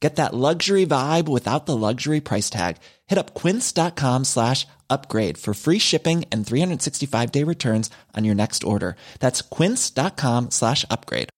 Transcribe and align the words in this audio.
Get 0.00 0.16
that 0.16 0.34
luxury 0.34 0.86
vibe 0.86 1.28
without 1.28 1.66
the 1.66 1.76
luxury 1.76 2.20
price 2.20 2.48
tag. 2.48 2.78
Hit 3.06 3.18
up 3.18 3.34
quince.com 3.34 4.24
slash 4.24 4.66
upgrade 4.88 5.36
for 5.36 5.52
free 5.52 5.78
shipping 5.78 6.24
and 6.32 6.46
365 6.46 7.30
day 7.30 7.44
returns 7.44 7.90
on 8.16 8.24
your 8.24 8.34
next 8.34 8.64
order. 8.64 8.96
That's 9.20 9.42
quince.com 9.42 10.50
slash 10.50 10.86
upgrade. 10.90 11.28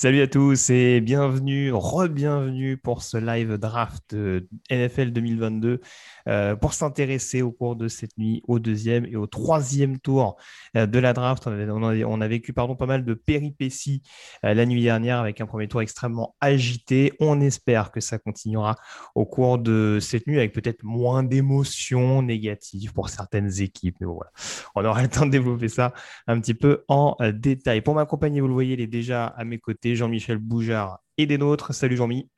Salut 0.00 0.20
à 0.20 0.28
tous 0.28 0.70
et 0.70 1.00
bienvenue, 1.00 1.72
re-bienvenue 1.72 2.76
pour 2.76 3.02
ce 3.02 3.16
live 3.16 3.58
draft 3.58 4.14
euh, 4.14 4.46
NFL 4.70 5.10
2022 5.10 5.80
euh, 6.28 6.56
pour 6.56 6.74
s'intéresser 6.74 7.42
au 7.42 7.52
cours 7.52 7.76
de 7.76 7.88
cette 7.88 8.16
nuit 8.18 8.42
au 8.46 8.58
deuxième 8.58 9.06
et 9.06 9.16
au 9.16 9.26
troisième 9.26 9.98
tour 9.98 10.36
euh, 10.76 10.86
de 10.86 10.98
la 10.98 11.12
draft. 11.12 11.46
On 11.46 12.20
a, 12.20 12.28
vécu 12.28 12.52
pardon, 12.52 12.76
pas 12.76 12.86
mal 12.86 13.04
de 13.04 13.14
péripéties 13.14 14.02
euh, 14.44 14.52
la 14.52 14.66
nuit 14.66 14.82
dernière 14.82 15.18
avec 15.18 15.40
un 15.40 15.46
premier 15.46 15.68
tour 15.68 15.80
extrêmement 15.80 16.36
agité. 16.40 17.12
On 17.20 17.40
espère 17.40 17.90
que 17.90 18.00
ça 18.00 18.18
continuera 18.18 18.76
au 19.14 19.24
cours 19.24 19.58
de 19.58 19.98
cette 20.00 20.26
nuit 20.26 20.38
avec 20.38 20.52
peut-être 20.52 20.82
moins 20.84 21.22
d'émotions 21.22 22.22
négatives 22.22 22.92
pour 22.92 23.08
certaines 23.08 23.60
équipes. 23.60 23.96
Mais 24.00 24.06
voilà, 24.06 24.30
on 24.74 24.84
aura 24.84 25.02
le 25.02 25.08
temps 25.08 25.26
de 25.26 25.30
développer 25.30 25.68
ça 25.68 25.94
un 26.26 26.40
petit 26.40 26.54
peu 26.54 26.84
en 26.88 27.16
détail. 27.32 27.80
Pour 27.80 27.94
m'accompagner, 27.94 28.40
vous 28.40 28.48
le 28.48 28.54
voyez, 28.54 28.74
il 28.74 28.80
est 28.80 28.86
déjà 28.86 29.26
à 29.26 29.44
mes 29.44 29.58
côtés, 29.58 29.96
Jean-Michel 29.96 30.38
Boujard 30.38 31.00
et 31.16 31.26
des 31.26 31.38
nôtres. 31.38 31.74
Salut 31.74 31.96
Jean-Mi. 31.96 32.28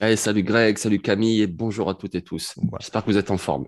Allez, 0.00 0.14
salut 0.14 0.44
Greg, 0.44 0.78
salut 0.78 1.00
Camille 1.00 1.42
et 1.42 1.48
bonjour 1.48 1.90
à 1.90 1.94
toutes 1.94 2.14
et 2.14 2.22
tous. 2.22 2.54
J'espère 2.78 3.04
que 3.04 3.10
vous 3.10 3.16
êtes 3.16 3.32
en 3.32 3.36
forme. 3.36 3.66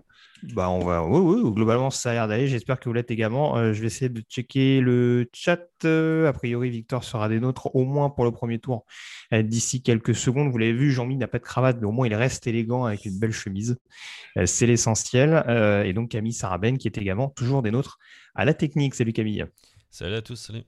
Bah, 0.53 0.69
on 0.69 0.79
va, 0.79 1.03
oui, 1.05 1.19
oui, 1.19 1.51
globalement, 1.51 1.89
ça 1.89 2.11
a 2.11 2.13
l'air 2.13 2.27
d'aller. 2.29 2.47
J'espère 2.47 2.79
que 2.79 2.87
vous 2.87 2.93
l'êtes 2.93 3.11
également. 3.11 3.57
Euh, 3.57 3.73
je 3.73 3.81
vais 3.81 3.87
essayer 3.87 4.07
de 4.07 4.21
checker 4.21 4.79
le 4.79 5.29
chat. 5.33 5.59
Euh, 5.83 6.29
a 6.29 6.33
priori, 6.33 6.69
Victor 6.69 7.03
sera 7.03 7.27
des 7.27 7.41
nôtres, 7.41 7.75
au 7.75 7.83
moins 7.83 8.09
pour 8.09 8.23
le 8.23 8.31
premier 8.31 8.59
tour, 8.59 8.85
euh, 9.33 9.43
d'ici 9.43 9.83
quelques 9.83 10.15
secondes. 10.15 10.49
Vous 10.49 10.57
l'avez 10.57 10.71
vu, 10.71 10.89
Jean-Mi 10.89 11.17
n'a 11.17 11.27
pas 11.27 11.37
de 11.37 11.43
cravate, 11.43 11.77
mais 11.81 11.85
au 11.85 11.91
moins 11.91 12.07
il 12.07 12.15
reste 12.15 12.47
élégant 12.47 12.85
avec 12.85 13.03
une 13.03 13.19
belle 13.19 13.33
chemise. 13.33 13.77
C'est 14.45 14.65
l'essentiel. 14.65 15.43
et 15.85 15.91
donc, 15.91 16.11
Camille 16.11 16.31
Saraben, 16.31 16.77
qui 16.77 16.87
est 16.87 16.97
également 16.97 17.27
toujours 17.27 17.61
des 17.61 17.71
nôtres 17.71 17.99
à 18.35 18.45
la 18.45 18.53
technique. 18.53 18.95
Salut 18.95 19.11
Camille. 19.11 19.45
Salut 19.89 20.15
à 20.15 20.21
tous, 20.21 20.37
salut. 20.37 20.63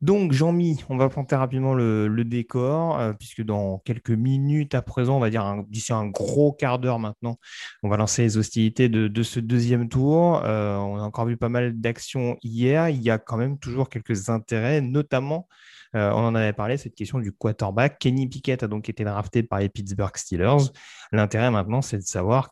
Donc, 0.00 0.32
Jean-Mi, 0.32 0.82
on 0.88 0.96
va 0.96 1.10
planter 1.10 1.36
rapidement 1.36 1.74
le, 1.74 2.24
décor, 2.24 2.98
euh, 2.98 3.12
puisque 3.12 3.42
dans 3.42 3.78
quelques 3.80 4.10
minutes 4.10 4.74
à 4.74 4.80
présent, 4.80 5.16
on 5.16 5.20
va 5.20 5.28
dire 5.28 5.62
d'ici 5.68 5.92
un 5.92 6.06
gros 6.06 6.52
quart 6.52 6.78
d'heure 6.78 6.98
maintenant, 6.98 7.38
on 7.82 7.88
va 7.90 7.98
lancer 7.98 8.22
les 8.22 8.38
hostilités 8.38 8.88
de, 8.88 9.22
ce 9.22 9.40
deuxième 9.40 9.88
tour. 9.88 10.42
Euh, 10.44 10.76
on 10.76 10.96
a 10.96 11.02
encore 11.02 11.26
vu 11.26 11.36
pas 11.36 11.50
mal 11.50 11.78
d'actions 11.78 12.38
hier. 12.42 12.88
Il 12.88 13.02
y 13.02 13.10
a 13.10 13.18
quand 13.18 13.36
même 13.36 13.58
toujours 13.58 13.90
quelques 13.90 14.30
intérêts, 14.30 14.80
notamment, 14.80 15.48
euh, 15.94 16.10
on 16.12 16.24
en 16.24 16.34
avait 16.34 16.52
parlé, 16.54 16.78
cette 16.78 16.94
question 16.94 17.18
du 17.18 17.32
quarterback. 17.32 17.98
Kenny 17.98 18.26
Pickett 18.26 18.62
a 18.62 18.68
donc 18.68 18.88
été 18.88 19.04
drafté 19.04 19.42
par 19.42 19.58
les 19.58 19.68
Pittsburgh 19.68 20.16
Steelers. 20.16 20.70
L'intérêt 21.12 21.50
maintenant, 21.50 21.82
c'est 21.82 21.98
de 21.98 22.02
savoir 22.02 22.48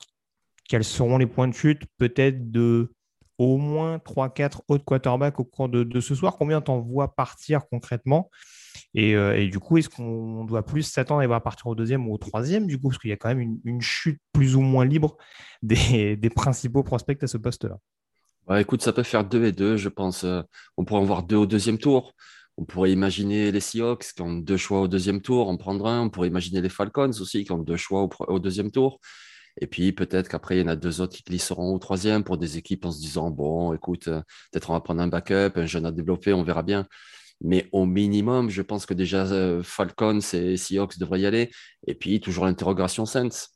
quels 0.69 0.85
seront 0.85 1.17
les 1.19 1.27
points 1.27 1.49
de 1.49 1.55
chute, 1.55 1.83
peut-être 1.97 2.51
de 2.51 2.93
au 3.39 3.57
moins 3.57 3.99
3-4 3.99 4.63
autres 4.69 4.85
quarterbacks 4.85 5.39
au 5.39 5.45
cours 5.45 5.69
de, 5.69 6.01
ce 6.01 6.15
soir. 6.15 6.37
Combien 6.37 6.61
t'en 6.61 6.81
vois 6.81 7.15
partir 7.15 7.69
concrètement? 7.71 8.31
Euh, 8.97 9.35
et, 9.35 9.49
du 9.49 9.61
coup, 9.61 9.79
est-ce 9.79 9.89
qu'on 9.89 10.45
doit 10.45 10.65
plus 10.65 10.83
s'attendre 10.83 11.23
à 11.23 11.27
voir 11.27 11.43
partir 11.43 11.69
au 11.69 11.75
deuxième 11.75 12.09
ou 12.09 12.15
au 12.15 12.19
troisième 12.19 12.67
du 12.67 12.79
coup? 12.79 12.89
Parce 12.89 12.99
qu'il 12.99 13.11
y 13.11 13.13
a 13.13 13.17
quand 13.17 13.35
même 13.35 13.59
une, 13.65 13.81
chute 13.81 14.21
plus 14.33 14.57
ou 14.57 14.61
moins 14.61 14.85
libre 14.85 15.17
des, 15.63 16.31
principaux 16.35 16.83
prospects 16.83 17.23
à 17.23 17.27
ce 17.27 17.39
poste-là. 17.39 17.79
Ouais, 18.49 18.63
écoute, 18.63 18.83
ça 18.83 18.93
peut 18.93 19.03
faire 19.03 19.25
2 19.25 19.45
et 19.45 19.53
2, 19.53 19.77
je 19.77 19.89
pense. 19.89 20.25
Euh, 20.25 20.43
on 20.77 20.85
pourrait 20.85 21.01
en 21.01 21.05
voir 21.05 21.23
deux 21.23 21.37
au 21.37 21.47
deuxième 21.47 21.79
tour. 21.79 22.15
On 22.57 22.65
pourrait 22.65 22.91
imaginer 22.91 23.53
les 23.53 23.61
Seahawks 23.61 24.15
qui 24.17 24.23
ont 24.23 24.35
deux 24.35 24.57
choix 24.57 24.81
au 24.81 24.89
deuxième 24.89 25.21
tour, 25.21 25.49
en 25.49 25.57
prendre 25.57 25.87
un. 25.87 26.03
On 26.03 26.11
pourrait 26.11 26.29
imaginer 26.29 26.61
les 26.61 26.69
Falcons 26.69 27.11
aussi 27.21 27.45
qui 27.45 27.53
ont 27.53 27.59
deux 27.59 27.77
choix 27.77 28.09
au 28.27 28.39
deuxième 28.41 28.73
tour. 28.73 28.99
Et 29.61 29.67
puis 29.67 29.93
peut-être 29.93 30.29
qu'après, 30.29 30.57
il 30.57 30.61
y 30.61 30.65
en 30.65 30.69
a 30.69 30.77
deux 30.77 31.01
autres 31.01 31.17
qui 31.17 31.23
glisseront 31.23 31.75
au 31.75 31.79
troisième 31.79 32.25
pour 32.25 32.39
des 32.39 32.57
équipes 32.59 32.85
en 32.85 32.93
se 32.93 33.01
disant, 33.01 33.31
bon, 33.31 33.73
écoute, 33.75 34.09
euh, 34.09 34.21
peut-être 34.53 34.71
on 34.71 34.75
va 34.75 34.81
prendre 34.81 35.03
un 35.03 35.09
backup, 35.09 35.53
un 35.57 35.67
jeune 35.67 35.87
à 35.87 35.93
développer, 35.93 36.33
on 36.33 36.43
verra 36.43 36.63
bien. 36.63 36.87
Mais 37.41 37.69
au 37.73 37.87
minimum, 37.87 38.51
je 38.51 38.63
pense 38.63 38.87
que 38.87 38.95
déjà 38.95 39.25
euh, 39.27 39.63
Falcons 39.63 40.21
et 40.33 40.57
Seahawks 40.57 40.99
devraient 40.99 41.21
y 41.21 41.27
aller. 41.27 41.51
Et 41.87 41.95
puis 41.95 42.21
toujours 42.21 42.47
l'interrogation 42.47 43.07
Saints. 43.07 43.49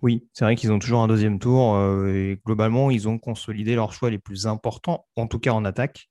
Oui, 0.00 0.26
c'est 0.32 0.44
vrai 0.44 0.56
qu'ils 0.56 0.72
ont 0.72 0.78
toujours 0.78 1.02
un 1.02 1.08
deuxième 1.08 1.38
tour 1.38 1.76
euh, 1.76 2.08
et 2.08 2.40
globalement, 2.44 2.90
ils 2.90 3.08
ont 3.08 3.18
consolidé 3.18 3.74
leurs 3.74 3.92
choix 3.92 4.10
les 4.10 4.18
plus 4.18 4.46
importants, 4.46 5.06
en 5.16 5.26
tout 5.26 5.38
cas 5.38 5.52
en 5.52 5.64
attaque, 5.64 6.08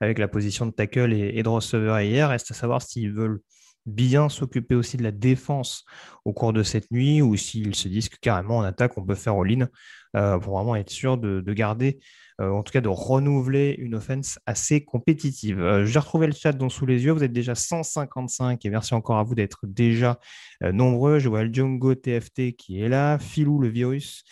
avec 0.00 0.18
la 0.18 0.28
position 0.28 0.66
de 0.66 0.70
tackle 0.70 1.12
et, 1.12 1.42
de 1.42 1.48
receveur 1.48 2.00
hier. 2.00 2.30
Reste 2.30 2.50
à 2.50 2.54
savoir 2.54 2.82
s'ils 2.82 3.12
veulent 3.12 3.40
bien 3.88 4.28
s'occuper 4.28 4.74
aussi 4.74 4.96
de 4.96 5.02
la 5.02 5.10
défense 5.12 5.84
au 6.24 6.32
cours 6.32 6.52
de 6.52 6.62
cette 6.62 6.90
nuit 6.90 7.22
ou 7.22 7.36
s'ils 7.36 7.74
se 7.74 7.88
disent 7.88 8.08
que 8.08 8.18
carrément 8.20 8.58
en 8.58 8.62
attaque, 8.62 8.96
on 8.96 9.04
peut 9.04 9.14
faire 9.14 9.34
all-in 9.34 9.68
euh, 10.16 10.38
pour 10.38 10.56
vraiment 10.56 10.76
être 10.76 10.90
sûr 10.90 11.18
de, 11.18 11.52
garder, 11.52 11.98
euh, 12.40 12.50
en 12.50 12.62
tout 12.62 12.72
cas 12.72 12.80
de 12.80 12.88
renouveler 12.88 13.74
une 13.78 13.94
offense 13.94 14.38
assez 14.46 14.84
compétitive. 14.84 15.60
Euh, 15.60 15.84
J'ai 15.84 15.98
retrouvé 15.98 16.26
le 16.26 16.32
chat 16.32 16.52
dont 16.52 16.68
sous 16.68 16.86
les 16.86 17.04
yeux, 17.04 17.12
vous 17.12 17.24
êtes 17.24 17.32
déjà 17.32 17.54
155 17.54 18.64
et 18.64 18.70
merci 18.70 18.94
encore 18.94 19.18
à 19.18 19.22
vous 19.22 19.34
d'être 19.34 19.66
déjà 19.66 20.18
nombreux. 20.60 21.18
Je 21.18 21.28
vois 21.28 21.44
le 21.44 21.52
Django 21.52 21.94
TFT 21.94 22.56
qui 22.56 22.80
est 22.80 22.88
là, 22.88 23.18
Philou 23.18 23.60
le 23.60 23.68
virus, 23.68 24.24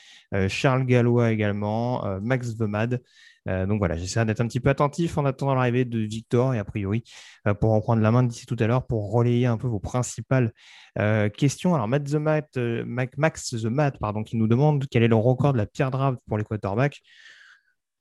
Charles 0.48 0.86
Gallois 0.86 1.30
également, 1.30 2.20
Max 2.20 2.54
Vemad. 2.56 3.00
Euh, 3.48 3.66
donc 3.66 3.78
voilà, 3.78 3.96
j'essaie 3.96 4.24
d'être 4.24 4.40
un 4.40 4.46
petit 4.46 4.60
peu 4.60 4.70
attentif 4.70 5.18
en 5.18 5.24
attendant 5.24 5.54
l'arrivée 5.54 5.84
de 5.84 5.98
Victor 5.98 6.54
et 6.54 6.58
a 6.58 6.64
priori 6.64 7.04
euh, 7.46 7.54
pour 7.54 7.72
en 7.72 7.80
prendre 7.80 8.02
la 8.02 8.10
main 8.10 8.22
d'ici 8.22 8.46
tout 8.46 8.56
à 8.58 8.66
l'heure 8.66 8.86
pour 8.86 9.12
relayer 9.12 9.46
un 9.46 9.56
peu 9.56 9.68
vos 9.68 9.78
principales 9.78 10.52
euh, 10.98 11.28
questions. 11.28 11.74
Alors 11.74 11.88
Matt 11.88 12.04
the 12.04 12.16
Max 12.16 13.50
the 13.50 13.64
Matt, 13.64 13.98
pardon, 13.98 14.24
qui 14.24 14.36
nous 14.36 14.48
demande 14.48 14.86
quel 14.90 15.02
est 15.02 15.08
le 15.08 15.16
record 15.16 15.52
de 15.52 15.58
la 15.58 15.66
pire 15.66 15.90
draft 15.90 16.18
pour 16.26 16.38
les 16.38 16.44
quarterbacks. 16.44 17.00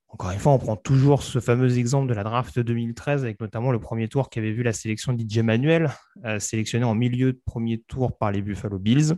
Encore 0.07 0.31
une 0.31 0.39
fois, 0.39 0.53
on 0.53 0.59
prend 0.59 0.77
toujours 0.77 1.23
ce 1.23 1.39
fameux 1.39 1.77
exemple 1.77 2.07
de 2.07 2.13
la 2.13 2.23
draft 2.23 2.57
2013 2.57 3.23
avec 3.23 3.41
notamment 3.41 3.71
le 3.71 3.79
premier 3.79 4.07
tour 4.07 4.29
qui 4.29 4.39
avait 4.39 4.53
vu 4.53 4.63
la 4.63 4.71
sélection 4.71 5.11
d'IJ 5.11 5.39
Manuel, 5.39 5.91
sélectionné 6.39 6.85
en 6.85 6.95
milieu 6.95 7.33
de 7.33 7.41
premier 7.45 7.81
tour 7.81 8.17
par 8.17 8.31
les 8.31 8.41
Buffalo 8.41 8.79
Bills. 8.79 9.15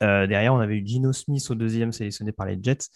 derrière, 0.00 0.54
on 0.54 0.60
avait 0.60 0.76
eu 0.76 0.86
Gino 0.86 1.12
Smith 1.12 1.44
au 1.50 1.56
deuxième, 1.56 1.90
sélectionné 1.90 2.30
par 2.30 2.46
les 2.46 2.56
Jets. 2.62 2.90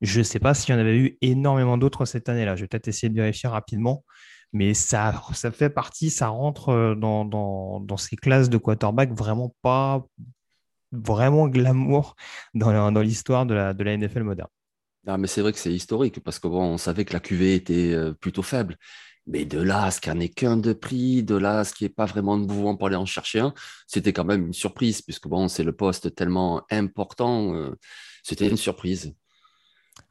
Je 0.00 0.20
ne 0.20 0.24
sais 0.24 0.38
pas 0.38 0.54
s'il 0.54 0.74
y 0.74 0.76
en 0.76 0.80
avait 0.80 0.96
eu 0.96 1.18
énormément 1.20 1.76
d'autres 1.76 2.04
cette 2.04 2.28
année-là. 2.28 2.56
Je 2.56 2.62
vais 2.62 2.68
peut-être 2.68 2.88
essayer 2.88 3.08
de 3.10 3.14
vérifier 3.14 3.48
rapidement. 3.48 4.04
Mais 4.52 4.74
ça, 4.74 5.22
ça 5.32 5.52
fait 5.52 5.70
partie, 5.70 6.10
ça 6.10 6.28
rentre 6.28 6.70
euh, 6.70 6.94
dans, 6.96 7.96
ces 7.96 8.16
classes 8.16 8.50
de 8.50 8.58
quarterback 8.58 9.12
vraiment 9.12 9.54
pas 9.62 10.04
vraiment 10.92 11.46
glamour 11.48 12.16
dans, 12.54 12.90
l'histoire 13.00 13.46
de 13.46 13.54
la, 13.54 13.96
NFL 13.96 14.24
moderne. 14.24 14.48
Mais 15.06 15.28
c'est 15.28 15.40
vrai 15.40 15.52
que 15.52 15.58
c'est 15.58 15.72
historique 15.72 16.20
parce 16.20 16.38
qu'on 16.38 16.78
savait 16.78 17.04
que 17.04 17.12
la 17.12 17.20
QV 17.20 17.54
était 17.54 17.92
euh, 17.94 18.12
plutôt 18.12 18.42
faible. 18.42 18.76
Mais 19.26 19.44
de 19.44 19.60
là 19.60 19.84
à 19.84 19.90
ce 19.90 20.00
qu'il 20.00 20.12
n'y 20.12 20.18
en 20.18 20.20
ait 20.22 20.28
qu'un 20.28 20.56
de 20.56 20.72
prix, 20.72 21.22
de 21.22 21.36
là 21.36 21.62
ce 21.64 21.72
qu'il 21.72 21.86
n'y 21.86 21.90
ait 21.90 21.94
pas 21.94 22.06
vraiment 22.06 22.36
de 22.36 22.46
mouvement 22.46 22.76
pour 22.76 22.88
aller 22.88 22.96
en 22.96 23.06
chercher 23.06 23.40
un, 23.40 23.54
c'était 23.86 24.12
quand 24.12 24.24
même 24.24 24.46
une 24.46 24.52
surprise 24.52 25.02
puisque 25.02 25.28
bon, 25.28 25.46
c'est 25.46 25.62
le 25.62 25.72
poste 25.72 26.14
tellement 26.14 26.64
important. 26.70 27.54
Euh, 27.54 27.76
c'était 28.24 28.48
une 28.48 28.56
surprise. 28.56 29.14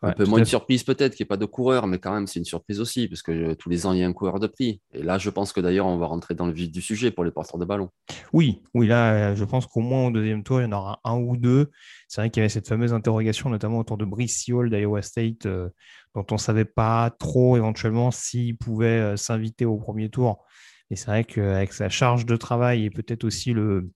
Un 0.01 0.13
peu 0.13 0.25
moins 0.25 0.39
de 0.39 0.45
surprise 0.45 0.83
peut-être 0.83 1.15
qu'il 1.15 1.23
n'y 1.23 1.27
ait 1.27 1.29
pas 1.29 1.37
de 1.37 1.45
coureur, 1.45 1.87
mais 1.87 1.99
quand 1.99 2.13
même 2.13 2.27
c'est 2.27 2.39
une 2.39 2.45
surprise 2.45 2.79
aussi, 2.79 3.07
parce 3.07 3.21
que 3.21 3.31
euh, 3.31 3.55
tous 3.55 3.69
les 3.69 3.85
ans 3.85 3.93
il 3.93 3.99
y 3.99 4.03
a 4.03 4.07
un 4.07 4.13
coureur 4.13 4.39
de 4.39 4.47
prix. 4.47 4.81
Et 4.93 5.03
là, 5.03 5.17
je 5.17 5.29
pense 5.29 5.51
que 5.51 5.59
d'ailleurs 5.59 5.87
on 5.87 5.97
va 5.97 6.05
rentrer 6.05 6.35
dans 6.35 6.45
le 6.45 6.53
vif 6.53 6.71
du 6.71 6.81
sujet 6.81 7.11
pour 7.11 7.23
les 7.23 7.31
porteurs 7.31 7.59
de 7.59 7.65
ballon. 7.65 7.89
Oui, 8.33 8.61
oui, 8.73 8.87
là, 8.87 9.35
je 9.35 9.43
pense 9.43 9.65
qu'au 9.65 9.81
moins 9.81 10.07
au 10.07 10.11
deuxième 10.11 10.43
tour, 10.43 10.61
il 10.61 10.65
y 10.65 10.67
en 10.67 10.71
aura 10.71 10.99
un 11.03 11.17
ou 11.17 11.35
deux. 11.35 11.69
C'est 12.07 12.21
vrai 12.21 12.29
qu'il 12.29 12.41
y 12.41 12.43
avait 12.43 12.49
cette 12.49 12.67
fameuse 12.67 12.93
interrogation, 12.93 13.49
notamment 13.49 13.79
autour 13.79 13.97
de 13.97 14.05
Brice 14.05 14.47
Hall 14.49 14.69
d'Iowa 14.69 15.01
State, 15.01 15.47
dont 15.47 16.25
on 16.31 16.35
ne 16.35 16.39
savait 16.39 16.65
pas 16.65 17.09
trop 17.19 17.57
éventuellement 17.57 18.11
s'il 18.11 18.57
pouvait 18.57 19.17
s'inviter 19.17 19.65
au 19.65 19.77
premier 19.77 20.09
tour. 20.09 20.45
Et 20.91 20.95
c'est 20.95 21.07
vrai 21.07 21.23
qu'avec 21.23 21.73
sa 21.73 21.89
charge 21.89 22.25
de 22.25 22.35
travail 22.35 22.85
et 22.85 22.89
peut-être 22.89 23.23
aussi 23.23 23.53
le, 23.53 23.91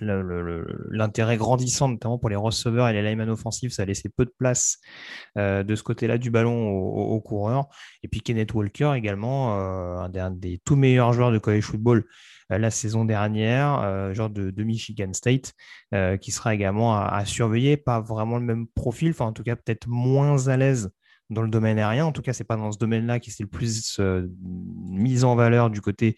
l'intérêt 0.00 1.36
grandissant, 1.36 1.88
notamment 1.88 2.18
pour 2.18 2.28
les 2.28 2.36
receveurs 2.36 2.88
et 2.88 2.92
les 2.92 3.02
linemen 3.02 3.30
offensifs, 3.30 3.72
ça 3.72 3.82
a 3.82 3.84
laissé 3.84 4.08
peu 4.08 4.24
de 4.24 4.32
place 4.38 4.78
euh, 5.38 5.62
de 5.62 5.74
ce 5.74 5.82
côté-là 5.82 6.18
du 6.18 6.30
ballon 6.30 6.70
aux, 6.70 7.20
coureurs. 7.20 7.68
Et 8.02 8.08
puis 8.08 8.20
Kenneth 8.20 8.54
Walker 8.54 8.92
également, 8.96 9.58
euh, 9.58 9.98
un, 9.98 10.30
des, 10.30 10.60
tout 10.64 10.76
meilleurs 10.76 11.12
joueurs 11.12 11.32
de 11.32 11.38
college 11.38 11.64
football 11.64 12.04
euh, 12.52 12.58
la 12.58 12.70
saison 12.70 13.04
dernière, 13.04 14.14
genre 14.14 14.30
de, 14.30 14.62
Michigan 14.62 15.12
State, 15.12 15.54
qui 16.20 16.30
sera 16.30 16.54
également 16.54 16.96
à, 16.96 17.24
surveiller. 17.24 17.76
Pas 17.76 18.00
vraiment 18.00 18.38
le 18.38 18.44
même 18.44 18.66
profil, 18.68 19.10
enfin 19.10 19.26
en 19.26 19.32
tout 19.32 19.42
cas 19.42 19.56
peut-être 19.56 19.86
moins 19.88 20.48
à 20.48 20.56
l'aise 20.56 20.90
dans 21.30 21.42
le 21.42 21.48
domaine 21.48 21.78
aérien. 21.78 22.06
En 22.06 22.12
tout 22.12 22.22
cas, 22.22 22.32
c'est 22.32 22.44
pas 22.44 22.56
dans 22.56 22.72
ce 22.72 22.78
domaine-là 22.78 23.18
qui 23.20 23.30
s'est 23.30 23.42
le 23.42 23.48
plus 23.48 23.98
euh, 23.98 24.28
mis 24.40 25.24
en 25.24 25.34
valeur 25.34 25.70
du 25.70 25.80
côté 25.80 26.16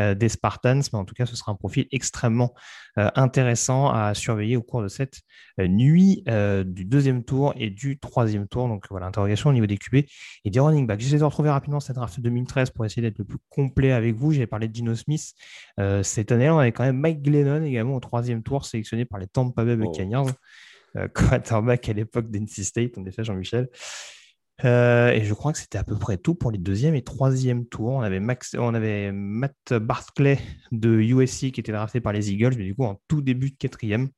euh, 0.00 0.14
des 0.14 0.28
Spartans, 0.28 0.80
mais 0.92 0.98
en 0.98 1.04
tout 1.04 1.14
cas, 1.14 1.26
ce 1.26 1.36
sera 1.36 1.52
un 1.52 1.54
profil 1.54 1.86
extrêmement 1.92 2.54
euh, 2.98 3.08
intéressant 3.14 3.90
à 3.90 4.14
surveiller 4.14 4.56
au 4.56 4.62
cours 4.62 4.82
de 4.82 4.88
cette 4.88 5.20
nuit 5.58 6.22
du 6.66 6.84
deuxième 6.84 7.24
tour 7.24 7.52
et 7.56 7.70
du 7.70 7.98
troisième 7.98 8.46
tour. 8.46 8.68
Donc 8.68 8.86
voilà, 8.90 9.06
interrogation 9.06 9.50
au 9.50 9.52
niveau 9.52 9.66
des 9.66 9.76
QB 9.76 10.04
et 10.44 10.50
des 10.50 10.60
running 10.60 10.86
backs. 10.86 11.00
J'essaie 11.00 11.18
de 11.18 11.24
retrouver 11.24 11.50
rapidement 11.50 11.80
cette 11.80 11.96
draft 11.96 12.20
2013 12.20 12.70
pour 12.70 12.84
essayer 12.84 13.02
d'être 13.02 13.18
le 13.18 13.24
plus 13.24 13.38
complet 13.48 13.90
avec 13.90 14.14
vous. 14.14 14.32
J'avais 14.32 14.46
parlé 14.46 14.68
de 14.68 14.74
Gino 14.74 14.94
Smith. 14.94 15.34
cette 16.02 16.30
année, 16.30 16.48
on 16.48 16.58
avait 16.58 16.70
quand 16.70 16.84
même 16.84 16.98
Mike 16.98 17.22
Glennon 17.22 17.64
également 17.64 17.96
au 17.96 18.00
troisième 18.00 18.44
tour, 18.44 18.64
sélectionné 18.64 19.04
par 19.04 19.18
les 19.18 19.26
Tampa 19.26 19.64
Bay 19.64 19.76
oh. 19.80 19.90
Buccaneers. 19.90 20.32
quarterback 21.14 21.88
à 21.88 21.92
l'époque 21.92 22.30
d'NC 22.30 22.64
State, 22.64 22.98
en 22.98 23.04
effet, 23.04 23.24
Jean-Michel. 23.24 23.68
Euh, 24.64 25.10
et 25.10 25.24
je 25.24 25.34
crois 25.34 25.52
que 25.52 25.58
c'était 25.58 25.78
à 25.78 25.84
peu 25.84 25.96
près 25.96 26.16
tout 26.16 26.34
pour 26.34 26.50
les 26.50 26.58
deuxième 26.58 26.94
et 26.94 27.02
troisième 27.02 27.66
tours. 27.66 27.92
On 27.92 28.00
avait, 28.00 28.20
Max, 28.20 28.56
on 28.58 28.74
avait 28.74 29.12
Matt 29.12 29.72
Barclay 29.72 30.38
de 30.72 30.90
USC 30.90 31.52
qui 31.52 31.60
était 31.60 31.72
drafté 31.72 32.00
par 32.00 32.12
les 32.12 32.32
Eagles, 32.32 32.54
mais 32.56 32.64
du 32.64 32.74
coup 32.74 32.84
en 32.84 33.00
tout 33.06 33.20
début 33.20 33.50
de 33.50 33.56
quatrième. 33.56 34.08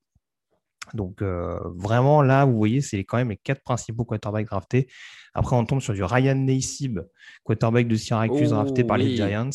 Donc 0.94 1.22
euh, 1.22 1.58
vraiment 1.76 2.22
là, 2.22 2.44
vous 2.46 2.56
voyez, 2.56 2.80
c'est 2.80 3.04
quand 3.04 3.18
même 3.18 3.30
les 3.30 3.36
quatre 3.36 3.62
principaux 3.62 4.04
quarterbacks 4.04 4.46
draftés. 4.46 4.88
Après, 5.34 5.54
on 5.54 5.64
tombe 5.64 5.80
sur 5.80 5.94
du 5.94 6.02
Ryan 6.02 6.34
Nassib, 6.34 7.00
quarterback 7.44 7.86
de 7.86 7.94
Syracuse 7.94 8.50
drafté 8.50 8.82
par 8.82 8.96
les 8.96 9.14
Giants. 9.14 9.50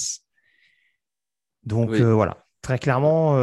Donc 1.64 1.90
euh, 1.92 2.14
voilà, 2.14 2.46
très 2.62 2.78
clairement, 2.78 3.36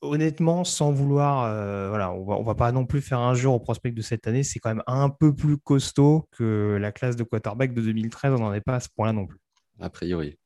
honnêtement, 0.00 0.64
sans 0.64 0.92
vouloir, 0.92 1.44
euh, 1.44 1.88
voilà, 1.88 2.12
on 2.12 2.24
va, 2.24 2.40
va 2.42 2.54
pas 2.54 2.72
non 2.72 2.86
plus 2.86 3.00
faire 3.00 3.18
un 3.18 3.34
jour 3.34 3.54
au 3.54 3.60
prospect 3.60 3.90
de 3.90 4.02
cette 4.02 4.26
année. 4.26 4.42
C'est 4.42 4.58
quand 4.58 4.70
même 4.70 4.82
un 4.86 5.10
peu 5.10 5.34
plus 5.34 5.58
costaud 5.58 6.28
que 6.32 6.78
la 6.80 6.92
classe 6.92 7.16
de 7.16 7.24
quarterback 7.24 7.74
de 7.74 7.82
2013. 7.82 8.32
On 8.34 8.38
n'en 8.38 8.54
est 8.54 8.60
pas 8.60 8.76
à 8.76 8.80
ce 8.80 8.88
point-là 8.94 9.12
non 9.12 9.26
plus. 9.26 9.38
A 9.80 9.90
priori. 9.90 10.38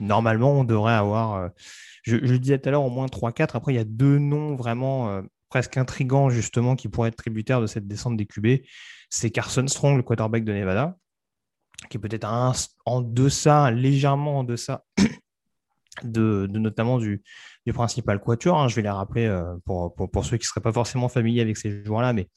Normalement, 0.00 0.52
on 0.52 0.64
devrait 0.64 0.94
avoir, 0.94 1.34
euh, 1.34 1.48
je, 2.02 2.16
le 2.16 2.38
disais 2.38 2.58
tout 2.58 2.68
à 2.68 2.72
l'heure, 2.72 2.84
au 2.84 2.90
moins 2.90 3.06
3-4. 3.06 3.56
Après, 3.56 3.72
il 3.72 3.76
y 3.76 3.80
a 3.80 3.84
deux 3.84 4.18
noms 4.18 4.54
vraiment 4.54 5.10
euh, 5.10 5.22
presque 5.48 5.76
intrigants, 5.76 6.30
justement, 6.30 6.76
qui 6.76 6.88
pourraient 6.88 7.08
être 7.08 7.16
tributaires 7.16 7.60
de 7.60 7.66
cette 7.66 7.88
descente 7.88 8.16
des 8.16 8.26
QB. 8.26 8.62
C'est 9.10 9.30
Carson 9.30 9.66
Strong, 9.66 9.96
le 9.96 10.02
quarterback 10.02 10.44
de 10.44 10.52
Nevada, 10.52 10.96
qui 11.88 11.96
est 11.96 12.00
peut-être 12.00 12.28
en 12.84 13.00
deçà, 13.00 13.70
légèrement 13.70 14.40
en 14.40 14.44
deçà 14.44 14.84
notamment 16.04 16.98
du, 16.98 17.22
principal 17.74 18.18
quatuor. 18.18 18.58
Hein. 18.58 18.68
je 18.68 18.76
vais 18.76 18.82
les 18.82 18.88
rappeler 18.88 19.26
euh, 19.26 19.54
pour, 19.64 20.24
ceux 20.24 20.38
qui 20.38 20.44
ne 20.44 20.48
seraient 20.48 20.62
pas 20.62 20.72
forcément 20.72 21.08
familiers 21.08 21.42
avec 21.42 21.56
ces 21.56 21.84
joueurs-là, 21.84 22.12
mais 22.12 22.28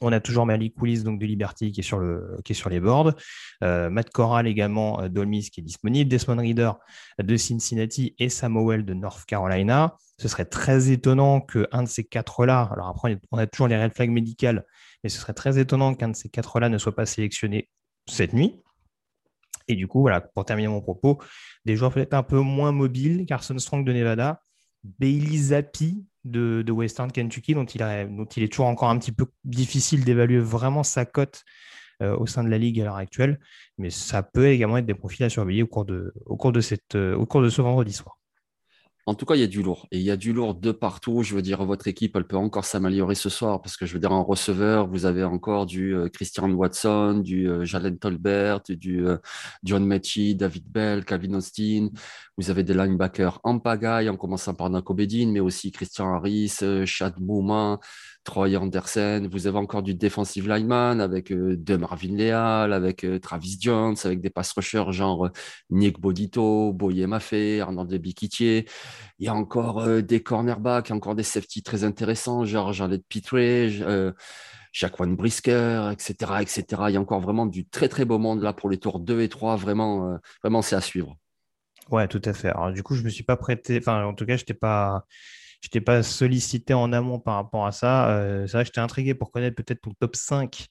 on 0.00 0.12
a 0.12 0.20
toujours 0.20 0.46
Malik 0.46 0.74
Willis 0.80 1.04
donc 1.04 1.18
de 1.20 1.26
Liberty 1.26 1.72
qui 1.72 1.80
est 1.80 1.82
sur, 1.82 1.98
le, 1.98 2.38
qui 2.44 2.52
est 2.52 2.56
sur 2.56 2.68
les 2.68 2.80
boards. 2.80 3.14
Euh, 3.62 3.88
Matt 3.88 4.10
Corral 4.10 4.46
également 4.46 5.00
euh, 5.00 5.08
d'Olmis 5.08 5.48
qui 5.50 5.60
est 5.60 5.62
disponible. 5.62 6.10
Desmond 6.10 6.38
Reader 6.38 6.72
de 7.22 7.36
Cincinnati 7.36 8.14
et 8.18 8.28
Samuel 8.28 8.84
de 8.84 8.94
North 8.94 9.24
Carolina. 9.26 9.96
Ce 10.18 10.28
serait 10.28 10.44
très 10.46 10.90
étonnant 10.90 11.40
qu'un 11.40 11.82
de 11.82 11.88
ces 11.88 12.04
quatre-là, 12.04 12.70
alors 12.72 12.88
après 12.88 13.18
on 13.30 13.38
a 13.38 13.46
toujours 13.46 13.68
les 13.68 13.82
red 13.82 13.92
flags 13.94 14.10
médicales, 14.10 14.64
mais 15.04 15.10
ce 15.10 15.20
serait 15.20 15.34
très 15.34 15.58
étonnant 15.58 15.94
qu'un 15.94 16.08
de 16.08 16.16
ces 16.16 16.30
quatre-là 16.30 16.70
ne 16.70 16.78
soit 16.78 16.94
pas 16.94 17.04
sélectionné 17.04 17.68
cette 18.06 18.32
nuit. 18.32 18.62
Et 19.68 19.74
du 19.74 19.86
coup, 19.88 20.00
voilà, 20.00 20.20
pour 20.20 20.44
terminer 20.44 20.68
mon 20.68 20.80
propos, 20.80 21.20
des 21.64 21.76
joueurs 21.76 21.92
peut-être 21.92 22.14
un 22.14 22.22
peu 22.22 22.38
moins 22.38 22.72
mobiles, 22.72 23.26
Carson 23.26 23.58
Strong 23.58 23.84
de 23.84 23.92
Nevada, 23.92 24.42
Bailey 24.84 25.36
Zappi 25.36 26.04
de, 26.24 26.70
Western 26.70 27.10
Kentucky, 27.10 27.54
dont 27.54 27.64
il, 27.64 27.82
est 27.82 28.48
toujours 28.48 28.66
encore 28.66 28.90
un 28.90 28.98
petit 28.98 29.12
peu 29.12 29.26
difficile 29.44 30.04
d'évaluer 30.04 30.38
vraiment 30.38 30.82
sa 30.82 31.04
cote 31.04 31.44
euh, 32.02 32.16
au 32.16 32.26
sein 32.26 32.44
de 32.44 32.48
la 32.48 32.58
ligue 32.58 32.80
à 32.80 32.84
l'heure 32.84 32.96
actuelle, 32.96 33.40
mais 33.78 33.90
ça 33.90 34.22
peut 34.22 34.48
également 34.48 34.76
être 34.76 34.86
des 34.86 34.94
profils 34.94 35.24
à 35.24 35.30
surveiller 35.30 35.62
au 35.62 35.66
cours 35.66 35.84
de, 35.84 36.12
au 36.26 36.36
cours 36.36 36.52
de, 36.52 36.60
cette, 36.60 36.94
euh, 36.94 37.14
au 37.14 37.26
cours 37.26 37.42
de 37.42 37.48
ce 37.48 37.62
vendredi 37.62 37.92
soir. 37.92 38.18
En 39.08 39.14
tout 39.14 39.24
cas, 39.24 39.36
il 39.36 39.40
y 39.40 39.44
a 39.44 39.46
du 39.46 39.62
lourd. 39.62 39.86
Et 39.92 39.98
il 39.98 40.02
y 40.02 40.10
a 40.10 40.16
du 40.16 40.32
lourd 40.32 40.56
de 40.56 40.72
partout. 40.72 41.22
Je 41.22 41.36
veux 41.36 41.42
dire, 41.42 41.64
votre 41.64 41.86
équipe, 41.86 42.16
elle 42.16 42.26
peut 42.26 42.36
encore 42.36 42.64
s'améliorer 42.64 43.14
ce 43.14 43.28
soir 43.28 43.62
parce 43.62 43.76
que 43.76 43.86
je 43.86 43.92
veux 43.94 44.00
dire, 44.00 44.10
en 44.10 44.24
receveur, 44.24 44.88
vous 44.88 45.06
avez 45.06 45.22
encore 45.22 45.64
du 45.64 45.94
euh, 45.94 46.08
Christian 46.08 46.50
Watson, 46.50 47.20
du 47.22 47.48
euh, 47.48 47.64
Jalen 47.64 47.98
Tolbert, 47.98 48.62
du 48.68 49.06
euh, 49.06 49.16
John 49.62 49.86
Mechie, 49.86 50.34
David 50.34 50.64
Bell, 50.68 51.04
Calvin 51.04 51.34
Austin. 51.34 51.90
Vous 52.36 52.50
avez 52.50 52.64
des 52.64 52.74
linebackers 52.74 53.40
en 53.44 53.60
pagaille, 53.60 54.08
en 54.08 54.16
commençant 54.16 54.54
par 54.54 54.70
Nako 54.70 54.94
Bedin, 54.94 55.30
mais 55.30 55.40
aussi 55.40 55.70
Christian 55.70 56.12
Harris, 56.12 56.58
Chad 56.84 57.14
Bouman, 57.16 57.78
Troy 58.26 58.56
Anderson. 58.56 59.26
Vous 59.30 59.46
avez 59.46 59.56
encore 59.56 59.82
du 59.82 59.94
defensive 59.94 60.48
lineman 60.48 61.00
avec 61.00 61.32
De 61.32 61.76
Marvin 61.76 62.16
Leal, 62.16 62.72
avec 62.72 63.06
Travis 63.22 63.56
Jones, 63.58 63.96
avec 64.04 64.20
des 64.20 64.30
pass 64.30 64.52
rushers 64.52 64.92
genre 64.92 65.30
Nick 65.70 65.98
Bodito, 65.98 66.72
Boye 66.74 67.06
Maffé, 67.06 67.60
Arnaud 67.60 67.84
Debikitier. 67.84 68.66
Il 69.18 69.26
y 69.26 69.28
a 69.28 69.34
encore 69.34 69.80
euh, 69.80 70.02
des 70.02 70.22
cornerbacks, 70.22 70.90
encore 70.90 71.14
des 71.14 71.22
safety 71.22 71.62
très 71.62 71.84
intéressants, 71.84 72.44
genre 72.44 72.72
Jarlet 72.72 73.00
Pitre, 73.08 73.36
euh, 73.36 74.12
Jacqueline 74.72 75.16
Brisker, 75.16 75.90
etc., 75.92 76.32
etc. 76.40 76.64
Il 76.88 76.94
y 76.94 76.96
a 76.96 77.00
encore 77.00 77.20
vraiment 77.20 77.46
du 77.46 77.66
très 77.66 77.88
très 77.88 78.04
beau 78.04 78.18
monde 78.18 78.42
là 78.42 78.52
pour 78.52 78.68
les 78.68 78.78
tours 78.78 79.00
2 79.00 79.22
et 79.22 79.28
3. 79.28 79.56
Vraiment, 79.56 80.12
euh, 80.12 80.16
vraiment 80.42 80.62
c'est 80.62 80.76
à 80.76 80.80
suivre. 80.80 81.16
Ouais, 81.90 82.08
tout 82.08 82.22
à 82.24 82.32
fait. 82.32 82.48
Alors, 82.48 82.72
du 82.72 82.82
coup, 82.82 82.94
je 82.94 83.00
ne 83.00 83.04
me 83.06 83.10
suis 83.10 83.22
pas 83.22 83.36
prêté, 83.36 83.78
enfin, 83.78 84.04
en 84.04 84.12
tout 84.12 84.26
cas, 84.26 84.36
je 84.36 84.42
n'étais 84.42 84.54
pas. 84.54 85.06
Je 85.62 85.68
t'ai 85.68 85.80
pas 85.80 86.02
sollicité 86.02 86.74
en 86.74 86.92
amont 86.92 87.18
par 87.18 87.34
rapport 87.34 87.66
à 87.66 87.72
ça. 87.72 88.44
c'est 88.46 88.52
vrai, 88.52 88.64
j'étais 88.64 88.80
intrigué 88.80 89.14
pour 89.14 89.30
connaître 89.30 89.56
peut-être 89.56 89.80
ton 89.80 89.92
top 89.98 90.14
5 90.14 90.68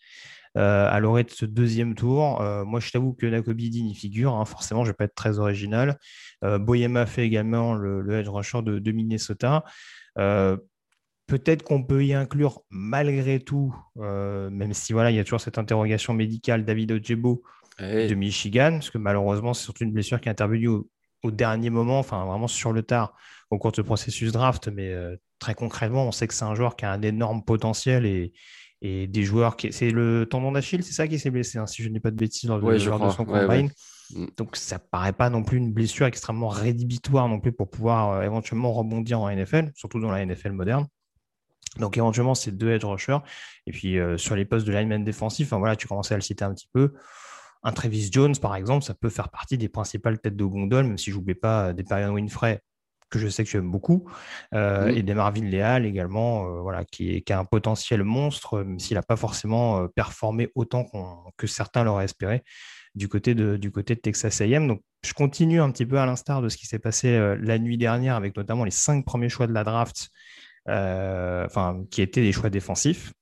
euh, 0.58 0.88
à 0.90 1.02
l'orée 1.02 1.24
de 1.24 1.32
ce 1.32 1.46
deuxième 1.46 1.96
tour. 1.96 2.42
Euh, 2.42 2.64
moi, 2.64 2.80
je 2.80 2.90
t'avoue 2.90 3.14
que 3.14 3.26
Nakobidi 3.26 3.82
y 3.82 3.94
figure. 3.94 4.36
Hein. 4.36 4.46
forcément, 4.46 4.86
je 4.86 4.90
ne 4.90 4.92
vais 4.94 4.96
pas 4.96 5.04
être 5.04 5.16
très 5.16 5.38
original. 5.38 6.00
Euh, 6.46 6.58
Boyema 6.60 7.06
fait 7.06 7.26
également 7.26 7.74
le, 7.74 8.00
le 8.00 8.20
edge 8.20 8.30
rusher 8.30 8.62
de, 8.62 8.92
Minnesota. 8.92 9.64
Peut-être 11.28 11.64
qu'on 11.64 11.84
peut 11.84 12.06
y 12.06 12.14
inclure 12.14 12.62
malgré 12.70 13.40
tout, 13.40 13.76
même 13.96 14.74
si 14.74 14.94
voilà, 14.94 15.10
il 15.10 15.16
y 15.16 15.20
a 15.20 15.24
toujours 15.24 15.42
cette 15.42 15.58
interrogation 15.58 16.14
médicale, 16.14 16.64
David 16.64 16.92
Ojebo 16.92 17.42
de 17.80 18.14
Michigan, 18.14 18.74
parce 18.74 18.92
que 18.92 19.00
malheureusement, 19.00 19.56
c'est 19.56 19.64
surtout 19.64 19.86
une 19.86 19.92
blessure 19.92 20.22
qui 20.22 20.30
est 20.30 20.32
intervenue 20.32 20.68
au, 20.68 20.88
dernier 21.32 21.72
moment, 21.72 21.98
enfin 21.98 22.24
vraiment 22.26 22.48
sur 22.48 22.72
le 22.72 22.84
tard, 22.84 23.16
au 23.50 23.58
cours 23.58 23.72
de 23.72 23.78
ce 23.78 23.82
processus 23.82 24.32
draft. 24.32 24.68
Mais 24.68 24.94
très 25.40 25.56
concrètement, 25.56 26.08
on 26.08 26.12
sait 26.12 26.28
que 26.28 26.34
c'est 26.34 26.46
un 26.46 26.56
joueur 26.56 26.76
qui 26.76 26.86
a 26.86 26.92
un 26.92 27.02
énorme 27.02 27.44
potentiel 27.44 28.06
et, 28.06 28.34
et 28.82 29.08
des 29.08 29.24
joueurs 29.24 29.56
qui. 29.56 29.72
C'est 29.72 29.90
le 29.90 30.26
tendon 30.26 30.52
d'Achille, 30.52 30.84
c'est 30.84 30.94
ça 30.94 31.08
qui 31.08 31.18
s'est 31.20 31.32
blessé, 31.32 31.58
hein, 31.58 31.68
si 31.68 31.84
je 31.84 31.90
n'ai 31.90 32.00
pas 32.00 32.12
de 32.12 32.16
bêtises 32.16 32.50
lors, 32.50 32.60
de, 32.60 32.78
son 32.78 33.26
combine. 33.26 33.72
Mm. 34.12 34.26
Donc 34.38 34.56
ça 34.56 34.80
paraît 34.80 35.14
pas 35.14 35.30
non 35.30 35.44
plus 35.44 35.58
une 35.58 35.74
blessure 35.74 36.06
extrêmement 36.06 36.50
rédhibitoire 36.50 37.28
non 37.28 37.40
plus 37.40 37.52
pour 37.52 37.70
pouvoir 37.70 38.12
euh, 38.12 38.22
éventuellement 38.22 38.72
rebondir 38.72 39.20
en 39.22 39.30
NFL, 39.30 39.72
surtout 39.76 40.00
dans 40.00 40.12
la 40.12 40.26
NFL 40.26 40.52
moderne. 40.52 40.88
Donc 41.80 41.98
éventuellement 41.98 42.36
c'est 42.36 42.52
deux 42.52 42.72
edge 42.72 42.86
rushers. 42.86 43.20
Et 43.66 43.72
puis 43.72 43.98
euh, 43.98 44.18
sur 44.18 44.36
les 44.36 44.46
postes 44.46 44.68
de 44.68 44.72
lineman 44.72 45.04
défensif, 45.04 45.54
voilà, 45.54 45.76
tu 45.76 45.88
commençais 45.88 46.14
à 46.14 46.18
le 46.18 46.22
citer 46.22 46.46
un 46.46 46.54
petit 46.54 46.70
peu. 46.72 46.94
Un 47.64 47.72
Travis 47.72 48.10
Jones, 48.12 48.36
par 48.40 48.56
exemple, 48.56 48.86
ça 48.86 48.94
peut 48.94 49.10
faire 49.10 49.30
partie 49.30 49.58
des 49.58 49.70
principales 49.70 50.20
têtes 50.20 50.36
de 50.36 50.46
gondole, 50.46 50.86
même 50.86 51.00
si 51.00 51.10
je 51.10 51.16
n'oublie 51.16 51.34
pas 51.34 51.74
des 51.74 51.84
périodes 51.84 52.12
Winfrey, 52.12 52.62
que 53.10 53.20
je 53.20 53.28
sais 53.28 53.44
que 53.44 53.50
tu 53.50 53.58
aimes 53.58 53.72
beaucoup, 53.72 54.10
euh, 54.54 54.88
et 54.88 55.04
des 55.04 55.14
Marvin 55.14 55.46
Léal 55.46 55.86
également, 55.86 56.48
euh, 56.48 56.62
voilà, 56.62 56.86
qui, 56.86 57.24
a 57.30 57.40
un 57.40 57.46
potentiel 57.46 58.04
monstre, 58.04 58.64
même 58.64 58.80
s'il 58.80 58.96
n'a 58.96 59.04
pas 59.04 59.16
forcément 59.16 59.82
euh, 59.82 59.88
performé 59.88 60.50
autant 60.56 60.86
que 61.38 61.48
certains 61.48 61.84
l'auraient 61.84 62.06
espéré 62.06 62.44
du 62.96 63.10
côté 63.10 63.36
de, 63.36 63.58
du 63.58 63.72
côté 63.72 63.96
de 63.96 64.00
Texas 64.00 64.42
AM. 64.42 64.68
Donc, 64.68 64.82
je 65.04 65.14
continue 65.14 65.62
un 65.62 65.70
petit 65.72 65.86
peu 65.86 66.00
à 66.00 66.06
l'instar 66.06 66.42
de 66.42 66.50
ce 66.50 66.58
qui 66.58 66.66
s'est 66.66 66.80
passé 66.80 67.36
la 67.40 67.60
nuit 67.60 67.78
dernière 67.78 68.16
avec 68.16 68.36
notamment 68.38 68.64
les 68.64 68.72
cinq 68.72 69.06
premiers 69.06 69.30
choix 69.30 69.48
de 69.48 69.54
la 69.54 69.64
draft, 69.64 70.10
enfin, 70.68 71.84
qui 71.92 72.02
étaient 72.02 72.22
des 72.22 72.32
choix 72.32 72.50
défensifs. 72.50 73.14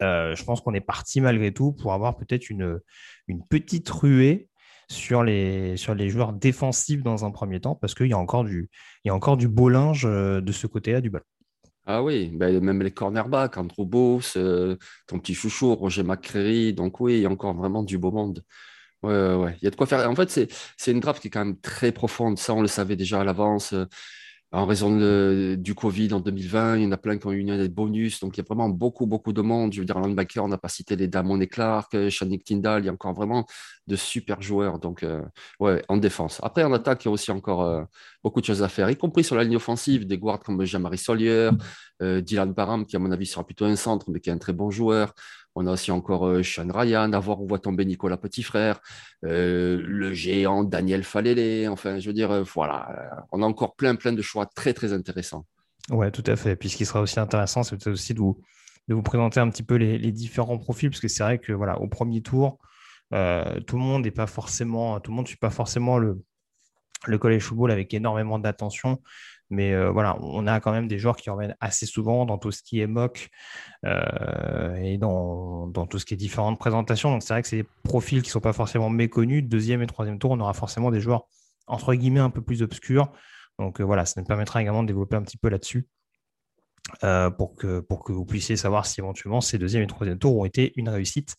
je 0.00 0.44
pense 0.44 0.62
qu'on 0.62 0.72
est 0.72 0.80
parti 0.80 1.20
malgré 1.20 1.52
tout 1.52 1.72
pour 1.72 1.92
avoir 1.92 2.16
peut-être 2.16 2.48
une, 2.48 2.80
une 3.28 3.46
petite 3.46 3.88
ruée 3.90 4.48
sur 4.92 5.24
les, 5.24 5.76
sur 5.76 5.94
les 5.94 6.08
joueurs 6.08 6.32
défensifs 6.32 7.02
dans 7.02 7.24
un 7.24 7.30
premier 7.30 7.60
temps, 7.60 7.74
parce 7.74 7.94
qu'il 7.94 8.06
y, 8.06 8.12
a 8.12 8.18
encore 8.18 8.44
du, 8.44 8.70
y 9.04 9.10
a 9.10 9.14
encore 9.14 9.36
du 9.36 9.48
beau 9.48 9.68
linge 9.68 10.04
de 10.04 10.52
ce 10.52 10.66
côté-là 10.66 11.00
du 11.00 11.10
ballon. 11.10 11.24
Ah 11.84 12.02
oui, 12.02 12.30
ben, 12.32 12.60
même 12.60 12.80
les 12.82 12.92
cornerbacks, 12.92 13.56
Andrew 13.56 13.84
Boss, 13.84 14.34
ton 15.08 15.18
petit 15.18 15.34
chouchou, 15.34 15.74
Roger 15.74 16.04
McCreary. 16.04 16.74
Donc 16.74 17.00
oui, 17.00 17.14
il 17.14 17.22
y 17.22 17.26
a 17.26 17.30
encore 17.30 17.54
vraiment 17.54 17.82
du 17.82 17.98
beau 17.98 18.12
monde. 18.12 18.44
Ouais, 19.02 19.34
ouais, 19.34 19.56
il 19.60 19.64
y 19.64 19.66
a 19.66 19.70
de 19.70 19.76
quoi 19.76 19.86
faire. 19.86 20.08
En 20.08 20.14
fait, 20.14 20.48
c'est 20.76 20.92
une 20.92 21.00
draft 21.00 21.20
qui 21.20 21.26
est 21.26 21.30
quand 21.30 21.44
même 21.44 21.58
très 21.58 21.90
profonde. 21.90 22.38
Ça, 22.38 22.54
on 22.54 22.62
le 22.62 22.68
savait 22.68 22.94
déjà 22.94 23.20
à 23.20 23.24
l'avance 23.24 23.74
en 24.52 24.66
raison 24.66 25.56
du 25.56 25.74
Covid 25.74 26.12
en 26.12 26.20
2020, 26.20 26.76
il 26.76 26.82
y 26.82 26.86
en 26.86 26.92
a 26.92 26.98
plein 26.98 27.16
qui 27.16 27.26
ont 27.26 27.32
eu 27.32 27.42
des 27.42 27.68
bonus. 27.68 28.20
Donc, 28.20 28.36
il 28.36 28.40
y 28.40 28.42
a 28.42 28.44
vraiment 28.46 28.68
beaucoup, 28.68 29.06
beaucoup 29.06 29.32
de 29.32 29.40
monde. 29.40 29.72
Je 29.72 29.80
veux 29.80 29.86
dire, 29.86 29.98
linebacker, 29.98 30.44
on 30.44 30.48
n'a 30.48 30.58
pas 30.58 30.68
cité 30.68 30.94
les 30.94 31.08
Damon 31.08 31.40
et 31.40 31.46
Clark, 31.48 32.08
Shannick 32.10 32.44
Tyndall. 32.44 32.82
Il 32.82 32.86
y 32.86 32.88
a 32.90 32.92
encore 32.92 33.14
vraiment 33.14 33.46
de 33.86 33.96
super 33.96 34.42
joueurs. 34.42 34.78
Donc, 34.78 35.02
euh, 35.02 35.22
ouais, 35.58 35.82
en 35.88 35.96
défense. 35.96 36.38
Après, 36.42 36.64
en 36.64 36.72
attaque, 36.72 37.04
il 37.04 37.08
y 37.08 37.10
a 37.10 37.12
aussi 37.12 37.30
encore 37.30 37.62
euh, 37.62 37.82
beaucoup 38.22 38.40
de 38.40 38.46
choses 38.46 38.62
à 38.62 38.68
faire, 38.68 38.90
y 38.90 38.96
compris 38.96 39.24
sur 39.24 39.36
la 39.36 39.44
ligne 39.44 39.56
offensive. 39.56 40.06
Des 40.06 40.18
guards 40.18 40.40
comme 40.40 40.62
Jean-Marie 40.64 40.98
Solier, 40.98 41.50
euh, 42.02 42.20
Dylan 42.20 42.52
Barham, 42.52 42.84
qui, 42.84 42.96
à 42.96 42.98
mon 42.98 43.10
avis, 43.10 43.26
sera 43.26 43.44
plutôt 43.44 43.64
un 43.64 43.76
centre, 43.76 44.10
mais 44.10 44.20
qui 44.20 44.30
est 44.30 44.32
un 44.32 44.38
très 44.38 44.52
bon 44.52 44.70
joueur. 44.70 45.14
On 45.54 45.66
a 45.66 45.72
aussi 45.72 45.90
encore 45.90 46.26
euh, 46.26 46.42
Sean 46.42 46.68
Ryan, 46.72 47.12
à 47.12 47.18
voir 47.18 47.40
où 47.42 47.46
va 47.46 47.58
tomber 47.58 47.84
Nicolas 47.84 48.16
Petit 48.16 48.42
Frère, 48.42 48.80
euh, 49.24 49.82
le 49.84 50.12
géant 50.12 50.64
Daniel 50.64 51.04
Falele. 51.04 51.68
Enfin, 51.68 51.98
je 51.98 52.06
veux 52.06 52.14
dire, 52.14 52.30
euh, 52.30 52.42
voilà, 52.42 53.26
on 53.32 53.42
a 53.42 53.46
encore 53.46 53.76
plein, 53.76 53.94
plein 53.94 54.12
de 54.12 54.22
choix 54.22 54.46
très, 54.46 54.72
très 54.72 54.92
intéressants. 54.92 55.46
Ouais, 55.90 56.10
tout 56.10 56.24
à 56.26 56.36
fait. 56.36 56.56
Puis 56.56 56.70
ce 56.70 56.76
qui 56.76 56.86
sera 56.86 57.00
aussi 57.00 57.20
intéressant, 57.20 57.62
c'est 57.62 57.76
peut-être 57.76 57.92
aussi 57.92 58.14
de 58.14 58.20
vous, 58.20 59.02
présenter 59.02 59.40
un 59.40 59.50
petit 59.50 59.62
peu 59.62 59.74
les, 59.74 60.12
différents 60.12 60.58
profils, 60.58 60.90
parce 60.90 61.00
que 61.00 61.08
c'est 61.08 61.22
vrai 61.22 61.38
que 61.38 61.52
voilà, 61.52 61.78
au 61.80 61.88
premier 61.88 62.22
tour, 62.22 62.58
tout 63.10 63.16
le 63.76 63.82
monde 63.82 64.04
n'est 64.04 64.10
pas 64.10 64.26
forcément, 64.26 65.00
tout 65.00 65.10
le 65.10 65.16
monde 65.16 65.24
ne 65.26 65.28
suit 65.28 65.36
pas 65.36 65.50
forcément 65.50 65.98
le, 65.98 66.22
le 67.06 67.18
collège 67.18 67.42
football 67.42 67.70
avec 67.70 67.92
énormément 67.94 68.38
d'attention. 68.38 69.00
Mais 69.52 69.74
euh, 69.74 69.90
voilà, 69.90 70.16
on 70.22 70.46
a 70.46 70.60
quand 70.60 70.72
même 70.72 70.88
des 70.88 70.98
joueurs 70.98 71.14
qui 71.14 71.28
reviennent 71.28 71.54
assez 71.60 71.84
souvent 71.84 72.24
dans 72.24 72.38
tout 72.38 72.50
ce 72.50 72.62
qui 72.62 72.80
est 72.80 72.86
mock 72.86 73.28
euh, 73.84 74.74
et 74.76 74.96
dans, 74.96 75.70
tout 75.90 75.98
ce 75.98 76.06
qui 76.06 76.14
est 76.14 76.16
différentes 76.16 76.58
présentations. 76.58 77.10
Donc 77.10 77.22
c'est 77.22 77.34
vrai 77.34 77.42
que 77.42 77.48
c'est 77.48 77.58
des 77.58 77.68
profils 77.84 78.22
qui 78.22 78.28
ne 78.28 78.32
sont 78.32 78.40
pas 78.40 78.54
forcément 78.54 78.88
méconnus. 78.88 79.44
Deuxième 79.44 79.82
et 79.82 79.86
troisième 79.86 80.18
tour, 80.18 80.30
on 80.30 80.40
aura 80.40 80.54
forcément 80.54 80.90
des 80.90 81.02
joueurs 81.02 81.26
entre 81.66 81.94
guillemets 81.94 82.20
un 82.20 82.30
peu 82.30 82.40
plus 82.40 82.62
obscurs. 82.62 83.12
Donc 83.58 83.78
euh, 83.78 83.84
voilà, 83.84 84.06
ça 84.06 84.22
nous 84.22 84.26
permettra 84.26 84.62
également 84.62 84.82
de 84.82 84.88
développer 84.88 85.16
un 85.16 85.22
petit 85.22 85.36
peu 85.36 85.50
là-dessus. 85.50 85.86
pour, 87.36 87.54
que, 87.54 87.80
pour 87.80 88.02
que 88.04 88.12
vous 88.12 88.24
puissiez 88.24 88.56
savoir 88.56 88.86
si 88.86 89.00
éventuellement 89.00 89.42
ces 89.42 89.58
deuxième 89.58 89.82
et 89.82 89.86
troisième 89.86 90.18
tours 90.18 90.38
ont 90.38 90.46
été 90.46 90.72
une 90.76 90.88
réussite 90.88 91.36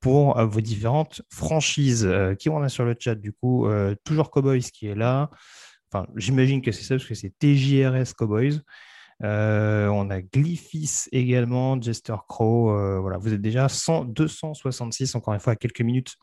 pour 0.00 0.38
vos 0.38 0.60
différentes 0.60 1.22
franchises. 1.30 2.06
qui 2.38 2.50
on 2.50 2.62
a 2.62 2.68
sur 2.68 2.84
le 2.84 2.94
chat 2.98 3.14
du 3.14 3.32
coup 3.32 3.66
Toujours 4.04 4.30
Cowboys 4.30 4.60
qui 4.60 4.86
est 4.86 4.94
là 4.94 5.30
j'imagine 6.16 6.62
que 6.62 6.72
c'est 6.72 6.84
ça 6.84 6.96
parce 6.96 7.06
que 7.06 7.14
c'est 7.14 7.32
TJRS 7.38 8.14
Cowboys. 8.16 8.60
Euh, 9.22 9.88
on 9.88 10.10
a 10.10 10.20
Glyphis 10.20 11.08
également, 11.12 11.80
Jester 11.80 12.16
Crow. 12.28 12.70
Euh, 12.70 12.98
voilà, 12.98 13.18
vous 13.18 13.32
êtes 13.32 13.40
déjà 13.40 13.68
100, 13.68 14.06
266, 14.06 15.14
encore 15.14 15.34
une 15.34 15.40
fois, 15.40 15.52
à 15.52 15.56
quelques 15.56 15.80
minutes 15.80 16.16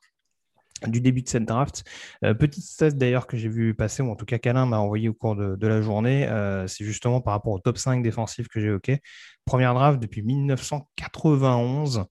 du 0.88 1.00
début 1.00 1.22
de 1.22 1.30
cette 1.30 1.46
draft. 1.46 1.84
Euh, 2.26 2.34
petite 2.34 2.64
stat 2.64 2.92
d'ailleurs 2.92 3.28
que 3.28 3.38
j'ai 3.38 3.50
vu 3.50 3.76
passer, 3.76 4.02
ou 4.02 4.10
en 4.10 4.16
tout 4.16 4.26
cas 4.26 4.40
qu'Alain 4.40 4.66
m'a 4.66 4.80
envoyé 4.80 5.10
au 5.10 5.14
cours 5.14 5.36
de, 5.36 5.68
la 5.68 5.82
journée, 5.82 6.28
c'est 6.68 6.84
justement 6.84 7.22
par 7.22 7.34
rapport 7.34 7.54
au 7.54 7.60
top 7.60 7.78
5 7.78 8.02
défensif 8.02 8.48
que 8.48 8.60
j'ai 8.60 8.68
évoqué. 8.68 9.00
Première 9.46 9.74
draft 9.76 10.00
depuis 10.00 10.24
1991 10.24 12.06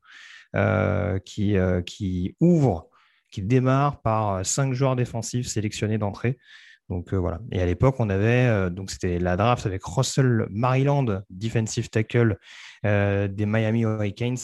qui, 1.24 1.56
qui 1.84 2.36
ouvre, 2.38 2.88
qui 3.32 3.42
démarre 3.42 4.00
par 4.02 4.46
5 4.46 4.72
joueurs 4.72 4.94
défensifs 4.94 5.48
sélectionnés 5.48 5.98
d'entrée. 5.98 6.38
Donc 6.90 7.14
euh, 7.14 7.16
voilà. 7.16 7.40
Et 7.52 7.62
à 7.62 7.66
l'époque, 7.66 7.94
on 8.00 8.10
avait 8.10 8.46
euh, 8.46 8.68
donc 8.68 8.90
c'était 8.90 9.18
la 9.20 9.36
draft 9.36 9.64
avec 9.64 9.82
Russell 9.84 10.46
Maryland, 10.50 11.22
defensive 11.30 11.88
tackle 11.88 12.36
euh, 12.84 13.28
des 13.28 13.46
Miami 13.46 13.82
Hurricanes, 13.82 14.36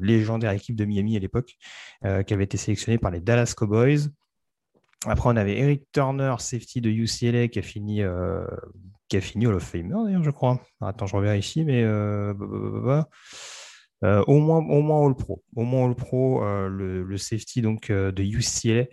légendaire 0.00 0.52
équipe 0.52 0.76
de 0.76 0.84
Miami 0.84 1.16
à 1.16 1.18
l'époque, 1.20 1.56
qui 2.02 2.34
avait 2.34 2.44
été 2.44 2.56
sélectionné 2.56 2.98
par 2.98 3.10
les 3.10 3.20
Dallas 3.20 3.52
Cowboys. 3.56 4.08
Après, 5.06 5.28
on 5.28 5.36
avait 5.36 5.58
Eric 5.58 5.84
Turner, 5.92 6.34
safety 6.38 6.80
de 6.80 6.90
UCLA, 6.90 7.48
qui 7.48 7.58
a 7.58 7.62
fini 7.62 8.02
qui 9.08 9.16
a 9.16 9.20
fini 9.20 9.46
Hall 9.46 9.54
of 9.54 9.64
Famer 9.64 9.94
d'ailleurs, 10.04 10.22
je 10.22 10.30
crois. 10.30 10.60
Attends, 10.80 11.06
je 11.06 11.16
reviens 11.16 11.34
ici, 11.34 11.64
mais 11.64 11.84
au 14.02 14.38
moins 14.38 14.58
au 14.58 14.82
moins 14.82 15.06
All 15.06 15.14
Pro, 15.16 15.42
au 15.56 15.64
moins 15.64 15.88
All 15.88 15.94
Pro, 15.96 16.42
le, 16.68 17.02
le, 17.02 17.16
safety 17.16 17.62
donc 17.62 17.90
de 17.90 18.22
UCLA 18.22 18.84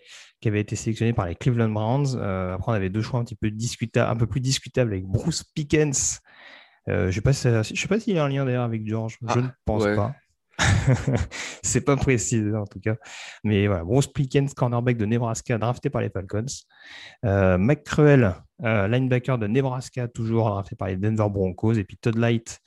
qui 0.45 0.49
avait 0.49 0.61
été 0.61 0.75
sélectionné 0.75 1.11
par 1.11 1.25
les 1.25 1.33
Cleveland 1.33 1.69
Browns. 1.69 2.15
Euh, 2.17 2.53
après, 2.53 2.71
on 2.71 2.75
avait 2.75 2.91
deux 2.91 3.01
choix 3.01 3.19
un 3.19 3.23
petit 3.23 3.33
peu 3.33 3.49
discutables, 3.49 4.11
un 4.11 4.15
peu 4.15 4.27
plus 4.27 4.41
discutables 4.41 4.91
avec 4.91 5.07
Bruce 5.07 5.41
Pickens. 5.41 6.21
Euh, 6.87 7.09
je 7.09 7.19
ne 7.19 7.63
sais 7.63 7.87
pas 7.87 7.99
s'il 7.99 8.15
y 8.15 8.19
a 8.19 8.23
un 8.23 8.29
lien 8.29 8.45
d'ailleurs 8.45 8.63
avec 8.63 8.87
George. 8.87 9.17
je 9.23 9.25
ah, 9.27 9.37
ne 9.37 9.47
pense 9.65 9.85
pas. 9.85 10.13
c'est 11.63 11.81
pas 11.81 11.95
précisé 11.95 12.55
en 12.55 12.67
tout 12.67 12.79
cas. 12.79 12.95
Mais 13.43 13.65
voilà, 13.65 13.83
Bruce 13.83 14.05
Pickens, 14.05 14.53
cornerback 14.53 14.97
de 14.97 15.05
Nebraska, 15.07 15.57
drafté 15.57 15.89
par 15.89 16.01
les 16.01 16.11
Falcons. 16.11 16.45
Euh, 17.25 17.57
McCruel, 17.57 18.35
euh, 18.63 18.87
linebacker 18.87 19.39
de 19.39 19.47
Nebraska, 19.47 20.07
toujours 20.07 20.51
drafté 20.51 20.75
par 20.75 20.89
les 20.89 20.95
Denver 20.95 21.27
Broncos. 21.27 21.73
Et 21.73 21.85
puis 21.85 21.97
Todd 21.97 22.19
Light, 22.19 22.59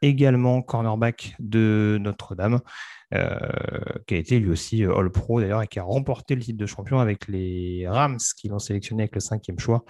également 0.00 0.62
cornerback 0.62 1.34
de 1.38 1.98
Notre-Dame. 2.00 2.60
Euh, 3.14 3.38
qui 4.06 4.14
a 4.14 4.16
été 4.16 4.38
lui 4.40 4.50
aussi 4.50 4.84
euh, 4.84 4.96
All-Pro 4.96 5.40
d'ailleurs 5.40 5.60
et 5.60 5.66
qui 5.66 5.78
a 5.78 5.82
remporté 5.82 6.34
le 6.34 6.40
titre 6.40 6.58
de 6.58 6.64
champion 6.64 6.98
avec 6.98 7.28
les 7.28 7.86
Rams 7.86 8.18
qui 8.38 8.48
l'ont 8.48 8.58
sélectionné 8.58 9.02
avec 9.02 9.14
le 9.14 9.20
cinquième 9.20 9.58
choix. 9.58 9.84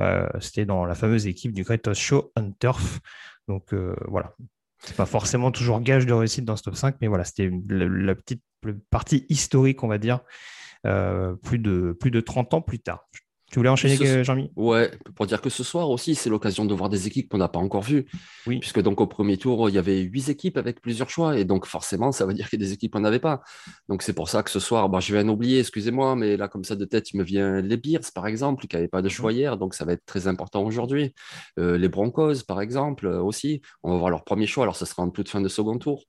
Euh, 0.00 0.28
c'était 0.40 0.66
dans 0.66 0.84
la 0.84 0.94
fameuse 0.94 1.26
équipe 1.26 1.52
du 1.52 1.62
Greatest 1.62 1.98
Show 1.98 2.32
on 2.36 2.52
Turf. 2.52 3.00
Donc 3.48 3.72
voilà, 4.08 4.34
c'est 4.80 4.96
pas 4.96 5.06
forcément 5.06 5.52
toujours 5.52 5.80
gage 5.80 6.04
de 6.04 6.12
réussite 6.12 6.44
dans 6.44 6.56
ce 6.56 6.64
top 6.64 6.74
5, 6.74 6.96
mais 7.00 7.06
voilà, 7.06 7.22
c'était 7.22 7.48
la, 7.68 8.14
petite 8.16 8.42
partie 8.90 9.24
historique, 9.28 9.84
on 9.84 9.88
va 9.88 9.98
dire, 9.98 10.18
plus, 10.82 11.60
de, 11.60 11.92
plus 11.92 12.10
de 12.10 12.20
30 12.20 12.54
ans 12.54 12.60
plus 12.60 12.80
tard. 12.80 13.08
Tu 13.50 13.60
voulais 13.60 13.68
enchaîner, 13.68 14.24
Jean-Mi? 14.24 14.50
Ouais, 14.56 14.90
pour 15.14 15.26
dire 15.26 15.40
que 15.40 15.50
ce 15.50 15.62
soir 15.62 15.88
aussi, 15.88 16.16
c'est 16.16 16.28
l'occasion 16.28 16.64
de 16.64 16.74
voir 16.74 16.88
des 16.88 17.06
équipes 17.06 17.28
qu'on 17.28 17.38
n'a 17.38 17.48
pas 17.48 17.60
encore 17.60 17.82
vues. 17.82 18.06
Oui. 18.46 18.58
Puisque 18.58 18.82
donc 18.82 19.00
au 19.00 19.06
premier 19.06 19.36
tour, 19.36 19.68
il 19.68 19.74
y 19.74 19.78
avait 19.78 20.00
huit 20.00 20.28
équipes 20.28 20.56
avec 20.56 20.80
plusieurs 20.80 21.10
choix. 21.10 21.38
Et 21.38 21.44
donc 21.44 21.64
forcément, 21.66 22.10
ça 22.10 22.26
veut 22.26 22.34
dire 22.34 22.48
qu'il 22.50 22.60
y 22.60 22.64
a 22.64 22.66
des 22.66 22.72
équipes 22.72 22.92
qu'on 22.92 23.00
n'avait 23.00 23.20
pas. 23.20 23.42
Donc 23.88 24.02
c'est 24.02 24.12
pour 24.14 24.28
ça 24.28 24.42
que 24.42 24.50
ce 24.50 24.58
soir, 24.58 24.90
je 25.00 25.14
vais 25.14 25.22
en 25.22 25.28
oublier, 25.28 25.60
excusez-moi, 25.60 26.16
mais 26.16 26.36
là, 26.36 26.48
comme 26.48 26.64
ça 26.64 26.74
de 26.74 26.84
tête, 26.84 27.12
il 27.12 27.18
me 27.18 27.22
vient 27.22 27.60
les 27.60 27.76
Bears, 27.76 28.10
par 28.14 28.26
exemple, 28.26 28.66
qui 28.66 28.74
n'avaient 28.74 28.88
pas 28.88 29.00
de 29.00 29.08
choix 29.08 29.30
mhm. 29.30 29.38
hier. 29.38 29.56
Donc 29.56 29.74
ça 29.74 29.84
va 29.84 29.92
être 29.92 30.04
très 30.06 30.26
important 30.26 30.64
aujourd'hui. 30.64 31.14
Euh, 31.60 31.78
les 31.78 31.88
Broncos, 31.88 32.42
par 32.48 32.60
exemple, 32.60 33.06
euh, 33.06 33.22
aussi. 33.22 33.62
On 33.84 33.92
va 33.92 33.98
voir 33.98 34.10
leur 34.10 34.24
premier 34.24 34.48
choix. 34.48 34.64
Alors 34.64 34.76
ce 34.76 34.86
sera 34.86 35.04
en 35.04 35.10
toute 35.10 35.28
fin 35.28 35.40
de 35.40 35.48
second 35.48 35.78
tour. 35.78 36.04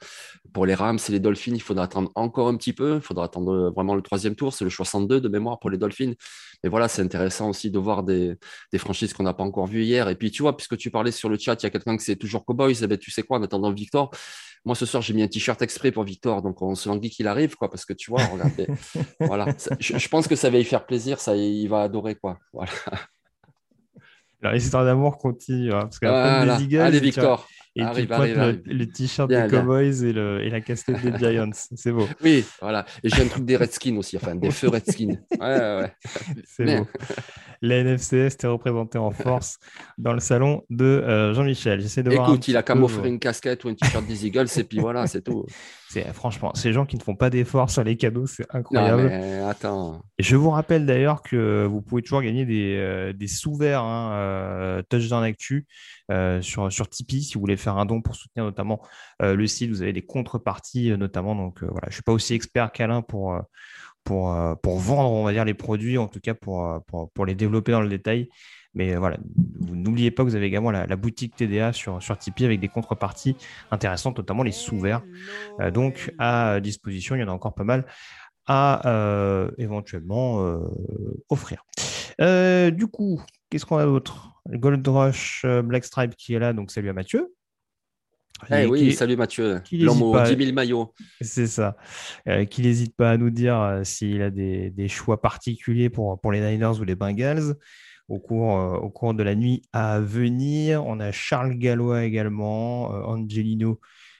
Pour 0.53 0.65
les 0.65 0.73
Rams 0.73 0.97
et 1.07 1.11
les 1.11 1.19
Dolphins, 1.19 1.53
il 1.53 1.61
faudra 1.61 1.83
attendre 1.83 2.11
encore 2.15 2.47
un 2.47 2.57
petit 2.57 2.73
peu. 2.73 2.95
Il 2.95 3.01
faudra 3.01 3.25
attendre 3.25 3.71
vraiment 3.75 3.93
le 3.93 4.01
troisième 4.01 4.33
tour. 4.33 4.53
C'est 4.53 4.63
le 4.63 4.71
choix 4.71 4.85
102 4.85 5.21
de 5.21 5.29
mémoire 5.29 5.59
pour 5.59 5.69
les 5.69 5.77
Dolphins. 5.77 6.13
Et 6.63 6.69
voilà, 6.69 6.87
c'est 6.87 7.01
intéressant 7.01 7.49
aussi 7.49 7.69
de 7.69 7.79
voir 7.79 8.03
des, 8.03 8.37
franchises 8.77 9.13
qu'on 9.13 9.23
n'a 9.23 9.33
pas 9.33 9.43
encore 9.43 9.67
vues 9.67 9.83
hier. 9.83 10.09
Et 10.09 10.15
puis, 10.15 10.31
tu 10.31 10.41
vois, 10.41 10.57
puisque 10.57 10.77
tu 10.77 10.89
parlais 10.89 11.11
sur 11.11 11.29
le 11.29 11.37
chat, 11.37 11.55
il 11.61 11.63
y 11.63 11.67
a 11.67 11.69
quelqu'un 11.69 11.97
qui 11.97 12.03
c'est 12.03 12.15
toujours 12.15 12.45
Cowboys, 12.45 12.75
eh 12.81 12.87
ben, 12.87 12.97
tu 12.97 13.11
sais 13.11 13.23
quoi, 13.23 13.37
en 13.37 13.43
attendant 13.43 13.71
Victor, 13.71 14.11
moi 14.65 14.75
ce 14.75 14.85
soir, 14.85 15.01
j'ai 15.01 15.13
mis 15.13 15.23
un 15.23 15.27
t-shirt 15.27 15.61
exprès 15.61 15.91
pour 15.91 16.03
Victor, 16.03 16.41
donc 16.41 16.61
on 16.61 16.75
se 16.75 16.89
languit 16.89 17.09
qu'il 17.09 17.27
arrive, 17.27 17.55
quoi, 17.55 17.69
parce 17.69 17.85
que 17.85 17.93
tu 17.93 18.09
vois, 18.11 18.23
regardez, 18.25 18.67
voilà, 19.19 19.47
je, 19.79 20.07
pense 20.09 20.27
que 20.27 20.35
ça 20.35 20.49
va 20.49 20.57
y 20.57 20.63
faire 20.63 20.85
plaisir, 20.85 21.19
ça, 21.19 21.35
il 21.35 21.67
va 21.67 21.83
adorer, 21.83 22.15
quoi. 22.15 22.37
Voilà. 22.51 22.71
L'histoire 24.53 24.85
d'amour 24.85 25.17
continue, 25.17 25.73
hein, 25.73 25.89
parce 25.89 25.99
Allez, 26.03 26.99
Victor. 26.99 27.47
Et 27.77 27.83
tu 27.93 28.07
le, 28.65 28.85
t-shirt 28.85 29.29
des 29.29 29.47
Cowboys 29.49 30.03
et, 30.03 30.11
le, 30.11 30.43
et, 30.43 30.49
la 30.49 30.61
casquette 30.61 30.99
des 31.01 31.17
Giants. 31.19 31.51
C'est 31.53 31.91
beau. 31.91 32.07
Oui, 32.23 32.43
voilà. 32.59 32.85
Et 33.03 33.09
j'ai 33.09 33.21
un 33.21 33.27
truc 33.27 33.45
des 33.45 33.55
Redskins 33.55 33.97
aussi, 33.97 34.17
enfin 34.17 34.35
des 34.35 34.51
feux 34.51 34.69
Redskins. 34.69 35.17
Ouais, 35.39 35.47
ouais. 35.47 35.93
C'est 36.45 36.65
beau. 36.65 36.87
La 37.61 37.83
NFCS 37.83 38.33
était 38.33 38.47
représentée 38.47 38.97
en 38.97 39.11
force 39.11 39.57
dans 39.97 40.13
le 40.13 40.19
salon 40.19 40.63
de 40.69 40.85
euh, 40.85 41.33
Jean-Michel. 41.33 41.81
J'essaie 41.81 42.03
de 42.03 42.11
Écoute, 42.11 42.47
il 42.47 42.57
a 42.57 42.63
qu'à 42.63 42.75
m'offrir 42.75 43.05
une 43.05 43.19
casquette 43.19 43.63
ou 43.63 43.69
un 43.69 43.73
t-shirt 43.73 44.05
des 44.05 44.25
Eagles 44.25 44.47
et 44.57 44.63
puis 44.63 44.79
voilà, 44.79 45.05
c'est 45.07 45.21
tout. 45.21 45.45
Franchement, 46.13 46.53
ces 46.53 46.73
gens 46.73 46.85
qui 46.85 46.97
ne 46.97 47.01
font 47.01 47.15
pas 47.15 47.29
d'efforts 47.29 47.69
sur 47.69 47.83
les 47.83 47.95
cadeaux, 47.95 48.27
c'est 48.27 48.45
incroyable. 48.53 49.03
Non, 49.03 49.09
mais 49.09 49.39
attends. 49.39 50.01
Et 50.17 50.23
je 50.23 50.35
vous 50.35 50.49
rappelle 50.49 50.85
d'ailleurs 50.85 51.21
que 51.21 51.65
vous 51.65 51.81
pouvez 51.81 52.01
toujours 52.01 52.21
gagner 52.21 52.45
des, 52.45 52.75
euh, 52.77 53.13
des 53.13 53.27
sous-verts 53.27 53.83
hein, 53.83 54.11
euh, 54.13 54.81
Touchdown 54.89 55.23
Actu 55.23 55.65
euh, 55.65 55.96
sur, 56.41 56.71
sur 56.71 56.89
Tipeee 56.89 57.23
si 57.23 57.33
vous 57.35 57.41
voulez 57.41 57.57
faire 57.57 57.77
un 57.77 57.85
don 57.85 58.01
pour 58.01 58.15
soutenir 58.15 58.45
notamment 58.45 58.81
le 59.19 59.47
site. 59.47 59.69
Vous 59.69 59.81
avez 59.81 59.93
des 59.93 60.05
contreparties 60.05 60.95
notamment. 60.97 61.35
Donc 61.35 61.63
voilà, 61.63 61.81
je 61.83 61.89
ne 61.89 61.93
suis 61.93 62.03
pas 62.03 62.13
aussi 62.13 62.33
expert 62.33 62.71
qu'Alain 62.71 63.01
pour, 63.01 63.39
pour, 64.03 64.77
vendre, 64.77 65.11
on 65.11 65.23
va 65.23 65.43
les 65.43 65.53
produits, 65.53 65.97
en 65.97 66.07
tout 66.07 66.19
cas 66.19 66.33
pour 66.33 67.25
les 67.25 67.35
développer 67.35 67.71
dans 67.71 67.81
le 67.81 67.89
détail. 67.89 68.29
Mais 68.73 68.95
voilà, 68.95 69.17
n'oubliez 69.59 70.11
pas 70.11 70.23
que 70.23 70.29
vous 70.29 70.35
avez 70.35 70.45
également 70.45 70.69
la, 70.69 70.95
boutique 70.95 71.35
TDA 71.35 71.73
sur, 71.73 72.01
sur 72.01 72.17
Tipeee 72.17 72.45
avec 72.45 72.59
des 72.59 72.67
contreparties 72.67 73.35
intéressantes, 73.71 74.17
notamment 74.17 74.43
les 74.43 74.51
sous-verts. 74.51 75.01
donc 75.73 76.13
à 76.19 76.59
disposition, 76.59 77.15
il 77.15 77.21
y 77.21 77.23
en 77.23 77.27
a 77.27 77.31
encore 77.31 77.55
pas 77.55 77.63
mal 77.63 77.85
à 78.45 79.47
éventuellement 79.57 80.59
offrir. 81.29 81.65
du 82.19 82.87
coup, 82.87 83.21
qu'est-ce 83.49 83.65
qu'on 83.65 83.77
a 83.77 83.85
d'autre? 83.85 84.36
Gold 84.49 84.87
Rush 84.87 85.45
Black 85.63 85.85
Stripe 85.85 86.15
qui 86.15 86.33
est 86.33 86.39
là, 86.39 86.53
donc 86.53 86.71
salut 86.71 86.89
à 86.89 86.93
Mathieu. 86.93 87.33
Eh 88.51 88.65
oui, 88.65 88.93
salut 88.93 89.15
Mathieu, 89.15 89.61
l'homme 89.71 90.01
aux 90.03 90.23
10 90.23 90.37
000 90.37 90.53
maillots. 90.53 90.93
C'est 91.21 91.47
ça. 91.47 91.75
Euh, 92.27 92.45
qui 92.45 92.61
n'hésite 92.61 92.95
pas 92.95 93.11
à 93.11 93.17
nous 93.17 93.31
dire 93.31 93.59
euh, 93.59 93.83
s'il 93.83 94.21
a 94.21 94.29
des, 94.29 94.87
choix 94.87 95.21
particuliers 95.21 95.89
pour, 95.89 96.19
pour 96.21 96.31
les 96.31 96.39
Niners 96.39 96.79
ou 96.79 96.83
les 96.83 96.95
Bengals 96.95 97.55
au 98.07 98.19
cours, 98.19 98.57
euh, 98.57 98.77
au 98.77 98.89
cours 98.89 99.13
de 99.13 99.23
la 99.23 99.35
nuit 99.35 99.63
à 99.73 99.99
venir. 99.99 100.85
On 100.85 100.99
a 100.99 101.11
Charles 101.11 101.57
Gallois 101.57 102.03
également, 102.05 102.89
Angelino 102.89 103.79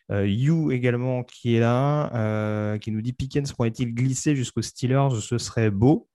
You 0.09 0.71
également 0.71 1.23
qui 1.23 1.55
est 1.55 1.59
là, 1.59 2.77
qui 2.79 2.91
nous 2.91 3.01
dit 3.01 3.13
Pickens 3.13 3.51
pourrait-il 3.53 3.93
glisser 3.93 4.35
jusqu'aux 4.35 4.61
Steelers? 4.61 5.09
Ce 5.21 5.37
serait 5.37 5.69
beau 5.69 6.07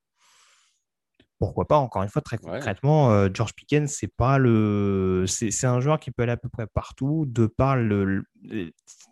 pourquoi 1.43 1.67
pas 1.67 1.77
Encore 1.77 2.05
une 2.05 2.09
fois, 2.09 2.23
très 2.23 2.39
concrètement, 2.39 3.11
euh, 3.11 3.29
George 3.35 3.53
Pickens, 3.55 3.91
c'est 3.91 4.15
pas 4.17 4.39
le, 4.39 5.25
c'est 5.27 5.67
un 5.67 5.81
joueur 5.81 5.99
qui 5.99 6.13
peut 6.13 6.23
aller 6.23 6.31
à 6.31 6.37
peu 6.37 6.49
près 6.49 6.69
partout 6.69 7.25
de 7.27 7.47
par 7.47 7.75
le, 7.75 8.23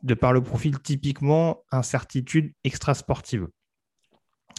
de 0.05 0.15
par 0.15 0.33
le 0.33 0.41
profil 0.41 0.79
typiquement 0.79 1.65
incertitude 1.73 2.53
extra 2.63 2.95
sportive. 2.95 3.49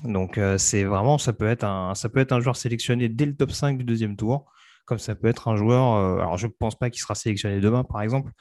Donc 0.03 0.37
euh, 0.37 0.57
c'est 0.57 0.83
vraiment, 0.83 1.17
ça 1.17 1.31
peut 1.31 1.47
être 1.47 1.63
un, 1.63 1.95
ça 1.95 2.09
peut 2.09 2.19
être 2.19 2.33
un 2.33 2.41
joueur 2.41 2.57
sélectionné 2.57 3.07
dès 3.07 3.25
le 3.25 3.37
top 3.37 3.53
5 3.53 3.77
du 3.77 3.85
deuxième 3.85 4.17
tour, 4.17 4.51
comme 4.85 4.99
ça 4.99 5.15
peut 5.15 5.29
être 5.29 5.47
un 5.47 5.55
joueur. 5.55 5.93
Euh, 5.93 6.19
alors 6.19 6.37
je 6.37 6.47
ne 6.47 6.51
pense 6.51 6.77
pas 6.77 6.89
qu'il 6.89 6.99
sera 6.99 7.15
sélectionné 7.15 7.61
demain, 7.61 7.85
par 7.85 8.01
exemple. 8.01 8.33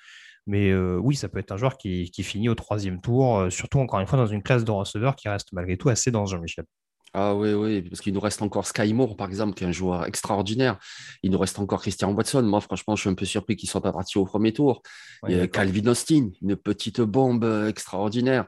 Mais 0.48 0.74
oui, 0.74 1.14
ça 1.14 1.28
peut 1.28 1.38
être 1.38 1.52
un 1.52 1.56
joueur 1.56 1.76
qui, 1.76 2.10
qui 2.10 2.24
finit 2.24 2.48
au 2.48 2.56
troisième 2.56 3.00
tour, 3.00 3.46
surtout 3.50 3.78
encore 3.78 4.00
une 4.00 4.08
fois 4.08 4.18
dans 4.18 4.26
une 4.26 4.42
classe 4.42 4.64
de 4.64 4.72
receveurs 4.72 5.14
qui 5.14 5.28
reste 5.28 5.52
malgré 5.52 5.76
tout 5.76 5.88
assez 5.88 6.10
dans 6.10 6.26
Jean-Michel. 6.26 6.64
Ah 7.12 7.34
oui, 7.34 7.52
oui, 7.54 7.82
parce 7.82 8.00
qu'il 8.00 8.14
nous 8.14 8.20
reste 8.20 8.40
encore 8.40 8.66
Sky 8.66 8.92
Moore, 8.94 9.16
par 9.16 9.26
exemple, 9.26 9.54
qui 9.54 9.64
est 9.64 9.66
un 9.66 9.72
joueur 9.72 10.06
extraordinaire. 10.06 10.78
Il 11.24 11.32
nous 11.32 11.38
reste 11.38 11.58
encore 11.58 11.80
Christian 11.80 12.12
Watson. 12.12 12.42
Moi, 12.42 12.60
franchement, 12.60 12.94
je 12.94 13.00
suis 13.00 13.10
un 13.10 13.14
peu 13.14 13.24
surpris 13.24 13.56
qu'il 13.56 13.66
ne 13.66 13.70
soit 13.70 13.80
pas 13.80 13.92
parti 13.92 14.16
au 14.16 14.24
premier 14.24 14.52
tour. 14.52 14.82
Calvin 15.52 15.88
Austin, 15.88 16.30
une 16.40 16.54
petite 16.54 17.00
bombe 17.00 17.44
euh, 17.44 17.68
extraordinaire. 17.68 18.46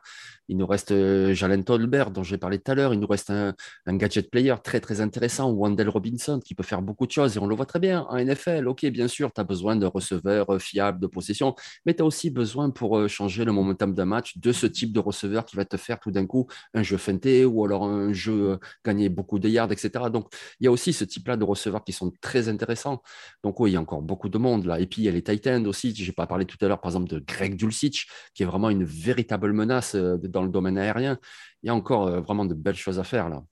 Il 0.52 0.58
nous 0.58 0.66
reste 0.66 0.92
euh, 0.92 1.32
Jalen 1.32 1.64
Tolbert, 1.64 2.10
dont 2.10 2.22
j'ai 2.22 2.36
parlé 2.36 2.58
tout 2.58 2.70
à 2.70 2.74
l'heure. 2.74 2.92
Il 2.92 3.00
nous 3.00 3.06
reste 3.06 3.30
un, 3.30 3.54
gadget 3.86 4.30
player 4.30 4.54
très, 4.62 4.80
très 4.80 5.00
intéressant, 5.00 5.50
Wendell 5.50 5.88
Robinson, 5.88 6.40
qui 6.40 6.54
peut 6.54 6.62
faire 6.62 6.82
beaucoup 6.82 7.06
de 7.06 7.10
choses. 7.10 7.38
Et 7.38 7.40
on 7.40 7.46
le 7.46 7.54
voit 7.54 7.64
très 7.64 7.78
bien 7.78 8.02
en 8.10 8.22
NFL. 8.22 8.68
OK, 8.68 8.84
bien 8.84 9.08
sûr, 9.08 9.32
tu 9.32 9.40
as 9.40 9.44
besoin 9.44 9.76
de 9.76 9.86
receveurs 9.86 10.52
euh, 10.52 10.58
fiables, 10.58 11.00
de 11.00 11.06
possession, 11.06 11.54
mais 11.86 11.94
tu 11.94 12.02
as 12.02 12.04
aussi 12.04 12.28
besoin 12.28 12.68
pour 12.68 12.98
euh, 12.98 13.08
changer 13.08 13.46
le 13.46 13.52
momentum 13.52 13.94
d'un 13.94 14.04
match 14.04 14.36
de 14.36 14.52
ce 14.52 14.66
type 14.66 14.92
de 14.92 15.00
receveur 15.00 15.46
qui 15.46 15.56
va 15.56 15.64
te 15.64 15.78
faire 15.78 15.98
tout 15.98 16.10
d'un 16.10 16.26
coup 16.26 16.46
un 16.74 16.82
jeu 16.82 16.98
feinté 16.98 17.46
ou 17.46 17.64
alors 17.64 17.84
un 17.84 18.12
jeu 18.12 18.58
gagner 18.84 19.08
beaucoup 19.08 19.38
de 19.38 19.48
yards, 19.48 19.72
etc. 19.72 20.10
Donc, 20.12 20.26
il 20.60 20.64
y 20.64 20.66
a 20.66 20.70
aussi 20.70 20.92
ce 20.92 21.04
type-là 21.04 21.38
de 21.38 21.44
receveurs 21.44 21.82
qui 21.82 21.94
sont 21.94 22.12
très 22.20 22.50
intéressants. 22.50 23.00
Donc, 23.42 23.58
oui, 23.58 23.70
il 23.70 23.72
y 23.72 23.76
a 23.78 23.80
encore 23.80 24.02
beaucoup 24.02 24.28
de 24.28 24.36
monde 24.36 24.66
là. 24.66 24.80
Et 24.80 24.86
puis, 24.86 25.00
il 25.00 25.06
y 25.06 25.08
a 25.08 25.12
les 25.12 25.22
Titans 25.22 25.66
aussi. 25.66 25.94
Je 25.94 26.04
n'ai 26.04 26.12
pas 26.12 26.26
parlé 26.26 26.44
tout 26.44 26.58
à 26.60 26.68
l'heure, 26.68 26.82
par 26.82 26.90
exemple, 26.90 27.08
de 27.08 27.24
Greg 27.26 27.56
Dulcich, 27.56 28.06
qui 28.34 28.42
est 28.42 28.46
vraiment 28.46 28.68
une 28.68 28.84
véritable 28.84 29.54
menace 29.54 29.96
dans 29.96 30.41
le 30.44 30.50
domaine 30.50 30.78
aérien. 30.78 31.18
Il 31.62 31.68
y 31.68 31.70
a 31.70 31.74
encore 31.74 32.06
euh, 32.06 32.20
vraiment 32.20 32.44
de 32.44 32.54
belles 32.54 32.76
choses 32.76 32.98
à 32.98 33.04
faire 33.04 33.28
là. 33.28 33.42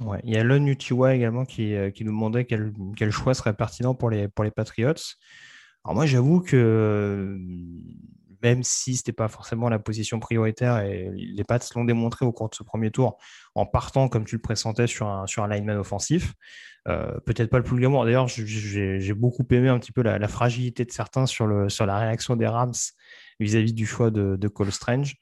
Ouais. 0.00 0.20
Il 0.24 0.34
y 0.34 0.36
a 0.36 0.44
Lon 0.44 0.66
Utiwa 0.66 1.14
également 1.14 1.46
qui, 1.46 1.74
euh, 1.74 1.90
qui, 1.90 2.04
nous 2.04 2.12
demandait 2.12 2.44
quel, 2.44 3.10
choix 3.10 3.32
serait 3.32 3.54
pertinent 3.54 3.94
pour 3.94 4.10
les, 4.10 4.28
Patriots. 4.28 4.92
Alors 5.84 5.94
moi 5.94 6.04
j'avoue 6.04 6.40
que 6.40 6.56
euh, 6.56 7.38
même 8.42 8.62
si 8.62 8.94
ce 8.94 9.00
n'était 9.00 9.12
pas 9.12 9.28
forcément 9.28 9.70
la 9.70 9.78
position 9.78 10.20
prioritaire, 10.20 10.80
et 10.80 11.10
les 11.14 11.44
Pats 11.44 11.58
l'ont 11.74 11.86
démontré 11.86 12.26
au 12.26 12.32
cours 12.32 12.50
de 12.50 12.54
ce 12.54 12.62
premier 12.62 12.90
tour, 12.90 13.16
en 13.54 13.64
partant, 13.64 14.08
comme 14.08 14.26
tu 14.26 14.36
le 14.36 14.42
pressentais, 14.42 14.86
sur 14.86 15.06
un, 15.08 15.48
lineman 15.48 15.78
offensif. 15.78 16.34
Peut-être 16.84 17.50
pas 17.50 17.56
le 17.56 17.64
plus 17.64 17.80
gamin. 17.80 18.04
D'ailleurs, 18.04 18.28
j'ai 18.28 19.14
beaucoup 19.14 19.44
aimé 19.50 19.68
un 19.68 19.78
petit 19.78 19.90
peu 19.90 20.02
la, 20.02 20.28
fragilité 20.28 20.84
de 20.84 20.92
certains 20.92 21.26
sur, 21.26 21.46
la 21.46 21.98
réaction 21.98 22.36
des 22.36 22.46
Rams 22.46 22.74
vis-à-vis 23.40 23.72
du 23.72 23.86
choix 23.86 24.10
de 24.10 24.48
Cole 24.48 24.70
Strange. 24.70 25.16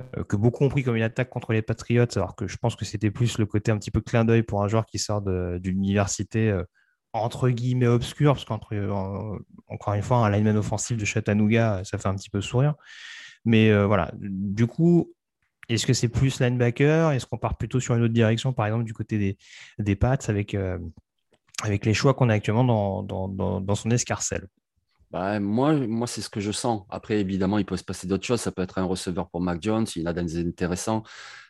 Euh, 0.00 0.24
que 0.24 0.36
beaucoup 0.36 0.64
ont 0.64 0.68
pris 0.68 0.82
comme 0.82 0.96
une 0.96 1.02
attaque 1.02 1.28
contre 1.28 1.52
les 1.52 1.62
Patriots, 1.62 2.06
alors 2.16 2.34
que 2.34 2.46
je 2.46 2.56
pense 2.56 2.76
que 2.76 2.84
c'était 2.84 3.10
plus 3.10 3.38
le 3.38 3.46
côté 3.46 3.70
un 3.70 3.78
petit 3.78 3.90
peu 3.90 4.00
clin 4.00 4.24
d'œil 4.24 4.42
pour 4.42 4.62
un 4.62 4.68
joueur 4.68 4.86
qui 4.86 4.98
sort 4.98 5.20
d'une 5.20 5.76
université 5.76 6.50
euh, 6.50 6.64
entre 7.12 7.50
guillemets 7.50 7.86
obscure, 7.86 8.32
parce 8.32 8.46
qu'encore 8.46 8.72
euh, 8.72 9.96
une 9.96 10.02
fois, 10.02 10.18
un 10.18 10.30
lineman 10.30 10.56
offensif 10.56 10.96
de 10.96 11.04
Chattanooga, 11.04 11.82
ça 11.84 11.98
fait 11.98 12.08
un 12.08 12.14
petit 12.14 12.30
peu 12.30 12.40
sourire. 12.40 12.74
Mais 13.44 13.74
voilà, 13.84 14.12
du 14.18 14.66
coup, 14.68 15.12
est-ce 15.68 15.84
que 15.84 15.92
c'est 15.92 16.08
plus 16.08 16.40
linebacker? 16.40 17.10
Est-ce 17.12 17.26
qu'on 17.26 17.38
part 17.38 17.58
plutôt 17.58 17.80
sur 17.80 17.94
une 17.96 18.02
autre 18.02 18.14
direction, 18.14 18.52
par 18.52 18.66
exemple 18.66 18.84
du 18.84 18.94
côté 18.94 19.18
des, 19.18 19.36
des 19.78 19.96
Pats, 19.96 20.16
avec, 20.28 20.56
les 21.84 21.94
choix 21.94 22.14
qu'on 22.14 22.28
a 22.28 22.34
actuellement 22.34 23.02
dans 23.02 23.74
son 23.74 23.90
escarcelle? 23.90 24.46
Bah, 25.12 25.38
moi, 25.40 25.74
moi 25.74 26.06
c'est 26.06 26.22
ce 26.22 26.30
que 26.30 26.40
je 26.40 26.52
sens. 26.52 26.84
Après, 26.88 27.20
évidemment, 27.20 27.58
il 27.58 27.66
peut 27.66 27.76
se 27.76 27.84
passer 27.84 28.06
d'autres 28.06 28.24
choses. 28.24 28.40
Ça 28.40 28.50
peut 28.52 28.62
être 28.62 28.78
un 28.78 28.84
receveur 28.84 29.28
pour 29.30 29.40
Mac 29.42 29.62
Jones, 29.62 29.86
il 29.96 30.08
a 30.08 30.12
des 30.12 30.38
intéressants. 30.38 31.02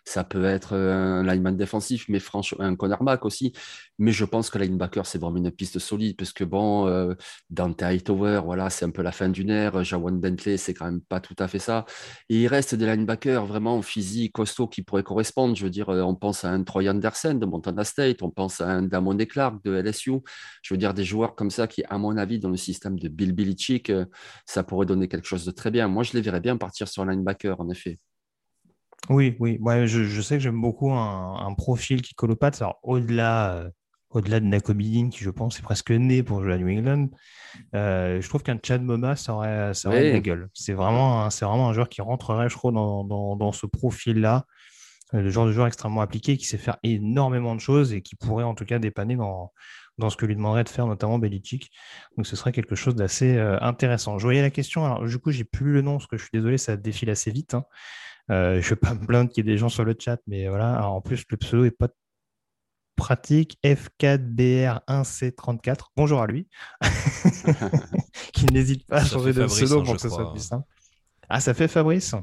Ça 0.05 0.25
peut 0.25 0.45
être 0.45 0.75
un 0.75 1.23
lineman 1.23 1.57
défensif, 1.57 2.07
mais 2.09 2.19
franchement, 2.19 2.65
un 2.65 2.75
cornerback 2.77 3.25
aussi. 3.25 3.53
Mais 3.99 4.11
je 4.13 4.25
pense 4.25 4.51
que 4.51 4.59
linebacker, 4.59 5.07
c'est 5.07 5.19
vraiment 5.19 5.37
une 5.37 5.51
piste 5.53 5.79
solide, 5.79 6.17
parce 6.17 6.33
que 6.33 6.45
bon, 6.45 6.89
euh, 6.89 7.15
Dante 7.51 7.83
Hightower, 7.83 8.41
voilà, 8.45 8.69
c'est 8.71 8.85
un 8.85 8.91
peu 8.91 9.03
la 9.03 9.13
fin 9.13 9.29
d'une 9.29 9.51
ère. 9.51 9.85
Jawan 9.85 10.19
Bentley, 10.21 10.57
c'est 10.57 10.75
quand 10.75 10.87
même 10.87 11.01
pas 11.03 11.21
tout 11.21 11.37
à 11.39 11.47
fait 11.49 11.59
ça. 11.61 11.85
Et 12.29 12.43
il 12.43 12.47
reste 12.49 12.75
des 12.75 12.87
linebackers 12.87 13.47
vraiment 13.47 13.81
physiques, 13.83 14.33
costauds, 14.33 14.67
qui 14.69 14.83
pourraient 14.83 15.03
correspondre. 15.03 15.55
Je 15.57 15.65
veux 15.65 15.71
dire, 15.71 15.89
euh, 15.91 16.03
on 16.03 16.15
pense 16.17 16.45
à 16.45 16.51
un 16.51 16.63
Troy 16.65 16.89
Anderson 16.89 17.35
de 17.35 17.47
Montana 17.47 17.85
State, 17.85 18.23
on 18.23 18.31
pense 18.31 18.61
à 18.61 18.69
un 18.69 18.83
Damon 18.83 19.17
Clark 19.19 19.63
de 19.65 19.75
LSU. 19.75 20.13
Je 20.63 20.75
veux 20.75 20.79
dire, 20.79 20.95
des 20.95 21.05
joueurs 21.05 21.35
comme 21.35 21.51
ça 21.51 21.67
qui, 21.67 21.85
à 21.85 21.99
mon 21.99 22.17
avis, 22.17 22.39
dans 22.41 22.51
le 22.51 22.57
système 22.57 22.99
de 22.99 23.09
Bill 23.09 23.33
Belichick, 23.33 23.91
euh, 23.91 24.07
ça 24.47 24.63
pourrait 24.65 24.87
donner 24.87 25.09
quelque 25.09 25.27
chose 25.27 25.45
de 25.45 25.51
très 25.51 25.71
bien. 25.71 25.89
Moi, 25.89 26.03
je 26.03 26.13
les 26.15 26.21
verrais 26.21 26.41
bien 26.41 26.57
partir 26.57 26.89
sur 26.89 27.05
linebacker, 27.05 27.61
en 27.61 27.69
effet. 27.71 27.99
Oui, 29.09 29.37
oui. 29.41 29.59
Ouais, 29.61 29.87
je, 29.87 30.21
sais 30.21 30.37
que 30.37 30.43
j'aime 30.43 30.61
beaucoup 30.61 30.93
un, 30.93 31.55
profil 31.55 32.03
qui 32.03 32.15
pattes. 32.39 32.63
Alors, 32.63 32.79
au-delà, 32.83 33.55
euh, 33.55 33.71
au-delà 34.11 34.39
de 34.41 34.47
Nakobidin, 34.47 35.09
qui 35.11 35.25
je 35.25 35.31
pense 35.31 35.59
est 35.59 35.63
presque 35.63 35.91
né 35.91 36.23
pour 36.23 36.43
jouer 36.43 36.55
à 36.55 36.59
New 36.59 36.69
England, 36.69 37.09
euh, 37.75 38.21
je 38.21 38.29
trouve 38.29 38.43
qu'un 38.43 38.59
Chad 38.63 38.83
Moma, 38.83 39.17
ça 39.17 39.35
aurait, 39.35 39.75
ça 39.75 39.89
aurait 39.89 40.13
la 40.13 40.21
gueule. 40.21 40.49
C'est 40.55 40.73
vraiment, 40.73 41.31
c'est 41.31 41.45
vraiment 41.45 41.69
un 41.69 41.73
joueur 41.73 41.89
qui 41.89 42.01
rentrerait, 42.01 42.49
je 42.49 42.57
crois, 42.57 42.71
dans, 42.71 43.05
dans, 43.05 43.53
ce 43.53 43.67
profil-là. 43.67 44.47
Euh, 45.15 45.21
le 45.21 45.31
genre 45.31 45.47
de 45.47 45.53
joueur 45.53 45.67
extrêmement 45.67 46.01
appliqué, 46.01 46.37
qui 46.37 46.47
sait 46.47 46.59
faire 46.59 46.79
énormément 46.85 47.57
de 47.57 47.61
choses 47.61 47.93
et 47.93 48.03
qui 48.03 48.15
pourrait 48.15 48.45
en 48.45 48.55
tout 48.55 48.65
cas 48.65 48.79
dépanner 48.79 49.17
dans, 49.17 49.53
dans 49.99 50.11
ce 50.11 50.17
que 50.17 50.27
lui 50.27 50.37
demanderait 50.37 50.65
de 50.65 50.69
faire, 50.69 50.87
notamment 50.87 51.19
Belichick. 51.19 51.71
Donc 52.17 52.27
ce 52.27 52.37
serait 52.37 52.53
quelque 52.53 52.77
chose 52.77 52.95
d'assez 52.95 53.37
intéressant. 53.61 54.19
Je 54.19 54.23
voyais 54.25 54.43
la 54.43 54.51
question, 54.51 54.87
alors 54.87 55.05
du 55.05 55.19
coup, 55.19 55.33
j'ai 55.33 55.45
plus 55.45 55.73
le 55.73 55.83
nom, 55.83 55.99
parce 55.99 56.07
que 56.07 56.17
je 56.17 56.23
suis 56.23 56.31
désolé, 56.33 56.57
ça 56.57 56.77
défile 56.77 57.11
assez 57.11 57.33
vite. 57.33 57.55
Hein. 57.55 57.65
Euh, 58.31 58.61
je 58.61 58.67
ne 58.67 58.71
vais 58.71 58.77
pas 58.77 58.95
me 58.95 59.07
plaindre 59.07 59.31
qu'il 59.31 59.45
y 59.45 59.49
ait 59.49 59.53
des 59.53 59.59
gens 59.59 59.69
sur 59.69 59.85
le 59.85 59.95
chat, 59.99 60.19
mais 60.27 60.49
voilà. 60.49 60.89
en 60.89 61.01
plus, 61.01 61.25
le 61.29 61.37
pseudo 61.37 61.65
n'est 61.65 61.71
pas 61.71 61.89
pratique. 62.97 63.59
F4BR1C34. 63.65 65.87
Bonjour 65.97 66.23
à 66.23 66.27
lui. 66.27 66.49
qui 68.33 68.47
n'hésite 68.47 68.87
pas 68.87 68.99
à 68.99 69.05
changer 69.05 69.33
de 69.33 69.47
pseudo 69.47 69.81
hein, 69.81 69.85
pour 69.85 69.97
que 69.97 70.01
ce 70.01 70.09
soit 70.09 70.33
plus 70.33 70.41
simple. 70.41 70.67
Ah, 71.29 71.41
ça 71.41 71.55
fait 71.55 71.69
Fabrice? 71.69 72.15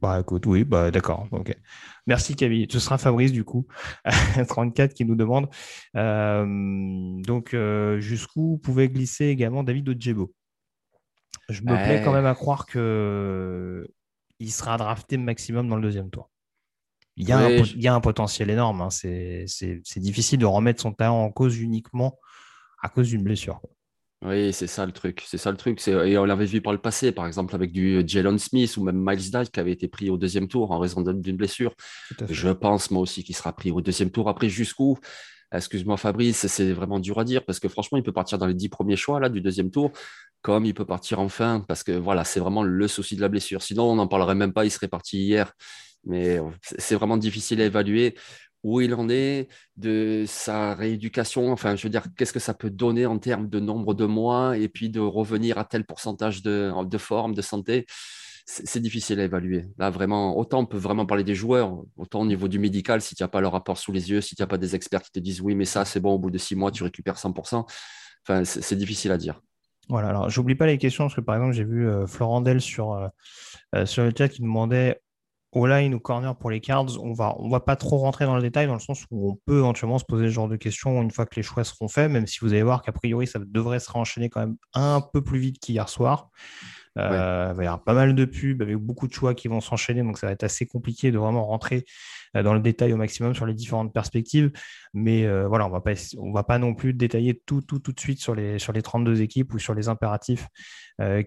Bah 0.00 0.20
écoute, 0.20 0.46
oui, 0.46 0.64
bah 0.64 0.90
d'accord. 0.90 1.28
Ok. 1.30 1.56
Merci 2.08 2.34
Camille. 2.34 2.66
Ce 2.70 2.80
sera 2.80 2.98
Fabrice 2.98 3.30
du 3.30 3.44
coup, 3.44 3.68
34 4.48 4.94
qui 4.94 5.04
nous 5.04 5.14
demande. 5.14 5.48
Euh, 5.96 6.44
donc 7.22 7.54
euh, 7.54 8.00
jusqu'où 8.00 8.58
pouvait 8.58 8.88
glisser 8.88 9.26
également 9.26 9.62
David 9.62 9.88
Ojebo? 9.88 10.32
Je 11.48 11.62
me 11.62 11.74
plais 11.84 12.02
quand 12.04 12.12
même 12.12 12.26
à 12.26 12.34
croire 12.34 12.66
que 12.66 13.86
il 14.38 14.50
sera 14.50 14.76
drafté 14.76 15.16
maximum 15.16 15.68
dans 15.68 15.76
le 15.76 15.82
deuxième 15.82 16.10
tour. 16.10 16.30
Il 17.16 17.28
y 17.28 17.32
a, 17.88 17.94
un, 17.94 18.00
potentiel 18.00 18.48
énorme. 18.48 18.80
Hein. 18.80 18.90
C'est 18.90 19.46
difficile 19.96 20.38
de 20.38 20.46
remettre 20.46 20.80
son 20.80 20.92
talent 20.92 21.22
en 21.22 21.30
cause 21.30 21.58
uniquement 21.58 22.18
à 22.82 22.88
cause 22.88 23.08
d'une 23.08 23.22
blessure. 23.22 23.60
Oui, 24.24 24.52
c'est 24.52 24.66
ça 24.66 24.86
le 24.86 24.92
truc. 24.92 25.22
C'est 25.26 25.36
ça 25.36 25.50
le 25.50 25.56
truc. 25.56 25.86
Et 25.86 26.16
on 26.16 26.24
l'avait 26.24 26.46
vu 26.46 26.60
par 26.62 26.72
le 26.72 26.78
passé, 26.78 27.12
par 27.12 27.26
exemple, 27.26 27.54
avec 27.54 27.72
du 27.72 28.02
Jalen 28.06 28.38
Smith 28.38 28.76
ou 28.76 28.84
même 28.84 28.96
Miles 28.96 29.30
Dyke 29.30 29.50
qui 29.50 29.60
avait 29.60 29.72
été 29.72 29.88
pris 29.88 30.10
au 30.10 30.16
deuxième 30.16 30.48
tour 30.48 30.70
en 30.70 30.78
raison 30.78 31.02
d'une 31.02 31.36
blessure. 31.36 31.74
Je 32.30 32.48
pense, 32.50 32.90
moi 32.90 33.02
aussi, 33.02 33.24
qu'il 33.24 33.36
sera 33.36 33.52
pris 33.52 33.70
au 33.70 33.80
deuxième 33.80 34.10
tour. 34.10 34.28
Après, 34.28 34.48
jusqu'où 34.48 34.96
Excuse-moi, 35.52 35.96
Fabrice, 35.96 36.46
c'est 36.46 36.72
vraiment 36.72 36.98
dur 36.98 37.18
à 37.18 37.24
dire 37.24 37.44
parce 37.44 37.60
que 37.60 37.68
franchement, 37.68 37.98
il 37.98 38.02
peut 38.04 38.12
partir 38.12 38.38
dans 38.38 38.46
les 38.46 38.54
dix 38.54 38.68
premiers 38.70 38.96
choix 38.96 39.20
là, 39.20 39.28
du 39.28 39.40
deuxième 39.40 39.70
tour 39.70 39.92
comme 40.40 40.64
il 40.64 40.74
peut 40.74 40.84
partir 40.84 41.20
enfin, 41.20 41.64
parce 41.68 41.84
que 41.84 41.92
voilà, 41.92 42.24
c'est 42.24 42.40
vraiment 42.40 42.64
le 42.64 42.88
souci 42.88 43.14
de 43.16 43.20
la 43.20 43.28
blessure. 43.28 43.62
Sinon, 43.62 43.84
on 43.84 43.96
n'en 43.96 44.08
parlerait 44.08 44.34
même 44.34 44.52
pas, 44.52 44.64
il 44.64 44.70
serait 44.72 44.88
parti 44.88 45.18
hier. 45.18 45.52
Mais 46.04 46.40
c'est 46.78 46.96
vraiment 46.96 47.16
difficile 47.16 47.60
à 47.60 47.64
évaluer. 47.66 48.16
où 48.62 48.80
il 48.80 48.94
en 48.94 49.08
est, 49.08 49.48
de 49.76 50.24
sa 50.26 50.74
rééducation, 50.74 51.52
enfin, 51.52 51.74
je 51.76 51.82
veux 51.82 51.90
dire, 51.90 52.04
qu'est-ce 52.16 52.32
que 52.32 52.38
ça 52.38 52.54
peut 52.54 52.70
donner 52.70 53.06
en 53.06 53.18
termes 53.18 53.48
de 53.48 53.58
nombre 53.60 53.94
de 53.94 54.04
mois 54.04 54.56
et 54.56 54.68
puis 54.68 54.88
de 54.88 55.00
revenir 55.00 55.58
à 55.58 55.64
tel 55.64 55.84
pourcentage 55.84 56.42
de 56.42 56.98
forme, 56.98 57.34
de 57.34 57.42
santé? 57.42 57.86
C'est 58.44 58.80
difficile 58.80 59.20
à 59.20 59.24
évaluer. 59.24 59.66
Là, 59.78 59.90
vraiment, 59.90 60.36
autant 60.36 60.60
on 60.60 60.66
peut 60.66 60.78
vraiment 60.78 61.06
parler 61.06 61.24
des 61.24 61.34
joueurs, 61.34 61.82
autant 61.96 62.20
au 62.20 62.26
niveau 62.26 62.48
du 62.48 62.58
médical, 62.58 63.00
si 63.00 63.14
tu 63.14 63.22
n'as 63.22 63.28
pas 63.28 63.40
le 63.40 63.48
rapport 63.48 63.78
sous 63.78 63.92
les 63.92 64.10
yeux, 64.10 64.20
si 64.20 64.34
tu 64.34 64.42
n'as 64.42 64.46
pas 64.46 64.58
des 64.58 64.74
experts 64.74 65.02
qui 65.02 65.12
te 65.12 65.20
disent 65.20 65.40
oui, 65.40 65.54
mais 65.54 65.64
ça, 65.64 65.84
c'est 65.84 66.00
bon, 66.00 66.12
au 66.14 66.18
bout 66.18 66.30
de 66.30 66.38
six 66.38 66.56
mois, 66.56 66.70
tu 66.70 66.82
récupères 66.82 67.16
100%, 67.16 67.64
enfin, 68.26 68.44
c'est 68.44 68.76
difficile 68.76 69.12
à 69.12 69.18
dire. 69.18 69.40
Voilà, 69.88 70.08
alors 70.08 70.30
j'oublie 70.30 70.54
pas 70.54 70.66
les 70.66 70.78
questions, 70.78 71.04
parce 71.04 71.14
que 71.14 71.20
par 71.20 71.36
exemple, 71.36 71.54
j'ai 71.54 71.64
vu 71.64 71.88
euh, 71.88 72.06
Florandel 72.06 72.60
sur, 72.60 72.92
euh, 72.92 73.08
euh, 73.74 73.84
le 73.98 74.12
chat 74.16 74.28
qui 74.28 74.42
demandait 74.42 75.00
au 75.52 75.66
line 75.66 75.94
ou 75.94 76.00
corner 76.00 76.34
pour 76.36 76.50
les 76.50 76.60
cards, 76.60 76.86
on 77.02 77.12
va, 77.12 77.34
on 77.38 77.50
va 77.50 77.60
pas 77.60 77.76
trop 77.76 77.98
rentrer 77.98 78.24
dans 78.24 78.36
le 78.36 78.42
détail 78.42 78.66
dans 78.66 78.74
le 78.74 78.80
sens 78.80 79.04
où 79.10 79.30
on 79.30 79.38
peut 79.44 79.58
éventuellement 79.58 79.98
se 79.98 80.04
poser 80.04 80.26
ce 80.26 80.30
genre 80.32 80.48
de 80.48 80.56
questions 80.56 81.02
une 81.02 81.10
fois 81.10 81.26
que 81.26 81.36
les 81.36 81.42
choix 81.42 81.62
seront 81.62 81.88
faits, 81.88 82.10
même 82.10 82.26
si 82.26 82.38
vous 82.40 82.52
allez 82.54 82.62
voir 82.62 82.80
qu'a 82.80 82.92
priori 82.92 83.26
ça 83.26 83.38
devrait 83.38 83.78
se 83.78 83.90
renchaîner 83.90 84.30
quand 84.30 84.40
même 84.40 84.56
un 84.72 85.02
peu 85.12 85.22
plus 85.22 85.38
vite 85.38 85.58
qu'hier 85.58 85.90
soir. 85.90 86.30
Euh, 86.98 87.48
il 87.52 87.56
va 87.56 87.62
y 87.62 87.66
avoir 87.66 87.82
pas 87.82 87.94
mal 87.94 88.14
de 88.14 88.24
pubs 88.24 88.60
avec 88.60 88.76
beaucoup 88.76 89.06
de 89.06 89.12
choix 89.12 89.34
qui 89.34 89.48
vont 89.48 89.60
s'enchaîner, 89.60 90.02
donc 90.02 90.18
ça 90.18 90.26
va 90.26 90.32
être 90.32 90.42
assez 90.42 90.66
compliqué 90.66 91.10
de 91.10 91.18
vraiment 91.18 91.46
rentrer 91.46 91.84
euh, 92.36 92.42
dans 92.42 92.54
le 92.54 92.60
détail 92.60 92.92
au 92.92 92.96
maximum 92.96 93.34
sur 93.34 93.46
les 93.46 93.54
différentes 93.54 93.92
perspectives. 93.92 94.52
Mais 94.92 95.24
euh, 95.24 95.48
voilà, 95.48 95.66
on 95.66 95.70
va 95.70 95.80
pas, 95.80 95.92
on 96.18 96.32
va 96.32 96.44
pas 96.44 96.58
non 96.58 96.74
plus 96.74 96.92
détailler 96.92 97.40
tout, 97.46 97.62
tout, 97.62 97.78
tout 97.78 97.92
de 97.92 98.00
suite 98.00 98.20
sur 98.20 98.34
les, 98.34 98.58
sur 98.58 98.72
les 98.72 98.82
32 98.82 99.22
équipes 99.22 99.54
ou 99.54 99.58
sur 99.58 99.74
les 99.74 99.88
impératifs 99.88 100.48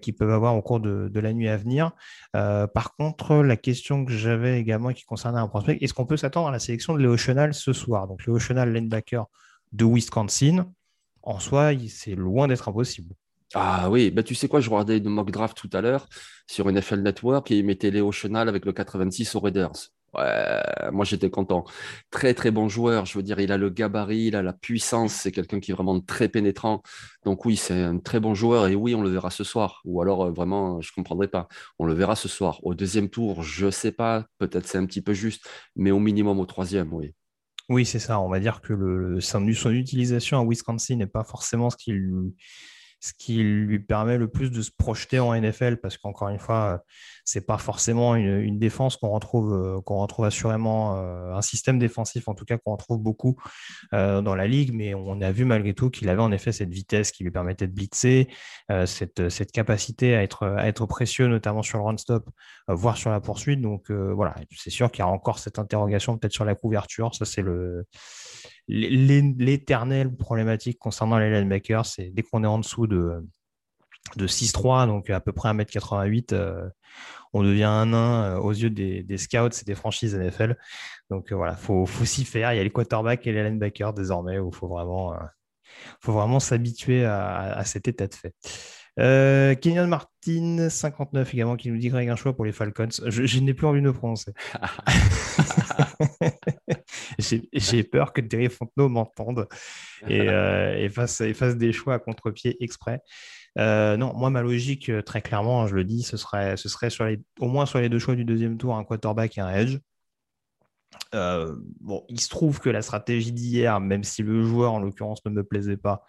qu'ils 0.00 0.14
peuvent 0.14 0.30
avoir 0.30 0.56
au 0.56 0.62
cours 0.62 0.80
de, 0.80 1.10
de 1.12 1.20
la 1.20 1.34
nuit 1.34 1.48
à 1.48 1.56
venir. 1.58 1.90
par 2.32 2.94
contre, 2.96 3.36
la 3.36 3.56
question 3.58 4.06
que 4.06 4.12
j'avais 4.12 4.58
également 4.58 4.90
qui 4.94 5.04
concernait 5.04 5.40
un 5.40 5.48
prospect, 5.48 5.76
est-ce 5.82 5.92
qu'on 5.92 6.06
peut 6.06 6.16
s'attendre 6.16 6.48
à 6.48 6.50
la 6.50 6.58
sélection 6.58 6.94
de 6.94 7.00
Léo 7.00 7.18
Chenal 7.18 7.52
ce 7.52 7.74
soir? 7.74 8.06
Donc 8.06 8.24
Léo 8.24 8.38
Chenal, 8.38 8.72
linebacker 8.72 9.26
de 9.72 9.84
Wisconsin, 9.84 10.72
en 11.22 11.40
soi, 11.40 11.72
c'est 11.88 12.14
loin 12.14 12.48
d'être 12.48 12.68
impossible. 12.68 13.14
Ah 13.54 13.88
oui, 13.90 14.10
bah, 14.10 14.22
tu 14.22 14.34
sais 14.34 14.48
quoi, 14.48 14.60
je 14.60 14.68
regardais 14.70 14.98
une 14.98 15.08
mock 15.08 15.30
draft 15.30 15.56
tout 15.56 15.70
à 15.72 15.80
l'heure 15.80 16.08
sur 16.48 16.70
NFL 16.70 17.00
Network 17.00 17.50
et 17.50 17.58
ils 17.58 17.64
mettaient 17.64 17.90
Léo 17.90 18.10
Chenal 18.12 18.48
avec 18.48 18.64
le 18.64 18.72
86 18.72 19.34
aux 19.36 19.40
Raiders. 19.40 19.72
Ouais, 20.14 20.90
moi 20.92 21.04
j'étais 21.04 21.30
content. 21.30 21.64
Très 22.10 22.32
très 22.32 22.50
bon 22.50 22.68
joueur, 22.68 23.04
je 23.06 23.18
veux 23.18 23.22
dire, 23.22 23.38
il 23.38 23.52
a 23.52 23.58
le 23.58 23.68
gabarit, 23.70 24.26
il 24.28 24.36
a 24.36 24.42
la 24.42 24.52
puissance, 24.52 25.12
c'est 25.12 25.30
quelqu'un 25.30 25.60
qui 25.60 25.72
est 25.72 25.74
vraiment 25.74 26.00
très 26.00 26.28
pénétrant. 26.28 26.82
Donc 27.24 27.44
oui, 27.44 27.56
c'est 27.56 27.82
un 27.82 27.98
très 27.98 28.18
bon 28.18 28.34
joueur 28.34 28.66
et 28.68 28.74
oui, 28.74 28.94
on 28.94 29.02
le 29.02 29.10
verra 29.10 29.30
ce 29.30 29.44
soir. 29.44 29.82
Ou 29.84 30.00
alors 30.00 30.24
euh, 30.24 30.30
vraiment, 30.32 30.80
je 30.80 30.90
ne 30.92 30.94
comprendrai 30.94 31.28
pas. 31.28 31.48
On 31.78 31.84
le 31.86 31.94
verra 31.94 32.16
ce 32.16 32.28
soir. 32.28 32.60
Au 32.64 32.74
deuxième 32.74 33.10
tour, 33.10 33.42
je 33.42 33.66
ne 33.66 33.70
sais 33.70 33.92
pas, 33.92 34.26
peut-être 34.38 34.66
c'est 34.66 34.78
un 34.78 34.86
petit 34.86 35.02
peu 35.02 35.12
juste, 35.12 35.46
mais 35.76 35.90
au 35.90 35.98
minimum 35.98 36.40
au 36.40 36.46
troisième, 36.46 36.92
oui. 36.92 37.14
Oui, 37.68 37.84
c'est 37.84 37.98
ça. 37.98 38.20
On 38.20 38.28
va 38.28 38.40
dire 38.40 38.60
que 38.60 38.72
le, 38.72 39.20
son 39.20 39.46
utilisation 39.46 40.40
à 40.40 40.44
Wisconsin 40.44 40.96
n'est 40.96 41.06
pas 41.06 41.24
forcément 41.24 41.68
ce 41.68 41.76
qu'il 41.76 42.32
ce 43.00 43.12
qui 43.12 43.36
lui 43.36 43.78
permet 43.78 44.16
le 44.16 44.28
plus 44.28 44.50
de 44.50 44.62
se 44.62 44.70
projeter 44.76 45.18
en 45.18 45.34
NFL 45.34 45.76
parce 45.78 45.96
qu'encore 45.98 46.28
une 46.28 46.38
fois, 46.38 46.82
c'est 47.24 47.44
pas 47.44 47.58
forcément 47.58 48.14
une, 48.14 48.58
défense 48.58 48.96
qu'on 48.96 49.10
retrouve, 49.10 49.52
euh, 49.52 49.80
qu'on 49.82 49.98
retrouve 49.98 50.24
assurément, 50.24 50.96
euh, 50.96 51.34
un 51.34 51.42
système 51.42 51.78
défensif 51.78 52.28
en 52.28 52.34
tout 52.34 52.44
cas 52.44 52.56
qu'on 52.56 52.72
retrouve 52.72 53.00
beaucoup 53.00 53.36
euh, 53.92 54.22
dans 54.22 54.34
la 54.34 54.46
ligue, 54.46 54.72
mais 54.72 54.94
on 54.94 55.20
a 55.20 55.30
vu 55.30 55.44
malgré 55.44 55.74
tout 55.74 55.90
qu'il 55.90 56.08
avait 56.08 56.22
en 56.22 56.32
effet 56.32 56.52
cette 56.52 56.72
vitesse 56.72 57.10
qui 57.10 57.24
lui 57.24 57.30
permettait 57.30 57.66
de 57.66 57.72
blitzer, 57.72 58.28
cette, 58.86 59.28
cette, 59.28 59.52
capacité 59.52 60.14
à 60.14 60.22
être, 60.22 60.46
à 60.46 60.66
être 60.68 60.86
précieux, 60.86 61.26
notamment 61.26 61.62
sur 61.62 61.78
le 61.78 61.84
run-stop, 61.84 62.28
voire 62.68 62.96
sur 62.96 63.10
la 63.10 63.20
poursuite. 63.20 63.60
Donc 63.60 63.90
voilà, 63.90 64.34
c'est 64.56 64.70
sûr 64.70 64.90
qu'il 64.90 65.00
y 65.00 65.02
a 65.02 65.08
encore 65.08 65.38
cette 65.38 65.58
interrogation 65.58 66.16
peut-être 66.16 66.32
sur 66.32 66.44
la 66.44 66.54
couverture. 66.54 67.14
Ça, 67.14 67.24
c'est 67.24 67.42
le 67.42 67.86
l'éternelle 68.68 70.14
problématique 70.14 70.78
concernant 70.78 71.18
les 71.18 71.30
linebackers, 71.30 71.86
c'est 71.86 72.10
dès 72.10 72.22
qu'on 72.22 72.42
est 72.44 72.48
en 72.48 72.58
dessous 72.58 72.86
de, 72.86 73.24
de 74.14 74.26
6-3, 74.26 74.86
donc 74.86 75.10
à 75.10 75.20
peu 75.20 75.32
près 75.32 75.52
1m88, 75.52 76.32
euh, 76.32 76.68
on 77.32 77.42
devient 77.42 77.64
un 77.64 77.86
nain 77.86 78.36
euh, 78.36 78.38
aux 78.38 78.52
yeux 78.52 78.70
des, 78.70 79.18
scouts 79.18 79.48
et 79.60 79.64
des 79.64 79.74
franchises 79.74 80.14
NFL. 80.16 80.56
Donc 81.10 81.32
euh, 81.32 81.36
voilà, 81.36 81.56
il 81.58 81.64
faut, 81.64 81.86
s'y 82.04 82.24
faire. 82.24 82.52
Il 82.52 82.56
y 82.56 82.60
a 82.60 82.64
les 82.64 82.70
quarterbacks 82.70 83.26
et 83.26 83.32
les 83.32 83.42
linebackers 83.42 83.92
désormais 83.92 84.38
où 84.38 84.50
il 84.52 84.56
faut 84.56 84.68
vraiment, 84.68 85.14
faut 86.00 86.12
vraiment 86.12 86.40
s'habituer 86.40 87.04
à, 87.04 87.62
cet 87.64 87.88
état 87.88 88.06
de 88.06 88.14
fait. 88.14 88.34
Kenyon 88.96 89.86
Martin, 89.86 90.68
59 90.68 91.34
également, 91.34 91.56
qui 91.56 91.70
nous 91.70 91.78
dit 91.78 91.88
Greg 91.88 92.08
un 92.08 92.16
choix 92.16 92.34
pour 92.34 92.44
les 92.44 92.52
Falcons. 92.52 92.88
Je, 93.06 93.40
n'ai 93.40 93.54
plus 93.54 93.66
envie 93.66 93.80
de 93.80 93.86
me 93.86 93.92
prononcer. 93.92 94.32
J'ai 97.52 97.84
peur 97.84 98.12
que 98.12 98.20
Terry 98.20 98.48
Fontenot 98.48 98.88
m'entende 98.88 99.48
et, 100.08 100.88
fasse, 100.88 101.20
et, 101.20 101.34
fasse, 101.34 101.56
des 101.56 101.72
choix 101.72 101.94
à 101.94 101.98
contre-pied 101.98 102.56
exprès. 102.62 103.02
Euh, 103.58 103.96
non, 103.96 104.12
moi, 104.14 104.30
ma 104.30 104.42
logique, 104.42 104.90
euh, 104.90 105.02
très 105.02 105.22
clairement, 105.22 105.66
je 105.66 105.74
le 105.74 105.84
dis, 105.84 106.02
ce 106.02 106.16
serait, 106.16 106.56
ce 106.56 106.68
serait 106.68 106.90
sur 106.90 107.04
les, 107.06 107.20
au 107.40 107.48
moins 107.48 107.64
sur 107.64 107.78
les 107.78 107.88
deux 107.88 107.98
choix 107.98 108.14
du 108.14 108.24
deuxième 108.24 108.58
tour, 108.58 108.76
un 108.76 108.84
quarterback 108.84 109.38
et 109.38 109.40
un 109.40 109.50
edge. 109.50 109.78
Euh, 111.14 111.56
bon, 111.80 112.04
il 112.08 112.20
se 112.20 112.28
trouve 112.28 112.60
que 112.60 112.68
la 112.68 112.82
stratégie 112.82 113.32
d'hier, 113.32 113.80
même 113.80 114.04
si 114.04 114.22
le 114.22 114.42
joueur 114.42 114.72
en 114.72 114.80
l'occurrence 114.80 115.24
ne 115.24 115.30
me 115.30 115.42
plaisait 115.42 115.76
pas, 115.76 116.04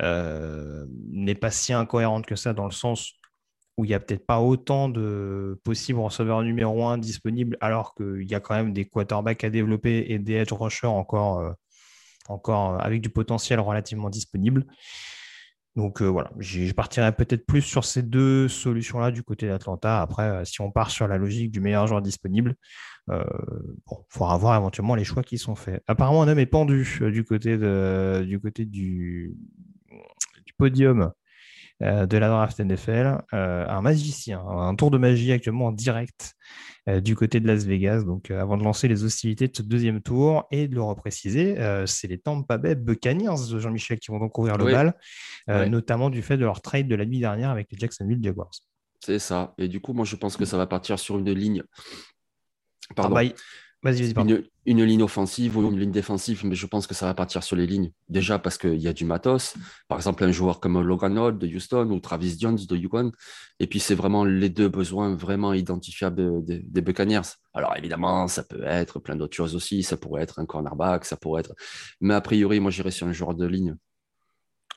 n'est 0.00 1.34
pas 1.34 1.50
si 1.50 1.72
incohérente 1.72 2.26
que 2.26 2.36
ça 2.36 2.52
dans 2.52 2.66
le 2.66 2.72
sens 2.72 3.12
où 3.76 3.84
il 3.84 3.88
n'y 3.88 3.94
a 3.94 4.00
peut-être 4.00 4.26
pas 4.26 4.40
autant 4.40 4.88
de 4.88 5.60
possibles 5.62 6.00
receveurs 6.00 6.42
numéro 6.42 6.84
un 6.86 6.98
disponibles, 6.98 7.56
alors 7.60 7.94
qu'il 7.94 8.28
y 8.28 8.34
a 8.34 8.40
quand 8.40 8.54
même 8.54 8.72
des 8.72 8.84
quarterbacks 8.84 9.44
à 9.44 9.50
développer 9.50 10.06
et 10.08 10.18
des 10.18 10.34
edge 10.34 10.52
rushers 10.52 10.88
encore, 10.88 11.54
encore 12.28 12.84
avec 12.84 13.00
du 13.00 13.08
potentiel 13.08 13.60
relativement 13.60 14.10
disponible. 14.10 14.66
Donc 15.78 16.02
euh, 16.02 16.06
voilà, 16.06 16.32
je 16.40 16.72
partirais 16.72 17.12
peut-être 17.12 17.46
plus 17.46 17.62
sur 17.62 17.84
ces 17.84 18.02
deux 18.02 18.48
solutions-là 18.48 19.12
du 19.12 19.22
côté 19.22 19.46
d'Atlanta. 19.46 20.02
Après, 20.02 20.24
euh, 20.24 20.44
si 20.44 20.60
on 20.60 20.72
part 20.72 20.90
sur 20.90 21.06
la 21.06 21.18
logique 21.18 21.52
du 21.52 21.60
meilleur 21.60 21.86
joueur 21.86 22.02
disponible, 22.02 22.56
euh, 23.10 23.22
il 23.88 23.96
faudra 24.08 24.36
voir 24.38 24.56
éventuellement 24.56 24.96
les 24.96 25.04
choix 25.04 25.22
qui 25.22 25.38
sont 25.38 25.54
faits. 25.54 25.80
Apparemment, 25.86 26.24
un 26.24 26.28
homme 26.28 26.40
est 26.40 26.46
pendu 26.46 27.00
du 27.12 27.22
côté, 27.22 27.56
du, 27.56 28.40
côté 28.40 28.64
du, 28.64 29.36
du 30.46 30.52
podium 30.54 31.12
euh, 31.80 32.06
de 32.06 32.18
la 32.18 32.28
draft 32.28 32.58
NFL, 32.58 33.18
euh, 33.32 33.66
un 33.68 33.80
magicien, 33.82 34.40
un 34.40 34.74
tour 34.74 34.90
de 34.90 34.98
magie 34.98 35.30
actuellement 35.30 35.66
en 35.66 35.72
direct 35.72 36.34
euh, 36.88 37.00
du 37.00 37.14
côté 37.14 37.38
de 37.38 37.46
Las 37.46 37.66
Vegas. 37.66 38.02
Donc, 38.02 38.32
avant 38.32 38.56
de 38.56 38.64
lancer 38.64 38.88
les 38.88 39.04
hostilités 39.04 39.46
de 39.46 39.56
ce 39.56 39.62
deuxième 39.62 40.02
tour 40.02 40.48
et 40.50 40.66
de 40.66 40.74
le 40.74 40.82
repréciser, 40.82 41.56
c'est 41.86 42.08
les 42.08 42.18
Tampa 42.18 42.58
Bay 42.58 42.74
Buccaneers 42.74 43.48
de 43.48 43.60
Jean-Michel 43.60 44.00
qui 44.00 44.10
vont 44.10 44.18
donc 44.18 44.36
ouvrir 44.38 44.56
le 44.56 44.64
bal, 44.64 44.94
notamment 45.68 46.10
du 46.10 46.20
fait 46.20 46.36
de 46.36 46.44
leur 46.44 46.62
trade 46.62 46.88
de 46.88 46.96
la 46.96 47.06
nuit 47.06 47.20
dernière 47.20 47.50
avec 47.50 47.68
les 47.70 47.78
Jacksonville 47.78 48.18
Jaguars. 48.22 48.50
C'est 49.04 49.20
ça. 49.20 49.54
Et 49.58 49.68
du 49.68 49.80
coup, 49.80 49.92
moi, 49.92 50.04
je 50.04 50.16
pense 50.16 50.36
que 50.36 50.44
ça 50.44 50.56
va 50.56 50.66
partir 50.66 50.98
sur 50.98 51.16
une 51.18 51.30
ligne. 51.30 51.62
Pardon. 52.96 53.16
Ah 53.16 53.22
une, 53.84 54.84
ligne 54.84 55.02
offensive 55.02 55.56
ou 55.56 55.62
une 55.62 55.78
ligne 55.78 55.92
défensive, 55.92 56.44
mais 56.44 56.56
je 56.56 56.66
pense 56.66 56.86
que 56.86 56.94
ça 56.94 57.06
va 57.06 57.14
partir 57.14 57.42
sur 57.44 57.54
les 57.54 57.66
lignes. 57.66 57.92
Déjà 58.08 58.38
parce 58.38 58.58
qu'il 58.58 58.80
y 58.80 58.88
a 58.88 58.92
du 58.92 59.04
matos. 59.04 59.54
Par 59.86 59.98
exemple, 59.98 60.24
un 60.24 60.32
joueur 60.32 60.58
comme 60.58 60.80
Logan 60.80 61.16
Hall 61.16 61.38
de 61.38 61.46
Houston 61.46 61.90
ou 61.90 62.00
Travis 62.00 62.36
Jones 62.38 62.58
de 62.68 62.76
Yukon. 62.76 63.12
Et 63.60 63.66
puis, 63.66 63.78
c'est 63.78 63.94
vraiment 63.94 64.24
les 64.24 64.48
deux 64.48 64.68
besoins 64.68 65.14
vraiment 65.14 65.52
identifiables 65.52 66.44
des, 66.44 66.58
des. 66.58 67.20
Alors, 67.54 67.76
évidemment, 67.76 68.26
ça 68.26 68.42
peut 68.42 68.64
être 68.64 68.98
plein 68.98 69.16
d'autres 69.16 69.36
choses 69.36 69.54
aussi. 69.54 69.82
Ça 69.82 69.96
pourrait 69.96 70.22
être 70.22 70.40
un 70.40 70.46
cornerback, 70.46 71.04
ça 71.04 71.16
pourrait 71.16 71.40
être. 71.40 71.54
Mais 72.00 72.14
a 72.14 72.20
priori, 72.20 72.58
moi, 72.60 72.70
j'irais 72.70 72.90
sur 72.90 73.06
un 73.06 73.12
joueur 73.12 73.34
de 73.34 73.46
ligne. 73.46 73.76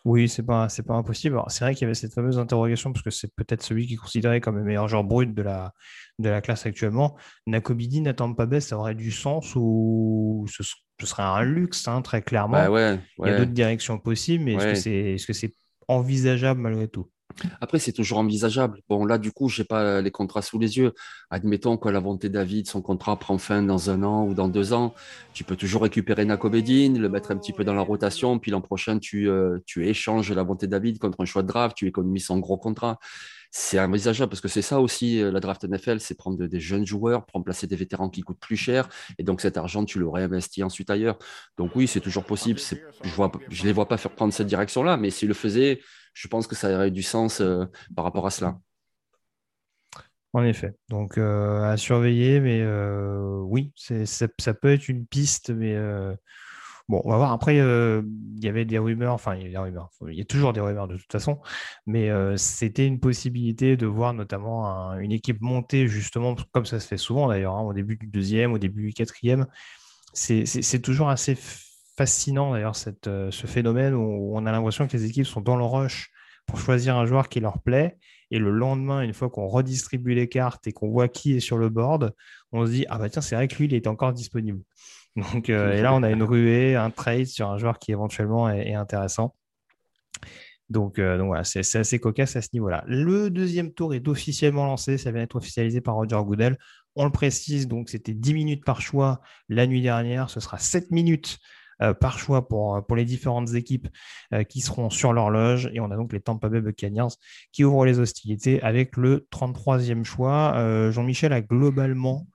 Oui, 0.03 0.27
c'est 0.27 0.43
pas, 0.43 0.67
c'est 0.67 0.83
pas 0.83 0.95
impossible. 0.95 1.39
C'est 1.47 1.63
vrai 1.63 1.75
qu'il 1.75 1.83
y 1.83 1.85
avait 1.85 1.93
cette 1.93 2.13
fameuse 2.13 2.39
interrogation, 2.39 2.91
parce 2.91 3.03
que 3.03 3.11
c'est 3.11 3.33
peut-être 3.35 3.61
celui 3.61 3.85
qui 3.85 3.93
est 3.93 3.97
considéré 3.97 4.41
comme 4.41 4.57
le 4.57 4.63
meilleur 4.63 4.87
joueur 4.87 5.03
brut 5.03 5.33
de 5.33 5.41
la, 5.41 5.73
de 6.17 6.29
la 6.29 6.41
classe 6.41 6.65
actuellement. 6.65 7.17
Nakobidi, 7.45 8.01
Nathan 8.01 8.33
Pabès, 8.33 8.65
ça 8.65 8.77
aurait 8.77 8.95
du 8.95 9.11
sens 9.11 9.53
ou 9.55 10.45
ce, 10.49 10.63
serait 11.05 11.23
un 11.23 11.43
luxe, 11.43 11.87
hein, 11.87 12.01
très 12.01 12.21
clairement. 12.21 12.69
Bah 12.69 12.97
Il 13.19 13.27
y 13.27 13.29
a 13.29 13.37
d'autres 13.37 13.51
directions 13.51 13.99
possibles, 13.99 14.43
mais 14.43 14.53
est-ce 14.53 14.65
que 14.65 14.75
c'est 14.75 14.91
est 14.91 15.15
-ce 15.17 15.33
c'est 15.33 15.53
envisageable 15.87 16.61
malgré 16.61 16.87
tout? 16.87 17.09
Après, 17.59 17.79
c'est 17.79 17.91
toujours 17.91 18.19
envisageable. 18.19 18.79
Bon, 18.89 19.05
là, 19.05 19.17
du 19.17 19.31
coup, 19.31 19.49
je 19.49 19.61
n'ai 19.61 19.65
pas 19.65 20.01
les 20.01 20.11
contrats 20.11 20.41
sous 20.41 20.59
les 20.59 20.77
yeux. 20.77 20.93
Admettons 21.29 21.77
que 21.77 21.89
la 21.89 21.99
volonté 21.99 22.29
David, 22.29 22.67
son 22.67 22.81
contrat 22.81 23.17
prend 23.17 23.37
fin 23.37 23.63
dans 23.63 23.89
un 23.89 24.03
an 24.03 24.25
ou 24.25 24.33
dans 24.33 24.47
deux 24.47 24.73
ans. 24.73 24.93
Tu 25.33 25.43
peux 25.43 25.55
toujours 25.55 25.83
récupérer 25.83 26.25
Nako 26.25 26.49
le 26.49 27.07
mettre 27.07 27.31
un 27.31 27.37
petit 27.37 27.53
peu 27.53 27.63
dans 27.63 27.73
la 27.73 27.81
rotation, 27.81 28.39
puis 28.39 28.51
l'an 28.51 28.61
prochain, 28.61 28.99
tu, 28.99 29.29
euh, 29.29 29.59
tu 29.65 29.87
échanges 29.87 30.31
la 30.31 30.43
volonté 30.43 30.67
David 30.67 30.99
contre 30.99 31.21
un 31.21 31.25
choix 31.25 31.43
de 31.43 31.47
draft, 31.47 31.75
tu 31.75 31.87
économises 31.87 32.25
son 32.25 32.39
gros 32.39 32.57
contrat. 32.57 32.99
C'est 33.53 33.77
envisageable 33.81 34.29
parce 34.29 34.39
que 34.39 34.47
c'est 34.47 34.61
ça 34.61 34.79
aussi, 34.79 35.21
euh, 35.21 35.29
la 35.29 35.41
draft 35.41 35.65
NFL, 35.65 35.99
c'est 35.99 36.15
prendre 36.15 36.47
des 36.47 36.59
jeunes 36.61 36.85
joueurs 36.85 37.25
pour 37.25 37.33
remplacer 37.33 37.67
des 37.67 37.75
vétérans 37.75 38.09
qui 38.09 38.21
coûtent 38.21 38.39
plus 38.39 38.55
cher. 38.55 38.87
Et 39.17 39.23
donc, 39.23 39.41
cet 39.41 39.57
argent, 39.57 39.83
tu 39.83 39.99
le 39.99 40.07
réinvestis 40.07 40.63
ensuite 40.63 40.89
ailleurs. 40.89 41.17
Donc, 41.57 41.75
oui, 41.75 41.85
c'est 41.85 41.99
toujours 41.99 42.23
possible. 42.23 42.59
Je 42.59 43.21
ne 43.21 43.67
les 43.67 43.73
vois 43.73 43.89
pas 43.89 43.97
faire 43.97 44.15
prendre 44.15 44.33
cette 44.33 44.47
direction-là, 44.47 44.95
mais 44.95 45.09
s'ils 45.09 45.27
le 45.27 45.33
faisaient, 45.33 45.81
je 46.13 46.29
pense 46.29 46.47
que 46.47 46.55
ça 46.55 46.73
aurait 46.73 46.91
du 46.91 47.03
sens 47.03 47.41
euh, 47.41 47.65
par 47.93 48.05
rapport 48.05 48.25
à 48.25 48.29
cela. 48.29 48.57
En 50.31 50.43
effet. 50.45 50.73
Donc, 50.87 51.17
euh, 51.17 51.61
à 51.63 51.75
surveiller, 51.75 52.39
mais 52.39 52.65
oui, 53.43 53.73
ça, 53.75 54.53
peut 54.53 54.71
être 54.71 54.87
une 54.87 55.05
piste, 55.05 55.49
mais 55.49 55.75
bon, 56.89 57.01
on 57.05 57.09
va 57.11 57.17
voir. 57.17 57.31
Après, 57.31 57.59
euh, 57.59 58.01
il 58.37 58.43
y 58.43 58.47
avait 58.49 58.65
des 58.65 58.77
rumeurs, 58.79 59.13
enfin, 59.13 59.35
il 59.35 59.43
y 59.43 59.45
a 59.47 59.49
des 59.49 59.57
rumeurs, 59.57 59.89
il 60.07 60.15
y 60.17 60.21
a 60.21 60.25
toujours 60.25 60.53
des 60.53 60.61
rumeurs 60.61 60.87
de 60.87 60.97
toute 60.97 61.11
façon, 61.11 61.39
mais 61.85 62.09
euh, 62.09 62.37
c'était 62.37 62.87
une 62.87 62.99
possibilité 62.99 63.77
de 63.77 63.85
voir 63.87 64.13
notamment 64.13 64.67
un- 64.69 64.99
une 64.99 65.11
équipe 65.11 65.41
monter, 65.41 65.87
justement, 65.87 66.35
comme 66.51 66.65
ça 66.65 66.79
se 66.79 66.87
fait 66.87 66.97
souvent 66.97 67.27
d'ailleurs, 67.29 67.55
hein, 67.55 67.61
au 67.63 67.73
début 67.73 67.97
du 67.97 68.07
deuxième, 68.07 68.53
au 68.53 68.57
début 68.57 68.87
du 68.87 68.93
quatrième. 68.93 69.45
C'est 70.13 70.81
toujours 70.81 71.09
assez 71.09 71.37
fascinant 71.97 72.51
d'ailleurs, 72.53 72.75
euh, 73.07 73.31
ce 73.31 73.47
phénomène 73.47 73.93
où 73.93 74.31
on 74.35 74.45
a 74.45 74.51
l'impression 74.51 74.87
que 74.87 74.97
les 74.97 75.05
équipes 75.05 75.25
sont 75.25 75.41
dans 75.41 75.55
le 75.57 75.63
rush 75.63 76.09
pour 76.47 76.59
choisir 76.59 76.97
un 76.97 77.05
joueur 77.05 77.29
qui 77.29 77.39
leur 77.39 77.61
plaît. 77.61 77.97
Et 78.31 78.39
le 78.39 78.49
lendemain, 78.51 79.01
une 79.01 79.13
fois 79.13 79.29
qu'on 79.29 79.47
redistribue 79.47 80.13
les 80.15 80.27
cartes 80.29 80.65
et 80.67 80.71
qu'on 80.71 80.89
voit 80.89 81.07
qui 81.09 81.35
est 81.35 81.39
sur 81.41 81.57
le 81.57 81.69
board, 81.69 82.13
on 82.51 82.65
se 82.65 82.71
dit, 82.71 82.85
ah 82.89 82.97
bah 82.97 83.09
tiens, 83.09 83.21
c'est 83.21 83.35
vrai 83.35 83.47
que 83.47 83.55
lui, 83.57 83.65
il 83.65 83.73
est 83.73 83.87
encore 83.87 84.13
disponible. 84.13 84.61
Donc, 85.15 85.49
euh, 85.49 85.73
et 85.73 85.81
là, 85.81 85.93
on 85.93 86.03
a 86.03 86.09
une 86.09 86.23
ruée, 86.23 86.75
un 86.75 86.89
trade 86.89 87.25
sur 87.25 87.49
un 87.49 87.57
joueur 87.57 87.79
qui 87.79 87.91
éventuellement 87.91 88.49
est, 88.49 88.73
intéressant. 88.73 89.35
Donc, 90.69 90.99
euh, 90.99 91.17
donc 91.17 91.27
voilà, 91.27 91.43
c'est 91.43 91.75
assez 91.75 91.99
cocasse 91.99 92.37
à 92.37 92.41
ce 92.41 92.49
niveau-là. 92.53 92.83
Le 92.87 93.29
deuxième 93.29 93.73
tour 93.73 93.93
est 93.93 94.07
officiellement 94.07 94.65
lancé, 94.65 94.97
ça 94.97 95.11
vient 95.11 95.21
d'être 95.21 95.35
officialisé 95.35 95.81
par 95.81 95.95
Roger 95.95 96.19
Goodell. 96.23 96.57
On 96.95 97.03
le 97.03 97.11
précise, 97.11 97.67
donc 97.67 97.89
c'était 97.89 98.13
10 98.13 98.33
minutes 98.33 98.65
par 98.65 98.81
choix 98.81 99.19
la 99.49 99.67
nuit 99.67 99.81
dernière, 99.81 100.29
ce 100.29 100.39
sera 100.39 100.57
7 100.57 100.91
minutes 100.91 101.39
euh, 101.81 101.93
par 101.93 102.19
choix 102.19 102.47
pour, 102.47 102.85
pour 102.85 102.95
les 102.95 103.05
différentes 103.05 103.53
équipes 103.53 103.89
qui 104.47 104.61
seront 104.61 104.89
sur 104.89 105.11
l'horloge. 105.11 105.69
Et 105.73 105.81
on 105.81 105.91
a 105.91 105.97
donc 105.97 106.13
les 106.13 106.21
Tampa 106.21 106.47
Bay 106.47 106.61
Buccaneers 106.61 107.15
qui 107.51 107.65
ouvrent 107.65 107.85
les 107.85 107.99
hostilités 107.99 108.61
avec 108.61 108.95
le 108.95 109.27
33e 109.29 110.05
choix. 110.05 110.89
Jean-Michel 110.91 111.33
a 111.33 111.41
globalement 111.41 112.27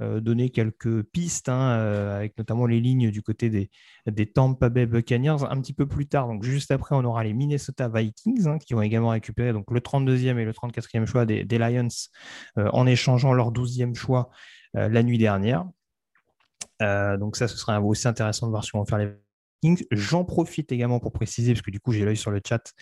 donné 0.00 0.50
quelques 0.50 1.02
pistes, 1.02 1.48
hein, 1.48 1.72
euh, 1.72 2.16
avec 2.16 2.36
notamment 2.38 2.66
les 2.66 2.80
lignes 2.80 3.10
du 3.10 3.22
côté 3.22 3.50
des, 3.50 3.70
des 4.06 4.26
Tampa 4.26 4.68
Bay 4.68 4.86
Buccaneers. 4.86 5.44
Un 5.48 5.60
petit 5.60 5.72
peu 5.72 5.86
plus 5.86 6.06
tard, 6.06 6.28
donc 6.28 6.42
juste 6.44 6.70
après, 6.70 6.94
on 6.94 7.04
aura 7.04 7.24
les 7.24 7.32
Minnesota 7.32 7.88
Vikings 7.88 8.46
hein, 8.46 8.58
qui 8.58 8.74
vont 8.74 8.82
également 8.82 9.10
récupérer 9.10 9.52
donc, 9.52 9.70
le 9.70 9.80
32e 9.80 10.38
et 10.38 10.44
le 10.44 10.52
34e 10.52 11.06
choix 11.06 11.26
des, 11.26 11.44
Lions 11.58 11.88
euh, 12.58 12.68
en 12.72 12.86
échangeant 12.86 13.32
leur 13.32 13.52
12e 13.52 13.94
choix 13.94 14.30
euh, 14.76 14.88
la 14.88 15.02
nuit 15.02 15.18
dernière. 15.18 15.64
Euh, 16.80 17.16
donc 17.16 17.36
ça, 17.36 17.48
ce 17.48 17.56
sera 17.56 17.80
aussi 17.80 18.08
intéressant 18.08 18.46
de 18.46 18.50
voir 18.50 18.64
ce 18.64 18.72
qu'on 18.72 18.78
vont 18.78 18.86
faire 18.86 18.98
les 18.98 19.12
J'en 19.92 20.24
profite 20.24 20.72
également 20.72 20.98
pour 20.98 21.12
préciser, 21.12 21.52
parce 21.52 21.62
que 21.62 21.70
du 21.70 21.78
coup, 21.78 21.92
j'ai 21.92 22.04
l'œil 22.04 22.16
sur 22.16 22.32
le 22.32 22.40
chat. 22.46 22.72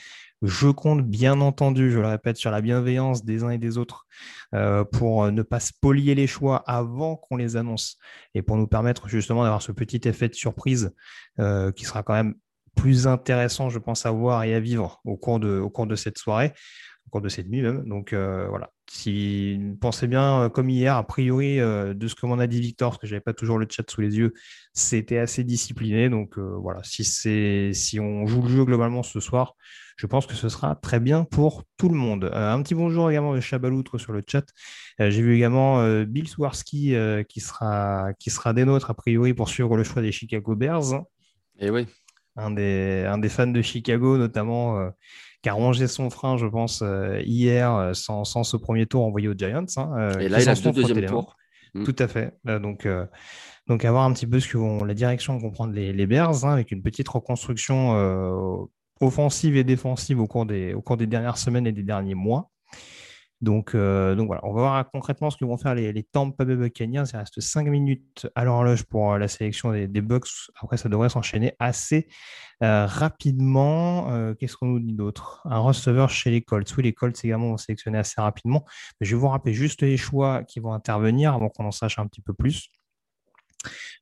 Je 0.41 0.69
compte 0.69 1.03
bien 1.03 1.41
entendu, 1.43 1.91
je 1.91 1.99
le 1.99 2.07
répète, 2.07 2.39
sur 2.39 2.51
la 2.51 2.63
bienveillance 2.63 3.25
des 3.25 3.45
uns 3.45 3.51
et 3.51 3.59
des 3.59 3.77
autres 3.77 4.07
euh, 4.55 4.85
pour 4.85 5.25
euh, 5.25 5.31
ne 5.31 5.43
pas 5.43 5.61
spolier 5.61 6.15
les 6.15 6.27
choix 6.27 6.57
avant 6.67 7.17
qu'on 7.17 7.37
les 7.37 7.57
annonce 7.57 7.99
et 8.35 8.41
pour 8.41 8.57
nous 8.57 8.67
permettre 8.67 9.09
justement 9.09 9.43
d'avoir 9.43 9.61
ce 9.61 9.73
petit 9.73 10.01
effet 10.09 10.29
de 10.29 10.35
surprise 10.35 10.95
euh, 11.39 11.71
qui 11.71 11.85
sera 11.85 12.03
quand 12.03 12.15
même 12.15 12.35
plus 12.75 13.07
intéressant, 13.07 13.69
je 13.69 13.79
pense, 13.79 14.07
à 14.07 14.11
voir 14.11 14.45
et 14.45 14.55
à 14.55 14.61
vivre 14.61 15.03
au 15.05 15.19
cours 15.19 15.39
de, 15.39 15.59
au 15.59 15.69
cours 15.69 15.87
de 15.87 15.97
cette 15.97 16.17
soirée, 16.17 16.55
au 17.07 17.11
cours 17.11 17.21
de 17.21 17.29
cette 17.29 17.49
nuit 17.49 17.61
même. 17.61 17.85
Donc 17.87 18.15
voilà, 18.15 18.71
si 18.93 19.57
pensez 19.81 20.09
bien, 20.09 20.43
euh, 20.43 20.49
comme 20.49 20.69
hier, 20.69 20.97
a 20.97 21.07
priori, 21.07 21.61
euh, 21.61 21.95
de 21.95 22.09
ce 22.09 22.17
que 22.17 22.27
m'en 22.27 22.41
a 22.41 22.49
dit 22.49 22.61
Victor, 22.61 22.91
parce 22.91 23.01
que 23.01 23.07
je 23.07 23.13
n'avais 23.13 23.21
pas 23.21 23.33
toujours 23.33 23.57
le 23.57 23.67
chat 23.71 23.89
sous 23.89 24.01
les 24.01 24.17
yeux, 24.19 24.33
c'était 24.75 25.19
assez 25.19 25.45
discipliné. 25.45 26.09
Donc 26.11 26.39
euh, 26.39 26.57
voilà, 26.61 26.83
si, 26.83 27.05
c'est, 27.05 27.73
si 27.73 28.01
on 28.01 28.27
joue 28.27 28.43
le 28.43 28.49
jeu 28.49 28.65
globalement 28.65 29.05
ce 29.05 29.21
soir, 29.21 29.55
je 29.97 30.07
pense 30.09 30.27
que 30.27 30.35
ce 30.35 30.49
sera 30.49 30.75
très 30.75 30.99
bien 30.99 31.23
pour 31.23 31.63
tout 31.77 31.89
le 31.89 31.95
monde. 31.95 32.25
Euh, 32.25 32.53
un 32.53 32.61
petit 32.63 32.75
bonjour 32.75 33.09
également 33.09 33.33
de 33.33 33.39
Chabaloutre 33.41 33.97
sur 34.01 34.13
le 34.13 34.25
chat. 34.27 34.45
Euh, 35.01 35.09
J'ai 35.09 35.23
vu 35.23 35.37
également 35.37 36.03
Bill 36.03 36.27
Swarski 36.27 36.97
qui, 37.29 37.41
sera, 37.41 38.09
qui 38.19 38.31
sera 38.31 38.53
des 38.53 38.65
nôtres, 38.65 38.91
a 38.91 38.95
priori, 38.95 39.35
pour 39.35 39.49
suivre 39.49 39.77
le 39.77 39.85
choix 39.85 40.03
des 40.03 40.11
Chicago 40.11 40.57
Bears. 40.57 41.05
Et 41.61 41.71
oui, 41.71 41.87
Un 42.35 42.51
des, 42.51 43.05
un 43.07 43.19
des 43.19 43.29
fans 43.29 43.47
de 43.47 43.63
Chicago, 43.63 44.19
notamment, 44.19 44.91
qui 45.43 45.49
a 45.49 45.55
rongé 45.55 45.87
son 45.87 46.11
frein, 46.11 46.37
je 46.37 46.47
pense, 46.47 46.83
euh, 46.83 47.21
hier, 47.25 47.75
euh, 47.75 47.95
sans, 47.95 48.25
sans 48.25 48.45
ce 48.45 48.57
premier 48.57 48.87
tour 48.87 49.05
envoyé 49.05 49.29
aux 49.29 49.35
Giants. 49.35 49.65
hein, 49.77 49.93
euh, 49.97 50.19
et 50.19 50.29
là, 50.29 50.41
il 50.41 50.49
a 50.49 50.55
frottés 50.55 50.83
deuxième 50.83 51.07
tour. 51.07 51.37
Mm. 51.75 51.85
Tout 51.85 51.97
à 51.99 52.09
fait. 52.09 52.35
Donc, 52.45 52.85
euh, 52.85 53.07
donc, 53.67 53.85
à 53.85 53.91
voir 53.93 54.05
un 54.05 54.13
petit 54.13 54.27
peu 54.27 54.41
ce 54.41 54.49
que 54.49 54.59
vont, 54.59 54.85
la 54.85 54.95
direction 54.95 55.39
que 55.39 55.43
vont 55.43 55.51
prendre 55.53 55.73
les, 55.73 55.93
les 55.93 56.07
Bears, 56.07 56.45
hein, 56.45 56.53
avec 56.53 56.73
une 56.73 56.83
petite 56.83 57.09
reconstruction 57.09 57.95
euh, 57.95 58.65
offensive 59.01 59.57
et 59.57 59.65
défensive 59.65 60.21
au 60.21 60.27
cours, 60.27 60.47
des, 60.47 60.75
au 60.75 60.83
cours 60.83 60.97
des 60.97 61.07
dernières 61.07 61.39
semaines 61.39 61.67
et 61.67 61.73
des 61.73 61.85
derniers 61.85 62.15
mois. 62.15 62.51
Donc, 63.41 63.75
euh, 63.75 64.15
donc 64.15 64.27
voilà, 64.27 64.43
on 64.45 64.53
va 64.53 64.61
voir 64.61 64.91
concrètement 64.91 65.31
ce 65.31 65.37
que 65.37 65.45
vont 65.45 65.57
faire 65.57 65.75
les, 65.75 65.93
les 65.93 66.03
Tampa 66.03 66.45
Bay 66.45 66.57
Buccaneers. 66.57 67.05
Il 67.13 67.17
reste 67.17 67.41
5 67.41 67.67
minutes 67.69 68.29
à 68.35 68.45
l'horloge 68.45 68.85
pour 68.85 69.13
euh, 69.13 69.19
la 69.19 69.29
sélection 69.29 69.73
des, 69.73 69.89
des 69.89 70.03
Bucks. 70.03 70.29
Après, 70.61 70.77
ça 70.77 70.89
devrait 70.89 71.09
s'enchaîner 71.09 71.55
assez 71.59 72.09
euh, 72.63 72.85
rapidement. 72.87 74.11
Euh, 74.13 74.35
Qu'est-ce 74.35 74.57
qu'on 74.57 74.67
nous 74.67 74.81
dit 74.81 74.93
d'autre? 74.93 75.41
Un 75.47 75.59
receveur 75.59 76.11
chez 76.11 76.31
les 76.31 76.43
Colts. 76.43 76.75
Oui, 76.77 76.83
les 76.83 76.93
Colts 76.93 77.25
également 77.25 77.49
vont 77.49 77.57
sélectionner 77.57 77.99
assez 77.99 78.21
rapidement. 78.21 78.65
Mais 79.01 79.07
je 79.07 79.17
vais 79.17 79.21
vous 79.21 79.29
rappeler 79.29 79.55
juste 79.55 79.81
les 79.83 79.97
choix 79.97 80.45
qui 80.45 80.61
vont 80.61 80.73
intervenir 80.73 81.35
avant 81.35 81.49
qu'on 81.49 81.65
en 81.65 81.71
sache 81.71 81.99
un 81.99 82.07
petit 82.07 82.21
peu 82.21 82.35
plus. 82.35 82.69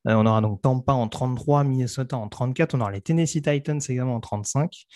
Euh, 0.07 0.14
on 0.14 0.27
aura 0.27 0.40
donc 0.40 0.62
Tampa 0.62 0.92
en 0.92 1.09
33, 1.09 1.64
Minnesota 1.64 2.16
en 2.16 2.29
34. 2.29 2.75
On 2.75 2.81
aura 2.81 2.90
les 2.90 3.01
Tennessee 3.01 3.42
Titans 3.42 3.81
également 3.88 4.16
en 4.16 4.21
35, 4.21 4.87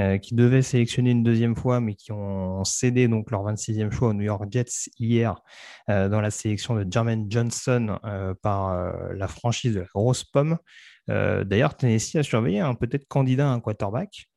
euh, 0.00 0.18
qui 0.18 0.34
devaient 0.34 0.62
sélectionner 0.62 1.10
une 1.10 1.22
deuxième 1.22 1.56
fois, 1.56 1.80
mais 1.80 1.94
qui 1.94 2.12
ont 2.12 2.64
cédé 2.64 3.08
donc 3.08 3.30
leur 3.30 3.42
26e 3.44 3.90
choix 3.90 4.08
aux 4.08 4.14
New 4.14 4.24
York 4.24 4.44
Jets 4.50 4.90
hier 4.98 5.40
euh, 5.90 6.08
dans 6.08 6.20
la 6.20 6.30
sélection 6.30 6.74
de 6.74 6.86
Jermaine 6.90 7.26
Johnson 7.28 7.98
par 8.42 8.92
la 9.14 9.28
franchise 9.28 9.74
de 9.74 9.80
la 9.80 9.86
grosse 9.94 10.24
pomme. 10.24 10.58
D'ailleurs, 11.08 11.76
Tennessee 11.76 12.16
a 12.16 12.22
surveillé 12.22 12.60
un 12.60 12.74
peut-être 12.74 13.06
candidat 13.08 13.48
à 13.48 13.52
un 13.52 13.60
quarterback. 13.60 14.28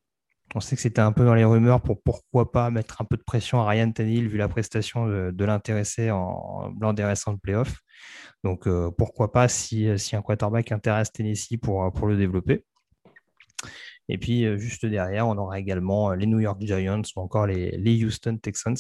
On 0.53 0.59
sait 0.59 0.75
que 0.75 0.81
c'était 0.81 1.01
un 1.01 1.11
peu 1.11 1.25
dans 1.25 1.33
les 1.33 1.43
rumeurs 1.43 1.81
pour 1.81 2.01
pourquoi 2.01 2.51
pas 2.51 2.69
mettre 2.69 3.01
un 3.01 3.05
peu 3.05 3.17
de 3.17 3.23
pression 3.23 3.61
à 3.61 3.67
Ryan 3.67 3.91
Tannehill 3.91 4.27
vu 4.29 4.37
la 4.37 4.47
prestation 4.47 5.07
de, 5.07 5.45
l'intéressé 5.45 6.11
en- 6.11 6.71
lors 6.79 6.93
des 6.93 7.03
récents 7.03 7.35
playoffs. 7.37 7.79
Donc 8.43 8.67
euh, 8.67 8.91
pourquoi 8.91 9.31
pas 9.31 9.47
si, 9.47 9.89
un 10.13 10.21
quarterback 10.21 10.71
intéresse 10.71 11.11
Tennessee 11.11 11.57
pour, 11.61 11.91
pour 11.91 12.07
le 12.07 12.15
développer. 12.15 12.63
Et 14.07 14.17
puis 14.19 14.45
euh, 14.45 14.57
juste 14.57 14.85
derrière, 14.85 15.27
on 15.27 15.37
aura 15.37 15.59
également 15.59 16.11
euh, 16.11 16.15
les 16.15 16.27
New 16.27 16.39
York 16.39 16.61
Giants 16.61 17.01
ou 17.15 17.19
encore 17.21 17.47
les, 17.47 18.05
Houston 18.05 18.37
Texans. 18.37 18.77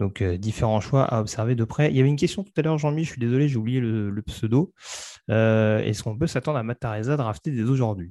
Donc 0.00 0.22
différents 0.22 0.80
choix 0.80 1.04
à 1.04 1.20
observer 1.20 1.54
de 1.54 1.64
près. 1.64 1.90
Il 1.90 1.96
y 1.96 2.00
avait 2.00 2.08
une 2.08 2.16
question 2.16 2.42
tout 2.42 2.52
à 2.56 2.62
l'heure, 2.62 2.78
Jean-Mi, 2.78 3.04
je 3.04 3.10
suis 3.10 3.20
désolé, 3.20 3.48
j'ai 3.48 3.58
oublié 3.58 3.80
le, 3.80 4.22
pseudo. 4.22 4.72
Est-ce 5.28 6.02
qu'on 6.02 6.16
peut 6.16 6.26
s'attendre 6.26 6.56
à 6.56 6.62
Matareza 6.62 7.18
drafté 7.18 7.50
dès 7.50 7.64
aujourd'hui? 7.64 8.10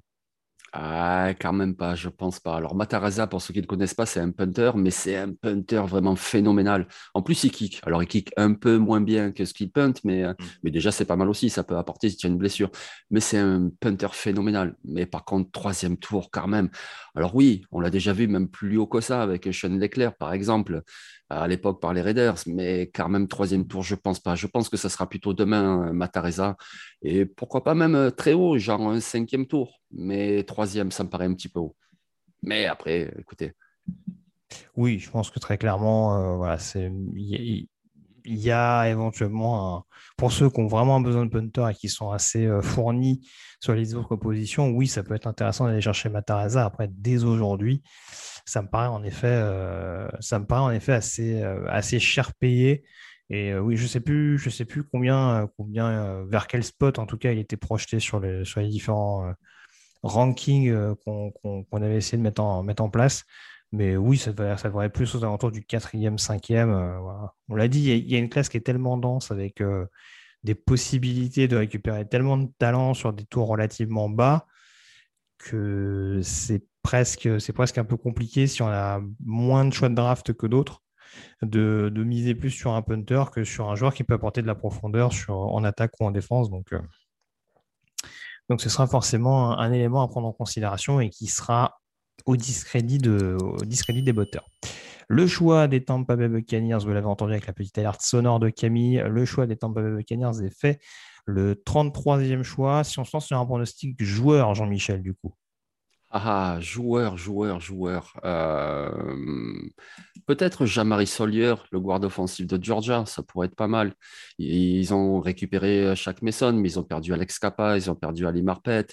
Ah, 0.71 1.34
quand 1.39 1.53
même 1.53 1.75
pas, 1.75 1.95
je 1.95 2.10
pense 2.10 2.39
pas. 2.39 2.55
Alors, 2.55 2.75
Mataraza, 2.75 3.25
pour 3.25 3.41
ceux 3.41 3.53
qui 3.53 3.60
ne 3.60 3.63
le 3.63 3.67
connaissent 3.67 3.95
pas, 3.95 4.05
c'est 4.05 4.19
un 4.19 4.29
punter, 4.29 4.71
mais 4.75 4.91
c'est 4.91 5.15
un 5.15 5.34
punter 5.34 5.82
vraiment 5.88 6.15
phénoménal. 6.15 6.88
En 7.15 7.23
plus, 7.23 7.43
il 7.43 7.51
kick. 7.51 7.82
Alors, 7.86 8.03
il 8.03 8.08
kick 8.08 8.32
un 8.38 8.53
peu 8.53 8.77
moins 8.77 9.01
bien 9.01 9.32
que 9.32 9.45
ce 9.45 9.53
qu'il 9.55 9.71
punt, 9.71 9.93
mais, 10.03 10.23
euh, 10.23 10.34
mais 10.63 10.69
déjà, 10.69 10.91
c'est 10.91 11.05
pas 11.05 11.15
mal 11.15 11.27
aussi. 11.27 11.49
Ça 11.49 11.63
peut 11.63 11.77
apporter 11.77 12.10
si 12.10 12.17
tu 12.17 12.27
as 12.27 12.29
une 12.29 12.38
blessure. 12.38 12.69
Mais 13.10 13.19
c'est 13.19 13.39
un 13.39 13.71
punter 13.79 14.10
phénoménal. 14.13 14.75
Mais 14.84 15.08
par 15.08 15.25
contre, 15.25 15.49
troisième 15.51 15.97
tour, 15.97 16.29
quand 16.32 16.47
même. 16.47 16.69
Alors, 17.15 17.36
oui, 17.36 17.63
on 17.71 17.79
l'a 17.79 17.89
déjà 17.89 18.13
vu 18.13 18.27
même 18.27 18.47
plus 18.47 18.77
haut 18.77 18.88
que 18.88 19.01
ça 19.01 19.23
avec 19.23 19.49
Sean 19.51 19.69
Leclerc, 19.69 20.15
par 20.17 20.34
exemple, 20.34 20.84
à 21.30 21.48
l'époque 21.48 21.82
par 21.82 21.94
les 21.94 22.02
Raiders. 22.02 22.36
Mais 22.48 22.89
quand 22.94 23.10
même, 23.10 23.28
troisième 23.28 23.68
tour, 23.68 23.84
je 23.84 23.96
pense 23.96 24.20
pas. 24.20 24.36
Je 24.36 24.48
pense 24.48 24.70
que 24.70 24.78
ça 24.78 24.89
sera 24.89 25.08
plutôt 25.08 25.34
demain, 25.34 25.88
euh, 25.89 25.94
Matareza. 25.94 26.58
Et 27.02 27.26
pourquoi 27.26 27.63
pas 27.63 27.76
même 27.76 27.96
euh, 27.96 28.12
très 28.12 28.34
haut, 28.34 28.58
genre 28.58 28.89
un 28.89 29.00
cinquième 29.00 29.46
tour. 29.46 29.80
Mais 29.92 30.44
troisième, 30.44 30.92
ça 30.92 31.04
me 31.04 31.10
paraît 31.10 31.26
un 31.26 31.34
petit 31.34 31.50
peu 31.50 31.60
haut. 31.60 31.76
Mais 32.42 32.65
après, 32.65 33.13
écoutez, 33.20 33.54
Oui, 34.76 35.00
je 35.00 35.10
pense 35.10 35.30
que 35.30 35.39
très 35.39 35.58
clairement, 35.58 36.15
euh, 36.15 36.36
voilà, 36.38 36.58
c'est, 36.58 36.92
il 38.25 38.38
y, 38.38 38.51
a 38.51 38.89
éventuellement, 38.89 39.86
pour 40.17 40.32
ceux 40.32 40.49
qui 40.49 40.60
ont 40.60 40.67
vraiment 40.67 40.99
besoin 41.01 41.25
de 41.25 41.32
punter 41.32 41.67
et 41.69 41.73
qui 41.73 41.89
sont 41.89 42.12
assez 42.12 42.45
euh, 42.45 42.62
fournis 42.62 43.27
sur 43.60 43.73
les 43.73 43.95
autres 43.95 44.15
positions, 44.15 44.69
oui, 44.69 44.88
ça 44.88 45.03
peut 45.03 45.15
être 45.15 45.27
intéressant 45.27 45.65
d'aller 45.65 45.82
chercher 45.82 46.10
Matarazza. 46.10 46.65
Après, 46.65 46.88
dès 46.91 47.23
aujourd'hui, 47.23 47.82
ça 48.45 48.62
me 48.62 48.67
paraît 48.67 48.88
en 48.88 49.03
effet, 49.03 49.27
euh, 49.27 50.08
ça 50.19 50.39
me 50.39 50.45
paraît 50.45 50.62
en 50.62 50.71
effet 50.71 50.93
assez, 50.93 51.41
euh, 51.41 51.65
assez 51.69 51.99
cher 51.99 52.34
payé. 52.34 52.84
Et 53.29 53.53
oui, 53.55 53.77
je 53.77 53.86
sais 53.86 54.01
sais 54.49 54.65
plus 54.65 54.84
combien, 54.84 55.47
combien, 55.55 56.23
vers 56.25 56.47
quel 56.47 56.63
spot 56.63 56.97
en 56.97 57.05
tout 57.05 57.17
cas 57.17 57.32
il 57.32 57.38
était 57.38 57.58
projeté 57.58 57.99
sur 57.99 58.19
les, 58.19 58.43
différents 58.67 59.32
rankings 60.01 60.95
qu'on 61.05 61.63
avait 61.73 61.97
essayé 61.97 62.17
de 62.17 62.23
mettre 62.23 62.41
en 62.41 62.89
place. 62.89 63.25
Mais 63.71 63.97
oui, 63.97 64.17
ça 64.17 64.32
devrait, 64.32 64.58
ça 64.58 64.69
devrait 64.69 64.88
être 64.88 64.93
plus 64.93 65.13
aux 65.15 65.23
alentours 65.23 65.51
du 65.51 65.63
quatrième, 65.63 66.17
cinquième. 66.17 66.71
euh, 66.71 66.99
voilà. 66.99 67.34
On 67.49 67.55
l'a 67.55 67.67
dit, 67.67 67.82
il 67.82 68.12
y, 68.12 68.15
a- 68.15 68.19
une 68.19 68.29
classe 68.29 68.49
qui 68.49 68.58
est 68.58 68.62
tellement 68.62 68.97
dense 68.97 69.32
avec 69.32 69.62
euh, 69.62 69.86
des 70.43 70.55
possibilités 70.55 71.47
de 71.47 71.58
récupérer 71.58 72.08
tellement 72.08 72.38
de 72.38 72.49
talent 72.58 72.93
sur 72.93 73.13
des 73.13 73.25
tours 73.25 73.47
relativement 73.47 74.10
bas 74.10 74.47
que 75.38 76.19
c'est 76.23 76.63
presque, 76.84 77.29
presque 77.53 77.77
un 77.77 77.86
peu 77.86 77.97
compliqué 77.97 78.47
si 78.47 78.62
on 78.62 78.67
a 78.67 79.01
moins 79.23 79.65
de 79.65 79.73
choix 79.73 79.89
de 79.89 79.95
draft 79.95 80.34
que 80.34 80.47
d'autres 80.47 80.82
de, 81.41 82.03
miser 82.03 82.36
plus 82.36 82.51
sur 82.51 82.73
un 82.73 82.82
punter 82.82 83.23
que 83.32 83.43
sur 83.43 83.69
un 83.69 83.75
joueur 83.75 83.93
qui 83.93 84.03
peut 84.03 84.13
apporter 84.13 84.41
de 84.41 84.47
la 84.47 84.55
profondeur 84.55 85.12
en 85.27 85.63
attaque 85.63 85.93
ou 85.99 86.05
en 86.05 86.12
défense. 86.12 86.49
Donc, 86.49 86.73
euh, 86.73 86.82
donc 88.49 88.62
ce 88.62 88.69
sera 88.69 88.88
forcément 88.88 89.58
un, 89.58 89.71
élément 89.71 90.01
à 90.01 90.08
prendre 90.08 90.27
en 90.27 90.34
considération 90.34 90.99
et 90.99 91.10
qui 91.10 91.27
sera 91.27 91.79
au 92.30 92.38
discrédit, 92.38 93.00
de, 93.00 93.36
au 93.42 93.65
discrédit 93.65 94.04
des 94.04 94.13
botteurs. 94.13 94.48
Le 95.08 95.26
choix 95.26 95.68
des 95.68 95.84
Tampa 95.84 96.15
Bay 96.15 96.28
Buccaneers, 96.28 96.78
vous 96.84 96.94
l'avez 96.94 97.08
entendu 97.08 97.32
avec 97.32 97.48
la 97.48 97.54
petite 97.54 97.76
alerte 97.80 98.04
sonore 98.04 98.39
de 98.39 98.50
Camille, 98.50 99.04
le 99.10 99.26
choix 99.26 99.48
des 99.48 99.58
Tampa 99.58 99.82
Bay 99.82 99.89
Buccaneers 99.89 100.46
est 100.46 100.56
fait. 100.56 100.80
Le 101.26 101.56
33e 101.56 102.44
choix, 102.44 102.84
si 102.84 103.00
on 103.00 103.04
se 103.04 103.10
lance 103.13 103.26
sur 103.26 103.38
un 103.39 103.46
pronostic 103.46 104.02
joueur, 104.04 104.54
Jean-Michel, 104.54 105.02
du 105.02 105.15
coup. 105.15 105.34
Ah, 106.12 106.58
joueur, 106.60 107.17
joueur, 107.17 107.60
joueur. 107.60 108.19
Euh, 108.24 108.89
peut-être 110.26 110.65
Jamari 110.65 111.06
Solier, 111.06 111.54
le 111.72 111.80
guard 111.80 112.04
offensif 112.04 112.48
de 112.48 112.62
Georgia, 112.63 113.06
ça 113.06 113.22
pourrait 113.22 113.45
être 113.45 113.56
pas 113.56 113.67
mal. 113.67 113.93
Ils 114.39 114.91
ont 114.91 115.19
récupéré 115.19 115.95
Shaq 115.95 116.24
Mason, 116.24 116.54
mais 116.54 116.69
ils 116.72 116.80
ont 116.80 116.84
perdu 116.84 117.13
Alex 117.13 117.38
Kappa, 117.38 117.78
ils 117.78 117.91
ont 117.91 117.95
perdu 117.95 118.26
Ali 118.26 118.41
Marpet. 118.41 118.88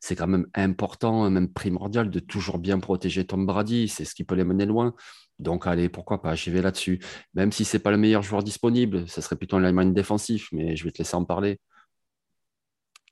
C'est 0.00 0.14
quand 0.14 0.28
même 0.28 0.46
important, 0.54 1.28
même 1.28 1.52
primordial 1.52 2.08
de 2.08 2.20
toujours 2.20 2.58
bien 2.58 2.78
protéger 2.78 3.26
Tom 3.26 3.46
Brady. 3.46 3.88
C'est 3.88 4.04
ce 4.04 4.14
qui 4.14 4.22
peut 4.22 4.36
les 4.36 4.44
mener 4.44 4.64
loin. 4.64 4.94
Donc, 5.40 5.66
allez, 5.66 5.88
pourquoi 5.88 6.22
pas, 6.22 6.36
j'y 6.36 6.50
vais 6.50 6.62
là-dessus. 6.62 7.00
Même 7.34 7.50
si 7.50 7.64
ce 7.64 7.76
n'est 7.76 7.82
pas 7.82 7.90
le 7.90 7.96
meilleur 7.96 8.22
joueur 8.22 8.44
disponible, 8.44 9.08
ça 9.08 9.22
serait 9.22 9.36
plutôt 9.36 9.56
un 9.56 9.60
lineman 9.60 9.92
défensif, 9.92 10.48
mais 10.52 10.76
je 10.76 10.84
vais 10.84 10.92
te 10.92 10.98
laisser 10.98 11.16
en 11.16 11.24
parler. 11.24 11.58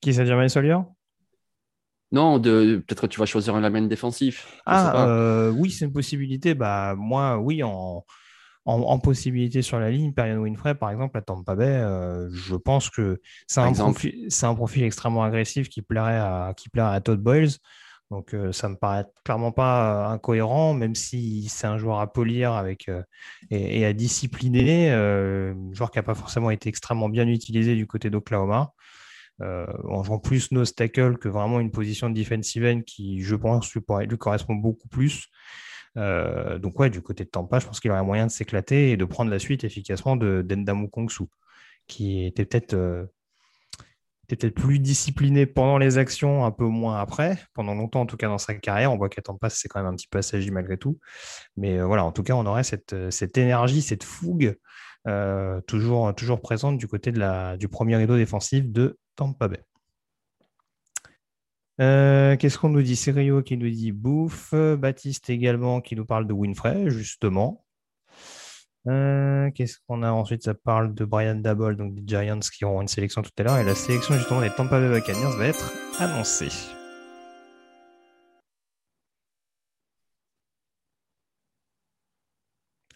Qui 0.00 0.14
c'est 0.14 0.26
Jamari 0.26 0.48
Solier 0.48 0.78
non, 2.10 2.40
peut-être 2.40 3.02
que 3.02 3.06
tu 3.06 3.20
vas 3.20 3.26
choisir 3.26 3.54
un 3.54 3.60
lineman 3.60 3.88
défensif. 3.88 4.60
Ah, 4.64 5.06
euh, 5.06 5.50
oui, 5.50 5.70
c'est 5.70 5.84
une 5.84 5.92
possibilité. 5.92 6.54
Bah, 6.54 6.94
moi, 6.96 7.38
oui, 7.38 7.62
en, 7.62 8.04
en, 8.64 8.98
possibilité 8.98 9.60
sur 9.60 9.78
la 9.78 9.90
ligne, 9.90 10.12
Perion 10.14 10.40
Winfrey, 10.40 10.74
par 10.74 10.90
exemple, 10.90 11.18
à 11.18 11.22
Tampa 11.22 11.54
Bay, 11.54 11.66
euh, 11.66 12.30
je 12.32 12.56
pense 12.56 12.88
que 12.88 13.20
c'est 13.46 13.60
un, 13.60 13.72
profil, 13.72 14.28
un 14.42 14.54
profil 14.54 14.84
extrêmement 14.84 15.22
agressif 15.22 15.68
qui 15.68 15.82
plairait 15.82 16.18
à, 16.18 16.54
qui 16.56 16.70
plairait 16.70 16.96
à 16.96 17.00
Todd 17.00 17.20
Boyles. 17.20 17.50
Donc, 18.10 18.32
euh, 18.32 18.52
ça 18.52 18.70
me 18.70 18.76
paraît 18.76 19.04
clairement 19.22 19.52
pas 19.52 20.06
incohérent, 20.06 20.72
même 20.72 20.94
si 20.94 21.46
c'est 21.50 21.66
un 21.66 21.76
joueur 21.76 22.00
à 22.00 22.10
polir 22.10 22.54
avec, 22.54 22.90
et, 23.50 23.80
et, 23.80 23.84
à 23.84 23.92
discipliner, 23.92 24.88
joueur 25.72 25.90
qui 25.90 25.98
n'a 25.98 26.02
pas 26.02 26.14
forcément 26.14 26.50
été 26.50 26.70
extrêmement 26.70 27.10
bien 27.10 27.28
utilisé 27.28 27.74
du 27.74 27.86
côté 27.86 28.08
d'Oklahoma. 28.08 28.72
Euh, 29.40 29.66
en 29.84 30.02
jouant 30.02 30.18
plus 30.18 30.50
nose 30.50 30.74
tackle 30.74 31.16
que 31.16 31.28
vraiment 31.28 31.60
une 31.60 31.70
position 31.70 32.10
de 32.10 32.14
defensive 32.14 32.64
end 32.64 32.80
qui, 32.84 33.22
je 33.22 33.36
pense, 33.36 33.72
lui, 33.72 33.82
correspond 34.18 34.54
beaucoup 34.54 34.88
plus. 34.88 35.28
Euh, 35.96 36.58
donc, 36.58 36.78
ouais, 36.80 36.90
du 36.90 37.02
côté 37.02 37.24
de 37.24 37.30
Tampa, 37.30 37.60
je 37.60 37.66
pense 37.66 37.78
qu'il 37.78 37.90
aurait 37.92 38.02
moyen 38.02 38.26
de 38.26 38.32
s'éclater 38.32 38.90
et 38.90 38.96
de 38.96 39.04
prendre 39.04 39.30
la 39.30 39.38
suite 39.38 39.62
efficacement 39.62 40.16
de 40.16 40.42
Dendamu 40.42 40.90
Kongsu, 40.90 41.24
qui 41.86 42.26
était 42.26 42.44
peut-être 42.44 42.74
euh, 42.74 43.06
peut 44.26 44.50
plus 44.50 44.80
discipliné 44.80 45.46
pendant 45.46 45.78
les 45.78 45.98
actions, 45.98 46.44
un 46.44 46.50
peu 46.50 46.66
moins 46.66 47.00
après. 47.00 47.38
Pendant 47.54 47.76
longtemps, 47.76 48.00
en 48.00 48.06
tout 48.06 48.16
cas, 48.16 48.26
dans 48.26 48.38
sa 48.38 48.54
carrière, 48.54 48.92
on 48.92 48.96
voit 48.96 49.08
qu'à 49.08 49.22
Tampa, 49.22 49.50
c'est 49.50 49.68
quand 49.68 49.80
même 49.80 49.92
un 49.92 49.94
petit 49.94 50.08
peu 50.08 50.18
assagi 50.18 50.50
malgré 50.50 50.78
tout. 50.78 50.98
Mais 51.56 51.80
voilà, 51.80 52.04
en 52.04 52.10
tout 52.12 52.24
cas, 52.24 52.34
on 52.34 52.44
aurait 52.44 52.64
cette, 52.64 53.10
cette 53.10 53.38
énergie, 53.38 53.82
cette 53.82 54.04
fougue 54.04 54.56
toujours, 55.66 56.14
toujours 56.14 56.42
présente 56.42 56.76
du 56.76 56.86
côté 56.86 57.12
de 57.12 57.18
la, 57.18 57.56
du 57.56 57.68
premier 57.68 57.96
rideau 57.96 58.16
défensif 58.16 58.68
de 58.68 58.98
Tampa 59.18 59.48
Bay. 59.48 59.64
Euh, 61.80 62.36
qu'est-ce 62.36 62.56
qu'on 62.56 62.68
nous 62.68 62.82
dit? 62.82 62.94
C'est 62.94 63.10
Rio 63.10 63.42
qui 63.42 63.56
nous 63.56 63.68
dit 63.68 63.90
bouffe. 63.90 64.54
Baptiste 64.54 65.28
également 65.28 65.80
qui 65.80 65.96
nous 65.96 66.06
parle 66.06 66.28
de 66.28 66.32
Winfrey, 66.32 66.88
justement. 66.88 67.64
Euh, 68.86 69.50
qu'est-ce 69.50 69.78
qu'on 69.86 70.04
a? 70.04 70.10
Ensuite 70.12 70.44
Ça 70.44 70.54
parle 70.54 70.94
de 70.94 71.04
Brian 71.04 71.34
Dabble, 71.34 71.76
donc 71.76 71.94
des 71.94 72.02
Giants 72.06 72.38
qui 72.38 72.64
auront 72.64 72.80
une 72.80 72.88
sélection 72.88 73.22
tout 73.22 73.32
à 73.38 73.42
l'heure. 73.42 73.58
Et 73.58 73.64
la 73.64 73.74
sélection 73.74 74.14
justement 74.14 74.40
des 74.40 74.50
Tampa 74.50 74.78
Bay 74.80 75.00
Buccaneers 75.00 75.36
va 75.36 75.46
être 75.46 75.72
annoncée. 75.98 76.52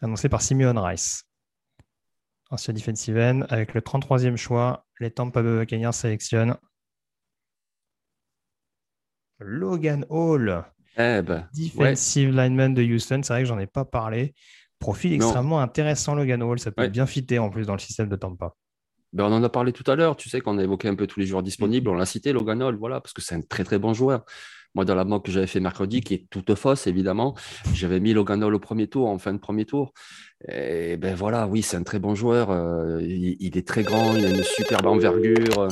Annoncée 0.01 0.29
par 0.29 0.41
Simeon 0.41 0.81
Rice 0.81 1.25
ancien 2.53 2.75
defensive 2.75 3.19
end. 3.19 3.41
Avec 3.49 3.75
le 3.75 3.81
33e 3.81 4.37
choix, 4.37 4.87
les 5.01 5.11
Tampa 5.11 5.43
Bay 5.43 5.59
Buccaneers 5.59 5.93
sélectionnent 5.93 6.57
Logan 9.41 10.07
Hall, 10.09 10.65
eh 10.97 11.21
ben, 11.23 11.49
defensive 11.53 12.31
lineman 12.31 12.75
de 12.75 12.83
Houston. 12.83 13.21
C'est 13.25 13.33
vrai 13.33 13.43
que 13.43 13.49
j'en 13.49 13.59
ai 13.59 13.67
pas 13.67 13.85
parlé. 13.85 14.35
Profil 14.79 15.15
extrêmement 15.15 15.61
intéressant, 15.61 16.15
Logan 16.15 16.43
Hall. 16.43 16.59
Ça 16.59 16.71
peut 16.71 16.89
bien 16.89 17.07
fitter 17.07 17.39
en 17.39 17.51
plus 17.51 17.67
dans 17.67 17.73
le 17.73 17.79
système 17.79 18.09
de 18.09 18.17
Tampa. 18.17 18.55
Ben 19.13 19.25
on 19.25 19.33
en 19.33 19.43
a 19.43 19.49
parlé 19.49 19.73
tout 19.73 19.89
à 19.91 19.97
l'heure. 19.97 20.17
Tu 20.17 20.29
sais 20.29 20.41
qu'on 20.41 20.59
a 20.59 20.63
évoqué 20.63 20.89
un 20.89 20.95
peu 20.95 21.07
tous 21.07 21.21
les 21.21 21.27
joueurs 21.27 21.43
disponibles. 21.43 21.89
On 21.89 21.95
l'a 21.95 22.07
cité, 22.07 22.33
Logan 22.33 22.63
Hall, 22.63 22.77
voilà, 22.77 23.01
parce 23.01 23.13
que 23.13 23.21
c'est 23.21 23.35
un 23.35 23.43
très 23.43 23.65
très 23.65 23.79
bon 23.79 23.93
joueur. 23.93 24.25
Moi, 24.75 24.87
dans 24.87 24.95
la 24.95 25.05
mock 25.05 25.27
que 25.27 25.31
j'avais 25.31 25.47
fait 25.47 25.61
mercredi, 25.61 26.01
qui 26.01 26.15
est 26.15 26.27
toute 26.31 26.55
fausse, 26.55 26.87
évidemment, 26.87 27.37
j'avais 27.75 28.01
mis 28.01 28.15
Logan 28.15 28.43
Hall 28.43 28.55
au 28.55 28.59
premier 28.59 28.87
tour, 28.87 29.09
en 29.09 29.19
fin 29.19 29.35
de 29.35 29.39
premier 29.39 29.67
tour. 29.67 29.93
Et 30.49 30.97
ben 30.97 31.15
voilà, 31.15 31.47
oui, 31.47 31.61
c'est 31.61 31.77
un 31.77 31.83
très 31.83 31.99
bon 31.99 32.15
joueur. 32.15 32.51
Euh, 32.51 33.03
il, 33.03 33.59
est 33.59 33.69
très 33.69 33.83
grand, 33.83 34.17
il 34.17 34.25
a 34.25 34.31
une 34.31 34.43
superbe 34.43 34.87
envergure. 34.87 35.69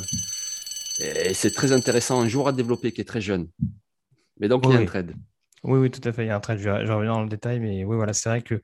Et 1.00 1.32
c'est 1.32 1.50
très 1.50 1.72
intéressant, 1.72 2.20
un 2.20 2.28
joueur 2.28 2.48
à 2.48 2.52
développer 2.52 2.92
qui 2.92 3.00
est 3.00 3.04
très 3.04 3.22
jeune. 3.22 3.48
Mais 4.38 4.48
donc, 4.48 4.64
il 4.66 4.72
y 4.72 4.76
a 4.76 4.80
un 4.80 4.84
trade. 4.84 5.14
Oui, 5.62 5.78
oui, 5.78 5.90
tout 5.90 6.06
à 6.06 6.12
fait. 6.12 6.24
Il 6.24 6.28
y 6.28 6.30
a 6.30 6.36
un 6.36 6.40
trade. 6.40 6.58
Je 6.58 6.68
vais, 6.68 6.92
revenir 6.92 7.14
dans 7.14 7.22
le 7.22 7.28
détail, 7.28 7.58
mais 7.60 7.84
oui, 7.84 7.96
voilà, 7.96 8.12
c'est 8.12 8.28
vrai 8.28 8.42
que 8.42 8.60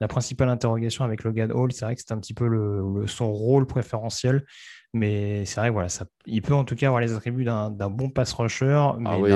la 0.00 0.08
principale 0.08 0.48
interrogation 0.48 1.04
avec 1.04 1.24
Logan 1.24 1.52
Hall, 1.52 1.72
c'est 1.72 1.84
vrai 1.84 1.94
que 1.94 2.00
c'est 2.00 2.12
un 2.12 2.18
petit 2.18 2.34
peu 2.34 2.48
le, 2.48 3.06
son 3.06 3.32
rôle 3.32 3.66
préférentiel. 3.66 4.44
Mais 4.92 5.44
c'est 5.44 5.60
vrai, 5.60 5.70
voilà, 5.70 5.88
ça, 5.88 6.06
il 6.26 6.42
peut 6.42 6.54
en 6.54 6.64
tout 6.64 6.74
cas 6.74 6.86
avoir 6.86 7.00
les 7.00 7.12
attributs 7.12 7.44
d'un 7.44 7.70
bon 7.70 8.10
pass 8.10 8.32
rusher, 8.32 8.74
ah 8.74 8.96
mais 8.98 9.30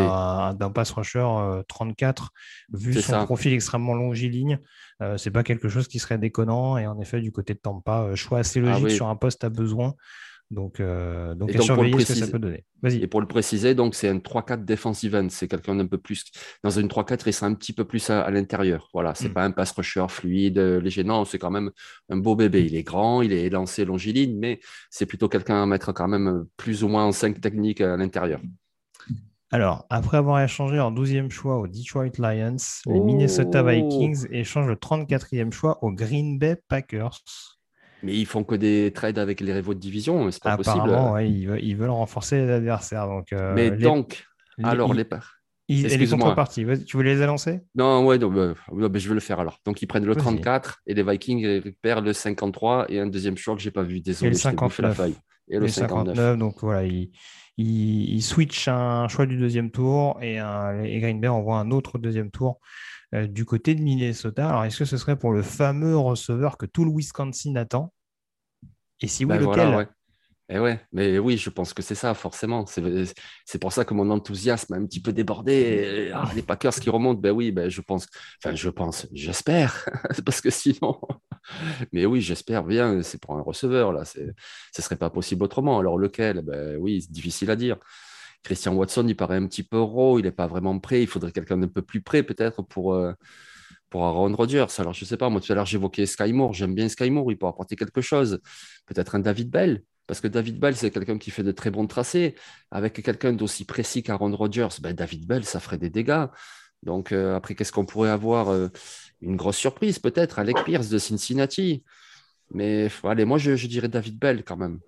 d'un 0.58 0.70
pass 0.70 0.90
rusher 0.90 1.26
34, 1.68 2.22
euh, 2.24 2.76
vu 2.76 2.94
son 2.94 3.24
profil 3.24 3.52
extrêmement 3.52 3.94
longiligne. 3.94 4.58
Euh, 5.02 5.16
c'est 5.16 5.30
pas 5.30 5.42
quelque 5.42 5.68
chose 5.68 5.86
qui 5.86 5.98
serait 5.98 6.18
déconnant. 6.18 6.76
Et 6.76 6.86
en 6.86 6.98
effet, 7.00 7.20
du 7.20 7.30
côté 7.30 7.54
de 7.54 7.58
Tampa, 7.58 8.02
euh, 8.02 8.16
choix 8.16 8.38
assez 8.38 8.60
ah 8.60 8.62
logique 8.62 8.90
sur 8.90 9.08
un 9.08 9.16
poste 9.16 9.44
à 9.44 9.48
besoin. 9.48 9.94
Donc, 10.54 10.78
euh, 10.78 11.34
donc, 11.34 11.54
à 11.54 11.60
surveiller 11.60 11.98
ce 12.00 12.12
que 12.12 12.18
ça 12.18 12.28
peut 12.28 12.38
donner. 12.38 12.64
Et 12.84 13.06
pour 13.06 13.20
le 13.20 13.26
préciser, 13.26 13.74
donc 13.74 13.94
c'est 13.94 14.08
un 14.08 14.18
3-4 14.18 14.64
defensive 14.64 15.14
end. 15.16 15.26
C'est 15.28 15.48
quelqu'un 15.48 15.74
d'un 15.74 15.86
peu 15.86 15.98
plus. 15.98 16.24
Dans 16.62 16.70
une 16.70 16.86
3-4, 16.86 17.24
il 17.26 17.32
sera 17.32 17.46
un 17.46 17.54
petit 17.54 17.72
peu 17.72 17.84
plus 17.84 18.08
à, 18.10 18.30
l'intérieur. 18.30 18.88
Voilà, 18.94 19.14
c'est 19.14 19.30
mm. 19.30 19.34
pas 19.34 19.44
un 19.44 19.50
pass 19.50 19.72
rusher 19.72 20.06
fluide, 20.08 20.58
euh, 20.58 20.80
léger. 20.80 21.02
Non, 21.02 21.24
c'est 21.24 21.38
quand 21.38 21.50
même 21.50 21.70
un 22.08 22.16
beau 22.16 22.36
bébé. 22.36 22.64
Il 22.64 22.76
est 22.76 22.84
grand, 22.84 23.20
il 23.22 23.32
est 23.32 23.50
lancé 23.50 23.84
longiligne, 23.84 24.38
mais 24.38 24.60
c'est 24.90 25.06
plutôt 25.06 25.28
quelqu'un 25.28 25.62
à 25.62 25.66
mettre 25.66 25.92
quand 25.92 26.08
même 26.08 26.46
plus 26.56 26.84
ou 26.84 26.88
moins 26.88 27.04
en 27.04 27.12
5 27.12 27.40
techniques 27.40 27.80
à 27.80 27.96
l'intérieur. 27.96 28.40
Alors, 29.50 29.86
après 29.88 30.16
avoir 30.16 30.40
échangé 30.40 30.80
en 30.80 30.92
12e 30.92 31.30
choix 31.30 31.58
aux 31.58 31.68
Detroit 31.68 32.10
Lions, 32.18 32.56
les 32.86 33.00
Minnesota 33.00 33.62
oh. 33.62 33.68
Vikings 33.68 34.26
échangent 34.30 34.68
le 34.68 34.74
34e 34.74 35.52
choix 35.52 35.78
aux 35.82 35.92
Green 35.92 36.38
Bay 36.38 36.56
Packers. 36.68 37.20
Mais 38.04 38.14
ils 38.14 38.26
font 38.26 38.44
que 38.44 38.54
des 38.54 38.92
trades 38.94 39.18
avec 39.18 39.40
les 39.40 39.52
rivaux 39.52 39.74
de 39.74 39.80
division, 39.80 40.30
c'est 40.30 40.42
pas 40.42 40.52
Apparemment, 40.52 41.12
possible. 41.14 41.58
ils, 41.62 41.76
veulent, 41.76 41.90
renforcer 41.90 42.36
les 42.36 42.50
adversaires. 42.50 43.06
Donc, 43.06 43.32
euh, 43.32 43.54
Mais 43.54 43.70
donc, 43.70 44.26
alors 44.62 44.92
les 44.92 45.04
parts. 45.04 45.36
Ils, 45.68 45.90
et 45.90 45.96
les 45.96 46.06
contreparties, 46.06 46.66
tu 46.86 46.98
voulais 46.98 47.14
les 47.14 47.22
annoncer? 47.22 47.62
Non, 47.74 48.04
ouais, 48.04 48.18
bah, 48.18 48.98
je 48.98 49.08
vais 49.08 49.14
le 49.14 49.20
faire 49.20 49.40
alors. 49.40 49.60
Donc 49.64 49.80
ils 49.80 49.86
prennent 49.86 50.04
le 50.04 50.14
34 50.14 50.82
et 50.86 50.92
les 50.92 51.02
Vikings 51.02 51.46
récupèrent 51.46 52.02
le 52.02 52.12
53 52.12 52.86
et 52.90 53.00
un 53.00 53.06
deuxième 53.06 53.38
choix 53.38 53.54
que 53.54 53.62
j'ai 53.62 53.70
pas 53.70 53.82
vu. 53.82 54.00
Désolé, 54.00 54.28
et 54.28 54.30
le 54.32 54.36
59. 54.36 54.78
la 54.86 54.94
faille. 54.94 55.14
Et 55.48 55.58
le 55.58 55.68
59. 55.68 56.36
donc 56.36 56.56
voilà, 56.60 56.84
ils, 56.84 57.10
ils, 57.56 58.22
switchent 58.22 58.68
un 58.68 59.08
choix 59.08 59.24
du 59.24 59.38
deuxième 59.38 59.70
tour 59.70 60.18
et, 60.20 60.38
un, 60.38 60.82
et 60.82 61.00
Green 61.00 61.18
Bay 61.18 61.28
envoie 61.28 61.58
un 61.58 61.70
autre 61.70 61.98
deuxième 61.98 62.30
tour 62.30 62.60
euh, 63.14 63.26
du 63.26 63.44
côté 63.44 63.74
de 63.74 63.82
Minnesota. 63.82 64.48
Alors, 64.48 64.64
est-ce 64.64 64.78
que 64.78 64.84
ce 64.84 64.96
serait 64.96 65.18
pour 65.18 65.32
le 65.32 65.42
fameux 65.42 65.96
receveur 65.96 66.56
que 66.56 66.66
tout 66.66 66.84
le 66.84 66.90
Wisconsin 66.90 67.54
attend? 67.56 67.92
Et 69.00 69.06
si 69.06 69.24
oui, 69.24 69.38
ben 69.38 69.40
lequel? 69.40 69.88
eh 70.50 70.58
ouais, 70.58 70.78
mais 70.92 71.18
oui, 71.18 71.38
je 71.38 71.48
pense 71.48 71.72
que 71.72 71.80
c'est 71.80 71.94
ça, 71.94 72.12
forcément. 72.12 72.66
C'est 72.66 73.58
pour 73.58 73.72
ça 73.72 73.84
que 73.86 73.94
mon 73.94 74.10
enthousiasme 74.10 74.74
a 74.74 74.76
un 74.76 74.84
petit 74.84 75.00
peu 75.00 75.12
débordé. 75.12 76.10
Ah, 76.12 76.30
les 76.34 76.42
Packers 76.42 76.74
qui 76.74 76.90
remontent, 76.90 77.20
ben 77.20 77.30
oui, 77.30 77.50
ben 77.50 77.70
je 77.70 77.80
pense, 77.80 78.06
enfin, 78.44 78.54
je 78.54 78.68
pense, 78.68 79.06
j'espère, 79.12 79.88
parce 80.26 80.42
que 80.42 80.50
sinon, 80.50 81.00
mais 81.92 82.04
oui, 82.04 82.20
j'espère 82.20 82.64
bien, 82.64 83.02
c'est 83.02 83.20
pour 83.20 83.36
un 83.36 83.40
receveur, 83.42 83.92
là, 83.92 84.04
ce 84.04 84.20
ne 84.20 84.32
serait 84.82 84.96
pas 84.96 85.10
possible 85.10 85.44
autrement. 85.44 85.78
Alors, 85.78 85.98
lequel? 85.98 86.42
Ben 86.42 86.76
oui, 86.78 87.02
c'est 87.02 87.12
difficile 87.12 87.50
à 87.50 87.56
dire. 87.56 87.78
Christian 88.44 88.74
Watson, 88.74 89.06
il 89.08 89.16
paraît 89.16 89.38
un 89.38 89.46
petit 89.46 89.62
peu 89.62 89.80
raw, 89.80 90.18
il 90.18 90.24
n'est 90.24 90.30
pas 90.30 90.46
vraiment 90.46 90.78
prêt. 90.78 91.02
Il 91.02 91.08
faudrait 91.08 91.32
quelqu'un 91.32 91.56
d'un 91.56 91.68
peu 91.68 91.82
plus 91.82 92.02
près, 92.02 92.22
peut-être, 92.22 92.62
pour, 92.62 92.94
euh, 92.94 93.12
pour 93.88 94.04
Aaron 94.04 94.34
Rodgers. 94.36 94.66
Alors, 94.78 94.92
je 94.92 95.04
ne 95.04 95.08
sais 95.08 95.16
pas, 95.16 95.30
moi, 95.30 95.40
tout 95.40 95.50
à 95.50 95.54
l'heure, 95.54 95.66
j'évoquais 95.66 96.04
Sky 96.06 96.32
Moore. 96.32 96.52
J'aime 96.52 96.74
bien 96.74 96.88
Sky 96.88 97.10
Moore, 97.10 97.32
il 97.32 97.38
peut 97.38 97.46
apporter 97.46 97.74
quelque 97.74 98.02
chose. 98.02 98.40
Peut-être 98.86 99.14
un 99.14 99.20
David 99.20 99.50
Bell, 99.50 99.82
parce 100.06 100.20
que 100.20 100.28
David 100.28 100.60
Bell, 100.60 100.76
c'est 100.76 100.90
quelqu'un 100.90 101.16
qui 101.16 101.30
fait 101.30 101.42
de 101.42 101.52
très 101.52 101.70
bons 101.70 101.86
tracés. 101.86 102.34
Avec 102.70 103.02
quelqu'un 103.02 103.32
d'aussi 103.32 103.64
précis 103.64 104.02
qu'Aaron 104.02 104.36
Rodgers, 104.36 104.68
ben, 104.82 104.92
David 104.92 105.26
Bell, 105.26 105.44
ça 105.44 105.58
ferait 105.58 105.78
des 105.78 105.90
dégâts. 105.90 106.26
Donc, 106.82 107.12
euh, 107.12 107.34
après, 107.34 107.54
qu'est-ce 107.54 107.72
qu'on 107.72 107.86
pourrait 107.86 108.10
avoir 108.10 108.50
euh, 108.50 108.68
une 109.22 109.36
grosse 109.36 109.56
surprise, 109.56 109.98
peut-être, 109.98 110.38
Alec 110.38 110.58
Pierce 110.66 110.90
de 110.90 110.98
Cincinnati. 110.98 111.82
Mais 112.52 112.88
allez, 113.04 113.24
moi, 113.24 113.38
je 113.38 113.66
dirais 113.66 113.88
David 113.88 114.18
Bell 114.18 114.44
quand 114.44 114.58
même. 114.58 114.80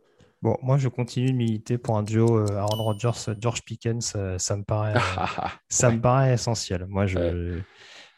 Bon, 0.47 0.57
moi, 0.63 0.79
je 0.79 0.87
continue 0.87 1.33
de 1.33 1.37
militer 1.37 1.77
pour 1.77 1.99
un 1.99 2.05
duo 2.05 2.39
euh, 2.39 2.57
Aaron 2.57 2.81
Rodgers, 2.85 3.35
George 3.41 3.63
Pickens. 3.65 4.13
euh, 4.15 4.39
ça 4.39 4.57
me 4.57 4.63
paraît, 4.63 4.95
euh, 4.95 5.01
ça 5.69 5.91
me 5.91 6.01
paraît 6.01 6.35
essentiel. 6.35 6.87
Moi, 6.89 7.07
je, 7.07 7.59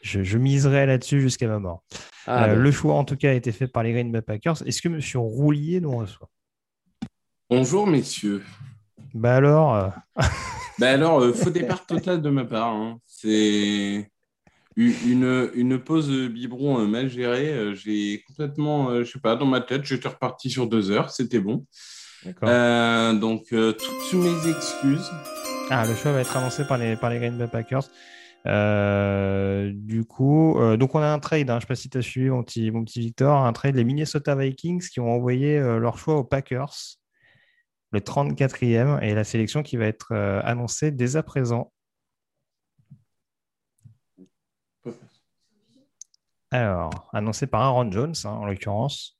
je, 0.03 0.21
je 0.21 0.37
miserai 0.37 0.85
là-dessus 0.85 1.21
jusqu'à 1.21 1.47
ma 1.47 1.57
mort. 1.57 1.81
Ah, 2.27 2.43
Euh, 2.43 2.47
ben, 2.53 2.59
le 2.61 2.71
choix, 2.71 2.93
en 2.93 3.03
tout 3.03 3.15
cas, 3.15 3.31
a 3.31 3.33
été 3.33 3.51
fait 3.51 3.67
par 3.67 3.81
les 3.81 3.93
Green 3.93 4.11
Bay 4.11 4.21
Packers. 4.21 4.61
Est-ce 4.67 4.79
que 4.79 4.89
Monsieur 4.89 5.17
Roulier 5.17 5.81
nous 5.81 5.97
reçoit? 5.97 6.29
Bonjour, 7.49 7.87
messieurs. 7.87 8.43
Bah 9.15 9.37
alors, 9.37 9.73
euh, 9.73 9.89
Ben 10.77 10.93
alors, 11.01 11.21
euh, 11.21 11.33
faux 11.33 11.49
départ 11.49 11.87
total 11.87 12.21
de 12.21 12.29
ma 12.29 12.45
part. 12.45 12.67
hein. 12.75 12.99
C'est 13.07 14.07
une, 14.75 15.49
une 15.55 15.79
pause 15.79 16.11
biberon 16.29 16.79
euh, 16.79 16.85
mal 16.85 17.09
gérée. 17.09 17.51
Euh, 17.51 17.73
J'ai 17.73 18.23
complètement, 18.27 18.91
euh, 18.91 19.03
je 19.03 19.13
sais 19.13 19.19
pas, 19.19 19.35
dans 19.35 19.47
ma 19.47 19.61
tête, 19.61 19.83
j'étais 19.83 20.09
reparti 20.09 20.51
sur 20.51 20.67
deux 20.67 20.91
heures. 20.91 21.09
C'était 21.09 21.39
bon. 21.39 21.65
Euh, 22.43 23.13
donc, 23.13 23.53
euh, 23.53 23.73
toutes 23.73 24.13
mes 24.13 24.49
excuses. 24.49 25.09
Ah, 25.69 25.85
le 25.85 25.95
choix 25.95 26.11
va 26.11 26.21
être 26.21 26.35
annoncé 26.35 26.65
par 26.65 26.77
les, 26.77 26.95
par 26.95 27.09
les 27.09 27.19
Green 27.19 27.37
Bay 27.37 27.47
Packers. 27.47 27.89
Euh, 28.45 29.71
du 29.73 30.05
coup, 30.05 30.57
euh, 30.59 30.77
donc 30.77 30.95
on 30.95 30.99
a 30.99 31.07
un 31.07 31.19
trade, 31.19 31.49
hein, 31.49 31.53
je 31.53 31.57
ne 31.57 31.61
sais 31.61 31.67
pas 31.67 31.75
si 31.75 31.89
tu 31.89 31.97
as 31.97 32.01
suivi 32.01 32.29
mon 32.29 32.43
petit, 32.43 32.71
mon 32.71 32.83
petit 32.85 33.01
Victor, 33.01 33.35
un 33.45 33.51
trade 33.53 33.75
des 33.75 33.83
Minnesota 33.83 34.35
Vikings 34.35 34.87
qui 34.89 34.99
ont 34.99 35.11
envoyé 35.11 35.57
euh, 35.57 35.77
leur 35.77 35.97
choix 35.97 36.15
aux 36.15 36.23
Packers, 36.23 36.73
le 37.91 37.99
34e, 37.99 39.01
et 39.03 39.13
la 39.13 39.23
sélection 39.23 39.61
qui 39.61 39.77
va 39.77 39.85
être 39.85 40.13
euh, 40.13 40.41
annoncée 40.43 40.91
dès 40.91 41.17
à 41.17 41.23
présent. 41.23 41.71
Alors, 46.51 47.09
annoncé 47.13 47.45
par 47.45 47.61
Aaron 47.61 47.91
Jones, 47.91 48.15
hein, 48.23 48.29
en 48.29 48.45
l'occurrence, 48.45 49.19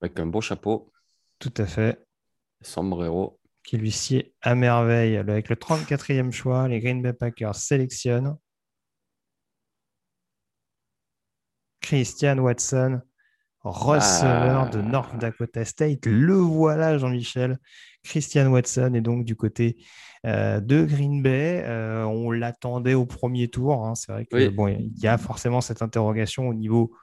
avec 0.00 0.20
un 0.20 0.26
beau 0.26 0.40
chapeau, 0.40 0.92
tout 1.40 1.52
à 1.56 1.66
fait, 1.66 2.06
sombrero. 2.60 3.40
qui 3.64 3.76
lui 3.76 3.90
sied 3.90 4.34
à 4.42 4.54
merveille. 4.54 5.16
Avec 5.16 5.48
le 5.48 5.56
34e 5.56 6.30
choix, 6.32 6.68
les 6.68 6.78
Green 6.80 7.02
Bay 7.02 7.12
Packers 7.12 7.54
sélectionnent 7.56 8.36
Christian 11.80 12.38
Watson, 12.38 13.00
receveur 13.62 14.62
Ah. 14.66 14.70
de 14.70 14.80
North 14.80 15.16
Dakota 15.18 15.64
State. 15.64 16.06
Le 16.06 16.34
voilà, 16.34 16.98
Jean-Michel. 16.98 17.58
Christian 18.04 18.46
Watson 18.50 18.94
est 18.94 19.00
donc 19.00 19.24
du 19.24 19.36
côté 19.36 19.76
euh, 20.26 20.60
de 20.60 20.84
Green 20.84 21.22
Bay. 21.22 21.62
Euh, 21.64 22.04
on 22.04 22.30
l'attendait 22.30 22.94
au 22.94 23.06
premier 23.06 23.48
tour. 23.48 23.86
hein. 23.86 23.94
C'est 23.94 24.12
vrai 24.12 24.26
que 24.26 24.36
Oui. 24.36 24.48
bon, 24.50 24.68
il 24.68 24.92
y 24.98 25.06
a 25.06 25.18
forcément 25.18 25.60
cette 25.60 25.82
interrogation 25.82 26.48
au 26.48 26.54
niveau 26.54 26.94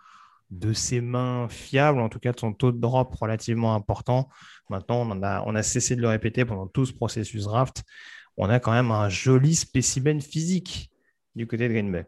de 0.50 0.74
ses 0.74 1.02
mains 1.02 1.48
fiables, 1.50 2.00
en 2.00 2.10
tout 2.10 2.20
cas 2.20 2.32
de 2.32 2.40
son 2.40 2.54
taux 2.54 2.72
de 2.72 2.80
drop 2.80 3.14
relativement 3.16 3.76
important. 3.76 4.30
Maintenant, 4.70 5.08
on, 5.10 5.56
a, 5.56 5.64
cessé 5.64 5.96
de 5.96 6.02
le 6.02 6.10
répéter 6.10 6.46
pendant 6.46 6.68
tout 6.68 6.86
ce 6.86 6.94
processus 6.94 7.44
draft. 7.44 7.84
On 8.38 8.50
a 8.50 8.60
quand 8.60 8.72
même 8.72 8.92
un 8.92 9.10
joli 9.10 9.56
spécimen 9.56 10.22
physique 10.22 10.92
du 11.36 11.48
côté 11.48 11.68
de 11.68 11.74
Green 11.74 11.92
Bay. 11.92 12.06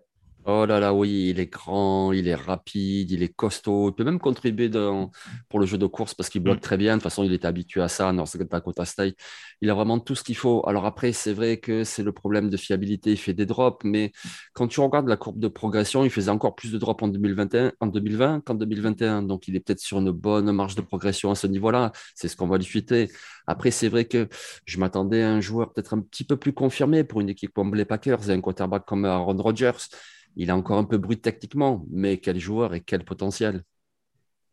Oh 0.51 0.65
là 0.65 0.79
là, 0.79 0.95
oui, 0.95 1.27
il 1.29 1.39
est 1.39 1.45
grand, 1.45 2.11
il 2.11 2.27
est 2.27 2.33
rapide, 2.33 3.11
il 3.11 3.21
est 3.21 3.27
costaud. 3.35 3.89
Il 3.89 3.93
peut 3.93 4.03
même 4.03 4.17
contribuer 4.19 4.67
dans- 4.67 5.11
pour 5.47 5.59
le 5.59 5.67
jeu 5.67 5.77
de 5.77 5.85
course 5.85 6.15
parce 6.15 6.27
qu'il 6.29 6.41
bloque 6.41 6.57
Mm. 6.57 6.61
très 6.61 6.77
bien. 6.77 6.93
De 6.93 6.95
toute 6.99 7.03
façon, 7.03 7.23
il 7.23 7.31
est 7.33 7.45
habitué 7.45 7.81
à 7.81 7.87
ça 7.87 8.11
North 8.13 8.35
Dakota 8.35 8.83
State. 8.83 9.13
Il 9.61 9.69
a 9.69 9.75
vraiment 9.75 9.99
tout 9.99 10.15
ce 10.15 10.23
qu'il 10.23 10.35
faut. 10.35 10.63
Alors 10.67 10.85
après, 10.87 11.11
c'est 11.11 11.33
vrai 11.33 11.57
que 11.57 11.83
c'est 11.83 12.01
le 12.01 12.11
problème 12.13 12.49
de 12.49 12.57
fiabilité. 12.57 13.11
Il 13.11 13.17
fait 13.17 13.33
des 13.35 13.45
drops, 13.45 13.83
mais 13.83 14.11
quand 14.53 14.67
tu 14.67 14.79
regardes 14.79 15.07
la 15.07 15.17
courbe 15.17 15.39
de 15.39 15.47
progression, 15.49 16.03
il 16.03 16.09
faisait 16.09 16.31
encore 16.31 16.55
plus 16.55 16.71
de 16.71 16.79
drops 16.79 17.03
en 17.03 17.09
2021, 17.09 17.71
en 17.79 17.85
2020 17.87 18.41
qu'en 18.43 18.55
2021. 18.55 19.21
Donc, 19.21 19.47
il 19.47 19.55
est 19.55 19.59
peut-être 19.59 19.79
sur 19.81 19.99
une 19.99 20.09
bonne 20.11 20.51
marge 20.51 20.73
de 20.75 20.81
progression 20.81 21.29
à 21.29 21.35
ce 21.35 21.45
niveau-là. 21.45 21.91
C'est 22.15 22.27
ce 22.27 22.35
qu'on 22.35 22.47
va 22.47 22.57
lui 22.57 22.65
fuiter. 22.65 23.09
Après, 23.45 23.69
c'est 23.69 23.89
vrai 23.89 24.05
que 24.05 24.27
je 24.65 24.79
m'attendais 24.79 25.21
à 25.21 25.29
un 25.31 25.41
joueur 25.41 25.73
peut-être 25.73 25.93
un 25.93 25.99
petit 26.01 26.23
peu 26.23 26.37
plus 26.37 26.53
confirmé 26.53 27.03
pour 27.03 27.21
une 27.21 27.29
équipe 27.29 27.51
comme 27.53 27.75
les 27.75 27.85
Packers 27.85 28.29
et 28.29 28.33
un 28.33 28.41
quarterback 28.41 28.85
comme 28.85 29.05
Aaron 29.05 29.37
Rodgers. 29.37 29.71
Il 30.35 30.49
est 30.49 30.53
encore 30.53 30.77
un 30.79 30.85
peu 30.85 30.97
brut 30.97 31.21
techniquement, 31.21 31.85
mais 31.91 32.19
quel 32.19 32.39
joueur 32.39 32.73
et 32.73 32.81
quel 32.81 33.03
potentiel. 33.05 33.63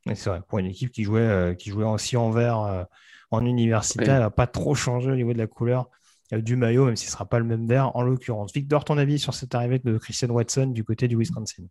Et 0.08 0.14
c'est 0.14 0.30
vrai, 0.30 0.40
pour 0.48 0.58
une 0.58 0.66
équipe 0.66 0.92
qui 0.92 1.02
jouait, 1.04 1.20
euh, 1.20 1.54
qui 1.54 1.70
jouait 1.70 1.84
aussi 1.84 2.16
en 2.16 2.30
vert 2.30 2.60
euh, 2.60 2.84
en 3.30 3.44
université, 3.44 4.04
Oui. 4.04 4.10
elle 4.10 4.20
n'a 4.20 4.30
pas 4.30 4.46
trop 4.46 4.74
changé 4.74 5.10
au 5.10 5.16
niveau 5.16 5.32
de 5.32 5.38
la 5.38 5.46
couleur 5.46 5.90
euh, 6.32 6.40
du 6.40 6.56
maillot, 6.56 6.86
même 6.86 6.96
si 6.96 7.06
ce 7.06 7.10
ne 7.10 7.12
sera 7.12 7.26
pas 7.28 7.38
le 7.38 7.44
même 7.44 7.66
vert 7.66 7.94
en 7.96 8.02
l'occurrence. 8.02 8.52
Victor, 8.52 8.84
ton 8.84 8.98
avis 8.98 9.18
sur 9.18 9.34
cette 9.34 9.54
arrivée 9.54 9.78
de 9.80 9.98
Christian 9.98 10.28
Watson 10.28 10.66
du 10.68 10.84
côté 10.84 11.08
du 11.08 11.16
Wisconsin? 11.16 11.64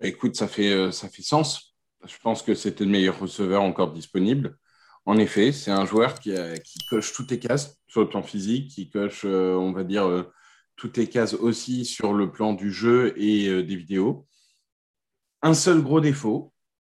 Écoute, 0.00 0.36
ça 0.36 0.46
fait, 0.48 0.72
euh, 0.72 0.90
ça 0.92 1.08
fait 1.08 1.22
sens. 1.22 1.76
Je 2.06 2.14
pense 2.22 2.42
que 2.42 2.54
c'était 2.54 2.84
le 2.84 2.90
meilleur 2.90 3.18
receveur 3.18 3.62
encore 3.62 3.92
disponible. 3.92 4.56
En 5.06 5.18
effet, 5.18 5.52
c'est 5.52 5.70
un 5.70 5.84
joueur 5.86 6.18
qui, 6.20 6.36
a- 6.36 6.58
qui 6.58 6.78
coche 6.88 7.12
toutes 7.12 7.30
les 7.30 7.38
cases 7.40 7.78
sur 7.88 8.00
le 8.02 8.08
plan 8.08 8.22
physique, 8.22 8.70
qui 8.70 8.90
coche, 8.90 9.22
euh, 9.24 9.54
on 9.54 9.72
va 9.72 9.84
dire, 9.84 10.06
euh, 10.06 10.30
toutes 10.78 10.96
les 10.96 11.08
cases 11.08 11.34
aussi 11.34 11.84
sur 11.84 12.14
le 12.14 12.30
plan 12.30 12.54
du 12.54 12.72
jeu 12.72 13.12
et 13.20 13.48
euh, 13.48 13.62
des 13.62 13.76
vidéos. 13.76 14.26
Un 15.42 15.52
seul 15.52 15.82
gros 15.82 16.00
défaut, 16.00 16.54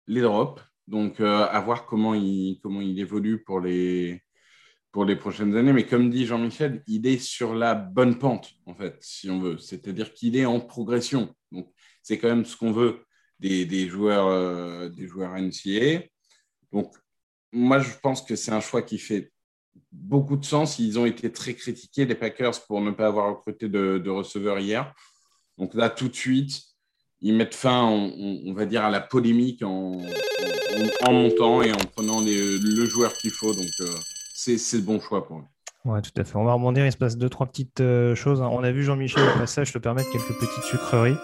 les 0.07 0.21
drops. 0.21 0.61
Donc, 0.88 1.19
euh, 1.19 1.47
à 1.47 1.59
voir 1.59 1.86
comment 1.86 2.13
il, 2.13 2.59
comment 2.61 2.82
il 2.82 2.99
évolue 2.99 3.43
pour 3.43 3.59
les, 3.59 4.21
pour 4.91 5.03
les 5.03 5.15
prochaines 5.15 5.55
années. 5.55 5.73
Mais 5.73 5.86
comme 5.86 6.09
dit 6.09 6.25
Jean-Michel, 6.25 6.84
il 6.88 7.07
est 7.07 7.17
sur 7.17 7.55
la 7.55 7.73
bonne 7.73 8.19
pente, 8.19 8.53
en 8.67 8.75
fait, 8.75 8.97
si 9.01 9.29
on 9.29 9.39
veut. 9.39 9.57
C'est-à-dire 9.57 10.13
qu'il 10.13 10.38
est 10.38 10.45
en 10.45 10.59
progression. 10.59 11.34
Donc, 11.51 11.71
c'est 12.03 12.19
quand 12.19 12.29
même 12.29 12.45
ce 12.45 12.55
qu'on 12.55 12.71
veut 12.71 13.03
des, 13.39 13.65
des 13.65 13.88
joueurs, 13.88 14.27
euh, 14.27 14.89
des 14.89 15.07
joueurs 15.07 15.36
NCA. 15.36 16.03
Donc, 16.71 16.93
moi, 17.51 17.79
je 17.79 17.91
pense 18.01 18.21
que 18.21 18.36
c'est 18.36 18.51
un 18.51 18.61
choix 18.61 18.84
qui 18.84 18.99
fait 18.99 19.30
beaucoup 19.91 20.38
de 20.38 20.45
sens. 20.45 20.80
Ils 20.80 20.97
ont 20.99 21.05
été 21.05 21.32
très 21.32 21.53
critiqués, 21.53 22.05
les 22.05 22.15
Packers, 22.15 22.59
pour 22.67 22.82
ne 22.82 22.91
pas 22.91 23.07
avoir 23.07 23.30
recruté 23.36 23.69
de, 23.69 23.97
de 24.03 24.09
receveur 24.09 24.59
hier. 24.59 24.93
Donc 25.57 25.74
là, 25.74 25.89
tout 25.89 26.07
de 26.07 26.15
suite, 26.15 26.61
ils 27.22 27.36
mettent 27.36 27.55
fin, 27.55 27.84
on, 27.84 28.53
va 28.53 28.65
dire, 28.65 28.84
à 28.84 28.89
la 28.89 28.99
polémique 28.99 29.61
en, 29.63 29.97
montant 31.09 31.61
et 31.61 31.72
en 31.72 31.78
prenant 31.95 32.19
le 32.22 32.86
joueur 32.86 33.13
qu'il 33.13 33.32
faut. 33.32 33.53
Donc, 33.53 33.69
euh, 33.82 33.93
c'est 34.34 34.57
c'est 34.57 34.78
le 34.78 34.84
bon 34.84 34.99
choix 34.99 35.28
pour 35.28 35.38
eux. 35.38 35.43
Ouais, 35.86 36.01
tout 36.01 36.11
à 36.17 36.24
fait. 36.24 36.36
On 36.36 36.43
va 36.43 36.53
rebondir. 36.53 36.86
Il 36.86 36.91
se 36.91 36.97
passe 36.97 37.17
deux, 37.17 37.30
trois 37.30 37.47
petites 37.47 37.82
euh, 37.82 38.15
choses. 38.15 38.41
hein. 38.41 38.49
On 38.51 38.63
a 38.63 38.72
vu 38.72 38.84
Jean-Michel 38.84 39.24
au 39.24 39.39
passage, 39.39 39.67
je 39.67 39.74
te 39.74 39.78
permettre 39.80 40.11
quelques 40.11 40.39
petites 40.39 40.63
sucreries. 40.63 41.15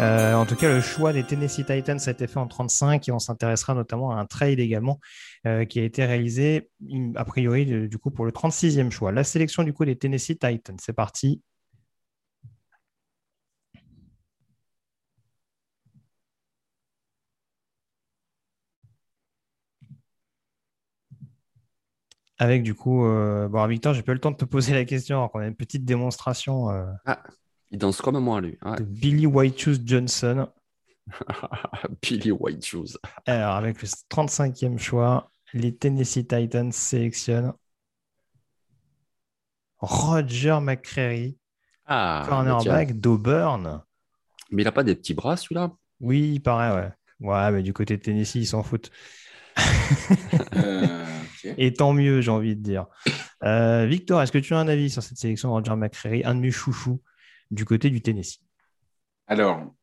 Euh, 0.00 0.34
en 0.34 0.44
tout 0.44 0.56
cas, 0.56 0.68
le 0.68 0.82
choix 0.82 1.14
des 1.14 1.24
Tennessee 1.24 1.64
Titans 1.64 1.98
a 2.06 2.10
été 2.10 2.26
fait 2.26 2.38
en 2.38 2.46
35 2.46 3.08
et 3.08 3.12
on 3.12 3.18
s'intéressera 3.18 3.72
notamment 3.74 4.10
à 4.12 4.16
un 4.16 4.26
trade 4.26 4.58
également 4.58 5.00
euh, 5.46 5.64
qui 5.64 5.80
a 5.80 5.84
été 5.84 6.04
réalisé 6.04 6.68
a 7.14 7.24
priori 7.24 7.88
du 7.88 7.98
coup 7.98 8.10
pour 8.10 8.26
le 8.26 8.32
36e 8.32 8.90
choix. 8.90 9.10
La 9.10 9.24
sélection 9.24 9.62
du 9.62 9.72
coup 9.72 9.86
des 9.86 9.96
Tennessee 9.96 10.38
Titans, 10.38 10.76
c'est 10.78 10.92
parti. 10.92 11.40
Avec 22.38 22.62
du 22.62 22.74
coup, 22.74 23.06
euh, 23.06 23.48
bon, 23.48 23.66
Victor, 23.66 23.94
j'ai 23.94 24.02
pas 24.02 24.12
eu 24.12 24.16
le 24.16 24.20
temps 24.20 24.30
de 24.30 24.36
te 24.36 24.44
poser 24.44 24.74
la 24.74 24.84
question, 24.84 25.16
alors 25.16 25.32
qu'on 25.32 25.40
a 25.40 25.46
une 25.46 25.56
petite 25.56 25.86
démonstration 25.86 26.70
euh, 26.70 26.84
Il 27.76 27.78
danse 27.78 28.00
comme 28.00 28.18
moi, 28.20 28.40
lui. 28.40 28.56
Ouais. 28.64 28.78
Billy 28.80 29.26
Whitehouse 29.26 29.80
Johnson. 29.84 30.48
Billy 32.02 32.30
White 32.30 32.64
Shoes. 32.64 32.96
Alors, 33.26 33.56
avec 33.56 33.82
le 33.82 33.86
35e 33.86 34.78
choix, 34.78 35.30
les 35.52 35.76
Tennessee 35.76 36.26
Titans 36.26 36.72
sélectionnent 36.72 37.52
Roger 39.76 40.58
McCreary, 40.62 41.36
Ah, 41.84 42.24
cornerback 42.26 42.98
d'Auburn. 42.98 43.82
Mais 44.50 44.62
il 44.62 44.64
n'a 44.64 44.72
pas 44.72 44.82
des 44.82 44.94
petits 44.94 45.12
bras, 45.12 45.36
celui-là? 45.36 45.72
Oui, 46.00 46.32
il 46.36 46.40
paraît, 46.40 46.74
ouais. 46.74 46.92
Ouais, 47.20 47.50
mais 47.50 47.62
du 47.62 47.74
côté 47.74 47.98
de 47.98 48.02
Tennessee, 48.02 48.36
ils 48.36 48.46
s'en 48.46 48.62
foutent. 48.62 48.90
Euh. 50.54 51.04
Et 51.58 51.74
tant 51.74 51.92
mieux, 51.92 52.22
j'ai 52.22 52.30
envie 52.30 52.56
de 52.56 52.62
dire. 52.62 52.86
Euh, 53.44 53.84
Victor, 53.86 54.22
est-ce 54.22 54.32
que 54.32 54.38
tu 54.38 54.54
as 54.54 54.58
un 54.58 54.66
avis 54.66 54.88
sur 54.88 55.02
cette 55.02 55.18
sélection 55.18 55.50
de 55.50 55.54
Roger 55.54 55.76
McCreary, 55.76 56.24
un 56.24 56.34
de 56.34 56.40
mes 56.40 56.50
chouchous? 56.50 57.00
Du 57.50 57.64
côté 57.64 57.90
du 57.90 58.00
Tennessee 58.02 58.40
Alors, 59.26 59.74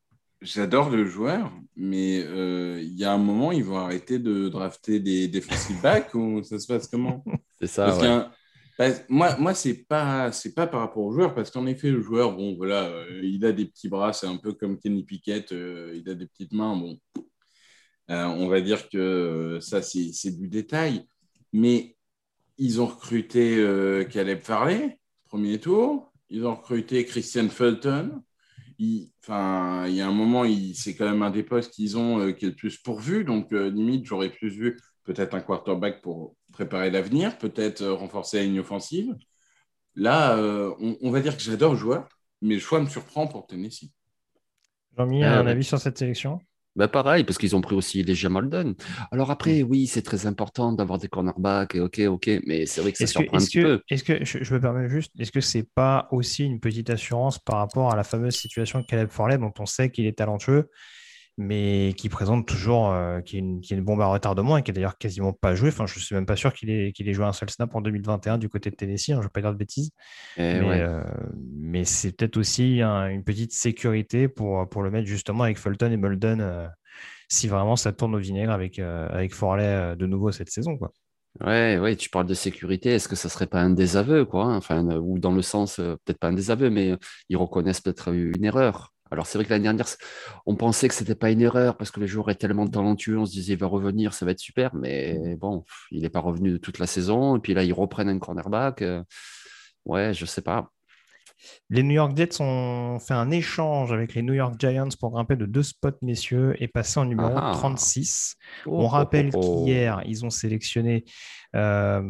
j'adore 0.41 0.89
le 0.89 1.05
joueur, 1.05 1.51
mais 1.76 2.24
euh, 2.24 2.80
il 2.82 2.93
y 2.97 3.03
a 3.03 3.14
un 3.14 3.18
moment, 3.18 3.51
ils 3.51 3.64
vont 3.64 3.78
arrêter 3.78 4.20
de 4.20 4.49
drafter 4.49 4.99
des 4.99 5.28
defensive 5.28 5.82
backs 5.82 6.14
ou 6.16 6.43
ça 6.43 6.59
se 6.59 6.68
passe 6.68 6.88
comment? 6.88 7.24
C'est 7.59 7.68
ça, 7.68 7.86
Parce 7.86 7.97
ouais. 7.97 8.07
qu'un- 8.07 8.32
parce- 8.78 9.03
moi, 9.09 9.36
moi 9.38 9.53
c'est 9.53 9.86
pas, 9.86 10.32
c'est 10.32 10.53
pas 10.53 10.68
par 10.68 10.80
rapport 10.82 11.03
au 11.03 11.14
joueur, 11.14 11.36
parce 11.36 11.51
qu'en 11.51 11.66
effet, 11.68 11.91
le 11.91 12.01
joueur, 12.01 12.36
bon, 12.36 12.55
voilà, 12.55 12.86
euh, 12.86 13.22
il 13.24 13.45
a 13.45 13.51
des 13.51 13.66
petits 13.66 13.89
bras, 13.89 14.14
c'est 14.14 14.28
un 14.28 14.38
peu 14.38 14.53
comme 14.53 14.80
Kenny 14.80 15.03
Pickett, 15.03 15.51
euh, 15.51 15.93
il 15.95 16.09
a 16.09 16.16
des 16.16 16.26
petites 16.28 16.53
mains, 16.53 16.76
bon. 16.76 16.97
On 18.09 18.47
va 18.47 18.61
dire 18.61 18.89
que 18.89 19.59
ça, 19.61 19.82
c'est 19.82 20.32
du 20.38 20.47
détail. 20.47 21.05
Mais 21.51 21.95
ils 22.59 22.82
ont 22.82 22.88
recruté 22.88 23.57
Caleb 24.11 24.41
Farley, 24.41 24.99
premier 25.26 25.59
tour. 25.59 26.12
Ils 26.34 26.47
ont 26.47 26.55
recruté 26.55 27.05
Christian 27.05 27.47
Fulton. 27.47 28.23
il, 28.79 29.11
enfin, 29.21 29.86
il 29.88 29.93
y 29.93 30.01
a 30.01 30.07
un 30.07 30.11
moment, 30.11 30.45
c'est 30.73 30.95
quand 30.95 31.05
même 31.05 31.21
un 31.21 31.29
des 31.29 31.43
postes 31.43 31.71
qu'ils 31.71 31.95
ont 31.95 32.19
euh, 32.21 32.31
qui 32.31 32.45
est 32.45 32.49
le 32.49 32.55
plus 32.55 32.75
pourvu. 32.75 33.23
Donc, 33.23 33.53
euh, 33.53 33.69
limite, 33.69 34.05
j'aurais 34.05 34.31
plus 34.31 34.49
vu 34.49 34.79
peut-être 35.03 35.36
un 35.36 35.41
quarterback 35.41 36.01
pour 36.01 36.36
préparer 36.51 36.89
l'avenir, 36.89 37.38
peut-être 37.38 37.84
euh, 37.84 37.93
renforcer 37.93 38.38
la 38.38 38.43
ligne 38.45 38.61
offensive. 38.61 39.15
Là, 39.95 40.36
on, 40.79 40.97
on, 41.01 41.11
va 41.11 41.21
dire 41.21 41.38
que 41.38 41.43
j'adore 41.43 41.73
le 41.73 41.77
joueur, 41.77 42.09
mais 42.41 42.55
le 42.55 42.59
choix 42.59 42.81
me 42.81 42.89
surprend 42.89 43.27
pour 43.27 43.45
Tennessee. 43.45 43.91
Jean-Mi, 44.97 45.23
un 45.23 45.45
avis 45.45 45.63
sur 45.63 45.79
cette 45.79 45.99
sélection? 45.99 46.39
Ben 46.76 46.88
pareil, 46.88 47.24
parce 47.24 47.38
qu'ils 47.38 47.55
ont 47.55 47.61
pris 47.61 47.76
aussi 47.76 48.03
les 48.03 48.15
Jamalden. 48.15 48.74
Alors 49.11 49.30
après, 49.30 49.61
oui, 49.61 49.88
c'est 49.88 50.01
très 50.01 50.26
important 50.26 50.74
d'avoir 50.74 50.97
des 50.97 51.07
cornerbacks, 51.07 51.76
et 51.76 51.80
ok, 51.80 51.99
ok, 52.07 52.30
mais 52.45 52.65
c'est 52.65 52.82
vrai 52.82 52.91
que 52.91 52.97
ça 52.97 53.07
surprend 53.07 53.38
un 53.38 53.41
petit 53.41 53.61
peu. 53.61 53.82
Est-ce 53.89 54.03
que, 54.03 54.24
je, 54.24 54.53
me 54.53 54.59
permets 54.59 54.89
juste, 54.89 55.11
est-ce 55.19 55.32
que 55.32 55.41
c'est 55.41 55.67
pas 55.76 56.07
aussi 56.11 56.43
une 56.43 56.59
petite 56.59 56.89
assurance 56.89 57.38
par 57.38 57.57
rapport 57.57 57.91
à 57.91 57.95
la 57.95 58.03
fameuse 58.03 58.36
situation 58.36 58.80
de 58.80 58.86
Caleb 58.86 59.09
Forley, 59.09 59.38
dont 59.38 59.53
on 59.59 59.65
sait 59.65 59.91
qu'il 59.91 60.05
est 60.05 60.17
talentueux, 60.17 60.69
mais 61.38 61.93
qui 61.97 62.09
présente 62.09 62.47
toujours, 62.47 62.91
euh, 62.91 63.21
qui, 63.21 63.38
est 63.38 63.39
une, 63.39 63.59
qui, 63.61 63.73
est 63.73 63.77
une, 63.77 63.84
bombe 63.84 64.01
à 64.01 64.05
retardement 64.05 64.57
et 64.57 64.63
qui 64.63 64.71
est 64.71 64.73
d'ailleurs 64.73 64.97
quasiment 64.97 65.34
pas 65.34 65.55
joué. 65.55 65.69
Enfin, 65.69 65.86
je 65.88 65.99
suis 65.99 66.13
même 66.13 66.27
pas 66.27 66.36
sûr 66.36 66.53
qu'il 66.53 66.69
ait, 66.69 66.91
qu'il 66.91 67.09
ait 67.09 67.13
joué 67.13 67.25
un 67.25 67.34
seul 67.34 67.49
snap 67.49 67.73
en 67.73 67.81
2021 67.81 68.38
du 68.38 68.49
côté 68.49 68.69
de 68.69 68.75
Tennessee, 68.75 69.09
hein, 69.09 69.15
je 69.15 69.19
ne 69.19 69.23
vais 69.23 69.29
pas 69.29 69.41
dire 69.41 69.51
de 69.51 69.57
bêtises. 69.57 69.91
Eh 70.38 70.41
mais, 70.41 70.81
euh, 70.81 71.03
mais 71.55 71.86
c'est 71.86 72.15
peut-être 72.15 72.38
aussi 72.38 72.81
une 72.81 73.23
petite 73.23 73.51
sécurité 73.51 74.27
pour, 74.27 74.69
pour 74.69 74.84
le 74.84 74.91
mettre 74.91 75.07
justement 75.07 75.43
avec 75.43 75.57
Fulton 75.57 75.91
et 75.91 75.97
Bolden 75.97 76.41
euh, 76.41 76.67
si 77.29 77.47
vraiment 77.47 77.75
ça 77.75 77.93
tourne 77.93 78.13
au 78.13 78.19
vinaigre 78.19 78.51
avec, 78.51 78.77
avec 78.77 79.34
Forley 79.34 79.95
de 79.95 80.05
nouveau 80.05 80.31
cette 80.31 80.49
saison. 80.49 80.77
Quoi. 80.77 80.91
Ouais, 81.43 81.79
ouais, 81.79 81.95
tu 81.95 82.11
parles 82.11 82.27
de 82.27 82.36
sécurité. 82.36 82.91
Est-ce 82.91 83.07
que 83.07 83.15
ça 83.15 83.27
serait 83.27 83.47
pas 83.47 83.59
un 83.59 83.71
désaveu, 83.71 84.23
quoi 84.23 84.45
hein? 84.45 84.57
Enfin, 84.57 84.86
ou 84.97 85.17
dans 85.17 85.31
le 85.31 85.41
sens, 85.41 85.77
peut-être 85.77 86.19
pas 86.19 86.27
un 86.27 86.34
désaveu, 86.34 86.69
mais 86.69 86.95
ils 87.29 87.38
reconnaissent 87.38 87.81
peut-être 87.81 88.13
une 88.13 88.45
erreur. 88.45 88.93
Alors 89.14 89.28
c'est 89.28 89.38
vrai 89.38 89.45
que 89.45 89.51
l'année 89.51 89.64
dernière, 89.64 89.86
on 90.45 90.55
pensait 90.55 90.88
que 90.88 90.93
c'était 90.93 91.16
pas 91.16 91.30
une 91.30 91.41
erreur 91.41 91.78
parce 91.78 91.91
que 91.91 91.99
le 91.99 92.07
joueur 92.07 92.30
est 92.32 92.36
tellement 92.36 92.68
talentueux, 92.68 93.18
on 93.18 93.26
se 93.26 93.32
disait 93.32 93.53
il 93.53 93.59
va 93.59 93.68
revenir, 93.68 94.14
ça 94.14 94.26
va 94.26 94.32
être 94.32 94.39
super, 94.39 94.74
mais 94.76 95.36
bon, 95.38 95.64
il 95.91 96.01
n'est 96.01 96.09
pas 96.09 96.20
revenu 96.20 96.51
de 96.51 96.57
toute 96.57 96.80
la 96.80 96.88
saison. 96.88 97.38
Et 97.38 97.39
puis 97.39 97.53
là, 97.53 97.64
ils 97.64 97.74
reprennent 97.74 98.09
un 98.09 98.18
cornerback. 98.20 98.82
Euh, 98.82 99.03
ouais, 99.86 100.14
je 100.14 100.26
sais 100.26 100.41
pas. 100.41 100.70
Les 101.70 101.84
New 101.84 101.91
York 101.91 102.16
Jets 102.16 102.41
ont 102.41 102.99
fait 102.99 103.14
un 103.14 103.30
échange 103.30 103.91
avec 103.91 104.16
les 104.16 104.22
New 104.22 104.34
York 104.34 104.55
Giants 104.57 104.89
pour 104.99 105.11
grimper 105.11 105.36
de 105.36 105.45
deux 105.45 105.64
spots, 105.64 105.89
messieurs, 106.01 106.55
et 106.59 106.68
passer 106.68 106.99
en 106.99 107.05
numéro 107.05 107.30
36. 107.30 108.36
Ah. 108.39 108.70
On 108.70 108.88
rappelle 108.88 109.30
oh, 109.34 109.39
oh, 109.39 109.57
oh. 109.59 109.66
qu'hier, 109.66 110.01
ils 110.05 110.26
ont 110.26 110.30
sélectionné, 110.30 111.03
euh, 111.55 112.01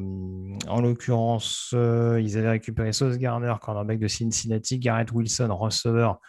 en 0.68 0.82
l'occurrence, 0.82 1.72
euh, 1.74 2.22
ils 2.22 2.38
avaient 2.38 2.52
récupéré 2.52 2.94
Sauce 2.94 3.18
Garner, 3.18 3.54
cornerback 3.62 4.00
de 4.00 4.08
Cincinnati, 4.08 4.80
Garrett 4.80 5.12
Wilson, 5.12 5.50
receveur 5.52 6.20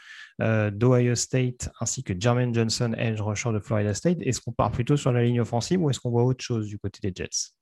euh, 0.43 0.71
d'Ohio 0.71 1.15
State, 1.15 1.71
ainsi 1.81 2.03
que 2.03 2.13
Jermaine 2.19 2.55
Johnson, 2.55 2.95
edge 2.99 3.21
rusher 3.21 3.53
de 3.53 3.61
Florida 3.61 3.95
State. 3.95 4.19
Est-ce 4.21 4.41
qu'on 4.41 4.53
part 4.53 4.71
plutôt 4.73 4.97
sur 4.97 5.13
la 5.13 5.23
ligne 5.23 5.41
offensive 5.41 5.81
ou 5.81 5.91
est-ce 5.91 6.01
qu'on 6.01 6.11
voit 6.11 6.25
autre 6.25 6.43
chose 6.43 6.67
du 6.67 6.79
côté 6.79 6.99
des 7.03 7.13
Jets? 7.15 7.53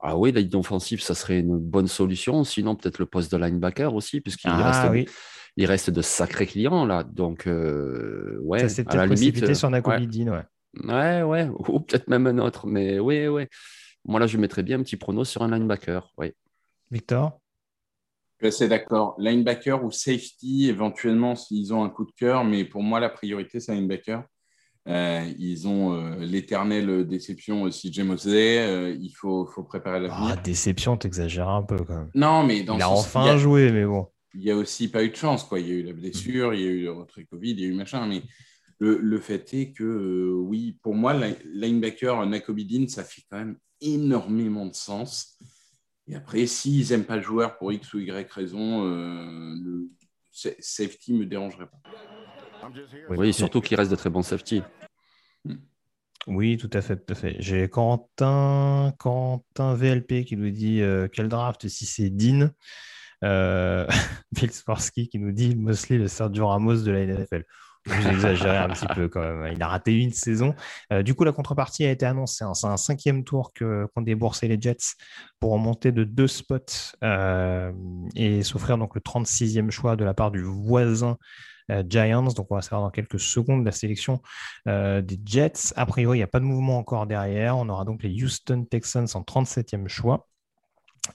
Ah 0.00 0.16
oui, 0.16 0.32
la 0.32 0.40
ligne 0.40 0.56
offensive, 0.56 1.02
ça 1.02 1.14
serait 1.14 1.40
une 1.40 1.58
bonne 1.58 1.86
solution. 1.86 2.42
Sinon, 2.44 2.74
peut-être 2.74 2.98
le 2.98 3.06
poste 3.06 3.30
de 3.30 3.36
linebacker 3.36 3.94
aussi, 3.94 4.20
puisqu'il 4.22 4.50
ah, 4.50 4.88
reste, 4.90 5.10
il 5.56 5.66
reste 5.66 5.90
de 5.90 6.00
sacrés 6.00 6.46
clients 6.46 6.86
là. 6.86 7.04
Donc, 7.04 7.46
euh, 7.46 8.38
ouais, 8.40 8.60
ça 8.60 8.68
c'est 8.70 8.84
peut-être 8.84 9.08
possibilité 9.08 9.54
sur 9.54 9.68
Nakobe 9.68 10.00
ouais. 10.00 10.30
ouais. 10.30 10.44
Ouais, 10.84 11.22
ouais, 11.22 11.48
ou 11.68 11.80
peut-être 11.80 12.08
même 12.08 12.26
un 12.26 12.38
autre. 12.38 12.66
Mais 12.66 12.98
oui, 12.98 13.26
oui. 13.26 13.46
Moi, 14.06 14.20
là, 14.20 14.26
je 14.26 14.38
mettrais 14.38 14.62
bien 14.62 14.78
un 14.78 14.82
petit 14.82 14.96
prono 14.96 15.24
sur 15.24 15.42
un 15.42 15.50
linebacker. 15.50 16.12
Oui. 16.16 16.32
Victor? 16.90 17.38
C'est 18.50 18.68
d'accord. 18.68 19.14
Linebacker 19.18 19.84
ou 19.84 19.90
safety, 19.90 20.68
éventuellement, 20.68 21.36
s'ils 21.36 21.74
ont 21.74 21.84
un 21.84 21.90
coup 21.90 22.06
de 22.06 22.12
cœur, 22.12 22.44
mais 22.44 22.64
pour 22.64 22.82
moi, 22.82 23.00
la 23.00 23.10
priorité, 23.10 23.60
c'est 23.60 23.74
linebacker. 23.74 24.24
Euh, 24.88 25.30
ils 25.38 25.68
ont 25.68 25.92
euh, 25.92 26.16
l'éternelle 26.20 27.06
déception 27.06 27.62
aussi, 27.62 27.92
James 27.92 28.16
euh, 28.26 28.96
il 28.98 29.10
faut, 29.10 29.46
faut 29.46 29.62
préparer 29.62 30.00
l'avenir. 30.00 30.32
Ah, 30.32 30.36
déception, 30.36 30.96
t'exagères 30.96 31.50
un 31.50 31.62
peu 31.62 31.76
quand 31.84 31.96
même. 31.96 32.10
Non, 32.14 32.44
mais 32.44 32.62
dans 32.62 32.76
il 32.76 32.82
a 32.82 32.90
enfin 32.90 33.36
joué, 33.36 33.70
mais 33.70 33.84
bon. 33.84 34.08
Il 34.34 34.40
n'y 34.40 34.50
a 34.50 34.56
aussi 34.56 34.88
pas 34.88 35.04
eu 35.04 35.10
de 35.10 35.16
chance. 35.16 35.44
Quoi. 35.44 35.60
Il 35.60 35.68
y 35.68 35.70
a 35.70 35.74
eu 35.74 35.82
la 35.82 35.92
blessure, 35.92 36.54
il 36.54 36.60
y 36.60 36.64
a 36.64 36.70
eu 36.70 36.82
le 36.84 36.92
retrait 36.92 37.24
Covid, 37.24 37.50
il 37.50 37.60
y 37.60 37.64
a 37.64 37.68
eu 37.68 37.74
machin. 37.74 38.06
Mais 38.06 38.22
le, 38.78 38.96
le 38.96 39.20
fait 39.20 39.52
est 39.52 39.72
que, 39.72 40.32
oui, 40.32 40.78
pour 40.82 40.94
moi, 40.94 41.14
linebacker, 41.52 42.24
Nakobidin, 42.26 42.86
ça 42.88 43.04
fait 43.04 43.22
quand 43.30 43.38
même 43.38 43.58
énormément 43.82 44.66
de 44.66 44.74
sens. 44.74 45.36
Et 46.10 46.16
après, 46.16 46.46
s'ils 46.46 46.90
n'aiment 46.90 47.04
pas 47.04 47.16
le 47.16 47.22
joueur 47.22 47.56
pour 47.56 47.72
X 47.72 47.94
ou 47.94 48.00
Y 48.00 48.30
raison, 48.32 48.84
euh, 48.84 49.54
le 49.62 49.88
safety 50.32 51.12
ne 51.12 51.20
me 51.20 51.26
dérangerait 51.26 51.66
pas. 51.66 51.80
Oui, 53.10 53.32
surtout 53.32 53.60
qu'il 53.60 53.76
reste 53.76 53.92
de 53.92 53.96
très 53.96 54.10
bons 54.10 54.22
safety. 54.22 54.62
Hmm. 55.44 55.56
Oui, 56.26 56.56
tout 56.56 56.70
à 56.72 56.80
fait, 56.80 56.96
tout 56.96 57.12
à 57.12 57.14
fait. 57.14 57.36
J'ai 57.38 57.68
Quentin, 57.68 58.92
Quentin 58.98 59.74
VLP 59.74 60.24
qui 60.24 60.36
nous 60.36 60.50
dit 60.50 60.82
euh, 60.82 61.06
quel 61.10 61.28
draft 61.28 61.68
si 61.68 61.86
c'est 61.86 62.10
Dean. 62.10 62.50
Euh, 63.22 63.86
Bill 64.32 64.50
Sporsky 64.50 65.08
qui 65.08 65.18
nous 65.18 65.32
dit 65.32 65.54
Mosley 65.54 65.98
le 65.98 66.08
Sergio 66.08 66.48
Ramos 66.48 66.82
de 66.82 66.90
la 66.90 67.06
NFL. 67.06 67.44
Vous 67.86 68.08
exagérez 68.08 68.58
un 68.58 68.68
petit 68.68 68.86
peu 68.94 69.08
quand 69.08 69.20
même. 69.20 69.52
Il 69.52 69.62
a 69.62 69.68
raté 69.68 69.96
une 69.96 70.12
saison. 70.12 70.54
Euh, 70.92 71.02
du 71.02 71.14
coup, 71.14 71.24
la 71.24 71.32
contrepartie 71.32 71.84
a 71.84 71.90
été 71.90 72.04
annoncée. 72.04 72.44
Hein. 72.44 72.54
C'est 72.54 72.66
un 72.66 72.76
cinquième 72.76 73.24
tour 73.24 73.52
qu'ont 73.52 74.02
déboursé 74.02 74.48
les 74.48 74.60
Jets 74.60 74.96
pour 75.38 75.52
remonter 75.52 75.90
de 75.90 76.04
deux 76.04 76.28
spots 76.28 76.58
euh, 77.02 77.72
et 78.14 78.42
s'offrir 78.42 78.76
donc 78.76 78.94
le 78.94 79.00
36e 79.00 79.70
choix 79.70 79.96
de 79.96 80.04
la 80.04 80.12
part 80.12 80.30
du 80.30 80.42
voisin 80.42 81.16
euh, 81.70 81.82
Giants. 81.88 82.22
Donc, 82.22 82.48
on 82.50 82.56
va 82.56 82.62
savoir 82.62 82.82
dans 82.82 82.90
quelques 82.90 83.20
secondes 83.20 83.64
la 83.64 83.72
sélection 83.72 84.20
des 84.66 85.20
Jets. 85.24 85.72
A 85.76 85.86
priori, 85.86 86.18
il 86.18 86.20
n'y 86.20 86.24
a 86.24 86.28
pas 86.28 86.40
de 86.40 86.44
mouvement 86.44 86.78
encore 86.78 87.06
derrière. 87.06 87.56
On 87.56 87.68
aura 87.70 87.86
donc 87.86 88.02
les 88.02 88.22
Houston 88.22 88.66
Texans 88.70 89.08
en 89.14 89.22
37e 89.22 89.88
choix 89.88 90.28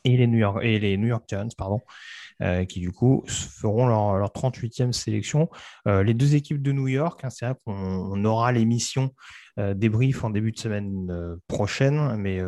et 0.03 0.17
les 0.17 0.27
New 0.27 0.37
York, 0.37 0.59
et 0.63 0.79
les 0.79 0.97
New 0.97 1.07
York 1.07 1.23
Giants, 1.27 1.47
pardon, 1.57 1.81
euh, 2.41 2.65
qui 2.65 2.81
du 2.81 2.91
coup 2.91 3.23
feront 3.27 3.87
leur, 3.87 4.29
38e 4.33 4.91
sélection. 4.91 5.49
Euh, 5.87 6.03
les 6.03 6.13
deux 6.13 6.35
équipes 6.35 6.61
de 6.61 6.73
New 6.73 6.89
York, 6.89 7.23
hein, 7.23 7.29
c'est 7.29 7.45
vrai 7.45 7.55
qu'on 7.63 8.25
aura 8.25 8.51
l'émission 8.51 9.11
euh, 9.57 9.73
débrief 9.73 10.25
en 10.25 10.29
début 10.31 10.51
de 10.51 10.59
semaine 10.59 11.37
prochaine, 11.47 12.17
mais 12.17 12.41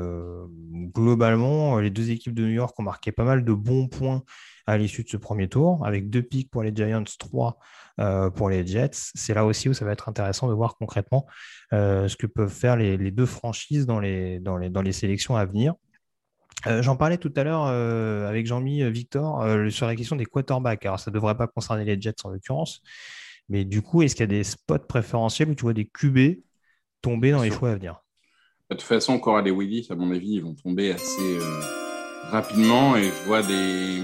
globalement, 0.93 1.79
les 1.79 1.89
deux 1.89 2.11
équipes 2.11 2.33
de 2.33 2.43
New 2.43 2.51
York 2.53 2.77
ont 2.79 2.83
marqué 2.83 3.13
pas 3.13 3.23
mal 3.23 3.45
de 3.45 3.53
bons 3.53 3.87
points 3.87 4.23
à 4.65 4.77
l'issue 4.77 5.05
de 5.05 5.09
ce 5.09 5.15
premier 5.15 5.47
tour, 5.47 5.85
avec 5.85 6.09
deux 6.09 6.21
pics 6.21 6.51
pour 6.51 6.63
les 6.63 6.75
Giants, 6.75 7.05
trois 7.17 7.57
pour 8.35 8.49
les 8.49 8.67
Jets. 8.67 8.89
C'est 8.91 9.33
là 9.33 9.45
aussi 9.45 9.69
où 9.69 9.73
ça 9.73 9.85
va 9.85 9.93
être 9.93 10.09
intéressant 10.09 10.49
de 10.49 10.53
voir 10.53 10.75
concrètement 10.75 11.25
ce 11.71 12.13
que 12.17 12.27
peuvent 12.27 12.53
faire 12.53 12.75
les, 12.75 12.97
les 12.97 13.11
deux 13.11 13.25
franchises 13.25 13.85
dans 13.85 14.01
les, 14.01 14.41
dans, 14.41 14.57
les, 14.57 14.69
dans 14.69 14.81
les 14.81 14.91
sélections 14.91 15.37
à 15.37 15.45
venir. 15.45 15.75
Euh, 16.65 16.81
j'en 16.81 16.95
parlais 16.95 17.17
tout 17.17 17.31
à 17.35 17.43
l'heure 17.43 17.67
euh, 17.67 18.27
avec 18.27 18.47
Jean-Mi 18.47 18.81
euh, 18.81 18.89
Victor 18.89 19.45
sur 19.69 19.85
la 19.85 19.95
question 19.95 20.15
des 20.15 20.25
quarterbacks. 20.25 20.85
Alors, 20.85 20.99
ça 20.99 21.11
ne 21.11 21.13
devrait 21.13 21.37
pas 21.37 21.47
concerner 21.47 21.85
les 21.85 22.01
Jets 22.01 22.15
en 22.23 22.29
l'occurrence, 22.29 22.81
mais 23.47 23.63
du 23.63 23.81
coup, 23.81 24.01
est-ce 24.01 24.15
qu'il 24.15 24.23
y 24.23 24.23
a 24.23 24.27
des 24.27 24.43
spots 24.43 24.79
préférentiels 24.79 25.49
où 25.49 25.55
tu 25.55 25.63
vois 25.63 25.73
des 25.73 25.85
QB 25.85 26.39
tomber 27.01 27.31
dans 27.31 27.43
les 27.43 27.51
choix 27.51 27.71
à 27.71 27.75
venir? 27.75 28.01
De 28.69 28.75
toute 28.75 28.83
façon, 28.83 29.19
Coral 29.19 29.47
et 29.47 29.51
Willis, 29.51 29.87
à 29.91 29.95
mon 29.95 30.11
avis, 30.11 30.33
ils 30.33 30.43
vont 30.43 30.55
tomber 30.55 30.91
assez 30.91 31.37
rapidement 32.23 32.97
et 32.97 33.03
je 33.03 33.25
vois 33.25 33.43
des. 33.43 34.01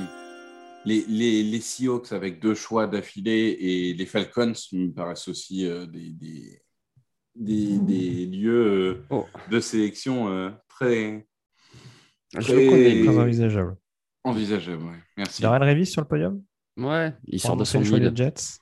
Les, 0.85 1.05
les, 1.43 1.61
Seahawks 1.61 2.11
avec 2.11 2.41
deux 2.41 2.55
choix 2.55 2.87
d'affilée 2.87 3.57
et 3.57 3.93
les 3.93 4.05
Falcons 4.05 4.51
me 4.73 4.89
paraissent 4.89 5.29
aussi 5.29 5.65
des, 5.93 6.59
des, 7.35 8.25
lieux 8.25 9.05
oh. 9.09 9.25
de 9.49 9.61
sélection 9.61 10.53
très, 10.67 11.25
Très 12.33 13.17
envisageable. 13.17 13.75
Envisageable, 14.23 14.83
oui. 14.83 14.95
Merci. 15.17 15.41
Darrell 15.41 15.63
Revis 15.63 15.85
sur 15.85 16.01
le 16.01 16.07
podium? 16.07 16.41
Ouais, 16.77 17.13
il 17.27 17.39
sort 17.39 17.57
de 17.57 17.63
son 17.63 17.83
choix 17.83 17.99
Jets. 18.13 18.57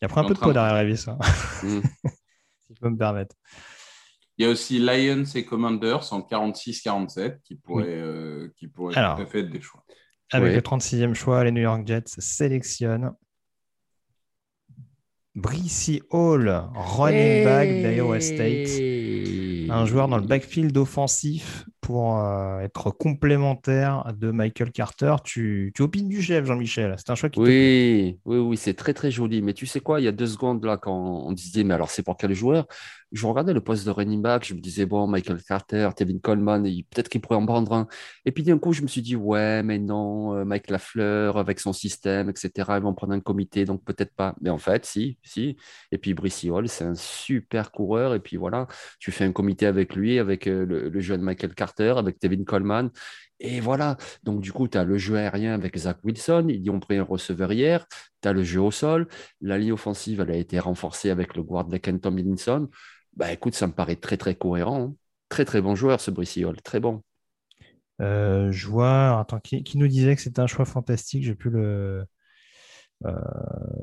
Il 0.00 0.06
a 0.06 0.08
pris 0.08 0.20
un 0.20 0.24
peu 0.24 0.34
de 0.34 0.38
poids 0.38 0.52
derrière 0.52 0.78
Revis, 0.78 1.04
hein. 1.08 1.18
mm. 1.62 1.80
si 2.66 2.74
je 2.74 2.80
peux 2.80 2.90
me 2.90 2.96
permettre. 2.96 3.36
Il 4.36 4.44
y 4.44 4.48
a 4.48 4.50
aussi 4.50 4.78
Lions 4.78 5.24
et 5.34 5.44
Commanders 5.44 6.12
en 6.12 6.20
46-47 6.20 7.40
qui 7.42 7.56
pourraient, 7.56 7.86
euh, 7.88 8.52
qui 8.56 8.68
pourraient 8.68 8.94
tout 8.94 9.22
à 9.22 9.26
fait 9.26 9.40
être 9.40 9.50
des 9.50 9.60
choix. 9.60 9.84
Avec 10.30 10.54
le 10.54 10.60
36e 10.60 11.14
choix, 11.14 11.42
les 11.42 11.50
New 11.50 11.62
York 11.62 11.86
Jets 11.86 12.02
sélectionnent 12.18 13.12
Brissy 15.34 16.02
Hall, 16.10 16.48
running 16.74 17.44
back 17.44 17.68
d'Iowa 17.68 18.20
State. 18.20 19.70
Un 19.70 19.86
joueur 19.86 20.08
dans 20.08 20.18
le 20.18 20.26
backfield 20.26 20.76
offensif 20.76 21.64
pour 21.80 22.18
euh, 22.18 22.60
être 22.60 22.90
complémentaire 22.90 24.12
de 24.16 24.30
Michael 24.30 24.72
Carter. 24.72 25.16
Tu, 25.24 25.72
tu 25.74 25.82
opines 25.82 26.08
du 26.08 26.22
chef, 26.22 26.44
Jean-Michel. 26.44 26.94
C'est 26.98 27.10
un 27.10 27.14
choix 27.14 27.28
qui 27.28 27.40
Oui, 27.40 28.18
oui, 28.24 28.38
oui, 28.38 28.56
c'est 28.56 28.74
très 28.74 28.94
très 28.94 29.10
joli. 29.10 29.42
Mais 29.42 29.54
tu 29.54 29.66
sais 29.66 29.80
quoi, 29.80 30.00
il 30.00 30.04
y 30.04 30.08
a 30.08 30.12
deux 30.12 30.26
secondes 30.26 30.64
là, 30.64 30.76
quand 30.76 30.94
on 30.94 31.32
disait, 31.32 31.64
mais 31.64 31.74
alors 31.74 31.90
c'est 31.90 32.02
pour 32.02 32.16
quel 32.16 32.34
joueur? 32.34 32.66
Je 33.10 33.26
regardais 33.26 33.54
le 33.54 33.62
poste 33.62 33.86
de 33.86 33.90
running 33.90 34.20
back, 34.20 34.44
je 34.44 34.52
me 34.52 34.60
disais, 34.60 34.84
bon, 34.84 35.06
Michael 35.06 35.42
Carter, 35.42 35.88
Tevin 35.96 36.18
Coleman, 36.18 36.62
peut-être 36.62 37.08
qu'il 37.08 37.22
pourrait 37.22 37.36
en 37.36 37.46
prendre 37.46 37.72
un. 37.72 37.86
Et 38.26 38.32
puis 38.32 38.42
d'un 38.42 38.58
coup, 38.58 38.74
je 38.74 38.82
me 38.82 38.86
suis 38.86 39.00
dit, 39.00 39.16
ouais, 39.16 39.62
mais 39.62 39.78
non, 39.78 40.34
euh, 40.34 40.44
Mike 40.44 40.68
Lafleur, 40.68 41.38
avec 41.38 41.58
son 41.58 41.72
système, 41.72 42.28
etc., 42.28 42.50
ils 42.76 42.82
vont 42.82 42.92
prendre 42.92 43.14
un 43.14 43.20
comité, 43.20 43.64
donc 43.64 43.82
peut-être 43.84 44.14
pas. 44.14 44.34
Mais 44.42 44.50
en 44.50 44.58
fait, 44.58 44.84
si, 44.84 45.18
si. 45.22 45.56
Et 45.90 45.96
puis 45.96 46.12
Brice 46.12 46.44
Hall, 46.44 46.68
c'est 46.68 46.84
un 46.84 46.94
super 46.94 47.70
coureur. 47.70 48.14
Et 48.14 48.20
puis 48.20 48.36
voilà, 48.36 48.66
tu 48.98 49.10
fais 49.10 49.24
un 49.24 49.32
comité 49.32 49.66
avec 49.66 49.94
lui, 49.94 50.18
avec 50.18 50.46
euh, 50.46 50.66
le, 50.66 51.00
jeune 51.00 51.22
Michael 51.22 51.54
Carter, 51.54 51.67
avec 51.78 52.18
Tevin 52.18 52.44
Coleman. 52.44 52.90
Et 53.40 53.60
voilà, 53.60 53.96
donc 54.24 54.40
du 54.40 54.52
coup, 54.52 54.66
tu 54.66 54.78
as 54.78 54.84
le 54.84 54.98
jeu 54.98 55.16
aérien 55.16 55.54
avec 55.54 55.76
Zach 55.76 55.98
Wilson, 56.02 56.46
ils 56.48 56.68
ont 56.70 56.80
pris 56.80 56.96
un 56.96 57.04
receveur 57.04 57.52
hier, 57.52 57.86
tu 58.20 58.28
as 58.28 58.32
le 58.32 58.42
jeu 58.42 58.60
au 58.60 58.72
sol, 58.72 59.06
la 59.40 59.58
ligne 59.58 59.72
offensive, 59.72 60.20
elle 60.20 60.32
a 60.32 60.36
été 60.36 60.58
renforcée 60.58 61.10
avec 61.10 61.36
le 61.36 61.44
guard 61.44 61.66
de 61.66 61.76
Ken 61.76 62.00
Tomlinson. 62.00 62.68
Bah 63.16 63.32
écoute, 63.32 63.54
ça 63.54 63.68
me 63.68 63.72
paraît 63.72 63.96
très 63.96 64.16
très 64.16 64.34
cohérent. 64.34 64.82
Hein. 64.82 64.94
Très 65.28 65.44
très 65.44 65.60
bon 65.60 65.74
joueur 65.74 66.00
ce 66.00 66.10
Hall, 66.44 66.60
très 66.62 66.80
bon. 66.80 67.02
Euh, 68.00 68.50
joueur, 68.52 69.18
attends, 69.18 69.40
qui, 69.40 69.76
nous 69.76 69.88
disait 69.88 70.14
que 70.16 70.22
c'était 70.22 70.40
un 70.40 70.46
choix 70.46 70.64
fantastique? 70.64 71.24
J'ai 71.24 71.34
plus 71.34 71.50
le. 71.50 72.04
Euh, 73.04 73.12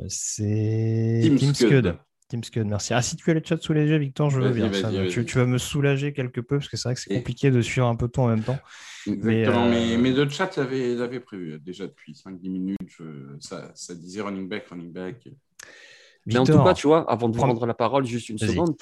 c'est 0.08 1.22
Tim, 1.24 1.54
Scud. 1.54 1.84
Tim 1.84 2.05
Scud, 2.44 2.66
merci. 2.66 2.94
Ah, 2.94 3.02
si 3.02 3.16
tu 3.16 3.30
as 3.30 3.34
le 3.34 3.42
chat 3.44 3.62
sous 3.62 3.74
les 3.74 3.86
yeux, 3.86 3.98
Victor, 3.98 4.30
je 4.30 4.40
veux 4.42 4.52
bien. 4.52 4.70
tu, 5.08 5.38
vas 5.38 5.46
me 5.46 5.58
soulager 5.58 6.12
quelque 6.12 6.42
peu 6.42 6.58
parce 6.58 6.68
que 6.68 6.76
c'est 6.76 6.90
vrai 6.90 6.96
que 6.96 7.02
c'est 7.02 7.14
compliqué 7.14 7.52
de 7.52 7.62
suivre 7.62 7.88
un 7.88 7.96
peu 7.96 8.08
tout 8.08 8.22
en 8.22 8.28
même 8.28 8.42
temps. 8.42 8.58
Exactement, 9.08 9.70
mais, 9.70 9.98
mais, 9.98 10.12
le 10.12 10.28
chat 10.30 10.58
l'avait 10.58 11.20
prévu 11.20 11.60
déjà 11.60 11.86
depuis 11.86 12.14
5-10 12.14 12.50
minutes. 12.50 12.78
ça, 13.40 13.72
ça, 13.76 13.94
disait 13.94 14.22
running 14.22 14.50
back, 14.50 14.68
running 14.68 14.92
back. 14.92 15.28
Mais 16.26 16.38
en 16.38 16.44
tout 16.44 16.64
cas, 16.64 16.74
tu 16.74 16.88
vois, 16.88 17.10
avant 17.10 17.30
de 17.30 17.38
prendre 17.38 17.66
la 17.66 17.74
parole, 17.74 18.06
juste 18.06 18.30
une 18.30 18.40
seconde, 18.40 18.76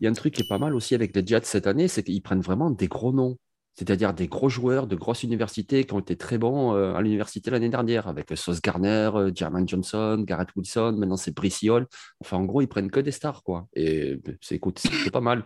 il 0.00 0.04
y 0.04 0.06
a 0.06 0.10
un 0.10 0.14
truc 0.14 0.34
qui 0.34 0.42
est 0.42 0.48
pas 0.48 0.58
mal 0.58 0.74
aussi 0.74 0.94
avec 0.94 1.14
les 1.16 1.26
Jets 1.26 1.40
cette 1.44 1.66
année, 1.66 1.88
c'est 1.88 2.02
qu'ils 2.04 2.22
prennent 2.22 2.40
vraiment 2.40 2.70
des 2.70 2.86
gros 2.86 3.12
noms. 3.12 3.36
C'est-à-dire 3.74 4.14
des 4.14 4.28
gros 4.28 4.48
joueurs 4.48 4.86
de 4.86 4.94
grosses 4.94 5.24
universités 5.24 5.84
qui 5.84 5.94
ont 5.94 5.98
été 5.98 6.16
très 6.16 6.38
bons 6.38 6.74
euh, 6.74 6.94
à 6.94 7.02
l'université 7.02 7.50
l'année 7.50 7.68
dernière, 7.68 8.06
avec 8.06 8.28
Sauce 8.36 8.62
Garner, 8.62 9.10
euh, 9.14 9.32
Jermaine 9.34 9.68
Johnson, 9.68 10.22
Garrett 10.26 10.48
Wilson, 10.56 10.94
maintenant 10.96 11.16
c'est 11.16 11.34
Brice 11.34 11.64
Enfin, 12.20 12.36
en 12.36 12.44
gros, 12.44 12.60
ils 12.60 12.68
prennent 12.68 12.90
que 12.90 13.00
des 13.00 13.10
stars, 13.10 13.42
quoi. 13.42 13.66
Et 13.74 14.20
c'est, 14.40 14.56
écoute, 14.56 14.78
c'est 15.04 15.10
pas 15.10 15.20
mal. 15.20 15.44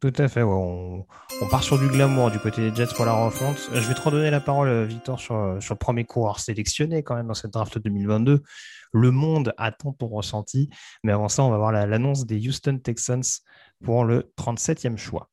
Tout 0.00 0.12
à 0.16 0.28
fait, 0.28 0.44
on, 0.44 1.04
part 1.50 1.64
sur 1.64 1.76
du 1.76 1.88
glamour 1.88 2.30
du 2.30 2.38
côté 2.38 2.70
des 2.70 2.76
Jets 2.76 2.94
pour 2.94 3.04
la 3.04 3.14
refonte. 3.14 3.56
Je 3.72 3.80
vais 3.80 3.94
te 3.94 4.00
redonner 4.00 4.30
la 4.30 4.40
parole, 4.40 4.84
Victor, 4.84 5.18
sur, 5.18 5.56
sur 5.60 5.74
le 5.74 5.78
premier 5.78 6.04
coureur 6.04 6.38
sélectionné 6.38 7.02
quand 7.02 7.16
même 7.16 7.26
dans 7.26 7.34
cette 7.34 7.52
draft 7.52 7.78
2022. 7.78 8.42
Le 8.92 9.10
monde 9.10 9.52
attend 9.56 9.92
ton 9.92 10.06
ressenti. 10.06 10.70
Mais 11.02 11.10
avant 11.10 11.28
ça, 11.28 11.42
on 11.42 11.50
va 11.50 11.56
voir 11.56 11.72
l'annonce 11.72 12.26
des 12.26 12.46
Houston 12.46 12.78
Texans 12.78 13.24
pour 13.82 14.04
le 14.04 14.32
37e 14.38 14.96
choix. 14.96 15.30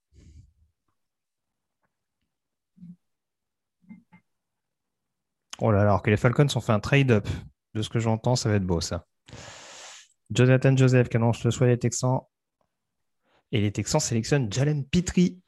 Oh 5.60 5.72
là 5.72 5.80
là, 5.80 5.84
alors 5.84 6.02
que 6.02 6.10
les 6.10 6.18
Falcons 6.18 6.48
ont 6.56 6.62
fait 6.62 6.74
un 6.74 6.80
trade-up. 6.80 7.28
De 7.74 7.82
ce 7.82 7.90
que 7.90 8.00
j'entends, 8.00 8.38
ça 8.38 8.48
va 8.48 8.56
être 8.56 8.66
beau 8.66 8.80
ça. 8.80 9.06
Jonathan 10.32 10.76
Joseph 10.78 11.10
qui 11.10 11.18
annonce 11.18 11.44
le 11.44 11.52
choix 11.52 11.68
des 11.68 11.78
Texans. 11.78 12.22
Et 13.52 13.62
les 13.62 13.72
Texans 13.72 14.00
sélectionnent 14.00 14.52
Jalen 14.52 14.86
Petrie, 14.86 15.42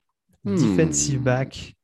hmm. 0.43 0.55
defensive 0.55 1.22
back 1.22 1.76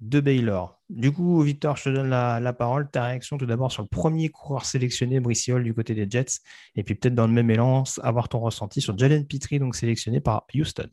de 0.00 0.20
Baylor. 0.20 0.80
Du 0.88 1.12
coup, 1.12 1.40
Victor, 1.40 1.76
je 1.76 1.84
te 1.84 1.88
donne 1.88 2.10
la, 2.10 2.52
parole. 2.52 2.90
Ta 2.90 3.04
réaction 3.04 3.38
tout 3.38 3.46
d'abord 3.46 3.72
sur 3.72 3.82
le 3.82 3.88
premier 3.88 4.28
coureur 4.28 4.64
sélectionné, 4.64 5.20
Brice 5.20 5.48
du 5.48 5.74
côté 5.74 5.94
des 5.94 6.08
Jets. 6.08 6.40
Et 6.74 6.84
puis 6.84 6.94
peut-être 6.94 7.14
dans 7.14 7.26
le 7.26 7.32
même 7.32 7.50
élan, 7.50 7.84
avoir 8.02 8.28
ton 8.28 8.40
ressenti 8.40 8.80
sur 8.80 8.96
Jalen 8.96 9.26
Petrie, 9.26 9.58
donc 9.58 9.74
sélectionné 9.74 10.20
par 10.20 10.46
Houston. 10.54 10.88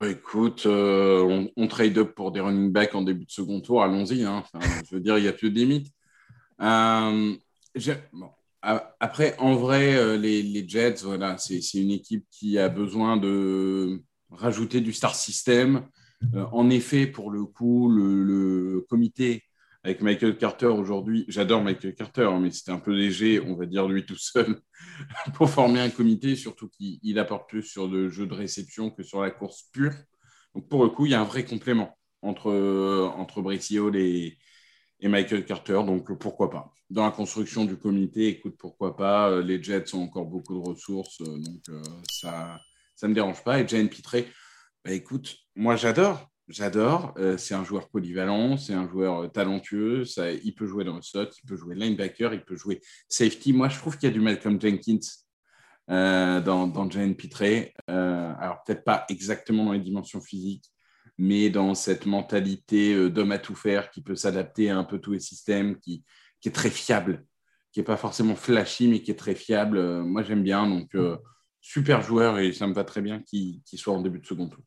Bah, 0.00 0.08
écoute, 0.10 0.66
euh, 0.66 1.48
on, 1.56 1.68
trade 1.68 1.96
up 1.98 2.14
pour 2.14 2.32
des 2.32 2.40
running 2.40 2.72
backs 2.72 2.94
en 2.94 3.02
début 3.02 3.24
de 3.26 3.30
second 3.30 3.60
tour, 3.60 3.82
allons-y. 3.82 4.24
Hein. 4.24 4.42
je 4.88 4.96
veux 4.96 5.00
dire, 5.00 5.18
il 5.18 5.22
n'y 5.22 5.28
a 5.28 5.32
plus 5.32 5.50
de 5.50 5.58
limite. 5.58 5.92
Euh, 6.60 7.34
après, 8.62 9.36
en 9.38 9.54
vrai, 9.54 9.94
euh, 9.94 10.16
les, 10.16 10.68
Jets, 10.68 10.96
voilà, 11.04 11.38
c'est 11.38 11.60
une 11.74 11.92
équipe 11.92 12.26
qui 12.30 12.58
a 12.58 12.68
besoin 12.68 13.16
de 13.16 14.02
rajouter 14.30 14.80
du 14.80 14.92
star 14.92 15.14
system. 15.14 15.86
en 16.52 16.70
effet, 16.70 17.06
pour 17.06 17.30
le 17.30 17.44
coup, 17.44 17.88
le 17.90 18.84
comité 18.88 19.44
avec 19.84 20.00
Michael 20.00 20.38
Carter 20.38 20.66
aujourd'hui. 20.66 21.26
J'adore 21.28 21.62
Michael 21.62 21.94
Carter, 21.94 22.24
hein, 22.24 22.40
mais 22.40 22.50
c'était 22.50 22.72
un 22.72 22.78
peu 22.78 22.92
léger, 22.92 23.40
on 23.40 23.54
va 23.54 23.66
dire 23.66 23.86
lui 23.86 24.06
tout 24.06 24.16
seul, 24.16 24.58
pour 25.34 25.50
former 25.50 25.80
un 25.80 25.90
comité, 25.90 26.36
surtout 26.36 26.70
qu'il 26.70 27.18
apporte 27.18 27.48
plus 27.50 27.62
sur 27.62 27.86
le 27.86 28.08
jeu 28.08 28.26
de 28.26 28.32
réception 28.32 28.90
que 28.90 29.02
sur 29.02 29.20
la 29.20 29.30
course 29.30 29.64
pure. 29.72 29.92
Donc 30.54 30.68
pour 30.70 30.84
le 30.84 30.88
coup, 30.88 31.04
il 31.04 31.12
y 31.12 31.14
a 31.14 31.20
un 31.20 31.24
vrai 31.24 31.44
complément 31.44 31.98
entre, 32.22 32.50
entre 33.16 33.42
Hall 33.42 33.96
et, 33.96 34.38
Michael 35.02 35.44
Carter, 35.44 35.82
donc 35.84 36.18
pourquoi 36.18 36.48
pas. 36.48 36.72
Dans 36.88 37.04
la 37.04 37.10
construction 37.10 37.66
du 37.66 37.76
comité, 37.76 38.28
écoute, 38.28 38.56
pourquoi 38.58 38.96
pas. 38.96 39.42
Les 39.42 39.62
Jets 39.62 39.94
ont 39.94 40.04
encore 40.04 40.24
beaucoup 40.24 40.54
de 40.54 40.66
ressources, 40.66 41.18
donc 41.18 41.60
euh, 41.68 41.82
ça 42.10 42.58
ne 43.02 43.08
me 43.08 43.14
dérange 43.14 43.44
pas. 43.44 43.60
Et 43.60 43.68
Jane 43.68 43.90
Pitré, 43.90 44.26
bah, 44.82 44.92
écoute, 44.92 45.36
moi 45.54 45.76
j'adore. 45.76 46.30
J'adore. 46.48 47.14
Euh, 47.16 47.38
c'est 47.38 47.54
un 47.54 47.64
joueur 47.64 47.88
polyvalent, 47.88 48.58
c'est 48.58 48.74
un 48.74 48.86
joueur 48.86 49.24
euh, 49.24 49.28
talentueux. 49.28 50.04
Il 50.44 50.54
peut 50.54 50.66
jouer 50.66 50.84
dans 50.84 50.96
le 50.96 51.02
slot, 51.02 51.30
il 51.42 51.46
peut 51.48 51.56
jouer 51.56 51.74
linebacker, 51.74 52.34
il 52.34 52.44
peut 52.44 52.56
jouer 52.56 52.82
safety. 53.08 53.54
Moi, 53.54 53.68
je 53.68 53.78
trouve 53.78 53.96
qu'il 53.96 54.08
y 54.08 54.12
a 54.12 54.14
du 54.14 54.20
Malcolm 54.20 54.60
Jenkins 54.60 54.98
euh, 55.90 56.42
dans, 56.42 56.66
dans 56.66 56.90
Jane 56.90 57.14
Pitré. 57.14 57.72
alors, 57.86 58.62
peut-être 58.64 58.84
pas 58.84 59.06
exactement 59.08 59.64
dans 59.64 59.72
les 59.72 59.80
dimensions 59.80 60.20
physiques, 60.20 60.66
mais 61.16 61.48
dans 61.48 61.74
cette 61.74 62.04
mentalité 62.04 63.08
d'homme 63.10 63.32
à 63.32 63.38
tout 63.38 63.54
faire 63.54 63.90
qui 63.90 64.02
peut 64.02 64.16
s'adapter 64.16 64.68
à 64.68 64.76
un 64.76 64.84
peu 64.84 64.98
tous 64.98 65.12
les 65.12 65.20
systèmes, 65.20 65.78
qui, 65.78 66.04
qui 66.40 66.48
est 66.48 66.52
très 66.52 66.70
fiable, 66.70 67.24
qui 67.72 67.80
n'est 67.80 67.84
pas 67.84 67.96
forcément 67.96 68.36
flashy, 68.36 68.88
mais 68.88 69.00
qui 69.02 69.10
est 69.10 69.18
très 69.18 69.34
fiable. 69.34 70.02
moi, 70.02 70.22
j'aime 70.22 70.42
bien. 70.42 70.68
Donc, 70.68 70.94
super 71.62 72.02
joueur 72.02 72.38
et 72.38 72.52
ça 72.52 72.66
me 72.66 72.74
va 72.74 72.84
très 72.84 73.00
bien 73.00 73.22
qu'il 73.22 73.62
soit 73.64 73.94
en 73.94 74.02
début 74.02 74.20
de 74.20 74.26
second 74.26 74.48
tour. 74.48 74.62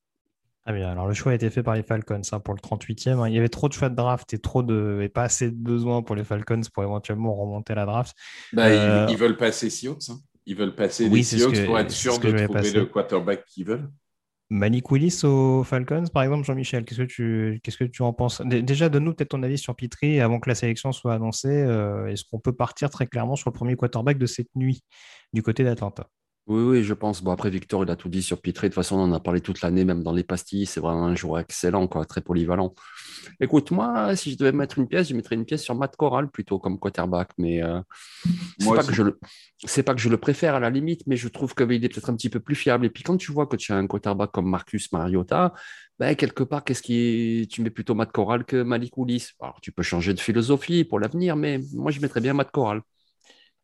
Ah 0.69 0.73
bien, 0.73 0.89
alors 0.89 1.07
le 1.07 1.13
choix 1.13 1.31
a 1.31 1.35
été 1.35 1.49
fait 1.49 1.63
par 1.63 1.75
les 1.75 1.81
Falcons 1.81 2.21
hein, 2.29 2.39
pour 2.41 2.53
le 2.53 2.59
38e. 2.59 3.21
Hein. 3.21 3.29
Il 3.29 3.33
y 3.33 3.37
avait 3.37 3.47
trop 3.47 3.69
de 3.69 3.73
choix 3.73 3.87
de 3.87 3.95
draft 3.95 4.33
et 4.33 4.37
trop 4.37 4.63
de 4.63 4.99
et 5.01 5.07
pas 5.07 5.23
assez 5.23 5.49
de 5.49 5.55
besoins 5.55 6.01
pour 6.01 6.13
les 6.13 6.25
Falcons 6.25 6.59
pour 6.73 6.83
éventuellement 6.83 7.33
remonter 7.33 7.73
la 7.73 7.85
draft. 7.85 8.13
Bah, 8.51 8.69
ils, 8.69 8.77
euh, 8.77 9.17
veulent 9.17 9.37
passer 9.37 9.69
Seahawks. 9.69 10.09
Hein. 10.09 10.19
Ils 10.45 10.57
veulent 10.57 10.75
passer 10.75 11.07
les 11.07 11.23
Seahawks 11.23 11.65
pour 11.65 11.79
être 11.79 11.91
sûrs 11.91 12.19
de 12.19 12.45
trouver 12.45 12.71
le 12.73 12.85
quarterback 12.85 13.45
qu'ils 13.45 13.65
veulent. 13.65 13.89
Malik 14.49 14.91
Willis 14.91 15.21
aux 15.23 15.63
Falcons, 15.63 16.05
par 16.13 16.23
exemple, 16.23 16.45
Jean-Michel, 16.45 16.83
qu'est-ce 16.83 17.01
que 17.01 17.05
tu 17.05 17.61
qu'est-ce 17.63 17.77
que 17.77 17.85
tu 17.85 18.01
en 18.01 18.11
penses? 18.11 18.41
Déjà, 18.41 18.89
donne-nous 18.89 19.13
peut-être 19.13 19.29
ton 19.29 19.43
avis 19.43 19.57
sur 19.57 19.73
Pitry 19.73 20.19
avant 20.19 20.41
que 20.41 20.49
la 20.49 20.55
sélection 20.55 20.91
soit 20.91 21.13
annoncée. 21.13 21.47
Euh, 21.47 22.07
est-ce 22.07 22.25
qu'on 22.29 22.39
peut 22.39 22.53
partir 22.53 22.89
très 22.89 23.07
clairement 23.07 23.37
sur 23.37 23.49
le 23.49 23.53
premier 23.53 23.77
quarterback 23.77 24.17
de 24.17 24.25
cette 24.25 24.53
nuit 24.55 24.81
du 25.31 25.43
côté 25.43 25.63
d'Atlanta? 25.63 26.09
Oui, 26.47 26.63
oui, 26.63 26.83
je 26.83 26.93
pense. 26.93 27.21
Bon, 27.21 27.31
après, 27.31 27.49
Victor, 27.49 27.83
il 27.83 27.91
a 27.91 27.97
tout 27.97 28.07
dit 28.07 28.23
sur 28.23 28.41
Pitré. 28.41 28.69
De 28.69 28.73
toute 28.73 28.75
façon, 28.75 28.95
on 28.95 29.03
en 29.03 29.11
a 29.11 29.19
parlé 29.19 29.41
toute 29.41 29.61
l'année, 29.61 29.83
même 29.83 30.01
dans 30.01 30.13
les 30.13 30.23
pastilles. 30.23 30.65
C'est 30.65 30.79
vraiment 30.79 31.05
un 31.05 31.15
joueur 31.15 31.39
excellent, 31.39 31.87
quoi, 31.87 32.05
très 32.05 32.21
polyvalent. 32.21 32.73
Écoute, 33.41 33.71
moi, 33.71 34.15
si 34.15 34.31
je 34.31 34.37
devais 34.37 34.53
mettre 34.53 34.79
une 34.79 34.87
pièce, 34.87 35.09
je 35.09 35.13
mettrais 35.13 35.35
une 35.35 35.43
pièce 35.43 35.61
sur 35.61 35.75
Matt 35.75 35.97
Corral 35.97 36.29
plutôt 36.29 36.57
comme 36.57 36.79
quarterback. 36.79 37.31
Mais 37.37 37.61
euh, 37.61 37.81
c'est 38.59 38.73
pas, 38.73 38.83
que 38.83 38.93
je 38.93 39.03
le... 39.03 39.19
pas 39.83 39.93
que 39.93 39.99
je 39.99 40.07
le 40.07 40.17
préfère 40.17 40.55
à 40.55 40.61
la 40.61 40.69
limite, 40.69 41.01
mais 41.05 41.17
je 41.17 41.27
trouve 41.27 41.53
qu'il 41.53 41.83
est 41.83 41.89
peut-être 41.89 42.09
un 42.09 42.15
petit 42.15 42.29
peu 42.29 42.39
plus 42.39 42.55
fiable. 42.55 42.85
Et 42.85 42.89
puis, 42.89 43.03
quand 43.03 43.17
tu 43.17 43.33
vois 43.33 43.47
que 43.47 43.57
tu 43.57 43.73
as 43.73 43.75
un 43.75 43.85
quarterback 43.85 44.31
comme 44.31 44.49
Marcus 44.49 44.89
Mariota, 44.93 45.53
ben, 45.99 46.15
quelque 46.15 46.43
part, 46.43 46.63
qu'est-ce 46.63 46.81
qui 46.81 47.45
tu 47.51 47.61
mets 47.61 47.71
plutôt 47.71 47.93
Matt 47.93 48.13
Corral 48.13 48.45
que 48.45 48.63
Malik 48.63 48.97
Willis? 48.97 49.31
Alors, 49.41 49.59
tu 49.61 49.73
peux 49.73 49.83
changer 49.83 50.13
de 50.13 50.19
philosophie 50.21 50.85
pour 50.85 50.99
l'avenir, 50.99 51.35
mais 51.35 51.59
moi, 51.73 51.91
je 51.91 51.99
mettrais 51.99 52.21
bien 52.21 52.33
Matt 52.33 52.51
Corral. 52.51 52.81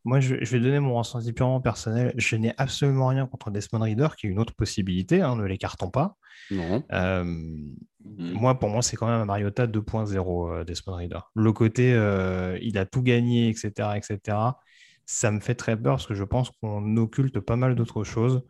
Moi, 0.06 0.20
je, 0.20 0.36
vais 0.36 0.60
donner 0.60 0.80
mon 0.80 0.96
ressenti 0.96 1.32
purement 1.32 1.62
personnel. 1.62 2.14
Je 2.18 2.36
n'ai 2.36 2.54
absolument 2.58 3.08
rien 3.08 3.26
contre 3.26 3.52
Desmond 3.52 3.80
Reader, 3.80 4.10
qui 4.18 4.28
est 4.28 4.30
une 4.30 4.40
autre 4.40 4.54
possibilité, 4.54 5.22
hein, 5.22 5.36
ne 5.36 5.46
l'écartons 5.46 5.90
pas. 5.90 6.18
Non. 6.52 6.84
Euh, 6.92 7.24
mhm. 7.24 7.74
Moi, 8.04 8.60
pour 8.60 8.70
moi, 8.70 8.82
c'est 8.82 8.98
quand 8.98 9.08
même 9.08 9.22
un 9.22 9.26
Mariota 9.26 9.66
2.0, 9.66 10.50
euh, 10.50 10.64
Desmond 10.66 10.96
Reader. 10.96 11.32
Le 11.36 11.54
côté, 11.54 11.94
euh, 11.94 12.58
il 12.62 12.78
a 12.78 12.86
tout 12.86 13.02
gagné, 13.02 13.50
etc., 13.50 13.72
etc., 13.96 14.38
ça 15.06 15.32
me 15.32 15.42
fait 15.42 15.56
très 15.56 15.76
peur 15.76 15.96
parce 15.96 16.08
que 16.08 16.14
je 16.14 16.24
pense 16.24 16.50
qu'on 16.50 16.96
occulte 16.96 17.40
pas 17.42 17.58
mal 17.58 17.76
d'autres 17.76 18.06
choses 18.06 18.44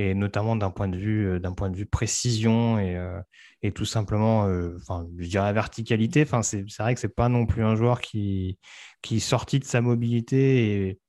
et 0.00 0.14
notamment 0.14 0.56
d'un 0.56 0.70
point 0.70 0.88
de 0.88 0.96
vue 0.96 1.26
euh, 1.26 1.38
d'un 1.38 1.52
point 1.52 1.70
de 1.70 1.76
vue 1.76 1.86
précision 1.86 2.78
et, 2.78 2.96
euh, 2.96 3.20
et 3.62 3.72
tout 3.72 3.84
simplement 3.84 4.46
euh, 4.46 4.76
enfin 4.80 5.06
je 5.18 5.28
dirais 5.28 5.52
verticalité. 5.52 6.22
Enfin 6.22 6.42
c'est 6.42 6.64
vrai 6.78 6.94
que 6.94 7.00
c'est 7.00 7.14
pas 7.14 7.28
non 7.28 7.46
plus 7.46 7.62
un 7.64 7.76
joueur 7.76 8.00
qui 8.00 8.58
qui 9.02 9.16
est 9.16 9.20
sorti 9.20 9.58
de 9.58 9.64
sa 9.64 9.80
mobilité 9.80 10.88
et, 10.88 11.00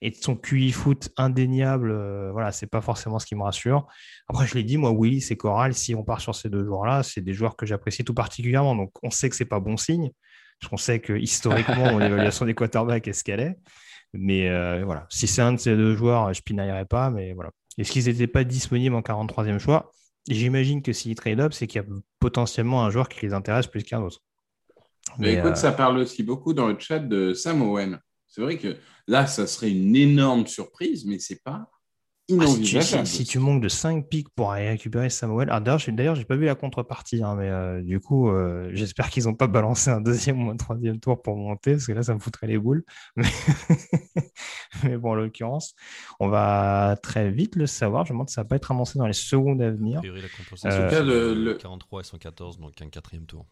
et 0.00 0.10
de 0.10 0.16
son 0.16 0.36
QI 0.36 0.72
foot 0.72 1.10
indéniable 1.16 1.92
voilà 2.32 2.52
c'est 2.52 2.66
pas 2.66 2.80
forcément 2.80 3.18
ce 3.18 3.26
qui 3.26 3.34
me 3.34 3.42
rassure. 3.42 3.86
Après 4.28 4.46
je 4.46 4.54
l'ai 4.54 4.64
dit 4.64 4.76
moi 4.78 4.92
Willy 4.96 5.20
c'est 5.20 5.36
Coral 5.36 5.74
si 5.74 5.94
on 5.94 6.04
part 6.04 6.20
sur 6.20 6.34
ces 6.34 6.48
deux 6.48 6.64
joueurs 6.64 6.86
là 6.86 7.02
c'est 7.02 7.20
des 7.20 7.34
joueurs 7.34 7.56
que 7.56 7.66
j'apprécie 7.66 8.04
tout 8.04 8.14
particulièrement. 8.14 8.76
Donc 8.76 8.92
on 9.02 9.10
sait 9.10 9.28
que 9.28 9.36
c'est 9.36 9.44
pas 9.44 9.60
bon 9.60 9.76
signe 9.76 10.10
parce 10.60 10.70
qu'on 10.70 10.76
sait 10.76 11.00
que 11.00 11.12
historiquement 11.12 11.92
mon 11.92 12.00
évaluation 12.08 12.46
des 12.46 12.54
quarterbacks 12.54 13.06
est 13.08 13.12
ce 13.12 13.24
qu'elle 13.24 13.40
est. 13.40 13.56
Mais 14.14 14.48
voilà. 14.84 15.06
Si 15.10 15.26
c'est 15.26 15.42
un 15.42 15.52
de 15.52 15.58
ces 15.58 15.76
deux 15.76 15.94
joueurs 15.96 16.32
je 16.32 16.42
pinaillerai 16.42 16.86
pas 16.86 17.10
mais 17.10 17.32
voilà 17.34 17.50
Est-ce 17.78 17.92
qu'ils 17.92 18.06
n'étaient 18.06 18.26
pas 18.26 18.44
disponibles 18.44 18.94
en 18.94 19.00
43e 19.00 19.58
choix? 19.58 19.92
J'imagine 20.28 20.82
que 20.82 20.92
s'ils 20.92 21.14
trade 21.14 21.40
up, 21.40 21.52
c'est 21.52 21.66
qu'il 21.66 21.80
y 21.80 21.84
a 21.84 21.88
potentiellement 22.20 22.84
un 22.84 22.90
joueur 22.90 23.08
qui 23.08 23.24
les 23.24 23.32
intéresse 23.32 23.66
plus 23.66 23.82
qu'un 23.82 24.02
autre. 24.02 24.20
Mais, 25.18 25.34
écoute, 25.34 25.56
ça 25.56 25.72
parle 25.72 25.98
aussi 25.98 26.22
beaucoup 26.22 26.52
dans 26.52 26.68
le 26.68 26.78
chat 26.78 26.98
de 26.98 27.32
Sam 27.32 27.62
Owen. 27.62 27.98
C'est 28.26 28.42
vrai 28.42 28.58
que 28.58 28.76
là, 29.06 29.26
ça 29.26 29.46
serait 29.46 29.70
une 29.70 29.96
énorme 29.96 30.46
surprise, 30.46 31.06
mais 31.06 31.18
c'est 31.18 31.42
pas 31.42 31.70
ah, 32.30 33.04
si, 33.06 33.24
tu, 33.24 33.38
manques 33.38 33.62
de 33.62 33.68
5 33.68 34.06
pics 34.06 34.28
pour 34.28 34.52
aller 34.52 34.68
récupérer 34.68 35.08
Samuel. 35.08 35.48
Ah, 35.50 35.60
d'ailleurs, 35.60 35.78
je 35.78 35.90
n'ai 35.90 36.24
pas 36.26 36.36
vu 36.36 36.44
la 36.44 36.54
contrepartie, 36.54 37.22
hein, 37.22 37.34
mais 37.34 37.48
euh, 37.48 37.80
du 37.80 38.00
coup, 38.00 38.28
euh, 38.28 38.68
j'espère 38.74 39.08
qu'ils 39.08 39.24
n'ont 39.24 39.34
pas 39.34 39.46
balancé 39.46 39.88
un 39.88 40.02
deuxième 40.02 40.46
ou 40.46 40.50
un 40.50 40.56
troisième 40.56 41.00
tour 41.00 41.22
pour 41.22 41.36
monter, 41.36 41.72
parce 41.72 41.86
que 41.86 41.92
là, 41.92 42.02
ça 42.02 42.12
me 42.12 42.18
foutrait 42.18 42.46
les 42.46 42.58
boules. 42.58 42.84
Mais, 44.84 44.98
bon, 44.98 45.12
en 45.12 45.14
l'occurrence, 45.14 45.74
on 46.20 46.28
va 46.28 46.98
très 47.02 47.30
vite 47.30 47.56
le 47.56 47.66
savoir. 47.66 48.04
Je 48.04 48.12
me 48.12 48.16
demande 48.16 48.28
si 48.28 48.34
ça 48.34 48.42
va 48.42 48.48
pas 48.48 48.56
être 48.56 48.70
annoncé 48.70 48.98
dans 48.98 49.06
les 49.06 49.14
secondes 49.14 49.62
à 49.62 49.70
venir. 49.70 50.02
la 50.02 50.70
euh, 50.70 51.34
le, 51.34 51.54
43 51.54 52.00
et 52.00 52.04
114, 52.04 52.58
donc 52.58 52.80
un 52.82 52.90
quatrième 52.90 53.24
tour. 53.24 53.46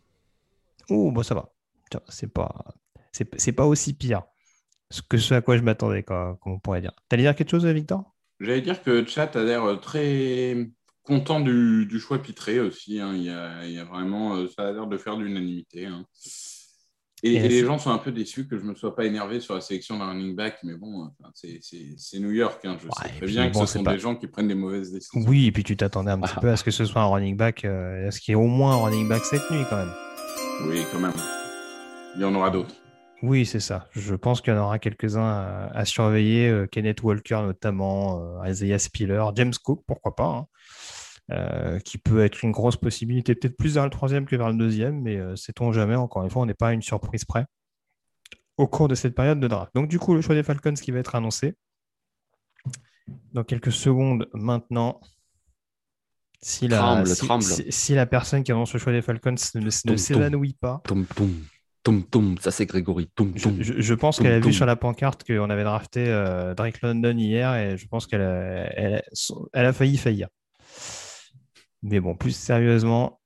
Oh, 0.91 1.11
bon, 1.11 1.23
ça 1.23 1.35
va. 1.35 1.51
C'est 2.09 2.31
pas, 2.33 2.53
c'est 3.11 3.53
pas 3.53 3.65
aussi 3.65 3.95
pire 3.95 4.23
que 5.09 5.19
ce 5.19 5.35
à 5.35 5.41
quoi 5.41 5.57
je 5.57 5.63
m'attendais, 5.63 6.03
comme 6.03 6.37
on 6.45 6.59
pourrait 6.59 6.81
dire. 6.81 6.93
T'allais 7.09 7.23
dire 7.23 7.35
quelque 7.35 7.51
chose, 7.51 7.67
Victor? 7.67 8.16
J'allais 8.41 8.61
dire 8.61 8.83
que 8.83 9.07
Chat 9.07 9.35
a 9.37 9.43
l'air 9.43 9.65
euh, 9.65 9.77
très 9.77 10.69
content 11.03 11.41
du, 11.41 12.01
choix 12.01 12.19
Pitré 12.19 12.61
aussi. 12.61 13.01
Hein. 13.01 13.15
Il, 13.15 13.23
y 13.23 13.31
a, 13.79 13.85
vraiment, 13.85 14.37
euh, 14.37 14.49
ça 14.49 14.69
a 14.69 14.73
l'air 14.73 14.87
de 14.87 14.99
faire 14.99 15.17
l'unanimité. 15.17 15.87
Hein. 15.87 16.05
Et, 17.23 17.49
les 17.49 17.65
gens 17.65 17.79
sont 17.79 17.91
un 17.91 17.99
peu 17.99 18.13
déçus 18.13 18.47
que 18.47 18.59
je 18.59 18.63
ne 18.63 18.71
me 18.71 18.75
sois 18.75 18.95
pas 18.95 19.05
énervé 19.07 19.41
sur 19.41 19.55
la 19.55 19.63
sélection 19.63 19.99
d'un 19.99 20.09
running 20.09 20.37
back, 20.37 20.59
mais 20.63 20.75
bon, 20.75 21.11
c'est 21.33 22.19
New 22.19 22.31
York. 22.31 22.63
Hein. 22.65 22.77
Je 22.79 22.85
sais 22.85 23.17
très 23.17 23.27
bien 23.27 23.51
que 23.51 23.57
ce 23.57 23.67
sont 23.67 23.83
des 23.83 23.99
gens 23.99 24.15
qui 24.17 24.27
prennent 24.27 24.49
des 24.49 24.55
mauvaises 24.55 24.93
décisions. 24.93 25.27
Oui, 25.27 25.47
et 25.47 25.53
puis 25.53 25.65
tu 25.65 25.77
t'attendais 25.77 26.11
un 26.11 26.21
petit 26.21 26.39
peu 26.41 26.51
à 26.51 26.57
ce 26.57 26.63
que 26.63 26.71
ce 26.71 26.85
soit 26.85 27.01
un 27.01 27.07
running 27.07 27.37
back. 27.37 27.65
Euh, 27.65 28.07
est-ce 28.07 28.21
qu'il 28.21 28.33
y 28.33 28.35
ait 28.35 28.41
au 28.41 28.47
moins 28.47 28.77
un 28.77 28.85
running 28.85 29.09
back 29.09 29.25
cette 29.25 29.51
nuit 29.51 29.65
quand 29.71 29.77
même 29.77 29.93
Oui, 30.69 30.83
quand 30.93 31.01
même. 31.01 31.15
Il 32.17 32.21
y 32.21 32.25
en 32.25 32.35
aura 32.35 32.51
d'autres. 32.51 32.75
Oui, 33.23 33.47
c'est 33.47 33.61
ça. 33.61 33.89
Je 33.93 34.15
pense 34.15 34.41
qu'il 34.41 34.53
y 34.53 34.57
en 34.57 34.61
aura 34.61 34.79
quelques-uns 34.79 35.69
à, 35.73 35.85
surveiller. 35.85 36.49
Euh, 36.49 36.67
Kenneth 36.67 37.03
Walker 37.03 37.41
notamment, 37.43 38.21
euh, 38.43 38.49
Isaiah 38.49 38.79
Spiller, 38.79 39.25
James 39.35 39.55
Cook, 39.63 39.83
pourquoi 39.87 40.15
pas, 40.15 40.27
hein. 40.27 40.47
euh, 41.33 41.79
qui 41.81 41.99
peut 41.99 42.23
être 42.25 42.45
une 42.45 42.53
grosse 42.53 42.77
possibilité, 42.77 43.35
peut-être 43.35 43.57
plus 43.57 43.75
vers 43.75 43.85
le 43.85 43.91
troisième 43.91 44.27
que 44.27 44.37
vers 44.37 44.49
le 44.49 44.57
deuxième, 44.57 45.01
mais 45.01 45.19
sait-on 45.37 45.73
jamais. 45.73 45.95
Encore 45.95 46.25
une 46.25 46.31
fois, 46.31 46.43
on 46.43 46.47
n'est 46.47 46.55
pas 46.55 46.69
à 46.69 46.73
une 46.73 46.83
surprise 46.83 47.25
près 47.25 47.47
au 48.59 48.67
cours 48.67 48.89
de 48.89 48.95
cette 48.95 49.15
période 49.15 49.41
de 49.41 49.49
draft. 49.49 49.75
Donc 49.75 49.89
du 49.89 49.99
coup, 49.99 50.15
le 50.15 50.21
choix 50.21 50.35
des 50.35 50.43
Falcons 50.43 50.75
qui 50.75 50.91
va 50.91 50.99
être 50.99 51.15
annoncé 51.15 51.57
dans 53.33 53.45
quelques 53.45 53.73
secondes 53.73 54.29
maintenant. 54.35 55.01
Si 56.43 56.69
la, 56.69 57.03
si, 57.07 57.95
la 57.95 58.07
personne 58.07 58.45
qui 58.45 58.53
annonce 58.53 58.73
le 58.73 58.79
choix 58.79 58.93
des 58.93 59.03
Falcons 59.03 59.35
ne, 59.55 59.71
s'évanouit 59.71 60.53
pas, 60.53 60.83
ça 62.41 62.51
c'est 62.51 62.67
Grégory. 62.67 63.09
je, 63.37 63.95
pense 63.95 64.19
qu'elle 64.19 64.33
a 64.33 64.41
vu 64.41 64.53
sur 64.53 64.67
la 64.67 64.77
pancarte 64.77 65.25
qu'on 65.25 65.51
avait 65.51 65.65
drafté 65.65 66.07
euh, 66.09 66.55
Drake 66.55 66.81
London 66.83 67.17
hier 67.17 67.55
et 67.55 67.77
je 67.77 67.87
pense 67.87 68.07
qu'elle 68.07 68.23
a, 68.23 69.03
elle, 69.53 69.67
a 69.67 69.73
failli 69.73 69.97
faillir. 69.97 70.29
Mais 71.83 72.01
bon, 72.01 72.17
plus 72.17 72.35
sérieusement. 72.35 73.21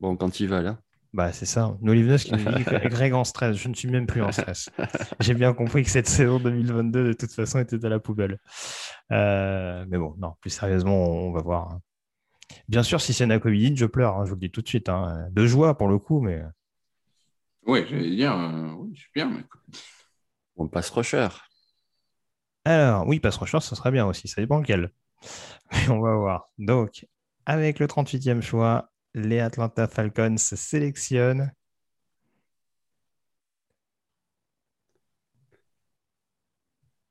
Bon, 0.00 0.16
quand 0.16 0.40
il 0.40 0.48
va 0.48 0.60
là. 0.62 0.78
Bah, 1.12 1.30
c'est 1.32 1.46
ça. 1.46 1.76
Nolivnos 1.82 2.24
qui 2.24 2.32
nous 2.32 2.52
dit 2.52 2.64
Greg 2.88 3.12
en 3.12 3.24
stress. 3.24 3.56
Je 3.56 3.68
ne 3.68 3.74
suis 3.74 3.88
même 3.88 4.06
plus 4.06 4.22
en 4.22 4.32
stress. 4.32 4.70
J'ai 5.20 5.34
bien 5.34 5.52
compris 5.52 5.82
que 5.82 5.90
cette 5.90 6.08
saison 6.08 6.38
2022, 6.38 7.08
de 7.08 7.12
toute 7.12 7.32
façon, 7.32 7.58
était 7.58 7.84
à 7.84 7.88
la 7.90 8.00
poubelle. 8.00 8.38
Euh, 9.10 9.84
mais 9.88 9.98
bon, 9.98 10.14
non, 10.18 10.34
plus 10.40 10.50
sérieusement, 10.50 10.94
on, 10.94 11.32
va 11.32 11.42
voir. 11.42 11.72
Hein. 11.72 11.80
Bien 12.68 12.82
sûr, 12.82 13.00
si 13.00 13.12
c'est 13.12 13.26
Nakovidin, 13.26 13.74
je 13.76 13.84
pleure, 13.84 14.16
hein, 14.16 14.24
je 14.24 14.30
vous 14.30 14.36
le 14.36 14.40
dis 14.40 14.50
tout 14.50 14.62
de 14.62 14.68
suite. 14.68 14.88
Hein. 14.88 15.28
De 15.32 15.46
joie 15.46 15.76
pour 15.76 15.88
le 15.88 15.98
coup, 15.98 16.20
mais. 16.20 16.42
Oui, 17.66 17.84
j'allais 17.88 18.10
dire, 18.10 18.32
euh, 18.32 18.72
oui, 18.78 18.96
super. 18.96 19.28
Mais... 19.28 19.44
On 20.56 20.66
passe 20.66 20.88
rusher. 20.90 21.28
Alors, 22.64 23.06
oui, 23.06 23.20
passe 23.20 23.36
rusher, 23.36 23.60
ça 23.60 23.76
serait 23.76 23.90
bien 23.90 24.06
aussi. 24.06 24.28
Ça 24.28 24.40
dépend 24.40 24.60
lequel. 24.60 24.90
Mais 25.72 25.88
on 25.90 26.00
va 26.00 26.14
voir. 26.16 26.50
Donc, 26.58 27.06
avec 27.46 27.78
le 27.78 27.86
38e 27.86 28.40
choix, 28.40 28.91
les 29.14 29.40
Atlanta 29.40 29.86
Falcons 29.86 30.36
sélectionnent. 30.36 31.52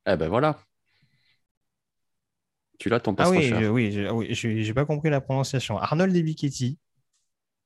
Eh 0.06 0.16
ben 0.16 0.30
voilà. 0.30 0.58
Tu 2.80 2.90
l'as 2.90 3.00
ton 3.00 3.14
pass 3.14 3.28
ah 3.28 3.32
rusher. 3.32 3.68
oui, 3.68 4.08
oui, 4.12 4.34
j'ai 4.34 4.74
pas 4.74 4.86
compris 4.86 5.12
la 5.12 5.22
prononciation. 5.22 5.78
Arnold 5.78 6.16
Ebiketti, 6.16 6.80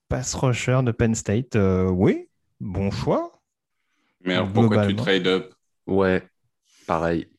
pass 0.09 0.33
rusher 0.35 0.81
de 0.83 0.91
Penn 0.91 1.15
State. 1.15 1.55
Euh, 1.55 1.89
oui, 1.89 2.27
bon 2.59 2.91
choix. 2.91 3.31
Mais 4.25 4.33
alors 4.33 4.51
pourquoi 4.51 4.87
tu 4.87 4.95
trade 4.95 5.27
up? 5.27 5.53
Ouais, 5.87 6.27
pareil. 6.85 7.29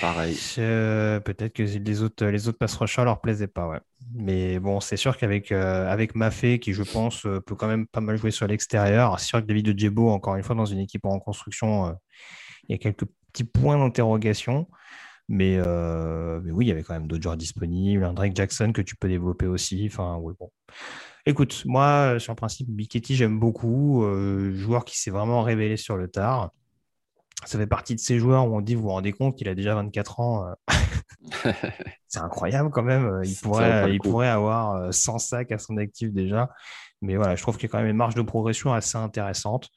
Pareil. 0.00 0.34
Peut-être 0.56 1.52
que 1.52 1.62
les 1.62 2.02
autres, 2.02 2.26
les 2.26 2.48
autres 2.48 3.02
leur 3.04 3.20
plaisaient 3.20 3.46
pas. 3.46 3.80
Mais 4.14 4.58
bon, 4.58 4.80
c'est 4.80 4.96
sûr 4.96 5.16
qu'avec 5.16 5.52
euh, 5.52 5.90
avec 5.90 6.12
qui 6.60 6.72
je 6.72 6.82
pense 6.82 7.26
euh, 7.26 7.40
peut 7.40 7.54
quand 7.54 7.66
même 7.66 7.86
pas 7.86 8.00
mal 8.00 8.16
jouer 8.16 8.30
sur 8.30 8.46
l'extérieur, 8.46 9.18
c'est 9.18 9.26
sûr 9.26 9.40
que 9.40 9.46
David 9.46 9.78
Djebo, 9.78 10.10
encore 10.10 10.36
une 10.36 10.42
fois, 10.42 10.54
dans 10.54 10.66
une 10.66 10.78
équipe 10.78 11.04
en 11.04 11.18
construction, 11.18 11.96
il 12.68 12.72
y 12.72 12.74
a 12.74 12.78
quelques 12.78 13.06
petits 13.32 13.44
points 13.44 13.78
d'interrogation. 13.78 14.66
Mais, 15.28 15.56
euh, 15.58 16.40
mais, 16.44 16.52
oui, 16.52 16.66
il 16.66 16.68
y 16.68 16.72
avait 16.72 16.82
quand 16.82 16.94
même 16.94 17.08
d'autres 17.08 17.22
joueurs 17.22 17.36
disponibles. 17.36 18.04
Un 18.04 18.12
Drake 18.12 18.36
Jackson 18.36 18.72
que 18.72 18.82
tu 18.82 18.96
peux 18.96 19.08
développer 19.08 19.46
aussi. 19.46 19.90
Écoute, 21.26 21.62
moi, 21.66 22.20
sur 22.20 22.32
le 22.32 22.36
principe, 22.36 22.68
Biketti, 22.68 23.16
j'aime 23.16 23.38
beaucoup. 23.38 24.04
Euh, 24.04 24.54
joueur 24.54 24.84
qui 24.84 24.98
s'est 24.98 25.10
vraiment 25.10 25.42
révélé 25.42 25.76
sur 25.76 25.96
le 25.96 26.08
tard. 26.08 26.52
Ça 27.44 27.58
fait 27.58 27.66
partie 27.66 27.94
de 27.94 28.00
ces 28.00 28.18
joueurs 28.18 28.48
où 28.48 28.56
on 28.56 28.60
dit, 28.60 28.74
vous 28.74 28.82
vous 28.82 28.88
rendez 28.88 29.12
compte 29.12 29.36
qu'il 29.36 29.48
a 29.48 29.54
déjà 29.54 29.74
24 29.74 30.20
ans. 30.20 30.46
Euh. 30.46 31.52
c'est 32.08 32.20
incroyable 32.20 32.70
quand 32.70 32.82
même. 32.82 33.20
Il 33.24 33.36
pourrait, 33.36 33.92
il 33.92 33.98
pourrait 33.98 34.28
avoir 34.28 34.92
100 34.92 35.18
sacs 35.18 35.52
à 35.52 35.58
son 35.58 35.76
actif 35.76 36.12
déjà. 36.12 36.50
Mais 37.02 37.16
voilà, 37.16 37.36
je 37.36 37.42
trouve 37.42 37.56
qu'il 37.56 37.68
y 37.68 37.70
a 37.70 37.72
quand 37.72 37.78
même 37.78 37.90
une 37.90 37.96
marge 37.96 38.14
de 38.14 38.22
progression 38.22 38.72
assez 38.72 38.96
intéressante. 38.96 39.70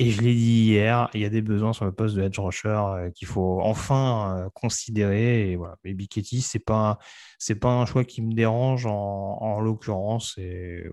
Et 0.00 0.10
je 0.10 0.22
l'ai 0.22 0.34
dit 0.34 0.66
hier, 0.66 1.10
il 1.12 1.20
y 1.20 1.24
a 1.24 1.28
des 1.28 1.42
besoins 1.42 1.72
sur 1.72 1.84
le 1.84 1.90
poste 1.90 2.14
de 2.14 2.22
edge 2.22 2.38
rusher 2.38 2.68
euh, 2.68 3.10
qu'il 3.10 3.26
faut 3.26 3.60
enfin 3.62 4.38
euh, 4.38 4.48
considérer. 4.54 5.50
Et 5.50 5.56
voilà. 5.56 5.74
Mais 5.84 5.92
Biketti, 5.92 6.40
c'est 6.40 6.60
pas 6.60 6.98
c'est 7.38 7.56
pas 7.56 7.70
un 7.72 7.84
choix 7.84 8.04
qui 8.04 8.22
me 8.22 8.32
dérange 8.32 8.86
en, 8.86 8.92
en 9.40 9.60
l'occurrence. 9.60 10.34
C'est 10.36 10.84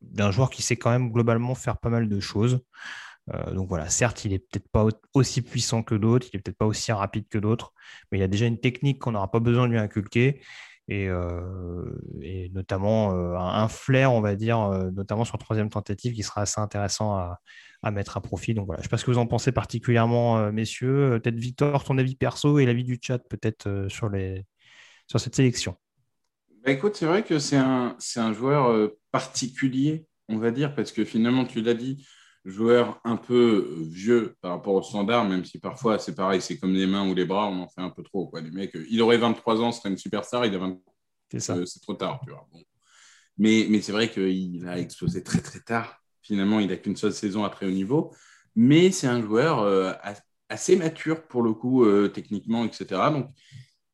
d'un 0.00 0.30
joueur 0.30 0.48
qui 0.48 0.62
sait 0.62 0.76
quand 0.76 0.90
même 0.90 1.12
globalement 1.12 1.54
faire 1.54 1.76
pas 1.76 1.90
mal 1.90 2.08
de 2.08 2.20
choses. 2.20 2.60
Euh, 3.32 3.52
donc 3.52 3.68
voilà, 3.68 3.88
certes, 3.88 4.24
il 4.24 4.32
est 4.32 4.38
peut-être 4.38 4.68
pas 4.68 4.86
aussi 5.14 5.40
puissant 5.40 5.82
que 5.82 5.94
d'autres, 5.94 6.26
il 6.32 6.36
est 6.36 6.40
peut-être 6.40 6.58
pas 6.58 6.66
aussi 6.66 6.92
rapide 6.92 7.26
que 7.28 7.38
d'autres, 7.38 7.72
mais 8.10 8.18
il 8.18 8.22
a 8.22 8.28
déjà 8.28 8.46
une 8.46 8.60
technique 8.60 8.98
qu'on 8.98 9.12
n'aura 9.12 9.30
pas 9.30 9.40
besoin 9.40 9.66
de 9.66 9.72
lui 9.72 9.78
inculquer. 9.78 10.42
Et, 10.88 11.08
et 12.20 12.50
notamment 12.50 13.12
un, 13.12 13.68
flair, 13.68 14.12
on 14.12 14.20
va 14.20 14.34
dire, 14.34 14.58
notamment 14.92 15.24
sur 15.24 15.38
troisième 15.38 15.70
tentative, 15.70 16.12
qui 16.12 16.22
sera 16.22 16.42
assez 16.42 16.60
intéressant 16.60 17.16
à, 17.16 17.90
mettre 17.90 18.16
à 18.16 18.20
profit. 18.20 18.54
Donc 18.54 18.66
voilà, 18.66 18.80
je 18.80 18.86
ne 18.86 18.88
sais 18.88 18.90
pas 18.90 18.98
ce 18.98 19.04
que 19.04 19.10
vous 19.10 19.18
en 19.18 19.26
pensez 19.26 19.52
particulièrement, 19.52 20.38
euh, 20.38 20.52
messieurs. 20.52 21.12
Euh, 21.12 21.18
peut-être 21.18 21.36
Victor, 21.36 21.84
ton 21.84 21.98
avis 21.98 22.16
perso 22.16 22.58
et 22.58 22.66
l'avis 22.66 22.84
du 22.84 22.98
chat 23.00 23.18
peut-être 23.18 23.66
euh, 23.66 23.88
sur, 23.88 24.08
les... 24.08 24.44
sur 25.06 25.20
cette 25.20 25.34
sélection. 25.34 25.76
Bah, 26.64 26.72
écoute, 26.72 26.96
c'est 26.96 27.06
vrai 27.06 27.22
que 27.22 27.38
c'est 27.38 27.56
un, 27.56 27.96
un 28.16 28.32
joueur 28.32 28.90
particulier, 29.10 30.06
on 30.28 30.38
va 30.38 30.50
dire, 30.50 30.74
parce 30.74 30.92
que 30.92 31.04
finalement, 31.04 31.44
tu 31.44 31.60
l'as 31.60 31.74
dit, 31.74 32.06
joueur 32.44 33.00
un 33.04 33.16
peu 33.16 33.74
vieux 33.80 34.36
par 34.40 34.52
rapport 34.52 34.74
au 34.74 34.82
standard, 34.82 35.26
même 35.26 35.44
si 35.44 35.58
parfois 35.58 35.98
c'est 35.98 36.14
pareil, 36.14 36.42
c'est 36.42 36.58
comme 36.58 36.74
les 36.74 36.86
mains 36.86 37.08
ou 37.08 37.14
les 37.14 37.24
bras, 37.24 37.46
on 37.46 37.62
en 37.62 37.68
fait 37.68 37.80
un 37.80 37.90
peu 37.90 38.02
trop. 38.02 38.26
Quoi. 38.26 38.40
Les 38.40 38.50
mecs, 38.50 38.76
il 38.90 39.00
aurait 39.00 39.16
23 39.16 39.60
ans, 39.62 39.72
ce 39.72 39.80
serait 39.80 39.90
une 39.90 39.98
superstar, 39.98 40.44
il 40.44 40.54
a 40.54 40.58
20 40.58 40.78
C'est 41.38 41.80
trop 41.80 41.94
tard, 41.94 42.20
tu 42.22 42.30
vois. 42.30 42.46
Mais, 43.38 43.66
mais 43.68 43.80
c'est 43.80 43.92
vrai 43.92 44.10
qu'il 44.10 44.66
a 44.68 44.78
explosé 44.78 45.22
très 45.22 45.40
très 45.40 45.60
tard. 45.60 46.00
Finalement, 46.22 46.60
il 46.60 46.68
n'a 46.68 46.76
qu'une 46.76 46.96
seule 46.96 47.12
saison 47.12 47.44
à 47.44 47.50
très 47.50 47.66
haut 47.66 47.70
niveau. 47.70 48.14
Mais 48.56 48.90
c'est 48.92 49.06
un 49.08 49.20
joueur 49.20 49.60
euh, 49.60 49.92
assez 50.48 50.76
mature 50.76 51.26
pour 51.26 51.42
le 51.42 51.52
coup, 51.52 51.84
euh, 51.84 52.08
techniquement, 52.08 52.64
etc. 52.64 53.10
Donc, 53.10 53.30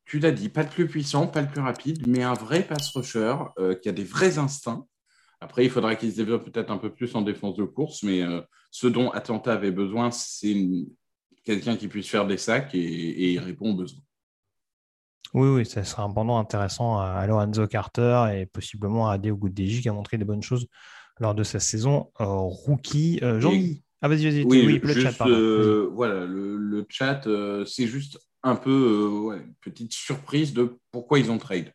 tu 0.05 0.19
l'as 0.19 0.33
dit, 0.33 0.49
pas 0.49 0.65
le 0.65 0.69
plus 0.69 0.89
puissant, 0.89 1.27
pas 1.27 1.41
le 1.41 1.49
plus 1.49 1.61
rapide, 1.61 2.07
mais 2.07 2.23
un 2.23 2.35
vrai 2.35 2.63
pass 2.65 2.91
rusher 2.91 3.37
euh, 3.59 3.75
qui 3.75 3.89
a 3.89 3.93
des 3.93 4.05
vrais 4.05 4.39
instincts. 4.39 4.87
Après, 5.41 5.65
il 5.65 5.71
faudra 5.71 5.95
qu'il 5.97 6.11
se 6.11 6.17
développe 6.17 6.45
peut-être 6.51 6.71
un 6.71 6.77
peu 6.77 6.93
plus 6.93 7.15
en 7.15 7.23
défense 7.23 7.57
de 7.57 7.65
course, 7.65 8.03
mais 8.03 8.23
ce 8.71 8.87
dont 8.87 9.11
Atlanta 9.11 9.53
avait 9.53 9.71
besoin, 9.71 10.11
c'est 10.11 10.55
quelqu'un 11.45 11.77
qui 11.77 11.89
puisse 11.89 12.09
faire 12.09 12.27
des 12.27 12.37
sacs 12.37 12.75
et, 12.75 12.79
et, 12.79 13.33
il 13.33 13.39
répond 13.39 13.73
aux 13.73 13.77
besoins. 13.77 14.03
Oui, 15.33 15.49
oui, 15.49 15.67
ça 15.67 15.85
sera 15.85 16.03
un 16.03 16.11
pendant 16.11 16.39
intéressant 16.39 16.99
à 16.99 17.27
Lorenzo 17.27 17.67
Carter 17.67 18.27
et 18.35 18.47
possiblement 18.47 19.09
à 19.09 19.15
Adeo 19.15 19.37
Goudeji 19.37 19.81
qui 19.81 19.89
a 19.89 19.93
montré 19.93 20.19
des 20.19 20.25
bonnes 20.25 20.43
choses 20.43 20.67
lors 21.19 21.35
de 21.35 21.45
sa 21.45 21.61
saison 21.61 22.11
rookie. 22.19 23.21
jean 23.39 23.53
Ah, 24.03 24.09
vas-y, 24.09 24.25
vas-y. 24.25 24.45
Oui, 24.45 24.81
le 24.83 24.95
chat, 24.95 25.13
pardon. 25.13 25.91
voilà, 25.93 26.27
le, 26.27 26.85
chat, 26.89 27.23
c'est 27.67 27.87
juste 27.87 28.19
un 28.43 28.57
peu 28.57 29.37
une 29.37 29.55
petite 29.61 29.93
surprise 29.93 30.53
de 30.53 30.79
pourquoi 30.91 31.19
ils 31.19 31.31
ont 31.31 31.39
trade. 31.39 31.73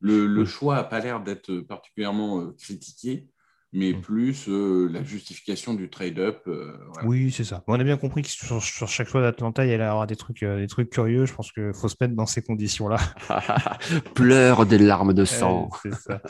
Le, 0.00 0.44
choix 0.44 0.76
n'a 0.76 0.84
pas 0.84 1.00
l'air 1.00 1.20
d'être 1.20 1.60
particulièrement 1.60 2.52
critiqué 2.52 3.28
mais 3.72 3.92
plus 3.92 4.48
euh, 4.48 4.88
la 4.90 5.02
justification 5.02 5.74
du 5.74 5.90
trade-up. 5.90 6.42
Euh, 6.46 6.72
oui, 7.04 7.30
c'est 7.30 7.44
ça. 7.44 7.62
on 7.66 7.78
a 7.78 7.84
bien 7.84 7.98
compris 7.98 8.22
que 8.22 8.28
sur, 8.28 8.60
chaque 8.62 9.08
choix 9.08 9.20
d'Atlanta, 9.20 9.64
il 9.64 9.70
y 9.70 9.74
allait 9.74 9.84
avoir 9.84 10.06
des 10.06 10.16
trucs, 10.16 10.42
euh, 10.42 10.58
des 10.58 10.66
trucs 10.66 10.90
curieux. 10.90 11.26
Je 11.26 11.34
pense 11.34 11.52
qu'il 11.52 11.74
faut 11.74 11.88
se 11.88 11.96
mettre 12.00 12.14
dans 12.14 12.26
ces 12.26 12.42
conditions-là. 12.42 12.98
Pleure 14.14 14.64
des 14.64 14.78
larmes 14.78 15.12
de 15.12 15.24
sang. 15.24 15.68
c'est 15.82 15.94
ça. 15.94 16.22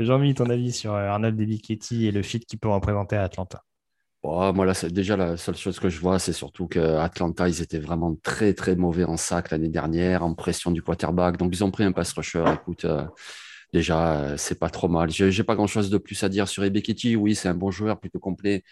Jean-Mi, 0.00 0.34
ton 0.34 0.50
avis 0.50 0.72
sur 0.72 0.94
Arnold 0.94 1.36
Debichetti 1.36 2.06
et 2.06 2.12
le 2.12 2.22
fit 2.22 2.40
qu'il 2.40 2.58
peut 2.58 2.68
représenter 2.68 3.16
à 3.16 3.22
Atlanta? 3.22 3.64
Oh, 4.22 4.52
moi, 4.52 4.66
là, 4.66 4.72
déjà, 4.90 5.16
la 5.16 5.36
seule 5.36 5.56
chose 5.56 5.78
que 5.78 5.88
je 5.88 6.00
vois, 6.00 6.18
c'est 6.18 6.32
surtout 6.32 6.66
qu'Atlanta, 6.66 7.48
ils 7.48 7.62
étaient 7.62 7.78
vraiment 7.78 8.16
très, 8.22 8.54
très 8.54 8.76
mauvais 8.76 9.04
en 9.04 9.16
sac 9.16 9.50
l'année 9.50 9.68
dernière, 9.68 10.24
en 10.24 10.34
pression 10.34 10.70
du 10.70 10.82
quarterback. 10.82 11.36
Donc, 11.36 11.54
ils 11.54 11.64
ont 11.64 11.70
pris 11.70 11.84
un 11.84 11.92
pass 11.92 12.12
rusher. 12.12 12.44
Écoute, 12.54 12.86
déjà, 13.72 14.20
euh, 14.20 14.36
c'est 14.36 14.58
pas 14.58 14.70
trop 14.70 14.88
mal. 14.88 15.10
J'ai 15.10 15.44
pas 15.44 15.54
grand 15.54 15.66
chose 15.66 15.90
de 15.90 15.98
plus 15.98 16.22
à 16.22 16.28
dire 16.28 16.48
sur 16.48 16.64
Ebeketi. 16.64 17.16
Oui, 17.16 17.34
c'est 17.34 17.48
un 17.48 17.54
bon 17.54 17.70
joueur, 17.70 17.98
plutôt 17.98 18.18
complet. 18.18 18.64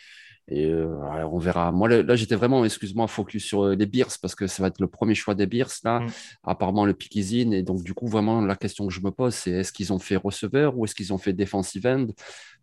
Et 0.48 0.66
euh, 0.66 0.96
on 1.30 1.38
verra. 1.38 1.70
Moi, 1.70 1.88
là, 1.88 2.16
j'étais 2.16 2.34
vraiment, 2.34 2.64
excuse-moi, 2.64 3.06
focus 3.06 3.44
sur 3.44 3.66
euh, 3.66 3.74
les 3.76 3.86
Bears 3.86 4.10
parce 4.20 4.34
que 4.34 4.46
ça 4.48 4.62
va 4.62 4.68
être 4.68 4.80
le 4.80 4.88
premier 4.88 5.14
choix 5.14 5.34
des 5.34 5.46
Bears, 5.46 5.70
là. 5.84 6.00
Mm. 6.00 6.10
Apparemment, 6.44 6.84
le 6.84 6.94
pick 6.94 7.14
is 7.14 7.40
in. 7.40 7.52
Et 7.52 7.62
donc, 7.62 7.82
du 7.82 7.94
coup, 7.94 8.08
vraiment, 8.08 8.40
la 8.40 8.56
question 8.56 8.86
que 8.86 8.92
je 8.92 9.00
me 9.00 9.10
pose, 9.10 9.34
c'est 9.34 9.52
est-ce 9.52 9.72
qu'ils 9.72 9.92
ont 9.92 9.98
fait 9.98 10.16
receveur 10.16 10.76
ou 10.76 10.84
est-ce 10.84 10.94
qu'ils 10.94 11.12
ont 11.12 11.18
fait 11.18 11.32
defensive 11.32 11.86
end? 11.86 12.06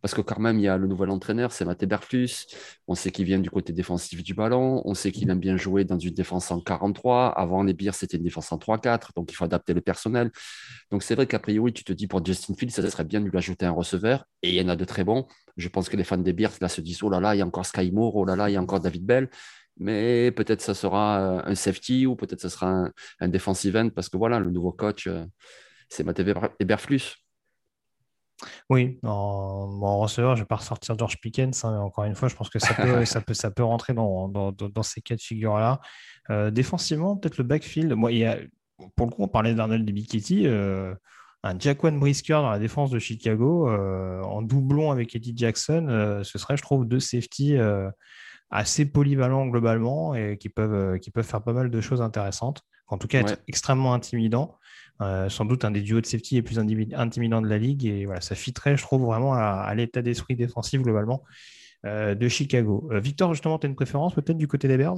Parce 0.01 0.13
que 0.13 0.21
quand 0.21 0.39
même, 0.39 0.59
il 0.59 0.63
y 0.63 0.67
a 0.67 0.77
le 0.77 0.87
nouvel 0.87 1.09
entraîneur, 1.09 1.51
c'est 1.51 1.65
Matt 1.65 1.83
Berflus. 1.85 2.45
On 2.87 2.95
sait 2.95 3.11
qu'il 3.11 3.25
vient 3.25 3.39
du 3.39 3.49
côté 3.49 3.73
défensif 3.73 4.23
du 4.23 4.33
ballon. 4.33 4.81
On 4.85 4.93
sait 4.93 5.11
qu'il 5.11 5.29
aime 5.29 5.39
bien 5.39 5.57
jouer 5.57 5.85
dans 5.85 5.97
une 5.97 6.13
défense 6.13 6.51
en 6.51 6.59
43. 6.59 7.29
Avant, 7.29 7.63
les 7.63 7.73
Bears, 7.73 7.95
c'était 7.95 8.17
une 8.17 8.23
défense 8.23 8.51
en 8.51 8.57
3-4. 8.57 9.09
Donc, 9.15 9.31
il 9.31 9.35
faut 9.35 9.45
adapter 9.45 9.73
le 9.73 9.81
personnel. 9.81 10.31
Donc, 10.91 11.03
c'est 11.03 11.15
vrai 11.15 11.27
qu'a 11.27 11.39
priori, 11.39 11.73
tu 11.73 11.83
te 11.83 11.93
dis 11.93 12.07
pour 12.07 12.23
Justin 12.25 12.53
Fields, 12.55 12.71
ça 12.71 12.89
serait 12.89 13.03
bien 13.03 13.21
de 13.21 13.27
lui 13.27 13.37
ajouter 13.37 13.65
un 13.65 13.71
receveur. 13.71 14.25
Et 14.43 14.49
il 14.49 14.55
y 14.55 14.61
en 14.61 14.69
a 14.69 14.75
de 14.75 14.85
très 14.85 15.03
bons. 15.03 15.27
Je 15.57 15.67
pense 15.69 15.89
que 15.89 15.97
les 15.97 16.03
fans 16.03 16.17
des 16.17 16.33
Bears 16.33 16.53
là 16.61 16.69
se 16.69 16.81
disent 16.81 17.01
oh 17.03 17.09
là 17.09 17.19
là, 17.19 17.35
il 17.35 17.39
y 17.39 17.41
a 17.41 17.45
encore 17.45 17.65
Sky 17.65 17.91
Moore, 17.91 18.15
oh 18.15 18.25
là 18.25 18.35
là, 18.35 18.49
il 18.49 18.53
y 18.53 18.57
a 18.57 18.61
encore 18.61 18.79
David 18.79 19.05
Bell. 19.05 19.29
Mais 19.79 20.31
peut-être 20.31 20.61
ça 20.61 20.73
sera 20.73 21.19
euh, 21.19 21.41
un 21.45 21.55
safety 21.55 22.07
ou 22.07 22.15
peut-être 22.15 22.41
ça 22.41 22.49
sera 22.49 22.67
un, 22.67 22.91
un, 23.19 23.27
defensive 23.27 23.75
end 23.75 23.89
parce 23.89 24.09
que 24.09 24.17
voilà, 24.17 24.39
le 24.39 24.49
nouveau 24.49 24.71
coach, 24.71 25.07
euh, 25.07 25.23
c'est 25.89 26.03
Matt 26.03 26.19
Eberflus. 26.59 27.26
Oui, 28.69 28.99
en, 29.03 29.99
receveur, 29.99 30.35
je 30.35 30.41
ne 30.41 30.43
vais 30.43 30.47
pas 30.47 30.57
ressortir 30.57 30.97
George 30.97 31.19
Pickens. 31.19 31.63
Hein, 31.63 31.79
encore 31.79 32.03
une 32.03 32.15
fois, 32.15 32.27
je 32.27 32.35
pense 32.35 32.49
que 32.49 32.59
ça 32.59 32.73
peut, 32.73 33.05
ça 33.05 33.21
peut, 33.21 33.33
ça 33.33 33.51
peut 33.51 33.63
rentrer 33.63 33.93
dans, 33.93 34.27
dans, 34.27 34.51
dans 34.51 34.83
ces 34.83 35.01
cas 35.01 35.15
de 35.15 35.21
figure-là. 35.21 35.81
Euh, 36.29 36.51
défensivement, 36.51 37.17
peut-être 37.17 37.38
le 37.38 37.43
backfield. 37.43 37.93
Moi, 37.93 38.11
il 38.11 38.19
y 38.19 38.25
a, 38.25 38.38
pour 38.95 39.07
le 39.07 39.11
coup, 39.11 39.23
on 39.23 39.27
parlait 39.27 39.55
d'Arnold 39.55 39.85
de 39.85 39.91
Bikiti 39.91 40.47
un 41.43 41.57
Jaquan 41.59 41.93
Brisker 41.93 42.33
dans 42.33 42.49
la 42.49 42.59
défense 42.59 42.89
de 42.89 42.99
Chicago, 42.99 43.69
euh, 43.69 44.21
en 44.23 44.41
doublon 44.41 44.91
avec 44.91 45.15
Eddie 45.15 45.33
Jackson, 45.35 45.88
euh, 45.89 46.23
ce 46.23 46.38
serait, 46.38 46.57
je 46.57 46.61
trouve, 46.61 46.85
deux 46.85 46.99
safety 46.99 47.57
euh, 47.57 47.89
assez 48.49 48.85
polyvalents 48.85 49.47
globalement 49.47 50.15
et 50.15 50.38
qui 50.38 50.49
peuvent, 50.49 50.99
qui 50.99 51.11
peuvent 51.11 51.25
faire 51.25 51.43
pas 51.43 51.53
mal 51.53 51.69
de 51.69 51.81
choses 51.81 52.01
intéressantes. 52.01 52.61
En 52.88 52.97
tout 52.97 53.07
cas, 53.07 53.19
être 53.19 53.41
extrêmement 53.47 53.93
intimidants. 53.93 54.57
Sans 54.99 55.45
doute 55.45 55.65
un 55.65 55.71
des 55.71 55.81
duos 55.81 56.01
de 56.01 56.05
safety 56.05 56.35
les 56.35 56.41
plus 56.41 56.59
intimidants 56.59 57.41
de 57.41 57.47
la 57.47 57.57
ligue. 57.57 57.85
Et 57.85 58.05
voilà, 58.05 58.21
ça 58.21 58.35
fitterait, 58.35 58.77
je 58.77 58.81
trouve, 58.81 59.03
vraiment 59.03 59.33
à, 59.33 59.73
l'état 59.75 60.01
d'esprit 60.01 60.35
défensif 60.35 60.81
globalement 60.81 61.23
de 61.83 62.27
Chicago. 62.27 62.89
Victor, 62.93 63.33
justement, 63.33 63.59
tu 63.59 63.67
as 63.67 63.69
une 63.69 63.75
préférence 63.75 64.15
peut-être 64.15 64.37
du 64.37 64.47
côté 64.47 64.67
des 64.67 64.77
Bears? 64.77 64.97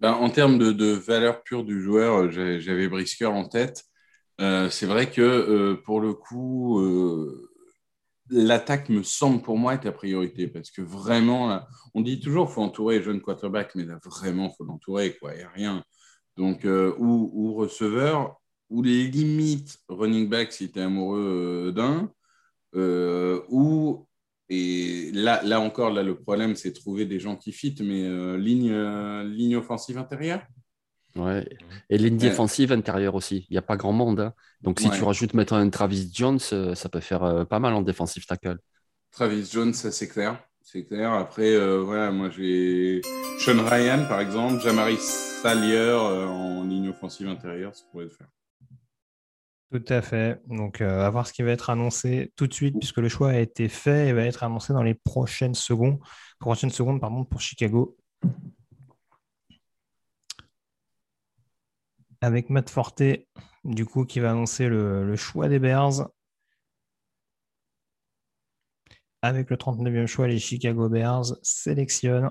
Ben, 0.00 0.12
En 0.12 0.30
termes 0.30 0.58
de, 0.58 0.92
valeur 0.92 1.42
pure 1.42 1.64
du 1.64 1.82
joueur, 1.82 2.30
j'avais 2.30 2.88
Brisker 2.88 3.26
en 3.26 3.48
tête. 3.48 3.84
Euh, 4.40 4.70
c'est 4.70 4.86
vrai 4.86 5.10
que 5.10 5.20
euh, 5.20 5.82
pour 5.84 6.00
le 6.00 6.14
coup, 6.14 6.78
euh, 6.80 7.50
l'attaque 8.30 8.88
me 8.88 9.02
semble 9.02 9.42
pour 9.42 9.58
moi 9.58 9.74
être 9.74 9.84
la 9.84 9.92
priorité 9.92 10.46
parce 10.46 10.70
que 10.70 10.82
vraiment, 10.82 11.60
on 11.94 12.02
dit 12.02 12.20
toujours 12.20 12.52
faut 12.52 12.62
entourer 12.62 12.98
les 12.98 13.04
jeunes 13.04 13.20
quarterbacks, 13.20 13.74
mais 13.74 13.84
là 13.84 13.98
vraiment, 14.04 14.50
il 14.52 14.56
faut 14.56 14.64
l'entourer, 14.64 15.16
quoi, 15.16 15.34
et 15.34 15.44
rien. 15.44 15.82
Donc, 16.36 16.64
ou, 16.64 17.54
receveur, 17.54 18.40
ou 18.70 18.82
les 18.82 19.06
limites 19.08 19.78
running 19.88 20.28
back 20.28 20.52
si 20.52 20.70
tu 20.70 20.78
es 20.78 20.82
amoureux 20.82 21.72
d'un, 21.74 22.10
ou, 23.48 24.06
et 24.48 25.10
là, 25.12 25.42
là 25.44 25.60
encore, 25.60 25.90
là, 25.90 26.02
le 26.02 26.18
problème, 26.18 26.56
c'est 26.56 26.72
trouver 26.72 27.06
des 27.06 27.20
gens 27.20 27.36
qui 27.36 27.52
fit, 27.52 27.74
mais 27.80 28.36
ligne, 28.38 28.72
ligne 29.24 29.56
offensive 29.56 29.98
intérieure? 29.98 30.42
Ouais. 31.16 31.48
Et 31.90 31.98
ligne 31.98 32.16
défensive 32.16 32.70
intérieure 32.72 33.14
aussi. 33.14 33.46
Il 33.50 33.54
n'y 33.54 33.58
a 33.58 33.62
pas 33.62 33.76
grand 33.76 33.92
monde. 33.92 34.20
Hein. 34.20 34.34
Donc, 34.62 34.78
si 34.80 34.90
tu 34.90 35.02
rajoutes 35.02 35.34
mettre 35.34 35.54
un 35.54 35.68
Travis 35.68 36.10
Jones, 36.12 36.38
euh, 36.52 36.74
ça 36.74 36.88
peut 36.88 37.00
faire 37.00 37.24
euh, 37.24 37.44
pas 37.44 37.58
mal 37.58 37.74
en 37.74 37.82
défensive 37.82 38.24
tackle. 38.26 38.58
Travis 39.10 39.48
Jones, 39.50 39.74
ça 39.74 39.90
c'est 39.90 40.08
clair. 40.08 40.38
C'est 40.62 40.84
clair. 40.84 41.12
Après, 41.12 41.54
euh, 41.54 41.82
voilà, 41.82 42.12
moi 42.12 42.30
j'ai 42.30 43.00
Sean 43.40 43.64
Ryan, 43.64 44.06
par 44.08 44.20
exemple, 44.20 44.62
Jamari 44.62 44.98
Salier 44.98 45.92
en 45.92 46.64
ligne 46.64 46.90
offensive 46.90 47.26
intérieure, 47.26 47.74
ça 47.74 47.84
pourrait 47.90 48.04
le 48.04 48.10
faire. 48.10 48.28
Tout 49.70 49.84
à 49.88 50.00
fait. 50.00 50.40
Donc, 50.46 50.80
à 50.80 51.10
voir 51.10 51.26
ce 51.26 51.32
qui 51.32 51.42
va 51.42 51.50
être 51.50 51.68
annoncé 51.68 52.32
tout 52.36 52.46
de 52.46 52.54
suite, 52.54 52.78
puisque 52.78 52.98
le 52.98 53.08
choix 53.08 53.30
a 53.30 53.38
été 53.38 53.68
fait 53.68 54.08
et 54.08 54.12
va 54.12 54.22
être 54.22 54.42
annoncé 54.42 54.72
dans 54.72 54.82
les 54.82 54.94
prochaines 54.94 55.54
secondes, 55.54 55.98
prochaines 56.40 56.70
secondes 56.70 57.00
pardon, 57.00 57.24
pour 57.24 57.40
Chicago. 57.40 57.96
avec 62.20 62.50
Matt 62.50 62.70
Forte, 62.70 63.02
du 63.64 63.86
coup, 63.86 64.04
qui 64.04 64.20
va 64.20 64.30
annoncer 64.30 64.68
le, 64.68 65.16
choix 65.16 65.48
des 65.48 65.58
Bears. 65.58 66.08
Avec 69.22 69.50
le 69.50 69.56
39e 69.56 70.06
choix, 70.06 70.28
les 70.28 70.38
Chicago 70.38 70.88
Bears 70.88 71.36
sélectionnent 71.42 72.30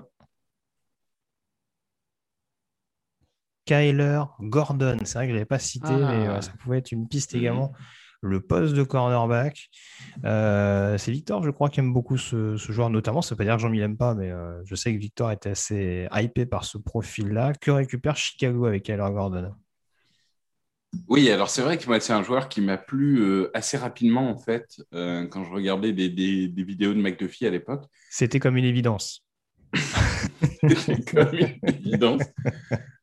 Kyler 3.68 4.22
Gordon. 4.40 4.96
C'est 5.04 5.18
vrai 5.18 5.26
que 5.26 5.28
je 5.28 5.32
ne 5.32 5.34
l'avais 5.34 5.44
pas 5.44 5.58
cité, 5.58 5.92
mais 5.92 6.26
ah. 6.26 6.40
ça 6.40 6.52
pouvait 6.58 6.78
être 6.78 6.90
une 6.90 7.06
piste 7.06 7.34
mhm. 7.34 7.40
également. 7.40 7.72
Le 8.20 8.40
poste 8.40 8.74
de 8.74 8.82
cornerback. 8.82 9.68
Euh, 10.24 10.98
c'est 10.98 11.12
Victor, 11.12 11.44
je 11.44 11.50
crois, 11.50 11.68
qui 11.68 11.78
aime 11.78 11.92
beaucoup 11.92 12.16
ce, 12.16 12.56
joueur, 12.56 12.90
notamment. 12.90 13.22
Ça 13.22 13.28
ne 13.28 13.36
veut 13.36 13.38
pas 13.38 13.44
dire 13.44 13.56
que 13.56 13.62
Jean-Mi 13.62 13.78
l'aime 13.78 13.96
pas, 13.96 14.14
mais 14.14 14.30
euh, 14.30 14.60
je 14.64 14.74
sais 14.74 14.92
que 14.92 14.98
Victor 14.98 15.30
était 15.30 15.50
assez 15.50 16.08
hypé 16.12 16.46
par 16.46 16.64
ce 16.64 16.78
profil-là. 16.78 17.52
Que 17.52 17.70
récupère 17.70 18.16
Chicago 18.16 18.66
avec 18.66 18.84
Kyler 18.84 19.10
Gordon? 19.12 19.52
Oui, 21.06 21.30
alors 21.30 21.50
c'est 21.50 21.62
vrai 21.62 21.76
que 21.76 21.86
moi, 21.86 22.00
c'est 22.00 22.12
un 22.12 22.22
joueur 22.22 22.48
qui 22.48 22.60
m'a 22.60 22.78
plu 22.78 23.20
euh, 23.20 23.50
assez 23.54 23.76
rapidement, 23.76 24.30
en 24.30 24.38
fait, 24.38 24.80
euh, 24.94 25.26
quand 25.26 25.44
je 25.44 25.50
regardais 25.50 25.92
des, 25.92 26.08
vidéos 26.56 26.94
de 26.94 27.00
McDuffie 27.00 27.46
à 27.46 27.50
l'époque. 27.50 27.84
C'était 28.10 28.40
comme 28.40 28.56
une 28.56 28.64
évidence. 28.64 29.24
C'était 30.60 31.02
comme 31.12 31.34
une 31.34 31.58
évidence. 31.62 32.22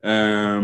Euh, 0.03 0.61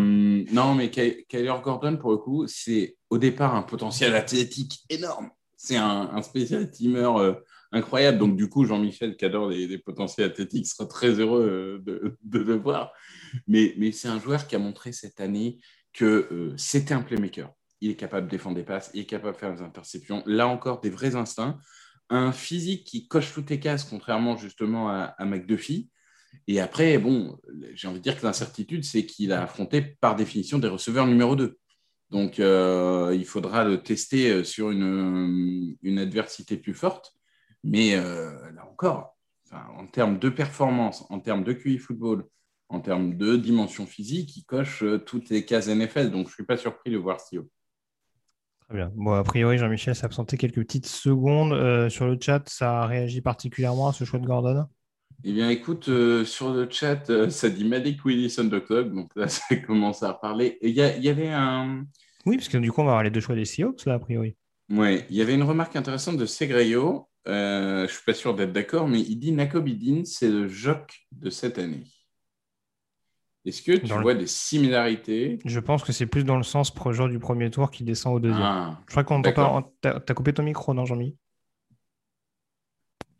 non, 0.51 0.75
mais 0.75 0.89
Kyler 0.89 1.55
Gordon, 1.63 1.97
pour 1.97 2.11
le 2.11 2.17
coup, 2.17 2.45
c'est 2.47 2.97
au 3.09 3.17
départ 3.17 3.55
un 3.55 3.63
potentiel 3.63 4.15
athlétique 4.15 4.83
énorme. 4.89 5.29
C'est 5.57 5.77
un, 5.77 6.21
spécial 6.21 6.71
teamer 6.71 7.35
incroyable. 7.71 8.17
Donc, 8.17 8.35
du 8.35 8.49
coup, 8.49 8.65
Jean-Michel, 8.65 9.15
qui 9.15 9.25
adore 9.25 9.49
les, 9.49 9.77
potentiels 9.77 10.27
athlétiques, 10.27 10.67
sera 10.67 10.87
très 10.87 11.19
heureux 11.19 11.81
de, 11.85 12.17
de 12.23 12.39
le 12.39 12.55
voir. 12.55 12.91
Mais, 13.47 13.73
mais 13.77 13.91
c'est 13.91 14.07
un 14.07 14.19
joueur 14.19 14.47
qui 14.47 14.55
a 14.55 14.59
montré 14.59 14.91
cette 14.91 15.21
année 15.21 15.59
que 15.93 16.27
euh, 16.31 16.53
c'était 16.57 16.93
un 16.93 17.01
playmaker. 17.01 17.51
Il 17.81 17.89
est 17.89 17.95
capable 17.95 18.27
de 18.27 18.31
défendre 18.31 18.55
des 18.55 18.63
passes, 18.63 18.91
il 18.93 19.01
est 19.01 19.05
capable 19.05 19.33
de 19.33 19.39
faire 19.39 19.53
des 19.53 19.61
interceptions. 19.61 20.23
Là 20.25 20.47
encore, 20.47 20.81
des 20.81 20.89
vrais 20.89 21.15
instincts. 21.15 21.59
Un 22.09 22.31
physique 22.31 22.85
qui 22.85 23.07
coche 23.07 23.33
toutes 23.33 23.49
les 23.49 23.59
cases, 23.59 23.85
contrairement 23.85 24.37
justement 24.37 24.89
à, 24.89 25.15
à 25.17 25.25
McDuffie. 25.25 25.89
Et 26.47 26.59
après, 26.59 26.97
bon, 26.97 27.39
j'ai 27.73 27.87
envie 27.87 27.99
de 27.99 28.03
dire 28.03 28.19
que 28.19 28.25
l'incertitude, 28.25 28.83
c'est 28.83 29.05
qu'il 29.05 29.31
a 29.31 29.43
affronté 29.43 29.81
par 29.81 30.15
définition 30.15 30.59
des 30.59 30.67
receveurs 30.67 31.07
numéro 31.07 31.35
2. 31.35 31.57
Donc, 32.09 32.39
euh, 32.39 33.15
il 33.15 33.25
faudra 33.25 33.63
le 33.63 33.81
tester 33.81 34.31
euh, 34.31 34.43
sur 34.43 34.71
une, 34.71 35.77
une 35.81 35.99
adversité 35.99 36.57
plus 36.57 36.73
forte. 36.73 37.13
Mais 37.63 37.95
là 37.95 38.67
encore, 38.71 39.15
en 39.51 39.85
termes 39.85 40.17
de 40.17 40.29
performance, 40.29 41.05
en 41.11 41.19
termes 41.19 41.43
de 41.43 41.53
QI 41.53 41.77
football, 41.77 42.25
en 42.71 42.79
termes 42.79 43.17
de 43.17 43.35
dimension 43.35 43.85
physique, 43.85 44.35
il 44.37 44.43
coche 44.43 44.83
euh, 44.83 44.97
toutes 44.97 45.29
les 45.29 45.45
cases 45.45 45.67
NFL. 45.67 46.09
Donc, 46.09 46.27
je 46.27 46.31
ne 46.31 46.35
suis 46.35 46.45
pas 46.45 46.57
surpris 46.57 46.89
de 46.89 46.97
voir 46.97 47.19
Sio. 47.19 47.49
Très 48.67 48.77
bien. 48.77 48.91
Bon, 48.95 49.11
a 49.11 49.23
priori, 49.23 49.57
Jean-Michel 49.57 49.93
s'est 49.93 50.05
absenté 50.05 50.37
quelques 50.37 50.61
petites 50.61 50.87
secondes. 50.87 51.51
Euh, 51.51 51.89
sur 51.89 52.07
le 52.07 52.17
chat, 52.19 52.47
ça 52.47 52.81
a 52.81 52.87
réagi 52.87 53.21
particulièrement 53.21 53.89
à 53.89 53.93
ce 53.93 54.05
choix 54.05 54.19
de 54.19 54.25
Gordon? 54.25 54.65
Eh 55.23 55.33
bien, 55.33 55.49
écoute, 55.49 55.89
euh, 55.89 56.25
sur 56.25 56.51
le 56.51 56.67
chat, 56.69 57.29
ça 57.29 57.49
dit 57.49 57.65
Malik 57.65 58.03
Willis 58.05 58.35
Underdog. 58.37 58.93
Donc 58.93 59.09
là, 59.15 59.27
ça 59.29 59.55
commence 59.55 60.03
à 60.03 60.13
parler. 60.13 60.57
Il 60.61 60.71
y, 60.71 60.81
avait 60.81 61.29
un. 61.29 61.85
Oui, 62.25 62.37
parce 62.37 62.49
que 62.49 62.57
du 62.57 62.71
coup, 62.71 62.81
on 62.81 62.85
va 62.85 62.91
avoir 62.91 63.03
les 63.03 63.11
deux 63.11 63.19
choix 63.19 63.35
des 63.35 63.45
Seahawks, 63.45 63.85
là, 63.85 63.95
a 63.95 63.99
priori. 63.99 64.35
Oui, 64.69 65.01
il 65.09 65.15
y 65.15 65.21
avait 65.21 65.35
une 65.35 65.43
remarque 65.43 65.75
intéressante 65.75 66.17
de 66.17 66.25
Segreyo 66.25 67.07
euh, 67.27 67.87
je 67.87 67.93
suis 67.93 68.03
pas 68.03 68.13
sûr 68.13 68.33
d'être 68.33 68.51
d'accord, 68.51 68.87
mais 68.87 69.01
il 69.01 69.17
dit 69.17 69.31
Nakobidin, 69.31 70.03
c'est 70.05 70.29
le 70.29 70.47
jock 70.47 71.05
de 71.11 71.29
cette 71.29 71.59
année. 71.59 71.83
Est-ce 73.45 73.61
que 73.63 73.71
tu 73.71 73.91
vois 73.93 74.13
des 74.13 74.27
similarités? 74.27 75.39
Je 75.45 75.59
pense 75.59 75.83
que 75.83 75.91
c'est 75.91 76.05
plus 76.05 76.23
dans 76.23 76.37
le 76.37 76.43
sens 76.43 76.71
projet 76.71 77.07
du 77.09 77.17
premier 77.17 77.49
tour 77.49 77.71
qui 77.71 77.83
descend 77.83 78.15
au 78.15 78.19
deuxième. 78.19 78.41
Ah, 78.43 78.79
je 78.87 78.91
crois 78.91 79.03
qu'on 79.03 79.21
t'entend 79.21 79.63
pas. 79.63 79.71
T'as 79.81 79.99
as 80.07 80.13
coupé 80.13 80.31
ton 80.31 80.43
micro, 80.43 80.73
non, 80.75 80.85
Jean-Mi? 80.85 81.15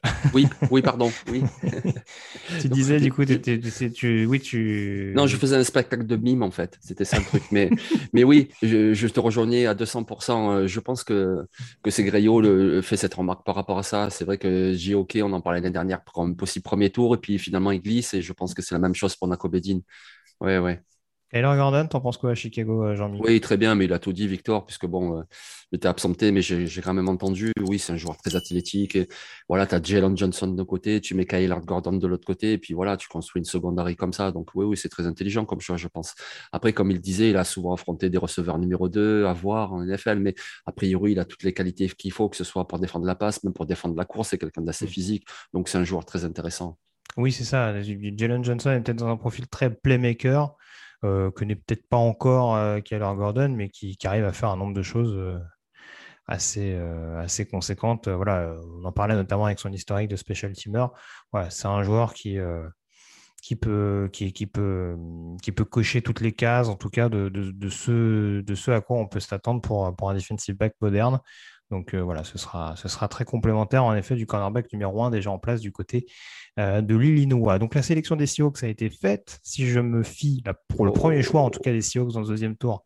oui, 0.34 0.48
oui, 0.72 0.82
pardon. 0.82 1.12
Oui. 1.32 1.44
tu 2.60 2.70
disais, 2.70 3.00
du 3.00 3.12
coup, 3.12 3.24
tu, 3.24 4.26
oui, 4.26 4.40
tu. 4.40 5.14
Non, 5.16 5.28
je 5.28 5.38
faisais 5.38 5.56
un 5.56 5.64
spectacle 5.64 6.06
de 6.08 6.16
mime, 6.16 6.42
en 6.42 6.50
fait. 6.50 6.78
C'était 6.82 7.06
ça 7.06 7.20
le 7.20 7.26
truc. 7.26 7.44
Mais, 7.52 7.70
mais 8.14 8.24
oui, 8.24 8.50
je, 8.64 9.08
te 9.08 9.20
rejoignais 9.20 9.68
à 9.68 9.76
200%. 9.76 10.32
Euh, 10.32 10.68
je 10.68 10.80
pense 10.80 11.04
que, 11.04 11.46
que 11.84 11.92
c'est 11.92 12.04
Greyo 12.04 12.42
le, 12.42 12.82
fait 12.82 12.98
cette 12.98 13.14
remarque 13.14 13.46
par 13.46 13.56
rapport 13.56 13.78
à 13.78 13.84
ça. 13.84 14.10
C'est 14.10 14.26
vrai 14.26 14.38
que 14.38 14.74
JOK, 14.74 15.20
on 15.24 15.34
en 15.34 15.42
parlait 15.42 15.60
l'année 15.60 15.74
dernière, 15.74 16.04
comme 16.04 16.36
possible 16.36 16.64
premier 16.64 16.90
tour, 16.90 17.14
et 17.16 17.18
puis 17.20 17.38
finalement, 17.38 17.72
il 17.72 17.82
glisse. 17.82 18.16
Et 18.16 18.22
je 18.22 18.34
pense 18.34 18.56
que 18.56 18.62
c'est 18.64 18.74
la 18.74 18.80
même 18.80 18.96
chose 18.96 19.16
pour 19.16 19.28
Nako 19.28 19.50
Bedin. 19.50 19.80
Ouais, 20.40 20.58
ouais. 20.58 20.82
Taylor 21.32 21.56
Gordon, 21.56 21.88
t'en 21.88 22.02
penses 22.02 22.18
quoi 22.18 22.32
à 22.32 22.36
Chicago, 22.36 22.84
euh, 22.84 22.96
Jean-Michel 22.96 23.26
Oui, 23.26 23.40
très 23.40 23.56
bien, 23.56 23.74
mais 23.74 23.86
il 23.86 23.94
a 23.94 24.00
tout 24.00 24.12
dit, 24.12 24.28
Victor, 24.28 24.66
puisque 24.66 24.86
bon, 24.86 25.20
euh, 25.20 25.24
il 25.72 25.78
était 25.78 25.88
absenté, 25.88 26.32
mais 26.34 26.42
j'ai 26.42 26.82
quand 26.82 26.94
même 26.94 27.08
entendu. 27.08 27.54
Oui, 27.62 27.80
c'est 27.80 27.94
un 27.94 27.98
joueur 27.98 28.18
très 28.18 28.36
athlétique. 28.36 28.98
Et 28.98 29.08
voilà, 29.48 29.66
tu 29.66 29.76
as 29.76 29.82
Jalen 29.82 30.18
Johnson 30.18 30.48
d'un 30.48 30.66
côté, 30.66 31.00
tu 31.00 31.16
mets 31.16 31.26
Kyle 31.26 31.56
Gordon 31.64 31.94
de 31.94 32.06
l'autre 32.06 32.26
côté, 32.26 32.54
et 32.54 32.58
puis 32.58 32.74
voilà, 32.74 32.98
tu 32.98 33.08
construis 33.08 33.40
une 33.40 33.46
secondary 33.46 33.96
comme 33.96 34.12
ça. 34.12 34.34
Donc 34.34 34.50
oui, 34.56 34.66
oui, 34.66 34.76
c'est 34.76 34.90
très 34.90 35.08
intelligent 35.08 35.46
comme 35.46 35.62
choix, 35.62 35.78
je 35.78 35.88
pense. 35.88 36.16
Après, 36.52 36.74
comme 36.74 36.92
il 36.92 37.00
disait, 37.00 37.30
il 37.30 37.38
a 37.38 37.46
souvent 37.46 37.74
affronté 37.74 38.10
des 38.10 38.18
receveurs 38.18 38.60
numéro 38.60 38.90
2 38.90 39.26
à 39.26 39.32
voir 39.32 39.72
en 39.72 39.86
NFL, 39.86 40.20
mais 40.20 40.36
a 40.66 40.74
priori, 40.74 41.14
il 41.14 41.20
a 41.20 41.24
toutes 41.24 41.44
les 41.44 41.54
qualités 41.54 41.88
qu'il 41.88 42.12
faut, 42.12 42.28
que 42.28 42.36
ce 42.36 42.44
soit 42.44 42.68
pour 42.68 42.78
défendre 42.80 43.06
la 43.06 43.16
passe, 43.16 43.42
même 43.46 43.54
pour 43.54 43.66
défendre 43.66 43.96
la 43.96 44.04
course, 44.04 44.30
c'est 44.30 44.38
quelqu'un 44.38 44.64
d'assez 44.64 44.86
mm. 44.86 44.90
physique. 44.90 45.26
Donc 45.54 45.70
c'est 45.70 45.78
un 45.78 45.86
joueur 45.86 46.04
très 46.04 46.26
intéressant. 46.26 46.78
Oui, 47.18 47.32
c'est 47.32 47.44
ça. 47.44 47.74
Jalen 47.82 48.44
Johnson 48.44 48.72
est 48.72 48.82
peut-être 48.82 49.00
dans 49.00 49.08
un 49.08 49.18
profil 49.18 49.48
très 49.48 49.74
playmaker. 49.74 50.56
Euh, 51.04 51.32
que 51.32 51.44
n'est 51.44 51.56
peut-être 51.56 51.88
pas 51.90 51.98
encore 51.98 52.56
euh, 52.56 52.80
Keller 52.80 53.12
Gordon, 53.16 53.50
mais 53.50 53.70
qui, 53.70 53.98
arrive 54.04 54.26
à 54.26 54.34
faire 54.34 54.50
un 54.50 54.58
nombre 54.58 54.76
de 54.76 54.84
choses 54.84 55.16
euh, 55.16 55.40
assez, 56.28 56.76
assez 57.18 57.46
conséquentes. 57.46 58.08
Voilà, 58.08 58.56
on 58.80 58.86
en 58.86 58.92
parlait 58.92 59.16
notamment 59.16 59.46
avec 59.46 59.60
son 59.60 59.72
historique 59.72 60.10
de 60.10 60.16
special 60.16 60.54
teamer. 60.54 60.88
C'est 61.50 61.68
un 61.68 61.84
joueur 61.84 62.14
qui, 62.14 62.38
qui, 63.42 63.56
peut, 63.56 64.10
qui, 64.14 64.32
qui, 64.32 64.46
peut, 64.46 64.96
qui 65.42 65.52
peut 65.52 65.66
cocher 65.66 66.02
toutes 66.02 66.22
les 66.22 66.32
cases, 66.32 66.70
en 66.70 66.76
tout 66.76 66.90
cas 66.90 67.10
de, 67.10 67.28
de, 67.30 67.52
de, 67.52 67.70
ce, 67.70 68.42
de 68.42 68.56
ce 68.56 68.72
à 68.72 68.80
quoi 68.82 68.98
on 68.98 69.08
peut 69.08 69.20
s'attendre 69.20 69.62
pour, 69.62 69.94
pour 69.96 70.10
un 70.10 70.14
defensive 70.14 70.56
back 70.56 70.74
moderne. 70.80 71.20
Donc 71.72 71.96
voilà, 71.96 72.24
ce 72.24 72.38
sera, 72.38 72.76
ce 72.76 72.88
sera 72.88 73.08
très 73.08 73.26
complémentaire 73.26 73.86
en 73.86 73.96
effet 73.96 74.16
du 74.16 74.28
cornerback 74.28 74.72
numéro 74.74 75.04
1 75.04 75.10
déjà 75.10 75.32
en 75.32 75.40
place 75.40 75.62
du 75.62 75.72
côté 75.72 76.06
euh, 76.60 76.82
de 76.82 76.98
l'Illinois. 76.98 77.60
Donc 77.60 77.76
la 77.76 77.82
sélection 77.82 78.18
des 78.18 78.28
Seahawks 78.28 78.62
a 78.64 78.68
été 78.68 78.90
faite. 78.90 79.40
Si 79.42 79.68
je 79.68 79.80
me 79.80 80.04
fie 80.04 80.44
pour 80.68 80.86
le 80.86 80.92
premier 80.92 81.24
choix, 81.24 81.42
en 81.42 81.50
tout 81.50 81.62
cas 81.62 81.72
des 81.72 81.82
Seahawks 81.82 82.12
dans 82.12 82.20
le 82.20 82.28
deuxième 82.28 82.58
tour, 82.58 82.84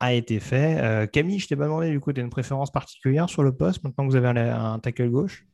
a 0.00 0.14
été 0.14 0.40
fait. 0.40 0.80
Euh, 0.80 1.06
Camille, 1.06 1.38
je 1.38 1.46
t'ai 1.46 1.54
pas 1.54 1.64
demandé 1.64 1.90
du 1.90 2.00
coup, 2.00 2.10
tu 2.14 2.20
as 2.20 2.24
une 2.24 2.30
préférence 2.30 2.70
particulière 2.70 3.28
sur 3.28 3.42
le 3.42 3.54
poste 3.54 3.84
maintenant 3.84 4.06
que 4.06 4.10
vous 4.10 4.16
avez 4.16 4.28
un, 4.28 4.78
tackle 4.78 5.10
gauche? 5.10 5.44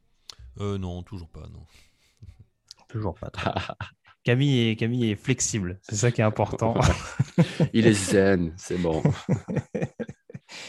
Euh, 0.61 0.79
Non, 0.79 1.03
toujours 1.03 1.29
pas, 1.29 1.49
non. 1.53 1.66
Toujours 2.89 3.14
pas. 3.14 3.33
Camille 4.22 4.68
est, 4.68 4.76
Camille 4.76 5.11
est 5.11 5.16
flexible, 5.16 5.81
c'est 5.83 5.97
ça 5.97 6.12
qui 6.12 6.20
est 6.20 6.24
important. 6.24 6.74
Il 7.72 7.89
est 7.89 7.93
zen, 7.93 8.53
c'est 8.57 8.79
bon. 8.79 9.03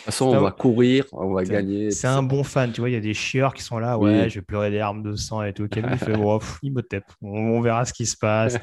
De 0.10 0.16
toute 0.16 0.26
façon, 0.26 0.38
on 0.38 0.42
va 0.42 0.52
courir, 0.52 1.06
on 1.12 1.34
va 1.34 1.44
gagner. 1.44 1.92
C'est 1.92 2.08
un 2.08 2.24
bon 2.24 2.44
fan, 2.44 2.72
tu 2.72 2.82
vois. 2.82 2.90
Il 2.90 2.94
y 2.94 2.98
a 2.98 3.02
des 3.02 3.14
chieurs 3.14 3.54
qui 3.54 3.62
sont 3.62 3.78
là, 3.78 3.98
ouais, 3.98 4.30
je 4.30 4.40
vais 4.40 4.42
pleurer 4.42 4.72
des 4.72 4.80
larmes 4.80 5.04
de 5.04 5.16
sang 5.16 5.44
et 5.44 5.54
tout. 5.54 5.68
Camille 5.68 5.98
fait, 5.98 6.16
oh, 6.20 6.40
il 6.64 6.74
me 6.74 6.82
tape. 6.82 7.12
On, 7.22 7.62
verra 7.62 7.86
ce 7.86 7.94
qui 7.94 8.06
se 8.06 8.18
passe. 8.18 8.58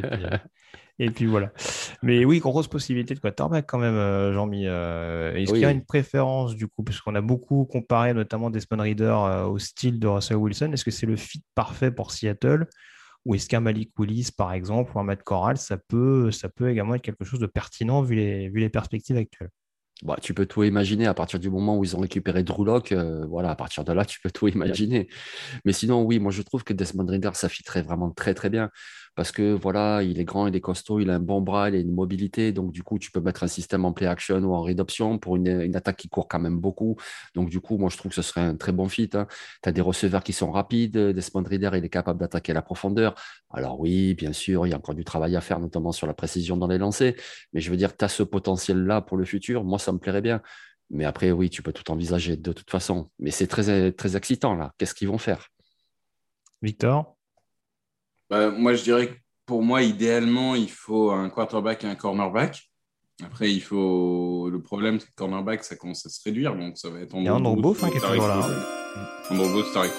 Et 0.99 1.11
puis, 1.11 1.27
voilà. 1.27 1.53
Mais 2.03 2.25
oui, 2.25 2.39
grosse 2.39 2.69
possibilité 2.69 3.15
de 3.15 3.21
quarterback 3.21 3.67
quand 3.67 3.79
même, 3.79 3.95
euh, 3.95 4.33
Jean-Mi. 4.33 4.67
Euh, 4.67 5.35
est-ce 5.35 5.53
qu'il 5.53 5.61
y 5.61 5.67
a 5.67 5.71
une 5.71 5.85
préférence 5.85 6.57
du 6.57 6.69
coup 6.69 6.83
Parce 6.83 7.01
qu'on 7.01 7.15
a 7.15 7.21
beaucoup 7.21 7.67
comparé 7.67 8.15
notamment 8.15 8.49
Desmond 8.49 8.83
Reader 8.83 9.05
euh, 9.05 9.45
au 9.45 9.59
style 9.59 10.01
de 10.01 10.07
Russell 10.07 10.39
Wilson. 10.39 10.71
Est-ce 10.73 10.85
que 10.85 10.91
c'est 10.91 11.07
le 11.07 11.17
fit 11.17 11.45
parfait 11.55 11.91
pour 11.91 12.13
Seattle 12.13 12.67
ou 13.27 13.35
est-ce 13.35 13.49
qu'un 13.49 13.61
Malik 13.61 13.91
Willis, 13.99 14.31
par 14.35 14.53
exemple, 14.53 14.93
ou 14.95 15.01
un 15.01 15.03
Matt 15.03 15.25
Corral, 15.25 15.57
ça 15.57 15.77
peut, 15.77 16.31
ça 16.31 16.49
peut 16.49 16.71
également 16.71 16.95
être 16.95 17.03
quelque 17.03 17.25
chose 17.25 17.41
de 17.41 17.47
pertinent 17.47 18.01
vu 18.01 18.15
les, 18.15 18.49
vu 18.49 18.61
les 18.61 18.69
perspectives 18.69 19.17
actuelles? 19.17 19.51
Bah, 20.03 20.17
tu 20.21 20.35
peux 20.35 20.47
tout 20.47 20.63
imaginer 20.63 21.07
à 21.07 21.15
partir 21.15 21.41
du 21.41 21.49
moment 21.51 21.79
où 21.79 21.85
ils 21.85 21.97
ont 21.97 22.01
récupéré 22.01 22.43
Drew. 22.43 22.69
Euh, 22.93 23.25
voilà, 23.27 23.51
à 23.51 23.57
partir 23.57 23.85
de 23.85 23.93
là, 23.93 24.05
tu 24.05 24.21
peux 24.21 24.31
tout 24.31 24.49
imaginer. 24.49 25.09
Mais 25.65 25.73
sinon, 25.73 26.03
oui, 26.03 26.19
moi 26.19 26.33
je 26.33 26.43
trouve 26.43 26.65
que 26.65 26.73
Desmond 26.73 27.07
Rinder, 27.07 27.31
ça 27.35 27.49
vraiment 27.83 28.11
très 28.11 28.35
très 28.35 28.51
bien 28.51 28.71
parce 29.17 29.33
que 29.33 29.55
voilà, 29.55 30.03
il 30.03 30.21
est 30.21 30.25
grand, 30.25 30.47
il 30.47 30.55
est 30.55 30.61
costaud, 30.61 31.01
il 31.01 31.09
a 31.09 31.15
un 31.15 31.21
bon 31.21 31.41
bras, 31.41 31.71
il 31.71 31.75
a 31.75 31.79
une 31.79 31.91
mobilité. 31.91 32.53
Donc, 32.53 32.71
du 32.71 32.83
coup, 32.83 32.99
tu 32.99 33.11
peux 33.11 33.21
mettre 33.21 33.45
un 33.45 33.49
système 33.49 33.87
en 33.87 33.93
play 33.95 34.07
action 34.07 34.37
ou 34.41 34.53
en 34.53 34.61
read 34.61 34.79
option 34.79 35.19
pour 35.19 35.37
une, 35.37 35.75
attaque 35.75 35.97
qui 35.97 36.11
court 36.11 36.29
quand 36.29 36.39
même 36.39 36.59
beaucoup. 36.61 36.97
Donc, 37.35 37.49
du 37.49 37.61
coup, 37.61 37.79
moi, 37.79 37.89
je 37.89 37.97
trouve 37.97 38.11
que 38.11 38.15
ce 38.15 38.21
serait 38.21 38.43
un 38.43 38.57
très 38.57 38.73
bon 38.73 38.89
fit. 38.91 39.09
Hein. 39.15 39.27
Tu 39.63 39.69
as 39.71 39.73
des 39.73 39.81
receveurs 39.81 40.23
qui 40.23 40.35
sont 40.35 40.53
rapides. 40.53 40.99
Desmond 40.99 41.45
Reader, 41.45 41.71
il 41.77 41.85
est 41.87 41.89
capable 41.89 42.21
d'attaquer 42.21 42.53
la 42.53 42.61
profondeur. 42.61 43.15
Alors, 43.51 43.81
oui, 43.81 44.13
bien 44.13 44.35
sûr, 44.35 44.67
il 44.67 44.71
y 44.71 44.75
a 44.75 44.77
encore 44.77 44.95
du 44.95 45.05
travail 45.05 45.35
à 45.35 45.41
faire, 45.41 45.61
notamment 45.61 45.93
sur 45.93 46.07
la 46.07 46.15
précision 46.15 46.59
dans 46.59 46.69
les 46.69 46.79
lancers. 46.79 47.15
Mais 47.55 47.63
je 47.63 47.71
veux 47.71 47.79
dire, 47.79 47.97
tu 47.97 48.05
as 48.05 48.09
ce 48.09 48.23
potentiel-là 48.23 49.01
pour 49.01 49.17
le 49.17 49.25
futur. 49.25 49.65
Moi, 49.65 49.79
ça 49.79 49.93
me 49.93 49.99
plairait 49.99 50.21
bien. 50.21 50.43
Mais 50.91 51.07
après, 51.07 51.33
oui, 51.33 51.49
tu 51.49 51.63
peux 51.63 51.73
tout 51.73 51.91
envisager 51.91 52.37
de 52.37 52.53
toute 52.53 52.71
façon. 52.71 53.11
Mais 53.19 53.31
c'est 53.31 53.47
très, 53.47 53.93
très 53.93 54.15
excitant, 54.15 54.55
là. 54.55 54.75
Qu'est-ce 54.77 54.95
qu'ils 54.95 55.09
vont 55.09 55.19
faire? 55.19 55.49
Victor? 56.61 57.16
Bah, 58.31 58.51
moi, 58.51 58.75
je 58.75 58.83
dirais 58.83 59.09
que 59.09 59.15
pour 59.47 59.63
moi, 59.63 59.83
idéalement, 59.83 60.55
il 60.55 60.71
faut 60.71 61.11
un 61.11 61.29
quarterback 61.31 61.85
et 61.85 61.87
un 61.87 61.95
cornerback. 61.95 62.71
Après, 63.25 63.51
il 63.51 63.61
faut. 63.61 64.51
Le 64.51 64.61
problème, 64.61 65.01
c'est 65.01 65.07
que 65.07 65.15
cornerback, 65.15 65.65
ça 65.65 65.77
commence 65.77 66.05
à 66.05 66.11
se 66.11 66.23
réduire. 66.23 66.55
Donc, 66.57 66.77
ça 66.77 66.91
va 66.91 67.01
être 67.01 67.15
en 67.15 67.21
Il 67.21 67.25
y 67.25 67.29
a 67.29 67.35
Andrew 67.35 67.75
hein, 67.83 67.91
qui 67.91 67.97
est 67.97 68.01
toujours 68.01 68.29
là. 68.29 68.47
Andrew 69.31 69.63
Tariq 69.73 69.93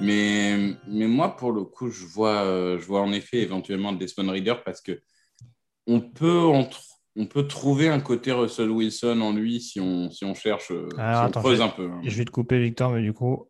Mais, 0.00 0.74
mais 0.86 1.06
moi, 1.06 1.36
pour 1.36 1.52
le 1.52 1.64
coup, 1.64 1.90
je 1.90 2.06
vois, 2.06 2.44
je 2.78 2.84
vois 2.86 3.02
en 3.02 3.12
effet 3.12 3.38
éventuellement 3.38 3.92
Desmond 3.92 4.30
Reader 4.30 4.54
parce 4.64 4.80
que 4.80 5.00
on 5.86 6.00
peut, 6.00 6.46
on 7.16 7.26
peut 7.26 7.46
trouver 7.46 7.88
un 7.88 8.00
côté 8.00 8.30
Russell 8.32 8.70
Wilson 8.70 9.20
en 9.20 9.32
lui 9.32 9.60
si 9.60 9.80
on, 9.80 10.10
si 10.10 10.24
on 10.24 10.34
cherche, 10.34 10.68
si 10.68 10.72
on 10.72 11.30
creuse 11.30 11.60
un 11.60 11.68
peu. 11.68 11.90
Hein. 11.90 12.00
Je 12.04 12.16
vais 12.16 12.24
te 12.24 12.30
couper, 12.30 12.60
Victor, 12.60 12.92
mais 12.92 13.02
du 13.02 13.12
coup, 13.12 13.48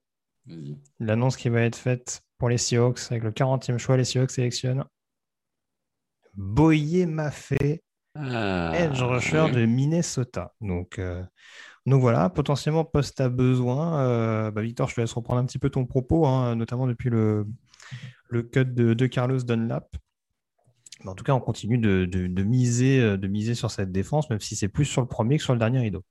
l'annonce 0.98 1.36
qui 1.36 1.48
va 1.48 1.62
être 1.62 1.76
faite 1.76 2.22
pour 2.38 2.48
les 2.48 2.58
Seahawks. 2.58 3.10
Avec 3.10 3.24
le 3.24 3.30
40e 3.30 3.78
choix, 3.78 3.96
les 3.96 4.04
Seahawks 4.04 4.30
sélectionnent 4.30 4.84
Boyer 6.34 7.06
Maffei, 7.06 7.82
ah, 8.14 8.72
edge 8.74 9.02
rusher 9.02 9.50
de 9.52 9.66
Minnesota. 9.66 10.54
Donc, 10.60 10.98
euh, 10.98 11.22
donc 11.84 12.00
voilà, 12.00 12.30
potentiellement 12.30 12.84
poste 12.84 13.20
à 13.20 13.28
besoin. 13.28 14.00
Euh, 14.02 14.50
bah, 14.52 14.62
Victor, 14.62 14.88
je 14.88 14.94
te 14.94 15.00
laisse 15.00 15.12
reprendre 15.12 15.40
un 15.40 15.44
petit 15.46 15.58
peu 15.58 15.68
ton 15.68 15.84
propos, 15.84 16.26
hein, 16.26 16.54
notamment 16.54 16.86
depuis 16.86 17.10
le, 17.10 17.44
le 18.28 18.42
cut 18.42 18.64
de, 18.66 19.06
Carlos 19.06 19.38
Dunlap. 19.38 19.96
en 21.04 21.14
tout 21.16 21.24
cas, 21.24 21.32
on 21.32 21.40
continue 21.40 21.78
de, 21.78 22.42
miser, 22.44 23.00
euh, 23.00 23.16
de 23.16 23.26
miser 23.26 23.54
sur 23.54 23.72
cette 23.72 23.90
défense, 23.90 24.30
même 24.30 24.40
si 24.40 24.54
c'est 24.54 24.68
plus 24.68 24.84
sur 24.84 25.00
le 25.00 25.08
premier 25.08 25.38
que 25.38 25.42
sur 25.42 25.54
le 25.54 25.58
dernier 25.58 25.80
rideau. 25.80 26.04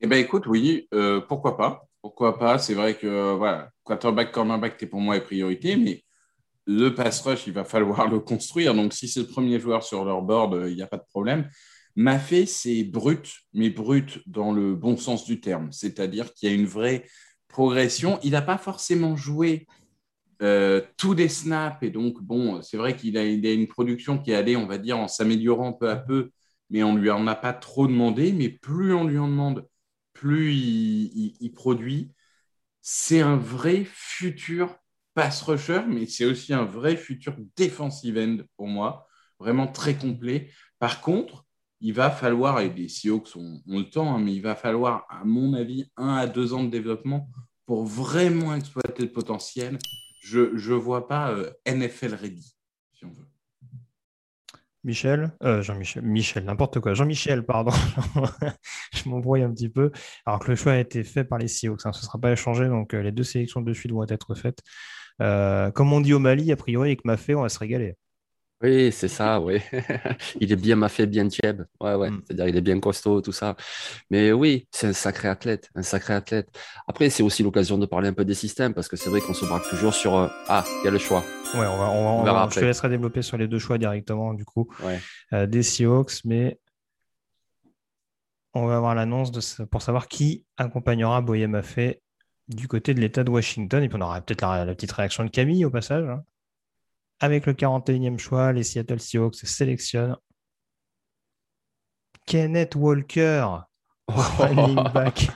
Eh 0.00 0.08
bien, 0.08 0.18
écoute, 0.18 0.46
oui, 0.48 0.88
pourquoi 1.28 1.56
pas 1.56 1.88
pourquoi 2.04 2.38
pas? 2.38 2.58
C'est 2.58 2.74
vrai 2.74 2.98
que 2.98 3.32
voilà, 3.34 3.70
quarterback, 3.82 4.30
cornerback, 4.30 4.82
es 4.82 4.86
pour 4.86 5.00
moi 5.00 5.16
est 5.16 5.22
priorité, 5.22 5.76
mais 5.76 6.04
le 6.66 6.90
pass 6.90 7.22
rush, 7.22 7.46
il 7.46 7.54
va 7.54 7.64
falloir 7.64 8.08
le 8.10 8.20
construire. 8.20 8.74
Donc, 8.74 8.92
si 8.92 9.08
c'est 9.08 9.20
le 9.20 9.26
premier 9.26 9.58
joueur 9.58 9.82
sur 9.82 10.04
leur 10.04 10.20
board, 10.20 10.52
euh, 10.52 10.70
il 10.70 10.76
n'y 10.76 10.82
a 10.82 10.86
pas 10.86 10.98
de 10.98 11.06
problème. 11.08 11.48
Maffei, 11.96 12.44
c'est 12.44 12.84
brut, 12.84 13.32
mais 13.54 13.70
brut 13.70 14.18
dans 14.26 14.52
le 14.52 14.74
bon 14.74 14.98
sens 14.98 15.24
du 15.24 15.40
terme. 15.40 15.72
C'est-à-dire 15.72 16.34
qu'il 16.34 16.50
y 16.50 16.52
a 16.52 16.54
une 16.54 16.66
vraie 16.66 17.06
progression. 17.48 18.18
Il 18.22 18.32
n'a 18.32 18.42
pas 18.42 18.58
forcément 18.58 19.16
joué 19.16 19.66
euh, 20.42 20.82
tous 20.98 21.14
les 21.14 21.30
snaps. 21.30 21.78
Et 21.80 21.88
donc, 21.88 22.20
bon, 22.20 22.60
c'est 22.60 22.76
vrai 22.76 22.96
qu'il 22.96 23.16
a, 23.16 23.22
a, 23.22 23.24
une 23.24 23.66
production 23.66 24.18
qui 24.18 24.32
est 24.32 24.34
allée, 24.34 24.56
on 24.56 24.66
va 24.66 24.76
dire, 24.76 24.98
en 24.98 25.08
s'améliorant 25.08 25.72
peu 25.72 25.88
à 25.88 25.96
peu, 25.96 26.32
mais 26.68 26.82
on 26.82 26.92
ne 26.92 27.00
lui 27.00 27.10
en 27.10 27.26
a 27.26 27.34
pas 27.34 27.54
trop 27.54 27.86
demandé. 27.86 28.30
Mais 28.32 28.50
plus 28.50 28.92
on 28.92 29.04
lui 29.04 29.16
en 29.16 29.28
demande, 29.28 29.66
plus 30.14 30.54
il, 30.54 31.52
produit. 31.52 32.12
C'est 32.80 33.20
un 33.20 33.36
vrai 33.36 33.84
futur 33.84 34.76
pass 35.12 35.42
rusher, 35.42 35.82
mais 35.86 36.06
c'est 36.06 36.24
aussi 36.24 36.54
un 36.54 36.64
vrai 36.64 36.96
futur 36.96 37.36
defensive 37.56 38.16
end 38.18 38.38
pour 38.56 38.66
moi, 38.66 39.06
vraiment 39.38 39.66
très 39.66 39.96
complet. 39.96 40.50
Par 40.78 41.00
contre, 41.00 41.46
il 41.80 41.92
va 41.92 42.10
falloir, 42.10 42.60
et 42.60 42.70
les 42.70 42.88
Seahawks 42.88 43.36
ont, 43.36 43.60
le 43.66 43.82
temps, 43.82 44.14
hein, 44.14 44.18
mais 44.18 44.34
il 44.34 44.42
va 44.42 44.56
falloir, 44.56 45.06
à 45.10 45.24
mon 45.24 45.52
avis, 45.54 45.90
un 45.96 46.14
à 46.14 46.26
deux 46.26 46.54
ans 46.54 46.64
de 46.64 46.70
développement 46.70 47.28
pour 47.66 47.84
vraiment 47.84 48.54
exploiter 48.54 49.02
le 49.02 49.12
potentiel. 49.12 49.78
Je 50.20 50.40
ne 50.40 50.74
vois 50.74 51.06
pas 51.06 51.32
euh, 51.32 51.50
NFL 51.66 52.14
ready, 52.14 52.56
si 52.94 53.04
on 53.04 53.10
veut. 53.10 53.33
Michel, 54.84 55.32
euh, 55.42 55.62
Jean-Michel, 55.62 56.02
Michel, 56.02 56.44
n'importe 56.44 56.78
quoi, 56.80 56.94
Jean-Michel, 56.94 57.44
pardon, 57.44 57.72
je 58.92 59.08
m'embrouille 59.08 59.42
un 59.42 59.50
petit 59.50 59.70
peu. 59.70 59.90
Alors 60.26 60.40
que 60.40 60.50
le 60.50 60.56
choix 60.56 60.72
a 60.72 60.78
été 60.78 61.02
fait 61.04 61.24
par 61.24 61.38
les 61.38 61.48
Seahawks, 61.48 61.86
hein. 61.86 61.92
ce 61.92 62.00
ne 62.00 62.04
sera 62.04 62.18
pas 62.18 62.32
échangé, 62.32 62.68
donc 62.68 62.94
euh, 62.94 63.02
les 63.02 63.12
deux 63.12 63.22
sélections 63.24 63.62
de 63.62 63.72
suite 63.72 63.92
vont 63.92 64.06
être 64.06 64.34
faites. 64.34 64.60
Euh, 65.22 65.70
comme 65.70 65.92
on 65.92 66.00
dit 66.00 66.12
au 66.12 66.18
Mali, 66.18 66.52
a 66.52 66.56
priori, 66.56 66.90
avec 66.90 67.04
Mafé, 67.04 67.34
on 67.34 67.42
va 67.42 67.48
se 67.48 67.58
régaler. 67.58 67.96
Oui, 68.62 68.92
c'est 68.92 69.08
ça, 69.08 69.40
oui. 69.40 69.60
il 70.40 70.50
est 70.50 70.56
bien 70.56 70.76
maffé, 70.76 71.06
bien 71.06 71.28
tieb. 71.28 71.62
Ouais, 71.80 71.94
ouais. 71.94 72.10
Mm. 72.10 72.22
C'est-à-dire, 72.24 72.48
il 72.48 72.56
est 72.56 72.60
bien 72.62 72.80
costaud, 72.80 73.20
tout 73.20 73.32
ça. 73.32 73.56
Mais 74.10 74.32
oui, 74.32 74.66
c'est 74.70 74.86
un 74.86 74.92
sacré 74.92 75.28
athlète, 75.28 75.70
un 75.74 75.82
sacré 75.82 76.14
athlète. 76.14 76.48
Après, 76.86 77.10
c'est 77.10 77.22
aussi 77.22 77.42
l'occasion 77.42 77.76
de 77.76 77.86
parler 77.86 78.08
un 78.08 78.12
peu 78.12 78.24
des 78.24 78.34
systèmes, 78.34 78.72
parce 78.72 78.88
que 78.88 78.96
c'est 78.96 79.10
vrai 79.10 79.20
qu'on 79.20 79.34
se 79.34 79.44
braque 79.44 79.68
toujours 79.68 79.92
sur 79.92 80.16
euh, 80.16 80.28
Ah, 80.48 80.64
il 80.82 80.84
y 80.86 80.88
a 80.88 80.90
le 80.90 80.98
choix. 80.98 81.22
Ouais, 81.54 81.66
on 81.66 81.76
va, 81.76 81.90
on 81.90 82.22
va, 82.24 82.48
je 82.50 82.60
te 82.60 82.64
laisserai 82.64 82.88
développer 82.88 83.22
sur 83.22 83.36
les 83.36 83.48
deux 83.48 83.58
choix 83.58 83.76
directement, 83.76 84.34
du 84.34 84.44
coup, 84.44 84.68
euh, 85.32 85.46
des 85.46 85.62
Seahawks, 85.62 86.24
mais 86.24 86.58
on 88.54 88.66
va 88.66 88.76
avoir 88.76 88.94
l'annonce 88.94 89.60
pour 89.70 89.82
savoir 89.82 90.08
qui 90.08 90.44
accompagnera 90.56 91.20
Boyer 91.20 91.48
Maffé 91.48 92.00
du 92.48 92.68
côté 92.68 92.94
de 92.94 93.00
l'État 93.00 93.24
de 93.24 93.30
Washington. 93.30 93.82
Et 93.82 93.88
puis 93.88 93.98
on 93.98 94.00
aura 94.00 94.20
peut-être 94.20 94.42
la, 94.42 94.74
petite 94.74 94.92
réaction 94.92 95.24
de 95.24 95.30
Camille 95.30 95.64
au 95.64 95.70
passage. 95.70 96.08
Hein. 96.08 96.22
Avec 97.24 97.46
le 97.46 97.54
41e 97.54 98.18
choix, 98.18 98.52
les 98.52 98.62
Seattle 98.62 99.00
Seahawks 99.00 99.36
sélectionnent 99.36 100.18
Kenneth 102.26 102.74
Walker, 102.74 103.48
running 104.08 104.76
back 104.92 105.28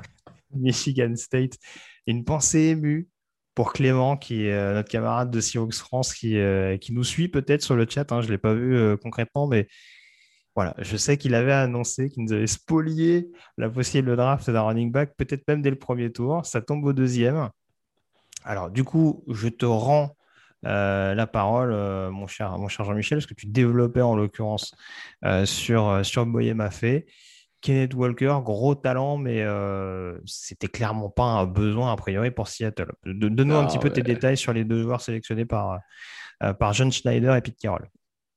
Michigan 0.54 1.14
State. 1.16 1.58
Une 2.06 2.24
pensée 2.24 2.60
émue 2.60 3.10
pour 3.54 3.74
Clément, 3.74 4.16
qui 4.16 4.46
est 4.46 4.54
euh, 4.54 4.72
notre 4.72 4.88
camarade 4.88 5.30
de 5.30 5.38
Seahawks 5.38 5.74
France, 5.74 6.14
qui, 6.14 6.38
euh, 6.38 6.78
qui 6.78 6.94
nous 6.94 7.04
suit 7.04 7.28
peut-être 7.28 7.60
sur 7.60 7.76
le 7.76 7.86
chat. 7.86 8.10
Hein. 8.10 8.22
je 8.22 8.28
ne 8.28 8.32
l'ai 8.32 8.38
pas 8.38 8.54
vu 8.54 8.74
euh, 8.74 8.96
concrètement, 8.96 9.46
mais 9.46 9.68
voilà, 10.54 10.74
je 10.78 10.96
sais 10.96 11.18
qu'il 11.18 11.34
avait 11.34 11.52
annoncé 11.52 12.08
qu'il 12.08 12.24
nous 12.24 12.32
avait 12.32 12.46
spolié 12.46 13.28
la 13.58 13.68
possible 13.68 14.16
draft 14.16 14.48
d'un 14.48 14.62
running 14.62 14.90
back, 14.90 15.12
peut-être 15.18 15.46
même 15.46 15.60
dès 15.60 15.68
le 15.68 15.78
premier 15.78 16.10
tour. 16.10 16.46
Ça 16.46 16.62
tombe 16.62 16.86
au 16.86 16.94
deuxième. 16.94 17.50
Alors, 18.44 18.70
du 18.70 18.82
coup, 18.82 19.22
je 19.28 19.48
te 19.48 19.66
rends 19.66 20.16
euh, 20.66 21.14
la 21.14 21.26
parole, 21.26 21.72
euh, 21.72 22.10
mon 22.10 22.26
cher, 22.26 22.58
mon 22.58 22.68
cher 22.68 22.84
Jean-Michel, 22.84 23.18
parce 23.18 23.26
que 23.26 23.34
tu 23.34 23.46
développais 23.46 24.00
en 24.00 24.16
l'occurrence 24.16 24.74
euh, 25.24 25.46
sur, 25.46 26.04
sur 26.04 26.26
Boyer 26.26 26.54
Maffé. 26.54 27.06
Kenneth 27.60 27.94
Walker, 27.94 28.40
gros 28.42 28.74
talent, 28.74 29.16
mais 29.16 29.42
c'était 30.26 30.66
clairement 30.66 31.08
pas 31.08 31.22
un 31.22 31.46
besoin 31.46 31.92
a 31.92 31.96
priori 31.96 32.30
pour 32.30 32.46
Seattle. 32.46 32.92
Donne-nous 33.06 33.54
un 33.54 33.64
ah 33.64 33.66
petit 33.66 33.78
peu 33.78 33.88
tes 33.88 34.02
détails 34.02 34.36
sur 34.36 34.52
les 34.52 34.64
deux 34.64 34.82
joueurs 34.82 35.00
sélectionnés 35.00 35.46
par, 35.46 35.78
par 36.58 36.74
John 36.74 36.92
Schneider 36.92 37.34
et 37.34 37.40
Pete 37.40 37.58
Carroll. 37.58 37.88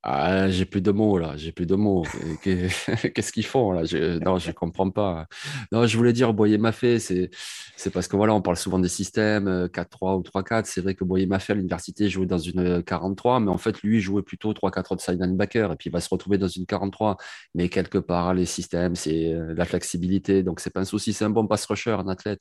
Ah, 0.04 0.48
j'ai 0.48 0.64
plus 0.64 0.80
de 0.80 0.92
mots 0.92 1.18
là, 1.18 1.36
j'ai 1.36 1.50
plus 1.50 1.66
de 1.66 1.74
mots. 1.74 2.04
Qu'est-ce 2.44 3.32
qu'ils 3.32 3.44
font 3.44 3.72
là? 3.72 3.84
Je, 3.84 4.18
Non, 4.20 4.38
je 4.38 4.52
comprends 4.52 4.90
pas. 4.90 5.26
Non, 5.72 5.86
je 5.86 5.96
voulais 5.96 6.12
dire 6.12 6.32
Boyer 6.32 6.56
Maffé, 6.56 7.00
c'est 7.00 7.30
c'est 7.76 7.90
parce 7.90 8.06
que 8.06 8.16
voilà, 8.16 8.32
on 8.32 8.40
parle 8.40 8.56
souvent 8.56 8.78
des 8.78 8.88
systèmes 8.88 9.66
4-3 9.66 10.14
euh, 10.14 10.18
ou 10.18 10.22
3-4. 10.22 10.66
C'est 10.66 10.82
vrai 10.82 10.94
que 10.94 11.02
Boyer 11.04 11.26
Maffé 11.26 11.52
à 11.52 11.56
l'université 11.56 12.08
jouait 12.08 12.26
dans 12.26 12.38
une 12.38 12.82
43, 12.82 13.40
mais 13.40 13.50
en 13.50 13.58
fait 13.58 13.82
lui 13.82 14.00
jouait 14.00 14.22
plutôt 14.22 14.52
3-4 14.52 14.94
outside 14.94 15.20
linebacker 15.20 15.72
et 15.72 15.76
puis 15.76 15.90
il 15.90 15.92
va 15.92 16.00
se 16.00 16.08
retrouver 16.08 16.38
dans 16.38 16.48
une 16.48 16.64
43. 16.66 17.16
Mais 17.56 17.68
quelque 17.68 17.98
part 17.98 18.34
les 18.34 18.46
systèmes, 18.46 18.94
c'est 18.94 19.32
euh, 19.34 19.52
la 19.54 19.64
flexibilité, 19.64 20.44
donc 20.44 20.60
c'est 20.60 20.70
pas 20.70 20.80
un 20.80 20.84
souci. 20.84 21.12
C'est 21.12 21.24
un 21.24 21.30
bon 21.30 21.46
pass 21.48 21.66
rusher, 21.66 21.90
un 21.98 22.08
athlète. 22.08 22.40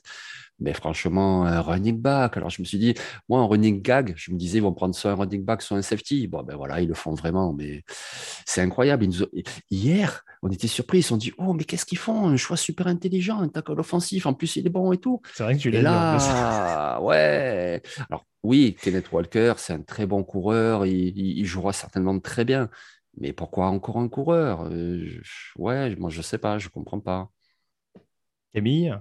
Mais 0.59 0.73
franchement, 0.73 1.45
un 1.45 1.61
running 1.61 1.99
back. 2.01 2.35
Alors, 2.37 2.49
je 2.49 2.61
me 2.61 2.65
suis 2.65 2.79
dit, 2.79 2.95
moi, 3.29 3.41
un 3.41 3.45
running 3.45 3.81
gag, 3.81 4.13
je 4.15 4.31
me 4.31 4.37
disais, 4.37 4.57
ils 4.57 4.61
vont 4.63 4.73
prendre 4.73 4.95
soit 4.95 5.11
un 5.11 5.15
running 5.15 5.45
back, 5.45 5.61
soit 5.61 5.77
un 5.77 5.83
safety. 5.83 6.27
Bon, 6.27 6.41
ben 6.41 6.55
voilà, 6.55 6.81
ils 6.81 6.87
le 6.87 6.95
font 6.95 7.13
vraiment. 7.13 7.53
Mais 7.53 7.83
c'est 8.45 8.61
incroyable. 8.61 9.07
Hier, 9.69 10.23
on 10.41 10.49
était 10.49 10.67
surpris. 10.67 10.99
Ils 10.99 11.03
se 11.03 11.09
sont 11.09 11.17
dit, 11.17 11.31
oh, 11.37 11.53
mais 11.53 11.63
qu'est-ce 11.63 11.85
qu'ils 11.85 11.99
font? 11.99 12.27
Un 12.27 12.37
choix 12.37 12.57
super 12.57 12.87
intelligent, 12.87 13.39
un 13.39 13.49
tackle 13.49 13.79
offensif. 13.79 14.25
En 14.25 14.33
plus, 14.33 14.55
il 14.55 14.65
est 14.65 14.71
bon 14.71 14.91
et 14.91 14.97
tout. 14.97 15.21
C'est 15.33 15.43
vrai 15.43 15.55
que 15.55 15.61
tu 15.61 15.69
l'as 15.69 15.81
là, 15.83 16.99
ouais. 17.01 17.83
Alors, 18.09 18.25
oui, 18.41 18.75
Kenneth 18.81 19.11
Walker, 19.11 19.53
c'est 19.57 19.73
un 19.73 19.81
très 19.81 20.07
bon 20.07 20.23
coureur. 20.23 20.87
Il, 20.87 21.45
jouera 21.45 21.71
certainement 21.71 22.19
très 22.19 22.45
bien. 22.45 22.69
Mais 23.19 23.31
pourquoi 23.31 23.67
encore 23.67 23.97
un 23.97 24.09
coureur? 24.09 24.67
Euh, 24.71 25.07
Ouais, 25.55 25.95
moi, 25.97 26.09
je 26.09 26.21
sais 26.21 26.37
pas. 26.39 26.57
Je 26.57 26.69
comprends 26.69 26.99
pas. 26.99 27.29
Camille? 28.53 28.97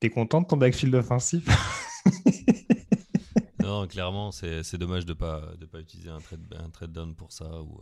T'es 0.00 0.08
content 0.08 0.40
de 0.40 0.46
ton 0.46 0.56
backfield 0.56 0.94
offensif? 0.94 1.46
Non, 3.62 3.86
clairement, 3.86 4.32
c'est 4.32 4.76
dommage 4.78 5.06
de 5.06 5.12
ne 5.12 5.18
pas, 5.18 5.42
de 5.60 5.64
pas 5.64 5.78
utiliser 5.78 6.08
un 6.08 6.18
trade, 6.18 6.40
un 6.58 6.70
trade 6.70 6.90
down 6.90 7.14
pour 7.14 7.30
ça. 7.30 7.44
Ou... 7.62 7.80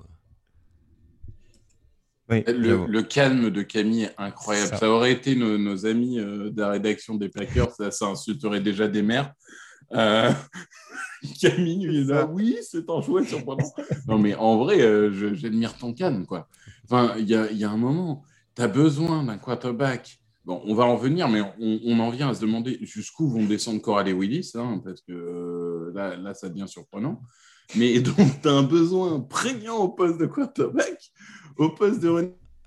Euh. 2.31 2.43
le, 2.47 3.03
calme 3.03 3.49
de 3.49 3.63
Camille 3.63 4.03
est 4.03 4.15
incroyable. 4.19 4.77
Ça, 4.77 4.91
aurait 4.91 5.13
été 5.13 5.35
nos, 5.35 5.87
amis 5.87 6.19
euh, 6.19 6.51
de 6.51 6.61
la 6.61 6.71
rédaction 6.71 7.15
des 7.15 7.31
Packers, 7.31 7.71
ça, 7.71 7.91
ça 7.91 8.07
insulterait 8.07 8.61
déjà 8.61 8.87
des 8.87 9.01
mères. 9.01 9.33
Euh, 9.93 10.31
Camille 11.41 12.05
là, 12.05 12.27
oui, 12.27 12.59
c'est 12.63 12.91
un 12.91 13.01
jouet 13.01 13.25
surprenant. 13.25 13.73
non, 14.09 14.19
mais 14.19 14.35
en 14.35 14.59
vrai, 14.59 14.79
j'admire 15.35 15.75
ton 15.79 15.95
calme. 15.95 16.27
quoi. 16.27 16.49
Enfin, 16.85 17.15
il 17.17 17.31
y 17.31 17.35
a, 17.35 17.51
y 17.51 17.65
a, 17.65 17.71
un 17.71 17.79
moment, 17.79 18.25
tu 18.55 18.61
as 18.63 18.69
besoin 18.69 19.23
d'un 19.23 19.39
quarterback 19.39 20.21
on 20.49 20.75
va 20.75 20.85
en 20.85 20.97
venir, 20.97 21.29
mais 21.29 21.43
on, 21.61 21.99
en 22.01 22.11
vient 22.11 22.31
à 22.31 22.35
se 22.35 22.41
demander 22.41 22.79
jusqu'où 22.83 23.29
vont 23.29 23.45
descendre 23.45 23.81
Coral 23.81 24.09
et 24.09 24.13
Willis, 24.13 24.53
hein, 24.55 24.81
parce 24.85 25.03
que 25.03 25.13
euh, 25.13 25.93
là, 25.95 26.35
ça 26.35 26.49
devient 26.49 26.69
surprenant. 26.69 27.21
Mais 27.77 28.01
donc, 28.01 28.17
tu 28.43 28.49
as 28.49 28.53
un 28.53 28.63
besoin 28.63 29.21
prégnant 29.21 29.77
au 29.77 29.89
poste 29.89 30.19
de 30.19 30.27
quarterback, 30.27 31.13
au 31.57 31.71
poste 31.71 32.01
de 32.01 32.09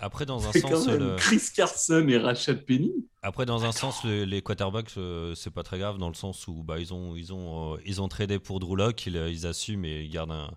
après, 0.04 0.26
dans 0.26 0.48
un 0.48 0.52
sens, 0.52 0.90
Chris 1.18 1.44
Carson 1.56 2.08
et 2.08 2.18
Rachad 2.18 2.66
Penny. 2.66 2.92
Après, 3.22 3.46
dans 3.46 3.66
un 3.66 3.72
sens, 3.72 4.04
les, 4.04 4.42
quarterbacks, 4.42 4.98
euh, 4.98 5.36
c'est 5.36 5.52
pas 5.52 5.62
très 5.62 5.78
grave, 5.78 6.00
dans 6.00 6.08
le 6.08 6.16
sens 6.16 6.48
où 6.48 6.64
bah, 6.64 6.80
ils 6.80 6.92
ont, 6.92 7.16
ils 7.16 7.32
ont, 7.34 7.76
euh, 7.76 7.78
ils 7.86 8.02
ont 8.02 8.08
tradé 8.08 8.40
pour 8.40 8.60
Drew 8.60 8.76
Locke, 8.76 9.06
ils, 9.06 9.46
assument 9.46 9.86
et 9.86 10.02
ils 10.02 10.10
gardent 10.10 10.32
un, 10.32 10.50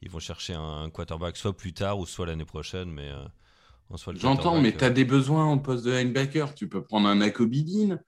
ils 0.00 0.10
vont 0.10 0.18
chercher 0.18 0.54
un, 0.54 0.90
quarterback 0.90 1.36
soit 1.36 1.56
plus 1.56 1.72
tard 1.72 2.00
ou 2.00 2.06
soit 2.06 2.26
l'année 2.26 2.44
prochaine, 2.44 2.90
mais 2.90 3.08
J'entends, 4.14 4.60
mais 4.60 4.72
tu 4.72 4.84
as 4.84 4.90
des 4.90 5.04
besoins 5.04 5.52
au 5.52 5.58
poste 5.58 5.84
de 5.84 5.90
linebacker. 5.90 6.54
Tu 6.54 6.68
peux 6.68 6.82
prendre 6.82 7.08
un 7.08 7.20
Akobidin, 7.20 7.98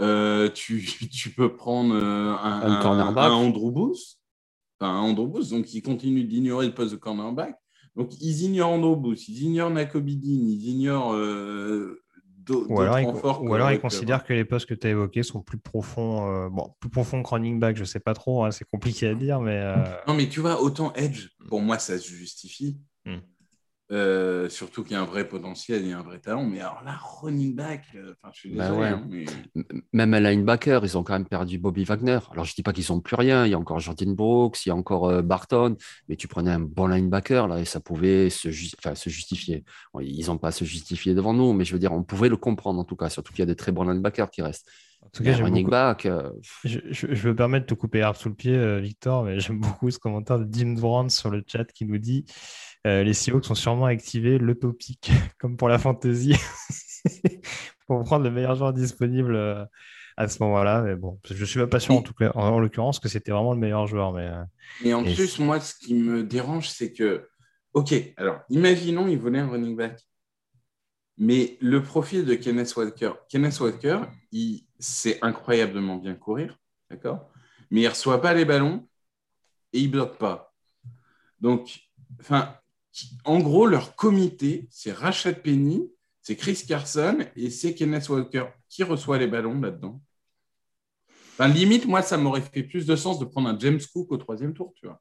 euh, 0.00 0.48
tu, 0.50 0.82
tu, 1.12 1.30
peux 1.30 1.54
prendre 1.54 1.94
euh, 1.94 2.32
un, 2.32 2.80
un, 2.80 3.32
Andrew 3.32 3.70
Booth. 3.70 4.18
Enfin, 4.80 4.92
un 4.92 5.00
Andrew 5.00 5.26
Booth, 5.26 5.50
donc 5.50 5.72
ils 5.74 5.82
continuent 5.82 6.26
d'ignorer 6.26 6.66
le 6.66 6.74
poste 6.74 6.92
de 6.92 6.96
cornerback. 6.96 7.56
Donc 7.96 8.20
ils 8.20 8.42
ignorent 8.42 8.70
Andrew 8.70 8.96
Booth, 8.96 9.28
ils 9.28 9.42
ignorent 9.42 9.70
Nakobidin, 9.70 10.28
ils 10.30 10.68
ignorent 10.68 11.12
euh, 11.14 11.98
ou 12.50 12.80
alors, 12.80 12.98
ils, 12.98 13.06
ou 13.06 13.54
alors 13.54 13.70
ils 13.70 13.80
considèrent 13.80 14.24
que 14.24 14.32
les 14.32 14.44
postes 14.44 14.66
que 14.66 14.74
tu 14.74 14.88
as 14.88 14.90
évoqués 14.90 15.22
sont 15.22 15.42
plus 15.42 15.58
profonds, 15.58 16.26
euh, 16.26 16.48
bon, 16.48 16.74
plus 16.80 16.90
profonds 16.90 17.22
que 17.22 17.28
running 17.28 17.60
back, 17.60 17.76
je 17.76 17.84
sais 17.84 18.00
pas 18.00 18.14
trop, 18.14 18.44
hein, 18.44 18.50
c'est 18.50 18.64
compliqué 18.64 19.06
à 19.06 19.14
dire, 19.14 19.40
mais. 19.40 19.62
Non, 20.08 20.14
mais 20.14 20.28
tu 20.28 20.40
vois, 20.40 20.60
autant 20.60 20.92
Edge, 20.94 21.28
pour 21.48 21.60
moi, 21.60 21.78
ça 21.78 21.98
se 21.98 22.08
justifie. 22.08 22.80
Euh, 23.92 24.48
surtout 24.48 24.84
qu'il 24.84 24.92
y 24.92 24.94
a 24.94 25.02
un 25.02 25.06
vrai 25.06 25.28
potentiel 25.28 25.86
et 25.86 25.92
un 25.92 26.00
vrai 26.00 26.18
talent. 26.18 26.44
Mais 26.44 26.60
alors 26.60 26.82
là, 26.82 26.98
running 26.98 27.54
back, 27.54 27.84
euh, 27.94 28.14
je 28.32 28.38
suis 28.38 28.54
bah 28.54 28.70
désolé. 28.70 28.88
Hein, 28.88 29.02
même 29.92 30.14
à 30.14 30.20
linebacker, 30.20 30.82
ils 30.82 30.96
ont 30.96 31.02
quand 31.02 31.12
même 31.12 31.26
perdu 31.26 31.58
Bobby 31.58 31.84
Wagner. 31.84 32.18
Alors 32.30 32.46
je 32.46 32.54
dis 32.54 32.62
pas 32.62 32.72
qu'ils 32.72 32.84
sont 32.84 33.02
plus 33.02 33.16
rien. 33.16 33.44
Il 33.44 33.50
y 33.50 33.54
a 33.54 33.58
encore 33.58 33.80
Jordan 33.80 34.14
Brooks, 34.14 34.64
il 34.64 34.70
y 34.70 34.72
a 34.72 34.74
encore 34.74 35.10
euh, 35.10 35.20
Barton. 35.20 35.76
Mais 36.08 36.16
tu 36.16 36.26
prenais 36.26 36.52
un 36.52 36.60
bon 36.60 36.86
linebacker 36.86 37.48
là 37.48 37.60
et 37.60 37.66
ça 37.66 37.80
pouvait 37.80 38.30
se, 38.30 38.50
se 38.50 39.10
justifier. 39.10 39.64
ils 40.00 40.26
n'ont 40.26 40.38
pas 40.38 40.48
à 40.48 40.52
se 40.52 40.64
justifier 40.64 41.14
devant 41.14 41.34
nous, 41.34 41.52
mais 41.52 41.66
je 41.66 41.74
veux 41.74 41.78
dire, 41.78 41.92
on 41.92 42.02
pouvait 42.02 42.30
le 42.30 42.38
comprendre 42.38 42.80
en 42.80 42.84
tout 42.84 42.96
cas. 42.96 43.10
Surtout 43.10 43.34
qu'il 43.34 43.40
y 43.40 43.42
a 43.42 43.46
des 43.46 43.56
très 43.56 43.72
bons 43.72 43.84
linebackers 43.84 44.30
qui 44.30 44.40
restent. 44.40 44.70
En 45.04 45.08
tout 45.12 45.24
cas, 45.24 45.36
running 45.36 45.68
back. 45.68 46.08
Je, 46.64 46.78
je, 46.90 47.12
je, 47.12 47.28
veux 47.28 47.34
permettre 47.34 47.66
de 47.66 47.74
te 47.74 47.78
couper 47.78 47.98
l'arbre 47.98 48.16
sous 48.16 48.28
le 48.28 48.36
pied, 48.36 48.80
Victor, 48.80 49.24
mais 49.24 49.40
j'aime 49.40 49.58
beaucoup 49.58 49.90
ce 49.90 49.98
commentaire 49.98 50.38
de 50.38 50.44
Dim 50.44 50.74
Brand 50.74 51.10
sur 51.10 51.28
le 51.28 51.42
chat 51.44 51.64
qui 51.64 51.84
nous 51.84 51.98
dit 51.98 52.24
euh, 52.86 53.04
les 53.04 53.14
Seahawks 53.14 53.44
sont 53.44 53.54
sûrement 53.54 53.86
activés 53.86 54.38
le 54.38 54.58
topic, 54.58 55.10
comme 55.38 55.56
pour 55.56 55.68
la 55.68 55.78
fantasy, 55.78 56.34
pour 57.86 58.02
prendre 58.04 58.24
le 58.24 58.30
meilleur 58.30 58.56
joueur 58.56 58.72
disponible 58.72 59.36
euh, 59.36 59.64
à 60.16 60.28
ce 60.28 60.42
moment-là. 60.42 60.82
Mais 60.82 60.96
bon, 60.96 61.20
je 61.24 61.44
suis 61.44 61.64
pas 61.66 61.80
sûr 61.80 61.94
en, 61.94 62.02
tout 62.02 62.14
cas, 62.14 62.32
en, 62.34 62.58
l'occurrence 62.58 62.98
que 62.98 63.08
c'était 63.08 63.30
vraiment 63.30 63.54
le 63.54 63.60
meilleur 63.60 63.86
joueur. 63.86 64.12
Mais, 64.12 64.30
euh, 64.84 64.94
en 64.94 65.04
plus, 65.04 65.38
moi, 65.38 65.60
ce 65.60 65.74
qui 65.74 65.94
me 65.94 66.24
dérange, 66.24 66.68
c'est 66.68 66.92
que, 66.92 67.28
OK, 67.72 67.94
alors, 68.16 68.40
imaginons, 68.48 69.06
il 69.06 69.18
volait 69.18 69.38
un 69.38 69.48
running 69.48 69.76
back. 69.76 70.00
Mais 71.18 71.56
le 71.60 71.82
profil 71.82 72.24
de 72.24 72.34
Kenneth 72.34 72.74
Walker, 72.74 73.12
Kenneth 73.28 73.60
Walker, 73.60 74.00
il 74.32 74.66
sait 74.78 75.18
incroyablement 75.22 75.96
bien 75.96 76.14
courir, 76.14 76.58
d'accord? 76.90 77.30
Mais 77.70 77.82
il 77.82 77.84
ne 77.84 77.90
reçoit 77.90 78.20
pas 78.20 78.34
les 78.34 78.44
ballons 78.44 78.88
et 79.72 79.78
il 79.78 79.86
ne 79.86 79.92
bloque 79.92 80.18
pas. 80.18 80.52
Donc, 81.38 81.80
enfin, 82.18 82.56
en 83.24 83.40
gros, 83.40 83.66
leur 83.66 83.96
comité, 83.96 84.68
c'est 84.70 84.92
Rachad 84.92 85.42
Penny, 85.42 85.90
c'est 86.20 86.36
Chris 86.36 86.62
Carson 86.66 87.18
et 87.36 87.50
c'est 87.50 87.74
Kenneth 87.74 88.08
Walker. 88.08 88.46
Qui 88.68 88.84
reçoit 88.84 89.18
les 89.18 89.26
ballons 89.26 89.60
là-dedans 89.60 90.00
limite, 91.48 91.86
moi, 91.86 92.02
ça 92.02 92.16
m'aurait 92.16 92.40
fait 92.40 92.62
plus 92.62 92.86
de 92.86 92.96
sens 92.96 93.18
de 93.18 93.24
prendre 93.24 93.48
un 93.48 93.58
James 93.58 93.80
Cook 93.92 94.10
au 94.10 94.16
troisième 94.16 94.54
tour, 94.54 94.72
tu 94.76 94.86
vois. 94.86 95.00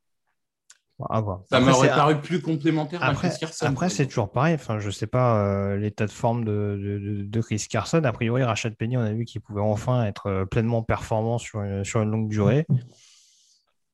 Ça 1.50 1.60
m'aurait 1.60 1.90
paru 1.90 2.22
plus 2.22 2.44
complémentaire 2.44 3.04
après, 3.04 3.30
Chris 3.30 3.40
Carson. 3.40 3.66
Après, 3.66 3.90
c'est 3.90 4.06
toujours 4.06 4.32
pareil. 4.32 4.54
Enfin, 4.54 4.78
je 4.78 4.86
ne 4.86 4.92
sais 4.92 5.08
pas 5.08 5.44
euh, 5.44 5.78
l'état 5.78 6.06
de 6.06 6.12
forme 6.12 6.46
de, 6.46 7.24
de, 7.28 7.42
Chris 7.42 7.66
Carson. 7.68 8.04
A 8.04 8.12
priori, 8.12 8.44
Rachad 8.44 8.76
Penny, 8.76 8.98
on 8.98 9.02
a 9.02 9.12
vu 9.12 9.26
qu'il 9.26 9.42
pouvait 9.42 9.62
enfin 9.62 10.06
être 10.06 10.28
euh, 10.28 10.46
pleinement 10.46 10.84
performant 10.84 11.40
sur 11.40 11.64
une, 11.64 11.84
sur 11.84 12.04
une 12.04 12.12
longue 12.12 12.30
durée. 12.30 12.68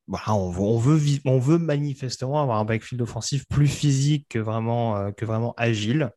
Voilà, 0.07 0.33
on, 0.35 0.49
veut, 0.49 0.61
on, 0.61 0.77
veut, 0.77 0.99
on 1.25 1.39
veut 1.39 1.57
manifestement 1.57 2.41
avoir 2.41 2.59
un 2.59 2.65
backfield 2.65 3.01
offensif 3.01 3.45
plus 3.49 3.67
physique 3.67 4.27
que 4.29 4.39
vraiment, 4.39 4.97
euh, 4.97 5.11
que 5.11 5.25
vraiment 5.25 5.53
agile. 5.57 6.11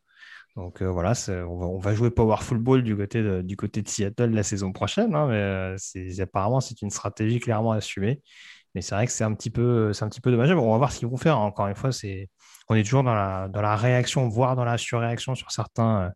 Donc 0.57 0.83
voilà, 0.83 1.13
on 1.49 1.79
va, 1.79 1.95
jouer 1.95 2.11
Powerful 2.11 2.59
Ball 2.59 2.83
du 2.83 2.97
côté 2.97 3.23
de, 3.23 3.41
du 3.41 3.57
côté 3.57 3.83
de 3.83 3.89
Seattle 3.89 4.31
la 4.31 4.43
saison 4.43 4.73
prochaine. 4.73 5.15
Hein, 5.15 5.29
mais 5.29 6.21
apparemment, 6.21 6.61
c'est 6.61 6.83
une 6.83 6.91
stratégie 6.91 7.39
clairement 7.39 7.73
assumée. 7.73 8.21
Mais 8.75 8.83
c'est 8.83 8.95
vrai 8.95 9.07
que 9.07 9.13
c'est 9.13 9.25
un 9.25 9.35
petit 9.35 9.51
peu, 9.51 9.93
c'est 9.93 10.05
un 10.05 10.09
petit 10.09 10.21
peu 10.21 10.31
dommageable. 10.31 10.61
On 10.61 10.73
va 10.73 10.79
voir 10.79 10.93
ce 10.93 10.99
qu'ils 10.99 11.09
vont 11.09 11.17
faire. 11.17 11.39
Encore 11.39 11.67
une 11.67 11.75
fois, 11.75 11.93
c'est, 11.93 12.29
on 12.69 12.75
est 12.77 12.85
toujours 12.85 13.03
dans 13.03 13.15
la, 13.15 13.49
dans 13.49 13.63
la 13.63 13.75
réaction, 13.75 14.29
voire 14.29 14.55
dans 14.55 14.65
la 14.65 14.79
surréaction 14.79 15.35
sur 15.35 15.51
certains, 15.51 16.03
euh, 16.03 16.11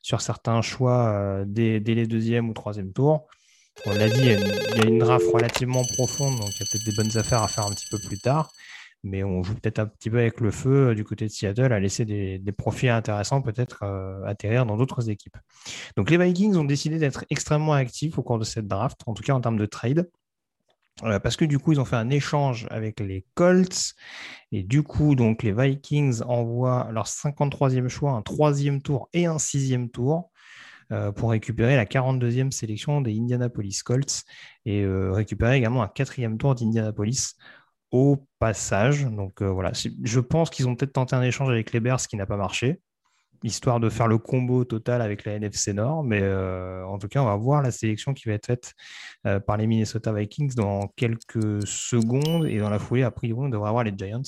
sur 0.00 0.22
certains 0.22 0.62
choix 0.62 1.08
euh, 1.08 1.44
dès, 1.46 1.80
les 1.80 2.06
deuxième 2.06 2.48
ou 2.48 2.54
troisième 2.54 2.92
tours. 2.92 3.26
On 3.86 3.94
l'a 3.94 4.08
dit, 4.08 4.20
il 4.20 4.26
y, 4.26 4.80
a 4.80 4.86
une, 4.86 4.98
draft 4.98 5.26
relativement 5.32 5.84
profonde, 5.84 6.36
donc 6.38 6.50
il 6.54 6.60
y 6.60 6.62
a 6.62 6.66
peut-être 6.70 6.84
des 6.84 6.92
bonnes 6.92 7.16
affaires 7.16 7.42
à 7.42 7.48
faire 7.48 7.66
un 7.66 7.70
petit 7.70 7.86
peu 7.90 7.98
plus 7.98 8.18
tard. 8.18 8.50
Mais 9.04 9.22
on 9.22 9.42
joue 9.42 9.54
peut-être 9.54 9.78
un 9.78 9.86
petit 9.86 10.10
peu 10.10 10.18
avec 10.18 10.40
le 10.40 10.50
feu 10.50 10.88
euh, 10.88 10.94
du 10.94 11.04
côté 11.04 11.26
de 11.26 11.30
Seattle 11.30 11.72
à 11.72 11.78
laisser 11.78 12.04
des, 12.04 12.40
profils 12.52 12.88
intéressants 12.88 13.40
peut-être 13.42 13.84
atterrir 14.26 14.66
dans 14.66 14.76
d'autres 14.76 15.08
équipes. 15.08 15.36
Donc 15.96 16.10
les 16.10 16.18
Vikings 16.18 16.56
ont 16.56 16.64
décidé 16.64 16.98
d'être 16.98 17.24
extrêmement 17.30 17.74
actifs 17.74 18.18
au 18.18 18.22
cours 18.22 18.38
de 18.38 18.44
cette 18.44 18.66
draft, 18.66 19.00
en 19.06 19.14
tout 19.14 19.22
cas 19.22 19.34
en 19.34 19.40
termes 19.40 19.58
de 19.58 19.66
trade. 19.66 20.08
Euh, 21.04 21.18
parce 21.20 21.36
que 21.36 21.44
du 21.44 21.58
coup, 21.58 21.72
ils 21.72 21.80
ont 21.80 21.84
fait 21.84 21.96
un 21.96 22.10
échange 22.10 22.66
avec 22.70 23.00
les 23.00 23.24
Colts. 23.34 23.94
Et 24.52 24.62
du 24.62 24.82
coup, 24.82 25.14
donc, 25.14 25.42
les 25.42 25.52
Vikings 25.52 26.22
envoient 26.22 26.88
leur 26.92 27.06
53e 27.06 27.88
choix, 27.88 28.12
un 28.12 28.22
troisième 28.22 28.82
tour 28.82 29.08
et 29.12 29.26
un 29.26 29.38
sixième 29.38 29.90
tour 29.90 30.18
euh, 30.18 30.37
pour 31.16 31.30
récupérer 31.30 31.76
la 31.76 31.84
42e 31.84 32.50
sélection 32.50 33.00
des 33.00 33.18
Indianapolis 33.18 33.82
Colts 33.82 34.22
et 34.64 34.82
euh, 34.82 35.12
récupérer 35.12 35.56
également 35.56 35.82
un 35.82 35.88
quatrième 35.88 36.38
tour 36.38 36.54
d'Indianapolis 36.54 37.34
au 37.90 38.26
passage. 38.38 39.04
Donc 39.04 39.42
voilà, 39.42 39.72
je 39.74 40.20
pense 40.20 40.50
qu'ils 40.50 40.68
ont 40.68 40.76
peut-être 40.76 40.92
tenté 40.92 41.16
un 41.16 41.22
échange 41.22 41.50
avec 41.50 41.72
les 41.72 41.80
Bears 41.80 42.00
qui 42.00 42.16
n'a 42.16 42.26
pas 42.26 42.36
marché 42.36 42.80
histoire 43.42 43.80
de 43.80 43.88
faire 43.88 44.08
le 44.08 44.18
combo 44.18 44.64
total 44.64 45.02
avec 45.02 45.24
la 45.24 45.34
NFC 45.34 45.72
Nord. 45.72 46.04
Mais 46.04 46.20
euh, 46.22 46.84
en 46.86 46.98
tout 46.98 47.08
cas, 47.08 47.22
on 47.22 47.26
va 47.26 47.36
voir 47.36 47.62
la 47.62 47.70
sélection 47.70 48.14
qui 48.14 48.28
va 48.28 48.34
être 48.34 48.46
faite 48.46 48.74
euh, 49.26 49.40
par 49.40 49.56
les 49.56 49.66
Minnesota 49.66 50.12
Vikings 50.12 50.54
dans 50.54 50.88
quelques 50.96 51.66
secondes. 51.66 52.46
Et 52.46 52.58
dans 52.58 52.70
la 52.70 52.78
foulée, 52.78 53.02
a 53.02 53.10
priori, 53.10 53.46
on 53.46 53.48
devrait 53.48 53.68
avoir 53.68 53.84
les 53.84 53.92
Giants. 53.96 54.22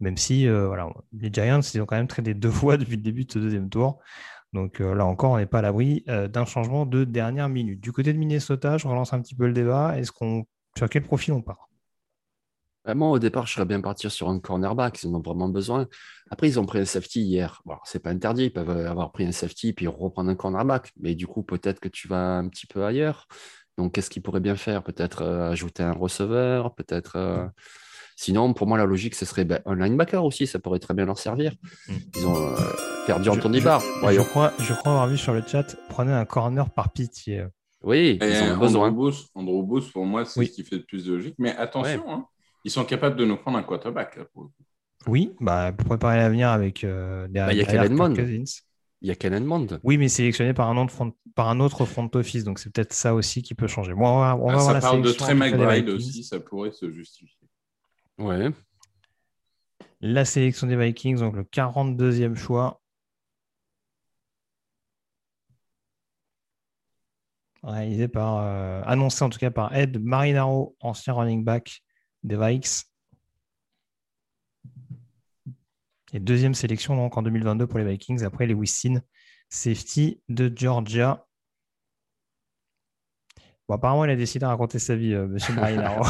Même 0.00 0.16
si 0.16 0.46
euh, 0.46 0.66
voilà, 0.66 0.88
les 1.12 1.30
Giants, 1.32 1.60
ils 1.60 1.80
ont 1.80 1.86
quand 1.86 1.96
même 1.96 2.08
tradé 2.08 2.34
deux 2.34 2.50
fois 2.50 2.76
depuis 2.76 2.96
le 2.96 3.02
début 3.02 3.24
de 3.24 3.32
ce 3.32 3.38
deuxième 3.38 3.68
tour. 3.68 4.00
Donc 4.52 4.78
là 4.80 5.04
encore, 5.04 5.32
on 5.32 5.36
n'est 5.36 5.46
pas 5.46 5.58
à 5.58 5.62
l'abri 5.62 6.04
d'un 6.06 6.44
changement 6.44 6.86
de 6.86 7.04
dernière 7.04 7.48
minute. 7.48 7.80
Du 7.80 7.92
côté 7.92 8.12
de 8.12 8.18
Minnesota, 8.18 8.78
je 8.78 8.88
relance 8.88 9.12
un 9.12 9.20
petit 9.20 9.34
peu 9.34 9.46
le 9.46 9.52
débat. 9.52 9.98
Est-ce 9.98 10.10
qu'on 10.10 10.46
sur 10.76 10.88
quel 10.88 11.02
profil 11.02 11.34
on 11.34 11.42
part? 11.42 11.68
Moi, 12.94 13.10
au 13.10 13.18
départ, 13.18 13.46
je 13.46 13.52
serais 13.52 13.66
bien 13.66 13.80
partir 13.80 14.10
sur 14.10 14.30
un 14.30 14.40
cornerback, 14.40 15.02
ils 15.02 15.08
en 15.08 15.14
ont 15.14 15.20
vraiment 15.20 15.48
besoin. 15.48 15.86
Après, 16.30 16.48
ils 16.48 16.58
ont 16.58 16.64
pris 16.64 16.78
un 16.78 16.86
safety 16.86 17.20
hier. 17.20 17.60
Bon, 17.66 17.76
c'est 17.84 17.98
pas 18.02 18.10
interdit, 18.10 18.44
ils 18.44 18.52
peuvent 18.52 18.70
avoir 18.70 19.12
pris 19.12 19.26
un 19.26 19.32
safety 19.32 19.74
puis 19.74 19.86
reprendre 19.86 20.30
un 20.30 20.34
cornerback. 20.34 20.92
Mais 20.98 21.14
du 21.14 21.26
coup, 21.26 21.42
peut-être 21.42 21.80
que 21.80 21.88
tu 21.88 22.08
vas 22.08 22.38
un 22.38 22.48
petit 22.48 22.66
peu 22.66 22.84
ailleurs. 22.84 23.26
Donc, 23.76 23.92
qu'est-ce 23.92 24.08
qu'ils 24.08 24.22
pourraient 24.22 24.40
bien 24.40 24.56
faire? 24.56 24.82
Peut-être 24.82 25.22
euh, 25.22 25.50
ajouter 25.50 25.82
un 25.82 25.92
receveur, 25.92 26.74
peut-être. 26.74 27.16
Sinon, 28.20 28.52
pour 28.52 28.66
moi, 28.66 28.76
la 28.76 28.84
logique, 28.84 29.14
ce 29.14 29.24
serait 29.24 29.44
ben, 29.44 29.60
un 29.64 29.76
linebacker 29.76 30.24
aussi, 30.24 30.48
ça 30.48 30.58
pourrait 30.58 30.80
très 30.80 30.92
bien 30.92 31.06
leur 31.06 31.20
servir. 31.20 31.54
Hmm. 31.86 31.92
Ils 32.16 32.26
ont 32.26 32.34
euh, 32.34 32.56
perdu 33.06 33.28
Anthony 33.28 33.60
Barr. 33.60 33.80
Je, 33.80 34.20
crois, 34.22 34.52
je 34.58 34.74
crois 34.74 34.90
avoir 34.90 35.06
vu 35.06 35.16
sur 35.16 35.32
le 35.32 35.42
chat, 35.46 35.76
prenez 35.88 36.12
un 36.12 36.24
corner 36.24 36.68
par 36.68 36.92
pitié. 36.92 37.46
Oui, 37.84 38.18
ils 38.20 38.42
ont 38.42 38.56
besoin. 38.56 38.88
Andrew 39.36 39.62
Booth, 39.62 39.92
pour 39.92 40.04
moi, 40.04 40.24
c'est 40.24 40.44
ce 40.44 40.50
qui 40.50 40.64
fait 40.64 40.78
le 40.78 40.82
plus 40.82 41.04
de 41.04 41.12
logique. 41.12 41.36
Mais 41.38 41.54
attention, 41.54 42.02
hein, 42.10 42.26
ils 42.64 42.72
sont 42.72 42.84
capables 42.84 43.14
de 43.14 43.24
nous 43.24 43.36
prendre 43.36 43.56
un 43.56 43.62
quarterback. 43.62 44.18
Oui, 45.06 45.30
bah, 45.38 45.72
pour 45.72 45.86
préparer 45.86 46.16
l'avenir 46.16 46.48
avec 46.48 46.82
euh, 46.82 47.28
bah, 47.30 47.52
Il 47.52 47.58
y 47.58 47.62
a 47.62 47.66
Kellen 47.66 47.94
Mond. 47.94 48.14
Il 49.00 49.06
y 49.06 49.12
a 49.12 49.14
Kellen 49.14 49.44
Mond. 49.44 49.78
Oui, 49.84 49.96
mais 49.96 50.08
sélectionné 50.08 50.54
par 50.54 50.68
un, 50.68 50.76
autre 50.76 50.90
front, 50.90 51.12
par 51.36 51.48
un 51.50 51.60
autre 51.60 51.84
front 51.84 52.10
office, 52.14 52.42
donc 52.42 52.58
c'est 52.58 52.72
peut-être 52.72 52.92
ça 52.92 53.14
aussi 53.14 53.42
qui 53.42 53.54
peut 53.54 53.68
changer. 53.68 53.94
Bon, 53.94 54.08
on 54.08 54.18
va, 54.18 54.36
on 54.36 54.48
va 54.48 54.54
ah, 54.56 54.74
ça 54.74 54.80
parle 54.80 55.02
de 55.02 55.12
Trey 55.12 55.34
McBride 55.34 55.88
aussi, 55.88 56.24
ça 56.24 56.40
pourrait 56.40 56.72
se 56.72 56.90
justifier. 56.90 57.37
Ouais. 58.18 58.50
La 60.00 60.24
sélection 60.24 60.66
des 60.66 60.76
Vikings, 60.76 61.18
donc 61.18 61.36
le 61.36 61.44
42e 61.44 62.34
choix. 62.34 62.80
Réalisé 67.62 68.08
par, 68.08 68.38
euh, 68.38 68.82
annoncé 68.86 69.24
en 69.24 69.30
tout 69.30 69.38
cas 69.38 69.50
par 69.50 69.74
Ed 69.74 70.00
Marinaro, 70.00 70.76
ancien 70.80 71.12
running 71.12 71.44
back 71.44 71.82
des 72.22 72.36
Vikes. 72.36 72.84
Et 76.12 76.20
deuxième 76.20 76.54
sélection 76.54 76.96
donc 76.96 77.16
en 77.16 77.22
2022 77.22 77.66
pour 77.66 77.78
les 77.78 77.84
Vikings 77.84 78.24
après 78.24 78.46
les 78.46 78.54
Wissin, 78.54 79.02
safety 79.48 80.22
de 80.28 80.52
Georgia. 80.54 81.27
Bon, 83.68 83.74
apparemment, 83.74 84.06
il 84.06 84.10
a 84.10 84.16
décidé 84.16 84.44
de 84.44 84.46
raconter 84.46 84.78
sa 84.78 84.96
vie, 84.96 85.12
euh, 85.12 85.26
Monsieur 85.26 85.52
Marinaro. 85.54 86.02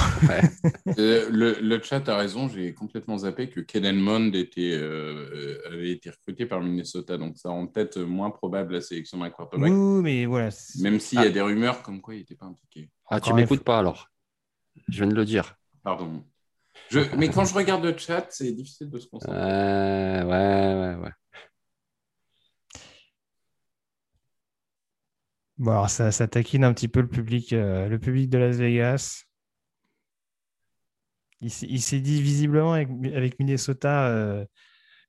Euh, 0.99 1.29
le, 1.61 1.83
chat 1.83 2.09
a 2.09 2.17
raison, 2.17 2.49
j'ai 2.49 2.73
complètement 2.73 3.19
zappé 3.19 3.49
que 3.49 3.61
Kellen 3.61 3.97
Mond 3.97 4.33
était, 4.35 4.73
euh, 4.75 5.61
avait 5.67 5.91
été 5.91 6.11
recruté 6.11 6.47
par 6.47 6.61
Minnesota, 6.61 7.19
donc 7.19 7.37
ça 7.37 7.49
rend 7.49 7.67
peut-être 7.67 7.99
moins 7.99 8.31
probable 8.31 8.75
la 8.75 8.81
sélection 8.81 9.19
d'un 9.19 9.31
quarterback. 9.31 9.71
Oui, 9.73 10.03
mais 10.03 10.27
voilà. 10.27 10.51
Même 10.81 11.01
s'il 11.01 11.19
y 11.19 11.23
a 11.23 11.27
ah. 11.27 11.31
des 11.31 11.41
rumeurs 11.41 11.83
comme 11.83 12.01
quoi 12.01 12.15
il 12.15 12.19
n'était 12.19 12.37
pas 12.37 12.47
impliqué. 12.47 12.91
Ah, 13.09 13.21
tu 13.21 13.33
m'écoutes 13.35 13.65
pas 13.65 13.81
alors 13.81 14.09
Je 14.89 14.99
viens 14.99 15.09
de 15.09 15.17
le 15.17 15.25
dire. 15.25 15.57
Pardon. 15.83 16.25
Mais 17.17 17.29
quand 17.29 17.45
je 17.45 17.55
regarde 17.55 17.85
le 17.85 17.97
chat, 17.99 18.27
c'est 18.31 18.53
difficile 18.53 18.89
de 18.89 18.99
se 19.01 19.09
concentrer. 19.09 19.37
ouais, 19.37 20.25
ouais, 20.25 20.95
ouais. 21.03 21.11
Bon, 25.59 25.73
alors 25.73 25.91
ça, 25.91 26.13
ça, 26.13 26.29
taquine 26.29 26.63
un 26.63 26.73
petit 26.73 26.89
peu 26.89 27.01
le 27.01 27.09
public, 27.09 27.53
euh, 27.53 27.89
le 27.89 27.99
public 27.99 28.31
de 28.31 28.39
Las 28.39 28.57
Vegas. 28.57 29.25
Il, 31.41 31.51
s'est 31.51 32.01
dit 32.01 32.21
visiblement 32.21 32.73
avec, 32.73 33.39
Minnesota, 33.39 34.09
euh, 34.09 34.45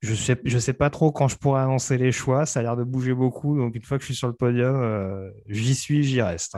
je 0.02 0.12
ne 0.12 0.16
sais, 0.16 0.40
je 0.46 0.60
sais 0.60 0.74
pas 0.74 0.92
trop 0.92 1.12
quand 1.12 1.28
je 1.28 1.36
pourrais 1.38 1.62
annoncer 1.62 1.98
les 1.98 2.12
choix. 2.12 2.46
Ça 2.46 2.60
a 2.60 2.64
l'air 2.64 2.78
de 2.78 2.84
bouger 2.84 3.14
beaucoup. 3.16 3.58
Donc, 3.58 3.76
une 3.76 3.82
fois 3.82 3.98
que 3.98 4.04
je 4.04 4.08
suis 4.08 4.16
sur 4.16 4.28
le 4.28 4.36
podium, 4.36 4.76
euh, 4.76 5.32
j'y 5.48 5.74
suis, 5.74 6.04
j'y 6.04 6.22
reste. 6.22 6.56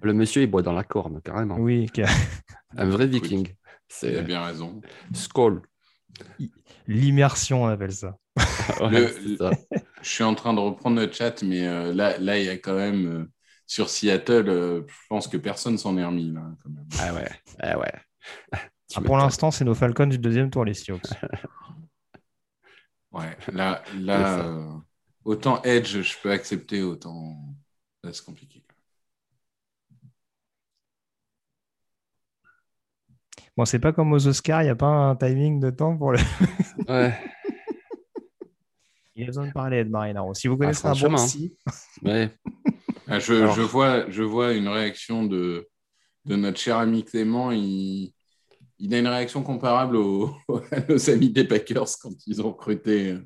Le 0.00 0.12
monsieur, 0.12 0.42
il 0.42 0.50
boit 0.50 0.62
dans 0.62 0.72
la 0.72 0.84
corne, 0.84 1.20
carrément. 1.22 1.56
Oui. 1.58 1.90
Un 2.76 2.88
vrai 2.88 3.08
viking. 3.08 3.48
C'est 3.88 4.22
bien 4.22 4.44
raison. 4.44 4.80
Skull. 5.12 5.62
L'immersion, 6.86 7.64
on 7.64 7.66
appelle 7.66 7.92
ça. 7.92 8.16
Je 10.04 10.10
suis 10.10 10.22
en 10.22 10.34
train 10.34 10.52
de 10.52 10.60
reprendre 10.60 11.00
le 11.00 11.10
chat, 11.10 11.42
mais 11.42 11.66
euh, 11.66 11.94
là, 11.94 12.18
là, 12.18 12.38
il 12.38 12.44
y 12.44 12.50
a 12.50 12.58
quand 12.58 12.74
même 12.74 13.06
euh, 13.06 13.32
sur 13.66 13.88
Seattle, 13.88 14.44
je 14.86 15.06
pense 15.08 15.26
que 15.26 15.38
personne 15.38 15.78
s'en 15.78 15.96
est 15.96 16.04
remis. 16.04 16.30
Là, 16.30 16.42
quand 16.62 16.68
même. 16.68 16.86
Ah 17.00 17.14
ouais. 17.14 17.30
Ah 17.58 17.78
ouais. 17.78 17.92
Ah, 18.94 19.00
pour 19.00 19.16
l'instant, 19.16 19.50
c'est 19.50 19.64
nos 19.64 19.74
Falcons 19.74 20.06
du 20.06 20.18
deuxième 20.18 20.50
tour, 20.50 20.66
les 20.66 20.74
Sioux. 20.74 21.00
Ouais, 23.14 23.36
là, 23.52 23.80
là 23.94 24.40
euh, 24.40 24.72
autant 25.24 25.62
Edge, 25.62 26.02
je 26.02 26.18
peux 26.20 26.32
accepter, 26.32 26.82
autant 26.82 27.36
là, 28.02 28.12
c'est 28.12 28.24
compliqué. 28.24 28.64
Bon, 33.56 33.64
c'est 33.64 33.78
pas 33.78 33.92
comme 33.92 34.12
aux 34.12 34.26
Oscars, 34.26 34.62
il 34.62 34.64
n'y 34.64 34.70
a 34.70 34.74
pas 34.74 34.86
un 34.86 35.14
timing 35.14 35.60
de 35.60 35.70
temps 35.70 35.96
pour 35.96 36.10
le. 36.10 36.18
ouais. 36.88 37.16
Il 39.16 39.20
y 39.20 39.22
a 39.24 39.26
besoin 39.26 39.46
de 39.46 39.52
parler 39.52 39.84
de 39.84 39.90
Marinaro. 39.90 40.34
Si 40.34 40.48
vous 40.48 40.56
connaissez 40.56 40.86
ah, 40.86 40.90
un 40.90 41.08
bon 41.08 41.14
psy? 41.14 41.56
ouais. 42.02 42.30
Ah, 43.06 43.20
je, 43.20 43.46
je, 43.52 43.60
vois, 43.60 44.10
je 44.10 44.22
vois 44.22 44.54
une 44.54 44.68
réaction 44.68 45.24
de, 45.24 45.68
de 46.24 46.36
notre 46.36 46.58
cher 46.58 46.78
ami 46.78 47.04
Clément. 47.04 47.52
Il, 47.52 48.12
il 48.78 48.94
a 48.94 48.98
une 48.98 49.06
réaction 49.06 49.42
comparable 49.42 49.96
à 50.72 50.80
nos 50.88 51.10
amis 51.10 51.30
des 51.30 51.44
Packers 51.44 51.98
quand 52.02 52.14
ils 52.26 52.42
ont 52.42 52.50
recruté 52.50 53.16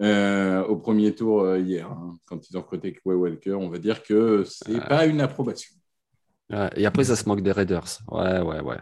euh, 0.00 0.64
au 0.64 0.76
premier 0.76 1.14
tour 1.14 1.42
euh, 1.42 1.58
hier. 1.58 1.90
Hein. 1.90 2.16
quand 2.24 2.48
ils 2.48 2.56
ont 2.56 2.60
recruté 2.60 2.92
Kway 2.92 3.16
Walker, 3.16 3.54
on 3.54 3.68
va 3.68 3.78
dire 3.78 4.02
que 4.02 4.44
c'est 4.44 4.72
n'est 4.72 4.80
pas 4.80 5.06
une 5.06 5.20
approbation. 5.20 5.74
et 6.76 6.86
après, 6.86 7.04
ça 7.04 7.16
se 7.16 7.28
moque 7.28 7.42
des 7.42 7.52
Raiders. 7.52 7.98
Ouais, 8.08 8.40
ouais, 8.40 8.60
ouais. 8.60 8.78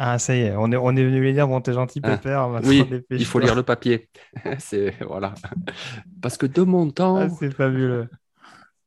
Ah, 0.00 0.18
ça 0.18 0.36
y 0.36 0.42
est, 0.42 0.54
on 0.56 0.70
est, 0.70 0.76
on 0.76 0.94
est 0.94 1.04
venu 1.04 1.20
lui 1.20 1.32
dire, 1.32 1.48
bon, 1.48 1.60
t'es 1.60 1.72
gentil, 1.72 2.00
ah, 2.04 2.16
Pépère. 2.16 2.48
Oui, 2.64 2.84
il 3.10 3.24
faut 3.24 3.40
lire 3.40 3.56
le 3.56 3.64
papier. 3.64 4.08
c'est, 4.58 4.94
voilà. 5.04 5.34
Parce 6.22 6.36
que 6.36 6.46
de 6.46 6.62
mon 6.62 6.90
temps. 6.90 7.16
Ah, 7.16 7.28
c'est 7.28 7.50
fabuleux. 7.50 8.08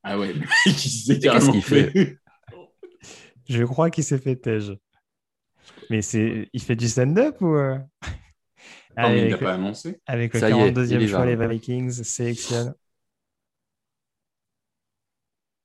Ah 0.04 0.18
ouais, 0.18 0.34
qu'est-ce 0.66 1.52
qu'il 1.52 1.62
fait 1.62 2.18
je 3.50 3.64
crois 3.66 3.90
qu'il 3.90 4.04
s'est 4.04 4.18
fait 4.18 4.36
tège. 4.38 4.74
Mais 5.90 6.02
c'est, 6.02 6.50
il 6.54 6.62
fait 6.62 6.76
du 6.76 6.88
stand-up 6.88 7.42
ou 7.42 7.56
euh? 7.56 7.78
Non, 8.98 9.10
mais 9.10 9.24
il 9.26 9.28
Avec 9.28 9.32
n'a 9.32 9.38
pas 9.38 9.54
annoncé. 9.54 10.02
Avec 10.06 10.34
le 10.34 10.40
Ça 10.40 10.50
y 10.50 10.54
est, 10.54 10.72
42e 10.72 11.00
il 11.00 11.02
y 11.04 11.08
choix, 11.08 11.26
va. 11.26 11.26
les 11.26 11.36
Vikings 11.48 11.92
sélectionnent 12.04 12.74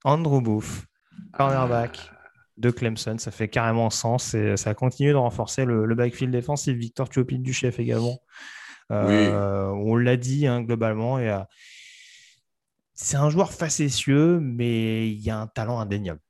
Andrew 0.05 0.41
Booth, 0.41 0.87
cornerback 1.33 2.11
de 2.57 2.71
Clemson. 2.71 3.17
Ça 3.19 3.31
fait 3.31 3.49
carrément 3.49 3.91
sens 3.91 4.35
et 4.35 4.57
ça 4.57 4.75
continue 4.75 5.11
de 5.11 5.17
renforcer 5.17 5.65
le, 5.65 5.87
le 5.87 5.95
backfield 5.95 6.33
défensif. 6.33 6.77
Victor 6.77 7.09
Tuopil 7.09 7.43
du 7.43 7.53
chef 7.53 7.79
également. 7.79 8.21
Euh, 8.93 9.69
On 9.69 9.97
l'a 9.97 10.17
dit 10.17 10.47
hein, 10.47 10.63
globalement. 10.63 11.19
et, 11.19 11.37
c'est 12.95 13.19
un 13.19 13.29
joueur 13.29 13.53
facétieux, 13.53 14.41
mais 14.41 15.11
il 15.11 15.21
y 15.21 15.31
a 15.31 15.39
un 15.39 15.47
talent 15.47 15.79
indéniable. 15.79 16.21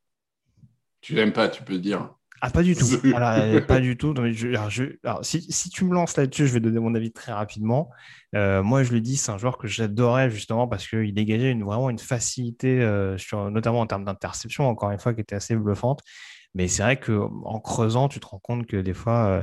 Tu 1.01 1.15
l'aimes 1.15 1.33
pas, 1.33 1.49
tu 1.49 1.63
peux 1.63 1.79
dire. 1.79 2.13
Ah, 2.43 2.51
pas 2.51 2.63
du 2.63 2.75
tout. 2.77 2.87
Voilà, 3.11 3.41
euh, 3.43 3.61
pas 3.63 3.81
du 3.81 3.97
tout. 3.97 4.13
Non, 4.13 4.23
mais 4.23 4.33
je- 4.35 4.49
alors, 4.49 4.69
je- 4.69 4.99
alors, 5.05 5.25
si, 5.25 5.41
si 5.51 5.71
tu 5.71 5.85
me 5.85 5.95
lances 5.95 6.17
là-dessus, 6.17 6.47
je 6.47 6.53
vais 6.53 6.61
donner 6.61 6.79
mon 6.79 6.95
avis 6.95 7.11
très 7.11 7.33
rapidement. 7.33 7.91
Euh, 8.35 8.63
moi, 8.63 8.83
je 8.83 8.93
le 8.93 9.01
dis, 9.01 9.17
c'est 9.17 9.33
un 9.33 9.39
joueur 9.39 9.57
que 9.57 9.67
j'adorais 9.67 10.31
justement 10.31 10.69
parce 10.69 10.87
qu'il 10.87 11.15
dégageait 11.15 11.51
une, 11.51 11.65
vraiment 11.65 11.89
une 11.89 11.99
facilité, 11.99 12.81
euh, 12.83 13.17
sur, 13.17 13.51
notamment 13.51 13.81
en 13.81 13.87
termes 13.87 14.05
d'interception, 14.05 14.69
encore 14.69 14.91
une 14.91 14.99
fois, 14.99 15.15
qui 15.15 15.23
était 15.23 15.35
assez 15.35 15.57
bluffante. 15.57 16.03
Mais 16.55 16.69
c'est 16.69 16.83
vrai 16.83 16.99
qu'en 17.01 17.59
creusant, 17.61 18.09
tu 18.09 18.21
te 18.21 18.27
rends 18.27 18.39
compte 18.39 18.67
que 18.67 18.77
des 18.77 18.95
fois. 18.95 19.27
euh, 19.27 19.43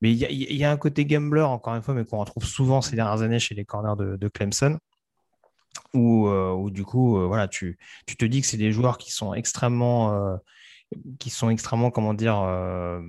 mais 0.00 0.12
il 0.12 0.16
y, 0.16 0.24
a- 0.24 0.30
il 0.30 0.56
y 0.56 0.64
a 0.64 0.70
un 0.70 0.76
côté 0.76 1.04
gambler, 1.04 1.42
encore 1.42 1.74
une 1.74 1.82
fois, 1.82 1.94
mais 1.94 2.04
qu'on 2.04 2.18
retrouve 2.18 2.44
souvent 2.44 2.80
ces 2.80 2.96
dernières 2.96 3.22
années 3.22 3.38
chez 3.40 3.54
les 3.56 3.64
corners 3.64 3.96
de, 3.98 4.16
de 4.16 4.28
Clemson. 4.28 4.78
Où, 5.94 6.28
où 6.28 6.70
du 6.70 6.84
coup, 6.84 7.18
voilà, 7.26 7.48
tu, 7.48 7.76
tu 8.06 8.16
te 8.16 8.24
dis 8.24 8.40
que 8.40 8.46
c'est 8.46 8.56
des 8.56 8.70
joueurs 8.72 8.96
qui 8.98 9.10
sont 9.12 9.34
extrêmement. 9.34 10.38
Qui 11.18 11.30
sont 11.30 11.50
extrêmement, 11.50 11.90
comment 11.90 12.14
dire, 12.14 12.38
euh, 12.40 13.00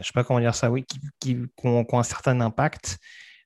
je 0.00 0.06
sais 0.06 0.12
pas 0.14 0.24
comment 0.24 0.40
dire 0.40 0.54
ça, 0.54 0.70
oui, 0.70 0.84
qui, 0.84 1.00
qui- 1.20 1.36
qui 1.56 1.66
ont, 1.66 1.84
qui 1.84 1.94
ont 1.94 1.98
un 1.98 2.02
certain 2.04 2.40
impact, 2.40 2.98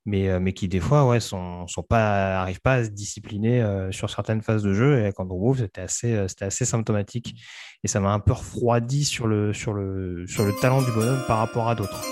mais, 0.05 0.29
euh, 0.29 0.39
mais 0.41 0.53
qui 0.53 0.69
des 0.69 0.79
fois, 0.81 1.07
ouais, 1.09 1.21
sont, 1.21 1.67
sont 1.67 1.83
pas, 1.83 2.41
arrivent 2.41 2.61
pas 2.61 2.75
à 2.75 2.85
se 2.85 2.91
discipliner 2.91 3.63
euh, 3.63 3.91
sur 3.93 4.09
certaines 4.11 4.43
phases 4.43 4.63
de 4.63 4.73
jeu. 4.73 4.99
Et 4.99 5.03
avec 5.03 5.19
Andrew 5.19 5.41
Wolf, 5.41 5.59
c'était 5.61 5.81
assez, 5.81 6.13
euh, 6.15 6.29
c'était 6.29 6.45
assez 6.45 6.65
symptomatique. 6.65 7.35
Et 7.83 7.89
ça 7.89 7.99
m'a 8.01 8.13
un 8.13 8.21
peu 8.21 8.33
refroidi 8.33 9.05
sur 9.05 9.27
le, 9.27 9.53
sur 9.53 9.73
le, 9.73 10.27
sur 10.27 10.45
le 10.45 10.53
talent 10.61 10.83
du 10.83 10.93
bonhomme 10.93 11.23
par 11.27 11.39
rapport 11.39 11.69
à 11.69 11.75
d'autres. 11.75 12.03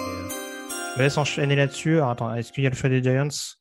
Je 0.95 0.99
me 0.99 1.05
laisse 1.05 1.19
enchaîner 1.19 1.57
là-dessus. 1.57 1.97
Alors, 1.97 2.11
attends, 2.11 2.35
est-ce 2.35 2.53
qu'il 2.53 2.65
y 2.65 2.66
a 2.66 2.71
le 2.71 2.77
choix 2.77 2.89
des 2.89 3.03
Giants? 3.03 3.29
Parce 3.29 3.59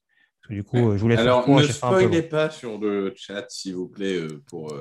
que 0.50 0.54
du 0.54 0.64
coup, 0.64 0.78
je 0.78 0.98
voulais 0.98 1.16
faire 1.16 1.26
Alors, 1.26 1.46
court, 1.46 1.60
ne 1.60 1.68
spoilez 1.68 2.22
pas 2.24 2.50
sur 2.50 2.78
le 2.78 3.14
chat, 3.16 3.46
s'il 3.50 3.76
vous 3.76 3.88
plaît, 3.88 4.20
pour, 4.48 4.74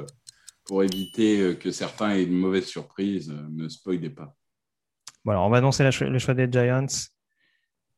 pour 0.64 0.82
éviter 0.82 1.40
euh, 1.40 1.54
que 1.54 1.70
certains 1.70 2.10
aient 2.12 2.24
une 2.24 2.32
mauvaise 2.38 2.66
surprise. 2.66 3.30
euh, 3.30 3.46
Ne 3.50 3.68
spoilez 3.68 4.10
pas. 4.10 4.36
Voilà, 5.24 5.40
on 5.42 5.50
va 5.50 5.58
annoncer 5.58 5.88
cho- 5.90 6.08
le 6.08 6.18
choix 6.18 6.34
des 6.34 6.50
Giants. 6.50 6.86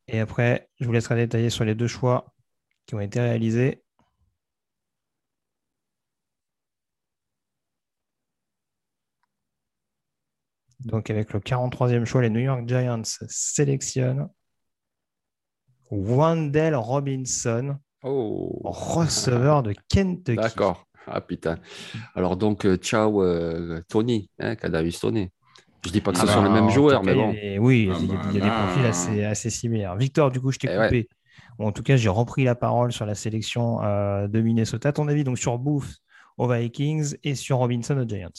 Et 0.09 0.21
après, 0.21 0.69
je 0.81 0.85
vous 0.87 0.93
laisserai 0.93 1.17
détailler 1.17 1.51
sur 1.51 1.65
les 1.65 1.75
deux 1.75 1.87
choix 1.89 2.35
qui 2.87 2.95
ont 2.95 3.01
été 3.01 3.21
réalisés. 3.21 3.83
Donc, 10.81 11.09
avec 11.11 11.33
le 11.33 11.41
43e 11.41 12.05
choix, 12.05 12.21
les 12.23 12.31
New 12.31 12.41
York 12.41 12.69
Giants 12.69 13.03
sélectionnent 13.29 14.29
Wendell 15.91 16.75
Robinson, 16.75 17.79
Oh, 18.03 18.61
receveur 18.65 19.63
de 19.63 19.75
Kentucky. 19.89 20.37
d'accord. 20.37 20.85
Ah 21.07 21.21
putain. 21.21 21.59
Alors 22.15 22.37
donc, 22.37 22.67
euh, 22.67 22.77
ciao 22.77 23.23
euh, 23.23 23.83
Tony, 23.89 24.31
hein, 24.39 24.57
Kadarius 24.57 25.01
Tony. 25.01 25.31
Je 25.85 25.91
dis 25.91 26.01
pas 26.01 26.13
que 26.13 26.19
ce 26.19 26.23
Ah 26.23 26.27
sont 26.27 26.43
bah, 26.43 26.43
les 26.43 26.51
mêmes 26.51 26.69
en 26.69 26.71
joueurs, 26.71 27.03
tout 27.03 27.05
mais 27.05 27.13
cas, 27.13 27.19
bon. 27.19 27.37
oui, 27.59 27.89
Ah 27.91 27.99
il 27.99 28.07
y 28.11 28.15
a, 28.15 28.19
bah 28.19 28.25
il 28.25 28.35
y 28.35 28.39
a 28.39 28.41
des 28.41 28.51
profils 28.51 28.87
assez, 28.87 29.23
assez 29.25 29.51
similaires. 29.51 29.97
Victor, 29.97 30.31
du 30.31 30.41
coup, 30.41 30.51
je 30.53 30.59
t'ai 30.59 30.69
Eh 30.69 30.77
ouais. 30.79 30.89
coupé. 30.89 31.09
Ou 31.59 31.67
en 31.67 31.73
tout 31.73 31.83
cas, 31.83 31.97
j'ai 31.97 32.09
repris 32.09 32.45
la 32.45 32.55
parole 32.55 32.93
sur 32.93 33.07
la 33.07 33.15
sélection 33.15 33.83
euh, 33.83 34.29
de 34.29 34.41
Minnesota. 34.41 34.93
Ton 34.93 35.09
avis 35.09 35.25
donc 35.25 35.39
sur 35.39 35.59
Booth 35.59 35.87
aux 36.39 36.49
Vikings 36.49 37.17
et 37.23 37.35
sur 37.35 37.59
Robinson 37.59 37.99
aux 37.99 38.09
Giants? 38.09 38.31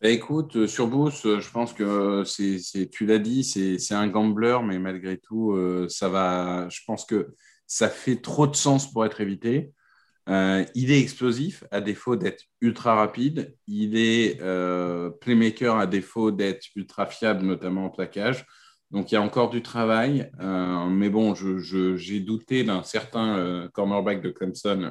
Bah, 0.00 0.08
écoute, 0.08 0.66
sur 0.66 0.86
Booth, 0.88 1.22
je 1.24 1.50
pense 1.50 1.74
que 1.74 2.24
c'est, 2.24 2.88
tu 2.90 3.04
l'as 3.06 3.18
dit, 3.18 3.44
c'est, 3.44 3.92
un 3.94 4.08
gambler, 4.08 4.58
mais 4.64 4.78
malgré 4.78 5.18
tout, 5.18 5.52
euh, 5.52 5.88
ça 5.88 6.08
va. 6.08 6.68
Je 6.70 6.80
pense 6.86 7.04
que 7.04 7.34
ça 7.66 7.88
fait 7.90 8.16
trop 8.22 8.46
de 8.46 8.56
sens 8.56 8.90
pour 8.90 9.04
être 9.04 9.20
évité. 9.20 9.72
Euh, 10.28 10.64
il 10.74 10.90
est 10.92 11.00
explosif 11.00 11.64
à 11.70 11.80
défaut 11.80 12.16
d'être 12.16 12.44
ultra 12.60 12.94
rapide. 12.94 13.56
Il 13.66 13.96
est 13.96 14.40
euh, 14.42 15.10
playmaker 15.10 15.76
à 15.76 15.86
défaut 15.86 16.30
d'être 16.30 16.66
ultra 16.76 17.06
fiable, 17.06 17.44
notamment 17.44 17.86
en 17.86 17.90
plaquage. 17.90 18.44
Donc 18.90 19.10
il 19.10 19.14
y 19.14 19.18
a 19.18 19.22
encore 19.22 19.50
du 19.50 19.62
travail. 19.62 20.30
Euh, 20.40 20.86
mais 20.86 21.08
bon, 21.08 21.34
j'ai 21.34 22.20
douté 22.20 22.64
d'un 22.64 22.82
certain 22.82 23.68
cornerback 23.72 24.22
de 24.22 24.30
Clemson 24.30 24.88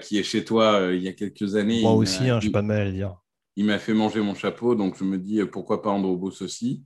qui 0.00 0.18
est 0.18 0.22
chez 0.22 0.44
toi 0.44 0.90
il 0.92 1.02
y 1.02 1.08
a 1.08 1.12
quelques 1.12 1.56
années. 1.56 1.82
Moi 1.82 1.92
Il 1.92 1.98
aussi, 1.98 2.30
hein, 2.30 2.38
je 2.40 2.46
n'ai 2.46 2.52
pas 2.52 2.62
de 2.62 2.68
mal 2.68 2.80
à 2.80 2.84
le 2.84 2.92
dire. 2.92 3.16
il 3.56 3.64
m'a 3.64 3.78
fait 3.78 3.94
manger 3.94 4.20
mon 4.20 4.34
chapeau, 4.34 4.74
donc 4.74 4.96
je 4.98 5.04
me 5.04 5.18
dis 5.18 5.44
pourquoi 5.46 5.82
pas 5.82 5.90
Andrew 5.90 6.16
Booth 6.16 6.40
aussi. 6.42 6.84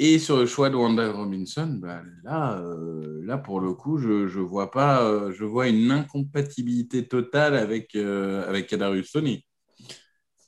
Et 0.00 0.18
sur 0.18 0.38
le 0.38 0.46
choix 0.46 0.70
de 0.70 0.76
Wanda 0.76 1.10
Robinson, 1.12 1.78
bah, 1.80 2.02
là, 2.24 2.58
euh, 2.60 3.22
là, 3.24 3.38
pour 3.38 3.60
le 3.60 3.74
coup, 3.74 3.96
je, 3.98 4.26
je 4.26 4.40
vois 4.40 4.70
pas, 4.72 5.04
euh, 5.04 5.32
je 5.32 5.44
vois 5.44 5.68
une 5.68 5.90
incompatibilité 5.92 7.06
totale 7.06 7.54
avec, 7.56 7.94
euh, 7.94 8.48
avec 8.48 8.66
Kadarius 8.66 9.12
Tony. 9.12 9.44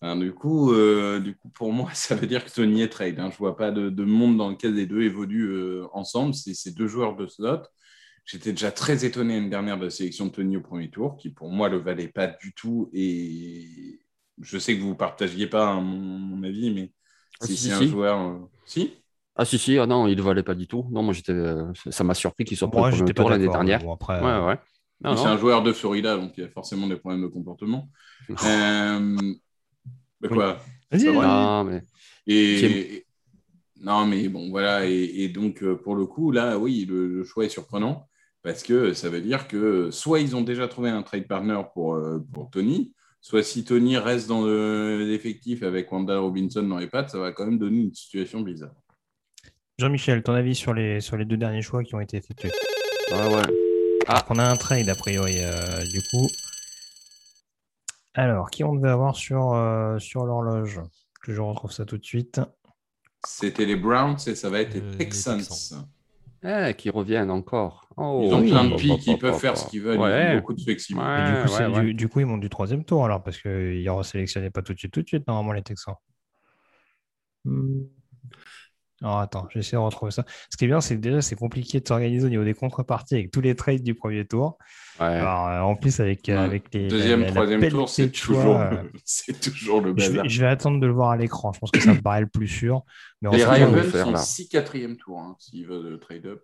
Du, 0.02 0.32
coup, 0.34 0.72
du 1.20 1.34
coup, 1.36 1.48
pour 1.50 1.72
moi, 1.72 1.90
ça 1.94 2.14
veut 2.14 2.26
dire 2.26 2.44
que 2.44 2.50
Tony 2.50 2.82
est 2.82 2.88
trade. 2.88 3.18
Hein. 3.18 3.30
Je 3.32 3.38
vois 3.38 3.56
pas 3.56 3.70
de, 3.72 3.90
de 3.90 4.04
monde 4.04 4.36
dans 4.36 4.50
lequel 4.50 4.74
les 4.74 4.86
deux 4.86 5.02
évoluent 5.02 5.82
ensemble. 5.92 6.34
C'est 6.34 6.54
ces 6.54 6.72
deux 6.72 6.86
joueurs 6.86 7.16
de 7.16 7.26
slot. 7.26 7.62
J'étais 8.24 8.50
déjà 8.52 8.72
très 8.72 9.04
étonné 9.04 9.36
l'année 9.36 9.50
dernière 9.50 9.78
de 9.78 9.84
la 9.84 9.90
sélection 9.90 10.26
de 10.26 10.32
Tony 10.32 10.56
au 10.56 10.60
premier 10.62 10.90
tour, 10.90 11.16
qui 11.16 11.30
pour 11.30 11.50
moi 11.50 11.68
le 11.68 11.78
valait 11.78 12.08
pas 12.08 12.26
du 12.28 12.52
tout. 12.54 12.90
Et 12.92 14.00
je 14.40 14.58
sais 14.58 14.76
que 14.76 14.82
vous 14.82 14.90
ne 14.90 14.94
partagiez 14.94 15.46
pas 15.48 15.68
hein, 15.68 15.80
mon, 15.80 15.98
mon 15.98 16.42
avis, 16.44 16.72
mais 16.72 16.92
Ah, 17.40 17.46
si 17.46 17.56
si, 17.56 17.56
c'est 17.56 17.72
un 17.72 17.86
si. 17.86 17.86
joueur. 17.86 18.18
euh, 18.20 18.38
Si 18.66 18.92
Ah 19.38 19.44
si, 19.44 19.58
si, 19.58 19.78
ah 19.78 19.86
non, 19.86 20.06
il 20.06 20.16
ne 20.16 20.22
valait 20.22 20.42
pas 20.42 20.54
du 20.54 20.66
tout. 20.66 20.86
Non, 20.90 21.02
moi 21.02 21.12
j'étais, 21.12 21.32
euh, 21.32 21.70
ça 21.90 22.04
m'a 22.04 22.14
surpris 22.14 22.44
qu'il 22.44 22.56
soit 22.56 22.68
Moi, 22.68 22.90
pas 22.90 23.12
tour 23.12 23.28
l'année 23.30 23.48
dernière. 23.48 23.82
Bon, 23.82 23.92
après, 23.92 24.20
Ouais, 24.20 24.46
ouais. 24.46 24.58
Non, 25.02 25.16
C'est 25.16 25.28
un 25.28 25.36
joueur 25.36 25.62
de 25.62 25.72
Florida, 25.72 26.16
donc 26.16 26.32
il 26.38 26.44
y 26.44 26.46
a 26.46 26.48
forcément 26.48 26.86
des 26.86 26.96
problèmes 26.96 27.22
de 27.22 27.26
comportement. 27.26 27.88
Euh, 28.44 29.34
de 30.20 30.28
quoi? 30.28 30.58
Vas-y, 30.90 31.00
C'est 31.00 31.10
vrai. 31.10 31.26
Non, 31.26 31.64
mais 31.64 31.82
Et, 32.26 33.06
non, 33.80 34.06
mais 34.06 34.28
bon, 34.28 34.48
voilà. 34.50 34.86
Et, 34.86 35.24
et 35.24 35.28
donc, 35.28 35.62
euh, 35.62 35.76
pour 35.76 35.94
le 35.96 36.06
coup, 36.06 36.32
là, 36.32 36.58
oui, 36.58 36.86
le, 36.88 37.06
le 37.06 37.24
choix 37.24 37.44
est 37.44 37.48
surprenant 37.50 38.08
parce 38.42 38.62
que 38.62 38.94
ça 38.94 39.10
veut 39.10 39.20
dire 39.20 39.48
que 39.48 39.90
soit 39.90 40.20
ils 40.20 40.34
ont 40.36 40.40
déjà 40.42 40.66
trouvé 40.68 40.88
un 40.90 41.02
trade 41.02 41.26
partner 41.28 41.60
pour, 41.74 41.94
euh, 41.94 42.24
pour 42.32 42.48
Tony, 42.50 42.94
soit 43.20 43.42
si 43.42 43.64
Tony 43.64 43.96
reste 43.98 44.28
dans 44.28 44.44
le- 44.44 45.04
l'effectif 45.04 45.62
avec 45.62 45.90
Wanda 45.92 46.18
Robinson 46.18 46.62
dans 46.62 46.78
les 46.78 46.86
pattes, 46.86 47.10
ça 47.10 47.18
va 47.18 47.32
quand 47.32 47.44
même 47.44 47.58
donner 47.58 47.78
une 47.80 47.94
situation 47.94 48.40
bizarre. 48.40 48.74
Jean-Michel, 49.78 50.22
ton 50.22 50.32
avis 50.32 50.54
sur 50.54 50.72
les, 50.72 51.00
sur 51.00 51.16
les 51.16 51.24
deux 51.26 51.36
derniers 51.36 51.60
choix 51.62 51.82
qui 51.84 51.94
ont 51.94 52.00
été 52.00 52.16
effectués 52.16 52.50
ouais, 53.12 53.34
ouais. 53.34 53.42
Alors 54.08 54.24
qu'on 54.24 54.38
a 54.38 54.44
un 54.44 54.56
trade, 54.56 54.88
a 54.88 54.94
priori, 54.94 55.36
euh, 55.40 55.82
du 55.92 56.00
coup. 56.10 56.28
Alors, 58.14 58.48
qui 58.50 58.64
on 58.64 58.74
devait 58.74 58.88
avoir 58.88 59.16
sur, 59.16 59.52
euh, 59.52 59.98
sur 59.98 60.24
l'horloge 60.24 60.80
Que 61.22 61.34
je 61.34 61.40
retrouve 61.42 61.72
ça 61.72 61.84
tout 61.84 61.98
de 61.98 62.04
suite. 62.04 62.40
C'était 63.26 63.66
les 63.66 63.76
Browns 63.76 64.16
et 64.26 64.34
ça 64.34 64.48
va 64.48 64.60
être 64.60 64.76
Euh, 64.76 64.80
les 64.80 64.90
les 64.92 64.96
Texans. 64.96 65.38
Texans. 65.38 65.88
Eh, 66.42 66.74
qui 66.74 66.88
reviennent 66.90 67.30
encore. 67.30 67.88
Oh, 67.96 68.22
Ils 68.24 68.32
ont 68.34 68.40
oui. 68.40 68.50
plein 68.50 68.64
de 68.64 68.70
bah, 68.70 68.76
pics, 68.76 68.90
bah, 69.06 69.12
ils 69.12 69.18
peuvent 69.18 69.38
faire 69.38 69.56
ce 69.58 69.66
qu'ils 69.68 69.82
veulent, 69.82 69.96
ils 69.96 70.00
Ouais. 70.00 70.30
ont 70.32 70.36
beaucoup 70.36 70.54
de 70.54 70.60
flexibilité. 70.62 71.06
Ouais, 71.10 71.26
du, 71.26 71.32
coup, 71.32 71.52
ouais, 71.52 71.56
c'est- 71.58 71.66
ouais. 71.66 71.80
du, 71.86 71.94
du 71.94 72.08
coup, 72.08 72.20
ils 72.20 72.26
montent 72.26 72.40
du 72.40 72.48
troisième 72.50 72.84
tour 72.84 73.04
alors, 73.04 73.22
parce 73.22 73.38
qu'ils 73.38 73.82
ne 73.84 73.90
resélectionnaient 73.90 74.50
pas 74.50 74.62
tout 74.62 74.72
de 74.72 74.78
suite, 74.78 74.92
tout 74.92 75.02
de 75.02 75.08
suite, 75.08 75.26
normalement, 75.26 75.52
les 75.52 75.62
Texans. 75.62 75.96
Hmm. 77.44 77.82
Alors, 79.06 79.20
attends, 79.20 79.46
j'essaie 79.50 79.76
de 79.76 79.80
retrouver 79.80 80.10
ça. 80.10 80.24
Ce 80.50 80.56
qui 80.56 80.64
est 80.64 80.68
bien, 80.68 80.80
c'est 80.80 80.96
que 80.96 81.00
déjà, 81.00 81.22
c'est 81.22 81.36
compliqué 81.36 81.78
de 81.78 81.86
s'organiser 81.86 82.26
au 82.26 82.28
niveau 82.28 82.42
des 82.42 82.54
contreparties 82.54 83.14
avec 83.14 83.30
tous 83.30 83.40
les 83.40 83.54
trades 83.54 83.84
du 83.84 83.94
premier 83.94 84.26
tour. 84.26 84.58
Ouais. 84.98 85.06
Alors, 85.06 85.46
euh, 85.46 85.60
en 85.60 85.76
plus, 85.76 86.00
avec, 86.00 86.28
euh, 86.28 86.36
avec 86.44 86.74
les. 86.74 86.88
Deuxième, 86.88 87.20
la- 87.20 87.26
la 87.26 87.32
troisième 87.32 87.68
tour, 87.68 87.88
c'est 87.88 88.10
toujours, 88.10 88.56
euh, 88.60 88.82
c'est 89.04 89.38
toujours 89.40 89.80
le 89.80 89.90
Je 89.90 90.08
bazar. 90.08 90.22
vais, 90.24 90.28
je 90.28 90.40
vais 90.40 90.48
attendre 90.48 90.80
de 90.80 90.86
le 90.86 90.92
voir 90.92 91.10
à 91.10 91.16
l'écran. 91.16 91.52
Je 91.52 91.60
pense 91.60 91.70
que 91.70 91.78
ça 91.80 91.94
me 91.94 92.00
paraît 92.02 92.22
le 92.22 92.26
plus 92.26 92.48
sûr. 92.48 92.82
Mais 93.22 93.30
Les 93.36 93.44
Ravens 93.44 93.92
sont 93.92 94.10
là. 94.10 94.18
6 94.18 94.48
quatrième 94.48 94.96
tour, 94.96 95.20
hein, 95.20 95.36
s'ils 95.38 95.66
veulent 95.68 95.88
le 95.88 95.98
trade-up. 96.00 96.42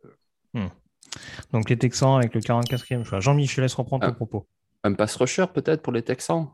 donc 1.53 1.69
les 1.69 1.77
Texans 1.77 2.17
avec 2.17 2.35
le 2.35 2.41
44e 2.41 3.05
choix. 3.05 3.21
Jean-Michel, 3.21 3.51
je 3.51 3.57
te 3.57 3.61
laisse 3.63 3.75
reprendre 3.75 4.05
ton 4.07 4.13
Ah. 4.13 4.15
propos. 4.15 4.47
Un 4.85 4.95
pass 4.95 5.17
rusher 5.17 5.47
peut-être 5.53 5.83
pour 5.83 5.93
les 5.93 6.03
Texans. 6.03 6.49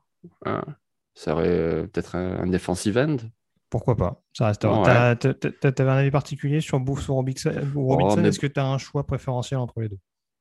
Hein. 0.47 0.62
Ça 1.14 1.32
aurait 1.35 1.86
peut-être 1.93 2.14
un, 2.16 2.40
un 2.40 2.47
defensive 2.47 2.97
end. 2.98 3.16
Pourquoi 3.70 3.97
pas 3.97 4.23
Ça. 4.32 4.53
Ouais. 4.62 5.16
T'avais 5.16 5.90
un 5.90 5.97
avis 5.97 6.11
particulier 6.11 6.61
sur 6.61 6.81
Booth 6.81 7.09
ou 7.09 7.15
Robinson, 7.15 7.53
Robinson? 7.74 8.20
Mais- 8.20 8.28
Est-ce 8.28 8.39
que 8.39 8.47
tu 8.47 8.61
as 8.61 8.66
un 8.66 8.78
choix 8.78 9.07
préférentiel 9.07 9.61
entre 9.61 9.81
les 9.81 9.89
deux? 9.89 9.99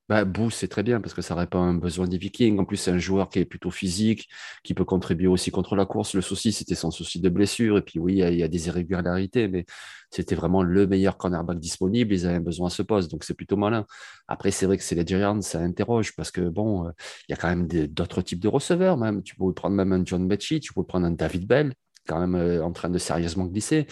Bah, 0.09 0.23
Boo, 0.23 0.49
c'est 0.49 0.69
très 0.69 0.83
bien 0.83 1.01
parce 1.01 1.13
que 1.13 1.21
ça 1.21 1.35
répond 1.35 1.59
à 1.59 1.63
un 1.63 1.73
besoin 1.73 2.07
des 2.07 2.17
Vikings. 2.17 2.57
En 2.59 2.63
plus, 2.63 2.77
c'est 2.77 2.91
un 2.91 2.97
joueur 2.97 3.29
qui 3.29 3.39
est 3.39 3.45
plutôt 3.45 3.71
physique, 3.71 4.29
qui 4.63 4.73
peut 4.73 4.85
contribuer 4.85 5.27
aussi 5.27 5.51
contre 5.51 5.75
la 5.75 5.85
course. 5.85 6.13
Le 6.13 6.21
souci, 6.21 6.53
c'était 6.53 6.75
son 6.75 6.91
souci 6.91 7.19
de 7.19 7.27
blessure. 7.27 7.77
Et 7.77 7.81
puis, 7.81 7.99
oui, 7.99 8.13
il 8.19 8.35
y, 8.35 8.43
a 8.43 8.47
des 8.47 8.67
irrégularités, 8.67 9.49
mais 9.49 9.65
c'était 10.09 10.35
vraiment 10.35 10.63
le 10.63 10.87
meilleur 10.87 11.17
cornerback 11.17 11.59
disponible. 11.59 12.13
Ils 12.13 12.25
avaient 12.25 12.39
besoin 12.39 12.67
à 12.67 12.69
ce 12.69 12.83
poste, 12.83 13.11
donc 13.11 13.25
c'est 13.25 13.33
plutôt 13.33 13.57
malin. 13.57 13.85
Après, 14.29 14.51
c'est 14.51 14.65
vrai 14.65 14.77
que 14.77 14.83
c'est 14.83 14.95
les 14.95 15.05
Giants, 15.05 15.41
ça 15.41 15.59
interroge 15.59 16.15
parce 16.15 16.31
que, 16.31 16.39
bon, 16.39 16.87
euh, 16.87 16.91
il 17.27 17.33
y 17.33 17.35
a 17.35 17.37
quand 17.37 17.49
même 17.49 17.67
d'autres 17.67 18.21
types 18.21 18.39
de 18.39 18.47
receveurs. 18.47 18.95
Même. 18.95 19.23
Tu 19.23 19.35
peux 19.35 19.51
prendre 19.51 19.75
même 19.75 19.91
un 19.91 20.05
John 20.05 20.25
Mechie, 20.25 20.61
tu 20.61 20.71
peux 20.71 20.83
prendre 20.83 21.05
un 21.05 21.11
David 21.11 21.45
Bell, 21.45 21.73
quand 22.07 22.19
même 22.19 22.35
euh, 22.35 22.63
en 22.63 22.71
train 22.71 22.89
de 22.89 22.97
sérieusement 22.97 23.45
glisser. 23.45 23.87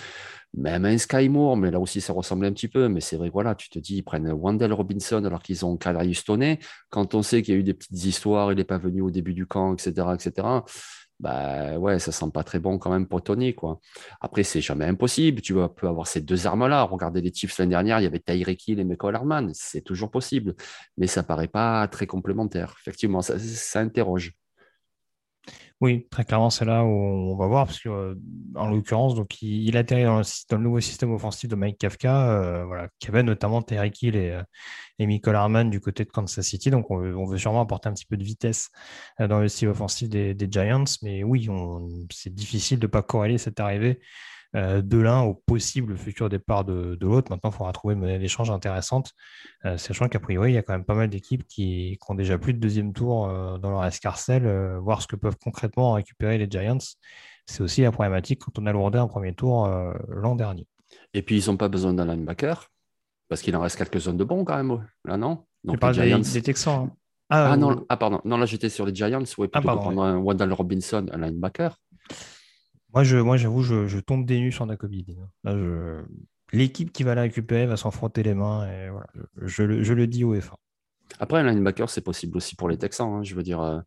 Même 0.57 0.85
un 0.85 0.97
Sky 0.97 1.27
Moore, 1.27 1.57
mais 1.57 1.69
là 1.69 1.79
aussi 1.81 1.99
ça 1.99 2.13
ressemble 2.13 2.45
un 2.45 2.53
petit 2.53 2.69
peu. 2.69 2.87
Mais 2.87 3.01
c'est 3.01 3.17
vrai, 3.17 3.29
voilà, 3.29 3.55
tu 3.55 3.69
te 3.69 3.79
dis, 3.79 3.97
ils 3.97 4.03
prennent 4.03 4.31
Wendell 4.31 4.73
Robinson 4.73 5.23
alors 5.25 5.43
qu'ils 5.43 5.65
ont 5.65 5.77
Kadarius 5.77 6.19
Stoney. 6.19 6.59
Quand 6.89 7.13
on 7.13 7.21
sait 7.23 7.41
qu'il 7.41 7.53
y 7.53 7.57
a 7.57 7.59
eu 7.59 7.63
des 7.63 7.73
petites 7.73 8.05
histoires, 8.05 8.51
il 8.53 8.55
n'est 8.55 8.63
pas 8.63 8.77
venu 8.77 9.01
au 9.01 9.11
début 9.11 9.33
du 9.33 9.45
camp, 9.45 9.73
etc., 9.73 10.07
etc., 10.15 10.47
bah 11.19 11.77
ouais, 11.77 11.99
ça 11.99 12.11
sent 12.11 12.29
pas 12.33 12.43
très 12.43 12.59
bon 12.59 12.77
quand 12.77 12.91
même 12.91 13.07
pour 13.07 13.23
Tony, 13.23 13.55
quoi. 13.55 13.79
Après, 14.19 14.43
c'est 14.43 14.61
jamais 14.61 14.85
impossible. 14.85 15.41
Tu 15.41 15.53
peux 15.53 15.87
avoir 15.87 16.07
ces 16.07 16.21
deux 16.21 16.45
armes-là. 16.45 16.83
Regardez 16.83 17.21
les 17.21 17.33
Chiefs 17.33 17.57
l'année 17.57 17.69
dernière, 17.71 17.99
il 17.99 18.03
y 18.03 18.05
avait 18.07 18.19
Tyreek 18.19 18.67
Hill 18.67 18.79
et 18.79 18.83
Michael 18.83 19.15
Harman. 19.15 19.51
C'est 19.53 19.81
toujours 19.81 20.11
possible. 20.11 20.55
Mais 20.97 21.07
ça 21.07 21.23
paraît 21.23 21.47
pas 21.47 21.87
très 21.87 22.07
complémentaire. 22.07 22.75
Effectivement, 22.81 23.21
ça, 23.21 23.39
ça 23.39 23.79
interroge. 23.79 24.33
Oui, 25.85 26.07
très 26.09 26.25
clairement, 26.25 26.49
c'est 26.49 26.65
là 26.65 26.83
où 26.83 26.89
on 26.89 27.35
va 27.37 27.45
voir, 27.45 27.67
parce 27.67 27.79
que 27.79 27.89
euh, 27.89 28.15
en 28.55 28.69
l'occurrence, 28.69 29.13
donc 29.13 29.39
il, 29.43 29.77
atterrit 29.77 30.05
dans 30.05 30.17
le, 30.17 30.57
nouveau 30.57 30.79
système 30.79 31.11
offensif 31.11 31.47
de 31.47 31.53
Mike 31.55 31.77
Kafka, 31.77 32.31
euh, 32.31 32.65
voilà, 32.65 32.89
qui 32.97 33.09
avait 33.09 33.21
notamment 33.21 33.61
Terry 33.61 33.91
Hill 34.01 34.15
et, 34.15 34.31
euh, 34.31 34.41
et 34.97 35.05
Michael 35.05 35.35
Harman 35.35 35.69
du 35.69 35.79
côté 35.79 36.03
de 36.03 36.09
Kansas 36.09 36.43
City. 36.43 36.71
Donc 36.71 36.89
on 36.89 36.97
veut, 36.97 37.37
sûrement 37.37 37.61
apporter 37.61 37.87
un 37.87 37.93
petit 37.93 38.07
peu 38.07 38.17
de 38.17 38.23
vitesse 38.23 38.71
dans 39.19 39.39
le 39.39 39.47
style 39.47 39.67
offensif 39.67 40.09
des, 40.09 40.33
des 40.33 40.47
Giants, 40.49 40.85
mais 41.03 41.23
oui, 41.23 41.47
c'est 42.09 42.33
difficile 42.33 42.79
de 42.79 42.87
ne 42.87 42.91
pas 42.91 43.03
corréler 43.03 43.37
cette 43.37 43.59
arrivée 43.59 43.99
de 44.55 44.97
l'un 44.97 45.21
au 45.21 45.33
possible 45.33 45.97
futur 45.97 46.29
départ 46.29 46.63
de, 46.63 46.97
l'autre. 47.01 47.31
Maintenant, 47.31 47.49
il 47.49 47.55
faudra 47.55 47.73
trouver 47.73 47.93
une 47.93 47.99
monnaie 47.99 48.19
d'échange 48.19 48.49
intéressante, 48.49 49.11
euh, 49.65 49.77
sachant 49.77 50.07
qu'a 50.07 50.19
priori, 50.19 50.51
il 50.51 50.55
y 50.55 50.57
a 50.57 50.61
quand 50.61 50.73
même 50.73 50.85
pas 50.85 50.95
mal 50.95 51.09
d'équipes 51.09 51.45
qui, 51.47 51.97
ont 52.07 52.15
déjà 52.15 52.37
plus 52.37 52.53
de 52.53 52.59
deuxième 52.59 52.93
tour 52.93 53.27
euh, 53.27 53.57
dans 53.57 53.71
leur 53.71 53.85
escarcelle, 53.85 54.77
voir 54.77 55.01
ce 55.01 55.07
que 55.07 55.15
peuvent 55.15 55.37
concrètement 55.41 55.93
récupérer 55.93 56.37
les 56.37 56.47
Giants. 56.49 56.77
C'est 57.45 57.61
aussi 57.61 57.81
la 57.81 57.91
problématique 57.91 58.41
quand 58.43 58.57
on 58.59 58.65
a 58.65 58.71
lourdé 58.71 58.97
un 58.97 59.07
premier 59.07 59.33
tour 59.33 59.67
l'an 60.07 60.35
dernier. 60.35 60.67
Et 61.13 61.21
puis, 61.21 61.43
ils 61.43 61.49
n'ont 61.49 61.57
pas 61.57 61.67
besoin 61.67 61.93
d'un 61.93 62.05
linebacker, 62.05 62.71
parce 63.29 63.41
qu'il 63.41 63.55
en 63.55 63.61
reste 63.61 63.77
quelques 63.77 63.99
zones 63.99 64.17
de 64.17 64.23
bons 64.23 64.45
quand 64.45 64.57
même, 64.57 64.87
là, 65.03 65.17
non? 65.17 65.45
Donc, 65.63 65.75
Tu 65.75 65.79
parles 65.79 65.95
des, 65.95 66.41
Texans. 66.41 66.85
Hein. 66.85 66.95
Ah, 67.29 67.53
ah 67.53 67.57
non, 67.57 67.85
ah, 67.89 67.97
pardon. 67.97 68.21
Non, 68.23 68.37
là, 68.37 68.45
j'étais 68.45 68.69
sur 68.69 68.85
les 68.85 68.93
Giants. 68.93 69.23
Ouais, 69.37 69.49
ah, 69.51 69.59
plutôt 69.59 69.99
ah, 69.99 70.05
un 70.05 70.17
Wendell 70.17 70.53
Robinson, 70.53 71.07
un 71.11 71.17
linebacker. 71.17 71.75
Moi, 72.95 73.03
je, 73.03 73.17
moi, 73.17 73.35
j'avoue, 73.35 73.61
je, 73.61 73.99
tombe 73.99 74.25
des 74.25 74.39
nues 74.39 74.53
sur 74.53 74.65
Nakobe 74.65 74.93
L'équipe 76.53 76.93
qui 76.93 77.03
va 77.03 77.13
la 77.13 77.23
récupérer 77.23 77.65
va 77.65 77.75
s'enfronter 77.75 78.23
les 78.23 78.33
mains 78.33 78.65
et 78.67 78.89
voilà, 78.89 79.07
je, 79.41 79.63
le, 79.63 80.07
dis 80.07 80.23
au 80.23 80.33
F1. 80.33 80.53
Après, 81.19 81.39
un 81.39 81.51
linebacker, 81.51 81.89
c'est 81.89 82.01
possible 82.01 82.37
aussi 82.37 82.55
pour 82.55 82.69
les 82.69 82.77
Texans. 82.77 83.11
Hein. 83.11 83.23
Je 83.23 83.35
veux 83.35 83.43
dire, 83.43 83.61
euh, 83.61 83.79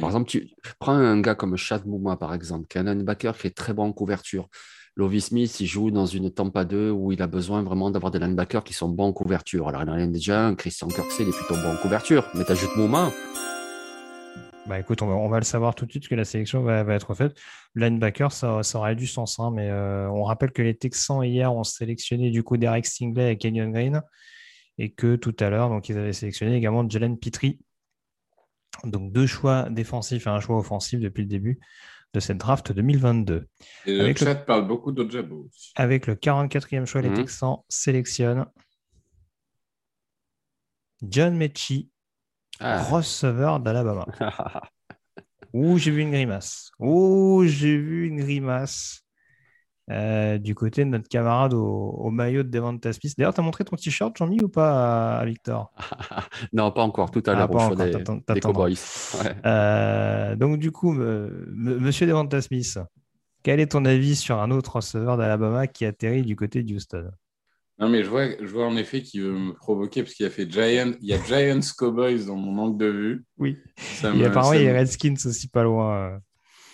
par 0.00 0.08
exemple, 0.08 0.28
tu 0.28 0.50
prends 0.80 0.94
un 0.94 1.20
gars 1.20 1.36
comme 1.36 1.56
Chad 1.56 1.86
Mouma, 1.86 2.16
par 2.16 2.34
exemple, 2.34 2.66
qui 2.66 2.78
est 2.78 2.80
un 2.80 2.84
linebacker 2.84 3.36
qui 3.36 3.46
est 3.46 3.56
très 3.56 3.72
bon 3.72 3.84
en 3.84 3.92
couverture. 3.92 4.48
Lovis 4.96 5.26
Smith, 5.26 5.60
il 5.60 5.66
joue 5.66 5.92
dans 5.92 6.06
une 6.06 6.32
Tampa 6.32 6.64
2 6.64 6.90
où 6.90 7.12
il 7.12 7.22
a 7.22 7.28
besoin 7.28 7.62
vraiment 7.62 7.90
d'avoir 7.90 8.10
des 8.10 8.18
linebackers 8.18 8.64
qui 8.64 8.72
sont 8.72 8.88
bons 8.88 9.08
en 9.08 9.12
couverture. 9.12 9.68
Alors, 9.68 9.82
il 9.82 9.90
en 9.90 9.92
a 9.92 10.06
déjà 10.06 10.44
un, 10.44 10.54
Christian 10.56 10.88
Kirksey, 10.88 11.22
il 11.22 11.28
est 11.28 11.36
plutôt 11.36 11.54
bon 11.54 11.72
en 11.74 11.76
couverture. 11.76 12.26
Mais 12.34 12.44
tu 12.44 12.52
ajoutes 12.52 12.74
Mouma, 12.76 13.12
bah 14.68 14.80
écoute, 14.80 15.02
on 15.02 15.28
va, 15.28 15.38
le 15.38 15.44
savoir 15.44 15.74
tout 15.74 15.86
de 15.86 15.90
suite 15.90 16.08
que 16.08 16.14
la 16.14 16.24
sélection 16.24 16.62
va, 16.62 16.80
être 16.94 17.14
faite. 17.14 17.36
Linebacker, 17.74 18.32
ça, 18.32 18.62
ça 18.62 18.78
aurait 18.78 18.96
du 18.96 19.06
sens, 19.06 19.38
hein, 19.38 19.50
mais 19.54 19.70
euh, 19.70 20.08
on 20.10 20.24
rappelle 20.24 20.50
que 20.50 20.62
les 20.62 20.76
Texans 20.76 21.22
hier 21.22 21.52
ont 21.54 21.64
sélectionné 21.64 22.30
du 22.30 22.42
coup 22.42 22.56
Derek 22.56 22.84
Stingley 22.86 23.32
et 23.32 23.38
Kenyon 23.38 23.70
Green, 23.70 24.02
et 24.78 24.92
que 24.92 25.16
tout 25.16 25.36
à 25.40 25.50
l'heure, 25.50 25.68
donc 25.68 25.88
ils 25.88 25.96
avaient 25.96 26.12
sélectionné 26.12 26.56
également 26.56 26.88
Jalen 26.88 27.18
Petrie. 27.18 27.60
Donc 28.84 29.12
deux 29.12 29.26
choix 29.26 29.68
défensifs 29.70 30.26
et 30.26 30.30
un 30.30 30.40
choix 30.40 30.58
offensif 30.58 31.00
depuis 31.00 31.22
le 31.22 31.28
début 31.28 31.60
de 32.12 32.20
cette 32.20 32.38
draft 32.38 32.72
2022. 32.72 33.46
Et 33.86 33.96
le 33.96 34.14
chat 34.14 34.34
parle 34.34 34.66
beaucoup 34.66 34.92
d'Ojabo. 34.92 35.48
Avec 35.76 36.06
le 36.06 36.14
44e 36.14 36.86
choix, 36.86 37.02
les 37.02 37.10
mhm. 37.10 37.16
Texans 37.16 37.58
sélectionnent 37.68 38.46
John 41.02 41.36
Mechie, 41.36 41.90
ah. 42.60 42.82
receveur 42.82 43.60
d'Alabama. 43.60 44.06
Ouh, 45.52 45.78
j'ai 45.78 45.90
vu 45.90 46.02
une 46.02 46.10
grimace. 46.10 46.70
Ouh, 46.78 47.44
j'ai 47.46 47.76
vu 47.76 48.06
une 48.06 48.18
grimace 48.18 49.02
euh, 49.90 50.38
du 50.38 50.54
côté 50.54 50.84
de 50.84 50.90
notre 50.90 51.08
camarade 51.08 51.54
au, 51.54 52.10
maillot 52.10 52.42
de 52.42 52.48
Devonta 52.48 52.92
Smith. 52.92 53.14
D'ailleurs, 53.16 53.34
tu 53.34 53.40
as 53.40 53.44
montré 53.44 53.64
ton 53.64 53.76
t-shirt, 53.76 54.16
Jean-Mi, 54.16 54.40
ou 54.42 54.48
pas 54.48 55.18
à, 55.18 55.24
Victor? 55.24 55.72
Non, 56.52 56.72
pas 56.72 56.82
encore. 56.82 57.10
Tout 57.10 57.22
à 57.26 57.34
l'heure, 57.34 57.48
ah, 57.56 57.74
des, 57.74 58.34
des 58.34 58.40
Cowboys. 58.40 58.76
Euh, 59.44 60.34
donc, 60.36 60.58
du 60.58 60.72
coup, 60.72 60.92
monsieur 60.92 62.06
Devonta 62.06 62.42
Smith, 62.42 62.78
quel 63.42 63.60
est 63.60 63.72
ton 63.72 63.84
avis 63.84 64.16
sur 64.16 64.40
un 64.40 64.50
autre 64.50 64.76
receveur 64.76 65.16
d'Alabama 65.16 65.68
qui 65.68 65.84
atterrit 65.84 66.22
du 66.22 66.34
côté 66.34 66.62
de 66.64 66.74
Houston? 66.74 67.10
Non, 67.78 67.90
mais 67.90 68.02
je 68.02 68.08
vois, 68.08 68.28
je 68.40 68.46
vois 68.46 68.66
en 68.66 68.76
effet 68.76 69.02
qu'il 69.02 69.22
veut 69.22 69.38
me 69.38 69.52
provoquer 69.52 70.02
parce 70.02 70.14
qu'il 70.14 70.24
a 70.24 70.30
fait 70.30 70.50
Giant, 70.50 70.92
il 71.02 71.08
y 71.08 71.12
a 71.12 71.22
Giants 71.22 71.60
Cowboys 71.76 72.24
dans 72.24 72.36
mon 72.36 72.56
angle 72.58 72.78
de 72.78 72.86
vue. 72.86 73.24
Oui. 73.38 73.58
et 74.02 74.24
apparemment, 74.24 74.54
il 74.54 74.62
y 74.62 74.68
a 74.68 74.72
Redskins 74.72 75.16
aussi 75.26 75.48
pas 75.48 75.62
loin. 75.62 76.18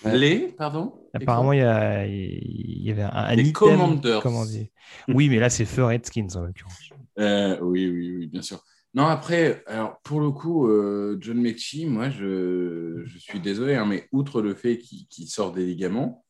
Les, 0.04 0.48
pardon? 0.56 0.94
Apparemment, 1.14 1.52
il 1.52 1.60
y, 1.60 1.62
a, 1.62 2.06
il 2.06 2.82
y 2.82 2.90
avait 2.90 3.02
un, 3.02 3.34
Les 3.34 3.52
Commanders. 3.52 4.20
Comment 4.20 4.44
dire 4.44 4.66
oui, 5.08 5.28
mais 5.28 5.38
là, 5.38 5.50
c'est 5.50 5.64
feu 5.64 5.84
Redskins 5.84 6.28
en 6.34 6.42
l'occurrence. 6.42 6.90
Euh, 7.18 7.58
oui, 7.60 7.88
oui, 7.88 8.16
oui, 8.18 8.26
bien 8.26 8.42
sûr. 8.42 8.62
Non, 8.94 9.06
après, 9.06 9.62
alors 9.66 9.98
pour 10.02 10.20
le 10.20 10.30
coup, 10.30 10.68
euh, 10.68 11.16
John 11.20 11.40
McShee, 11.40 11.86
moi, 11.86 12.10
je, 12.10 13.02
je, 13.04 13.18
suis 13.18 13.40
désolé, 13.40 13.74
hein, 13.74 13.86
mais 13.86 14.06
outre 14.12 14.42
le 14.42 14.54
fait 14.54 14.78
qu'il 14.78 15.28
sort 15.28 15.52
des 15.52 15.64
ligaments. 15.64 16.24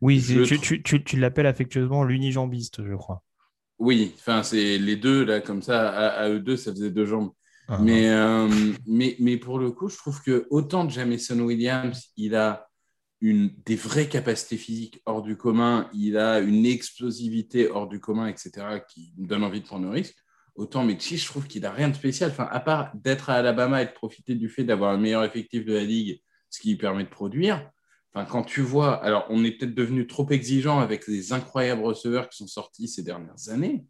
Oui, 0.00 0.22
tu, 0.22 0.58
tu, 0.58 0.82
tu, 0.82 1.04
tu 1.04 1.16
l'appelles 1.16 1.46
affectueusement 1.46 2.04
l'unijambiste, 2.04 2.84
je 2.84 2.94
crois. 2.94 3.22
Oui, 3.82 4.14
enfin, 4.16 4.44
c'est 4.44 4.78
les 4.78 4.94
deux, 4.94 5.24
là, 5.24 5.40
comme 5.40 5.60
ça, 5.60 5.88
à, 5.90 6.28
eux 6.28 6.38
deux, 6.38 6.56
ça 6.56 6.70
faisait 6.70 6.92
deux 6.92 7.04
jambes. 7.04 7.32
Ah, 7.66 7.78
mais, 7.80 8.10
euh, 8.10 8.48
mais, 8.86 9.16
mais 9.18 9.36
pour 9.36 9.58
le 9.58 9.72
coup, 9.72 9.88
je 9.88 9.96
trouve 9.96 10.22
que 10.22 10.46
autant 10.50 10.88
Jamison 10.88 11.40
Williams, 11.40 12.12
il 12.16 12.36
a 12.36 12.68
une, 13.20 13.50
des 13.66 13.74
vraies 13.74 14.08
capacités 14.08 14.56
physiques 14.56 15.02
hors 15.04 15.20
du 15.20 15.36
commun, 15.36 15.90
il 15.94 16.16
a 16.16 16.38
une 16.38 16.64
explosivité 16.64 17.70
hors 17.70 17.88
du 17.88 17.98
commun, 17.98 18.28
etc., 18.28 18.52
qui 18.88 19.14
me 19.18 19.26
donne 19.26 19.42
envie 19.42 19.60
de 19.60 19.66
prendre 19.66 19.86
le 19.86 19.90
risque. 19.90 20.14
Autant 20.54 20.84
Mexi, 20.84 21.18
je 21.18 21.26
trouve 21.26 21.48
qu'il 21.48 21.62
n'a 21.62 21.72
rien 21.72 21.88
de 21.88 21.96
spécial. 21.96 22.30
Enfin, 22.30 22.46
à 22.52 22.60
part 22.60 22.92
d'être 22.94 23.30
à 23.30 23.34
Alabama 23.34 23.82
et 23.82 23.86
de 23.86 23.90
profiter 23.90 24.36
du 24.36 24.48
fait 24.48 24.62
d'avoir 24.62 24.92
un 24.92 24.98
meilleur 24.98 25.24
effectif 25.24 25.64
de 25.64 25.72
la 25.72 25.82
ligue, 25.82 26.20
ce 26.50 26.60
qui 26.60 26.68
lui 26.68 26.76
permet 26.76 27.02
de 27.02 27.08
produire, 27.08 27.68
Enfin, 28.14 28.26
quand 28.26 28.42
tu 28.42 28.60
vois, 28.60 29.02
alors 29.02 29.26
on 29.30 29.42
est 29.42 29.52
peut-être 29.52 29.74
devenu 29.74 30.06
trop 30.06 30.28
exigeant 30.30 30.80
avec 30.80 31.08
les 31.08 31.32
incroyables 31.32 31.82
receveurs 31.82 32.28
qui 32.28 32.36
sont 32.36 32.46
sortis 32.46 32.86
ces 32.86 33.02
dernières 33.02 33.48
années, 33.48 33.86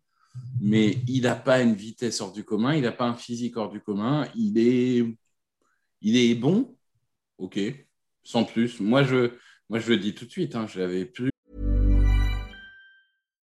mais 0.60 0.98
il 1.08 1.22
n'a 1.22 1.34
pas 1.34 1.60
une 1.60 1.74
vitesse 1.74 2.20
hors 2.20 2.32
du 2.32 2.44
commun, 2.44 2.74
il 2.74 2.82
n'a 2.82 2.92
pas 2.92 3.04
un 3.04 3.14
physique 3.14 3.56
hors 3.56 3.70
du 3.70 3.80
commun, 3.80 4.28
il 4.36 4.58
est, 4.58 5.04
il 6.02 6.16
est 6.16 6.36
bon, 6.36 6.76
ok, 7.38 7.58
sans 8.22 8.44
plus. 8.44 8.78
Moi, 8.78 9.02
je, 9.02 9.32
moi, 9.68 9.80
je 9.80 9.88
le 9.88 9.96
dis 9.96 10.14
tout 10.14 10.24
de 10.24 10.30
suite, 10.30 10.54
hein, 10.54 10.66
je 10.68 10.78
l'avais 10.78 11.04
plus. 11.04 11.30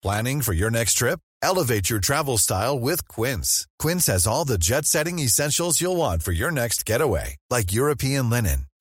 Planning 0.03 0.41
for 0.41 0.55
your 0.55 0.71
next 0.71 0.97
trip? 0.97 1.19
Elevate 1.43 1.91
your 1.91 2.01
travel 2.01 2.39
style 2.39 2.79
with 2.79 3.07
Quince. 3.07 3.67
Quince 3.79 4.07
has 4.07 4.27
all 4.27 4.47
the 4.47 4.57
jet-setting 4.59 5.19
essentials 5.19 5.83
you'll 5.83 5.97
want 5.97 6.23
for 6.23 6.33
your 6.33 6.51
next 6.51 6.87
getaway, 6.87 7.37
like 7.51 7.73
European 7.73 8.31
linen 8.31 8.67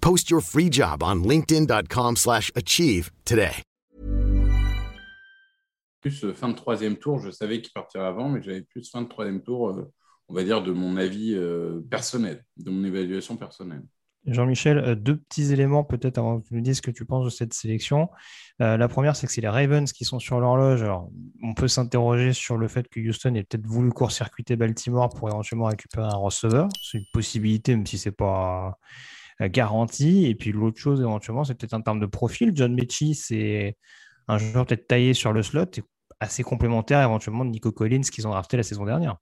Post 0.00 0.30
your 0.30 0.42
free 0.42 0.70
job 0.70 1.02
on 1.02 1.22
linkedin.com/achieve 1.22 2.16
slash 2.16 2.50
achieve 2.54 3.10
today. 3.24 3.62
Plus 6.00 6.24
euh, 6.24 6.32
fin 6.32 6.48
de 6.48 6.54
troisième 6.54 6.96
tour, 6.96 7.18
je 7.18 7.30
savais 7.30 7.60
qu'il 7.60 7.72
partirait 7.72 8.06
avant, 8.06 8.28
mais 8.28 8.42
j'avais 8.42 8.62
plus 8.62 8.90
fin 8.90 9.02
de 9.02 9.08
troisième 9.08 9.42
tour, 9.42 9.70
euh, 9.70 9.92
on 10.28 10.34
va 10.34 10.44
dire, 10.44 10.62
de 10.62 10.72
mon 10.72 10.96
avis 10.96 11.34
euh, 11.34 11.80
personnel, 11.90 12.44
de 12.56 12.70
mon 12.70 12.84
évaluation 12.84 13.36
personnelle. 13.36 13.82
Jean-Michel, 14.26 14.96
deux 14.96 15.16
petits 15.16 15.52
éléments 15.52 15.82
peut-être 15.82 16.18
avant 16.18 16.40
que 16.40 16.48
tu 16.48 16.54
nous 16.54 16.60
dises 16.60 16.76
ce 16.76 16.82
que 16.82 16.90
tu 16.90 17.06
penses 17.06 17.24
de 17.24 17.30
cette 17.30 17.54
sélection. 17.54 18.10
Euh, 18.60 18.76
la 18.76 18.88
première, 18.88 19.16
c'est 19.16 19.26
que 19.26 19.32
c'est 19.32 19.40
les 19.40 19.48
Ravens 19.48 19.90
qui 19.92 20.04
sont 20.04 20.18
sur 20.18 20.40
l'horloge. 20.40 20.82
Alors, 20.82 21.10
on 21.42 21.54
peut 21.54 21.68
s'interroger 21.68 22.34
sur 22.34 22.58
le 22.58 22.68
fait 22.68 22.86
que 22.88 23.00
Houston 23.00 23.34
ait 23.34 23.44
peut-être 23.44 23.66
voulu 23.66 23.90
court-circuiter 23.90 24.56
Baltimore 24.56 25.08
pour 25.08 25.28
éventuellement 25.28 25.66
récupérer 25.66 26.06
un 26.06 26.16
receveur. 26.16 26.68
C'est 26.82 26.98
une 26.98 27.06
possibilité, 27.12 27.74
même 27.74 27.86
si 27.86 27.96
c'est 27.96 28.12
pas 28.12 28.78
euh, 29.40 29.48
garanti. 29.48 30.26
Et 30.26 30.34
puis 30.34 30.52
l'autre 30.52 30.78
chose, 30.78 31.00
éventuellement, 31.00 31.44
c'est 31.44 31.54
peut-être 31.54 31.74
en 31.74 31.82
termes 31.82 32.00
de 32.00 32.06
profil. 32.06 32.52
John 32.54 32.74
Mechie, 32.74 33.14
c'est 33.14 33.76
un 34.28 34.38
joueur 34.38 34.66
peut-être 34.66 34.86
taillé 34.86 35.14
sur 35.14 35.32
le 35.32 35.42
slot 35.42 35.64
et 35.76 35.82
assez 36.20 36.42
complémentaire 36.42 37.02
éventuellement 37.02 37.44
de 37.44 37.50
Nico 37.50 37.72
Collins 37.72 38.02
qu'ils 38.02 38.26
ont 38.26 38.30
drafté 38.30 38.56
la 38.56 38.62
saison 38.62 38.84
dernière. 38.84 39.16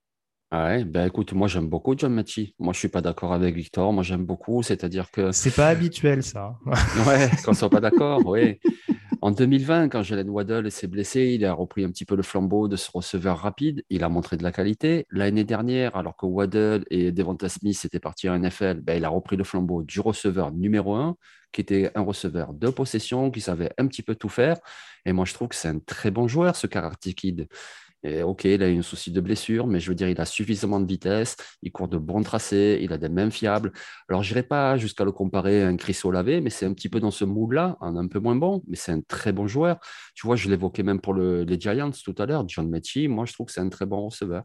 Ah 0.50 0.68
ouais, 0.68 0.84
ben 0.84 1.06
écoute, 1.06 1.34
moi 1.34 1.46
j'aime 1.46 1.68
beaucoup 1.68 1.94
John 1.96 2.14
Matchy. 2.14 2.54
Moi 2.58 2.72
je 2.72 2.78
suis 2.78 2.88
pas 2.88 3.02
d'accord 3.02 3.34
avec 3.34 3.54
Victor, 3.54 3.92
moi 3.92 4.02
j'aime 4.02 4.24
beaucoup, 4.24 4.62
c'est-à-dire 4.62 5.10
que. 5.10 5.30
C'est 5.30 5.54
pas 5.54 5.68
habituel 5.68 6.22
ça. 6.22 6.56
ouais, 7.06 7.28
qu'on 7.44 7.52
soit 7.52 7.68
pas 7.68 7.80
d'accord, 7.80 8.22
oui. 8.24 8.58
En 9.22 9.30
2020, 9.30 9.88
quand 9.88 10.02
Jalen 10.02 10.28
Waddle 10.28 10.70
s'est 10.70 10.86
blessé, 10.86 11.32
il 11.34 11.44
a 11.44 11.52
repris 11.52 11.84
un 11.84 11.90
petit 11.90 12.04
peu 12.04 12.14
le 12.14 12.22
flambeau 12.22 12.68
de 12.68 12.76
ce 12.76 12.90
receveur 12.92 13.38
rapide. 13.38 13.82
Il 13.90 14.04
a 14.04 14.08
montré 14.08 14.36
de 14.36 14.42
la 14.42 14.52
qualité. 14.52 15.06
L'année 15.10 15.44
dernière, 15.44 15.96
alors 15.96 16.16
que 16.16 16.26
Waddle 16.26 16.84
et 16.90 17.10
Devonta 17.10 17.48
Smith 17.48 17.82
étaient 17.84 18.00
partis 18.00 18.28
en 18.28 18.38
NFL, 18.38 18.80
ben, 18.80 18.96
il 18.96 19.04
a 19.04 19.08
repris 19.08 19.36
le 19.36 19.44
flambeau 19.44 19.82
du 19.82 20.00
receveur 20.00 20.52
numéro 20.52 20.94
un, 20.94 21.16
qui 21.52 21.60
était 21.62 21.90
un 21.94 22.02
receveur 22.02 22.52
de 22.52 22.68
possession, 22.68 23.30
qui 23.30 23.40
savait 23.40 23.72
un 23.78 23.86
petit 23.86 24.02
peu 24.02 24.14
tout 24.14 24.28
faire. 24.28 24.58
Et 25.06 25.12
moi, 25.12 25.24
je 25.24 25.32
trouve 25.32 25.48
que 25.48 25.56
c'est 25.56 25.68
un 25.68 25.78
très 25.78 26.10
bon 26.10 26.28
joueur, 26.28 26.54
ce 26.54 26.66
Karate 26.66 27.14
Kid. 27.14 27.48
Et 28.04 28.22
ok, 28.22 28.44
il 28.44 28.62
a 28.62 28.68
eu 28.68 28.78
un 28.78 28.82
souci 28.82 29.10
de 29.10 29.20
blessure, 29.20 29.66
mais 29.66 29.80
je 29.80 29.88
veux 29.88 29.94
dire, 29.94 30.08
il 30.08 30.20
a 30.20 30.24
suffisamment 30.24 30.80
de 30.80 30.86
vitesse, 30.86 31.36
il 31.62 31.72
court 31.72 31.88
de 31.88 31.98
bons 31.98 32.22
tracés, 32.22 32.78
il 32.82 32.92
a 32.92 32.98
des 32.98 33.08
mains 33.08 33.30
fiables. 33.30 33.72
Alors, 34.08 34.22
je 34.22 34.30
n'irai 34.30 34.42
pas 34.44 34.76
jusqu'à 34.76 35.04
le 35.04 35.12
comparer 35.12 35.62
à 35.62 35.68
un 35.68 35.76
Chris 35.76 35.98
Olave, 36.04 36.40
mais 36.40 36.50
c'est 36.50 36.66
un 36.66 36.74
petit 36.74 36.88
peu 36.88 37.00
dans 37.00 37.10
ce 37.10 37.24
moule-là, 37.24 37.76
un 37.80 38.06
peu 38.08 38.20
moins 38.20 38.36
bon, 38.36 38.62
mais 38.68 38.76
c'est 38.76 38.92
un 38.92 39.00
très 39.00 39.32
bon 39.32 39.46
joueur. 39.48 39.78
Tu 40.14 40.26
vois, 40.26 40.36
je 40.36 40.48
l'évoquais 40.48 40.82
même 40.82 41.00
pour 41.00 41.14
le, 41.14 41.44
les 41.44 41.58
Giants 41.58 41.90
tout 41.90 42.14
à 42.18 42.26
l'heure, 42.26 42.44
John 42.48 42.68
Mechie, 42.68 43.08
moi, 43.08 43.24
je 43.24 43.32
trouve 43.32 43.46
que 43.46 43.52
c'est 43.52 43.60
un 43.60 43.68
très 43.68 43.86
bon 43.86 44.06
receveur. 44.06 44.44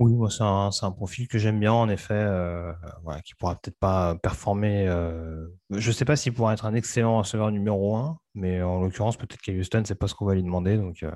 Oui, 0.00 0.14
c'est 0.30 0.42
un, 0.42 0.70
un, 0.80 0.90
profil 0.92 1.28
que 1.28 1.36
j'aime 1.36 1.60
bien, 1.60 1.74
en 1.74 1.90
effet, 1.90 2.14
euh, 2.14 2.72
voilà, 3.04 3.20
qui 3.20 3.34
pourra 3.34 3.56
peut-être 3.56 3.78
pas 3.78 4.14
performer. 4.16 4.88
Euh, 4.88 5.46
je 5.68 5.88
ne 5.88 5.92
sais 5.92 6.06
pas 6.06 6.16
s'il 6.16 6.32
pourra 6.32 6.54
être 6.54 6.64
un 6.64 6.72
excellent 6.72 7.18
receveur 7.18 7.50
numéro 7.50 7.96
1, 7.96 8.18
mais 8.34 8.62
en 8.62 8.80
l'occurrence, 8.80 9.18
peut-être 9.18 9.42
qu'à 9.42 9.52
Houston, 9.52 9.82
c'est 9.84 9.98
pas 9.98 10.08
ce 10.08 10.14
qu'on 10.14 10.24
va 10.24 10.34
lui 10.34 10.42
demander. 10.42 10.78
Donc, 10.78 11.02
euh, 11.02 11.12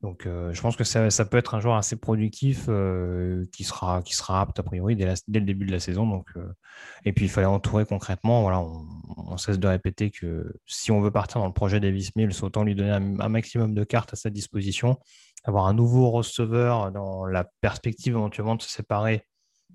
donc, 0.00 0.26
euh, 0.26 0.52
je 0.52 0.60
pense 0.60 0.76
que 0.76 0.84
ça, 0.84 1.24
peut 1.24 1.38
être 1.38 1.54
un 1.54 1.60
joueur 1.60 1.74
assez 1.74 1.96
productif 1.96 2.66
euh, 2.68 3.44
qui, 3.52 3.64
sera, 3.64 4.00
qui 4.02 4.14
sera 4.14 4.40
apte 4.40 4.58
a 4.60 4.62
priori 4.62 4.94
dès, 4.94 5.06
le 5.06 5.40
début 5.40 5.66
de 5.66 5.72
la 5.72 5.80
saison. 5.80 6.06
Donc, 6.06 6.28
euh, 6.36 6.52
et 7.04 7.12
puis, 7.12 7.24
il 7.24 7.28
fallait 7.28 7.48
entourer 7.48 7.84
concrètement. 7.84 8.42
Voilà, 8.42 8.60
on, 8.60 9.36
cesse 9.36 9.58
de 9.58 9.66
répéter 9.66 10.10
que 10.10 10.52
si 10.66 10.92
on 10.92 11.00
veut 11.00 11.10
partir 11.10 11.40
dans 11.40 11.48
le 11.48 11.52
projet 11.52 11.80
Davis 11.80 12.14
Mills, 12.14 12.32
autant 12.42 12.62
lui 12.62 12.76
donner 12.76 12.92
un, 12.92 13.20
un, 13.20 13.28
maximum 13.28 13.74
de 13.74 13.82
cartes 13.82 14.12
à 14.12 14.16
sa 14.16 14.30
disposition. 14.30 14.98
Avoir 15.44 15.66
un 15.66 15.74
nouveau 15.74 16.10
receveur 16.10 16.92
dans 16.92 17.24
la 17.24 17.44
perspective 17.60 18.14
éventuellement 18.14 18.56
de 18.56 18.62
se 18.62 18.70
séparer 18.70 19.24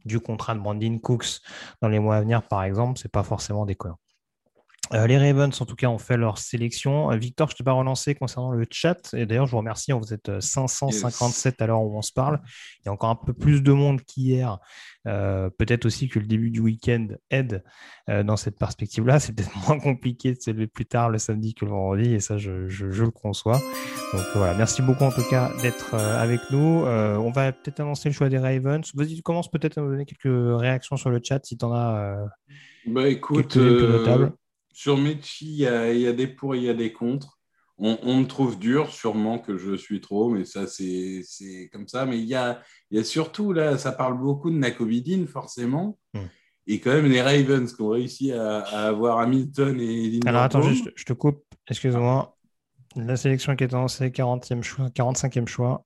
du 0.05 0.19
contrat 0.19 0.55
de 0.55 0.59
Brandon 0.59 0.99
Cooks 0.99 1.39
dans 1.81 1.89
les 1.89 1.99
mois 1.99 2.17
à 2.17 2.21
venir, 2.21 2.43
par 2.43 2.63
exemple, 2.63 2.99
c'est 2.99 3.11
pas 3.11 3.23
forcément 3.23 3.65
déconnant. 3.65 3.99
Euh, 4.91 5.07
les 5.07 5.17
Ravens, 5.17 5.59
en 5.61 5.65
tout 5.65 5.75
cas, 5.75 5.87
ont 5.87 5.97
fait 5.97 6.17
leur 6.17 6.37
sélection. 6.37 7.09
Euh, 7.11 7.15
Victor, 7.15 7.47
je 7.47 7.53
ne 7.53 7.57
t'ai 7.57 7.63
pas 7.63 7.71
relancé 7.71 8.15
concernant 8.15 8.51
le 8.51 8.65
chat. 8.69 9.13
Et 9.13 9.25
d'ailleurs, 9.25 9.45
je 9.45 9.51
vous 9.51 9.57
remercie. 9.57 9.91
Vous 9.93 10.13
êtes 10.13 10.39
557 10.41 11.61
à 11.61 11.67
l'heure 11.67 11.81
où 11.81 11.97
on 11.97 12.01
se 12.01 12.11
parle. 12.11 12.41
Il 12.79 12.87
y 12.87 12.89
a 12.89 12.91
encore 12.91 13.09
un 13.09 13.15
peu 13.15 13.33
plus 13.33 13.63
de 13.63 13.71
monde 13.71 14.01
qu'hier. 14.01 14.59
Euh, 15.07 15.49
peut-être 15.57 15.85
aussi 15.85 16.07
que 16.07 16.19
le 16.19 16.25
début 16.25 16.49
du 16.49 16.59
week-end 16.59 17.07
aide 17.29 17.63
euh, 18.09 18.23
dans 18.23 18.37
cette 18.37 18.57
perspective-là. 18.57 19.19
C'est 19.19 19.33
peut-être 19.33 19.55
moins 19.67 19.79
compliqué 19.79 20.33
de 20.33 20.39
se 20.39 20.51
lever 20.51 20.67
plus 20.67 20.85
tard 20.85 21.09
le 21.09 21.17
samedi 21.17 21.53
que 21.53 21.63
le 21.63 21.71
vendredi. 21.71 22.13
Et 22.13 22.19
ça, 22.19 22.37
je, 22.37 22.67
je, 22.67 22.91
je 22.91 23.03
le 23.03 23.11
conçois. 23.11 23.59
Donc 24.11 24.23
voilà. 24.35 24.53
Merci 24.53 24.81
beaucoup, 24.81 25.05
en 25.05 25.11
tout 25.11 25.27
cas, 25.29 25.51
d'être 25.61 25.93
euh, 25.93 26.21
avec 26.21 26.41
nous. 26.51 26.83
on 26.85 27.31
va 27.31 27.51
peut-être 27.53 27.79
annoncer 27.79 28.09
le 28.09 28.13
choix 28.13 28.29
des 28.29 28.37
Ravens. 28.37 28.89
Vas-y, 28.93 29.15
tu 29.15 29.21
commences 29.21 29.49
peut-être 29.49 29.77
à 29.77 29.81
nous 29.81 29.89
donner 29.89 30.05
quelques 30.05 30.59
réactions 30.59 30.97
sur 30.97 31.09
le 31.09 31.21
chat 31.23 31.43
si 31.45 31.57
tu 31.57 31.65
en 31.65 31.73
as. 31.73 32.17
bah 32.85 33.07
écoute. 33.07 33.57
Euh 33.57 34.29
sur 34.73 34.97
Mechi, 34.97 35.45
il 35.45 35.55
y, 35.59 35.67
a, 35.67 35.93
il 35.93 36.01
y, 36.01 36.07
a 36.07 36.13
des 36.13 36.27
pour 36.27 36.55
et 36.55 36.57
il 36.57 36.63
y 36.63 36.69
a 36.69 36.73
des 36.73 36.91
contre. 36.91 37.39
On, 37.77 37.97
on, 38.03 38.17
me 38.17 38.25
trouve 38.25 38.59
dur, 38.59 38.91
sûrement 38.91 39.39
que 39.39 39.57
je 39.57 39.75
suis 39.75 40.01
trop, 40.01 40.29
mais 40.29 40.45
ça, 40.45 40.67
c'est 40.67 41.69
comme 41.71 41.87
ça. 41.87 42.05
Mais 42.05 42.19
il 42.19 42.25
y 42.25 42.35
a, 42.35 42.61
il 42.91 42.97
y 42.97 43.01
a 43.01 43.03
surtout, 43.03 43.53
là, 43.53 43.77
ça 43.77 43.91
parle 43.91 44.19
beaucoup 44.19 44.51
de 44.51 44.57
Nakovidin, 44.57 45.25
forcément. 45.27 45.97
Mm. 46.13 46.19
Et 46.67 46.79
quand 46.79 46.91
même, 46.91 47.07
les 47.07 47.21
Ravens 47.21 47.73
qui 47.73 47.81
ont 47.81 47.89
réussi 47.89 48.31
à, 48.31 48.59
à 48.59 48.87
avoir 48.87 49.19
Hamilton 49.19 49.79
et 49.79 50.09
Linderbaum. 50.09 50.27
Alors, 50.27 50.41
attends, 50.43 50.61
juste, 50.61 50.91
je 50.95 51.03
te 51.03 51.13
coupe, 51.13 51.43
excuse-moi. 51.67 52.37
La 52.95 53.15
sélection 53.15 53.55
qui 53.55 53.63
est 53.63 53.73
annoncée, 53.73 54.09
40e 54.09 54.61
choix, 54.61 54.87
45e 54.89 55.47
choix. 55.47 55.83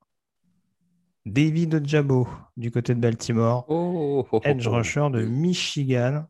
David 1.25 1.85
Jabo, 1.85 2.27
du 2.55 2.71
côté 2.71 2.95
de 2.95 2.99
Baltimore. 2.99 3.65
Oh, 3.67 4.23
oh, 4.23 4.27
oh, 4.31 4.41
Edge 4.43 4.67
rusher 4.67 5.09
de 5.11 5.23
Michigan. 5.25 6.25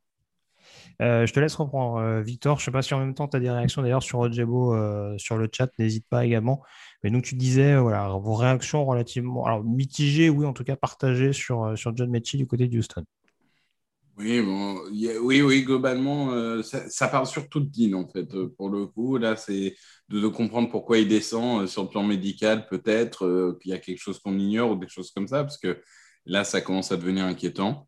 Euh, 1.02 1.26
je 1.28 1.34
te 1.34 1.40
laisse 1.40 1.56
reprendre, 1.56 1.98
euh, 1.98 2.22
Victor. 2.22 2.58
Je 2.58 2.64
ne 2.64 2.66
sais 2.66 2.72
pas 2.72 2.82
si 2.82 2.94
en 2.94 3.00
même 3.00 3.14
temps 3.14 3.28
tu 3.28 3.38
as 3.38 3.40
des 3.40 3.52
réactions 3.52 3.82
d'ailleurs 3.82 4.04
sur 4.04 4.20
Ojebo 4.20 4.74
euh, 4.74 5.16
sur 5.18 5.38
le 5.38 5.48
chat, 5.52 5.70
n'hésite 5.78 6.08
pas 6.10 6.26
également. 6.26 6.64
Mais 7.04 7.12
donc 7.12 7.24
tu 7.24 7.36
disais, 7.36 7.78
voilà, 7.78 8.10
vos 8.10 8.34
réactions 8.34 8.84
relativement 8.86 9.46
alors, 9.46 9.64
mitigées, 9.64 10.30
oui, 10.30 10.46
en 10.46 10.54
tout 10.54 10.64
cas 10.64 10.76
partagées 10.76 11.34
sur, 11.34 11.78
sur 11.78 11.96
John 11.96 12.10
Mechie 12.10 12.38
du 12.38 12.48
côté 12.48 12.68
de 12.68 12.78
Houston. 12.78 13.04
Oui, 14.18 14.42
bon, 14.42 14.82
oui, 15.22 15.44
oui, 15.44 15.64
globalement, 15.64 16.64
ça, 16.64 17.08
parle 17.08 17.28
surtout 17.28 17.60
de 17.60 17.70
Dean, 17.70 17.94
en 17.94 18.08
fait, 18.08 18.28
pour 18.58 18.72
le 18.72 18.88
coup. 18.88 19.18
Là, 19.18 19.36
c'est 19.36 19.76
de, 20.10 20.20
de, 20.20 20.28
comprendre 20.28 20.72
pourquoi 20.72 20.98
il 20.98 21.08
descend 21.08 21.68
sur 21.68 21.84
le 21.84 21.90
plan 21.90 22.02
médical, 22.02 22.66
peut-être, 22.66 23.60
qu'il 23.62 23.70
y 23.70 23.76
a 23.76 23.78
quelque 23.78 24.00
chose 24.00 24.18
qu'on 24.18 24.40
ignore 24.40 24.72
ou 24.72 24.76
des 24.76 24.88
choses 24.88 25.12
comme 25.12 25.28
ça, 25.28 25.44
parce 25.44 25.60
que 25.60 25.80
là, 26.26 26.44
ça 26.44 26.62
commence 26.62 26.92
à 26.92 26.98
devenir 26.98 27.26
inquiétant. 27.26 27.87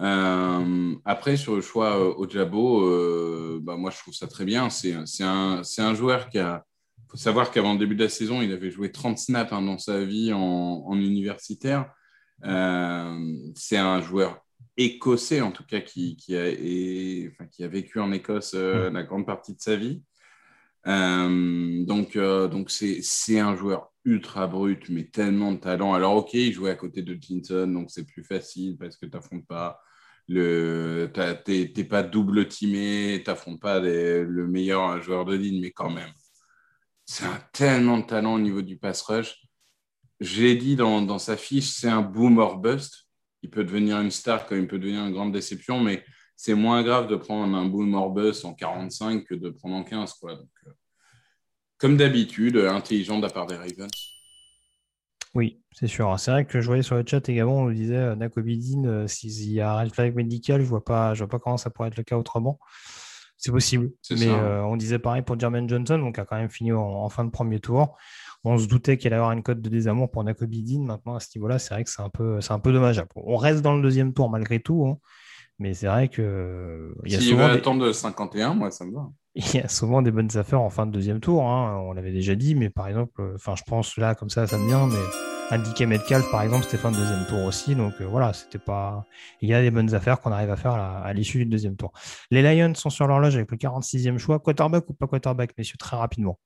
Euh, 0.00 0.94
après, 1.04 1.36
sur 1.36 1.54
le 1.54 1.62
choix 1.62 1.98
euh, 1.98 2.14
Ojabo, 2.16 2.82
euh, 2.82 3.60
bah, 3.62 3.76
moi 3.76 3.90
je 3.90 3.98
trouve 3.98 4.14
ça 4.14 4.26
très 4.26 4.44
bien. 4.44 4.68
C'est 4.70 4.92
un, 5.22 5.62
un, 5.78 5.94
joueur 5.94 6.28
qui 6.28 6.38
a. 6.38 6.64
Il 6.98 7.10
faut 7.10 7.16
savoir 7.16 7.50
qu'avant 7.50 7.72
le 7.72 7.78
début 7.78 7.94
de 7.94 8.02
la 8.02 8.10
saison, 8.10 8.42
il 8.42 8.52
avait 8.52 8.70
joué 8.70 8.90
30 8.92 9.18
snaps 9.18 9.52
hein, 9.52 9.62
dans 9.62 9.78
sa 9.78 10.04
vie 10.04 10.32
en, 10.32 10.40
en 10.40 10.96
universitaire. 10.96 11.92
Euh, 12.44 13.36
c'est 13.54 13.78
un 13.78 14.02
joueur 14.02 14.44
écossais, 14.76 15.40
en 15.40 15.52
tout 15.52 15.64
cas, 15.64 15.80
qui, 15.80 16.16
qui, 16.16 16.36
a, 16.36 16.48
et, 16.48 17.30
enfin, 17.32 17.46
qui 17.46 17.64
a 17.64 17.68
vécu 17.68 18.00
en 18.00 18.12
Écosse 18.12 18.52
euh, 18.54 18.90
la 18.90 19.04
grande 19.04 19.24
partie 19.24 19.54
de 19.54 19.60
sa 19.60 19.76
vie. 19.76 20.02
Donc, 20.84 22.16
donc 22.16 22.70
c'est 22.70 23.40
un 23.40 23.56
joueur 23.56 23.92
ultra 24.04 24.46
brut, 24.46 24.88
mais 24.88 25.04
tellement 25.04 25.52
de 25.52 25.58
talent. 25.58 25.94
Alors, 25.94 26.16
ok, 26.16 26.34
il 26.34 26.52
jouait 26.52 26.70
à 26.70 26.76
côté 26.76 27.02
de 27.02 27.14
Clinton, 27.14 27.66
donc 27.66 27.90
c'est 27.90 28.04
plus 28.04 28.22
facile 28.22 28.76
parce 28.78 28.96
que 28.96 29.06
tu 29.06 29.12
n'affrontes 29.12 29.46
pas 29.46 29.80
le, 30.28 31.10
t'es 31.44 31.84
pas 31.84 32.02
double 32.02 32.48
teamé, 32.48 33.22
t'affrontes 33.24 33.60
pas 33.60 33.78
le 33.80 34.46
meilleur 34.48 35.00
joueur 35.02 35.24
de 35.24 35.34
ligne, 35.34 35.60
mais 35.60 35.70
quand 35.70 35.90
même, 35.90 36.12
c'est 37.06 37.24
un 37.24 37.40
tellement 37.52 37.98
de 37.98 38.06
talent 38.06 38.34
au 38.34 38.40
niveau 38.40 38.62
du 38.62 38.76
pass 38.76 39.02
rush. 39.02 39.40
J'ai 40.20 40.56
dit 40.56 40.76
dans, 40.76 41.02
dans, 41.02 41.18
sa 41.18 41.36
fiche, 41.36 41.68
c'est 41.68 41.88
un 41.88 42.02
boom 42.02 42.38
or 42.38 42.58
bust. 42.58 43.06
Il 43.42 43.50
peut 43.50 43.64
devenir 43.64 44.00
une 44.00 44.10
star 44.10 44.46
comme 44.46 44.58
il 44.58 44.66
peut 44.66 44.78
devenir 44.78 45.06
une 45.06 45.12
grande 45.12 45.32
déception, 45.32 45.80
mais 45.80 46.04
c'est 46.34 46.54
moins 46.54 46.82
grave 46.82 47.06
de 47.06 47.16
prendre 47.16 47.56
un 47.56 47.66
boom 47.66 47.94
or 47.94 48.10
bust 48.10 48.44
en 48.44 48.54
45 48.54 49.24
que 49.24 49.34
de 49.34 49.50
prendre 49.50 49.76
en 49.76 49.84
15. 49.84 50.14
Quoi. 50.14 50.34
Donc, 50.34 50.48
euh, 50.66 50.70
comme 51.78 51.96
d'habitude, 51.96 52.56
intelligent 52.56 53.18
de 53.18 53.22
la 53.22 53.30
part 53.30 53.46
des 53.46 53.56
Ravens. 53.56 54.15
Oui, 55.36 55.60
c'est 55.70 55.86
sûr. 55.86 56.18
C'est 56.18 56.30
vrai 56.30 56.46
que 56.46 56.62
je 56.62 56.66
voyais 56.66 56.82
sur 56.82 56.96
le 56.96 57.04
chat 57.06 57.28
également, 57.28 57.58
on 57.58 57.64
nous 57.66 57.74
disait 57.74 57.94
euh, 57.94 58.16
Nakobidine, 58.16 58.86
euh, 58.86 59.06
s'il 59.06 59.52
y 59.52 59.60
a 59.60 59.70
un 59.70 59.80
red 59.80 59.92
flag 59.92 60.14
médical, 60.16 60.62
je 60.62 60.66
vois 60.66 60.82
pas, 60.82 61.12
je 61.12 61.18
vois 61.18 61.28
pas 61.28 61.38
comment 61.38 61.58
ça 61.58 61.68
pourrait 61.68 61.88
être 61.88 61.98
le 61.98 62.04
cas 62.04 62.16
autrement. 62.16 62.58
C'est 63.36 63.52
possible. 63.52 63.90
Mais 64.12 64.28
euh, 64.28 64.64
on 64.64 64.78
disait 64.78 64.98
pareil 64.98 65.20
pour 65.20 65.38
Jermaine 65.38 65.68
Johnson, 65.68 65.98
donc 65.98 66.18
a 66.18 66.24
quand 66.24 66.36
même 66.36 66.48
fini 66.48 66.72
en, 66.72 66.80
en 66.80 67.08
fin 67.10 67.22
de 67.22 67.30
premier 67.30 67.60
tour. 67.60 67.98
On 68.44 68.56
se 68.56 68.66
doutait 68.66 68.96
qu'il 68.96 69.08
allait 69.08 69.16
avoir 69.16 69.32
une 69.32 69.42
cote 69.42 69.60
de 69.60 69.68
désamour 69.68 70.10
pour 70.10 70.24
Nakobidine. 70.24 70.86
Maintenant, 70.86 71.16
à 71.16 71.20
ce 71.20 71.28
niveau-là, 71.36 71.58
c'est 71.58 71.74
vrai 71.74 71.84
que 71.84 71.90
c'est 71.90 72.00
un 72.00 72.08
peu, 72.08 72.40
c'est 72.40 72.52
un 72.52 72.58
peu 72.58 72.72
dommageable. 72.72 73.10
On 73.14 73.36
reste 73.36 73.60
dans 73.60 73.76
le 73.76 73.82
deuxième 73.82 74.14
tour 74.14 74.30
malgré 74.30 74.60
tout, 74.60 74.86
hein, 74.86 74.98
mais 75.58 75.74
c'est 75.74 75.86
vrai 75.86 76.08
que. 76.08 76.94
Il 77.04 77.12
y 77.12 77.16
a 77.16 77.20
S'il 77.20 77.36
veut 77.36 77.44
des... 77.44 77.58
attendre 77.58 77.84
de 77.84 77.92
51, 77.92 78.54
moi, 78.54 78.70
ça 78.70 78.86
me 78.86 78.94
va 78.94 79.10
il 79.54 79.54
y 79.54 79.58
a 79.60 79.68
souvent 79.68 80.00
des 80.00 80.10
bonnes 80.10 80.34
affaires 80.38 80.62
en 80.62 80.70
fin 80.70 80.86
de 80.86 80.92
deuxième 80.92 81.20
tour. 81.20 81.46
Hein. 81.46 81.78
On 81.86 81.92
l'avait 81.92 82.12
déjà 82.12 82.34
dit, 82.34 82.54
mais 82.54 82.70
par 82.70 82.88
exemple, 82.88 83.32
enfin, 83.34 83.54
je 83.54 83.62
pense 83.64 83.98
là, 83.98 84.14
comme 84.14 84.30
ça, 84.30 84.46
ça 84.46 84.56
me 84.56 84.66
vient, 84.66 84.86
mais 84.86 85.54
indiqué 85.54 85.84
Metcalf, 85.84 86.24
par 86.30 86.40
exemple, 86.40 86.64
Stéphane 86.64 86.94
deuxième 86.94 87.26
tour 87.26 87.44
aussi. 87.44 87.74
Donc 87.74 87.92
euh, 88.00 88.06
voilà, 88.06 88.32
c'était 88.32 88.58
pas. 88.58 89.04
Il 89.42 89.50
y 89.50 89.54
a 89.54 89.60
des 89.60 89.70
bonnes 89.70 89.94
affaires 89.94 90.20
qu'on 90.20 90.32
arrive 90.32 90.50
à 90.50 90.56
faire 90.56 90.72
à, 90.72 91.12
l'issue 91.12 91.38
du 91.38 91.46
deuxième 91.46 91.76
tour. 91.76 91.92
Les 92.30 92.42
Lions 92.42 92.74
sont 92.74 92.88
sur 92.88 93.06
l'horloge 93.06 93.36
avec 93.36 93.50
le 93.50 93.58
46e 93.58 94.16
choix. 94.16 94.38
Quarterback 94.38 94.88
ou 94.88 94.94
pas 94.94 95.06
quarterback, 95.06 95.52
messieurs, 95.58 95.76
très 95.78 95.98
rapidement? 95.98 96.38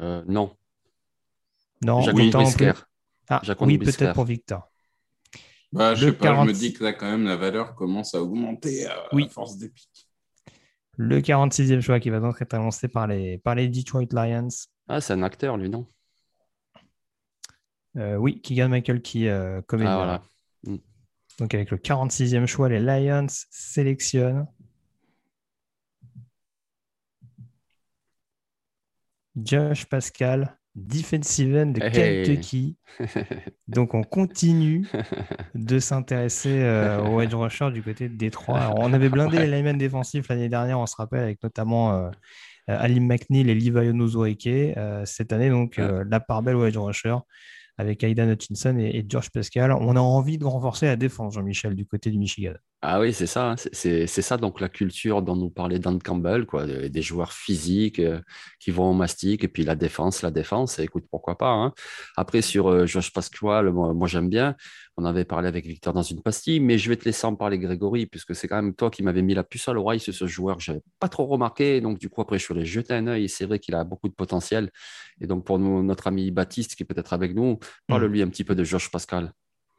Euh, 0.00 0.22
Non. 0.28 0.54
Non, 1.84 2.04
oui, 2.12 2.32
ah, 3.30 3.40
oui 3.60 3.78
peut-être 3.78 4.12
pour 4.12 4.24
Victor. 4.24 4.68
Bah, 5.70 5.94
je 5.94 6.06
sais 6.06 6.12
pas, 6.12 6.34
je 6.34 6.48
me 6.48 6.52
dis 6.52 6.72
que 6.72 6.82
là, 6.82 6.92
quand 6.92 7.10
même, 7.10 7.24
la 7.24 7.36
valeur 7.36 7.74
commence 7.74 8.14
à 8.14 8.22
augmenter 8.22 8.86
à, 8.86 9.08
force 9.28 9.58
des 9.58 9.70
Le 11.00 11.20
46e 11.20 11.80
choix 11.80 12.00
qui 12.00 12.10
va 12.10 12.18
donc 12.18 12.42
être 12.42 12.54
annoncé 12.54 12.88
par 12.88 13.06
les, 13.06 13.38
par 13.38 13.54
les 13.54 13.68
Detroit 13.68 14.08
Lions. 14.10 14.48
Ah, 14.88 15.00
c'est 15.00 15.12
un 15.12 15.22
acteur, 15.22 15.56
lui, 15.56 15.70
non? 15.70 15.86
Euh, 17.96 18.16
Oui, 18.16 18.40
Keegan 18.42 18.68
Michael 18.68 19.00
qui 19.00 19.28
euh, 19.28 19.62
comédien. 19.62 19.92
Ah, 19.92 19.96
voilà. 19.96 20.22
Mm. 20.64 20.76
Donc, 21.38 21.54
avec 21.54 21.70
le 21.70 21.76
46e 21.76 22.46
choix, 22.46 22.68
les 22.68 22.80
Lions 22.80 23.28
sélectionnent 23.28 24.48
Josh 29.36 29.86
Pascal, 29.86 30.57
defensive 30.78 31.56
end 31.56 31.66
de 31.66 31.80
Kentucky. 31.80 32.76
Donc 33.68 33.94
on 33.94 34.02
continue 34.02 34.86
de 35.54 35.78
s'intéresser 35.78 36.62
euh, 36.62 37.00
au 37.08 37.20
edge 37.20 37.34
rusher 37.34 37.70
du 37.70 37.82
côté 37.82 38.08
de 38.08 38.16
Détroit. 38.16 38.74
on 38.76 38.92
avait 38.92 39.08
blindé 39.08 39.38
les 39.38 39.46
linemen 39.46 39.76
défensifs 39.78 40.28
l'année 40.28 40.48
dernière, 40.48 40.78
on 40.78 40.86
se 40.86 40.96
rappelle, 40.96 41.20
avec 41.20 41.42
notamment 41.42 41.92
euh, 41.92 42.10
Alim 42.66 43.06
McNeil 43.06 43.48
et 43.50 43.54
Levi 43.54 43.70
Onozorike. 43.70 44.46
Euh, 44.46 45.02
cette 45.04 45.32
année, 45.32 45.50
donc, 45.50 45.78
la 45.78 46.20
part 46.20 46.42
belle 46.42 46.56
au 46.56 46.66
edge 46.66 46.76
rusher 46.76 47.16
avec 47.78 48.02
Aidan 48.02 48.28
Hutchinson 48.28 48.76
et, 48.78 49.06
George 49.08 49.30
Pascal. 49.30 49.72
On 49.72 49.96
a 49.96 50.00
envie 50.00 50.36
de 50.36 50.44
renforcer 50.44 50.86
la 50.86 50.96
défense, 50.96 51.34
Jean-Michel, 51.34 51.74
du 51.74 51.86
côté 51.86 52.10
du 52.10 52.18
Michigan. 52.18 52.54
Ah 52.80 53.00
oui, 53.00 53.12
c'est 53.12 53.26
ça. 53.26 53.50
Hein. 53.52 53.56
C'est 53.72 54.06
ça, 54.06 54.36
donc 54.36 54.60
la 54.60 54.68
culture 54.68 55.20
dont 55.20 55.34
nous 55.34 55.50
parlait 55.50 55.80
Dan 55.80 56.00
Campbell, 56.00 56.46
quoi, 56.46 56.64
des 56.64 57.02
joueurs 57.02 57.32
physiques 57.32 57.98
euh, 57.98 58.20
qui 58.60 58.70
vont 58.70 58.90
au 58.90 58.92
mastic, 58.92 59.42
et 59.42 59.48
puis 59.48 59.64
la 59.64 59.74
défense, 59.74 60.22
la 60.22 60.30
défense, 60.30 60.78
écoute, 60.78 61.04
pourquoi 61.10 61.36
pas. 61.36 61.50
Hein. 61.50 61.72
Après, 62.16 62.40
sur 62.40 62.68
euh, 62.68 62.86
George 62.86 63.12
Pascal, 63.12 63.72
moi, 63.72 64.06
j'aime 64.06 64.28
bien. 64.28 64.54
On 64.96 65.04
avait 65.04 65.24
parlé 65.24 65.48
avec 65.48 65.66
Victor 65.66 65.92
dans 65.92 66.02
une 66.02 66.22
pastille, 66.22 66.60
mais 66.60 66.78
je 66.78 66.88
vais 66.88 66.96
te 66.96 67.04
laisser 67.04 67.26
en 67.26 67.34
parler, 67.34 67.58
Grégory, 67.58 68.06
puisque 68.06 68.36
c'est 68.36 68.46
quand 68.46 68.62
même 68.62 68.74
toi 68.74 68.90
qui 68.90 69.02
m'avais 69.02 69.22
mis 69.22 69.34
la 69.34 69.42
puce 69.42 69.66
à 69.68 69.72
l'oreille 69.72 69.98
sur 70.00 70.14
ce 70.14 70.28
joueur. 70.28 70.60
Je 70.60 70.70
n'avais 70.70 70.82
pas 71.00 71.08
trop 71.08 71.26
remarqué, 71.26 71.80
donc 71.80 71.98
du 71.98 72.08
coup, 72.08 72.20
après, 72.20 72.38
je 72.38 72.44
suis 72.44 72.54
allé 72.54 72.64
jeter 72.64 72.94
un 72.94 73.08
œil, 73.08 73.24
et 73.24 73.28
c'est 73.28 73.46
vrai 73.46 73.58
qu'il 73.58 73.74
a 73.74 73.82
beaucoup 73.82 74.08
de 74.08 74.14
potentiel. 74.14 74.70
Et 75.20 75.26
donc, 75.26 75.44
pour 75.44 75.58
nous, 75.58 75.82
notre 75.82 76.06
ami 76.06 76.30
Baptiste, 76.30 76.76
qui 76.76 76.84
est 76.84 76.86
peut-être 76.86 77.12
avec 77.12 77.34
nous, 77.34 77.58
parle-lui 77.88 78.22
un 78.22 78.28
petit 78.28 78.44
peu 78.44 78.54
de 78.54 78.62
George 78.62 78.88
Pascal. 78.92 79.32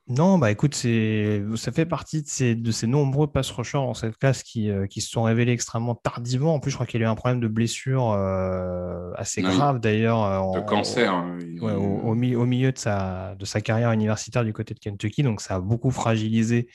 Non, 0.10 0.40
bah 0.40 0.50
écoute, 0.50 0.74
ça 0.74 1.72
fait 1.72 1.86
partie 1.86 2.24
de 2.24 2.28
ces, 2.28 2.56
de 2.56 2.72
ces 2.72 2.88
nombreux 2.88 3.28
pass 3.28 3.52
rushers 3.52 3.78
dans 3.78 3.94
cette 3.94 4.18
classe 4.18 4.42
qui, 4.42 4.72
euh, 4.72 4.88
qui, 4.88 5.02
se 5.02 5.10
sont 5.12 5.22
révélés 5.22 5.52
extrêmement 5.52 5.94
tardivement. 5.94 6.56
En 6.56 6.60
plus, 6.60 6.72
je 6.72 6.78
crois 6.78 6.88
qu'il 6.88 7.00
y 7.00 7.04
a 7.04 7.06
eu 7.06 7.10
un 7.10 7.14
problème 7.14 7.40
de 7.40 7.48
blessure 7.48 8.12
euh, 8.14 9.12
assez 9.16 9.44
grave 9.44 9.80
d'ailleurs. 9.80 10.24
Euh, 10.24 10.60
de 10.60 10.66
cancer. 10.66 11.14
Hein, 11.14 11.38
au, 11.62 12.16
milieu 12.16 12.72
de 12.72 12.78
sa, 12.80 13.36
de 13.36 13.46
sa 13.46 13.62
carrière 13.62 13.92
universitaire 13.92 14.44
du 14.44 14.52
côté 14.52 14.74
de 14.74 14.80
Kentucky. 14.80 15.22
Donc, 15.22 15.42
ça 15.42 15.56
a 15.56 15.60
beaucoup 15.60 15.92
fragilisé. 15.92 16.70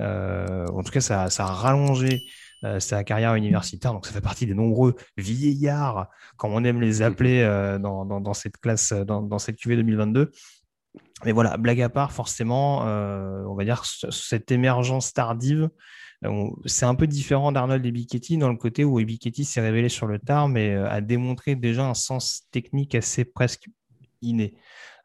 en 0.00 0.82
tout 0.84 0.90
cas, 0.90 1.00
ça, 1.00 1.22
a 1.22 1.46
rallongé 1.46 2.24
sa 2.80 3.04
carrière 3.04 3.36
universitaire. 3.36 3.92
Donc, 3.92 4.06
ça 4.06 4.12
fait 4.12 4.20
partie 4.20 4.44
des 4.44 4.54
nombreux 4.54 4.96
vieillards, 5.16 6.08
comme 6.36 6.52
on 6.52 6.64
aime 6.64 6.80
les 6.80 7.00
appeler 7.02 7.44
dans, 7.80 8.34
cette 8.34 8.56
classe, 8.56 8.92
dans, 8.92 9.22
dans 9.22 9.38
cette 9.38 9.56
QV 9.56 9.76
2022 9.76 10.32
mais 11.24 11.32
voilà, 11.32 11.56
blague 11.56 11.80
à 11.80 11.88
part, 11.88 12.12
forcément, 12.12 12.86
euh, 12.86 13.42
on 13.46 13.54
va 13.54 13.64
dire 13.64 13.84
cette 13.84 14.50
émergence 14.50 15.14
tardive, 15.14 15.70
euh, 16.24 16.50
c'est 16.66 16.84
un 16.84 16.94
peu 16.94 17.06
différent 17.06 17.52
d'Arnold 17.52 17.84
et 17.84 17.90
Bicchetti 17.90 18.36
dans 18.36 18.50
le 18.50 18.56
côté 18.56 18.84
où 18.84 19.02
Bicchetti 19.02 19.44
s'est 19.44 19.60
révélé 19.60 19.88
sur 19.88 20.06
le 20.06 20.18
tard, 20.18 20.48
mais 20.48 20.74
euh, 20.74 20.88
a 20.90 21.00
démontré 21.00 21.54
déjà 21.54 21.86
un 21.86 21.94
sens 21.94 22.42
technique 22.50 22.94
assez 22.94 23.24
presque 23.24 23.68
inné. 24.20 24.56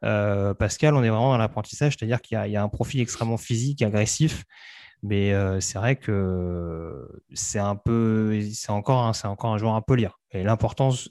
Pascal, 0.01 0.95
on 0.95 1.03
est 1.03 1.09
vraiment 1.09 1.31
dans 1.31 1.37
l'apprentissage, 1.37 1.95
c'est-à-dire 1.97 2.21
qu'il 2.21 2.35
y, 2.35 2.55
a 2.55 2.63
un 2.63 2.69
profil 2.69 3.01
extrêmement 3.01 3.37
physique, 3.37 3.83
agressif, 3.83 4.45
mais 5.03 5.31
c'est 5.59 5.77
vrai 5.77 5.95
que 5.95 7.07
c'est 7.31 7.59
un 7.59 7.75
peu, 7.75 8.41
c'est 8.51 8.71
encore, 8.71 9.15
c'est 9.15 9.27
encore 9.27 9.53
un 9.53 9.59
joueur 9.59 9.75
à 9.75 9.85
polir. 9.85 10.19
Et 10.31 10.41
l'importance, 10.41 11.07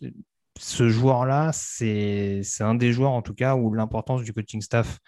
ce 0.61 0.91
joueur-là, 0.91 1.53
c'est 1.53 2.43
un 2.61 2.75
des 2.75 2.93
joueurs 2.93 3.13
en 3.13 3.23
tout 3.23 3.35
cas 3.35 3.57
où 3.57 3.73
l'importance 3.73 4.23
du 4.23 4.35
coaching 4.35 4.61
staff 4.61 4.99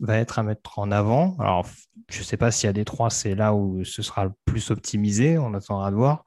va 0.00 0.18
être 0.18 0.40
à 0.40 0.42
mettre 0.42 0.80
en 0.80 0.90
avant. 0.90 1.36
Alors, 1.38 1.68
je 2.10 2.18
ne 2.18 2.24
sais 2.24 2.36
pas 2.36 2.50
s'il 2.50 2.66
y 2.66 2.70
a 2.70 2.72
des 2.72 2.84
trois, 2.84 3.08
c'est 3.08 3.36
là 3.36 3.54
où 3.54 3.84
ce 3.84 4.02
sera 4.02 4.24
le 4.24 4.32
plus 4.44 4.72
optimisé, 4.72 5.38
on 5.38 5.54
attendra 5.54 5.90
de 5.92 5.96
voir. 5.96 6.24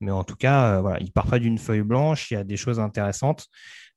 Mais 0.00 0.12
en 0.12 0.22
tout 0.22 0.36
cas, 0.36 0.76
euh, 0.76 0.80
voilà, 0.82 1.00
il 1.00 1.06
ne 1.06 1.10
part 1.10 1.26
pas 1.26 1.40
d'une 1.40 1.58
feuille 1.58 1.82
blanche, 1.82 2.30
il 2.30 2.34
y 2.34 2.36
a 2.36 2.44
des 2.44 2.56
choses 2.56 2.78
intéressantes. 2.78 3.48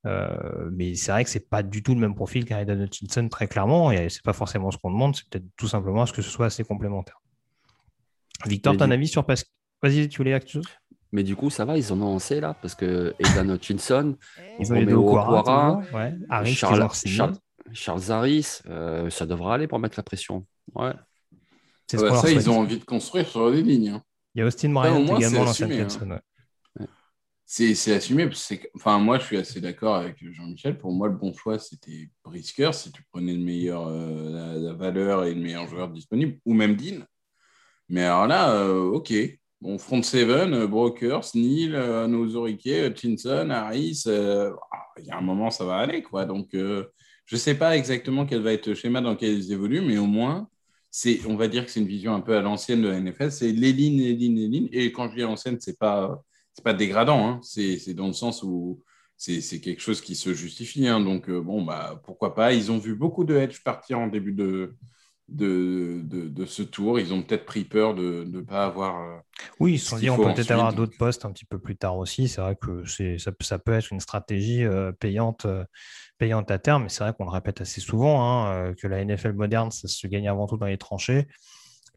Euh, 0.07 0.69
mais 0.71 0.95
c'est 0.95 1.11
vrai 1.11 1.23
que 1.23 1.29
ce 1.29 1.37
n'est 1.37 1.45
pas 1.45 1.61
du 1.61 1.83
tout 1.83 1.93
le 1.93 1.99
même 1.99 2.15
profil 2.15 2.45
qu'Aidan 2.45 2.79
Hutchinson, 2.79 3.29
très 3.29 3.47
clairement. 3.47 3.91
Et 3.91 4.09
ce 4.09 4.17
n'est 4.17 4.23
pas 4.23 4.33
forcément 4.33 4.71
ce 4.71 4.77
qu'on 4.79 4.91
demande, 4.91 5.15
c'est 5.15 5.29
peut-être 5.29 5.45
tout 5.55 5.67
simplement 5.67 6.07
ce 6.07 6.13
que 6.13 6.23
ce 6.23 6.31
soit 6.31 6.47
assez 6.47 6.63
complémentaire. 6.63 7.21
Victor, 8.47 8.75
tu 8.75 8.81
as 8.81 8.87
un 8.87 8.91
avis 8.91 9.07
sur 9.07 9.23
Pascal? 9.23 9.51
Vas-y, 9.83 10.09
tu 10.09 10.17
voulais 10.17 10.31
quelque 10.31 10.49
chose? 10.49 10.65
Mais 11.11 11.23
du 11.23 11.35
coup, 11.35 11.49
ça 11.49 11.65
va, 11.65 11.77
ils 11.77 11.91
en 11.91 12.01
ont 12.01 12.13
lancé 12.13 12.39
là, 12.39 12.55
parce 12.61 12.75
que 12.75 13.15
Aidan 13.19 13.49
Hutchinson, 13.49 14.15
ouais. 14.59 16.15
Harris, 16.29 16.53
Charles, 16.53 16.87
Charles, 17.73 18.11
Harris, 18.11 18.61
euh, 18.67 19.09
ça 19.09 19.25
devrait 19.25 19.53
aller 19.53 19.67
pour 19.67 19.79
mettre 19.79 19.97
la 19.97 20.03
pression. 20.03 20.45
Ouais. 20.75 20.93
C'est 21.87 21.97
ça, 21.97 22.31
ils 22.31 22.49
ont 22.49 22.59
envie 22.59 22.77
de 22.77 22.85
construire 22.85 23.27
sur 23.27 23.49
les 23.49 23.63
lignes. 23.63 23.89
Hein. 23.89 24.03
Il 24.35 24.39
y 24.39 24.41
a 24.43 24.45
Austin 24.45 24.69
Bryant 24.69 25.03
également 25.17 25.45
dans 25.45 25.53
cette 25.53 25.69
personne. 25.69 26.19
C'est 27.51 27.93
assumé. 27.93 28.29
Enfin, 28.75 28.99
moi, 28.99 29.17
je 29.17 29.23
suis 29.23 29.37
assez 29.37 29.59
d'accord 29.59 29.95
avec 29.95 30.17
Jean-Michel. 30.21 30.77
Pour 30.77 30.91
moi, 30.91 31.07
le 31.07 31.15
bon 31.15 31.33
choix, 31.33 31.57
c'était 31.57 32.11
Brisker, 32.23 32.69
si 32.73 32.91
tu 32.91 33.01
prenais 33.11 33.33
le 33.33 33.43
meilleur, 33.43 33.87
euh, 33.87 34.59
la, 34.59 34.73
valeur 34.73 35.23
et 35.23 35.33
le 35.33 35.41
meilleur 35.41 35.67
joueur 35.67 35.89
disponible, 35.89 36.37
ou 36.45 36.53
même 36.53 36.75
Dean. 36.75 37.03
Mais 37.89 38.03
alors 38.03 38.27
là, 38.27 38.53
euh, 38.53 38.91
ok, 38.91 39.11
Bon, 39.61 39.77
front 39.77 40.01
seven, 40.01 40.53
euh, 40.53 40.67
Brokers, 40.67 41.35
Neil, 41.35 41.75
euh, 41.75 42.07
Nozorike, 42.07 42.65
Hutchinson, 42.65 43.49
Harris, 43.49 44.03
euh, 44.07 44.53
il 44.97 45.05
y 45.05 45.11
a 45.11 45.17
un 45.17 45.21
moment, 45.21 45.49
ça 45.49 45.65
va 45.65 45.77
aller. 45.77 46.01
quoi. 46.01 46.25
Donc, 46.25 46.49
je 46.53 46.85
ne 47.31 47.37
sais 47.37 47.55
pas 47.55 47.75
exactement 47.75 48.25
quel 48.25 48.41
va 48.41 48.53
être 48.53 48.67
le 48.67 48.75
schéma 48.75 49.01
dans 49.01 49.11
lequel 49.11 49.33
ils 49.37 49.51
évoluent, 49.51 49.81
mais 49.81 49.97
au 49.97 50.05
moins, 50.05 50.47
c'est, 50.91 51.19
on 51.27 51.35
va 51.35 51.47
dire 51.49 51.65
que 51.65 51.71
c'est 51.71 51.81
une 51.81 51.87
vision 51.87 52.15
un 52.15 52.21
peu 52.21 52.37
à 52.37 52.41
l'ancienne 52.41 52.81
de 52.81 52.87
la 52.87 52.99
NFL. 53.01 53.31
C'est 53.31 53.51
les 53.51 53.73
lignes, 53.73 53.99
les 53.99 54.13
lignes, 54.13 54.37
les 54.37 54.47
lignes. 54.47 54.69
Et 54.71 54.91
quand 54.93 55.09
je 55.09 55.15
dis 55.15 55.23
à 55.23 55.25
l'ancienne, 55.25 55.59
ce 55.59 55.71
n'est 55.71 55.75
pas, 55.75 56.23
pas 56.63 56.73
dégradant. 56.73 57.27
Hein. 57.27 57.39
C'est, 57.43 57.93
dans 57.93 58.07
le 58.07 58.13
sens 58.13 58.43
où 58.43 58.81
c'est, 59.17 59.41
quelque 59.61 59.81
chose 59.81 60.01
qui 60.01 60.15
se 60.15 60.33
justifie. 60.33 60.87
Hein. 60.87 61.01
Donc, 61.01 61.29
bon, 61.29 61.63
bah, 61.63 62.01
pourquoi 62.05 62.33
pas. 62.33 62.53
Ils 62.53 62.71
ont 62.71 62.77
vu 62.77 62.95
beaucoup 62.95 63.25
de 63.25 63.35
hedge 63.35 63.61
partir 63.63 63.99
en 63.99 64.07
début 64.07 64.33
de, 64.33 64.73
de, 65.31 66.01
de, 66.03 66.45
ce 66.45 66.63
tour. 66.63 66.99
Ils 66.99 67.13
ont 67.13 67.21
peut-être 67.21 67.45
pris 67.45 67.63
peur 67.63 67.93
de 67.93 68.25
ne 68.27 68.41
pas 68.41 68.65
avoir. 68.65 69.01
Euh, 69.01 69.17
oui, 69.59 69.73
ils 69.73 69.79
se 69.79 69.89
sont 69.89 69.97
dit 69.97 70.09
on 70.09 70.17
peut 70.17 70.33
peut-être 70.33 70.51
avoir 70.51 70.73
d'autres 70.73 70.97
postes 70.97 71.25
un 71.25 71.31
petit 71.31 71.45
peu 71.45 71.59
plus 71.59 71.75
tard 71.75 71.97
aussi. 71.97 72.27
C'est 72.27 72.41
vrai 72.41 72.55
que 72.55 72.83
ça, 72.85 73.31
ça, 73.39 73.59
peut 73.59 73.73
être 73.73 73.91
une 73.91 73.99
stratégie 73.99 74.63
euh, 74.63 74.91
payante, 74.91 75.45
euh, 75.45 75.63
payante 76.17 76.49
à 76.51 76.57
terme, 76.57 76.83
mais 76.83 76.89
c'est 76.89 77.03
vrai 77.03 77.13
qu'on 77.13 77.25
le 77.25 77.31
répète 77.31 77.61
assez 77.61 77.81
souvent 77.81 78.25
hein, 78.25 78.73
que 78.75 78.87
la 78.87 79.03
NFL 79.03 79.33
moderne, 79.33 79.71
ça 79.71 79.87
se 79.87 80.07
gagne 80.07 80.27
avant 80.27 80.47
tout 80.47 80.57
dans 80.57 80.65
les 80.65 80.77
tranchées. 80.77 81.27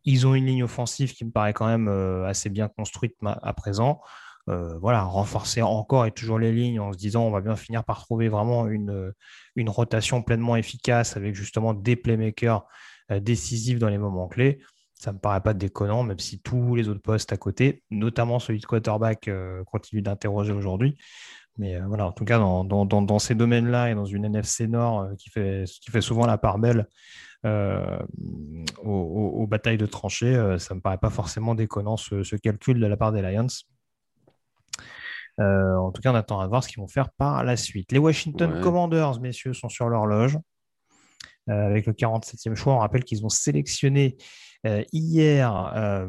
Ils 0.04 0.26
ont 0.26 0.34
une 0.34 0.46
ligne 0.46 0.64
offensive 0.64 1.14
qui 1.14 1.24
me 1.24 1.30
paraît 1.30 1.52
quand 1.52 1.66
même 1.66 1.88
assez 2.26 2.50
bien 2.50 2.68
construite 2.68 3.16
à 3.22 3.52
présent. 3.52 4.00
voilà, 4.46 5.02
renforcer 5.04 5.62
encore 5.62 6.06
et 6.06 6.10
toujours 6.10 6.40
les 6.40 6.52
lignes 6.52 6.80
en 6.80 6.92
se 6.92 6.98
disant 6.98 7.22
on 7.22 7.30
va 7.30 7.40
bien 7.40 7.54
finir 7.54 7.84
par 7.84 8.00
trouver 8.00 8.28
vraiment 8.28 8.66
une, 8.66 9.12
une 9.54 9.68
rotation 9.68 10.20
pleinement 10.22 10.56
efficace 10.56 11.16
avec 11.16 11.36
justement 11.36 11.72
des 11.72 11.94
playmakers 11.94 12.66
décisif 13.10 13.78
dans 13.78 13.88
les 13.88 13.98
moments 13.98 14.28
clés. 14.28 14.60
Ça 15.02 15.10
ne 15.10 15.16
me 15.16 15.20
paraît 15.20 15.40
pas 15.40 15.52
déconnant, 15.52 16.04
même 16.04 16.20
si 16.20 16.40
tous 16.40 16.76
les 16.76 16.88
autres 16.88 17.02
postes 17.02 17.32
à 17.32 17.36
côté, 17.36 17.82
notamment 17.90 18.38
celui 18.38 18.60
de 18.60 18.66
quarterback, 18.66 19.26
euh, 19.26 19.64
continuent 19.64 20.04
d'interroger 20.04 20.52
aujourd'hui. 20.52 20.96
Mais 21.58 21.74
euh, 21.74 21.84
voilà, 21.88 22.06
en 22.06 22.12
tout 22.12 22.24
cas, 22.24 22.38
dans, 22.38 22.62
dans, 22.62 22.86
dans, 22.86 23.18
ces 23.18 23.34
domaines-là 23.34 23.90
et 23.90 23.96
dans 23.96 24.04
une 24.04 24.24
NFC 24.24 24.68
Nord 24.68 25.08
qui, 25.18 25.28
fait, 25.28 25.64
qui 25.66 25.90
fait 25.90 26.00
souvent 26.00 26.24
la 26.24 26.38
part 26.38 26.60
belle 26.60 26.86
aux, 28.84 29.46
batailles 29.50 29.76
de 29.76 29.86
tranchées, 29.86 30.34
ça 30.60 30.74
ne 30.74 30.76
me 30.76 30.80
paraît 30.80 30.98
pas 30.98 31.10
forcément 31.10 31.56
déconnant 31.56 31.96
ce, 31.96 32.36
calcul 32.36 32.78
de 32.78 32.86
la 32.86 32.96
part 32.96 33.10
des 33.10 33.22
Lions. 33.22 33.48
en 35.38 35.90
tout 35.90 36.00
cas, 36.00 36.12
on 36.12 36.14
attend 36.14 36.38
à 36.38 36.46
voir 36.46 36.62
ce 36.62 36.68
qu'ils 36.68 36.78
vont 36.78 36.86
faire 36.86 37.10
par 37.10 37.42
la 37.42 37.56
suite. 37.56 37.90
Les 37.90 37.98
Washington 37.98 38.60
Commanders, 38.60 39.20
messieurs, 39.20 39.52
sont 39.52 39.68
sur 39.68 39.88
l'horloge. 39.88 40.38
Euh, 41.50 41.66
avec 41.66 41.86
le 41.86 41.92
47e 41.92 42.54
choix. 42.54 42.74
On 42.74 42.78
rappelle 42.78 43.02
qu'ils 43.02 43.26
ont 43.26 43.28
sélectionné 43.28 44.16
euh, 44.64 44.84
hier, 44.92 45.72
euh, 45.74 46.06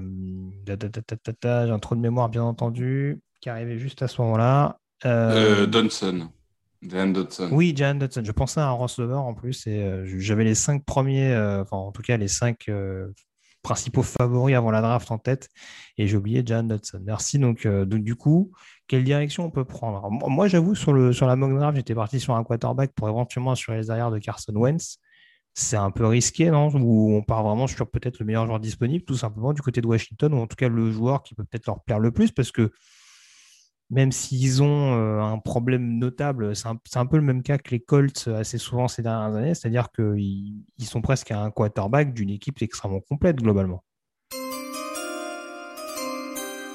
j'ai 0.67 1.71
un 1.71 1.79
trou 1.79 1.95
de 1.95 2.01
mémoire 2.01 2.29
bien 2.29 2.43
entendu, 2.43 3.19
qui 3.41 3.49
arrivait 3.49 3.79
juste 3.79 4.03
à 4.03 4.07
ce 4.07 4.21
moment-là. 4.21 4.77
Donson. 5.03 6.29
Jan 6.87 7.07
Dodson. 7.07 7.49
Oui, 7.51 7.73
Jan 7.75 7.95
Dodson. 7.95 8.23
Je 8.23 8.31
pensais 8.31 8.59
à 8.59 8.67
un 8.67 8.71
receveur 8.71 9.21
en 9.21 9.33
plus 9.33 9.67
et 9.67 9.83
euh, 9.83 10.03
j'avais 10.19 10.43
les 10.43 10.55
cinq 10.55 10.83
premiers, 10.85 11.31
euh, 11.33 11.61
enfin 11.61 11.77
en 11.77 11.91
tout 11.91 12.01
cas 12.01 12.17
les 12.17 12.27
cinq 12.27 12.67
euh, 12.69 13.07
principaux 13.61 14.03
favoris 14.03 14.55
avant 14.55 14.71
la 14.71 14.81
draft 14.81 15.09
en 15.11 15.17
tête 15.17 15.49
et 15.97 16.07
j'ai 16.07 16.17
oublié 16.17 16.43
Jan 16.45 16.63
Dodson. 16.63 17.01
Merci. 17.05 17.39
Donc, 17.39 17.65
donc, 17.65 18.03
du 18.03 18.15
coup, 18.15 18.51
quelle 18.87 19.05
direction 19.05 19.45
on 19.45 19.51
peut 19.51 19.63
prendre? 19.63 19.99
Alors, 19.99 20.11
Moi, 20.11 20.29
moi, 20.29 20.47
j'avoue, 20.47 20.75
sur, 20.75 20.91
le, 20.91 21.13
sur 21.13 21.27
la 21.27 21.37
mock 21.37 21.57
draft, 21.57 21.77
j'étais 21.77 21.95
parti 21.95 22.19
sur 22.19 22.35
un 22.35 22.43
quarterback 22.43 22.91
pour 22.93 23.07
éventuellement 23.07 23.51
assurer 23.51 23.77
les 23.77 23.89
arrières 23.89 24.11
de 24.11 24.19
Carson 24.19 24.53
Wentz. 24.53 24.97
C'est 25.55 25.77
un 25.77 25.91
peu 25.91 26.05
risqué, 26.07 26.49
non? 26.49 26.69
Ou 26.73 27.13
on 27.15 27.21
part 27.21 27.43
vraiment 27.43 27.67
sur 27.67 27.89
peut-être 27.89 28.19
le 28.19 28.25
meilleur 28.25 28.47
joueur 28.47 28.59
disponible, 28.59 29.05
tout 29.05 29.15
simplement 29.15 29.53
du 29.53 29.61
côté 29.61 29.81
de 29.81 29.87
Washington, 29.87 30.33
ou 30.33 30.37
en 30.37 30.47
tout 30.47 30.55
cas 30.55 30.67
le 30.67 30.91
joueur 30.91 31.21
qui 31.21 31.35
peut 31.35 31.43
peut-être 31.43 31.67
leur 31.67 31.83
plaire 31.83 31.99
le 31.99 32.11
plus, 32.11 32.31
parce 32.31 32.51
que 32.51 32.71
même 33.91 34.11
s'ils 34.11 34.63
ont 34.63 34.95
euh, 34.95 35.21
un 35.21 35.37
problème 35.37 35.99
notable, 35.99 36.55
c'est 36.55 36.67
un, 36.67 36.79
un 36.95 37.05
peu 37.05 37.17
le 37.17 37.23
même 37.23 37.43
cas 37.43 37.59
que 37.59 37.69
les 37.69 37.79
Colts 37.79 38.25
euh, 38.27 38.39
assez 38.39 38.57
souvent 38.57 38.87
ces 38.87 39.03
dernières 39.03 39.35
années, 39.35 39.53
c'est-à-dire 39.53 39.91
qu'ils 39.91 40.63
ils 40.79 40.85
sont 40.85 41.01
presque 41.01 41.29
à 41.29 41.39
un 41.39 41.51
quarterback 41.51 42.13
d'une 42.13 42.31
équipe 42.31 42.59
extrêmement 42.63 43.01
complète 43.01 43.35
globalement. 43.35 43.83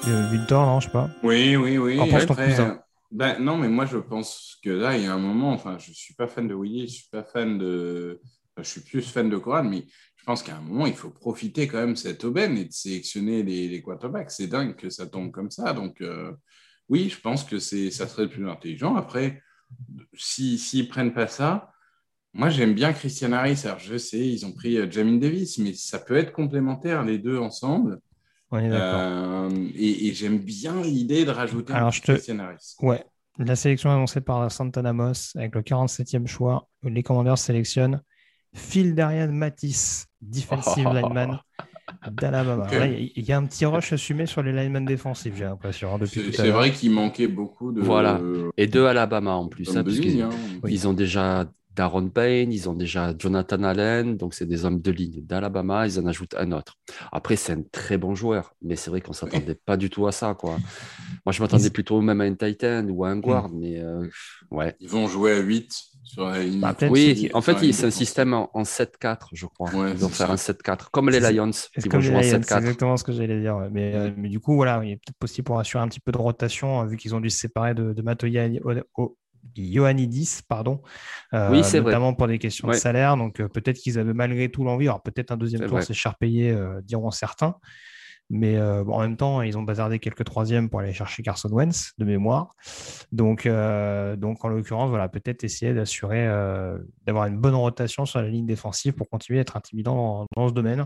Euh, 0.07 0.29
Victor, 0.31 0.65
non, 0.65 0.79
je 0.79 0.85
sais 0.85 0.91
pas. 0.91 1.09
Oui, 1.23 1.55
oui, 1.57 1.77
oui. 1.77 1.99
En 1.99 2.07
pense 2.07 2.25
ton 2.25 2.33
Après, 2.33 2.45
cousin? 2.45 2.79
ben, 3.11 3.39
non, 3.39 3.57
mais 3.57 3.67
moi, 3.67 3.85
je 3.85 3.97
pense 3.97 4.57
que 4.63 4.69
là, 4.69 4.97
il 4.97 5.03
y 5.03 5.07
a 5.07 5.13
un 5.13 5.19
moment, 5.19 5.51
enfin, 5.51 5.77
je 5.77 5.91
suis 5.91 6.13
pas 6.13 6.27
fan 6.27 6.47
de 6.47 6.55
Willy, 6.55 6.87
je 6.87 6.93
suis 6.93 7.09
pas 7.11 7.23
fan 7.23 7.57
de. 7.57 8.21
Enfin, 8.59 8.63
je 8.63 8.69
suis 8.69 8.81
plus 8.81 9.01
fan 9.09 9.29
de 9.29 9.37
Coran, 9.37 9.63
mais 9.63 9.85
je 10.15 10.23
pense 10.25 10.43
qu'à 10.43 10.57
un 10.57 10.61
moment, 10.61 10.85
il 10.85 10.93
faut 10.93 11.09
profiter 11.09 11.67
quand 11.67 11.77
même 11.79 11.93
de 11.93 11.97
cette 11.97 12.23
aubaine 12.23 12.57
et 12.57 12.65
de 12.65 12.71
sélectionner 12.73 13.41
les, 13.43 13.67
les 13.67 13.81
quarterbacks. 13.81 14.31
C'est 14.31 14.47
dingue 14.47 14.75
que 14.75 14.89
ça 14.89 15.07
tombe 15.07 15.31
comme 15.31 15.49
ça. 15.51 15.73
Donc, 15.73 16.01
euh, 16.01 16.31
oui, 16.89 17.09
je 17.09 17.19
pense 17.19 17.43
que 17.43 17.59
c'est, 17.59 17.89
ça 17.91 18.07
serait 18.07 18.23
le 18.23 18.29
plus 18.29 18.49
intelligent. 18.49 18.95
Après, 18.95 19.41
si, 20.13 20.57
s'ils 20.57 20.87
prennent 20.89 21.13
pas 21.13 21.27
ça, 21.27 21.71
moi, 22.33 22.49
j'aime 22.49 22.73
bien 22.75 22.93
Christian 22.93 23.31
Harris. 23.31 23.61
Alors, 23.65 23.79
je 23.79 23.97
sais, 23.97 24.19
ils 24.19 24.45
ont 24.45 24.51
pris 24.51 24.77
euh, 24.77 24.89
Jamin 24.91 25.17
Davis, 25.17 25.57
mais 25.57 25.73
ça 25.73 25.97
peut 25.99 26.15
être 26.17 26.31
complémentaire, 26.31 27.03
les 27.03 27.17
deux 27.17 27.37
ensemble. 27.39 27.99
On 28.51 28.59
est 28.59 28.69
d'accord. 28.69 28.99
Euh, 28.99 29.67
et, 29.75 30.07
et 30.07 30.13
j'aime 30.13 30.37
bien 30.39 30.81
l'idée 30.81 31.25
de 31.25 31.31
rajouter 31.31 31.73
Alors, 31.73 31.87
un 31.87 31.91
je 31.91 32.01
petit 32.01 32.07
te- 32.07 32.11
Christian 32.13 32.39
Harris. 32.39 32.75
Ouais. 32.81 33.03
La 33.39 33.55
sélection 33.55 33.89
annoncée 33.89 34.21
par 34.21 34.51
Santana 34.51 34.91
Moss 34.91 35.33
avec 35.37 35.55
le 35.55 35.61
47e 35.61 36.27
choix. 36.27 36.67
Les 36.83 37.03
Commanders 37.03 37.37
sélectionnent 37.37 38.01
Phil 38.53 38.95
Darian 38.95 39.31
Matisse, 39.31 40.07
defensive 40.21 40.89
lineman 40.93 41.39
d'Alabama. 42.11 42.67
Il 42.87 43.27
y, 43.27 43.31
a 43.31 43.37
un 43.37 43.45
petit 43.45 43.65
rush 43.65 43.93
assumé 43.93 44.25
sur 44.25 44.41
les 44.43 44.51
linemen 44.51 44.85
défensifs, 44.85 45.35
j'ai 45.35 45.43
l'impression, 45.45 45.93
hein, 45.93 45.97
depuis 45.99 46.21
C'est 46.21 46.25
tout 46.27 46.29
à 46.29 46.37
c'est 46.37 46.47
l'heure. 46.47 46.57
vrai 46.57 46.71
qu'il 46.71 46.91
manquait 46.91 47.27
beaucoup 47.27 47.71
de. 47.71 47.81
Voilà. 47.81 48.19
Et 48.57 48.67
deux 48.67 48.85
Alabama 48.85 49.31
en 49.33 49.47
plus. 49.47 49.69
hein, 49.69 49.81
de 49.81 49.81
parce 49.83 49.95
ligne, 49.97 50.11
qu'ils- 50.11 50.21
hein. 50.21 50.29
Ils 50.67 50.87
ont 50.87 50.93
déjà 50.93 51.45
Daron 51.75 52.09
Payne, 52.09 52.51
ils 52.51 52.67
ont 52.69 52.73
déjà 52.73 53.13
Jonathan 53.17 53.63
Allen, 53.63 54.17
donc 54.17 54.33
c'est 54.33 54.45
des 54.45 54.65
hommes 54.65 54.81
de 54.81 54.91
ligne 54.91 55.21
d'Alabama, 55.25 55.87
ils 55.87 55.97
en 55.99 56.05
ajoutent 56.07 56.35
un 56.37 56.51
autre. 56.51 56.75
Après, 57.11 57.35
c'est 57.37 57.53
un 57.53 57.61
très 57.71 57.97
bon 57.97 58.15
joueur, 58.15 58.53
mais 58.61 58.75
c'est 58.75 58.89
vrai 58.89 58.99
qu'on 59.01 59.11
ne 59.11 59.15
s'attendait 59.15 59.55
pas 59.65 59.77
du 59.77 59.89
tout 59.89 60.05
à 60.05 60.11
ça. 60.11 60.33
Quoi. 60.33 60.57
Moi, 61.25 61.31
je 61.31 61.41
m'attendais 61.41 61.67
Ils- 61.67 61.71
plutôt 61.71 62.01
même 62.01 62.19
à 62.21 62.25
un 62.25 62.33
Titan 62.35 62.85
ou 62.89 63.05
à 63.05 63.09
un 63.09 63.15
Hmm. 63.15 63.21
guard, 63.21 63.49
mais 63.49 63.79
euh, 63.79 64.05
ouais. 64.51 64.75
Ils 64.81 64.89
vont 64.89 65.07
jouer 65.07 65.33
à 65.33 65.39
8 65.39 65.73
sur 66.09 66.25
la 66.27 66.43
ligne. 66.43 66.59
Bah, 66.59 66.75
Oui, 66.89 67.29
en 67.33 67.41
fait, 67.41 67.71
c'est 67.71 67.85
un 67.85 67.91
système 67.91 68.33
en, 68.33 68.49
en 68.53 68.63
7-4, 68.63 69.29
je 69.33 69.45
crois. 69.45 69.69
Ouais, 69.73 69.91
ils 69.91 69.97
vont 69.97 70.09
faire 70.09 70.27
ça. 70.27 70.33
un 70.33 70.35
7-4, 70.37 70.89
comme 70.91 71.09
les 71.09 71.19
Lions, 71.19 71.51
C'est 71.51 71.81
qui 71.81 71.87
vont 71.87 71.91
comme 71.91 72.01
jouer 72.01 72.19
les 72.21 72.33
en 72.33 72.37
Lions, 72.37 72.41
c'est 72.43 72.53
7-4. 72.55 72.57
exactement 72.59 72.97
ce 72.97 73.03
que 73.03 73.11
j'allais 73.11 73.39
dire. 73.39 73.57
Mais, 73.71 73.93
euh, 73.95 74.11
mais 74.17 74.29
du 74.29 74.39
coup, 74.39 74.55
voilà, 74.55 74.81
il 74.83 74.91
est 74.91 74.95
peut-être 74.95 75.17
possible 75.19 75.45
pour 75.45 75.59
assurer 75.59 75.83
un 75.83 75.87
petit 75.87 75.99
peu 75.99 76.11
de 76.11 76.17
rotation, 76.17 76.81
euh, 76.81 76.85
vu 76.85 76.97
qu'ils 76.97 77.15
ont 77.15 77.21
dû 77.21 77.29
se 77.29 77.37
séparer 77.39 77.73
de, 77.75 77.93
de 77.93 78.01
Mato 78.01 78.27
Ioanni- 78.27 78.59
O- 78.63 79.01
O- 79.03 79.17
Ioannidis, 79.55 80.41
pardon, 80.47 80.81
euh, 81.33 81.49
Oui, 81.51 81.63
c'est 81.63 81.79
vrai. 81.79 81.91
notamment 81.91 82.13
pour 82.13 82.27
des 82.27 82.39
questions 82.39 82.67
Ouais. 82.67 82.75
de 82.75 82.79
salaire. 82.79 83.15
Donc 83.17 83.39
euh, 83.39 83.47
peut-être 83.47 83.77
qu'ils 83.77 83.97
avaient 83.99 84.13
malgré 84.13 84.49
tout 84.49 84.63
l'envie. 84.63 84.87
Alors 84.87 85.01
peut-être 85.01 85.31
un 85.31 85.37
deuxième 85.37 85.65
tour, 85.67 85.81
c'est 85.81 85.93
cher 85.93 86.15
payé, 86.17 86.51
euh, 86.51 86.81
diront 86.83 87.11
certains. 87.11 87.55
Mais 88.31 88.57
euh, 88.57 88.83
bon, 88.83 88.93
en 88.93 89.01
même 89.01 89.17
temps, 89.17 89.41
ils 89.41 89.57
ont 89.57 89.63
bazardé 89.63 89.97
quelques 89.97 90.23
troisièmes 90.23 90.69
pour 90.69 90.79
aller 90.81 90.93
chercher 90.93 91.23
Carson 91.23 91.49
Wentz 91.49 91.93
de 91.97 92.05
mémoire. 92.05 92.53
Donc, 93.11 93.47
euh, 93.47 94.15
donc 94.15 94.45
en 94.45 94.49
l'occurrence, 94.49 94.89
voilà, 94.89 95.09
peut-être 95.09 95.43
essayer 95.43 95.73
d'assurer, 95.73 96.27
euh, 96.27 96.77
d'avoir 97.07 97.25
une 97.25 97.39
bonne 97.39 97.55
rotation 97.55 98.05
sur 98.05 98.21
la 98.21 98.27
ligne 98.27 98.45
défensive 98.45 98.93
pour 98.93 99.09
continuer 99.09 99.39
à 99.39 99.41
être 99.41 99.57
intimidant 99.57 99.95
dans, 99.95 100.27
dans 100.35 100.47
ce 100.49 100.53
domaine. 100.53 100.83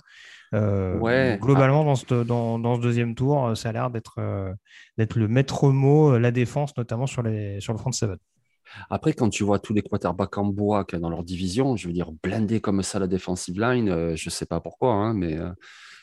Ouais. 0.53 1.31
donc, 1.33 1.41
globalement, 1.41 1.83
dans, 1.83 1.95
ce, 1.95 2.23
dans, 2.23 2.59
dans 2.59 2.75
ce 2.75 2.81
deuxième 2.81 3.15
tour, 3.15 3.57
ça 3.57 3.69
a 3.69 3.71
l'air 3.71 3.89
d'être 3.89 4.15
le 4.17 5.27
maître 5.27 5.69
mot, 5.69 6.17
la 6.17 6.31
défense, 6.31 6.77
notamment 6.77 7.07
sur, 7.07 7.23
les, 7.23 7.59
sur 7.59 7.73
le 7.73 7.79
front 7.79 7.91
seven. 7.91 8.17
Après, 8.89 9.13
quand 9.13 9.29
tu 9.29 9.43
vois 9.43 9.59
tous 9.59 9.73
les 9.73 9.81
quarterbacks 9.81 10.37
en 10.37 10.45
bois 10.45 10.85
qu'il 10.85 10.95
y 10.95 10.97
a 10.97 11.01
dans 11.01 11.09
leur 11.09 11.23
division, 11.23 11.75
je 11.75 11.87
veux 11.87 11.93
dire, 11.93 12.11
blindés 12.23 12.61
comme 12.61 12.83
ça 12.83 12.99
la 12.99 13.07
defensive 13.07 13.59
line, 13.59 14.15
je 14.15 14.27
ne 14.27 14.31
sais 14.31 14.45
pas 14.45 14.61
pourquoi, 14.61 14.93
hein, 14.93 15.13
mais 15.13 15.37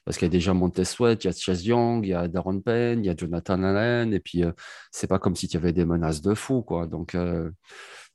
parce 0.04 0.16
qu'il 0.18 0.26
y 0.26 0.30
a 0.30 0.32
déjà 0.32 0.54
Montez 0.54 0.84
Sweat, 0.84 1.24
il 1.24 1.26
y 1.28 1.30
a 1.30 1.32
Chase 1.32 1.64
Young, 1.64 2.04
il 2.04 2.10
y 2.10 2.14
a 2.14 2.28
Darren 2.28 2.60
Payne, 2.60 3.04
il 3.04 3.06
y 3.06 3.10
a 3.10 3.16
Jonathan 3.16 3.62
Allen, 3.62 4.12
et 4.12 4.20
puis 4.20 4.44
euh, 4.44 4.52
c'est 4.90 5.06
pas 5.06 5.18
comme 5.18 5.36
si 5.36 5.48
tu 5.48 5.56
avais 5.56 5.72
des 5.72 5.84
menaces 5.84 6.22
de 6.22 6.34
fou, 6.34 6.62
quoi. 6.62 6.86
Donc, 6.86 7.14
euh, 7.14 7.50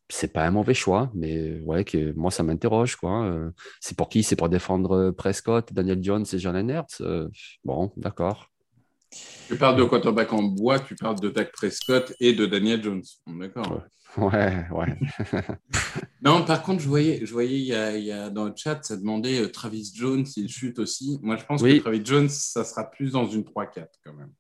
c'est 0.09 0.31
pas 0.31 0.45
un 0.45 0.51
mauvais 0.51 0.73
choix, 0.73 1.11
mais 1.15 1.59
ouais, 1.61 1.83
que, 1.83 2.13
moi, 2.13 2.31
ça 2.31 2.43
m'interroge, 2.43 2.95
quoi. 2.95 3.25
Euh, 3.25 3.51
c'est 3.79 3.97
pour 3.97 4.09
qui? 4.09 4.23
C'est 4.23 4.35
pour 4.35 4.49
défendre 4.49 4.95
euh, 4.95 5.11
Prescott, 5.11 5.73
Daniel 5.73 6.03
Jones 6.03 6.25
et 6.31 6.39
Jalen 6.39 6.69
Hurts? 6.69 7.01
Euh, 7.01 7.27
bon, 7.63 7.91
d'accord. 7.97 8.47
Tu 9.47 9.55
parles 9.55 9.77
de 9.77 9.83
quarterback 9.83 10.33
en 10.33 10.43
bois, 10.43 10.79
tu 10.79 10.95
parles 10.95 11.19
de 11.19 11.29
Dak 11.29 11.51
Prescott 11.51 12.13
et 12.19 12.33
de 12.33 12.45
Daniel 12.45 12.83
Jones. 12.83 13.03
D'accord. 13.27 13.71
Ouais, 13.71 13.83
ouais. 14.17 14.65
Non, 16.21 16.43
par 16.43 16.63
contre, 16.63 16.81
je 16.81 16.87
voyais, 16.87 17.25
je 17.25 17.31
voyais 17.31 17.59
il, 17.59 17.65
y 17.65 17.73
a, 17.75 17.95
il 17.97 18.03
y 18.03 18.11
a 18.11 18.29
dans 18.29 18.45
le 18.45 18.53
chat, 18.55 18.81
ça 18.83 18.97
demandait 18.97 19.39
euh, 19.41 19.51
Travis 19.51 19.91
Jones, 19.93 20.25
il 20.37 20.49
chute 20.49 20.79
aussi. 20.79 21.19
Moi, 21.21 21.37
je 21.37 21.45
pense 21.45 21.61
Oui. 21.61 21.77
que 21.77 21.83
Travis 21.83 22.01
Jones, 22.03 22.29
ça 22.29 22.63
sera 22.63 22.89
plus 22.89 23.11
dans 23.11 23.27
une 23.27 23.43
3-4 23.43 23.87
quand 24.03 24.13
même. 24.13 24.31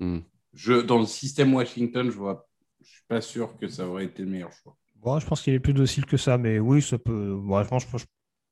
Hmm. 0.00 0.20
Je, 0.54 0.74
dans 0.74 0.98
le 0.98 1.06
système 1.06 1.52
Washington, 1.54 2.10
je 2.10 2.16
vois, 2.16 2.48
je 2.80 2.88
suis 2.88 3.02
pas 3.08 3.20
sûr 3.20 3.56
que 3.58 3.68
ça 3.68 3.86
aurait 3.86 4.06
été 4.06 4.22
le 4.22 4.30
meilleur 4.30 4.52
choix. 4.52 4.76
Bon, 4.96 5.18
je 5.18 5.26
pense 5.26 5.42
qu'il 5.42 5.52
est 5.54 5.60
plus 5.60 5.74
docile 5.74 6.06
que 6.06 6.16
ça, 6.16 6.38
mais 6.38 6.58
oui, 6.58 6.80
ça 6.80 6.98
peut. 6.98 7.36
Bon, 7.36 7.62
je 7.62 7.68
pense, 7.68 7.82
je 7.84 7.88
pense- 7.88 8.06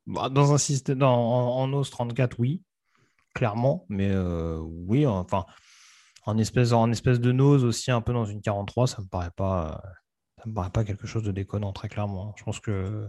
bah, 0.06 0.28
dans 0.28 0.52
un 0.52 0.58
système, 0.58 0.98
dans, 0.98 1.12
en, 1.14 1.62
en 1.62 1.72
OS 1.72 1.90
34, 1.90 2.38
oui, 2.38 2.62
clairement, 3.34 3.86
mais 3.88 4.10
euh, 4.10 4.58
oui, 4.60 5.06
enfin, 5.06 5.44
en 6.26 6.38
espèce, 6.38 6.72
en 6.72 6.90
espèce 6.92 7.20
de 7.20 7.32
nose 7.32 7.64
aussi, 7.64 7.90
un 7.90 8.00
peu 8.02 8.12
dans 8.12 8.24
une 8.26 8.40
43, 8.42 8.86
ça 8.86 9.02
me 9.02 9.06
paraît 9.08 9.30
pas, 9.34 9.80
euh, 9.84 9.88
ça 10.38 10.44
me 10.46 10.54
paraît 10.54 10.70
pas 10.70 10.84
quelque 10.84 11.06
chose 11.06 11.22
de 11.22 11.32
déconnant, 11.32 11.72
très 11.72 11.88
clairement. 11.88 12.28
hein. 12.28 12.32
Je 12.36 12.44
pense 12.44 12.60
que 12.60 13.08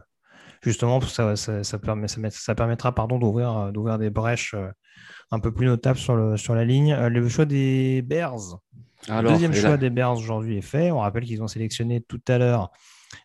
justement, 0.62 1.00
ça, 1.02 1.36
ça, 1.36 1.64
ça, 1.64 1.80
permet, 1.80 2.08
ça, 2.08 2.20
met- 2.20 2.30
ça 2.30 2.56
permettra 2.56 2.94
pardon, 2.94 3.20
d'ouvrir, 3.20 3.58
euh, 3.58 3.72
d'ouvrir 3.72 3.98
des 3.98 4.10
brèches 4.10 4.54
euh, 4.54 4.70
un 5.32 5.40
peu 5.40 5.54
plus 5.54 5.66
notables 5.66 6.00
sur, 6.00 6.16
le, 6.16 6.38
sur 6.38 6.56
la 6.56 6.66
ligne. 6.66 6.94
Euh, 6.94 7.10
Le 7.10 7.28
choix 7.30 7.46
des 7.46 8.02
Bears. 8.02 8.60
Alors, 9.10 9.24
le 9.24 9.30
deuxième 9.30 9.54
choix 9.54 9.72
là- 9.72 9.78
des 9.78 9.90
Bears 9.90 10.14
aujourd'hui 10.14 10.58
est 10.58 10.62
fait. 10.62 10.92
On 10.92 11.00
rappelle 11.00 11.26
qu'ils 11.26 11.42
ont 11.44 11.48
sélectionné 11.48 12.02
tout 12.02 12.22
à 12.28 12.38
l'heure 12.38 12.72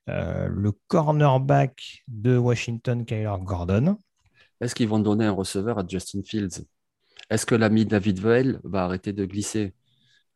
euh, 0.08 0.48
le 0.48 0.72
cornerback 0.88 2.04
de 2.08 2.36
Washington, 2.36 3.04
Kyler 3.04 3.34
Gordon. 3.40 3.98
Est-ce 4.60 4.74
qu'ils 4.74 4.88
vont 4.88 5.00
donner 5.00 5.26
un 5.26 5.32
receveur 5.32 5.78
à 5.78 5.84
Justin 5.86 6.22
Fields? 6.24 6.64
Est-ce 7.30 7.46
que 7.46 7.54
l'ami 7.54 7.86
David 7.86 8.20
Veil 8.20 8.58
va 8.64 8.84
arrêter 8.84 9.12
de 9.12 9.24
glisser? 9.24 9.74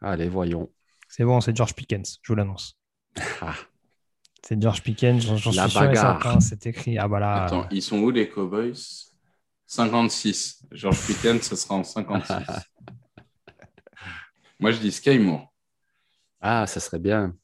Allez, 0.00 0.28
voyons. 0.28 0.70
C'est 1.08 1.24
bon, 1.24 1.40
c'est 1.40 1.56
George 1.56 1.74
Pickens, 1.74 2.18
je 2.22 2.32
vous 2.32 2.36
l'annonce. 2.36 2.76
Ah, 3.40 3.54
C'est 4.42 4.60
George 4.60 4.82
Pickens, 4.82 5.22
j'en 5.22 5.36
suis 5.38 5.52
sûr 5.52 5.90
et 5.90 5.96
certain, 5.96 6.40
c'est 6.40 6.66
écrit. 6.66 6.98
Ah 6.98 7.08
bah 7.08 7.20
là, 7.20 7.44
Attends, 7.44 7.66
ils 7.70 7.82
sont 7.82 7.98
où 7.98 8.10
les 8.10 8.28
Cowboys? 8.28 8.74
56. 9.66 10.62
George 10.70 10.98
Pickens, 11.06 11.42
ce 11.42 11.56
sera 11.56 11.74
en 11.74 11.84
56. 11.84 12.46
Moi, 14.60 14.72
je 14.72 14.78
dis 14.80 14.92
Sky 14.92 15.18
Moore. 15.18 15.52
ah, 16.40 16.66
ça 16.66 16.80
serait 16.80 16.98
bien. 16.98 17.34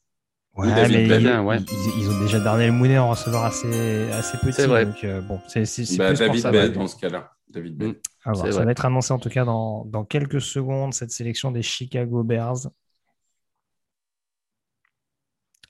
ouais, 0.55 0.87
mais 0.89 1.05
ils, 1.05 1.27
ouais. 1.27 1.57
ils- 1.59 1.99
ils 2.01 2.09
ont 2.09 2.19
déjà 2.21 2.39
Darnell 2.39 2.71
Mooney 2.71 2.97
en 2.97 3.09
receveur 3.09 3.43
assez, 3.43 4.09
assez 4.11 4.37
petit. 4.37 4.53
C'est 4.53 4.67
vrai. 4.67 4.85
Donc, 4.85 5.03
euh, 5.03 5.21
bon, 5.21 5.39
c'est 5.47 5.65
c'est- 5.65 5.85
c'est 5.85 5.97
Bah, 5.97 6.13
David 6.13 6.43
Bell, 6.49 6.73
dans 6.73 6.87
ce 6.87 6.95
cas-là. 6.97 7.31
David 7.49 7.77
Bell. 7.77 7.95
C'est 8.25 8.35
Ça 8.35 8.49
vrai. 8.49 8.65
va 8.65 8.71
être 8.71 8.85
annoncé 8.85 9.13
en 9.13 9.19
tout 9.19 9.29
cas 9.29 9.45
dans, 9.45 9.85
dans 9.85 10.05
quelques 10.05 10.41
secondes, 10.41 10.93
cette 10.93 11.11
sélection 11.11 11.51
des 11.51 11.61
Chicago 11.61 12.23
Bears. 12.23 12.67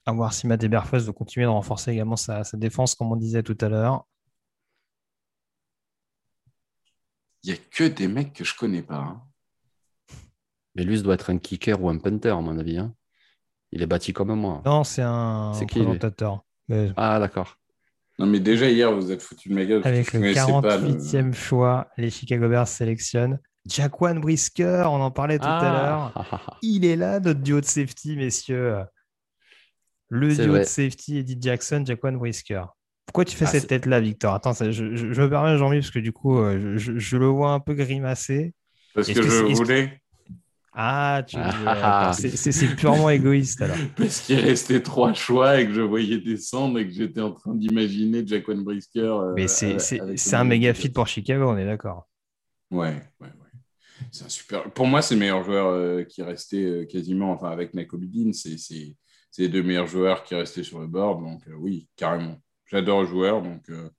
À 0.05 0.11
voir 0.11 0.33
si 0.33 0.47
Matt 0.47 0.63
Eberflus 0.63 0.99
veut 0.99 1.13
continuer 1.13 1.45
de 1.45 1.51
renforcer 1.51 1.91
également 1.91 2.17
sa, 2.17 2.43
sa 2.43 2.57
défense, 2.57 2.93
comme 2.95 3.11
on 3.11 3.15
disait 3.15 3.43
tout 3.43 3.57
à 3.61 3.69
l'heure. 3.69 4.05
Il 7.43 7.51
n'y 7.53 7.57
a 7.57 7.61
que 7.71 7.83
des 7.85 8.07
mecs 8.07 8.33
que 8.33 8.43
je 8.43 8.55
connais 8.55 8.81
pas. 8.81 8.97
hein. 8.97 9.21
Mais 10.75 10.83
lui, 10.83 10.97
ça 10.97 11.03
doit 11.03 11.13
être 11.13 11.29
un 11.29 11.37
kicker 11.37 11.81
ou 11.81 11.89
un 11.89 11.97
punter, 11.97 12.29
à 12.29 12.35
mon 12.41 12.57
avis. 12.57 12.77
hein. 12.77 12.93
Il 13.71 13.81
est 13.81 13.87
bâti 13.87 14.13
comme 14.13 14.33
moi. 14.35 14.61
Non, 14.65 14.83
c'est 14.83 15.01
un 15.01 15.53
C'est 15.53 15.65
qui, 15.65 15.79
présentateur. 15.79 16.43
Mais 16.67 16.91
Ah, 16.95 17.19
d'accord. 17.19 17.57
Non, 18.19 18.27
mais 18.27 18.39
déjà, 18.39 18.69
hier, 18.69 18.93
vous 18.93 19.11
êtes 19.11 19.21
foutu 19.21 19.49
de 19.49 19.55
ma 19.55 19.65
gueule. 19.65 19.81
parce 19.81 19.93
avec 19.93 20.13
le 20.13 20.19
connaissais 20.19 20.39
pas 20.61 20.77
le- 20.77 20.87
48e 20.93 21.33
choix, 21.33 21.89
les 21.97 22.09
Chicago 22.09 22.47
Bears 22.47 22.67
sélectionnent 22.67 23.39
Jaquan 23.65 24.19
Brisker. 24.19 24.83
On 24.85 25.01
en 25.01 25.11
parlait 25.11 25.39
tout 25.39 25.45
à 25.45 25.61
l'heure. 25.63 26.11
Ah, 26.15 26.25
ah. 26.47 26.57
Il 26.61 26.85
est 26.85 26.95
là, 26.95 27.19
notre 27.19 27.39
duo 27.41 27.59
de 27.59 27.65
safety, 27.65 28.15
messieurs. 28.15 28.83
Le 30.09 30.33
duo 30.35 30.51
vrai. 30.51 30.59
de 30.61 30.65
safety, 30.65 31.17
Eddie 31.17 31.37
Jackson, 31.39 31.83
Jaquan 31.85 32.13
Brisker. 32.13 32.63
Pourquoi 33.05 33.25
tu 33.25 33.35
fais 33.35 33.45
Ah, 33.45 33.49
cette 33.49 33.67
tête-là, 33.67 33.99
Victor? 33.99 34.33
Attends, 34.33 34.53
ça, 34.53 34.71
je, 34.71 34.95
je- 34.95 35.11
je 35.13 35.21
me 35.21 35.29
permets, 35.29 35.57
Jean-Mi, 35.57 35.79
parce 35.79 35.91
que 35.91 35.99
du 35.99 36.11
coup, 36.11 36.37
euh, 36.39 36.77
je, 36.77 36.93
je- 36.93 36.99
je 36.99 37.17
le 37.17 37.27
vois 37.27 37.51
un 37.51 37.59
peu 37.59 37.73
grimacer. 37.73 38.53
Parce 38.93 39.07
que, 39.07 39.13
que 39.19 39.21
je 39.29 39.43
voulais. 39.55 39.99
Ah, 40.75 41.21
tu 41.27 41.35
Ah, 41.39 41.51
veux- 41.51 41.67
ah. 41.67 42.11
C'est- 42.13 42.75
purement 42.75 43.09
égoïste 43.09 43.61
alors. 43.61 43.77
Parce 43.95 44.21
qu'il 44.21 44.39
restait 44.39 44.81
trois 44.81 45.13
choix 45.13 45.59
et 45.59 45.67
que 45.67 45.73
je 45.73 45.81
voyais 45.81 46.17
descendre 46.19 46.79
et 46.79 46.87
que 46.87 46.93
j'étais 46.93 47.21
en 47.21 47.31
train 47.31 47.53
d'imaginer 47.53 48.25
Jaquan 48.25 48.57
Brisker. 48.63 48.99
euh, 49.01 49.33
Mais 49.35 49.47
c'est 49.47 49.73
le 49.99 50.35
un 50.35 50.43
méga 50.43 50.73
fit 50.73 50.89
pour 50.89 51.07
Chicago, 51.07 51.49
on 51.49 51.57
est 51.57 51.65
d'accord. 51.65 52.07
Ouais, 52.71 52.89
ouais, 53.19 53.27
ouais. 53.27 53.29
C'est 54.11 54.25
un 54.25 54.29
super. 54.29 54.71
Pour 54.71 54.87
moi, 54.87 55.01
c'est 55.03 55.13
le 55.13 55.19
meilleur 55.19 55.43
joueur 55.43 55.67
euh, 55.67 56.03
qui 56.03 56.23
restait 56.23 56.63
euh, 56.63 56.85
quasiment, 56.85 57.31
enfin 57.31 57.51
avec 57.51 57.73
Nakobe 57.75 58.05
Dean, 58.05 58.33
c'est 58.33 58.57
c'est 59.33 59.41
les 59.41 59.49
deux 59.49 59.63
meilleurs 59.63 59.87
joueurs 59.87 60.23
qui 60.23 60.35
restaient 60.35 60.63
sur 60.63 60.79
le 60.79 60.85
board. 60.85 61.23
Donc 61.23 61.41
euh, 61.47 61.55
oui, 61.57 61.87
carrément. 61.95 62.39
J'adore 62.67 63.01
le 63.01 63.07
joueur, 63.07 63.41
donc 63.41 63.67
euh, 63.69 63.89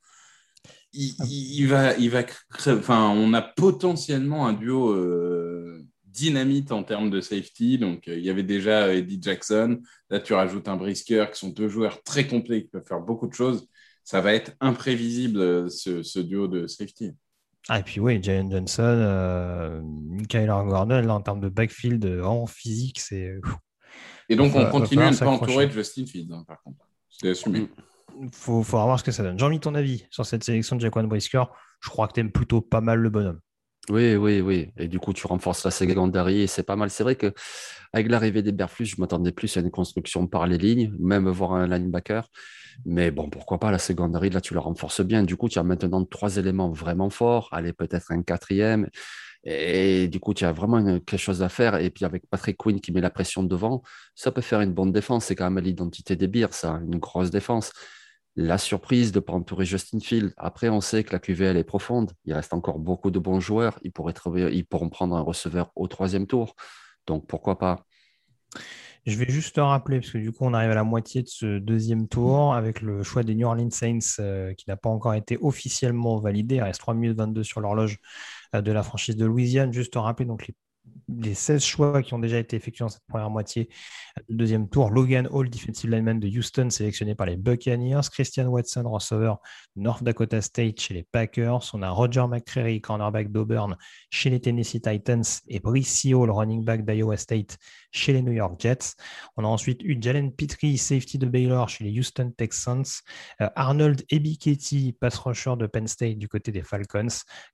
il, 0.93 1.67
va, 1.67 1.97
il 1.97 2.09
va 2.09 2.23
Enfin, 2.69 3.11
on 3.11 3.35
a 3.35 3.43
potentiellement 3.43 4.47
un 4.47 4.53
duo 4.53 4.93
euh, 4.93 5.85
dynamite 6.05 6.71
en 6.71 6.85
termes 6.85 7.11
de 7.11 7.21
safety. 7.21 7.79
Donc 7.79 8.05
il 8.07 8.21
y 8.21 8.31
avait 8.31 8.45
déjà 8.45 8.95
Eddie 8.95 9.19
Jackson. 9.21 9.81
Là, 10.09 10.21
tu 10.21 10.35
rajoutes 10.35 10.69
un 10.69 10.77
Brisker, 10.77 11.27
qui 11.33 11.41
sont 11.41 11.49
deux 11.49 11.69
joueurs 11.69 12.05
très 12.05 12.29
complets 12.29 12.63
qui 12.63 12.69
peuvent 12.69 12.87
faire 12.87 13.01
beaucoup 13.01 13.27
de 13.27 13.35
choses. 13.35 13.69
Ça 14.05 14.21
va 14.21 14.35
être 14.35 14.53
imprévisible 14.61 15.69
ce, 15.69 16.21
duo 16.21 16.47
de 16.47 16.69
safety. 16.69 17.11
Ah, 17.69 17.81
et 17.81 17.83
puis 17.83 17.99
oui, 17.99 18.23
Jalen 18.23 18.53
Johnson, 18.53 19.83
Kyler 20.29 20.47
Gordon, 20.47 21.01
là, 21.01 21.15
en 21.15 21.23
termes 21.23 21.41
de 21.41 21.49
backfield 21.49 22.21
en 22.23 22.47
physique, 22.47 23.01
c'est. 23.01 23.35
Et 24.29 24.37
donc, 24.37 24.55
on 24.55 24.61
va 24.61 24.67
continue 24.67 25.03
à 25.03 25.07
ne 25.07 25.11
pas 25.11 25.17
falloir 25.17 25.35
entourer 25.35 25.53
s'accrocher. 25.53 25.69
de 25.69 25.73
Justin 25.73 26.07
Fields, 26.07 26.33
hein, 26.33 26.45
par 26.47 26.63
contre. 26.63 26.87
C'est 27.09 27.31
assumé. 27.31 27.69
Faut, 28.33 28.63
faudra 28.63 28.87
voir 28.87 28.99
ce 28.99 29.05
que 29.05 29.13
ça 29.13 29.23
donne. 29.23 29.39
Jean-Mi, 29.39 29.61
ton 29.61 29.75
avis 29.75 30.07
sur 30.11 30.25
cette 30.25 30.45
sélection 30.45 30.77
de 30.77 30.81
Jaquan 30.81 31.05
Brisker? 31.05 31.45
Je 31.81 31.91
crois 31.91 32.09
que 32.09 32.13
tu 32.15 32.21
aimes 32.21 32.33
plutôt 32.33 32.61
pas 32.61 32.81
mal 32.81 33.01
le 33.01 33.11
bonhomme. 33.11 33.41
Oui, 33.91 34.17
oui, 34.17 34.41
oui. 34.41 34.71
Et 34.79 34.89
du 34.89 34.99
coup, 34.99 35.13
tu 35.13 35.27
renforces 35.27 35.65
la 35.65 35.71
secondary 35.71 36.41
et 36.41 36.47
c'est 36.47 36.63
pas 36.63 36.77
mal. 36.77 36.91
C'est 36.91 37.03
vrai 37.03 37.17
que 37.17 37.35
avec 37.93 38.09
l'arrivée 38.11 38.43
des 38.43 38.53
Berflus, 38.53 38.87
je 38.87 38.97
m'attendais 38.99 39.33
plus 39.33 39.57
à 39.57 39.61
une 39.61 39.71
construction 39.71 40.27
par 40.27 40.47
les 40.47 40.59
lignes, 40.59 40.95
même 40.99 41.29
voir 41.29 41.53
un 41.53 41.67
linebacker. 41.67 42.27
Mais 42.87 43.11
bon, 43.11 43.29
pourquoi 43.29 43.61
pas 43.61 43.71
la 43.71 43.79
secondary, 43.79 44.31
là, 44.31 44.41
tu 44.41 44.55
la 44.55 44.61
renforces 44.61 45.03
bien. 45.03 45.23
Du 45.23 45.37
coup, 45.37 45.49
tu 45.49 45.59
as 45.59 45.63
maintenant 45.63 46.05
trois 46.05 46.39
éléments 46.39 46.71
vraiment 46.71 47.11
forts. 47.11 47.49
Allez, 47.53 47.73
peut-être 47.73 48.11
un 48.11 48.23
quatrième. 48.23 48.89
Et 49.45 50.09
du 50.09 50.21
coup, 50.21 50.33
tu 50.35 50.45
as 50.45 50.53
vraiment 50.53 50.79
une- 50.79 51.01
quelque 51.01 51.21
chose 51.21 51.43
à 51.43 51.49
faire. 51.49 51.77
Et 51.77 51.91
puis 51.91 52.05
avec 52.05 52.27
Patrick 52.29 52.57
Quinn 52.57 52.81
qui 52.81 52.93
met 52.93 53.01
la 53.01 53.11
pression 53.11 53.43
devant, 53.43 53.83
ça 54.15 54.33
peut 54.33 54.41
faire 54.41 54.61
une 54.61 54.73
bonne 54.73 54.93
défense. 54.93 55.27
C'est 55.27 55.35
quand 55.35 55.51
même 55.51 55.63
l'identité 55.63 56.17
des 56.17 56.29
Bears, 56.29 56.55
ça, 56.55 56.81
une 56.87 56.99
grosse 56.99 57.31
défense. 57.31 57.73
La 58.37 58.59
surprise 58.59 59.13
de 59.13 59.19
ne 59.19 59.25
pas 59.25 59.33
entourer 59.35 59.65
Justin 59.65 60.01
Field. 60.01 60.33
Après, 60.37 60.69
on 60.69 60.81
sait 60.81 61.05
que 61.05 61.13
la 61.13 61.21
QVL 61.21 61.57
est 61.57 61.65
profonde. 61.65 62.13
Il 62.25 62.33
reste 62.35 62.53
encore 62.53 62.79
beaucoup 62.79 63.11
de 63.11 63.19
bons 63.19 63.39
joueurs. 63.39 63.79
Ils, 63.83 63.93
pourront 63.93 64.89
prendre 64.89 65.15
un 65.15 65.21
receveur 65.21 65.71
au 65.77 65.87
troisième 65.87 66.27
tour. 66.27 66.57
Donc, 67.07 67.29
pourquoi 67.29 67.59
pas? 67.59 67.85
Je 69.07 69.19
vais 69.19 69.29
juste 69.29 69.57
te 69.57 69.61
rappeler, 69.61 70.01
parce 70.01 70.11
que 70.11 70.19
du 70.19 70.33
coup, 70.33 70.47
on 70.47 70.55
arrive 70.55 70.71
à 70.71 70.75
la 70.75 70.83
moitié 70.83 71.23
de 71.23 71.29
ce 71.29 71.59
deuxième 71.59 72.09
tour 72.09 72.55
avec 72.55 72.81
le 72.81 73.03
choix 73.03 73.23
des 73.23 73.35
New 73.35 73.47
Orleans 73.47 73.71
Saints 73.71 73.99
euh, 74.19 74.55
qui 74.55 74.65
n'a 74.67 74.79
pas 74.79 74.89
encore 74.89 75.13
été 75.13 75.37
officiellement 75.43 76.19
validé. 76.19 76.55
Il 76.57 76.63
reste 76.63 76.81
3 76.81 76.95
minutes 76.95 77.19
22 77.19 77.43
sur 77.43 77.61
l'horloge 77.61 77.99
euh, 77.99 77.99
de 78.63 78.73
la 78.73 78.83
franchise 78.83 79.17
de 79.17 79.25
Louisiane. 79.27 79.73
Juste 79.73 79.95
te 79.95 79.99
rappeler 79.99 80.27
donc 80.27 80.47
les, 80.47 80.55
les 81.09 81.35
16 81.35 81.63
choix 81.63 82.03
qui 82.03 82.15
ont 82.15 82.19
déjà 82.19 82.39
été 82.39 82.57
effectués 82.57 82.85
dans 82.85 82.89
cette 82.89 83.07
première 83.07 83.31
moitié 83.31 83.69
deuxième 84.29 84.69
tour. 84.69 84.91
Logan 84.91 85.29
Hall, 85.31 85.51
defensive 85.51 85.91
lineman 85.91 86.21
de 86.21 86.29
Houston, 86.29 86.71
sélectionné 86.71 87.15
par 87.15 87.27
les 87.27 87.37
Buccaneers. 87.37 88.01
Christian 88.11 88.47
Watson, 88.47 88.89
receveur 88.89 89.39
North 89.77 90.03
Dakota 90.03 90.41
State 90.41 90.81
chez 90.81 90.95
les 90.95 91.03
Packers. 91.03 91.71
On 91.75 91.83
a 91.83 91.91
Roger 91.91 92.27
McCreary, 92.29 92.81
cornerback 92.81 93.33
d'Auburn 93.33 93.77
chez 94.11 94.31
les 94.31 94.41
Tennessee 94.41 94.81
Titans. 94.81 95.25
Et 95.49 95.61
Brice 95.61 96.05
Hall, 96.07 96.31
running 96.31 96.65
back 96.65 96.85
d'Iowa 96.85 97.17
State 97.17 97.59
chez 97.91 98.13
les 98.13 98.23
New 98.23 98.33
York 98.33 98.61
Jets. 98.61 98.95
On 99.37 99.45
a 99.45 99.49
ensuite 99.49 99.83
eu 99.83 99.97
Jalen 100.01 100.33
Petrie, 100.33 100.79
safety 100.79 101.19
de 101.19 101.27
Baylor 101.27 101.69
chez 101.69 101.85
les 101.85 101.99
Houston 101.99 102.33
Texans. 102.37 103.03
Euh, 103.41 103.49
Arnold 103.57 104.05
Ebiketie, 104.11 104.97
pass 104.99 105.17
rusher 105.19 105.55
de 105.59 105.67
Penn 105.67 105.87
State 105.87 106.19
du 106.19 106.29
côté 106.29 106.53
des 106.53 106.63
Falcons. 106.63 107.07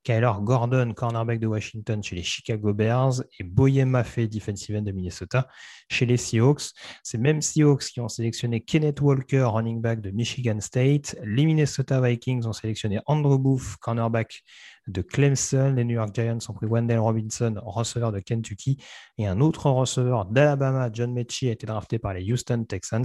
Kyler 0.02 0.32
Gordon, 0.40 0.92
cornerback 0.94 1.40
de 1.40 1.46
Washington 1.46 2.02
chez 2.02 2.16
les 2.16 2.22
Chicago 2.22 2.72
Bears. 2.72 3.19
Et 3.38 3.44
Boye 3.44 3.84
Maffei, 3.84 4.28
defensive 4.28 4.76
end 4.76 4.82
de 4.82 4.92
Minnesota 4.92 5.48
chez 5.88 6.06
les 6.06 6.16
Seahawks. 6.16 6.70
Ces 7.02 7.18
mêmes 7.18 7.42
Seahawks 7.42 7.84
qui 7.84 8.00
ont 8.00 8.08
sélectionné 8.08 8.60
Kenneth 8.60 9.00
Walker, 9.00 9.44
running 9.52 9.80
back 9.80 10.00
de 10.00 10.10
Michigan 10.10 10.60
State. 10.60 11.16
Les 11.24 11.44
Minnesota 11.44 12.00
Vikings 12.00 12.46
ont 12.46 12.52
sélectionné 12.52 13.00
Andrew 13.06 13.38
Booth, 13.38 13.76
cornerback 13.80 14.42
de 14.86 15.02
Clemson. 15.02 15.72
Les 15.74 15.84
New 15.84 15.94
York 15.94 16.14
Giants 16.14 16.38
ont 16.48 16.52
pris 16.52 16.66
Wendell 16.66 16.98
Robinson, 16.98 17.54
receveur 17.62 18.12
de 18.12 18.20
Kentucky. 18.20 18.78
Et 19.18 19.26
un 19.26 19.40
autre 19.40 19.70
receveur 19.70 20.26
d'Alabama, 20.26 20.90
John 20.92 21.12
Mechie, 21.12 21.48
a 21.48 21.52
été 21.52 21.66
drafté 21.66 21.98
par 21.98 22.14
les 22.14 22.30
Houston 22.30 22.64
Texans. 22.64 23.04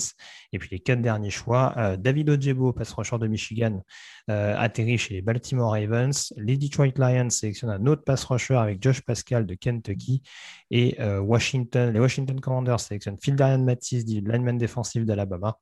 Et 0.52 0.60
puis 0.60 0.70
les 0.72 0.80
quatre 0.80 1.02
derniers 1.02 1.30
choix, 1.30 1.74
euh, 1.78 1.98
David 1.98 2.30
Ojebo, 2.30 2.74
pass 2.74 2.92
rusher 2.94 3.18
de 3.18 3.28
Michigan, 3.28 3.82
euh, 4.30 4.56
atterri 4.58 4.98
chez 4.98 5.16
les 5.16 5.22
Baltimore 5.22 5.72
Ravens. 5.72 6.34
Les 6.38 6.58
Detroit 6.58 6.94
Lions 6.98 7.30
sélectionnent 7.30 7.72
un 7.72 7.86
autre 7.86 8.04
pass 8.04 8.24
rusher 8.24 8.56
avec 8.56 8.82
Josh 8.82 9.02
Pascal 9.02 9.46
de 9.46 9.56
Kentucky. 9.56 10.22
Et 10.72 10.96
euh, 11.00 11.20
Washington, 11.20 11.94
les 11.94 12.00
Washington 12.00 12.40
Commanders 12.40 12.80
sélectionnent 12.80 13.18
Phildarian 13.22 13.60
Matisse, 13.60 14.06
dit 14.06 14.22
lineman 14.22 14.58
défensif 14.58 15.06
d'Alabama. 15.06 15.58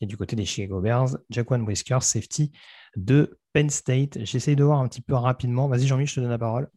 Et 0.00 0.06
du 0.06 0.16
côté 0.16 0.36
des 0.36 0.44
Chicago 0.44 0.80
Bears, 0.80 1.16
Jaquan 1.28 1.60
Brisker, 1.60 1.98
safety 2.00 2.52
de 2.96 3.38
Penn 3.52 3.70
State. 3.70 4.18
J'essaye 4.24 4.56
de 4.56 4.64
voir 4.64 4.80
un 4.80 4.88
petit 4.88 5.00
peu 5.02 5.14
rapidement. 5.14 5.68
Vas-y, 5.68 5.86
Jean-Michel, 5.86 6.08
je 6.08 6.14
te 6.16 6.20
donne 6.20 6.30
la 6.30 6.38
parole. 6.38 6.68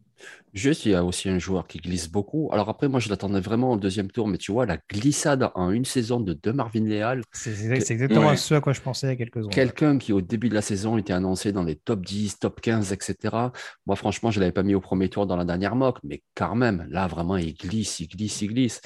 Juste, 0.54 0.86
il 0.86 0.92
y 0.92 0.94
a 0.94 1.02
aussi 1.02 1.28
un 1.28 1.38
joueur 1.40 1.66
qui 1.66 1.78
glisse 1.78 2.08
beaucoup. 2.08 2.48
Alors 2.52 2.68
après, 2.68 2.86
moi, 2.88 3.00
je 3.00 3.08
l'attendais 3.08 3.40
vraiment 3.40 3.72
au 3.72 3.76
deuxième 3.76 4.08
tour, 4.08 4.28
mais 4.28 4.38
tu 4.38 4.52
vois, 4.52 4.66
la 4.66 4.78
glissade 4.88 5.50
en 5.56 5.70
une 5.70 5.84
saison 5.84 6.20
de 6.20 6.32
De 6.34 6.52
Marvin 6.52 6.84
Leal, 6.84 7.22
C'est 7.32 7.50
exactement 7.90 8.28
Ouais. 8.28 8.36
ce 8.36 8.54
à 8.54 8.60
quoi 8.60 8.72
je 8.72 8.80
pensais 8.80 9.08
il 9.08 9.10
y 9.10 9.12
a 9.14 9.16
quelques 9.16 9.38
secondes. 9.38 9.52
quelqu'un 9.52 9.98
qui 9.98 10.12
au 10.12 10.20
début 10.20 10.48
de 10.48 10.54
la 10.54 10.62
saison 10.62 10.96
était 10.96 11.12
annoncé 11.12 11.50
dans 11.50 11.64
les 11.64 11.74
top 11.74 12.04
10, 12.04 12.38
top 12.38 12.60
15, 12.60 12.92
etc. 12.92 13.50
Moi, 13.86 13.96
franchement, 13.96 14.30
je 14.30 14.38
ne 14.38 14.42
l'avais 14.42 14.52
pas 14.52 14.62
mis 14.62 14.74
au 14.76 14.80
premier 14.80 15.08
tour 15.08 15.26
dans 15.26 15.36
la 15.36 15.44
dernière 15.44 15.74
mock, 15.74 15.98
mais 16.04 16.22
quand 16.36 16.54
même, 16.54 16.86
là, 16.88 17.08
vraiment, 17.08 17.36
il 17.36 17.54
glisse, 17.54 17.98
il 17.98 18.06
glisse, 18.06 18.42
il 18.42 18.48
glisse. 18.48 18.80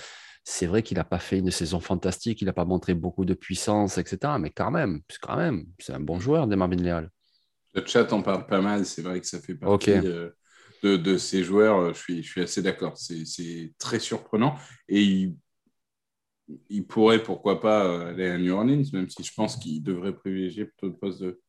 C'est 0.45 0.67
vrai 0.67 0.83
qu'il 0.83 0.97
n'a 0.97 1.05
pas 1.05 1.19
fait 1.19 1.41
une 1.41 1.51
saison 1.51 1.81
fantastique, 1.81 2.41
il 2.41 2.45
n'a 2.47 2.53
pas 2.55 2.65
montré 2.65 2.95
beaucoup 2.95 3.25
de 3.27 3.35
puissance, 3.35 3.99
etc. 3.99 4.35
Mais 4.41 4.51
quand 4.51 4.71
même, 4.71 5.01
c'est 5.11 5.19
quand 5.21 5.37
même, 5.37 5.67
c'est 5.81 5.93
un 5.93 6.01
bon 6.01 6.19
joueur, 6.21 6.47
De 6.47 6.55
Marvin 6.57 6.77
Leal. 6.77 7.11
Le 7.77 7.87
chat 7.87 8.13
en 8.13 8.23
parle 8.23 8.47
pas 8.47 8.61
mal. 8.61 8.85
C'est 8.87 9.03
vrai 9.03 9.21
que 9.21 9.27
ça 9.27 9.41
fait 9.41 9.55
partie 9.55 9.91
euh, 9.91 10.31
de, 10.83 10.97
de 10.97 11.19
ces 11.19 11.45
joueurs. 11.45 11.79
euh, 11.79 11.93
Je 11.93 11.99
suis, 11.99 12.23
je 12.23 12.31
suis 12.31 12.41
assez 12.43 12.63
d'accord. 12.63 12.97
C'est 12.97 13.75
très 13.79 14.01
surprenant. 14.01 14.57
Et 14.89 15.03
il, 15.03 15.37
il 16.71 16.87
pourrait, 16.87 17.23
pourquoi 17.23 17.61
pas, 17.61 17.85
euh, 17.85 18.11
aller 18.11 18.29
à 18.29 18.39
New 18.39 18.53
Orleans, 18.55 18.83
même 18.93 19.09
si 19.09 19.23
je 19.23 19.33
pense 19.35 19.57
qu'il 19.57 19.83
devrait 19.83 20.15
privilégier 20.15 20.65
plutôt 20.67 20.87
le 20.89 20.97
poste 20.97 21.21
de, 21.21 21.41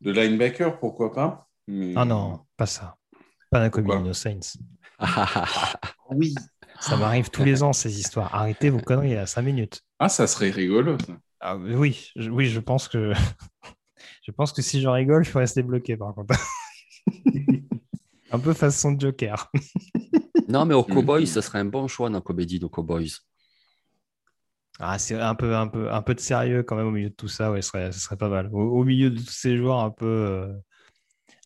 de 0.00 0.10
linebacker. 0.12 0.78
Pourquoi 0.78 1.12
pas 1.12 1.48
Mais- 1.68 1.94
Ah 1.96 2.04
non, 2.04 2.40
pas 2.56 2.66
ça. 2.66 2.96
Pas 3.50 3.68
Pourquoi? 3.70 4.00
Nos 4.00 4.14
Saints. 4.14 4.56
Oui. 6.10 6.34
Ça 6.80 6.96
m'arrive 6.96 7.30
tous 7.30 7.44
les 7.44 7.62
ans, 7.62 7.72
ces 7.72 7.98
histoires. 8.00 8.34
Arrêtez 8.34 8.70
vos 8.70 8.80
conneries 8.80 9.16
à 9.16 9.26
5 9.26 9.42
minutes. 9.42 9.82
Ah, 9.98 10.08
ça 10.08 10.26
serait 10.26 10.50
rigolo. 10.50 10.98
ça. 10.98 11.16
Ah, 11.40 11.56
oui, 11.56 12.10
je, 12.16 12.30
oui, 12.30 12.46
je 12.46 12.60
pense 12.60 12.88
que 12.88 13.12
je 14.22 14.30
pense 14.32 14.52
que 14.52 14.62
si 14.62 14.80
je 14.80 14.88
rigole, 14.88 15.24
je 15.24 15.30
peux 15.32 15.38
rester 15.40 15.62
bloqué 15.62 15.96
par 15.96 16.14
contre. 16.14 16.34
un 18.30 18.38
peu 18.38 18.52
façon 18.54 18.98
Joker. 18.98 19.50
non, 20.48 20.64
mais 20.64 20.74
aux 20.74 20.86
Mhm. 20.88 20.94
Cowboys, 20.94 21.26
ce 21.26 21.40
serait 21.40 21.58
un 21.58 21.64
bon 21.64 21.86
choix, 21.88 22.08
dans 22.10 22.20
Cowboys, 22.20 22.60
aux 22.62 22.68
Cowboys. 22.68 23.10
Ah, 24.78 24.98
c'est 24.98 25.14
un 25.14 25.34
peu, 25.34 25.54
un, 25.54 25.68
peu, 25.68 25.92
un 25.92 26.02
peu 26.02 26.14
de 26.14 26.20
sérieux 26.20 26.62
quand 26.62 26.76
même 26.76 26.86
au 26.86 26.90
milieu 26.90 27.10
de 27.10 27.14
tout 27.14 27.28
ça, 27.28 27.52
ouais, 27.52 27.62
ce 27.62 27.68
serait, 27.68 27.92
ce 27.92 28.00
serait 28.00 28.16
pas 28.16 28.28
mal. 28.28 28.48
Au, 28.52 28.60
au 28.80 28.84
milieu 28.84 29.10
de 29.10 29.18
tous 29.18 29.30
ces 29.30 29.56
joueurs 29.56 29.80
un 29.80 29.90
peu, 29.90 30.06
euh, 30.06 30.52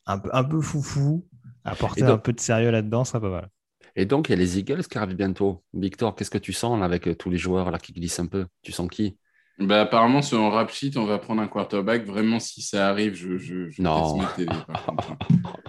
un 0.07 0.19
peu, 0.19 0.31
un 0.32 0.44
peu 0.44 0.61
foufou, 0.61 1.27
apporter 1.65 2.03
donc- 2.03 2.11
un 2.11 2.19
peu 2.19 2.32
de 2.32 2.40
sérieux 2.40 2.70
là-dedans, 2.70 3.05
ce 3.05 3.11
serait 3.12 3.20
pas 3.20 3.31
mal. 3.31 3.51
Et 3.97 4.05
donc, 4.07 4.28
il 4.28 4.32
y 4.32 4.35
a 4.35 4.36
les 4.39 4.59
Eagles 4.59 4.85
qui 4.85 4.98
arrivent 4.98 5.16
bientôt. 5.16 5.65
Victor, 5.73 6.15
qu'est-ce 6.15 6.31
que 6.31 6.39
tu 6.39 6.53
sens 6.53 6.78
là, 6.78 6.85
avec 6.85 7.09
euh, 7.09 7.15
tous 7.15 7.31
les 7.31 7.39
joueurs 7.39 7.70
là, 7.70 7.78
qui 7.78 7.93
glissent 7.93 8.20
un 8.20 8.27
peu? 8.27 8.47
Tu 8.62 8.70
sens 8.70 8.89
qui? 8.89 9.19
Bah, 9.59 9.81
apparemment, 9.83 10.20
sur 10.20 10.39
un 10.41 10.51
rap 10.51 10.70
sheet, 10.70 10.97
on 10.97 11.07
va 11.07 11.19
prendre 11.19 11.41
un 11.41 11.49
quarterback. 11.49 12.05
Vraiment, 12.05 12.39
si 12.41 12.61
ça 12.61 12.89
arrive, 12.89 13.15
je, 13.15 13.39
je, 13.39 13.70
je 13.70 13.81
Non. 13.81 14.19
casse 14.19 14.23
ma 14.23 14.33
télé, 14.37 14.59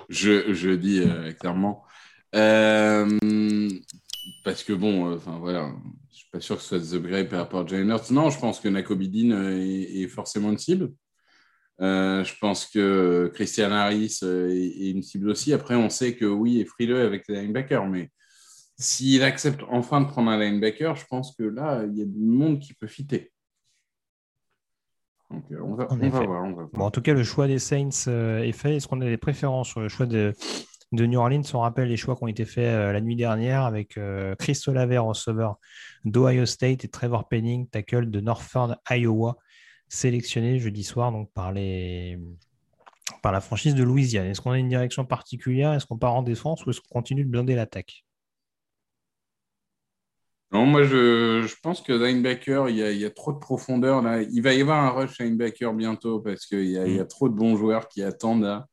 je, 0.10 0.54
je 0.54 0.70
dis 0.72 1.00
euh, 1.00 1.32
clairement. 1.32 1.84
Euh, 2.36 3.18
parce 4.44 4.64
que 4.64 4.74
bon, 4.74 5.10
euh, 5.12 5.16
enfin 5.16 5.38
voilà, 5.40 5.72
je 6.12 6.18
suis 6.18 6.30
pas 6.32 6.42
sûr 6.42 6.58
que 6.58 6.62
ce 6.64 6.68
soit 6.68 6.80
The 6.80 6.94
Upgrade 7.00 7.30
par 7.30 7.40
rapport 7.40 7.62
à 7.62 7.66
Jalen 7.68 7.90
Hurts. 7.90 8.12
Non, 8.12 8.30
je 8.30 8.38
pense 8.40 8.60
que 8.60 8.68
Nakobe 8.68 9.04
Dean 9.04 9.32
euh, 9.32 9.56
est, 9.58 10.02
est 10.04 10.08
forcément 10.08 10.50
une 10.52 10.58
cible. 10.58 10.92
Euh, 11.80 12.24
je 12.26 12.34
pense 12.42 12.66
que 12.66 13.32
Christian 13.36 13.72
Harris 13.72 14.20
euh, 14.24 14.50
est, 14.50 14.88
est 14.88 14.92
une 14.92 15.04
cible 15.04 15.30
aussi. 15.30 15.54
Après, 15.54 15.76
on 15.76 15.90
sait 15.90 16.16
que 16.16 16.26
oui, 16.26 16.56
il 16.56 16.62
est 16.62 16.66
frileux 16.66 17.02
avec 17.06 17.26
les 17.30 17.42
linebackers, 17.42 17.86
mais 17.88 18.10
s'il 18.78 19.24
accepte 19.24 19.62
enfin 19.70 20.02
de 20.02 20.08
prendre 20.08 20.30
un 20.30 20.38
linebacker, 20.40 20.96
je 20.96 21.06
pense 21.10 21.36
que 21.36 21.44
là, 21.44 21.86
il 21.90 21.98
y 21.98 22.02
a 22.02 22.06
du 22.06 22.20
monde 22.20 22.60
qui 22.60 22.74
peut 22.74 22.88
fitter. 22.88 23.32
Donc, 25.30 25.44
on, 25.52 25.76
va, 25.76 25.88
on 25.90 25.96
va 25.98 26.10
voir, 26.10 26.44
on 26.44 26.50
va 26.50 26.54
voir. 26.54 26.70
Bon, 26.72 26.86
en 26.86 26.92
tout 26.92 27.02
cas, 27.02 27.14
le 27.14 27.24
choix 27.24 27.48
des 27.48 27.60
Saints 27.60 27.90
euh, 28.08 28.40
est 28.40 28.54
fait. 28.54 28.78
Est-ce 28.78 28.88
qu'on 28.88 29.02
a 29.02 29.06
des 29.06 29.18
préférences 29.18 29.68
sur 29.68 29.82
le 29.82 29.90
choix 29.90 30.06
de, 30.06 30.34
de 30.94 31.06
New 31.06 31.20
Orleans? 31.20 31.42
On 31.54 31.60
rappelle 31.60 31.90
les 31.90 31.98
choix 31.98 32.16
qui 32.16 32.24
ont 32.24 32.28
été 32.28 32.46
faits 32.46 32.64
euh, 32.64 32.94
la 32.94 33.02
nuit 33.02 33.18
dernière 33.18 33.64
avec 33.64 33.98
euh, 33.98 34.36
Chris 34.36 34.58
Olaver, 34.68 35.00
receveur 35.00 35.58
d'Ohio 36.06 36.46
State, 36.46 36.86
et 36.86 36.88
Trevor 36.88 37.28
Penning, 37.28 37.68
tackle 37.68 38.10
de 38.10 38.22
Northern 38.22 38.78
Iowa, 38.90 39.36
sélectionné 39.90 40.60
jeudi 40.60 40.86
soir 40.86 41.12
donc 41.12 41.30
par, 41.34 41.52
les, 41.52 42.18
par 43.22 43.34
la 43.34 43.42
franchise 43.42 43.76
de 43.76 43.84
Louisiane. 43.84 44.28
Est-ce 44.28 44.40
qu'on 44.40 44.52
a 44.52 44.60
une 44.60 44.70
direction 44.70 45.04
particulière? 45.04 45.74
Est-ce 45.74 45.86
qu'on 45.86 45.98
part 45.98 46.16
en 46.16 46.24
défense 46.24 46.66
ou 46.66 46.70
est-ce 46.70 46.80
qu'on 46.80 47.00
continue 47.00 47.26
de 47.26 47.30
blinder 47.30 47.56
l'attaque? 47.56 48.06
Non, 50.52 50.66
moi, 50.66 50.84
je, 50.84 51.44
je 51.46 51.56
pense 51.62 51.82
que 51.82 51.92
linebacker, 51.92 52.70
il 52.70 52.78
y, 52.78 52.84
a, 52.84 52.92
il 52.92 53.00
y 53.00 53.06
a 53.06 53.10
trop 53.10 53.34
de 53.34 53.38
profondeur. 53.38 54.02
Là. 54.02 54.22
Il 54.22 54.42
va 54.42 54.54
y 54.54 54.62
avoir 54.62 54.84
un 54.84 54.90
rush 54.92 55.20
linebacker 55.20 55.74
bientôt 55.74 56.20
parce 56.22 56.46
qu'il 56.46 56.66
y, 56.70 56.78
a- 56.78 56.88
y 56.88 57.00
a 57.00 57.06
trop 57.06 57.28
de 57.28 57.34
bons 57.34 57.58
joueurs 57.58 57.88
qui 57.90 58.02
attendent 58.02 58.44
là. 58.44 58.66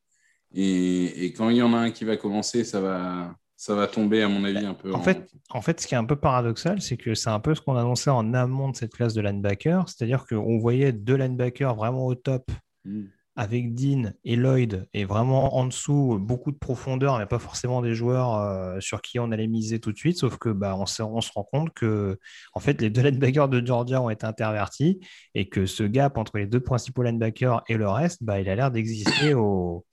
Et, 0.54 1.24
et 1.24 1.32
quand 1.32 1.48
il 1.50 1.56
y 1.56 1.62
en 1.62 1.72
a 1.74 1.78
un 1.78 1.90
qui 1.90 2.04
va 2.04 2.16
commencer, 2.16 2.62
ça 2.62 2.80
va, 2.80 3.34
ça 3.56 3.74
va 3.74 3.88
tomber, 3.88 4.22
à 4.22 4.28
mon 4.28 4.44
avis, 4.44 4.64
un 4.64 4.74
peu. 4.74 4.94
En 4.94 5.02
fait, 5.02 5.28
en 5.50 5.60
fait, 5.62 5.80
ce 5.80 5.88
qui 5.88 5.94
est 5.94 5.98
un 5.98 6.04
peu 6.04 6.14
paradoxal, 6.14 6.80
c'est 6.80 6.96
que 6.96 7.14
c'est 7.14 7.30
un 7.30 7.40
peu 7.40 7.56
ce 7.56 7.60
qu'on 7.60 7.74
annonçait 7.76 8.10
en 8.10 8.34
amont 8.34 8.68
de 8.70 8.76
cette 8.76 8.92
classe 8.94 9.14
de 9.14 9.20
linebacker, 9.20 9.88
c'est-à-dire 9.88 10.26
qu'on 10.28 10.58
voyait 10.58 10.92
deux 10.92 11.16
linebackers 11.16 11.74
vraiment 11.74 12.06
au 12.06 12.14
top 12.14 12.50
Mm. 12.86 13.04
Avec 13.36 13.74
Dean 13.74 14.12
et 14.24 14.36
Lloyd, 14.36 14.86
et 14.94 15.04
vraiment 15.04 15.56
en 15.56 15.64
dessous, 15.66 16.18
beaucoup 16.20 16.52
de 16.52 16.56
profondeur, 16.56 17.18
mais 17.18 17.26
pas 17.26 17.40
forcément 17.40 17.82
des 17.82 17.94
joueurs 17.94 18.34
euh, 18.36 18.78
sur 18.80 19.02
qui 19.02 19.18
on 19.18 19.32
allait 19.32 19.48
miser 19.48 19.80
tout 19.80 19.90
de 19.92 19.96
suite, 19.98 20.16
sauf 20.18 20.36
que 20.38 20.48
bah, 20.50 20.76
on, 20.78 20.86
se, 20.86 21.02
rend 21.02 21.44
compte 21.44 21.72
que 21.74 22.18
en 22.52 22.60
fait, 22.60 22.80
les 22.80 22.90
deux 22.90 23.02
linebackers 23.02 23.48
de 23.48 23.64
Georgia 23.64 24.00
ont 24.00 24.10
été 24.10 24.24
intervertis 24.24 25.00
et 25.34 25.48
que 25.48 25.66
ce 25.66 25.82
gap 25.82 26.16
entre 26.16 26.38
les 26.38 26.46
deux 26.46 26.60
principaux 26.60 27.02
linebackers 27.02 27.62
et 27.68 27.76
le 27.76 27.88
reste, 27.88 28.22
bah, 28.22 28.40
il 28.40 28.48
a 28.48 28.54
l'air 28.54 28.70
d'exister 28.70 29.34
au- 29.34 29.84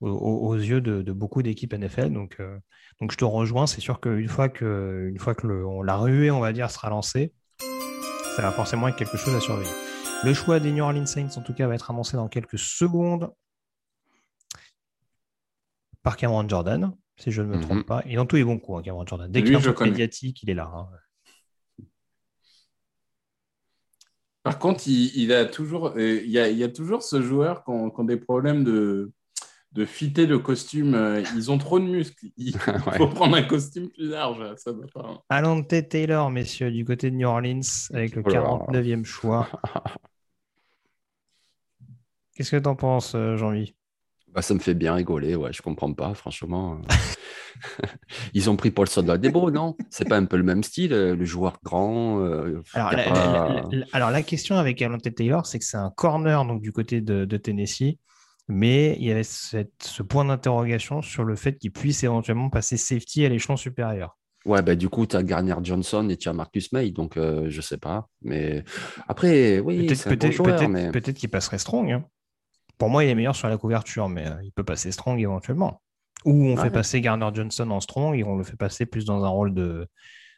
au- 0.00 0.08
au- 0.08 0.48
aux 0.48 0.54
yeux 0.54 0.80
de, 0.80 1.02
de 1.02 1.12
beaucoup 1.12 1.42
d'équipes 1.42 1.72
NFL. 1.72 2.12
Donc, 2.12 2.36
euh, 2.38 2.56
donc 3.00 3.10
je 3.10 3.16
te 3.16 3.24
rejoins, 3.24 3.66
c'est 3.66 3.80
sûr 3.80 4.00
qu'une 4.00 4.28
fois 4.28 4.48
que, 4.48 5.08
une 5.10 5.18
fois 5.18 5.34
que 5.34 5.46
le- 5.48 5.66
on- 5.66 5.82
la 5.82 5.96
ruée, 5.96 6.30
on 6.30 6.40
va 6.40 6.52
dire, 6.52 6.70
sera 6.70 6.90
lancée, 6.90 7.32
ça 8.36 8.42
va 8.42 8.52
forcément 8.52 8.86
être 8.86 8.96
quelque 8.96 9.16
chose 9.16 9.34
à 9.34 9.40
surveiller. 9.40 9.70
Le 10.24 10.34
choix 10.34 10.58
des 10.58 10.72
New 10.72 10.82
Orleans 10.82 11.06
Saints, 11.06 11.28
en 11.36 11.42
tout 11.42 11.54
cas, 11.54 11.66
va 11.68 11.74
être 11.74 11.90
annoncé 11.90 12.16
dans 12.16 12.28
quelques 12.28 12.58
secondes 12.58 13.32
par 16.02 16.16
Cameron 16.16 16.48
Jordan, 16.48 16.92
si 17.16 17.30
je 17.30 17.42
ne 17.42 17.48
me 17.48 17.56
Mhm. 17.56 17.62
trompe 17.62 17.86
pas. 17.86 18.02
Et 18.06 18.16
dans 18.16 18.26
tous 18.26 18.36
les 18.36 18.44
bons 18.44 18.58
coups, 18.58 18.78
hein, 18.78 18.82
Cameron 18.82 19.06
Jordan. 19.06 19.30
Dès 19.30 19.42
qu'il 19.44 19.54
a 19.54 19.72
connais. 19.72 19.90
médiatique, 19.92 20.42
il 20.42 20.50
est 20.50 20.54
là. 20.54 20.70
hein. 20.74 20.88
Par 24.42 24.58
contre, 24.58 24.84
il, 24.86 25.14
il 25.16 25.32
a 25.32 25.44
toujours, 25.44 25.88
euh, 25.96 26.20
il, 26.24 26.30
y 26.30 26.38
a, 26.38 26.48
il 26.48 26.56
y 26.56 26.64
a 26.64 26.68
toujours 26.68 27.02
ce 27.02 27.20
joueur 27.22 27.64
qui 27.64 27.70
ont 27.70 28.04
des 28.04 28.16
problèmes 28.16 28.64
de, 28.64 29.12
de 29.72 29.84
fitter 29.84 30.26
le 30.26 30.38
costume. 30.38 30.94
Euh, 30.94 31.22
Ils 31.36 31.50
ont 31.50 31.58
trop 31.58 31.78
de 31.78 31.84
muscles. 31.84 32.26
Il 32.36 32.54
Ouais. 32.56 32.96
faut 32.96 33.08
prendre 33.08 33.36
un 33.36 33.42
costume 33.42 33.88
plus 33.90 34.08
large. 34.08 34.38
Ça 34.56 34.72
va 34.72 34.86
pas. 34.92 35.22
Alante 35.28 35.88
Taylor, 35.88 36.30
messieurs, 36.30 36.70
du 36.70 36.84
côté 36.84 37.10
de 37.10 37.16
New 37.16 37.28
Orleans, 37.28 37.60
avec 37.92 38.14
le 38.16 38.22
Oh 38.24 38.28
là 38.30 38.40
là. 38.40 38.48
49e 38.72 39.04
choix. 39.04 39.48
Qu'est-ce 42.34 42.52
que 42.52 42.56
tu 42.62 42.68
en 42.68 42.76
penses, 42.76 43.14
euh, 43.14 43.36
Jean-Louis 43.36 43.74
Bah, 44.28 44.42
ça 44.42 44.54
me 44.54 44.60
fait 44.60 44.74
bien 44.74 44.94
rigoler, 44.94 45.34
ouais, 45.34 45.52
je 45.52 45.60
comprends 45.60 45.92
pas, 45.92 46.14
franchement. 46.14 46.80
Ils 48.34 48.48
ont 48.48 48.54
pris 48.56 48.70
Paulson 48.70 49.02
Debo, 49.02 49.50
non? 49.50 49.76
C'est 49.90 50.08
pas 50.08 50.16
un 50.16 50.24
peu 50.24 50.36
le 50.36 50.44
même 50.44 50.62
style, 50.62 50.92
euh, 50.92 51.16
le 51.16 51.24
joueur 51.24 51.58
grand. 51.64 52.20
euh, 52.20 52.62
Alors 52.74 52.92
la, 52.92 53.02
pas- 53.02 53.10
la- 53.12 53.48
la- 53.48 53.68
la- 53.72 53.86
alors, 53.92 54.10
la 54.12 54.22
question 54.22 54.56
avec 54.56 54.80
Alante 54.80 55.12
Taylor, 55.14 55.44
c'est 55.46 55.58
que 55.58 55.64
c'est 55.64 55.76
un 55.76 55.90
corner 55.90 56.44
donc, 56.44 56.62
du 56.62 56.70
côté 56.70 57.00
de, 57.00 57.24
de 57.24 57.36
Tennessee, 57.36 57.98
mais 58.48 58.96
il 58.98 59.04
y 59.04 59.10
avait 59.10 59.22
cette- 59.22 59.82
ce 59.82 60.02
point 60.02 60.24
d'interrogation 60.24 61.02
sur 61.02 61.24
le 61.24 61.36
fait 61.36 61.58
qu'il 61.58 61.70
puisse 61.70 62.02
éventuellement 62.02 62.50
passer 62.50 62.76
safety 62.76 63.24
à 63.24 63.28
l'échelon 63.28 63.56
supérieur. 63.56 64.16
Ouais, 64.46 64.62
bah, 64.62 64.74
du 64.76 64.88
coup, 64.88 65.04
tu 65.06 65.16
as 65.16 65.22
Garner 65.22 65.56
Johnson 65.62 66.08
et 66.08 66.16
tu 66.16 66.28
as 66.28 66.32
Marcus 66.32 66.72
May, 66.72 66.90
donc 66.90 67.16
euh, 67.16 67.46
je 67.50 67.60
sais 67.60 67.76
pas. 67.76 68.08
Mais 68.22 68.64
après, 69.06 69.58
oui, 69.60 69.86
Peut-être 69.86 70.38
bon 70.38 70.68
mais 70.68 70.90
peut-être 70.90 71.16
qu'il 71.16 71.28
passerait 71.28 71.58
strong. 71.58 71.90
hein. 71.90 72.04
Pour 72.78 72.88
moi, 72.88 73.04
il 73.04 73.10
est 73.10 73.14
meilleur 73.14 73.34
sur 73.36 73.48
la 73.48 73.58
couverture, 73.58 74.08
mais 74.08 74.26
euh, 74.26 74.42
il 74.42 74.52
peut 74.52 74.64
passer 74.64 74.92
strong 74.92 75.20
éventuellement. 75.20 75.82
Ou 76.24 76.46
on 76.46 76.56
fait 76.56 76.70
passer 76.70 77.00
Garner 77.00 77.28
Johnson 77.34 77.70
en 77.70 77.80
strong 77.80 78.16
et 78.16 78.24
on 78.24 78.36
le 78.36 78.44
fait 78.44 78.56
passer 78.56 78.86
plus 78.86 79.04
dans 79.04 79.22
un 79.24 79.28
rôle 79.28 79.52
de, 79.52 79.86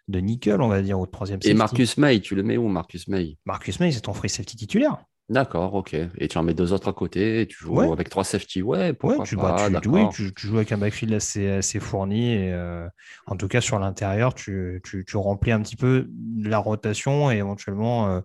de 0.08 0.18
nickel, 0.18 0.60
on 0.60 0.68
va 0.68 0.82
dire, 0.82 0.98
de 0.98 1.06
troisième 1.06 1.38
Et 1.40 1.48
safety. 1.48 1.56
Marcus 1.58 1.96
May, 1.98 2.20
tu 2.20 2.34
le 2.34 2.42
mets 2.42 2.56
où, 2.56 2.68
Marcus 2.68 3.06
May? 3.08 3.38
Marcus 3.44 3.78
May, 3.80 3.92
c'est 3.92 4.00
ton 4.00 4.14
free 4.14 4.28
safety 4.30 4.56
titulaire. 4.56 4.96
D'accord, 5.30 5.74
ok. 5.74 5.94
Et 6.18 6.26
tu 6.26 6.36
en 6.38 6.42
mets 6.42 6.54
deux 6.54 6.72
autres 6.72 6.88
à 6.88 6.92
côté, 6.92 7.42
et 7.42 7.46
tu 7.46 7.56
joues 7.56 7.76
Ouais. 7.76 7.92
avec 7.92 8.08
trois 8.08 8.24
safety, 8.24 8.62
ouais, 8.62 8.78
Ouais, 8.78 8.92
pourquoi 8.92 9.24
tu, 9.24 9.36
pas, 9.36 9.70
bah, 9.70 9.80
tu- 9.80 9.88
oui, 9.88 10.02
tu, 10.12 10.34
tu 10.34 10.46
joues 10.48 10.56
avec 10.56 10.72
un 10.72 10.78
backfield 10.78 11.14
assez, 11.14 11.48
assez 11.48 11.78
fourni. 11.78 12.32
Et, 12.34 12.52
euh, 12.52 12.88
en 13.26 13.36
tout 13.36 13.46
cas, 13.46 13.60
sur 13.60 13.78
l'intérieur, 13.78 14.34
tu, 14.34 14.80
tu- 14.84 15.04
tu 15.06 15.16
remplis 15.16 15.52
un 15.52 15.62
petit 15.62 15.76
peu 15.76 16.10
la 16.42 16.58
rotation 16.58 17.30
et 17.30 17.36
éventuellement, 17.36 18.08
euh, 18.10 18.20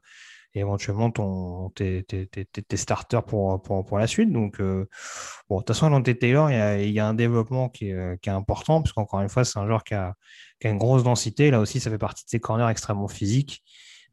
et 0.55 0.61
éventuellement 0.61 1.11
ton, 1.11 1.69
tes, 1.75 2.03
tes- 2.05 2.25
tes- 2.25 2.45
tes- 2.45 2.77
starters 2.77 3.23
pour, 3.23 3.61
pour, 3.61 3.85
pour 3.85 3.99
la 3.99 4.07
suite. 4.07 4.31
Donc, 4.31 4.59
euh, 4.59 4.87
bon, 5.47 5.57
de 5.57 5.61
toute 5.61 5.75
façon, 5.75 5.91
dans 5.91 6.01
tes 6.01 6.17
Taylor, 6.17 6.49
il 6.49 6.55
y 6.55 6.59
a, 6.59 6.81
y 6.81 6.99
a 6.99 7.05
un 7.07 7.13
développement 7.13 7.69
qui 7.69 7.89
est, 7.89 7.93
euh, 7.93 8.15
qui 8.19 8.29
est 8.29 8.33
important, 8.33 8.81
puisqu'encore 8.81 9.21
une 9.21 9.29
fois, 9.29 9.43
c'est 9.45 9.59
un 9.59 9.67
joueur 9.67 9.83
qui 9.83 9.93
a, 9.93 10.15
qui 10.59 10.65
a 10.65 10.71
une 10.71 10.79
grosse 10.79 11.03
densité. 11.03 11.51
Là 11.51 11.59
aussi, 11.59 11.79
ça 11.79 11.91
fait 11.91 11.99
partie 11.99 12.23
de 12.25 12.29
ses 12.31 12.39
corners 12.39 12.67
extrêmement 12.71 13.07
physiques. 13.07 13.61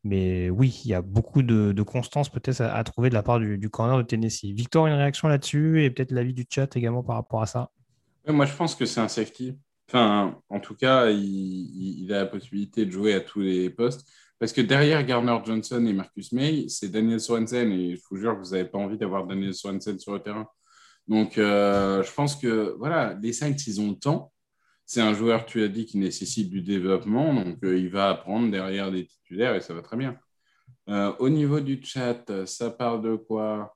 Mais 0.05 0.51
oui, 0.51 0.81
il 0.85 0.91
y 0.91 0.95
a 0.95 1.03
beaucoup 1.03 1.43
de, 1.43 1.81
constance 1.83 2.29
peut-être 2.29 2.61
à, 2.61 2.83
trouver 2.85 3.09
de 3.09 3.15
la 3.15 3.23
part 3.23 3.39
du, 3.39 3.71
corner 3.71 3.99
de 3.99 4.03
Tennessee. 4.03 4.53
Victor, 4.53 4.87
une 4.87 4.95
réaction 4.95 5.29
là-dessus 5.29 5.85
et 5.85 5.91
peut-être 5.91 6.11
l'avis 6.11 6.35
du 6.35 6.45
chat 6.49 6.75
également 6.77 7.03
par 7.03 7.17
rapport 7.17 7.43
à 7.43 7.47
ça? 7.47 7.71
Moi, 8.27 8.47
je 8.47 8.55
pense 8.55 8.75
que 8.75 8.85
c'est 8.85 9.01
un 9.01 9.09
safety. 9.09 9.57
Enfin, 9.89 10.41
en 10.49 10.61
tout 10.61 10.75
cas, 10.75 11.11
il, 11.11 12.13
a 12.13 12.19
la 12.19 12.27
possibilité 12.27 12.87
de 12.87 12.91
jouer 12.91 13.15
à 13.15 13.21
tous 13.21 13.41
les 13.41 13.71
postes. 13.71 14.09
Parce 14.39 14.53
que 14.53 14.61
derrière 14.61 15.05
Garner 15.05 15.39
Johnson 15.45 15.85
et 15.87 15.93
Marcus 15.93 16.33
May, 16.33 16.69
c'est 16.69 16.89
Daniel 16.89 17.21
Sorensen. 17.21 17.71
Et 17.71 17.95
je 17.95 18.03
vous 18.11 18.17
jure 18.17 18.37
vous 18.37 18.51
n'avez 18.51 18.65
pas 18.65 18.79
envie 18.79 18.99
d'avoir 18.99 19.27
Daniel 19.27 19.55
Sorensen 19.55 19.99
sur 20.01 20.15
le 20.15 20.21
terrain. 20.21 20.49
Donc, 21.07 21.39
euh, 21.39 22.03
je 22.03 22.13
pense 22.13 22.37
que 22.37 22.75
voilà, 22.79 23.17
les 23.23 23.33
Saints, 23.33 23.55
ils 23.67 23.81
ont 23.81 23.91
le 23.91 23.97
temps. 23.97 24.32
C'est 24.93 25.01
un 25.01 25.15
joueur, 25.15 25.47
tu 25.47 25.63
as 25.63 25.69
dit, 25.69 25.87
qui 25.87 25.97
nécessite 25.97 26.51
du 26.51 26.61
développement. 26.61 27.33
Donc, 27.33 27.65
euh, 27.65 27.79
il 27.79 27.89
va 27.89 28.11
apprendre 28.11 28.51
derrière 28.51 28.93
des 28.93 29.07
titulaires 29.07 29.55
et 29.55 29.63
ça 29.63 29.73
va 29.73 29.81
très 29.81 29.97
bien. 29.97 30.19
Euh, 30.91 31.15
au 31.19 31.31
niveau 31.31 31.61
du 31.61 31.83
chat, 31.83 32.45
ça 32.45 32.71
parle 32.71 33.01
de 33.01 33.17
quoi? 33.17 33.75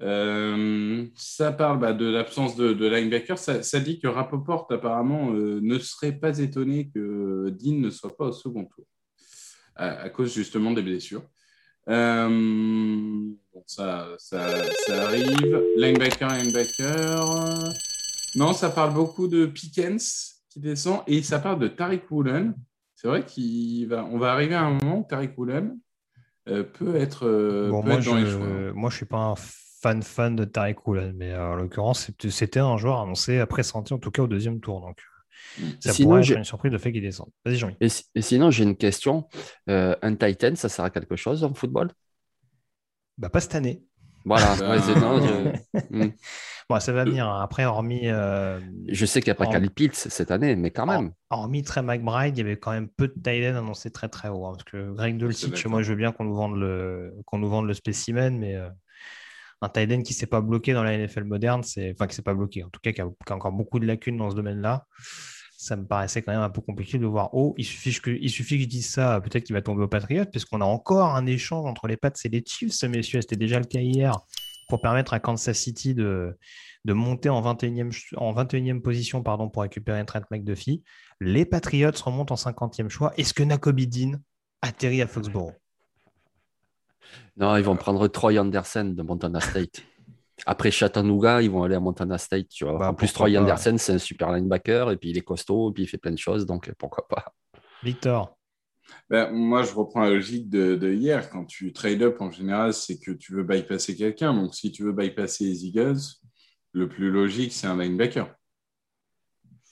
Euh, 0.00 1.06
ça 1.14 1.52
parle 1.52 1.78
bah, 1.78 1.92
de 1.92 2.06
l'absence 2.06 2.56
de, 2.56 2.88
linebacker. 2.88 3.38
Ça, 3.38 3.78
dit 3.78 4.00
que 4.00 4.08
Rapoport, 4.08 4.66
apparemment, 4.70 5.30
ne 5.30 5.78
serait 5.78 6.18
pas 6.18 6.36
étonné 6.40 6.90
que 6.92 7.50
Dean 7.50 7.78
ne 7.78 7.90
soit 7.90 8.16
pas 8.16 8.24
au 8.24 8.32
second 8.32 8.64
tour, 8.64 8.84
à, 9.76 10.10
cause 10.10 10.34
justement 10.34 10.72
des 10.72 10.82
blessures. 10.82 11.22
Ça 11.86 12.26
arrive. 14.88 15.62
Linebacker, 15.76 16.26
linebacker. 16.26 17.95
Non, 18.36 18.52
ça 18.52 18.70
parle 18.70 18.94
beaucoup 18.94 19.28
de 19.28 19.46
Pickens 19.46 20.42
qui 20.50 20.60
descend 20.60 21.00
et 21.06 21.22
ça 21.22 21.38
parle 21.38 21.58
de 21.58 21.68
Tariq 21.68 22.02
Woolen. 22.10 22.54
C'est 22.94 23.08
vrai 23.08 23.22
qu'on 23.22 23.88
va, 23.88 24.04
on 24.04 24.18
va 24.18 24.32
arriver 24.32 24.54
à 24.54 24.64
un 24.64 24.70
moment 24.74 25.00
où 25.00 25.06
Tariq 25.08 25.32
Woolen 25.36 25.78
euh, 26.48 26.62
peut 26.62 26.96
être, 26.96 27.26
euh, 27.26 27.70
Bon, 27.70 27.82
peut 27.82 27.88
moi, 27.90 27.98
être 27.98 28.04
je, 28.04 28.10
dans 28.10 28.16
les 28.16 28.26
choix. 28.26 28.72
moi, 28.74 28.90
je 28.90 28.96
suis 28.96 29.06
pas 29.06 29.18
un 29.18 29.34
fan 29.36 30.02
fan 30.02 30.34
de 30.36 30.44
Tariq 30.44 30.76
Woolen, 30.86 31.12
mais 31.16 31.32
euh, 31.32 31.52
en 31.52 31.56
l'occurrence, 31.56 32.10
c'était- 32.30 32.60
un 32.60 32.76
joueur 32.76 33.00
annoncé 33.00 33.38
à 33.38 33.46
pressenti, 33.46 33.92
en 33.92 33.98
tout 33.98 34.10
cas 34.10 34.22
au 34.22 34.26
deuxième 34.26 34.60
tour. 34.60 34.80
Donc, 34.80 34.98
euh, 35.60 35.66
ça 35.80 35.92
Sinon, 35.92 36.10
pourrait 36.10 36.22
j'ai- 36.22 36.32
être 36.34 36.38
une 36.38 36.44
surprise 36.44 36.72
le 36.72 36.78
fait 36.78 36.92
qu'il 36.92 37.02
descende. 37.02 37.30
Vas-y, 37.44 37.56
Jean-Louis. 37.56 37.76
Et, 37.80 37.88
si- 37.88 38.04
et 38.14 38.22
sinon, 38.22 38.50
j'ai 38.50 38.64
une 38.64 38.76
question. 38.76 39.28
Euh, 39.68 39.94
un 40.02 40.14
Titan, 40.14 40.54
ça 40.56 40.68
sert 40.68 40.84
à 40.84 40.90
quelque 40.90 41.16
chose 41.16 41.44
en 41.44 41.52
football? 41.54 41.90
Bah, 43.18 43.28
pas 43.30 43.40
cette 43.40 43.54
année. 43.54 43.82
Voilà, 44.24 44.54
Ben, 44.56 44.76
non, 45.00 45.20
je, 45.20 45.78
Hmm. 45.90 46.10
Bon, 46.68 46.80
ça 46.80 46.92
va 46.92 47.04
venir. 47.04 47.28
hein. 47.28 47.40
Après, 47.42 47.64
hormis, 47.64 48.08
euh, 48.08 48.58
Je 48.88 49.06
sais 49.06 49.20
qu'il 49.20 49.30
n'y 49.32 49.36
a 49.38 49.46
pas 49.46 49.60
Pitts 49.70 49.94
cette 49.94 50.30
année, 50.32 50.56
mais 50.56 50.70
quand 50.70 50.86
même. 50.86 51.12
hormis 51.30 51.62
Trey 51.62 51.82
McBride, 51.82 52.36
il 52.36 52.40
y 52.40 52.44
avait 52.44 52.56
quand 52.58 52.72
même 52.72 52.88
peu 52.88 53.06
de 53.14 53.52
ends 53.52 53.58
annoncés 53.58 53.90
très 53.90 54.08
très 54.08 54.28
haut. 54.28 54.46
hein, 54.46 54.52
parce 54.52 54.64
que 54.64 54.92
Greg 54.92 55.16
Dulcich, 55.16 55.66
moi, 55.66 55.82
je 55.82 55.90
veux 55.90 55.96
bien 55.96 56.10
qu'on 56.12 56.24
nous 56.24 56.34
vende 56.34 56.56
le, 56.56 57.14
qu'on 57.24 57.38
nous 57.38 57.48
vende 57.48 57.66
le 57.66 57.74
spécimen, 57.74 58.36
mais 58.36 58.56
euh, 58.56 58.68
un 59.62 59.68
end 59.68 60.02
qui 60.02 60.12
ne 60.12 60.16
s'est 60.18 60.26
pas 60.26 60.40
bloqué 60.40 60.72
dans 60.72 60.82
la 60.82 60.96
NFL 60.96 61.24
moderne, 61.24 61.62
c'est, 61.62 61.92
enfin, 61.92 62.06
qui 62.06 62.12
ne 62.12 62.16
s'est 62.16 62.22
pas 62.22 62.34
bloqué, 62.34 62.64
en 62.64 62.68
tout 62.70 62.80
cas, 62.80 62.92
qui 62.92 63.00
a, 63.00 63.06
qui 63.06 63.32
a 63.32 63.36
encore 63.36 63.52
beaucoup 63.52 63.78
de 63.78 63.86
lacunes 63.86 64.16
dans 64.16 64.30
ce 64.30 64.36
domaine-là. 64.36 64.86
Ça 65.58 65.74
me 65.76 65.86
paraissait 65.86 66.20
quand 66.20 66.32
même 66.32 66.42
un 66.42 66.50
peu 66.50 66.60
compliqué 66.60 66.98
de 66.98 67.02
le 67.02 67.08
voir 67.08 67.32
haut. 67.34 67.54
Il 67.56 67.64
suffit 67.64 67.98
que, 68.00 68.10
il 68.10 68.28
suffit 68.28 68.56
que 68.56 68.64
je 68.64 68.68
dise 68.68 68.90
ça, 68.90 69.20
peut-être 69.22 69.44
qu'il 69.44 69.54
va 69.54 69.62
tomber 69.62 69.84
au 69.84 69.88
Patriot, 69.88 70.26
puisqu'on 70.26 70.60
a 70.60 70.64
encore 70.66 71.14
un 71.14 71.26
échange 71.26 71.66
entre 71.66 71.86
les 71.86 71.96
Pats 71.96 72.10
et 72.24 72.28
les 72.28 72.44
Chiefs, 72.46 72.82
messieurs. 72.84 73.22
C'était 73.22 73.36
déjà 73.36 73.58
le 73.58 73.64
cas 73.64 73.80
hier, 73.80 74.18
pour 74.68 74.80
permettre 74.80 75.14
à 75.14 75.20
Kansas 75.20 75.56
City 75.56 75.94
de, 75.94 76.36
de 76.84 76.92
monter 76.92 77.28
en 77.28 77.40
21e, 77.42 77.90
ch- 77.92 78.14
en 78.16 78.32
21e 78.34 78.80
position 78.80 79.22
pardon, 79.22 79.48
pour 79.48 79.62
récupérer 79.62 80.04
Trent 80.04 80.22
McDuffie. 80.30 80.82
Les 81.20 81.44
Patriots 81.44 81.90
remontent 82.04 82.34
en 82.34 82.36
50e 82.36 82.88
choix. 82.88 83.12
Est-ce 83.16 83.32
que 83.34 83.42
Nakobe 83.42 83.80
Dean 83.80 84.12
atterrit 84.62 85.02
à 85.02 85.06
Foxborough? 85.06 85.54
Non, 87.36 87.56
ils 87.56 87.62
vont 87.62 87.76
prendre 87.76 88.08
Troy 88.08 88.38
Anderson 88.38 88.92
de 88.96 89.02
Montana 89.02 89.40
State. 89.40 89.82
Après 90.44 90.70
Chattanooga, 90.70 91.40
ils 91.40 91.50
vont 91.50 91.62
aller 91.62 91.74
à 91.74 91.80
Montana 91.80 92.18
State, 92.18 92.48
tu 92.48 92.64
vois. 92.64 92.78
Bah, 92.78 92.90
en 92.90 92.94
plus, 92.94 93.12
Troy 93.12 93.30
pas. 93.32 93.40
Anderson, 93.40 93.76
c'est 93.78 93.92
un 93.92 93.98
super 93.98 94.32
linebacker, 94.32 94.90
et 94.90 94.96
puis 94.96 95.10
il 95.10 95.18
est 95.18 95.22
costaud, 95.22 95.70
et 95.70 95.72
puis 95.72 95.84
il 95.84 95.86
fait 95.86 95.98
plein 95.98 96.10
de 96.10 96.18
choses, 96.18 96.46
donc 96.46 96.72
pourquoi 96.78 97.06
pas. 97.08 97.32
Victor. 97.82 98.35
Ben, 99.10 99.30
moi, 99.32 99.62
je 99.62 99.72
reprends 99.74 100.00
la 100.02 100.10
logique 100.10 100.48
de, 100.48 100.74
de 100.76 100.92
hier. 100.92 101.30
Quand 101.30 101.44
tu 101.44 101.72
trade 101.72 102.02
up, 102.02 102.20
en 102.20 102.30
général, 102.30 102.72
c'est 102.74 102.98
que 102.98 103.10
tu 103.12 103.32
veux 103.34 103.42
bypasser 103.44 103.96
quelqu'un. 103.96 104.34
Donc, 104.34 104.54
si 104.54 104.70
tu 104.72 104.82
veux 104.84 104.92
bypasser 104.92 105.44
les 105.44 105.66
Eagles, 105.66 105.98
le 106.72 106.88
plus 106.88 107.10
logique, 107.10 107.52
c'est 107.52 107.66
un 107.66 107.76
linebacker. 107.80 108.28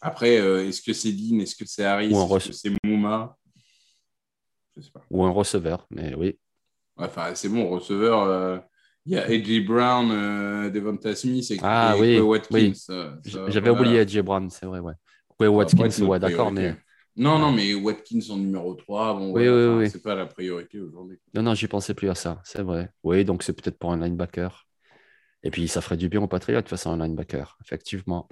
Après, 0.00 0.38
euh, 0.38 0.66
est-ce 0.68 0.82
que 0.82 0.92
c'est 0.92 1.12
Dean? 1.12 1.40
Est-ce 1.40 1.56
que 1.56 1.64
c'est 1.66 1.84
Harris? 1.84 2.12
Est-ce 2.12 2.48
que 2.48 2.52
c'est 2.54 2.72
Mouma? 2.84 3.36
Je 4.76 4.82
sais 4.82 4.90
pas. 4.90 5.02
Ou 5.10 5.24
un 5.24 5.30
receveur, 5.30 5.86
mais 5.90 6.14
oui. 6.14 6.38
Ouais, 6.96 7.06
Enfin, 7.06 7.34
c'est 7.34 7.48
bon, 7.48 7.68
receveur. 7.70 8.22
euh, 8.22 8.58
Il 9.06 9.12
y 9.12 9.18
a 9.18 9.24
AJ 9.24 9.64
Brown, 9.66 10.10
euh, 10.10 10.70
Devonta 10.70 11.14
Smith 11.14 11.50
et, 11.50 11.58
Ah 11.62 11.94
et 11.96 12.00
oui, 12.00 12.20
Watkins. 12.20 12.54
oui. 12.54 12.72
J'avais 13.24 13.70
voilà. 13.70 13.72
oublié 13.72 14.00
AJ 14.00 14.20
Brown, 14.22 14.50
c'est 14.50 14.66
vrai, 14.66 14.80
ouais. 14.80 14.94
Ouais, 15.40 15.46
Watkins, 15.48 15.84
notre 15.84 16.06
ouais, 16.06 16.18
d'accord, 16.18 16.52
mais. 16.52 16.74
Non, 17.16 17.38
non, 17.38 17.52
mais 17.52 17.74
Watkins 17.74 18.30
en 18.30 18.36
numéro 18.36 18.74
3, 18.74 19.14
bon, 19.14 19.32
Oui, 19.32 19.48
oui, 19.48 19.88
c'est 19.90 20.02
pas 20.02 20.14
la 20.16 20.26
priorité 20.26 20.80
aujourd'hui. 20.80 21.18
Non, 21.34 21.42
non, 21.42 21.54
j'y 21.54 21.68
pensais 21.68 21.94
plus 21.94 22.08
à 22.10 22.14
ça, 22.14 22.40
c'est 22.44 22.62
vrai. 22.62 22.90
Oui, 23.04 23.24
donc 23.24 23.42
c'est 23.42 23.52
peut-être 23.52 23.78
pour 23.78 23.92
un 23.92 23.98
linebacker. 23.98 24.66
Et 25.44 25.50
puis 25.50 25.68
ça 25.68 25.80
ferait 25.80 25.96
du 25.96 26.08
bien 26.08 26.22
aux 26.22 26.26
Patriots, 26.26 26.56
de 26.56 26.62
toute 26.62 26.70
façon, 26.70 26.90
un 26.90 27.04
linebacker, 27.06 27.56
effectivement. 27.64 28.28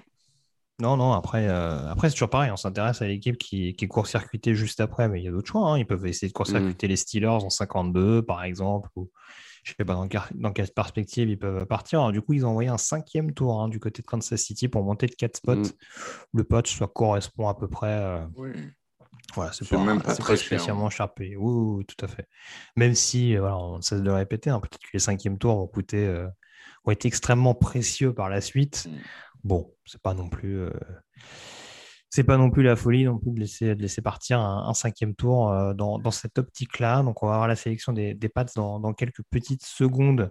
Non, 0.80 0.96
non, 0.96 1.12
après, 1.12 1.46
euh, 1.48 1.86
après 1.88 2.09
c'est 2.09 2.14
toujours 2.14 2.30
pareil. 2.30 2.50
On 2.50 2.56
s'intéresse 2.56 3.02
à 3.02 3.06
l'équipe 3.06 3.38
qui, 3.38 3.74
qui 3.74 3.84
est 3.84 3.88
court-circuitée 3.88 4.54
juste 4.54 4.80
après, 4.80 5.09
mais 5.09 5.20
il 5.20 5.24
y 5.24 5.28
a 5.28 5.30
d'autres 5.30 5.46
choix. 5.48 5.68
hein. 5.70 5.78
Ils 5.78 5.86
peuvent 5.86 6.06
essayer 6.06 6.28
de 6.28 6.32
court-circuiter 6.32 6.88
les 6.88 6.96
Steelers 6.96 7.28
en 7.28 7.50
52, 7.50 8.22
par 8.22 8.42
exemple, 8.42 8.88
ou 8.96 9.10
je 9.62 9.74
sais 9.76 9.84
pas 9.84 9.94
dans, 9.94 10.09
quelle- 10.09 10.20
dans 10.34 10.52
quelle 10.52 10.68
perspective 10.70 11.28
ils 11.28 11.39
peuvent 11.39 11.64
partir. 11.66 12.01
Alors, 12.01 12.12
du 12.12 12.20
coup, 12.20 12.32
ils 12.32 12.44
ont 12.44 12.51
envoyé 12.51 12.68
un 12.68 12.78
cinquième 12.78 13.32
tour 13.32 13.60
hein, 13.60 13.68
du 13.68 13.78
côté 13.80 14.02
de 14.02 14.06
Kansas 14.06 14.40
City 14.40 14.68
pour 14.68 14.82
monter 14.82 15.06
de 15.06 15.14
4 15.14 15.36
spots. 15.36 15.55
Mm. 15.56 15.70
Le 16.34 16.44
patch, 16.44 16.78
ça 16.78 16.86
correspond 16.86 17.48
à 17.48 17.55
peu 17.55 17.68
près. 17.68 17.93
euh, 17.93 18.26
Oui. 18.36 18.51
voilà, 19.34 19.52
c'est 19.52 19.68
pas, 19.68 19.78
même 19.78 20.02
pas 20.02 20.14
c'est 20.14 20.22
très 20.22 20.32
pas 20.34 20.36
cher. 20.36 20.47
spécialement 20.59 20.90
cher 20.90 21.12
payé. 21.14 21.36
Oui, 21.36 21.84
tout 21.86 22.05
à 22.05 22.09
fait. 22.09 22.26
Même 22.76 22.94
si, 22.94 23.36
euh, 23.36 23.40
voilà, 23.40 23.56
on 23.59 23.76
ne 23.76 23.82
cesse 23.82 24.01
de 24.01 24.05
le 24.06 24.14
répéter, 24.14 24.51
hein, 24.51 24.60
peut-être 24.60 24.78
que 24.82 24.90
les 24.94 24.98
cinquièmes 24.98 25.39
tours 25.39 25.56
vont 25.56 25.66
coûter, 25.68 26.06
euh, 26.06 26.26
ont 26.84 26.90
été 26.90 27.06
extrêmement 27.09 27.55
précieux 27.55 28.12
par 28.12 28.28
la 28.28 28.40
suite. 28.40 28.89
Mm. 28.90 28.97
Bon, 29.44 29.74
c'est 29.84 30.01
pas 30.02 30.14
non 30.14 30.28
plus, 30.28 30.59
euh, 30.60 30.70
c'est 32.14 32.24
pas 32.24 32.36
non 32.36 32.51
plus 32.51 32.62
la 32.62 32.76
folie 32.76 33.05
non 33.05 33.16
plus 33.18 33.30
de 33.30 33.40
laisser, 33.40 33.74
de 33.74 33.80
laisser 33.80 34.02
partir 34.02 34.39
un, 34.39 34.66
un 34.68 34.74
cinquième 34.74 35.14
tour 35.14 35.51
euh, 35.51 35.72
dans, 35.72 35.98
dans 35.98 36.10
cette 36.10 36.36
optique-là. 36.39 37.02
Donc, 37.02 37.22
on 37.22 37.26
va 37.26 37.32
avoir 37.32 37.48
la 37.48 37.56
sélection 37.56 37.94
des, 37.94 38.12
des 38.12 38.28
Pats 38.28 38.44
dans, 38.55 38.78
dans 38.80 38.93
quelques 38.93 39.22
petites 39.30 39.64
secondes. 39.64 40.30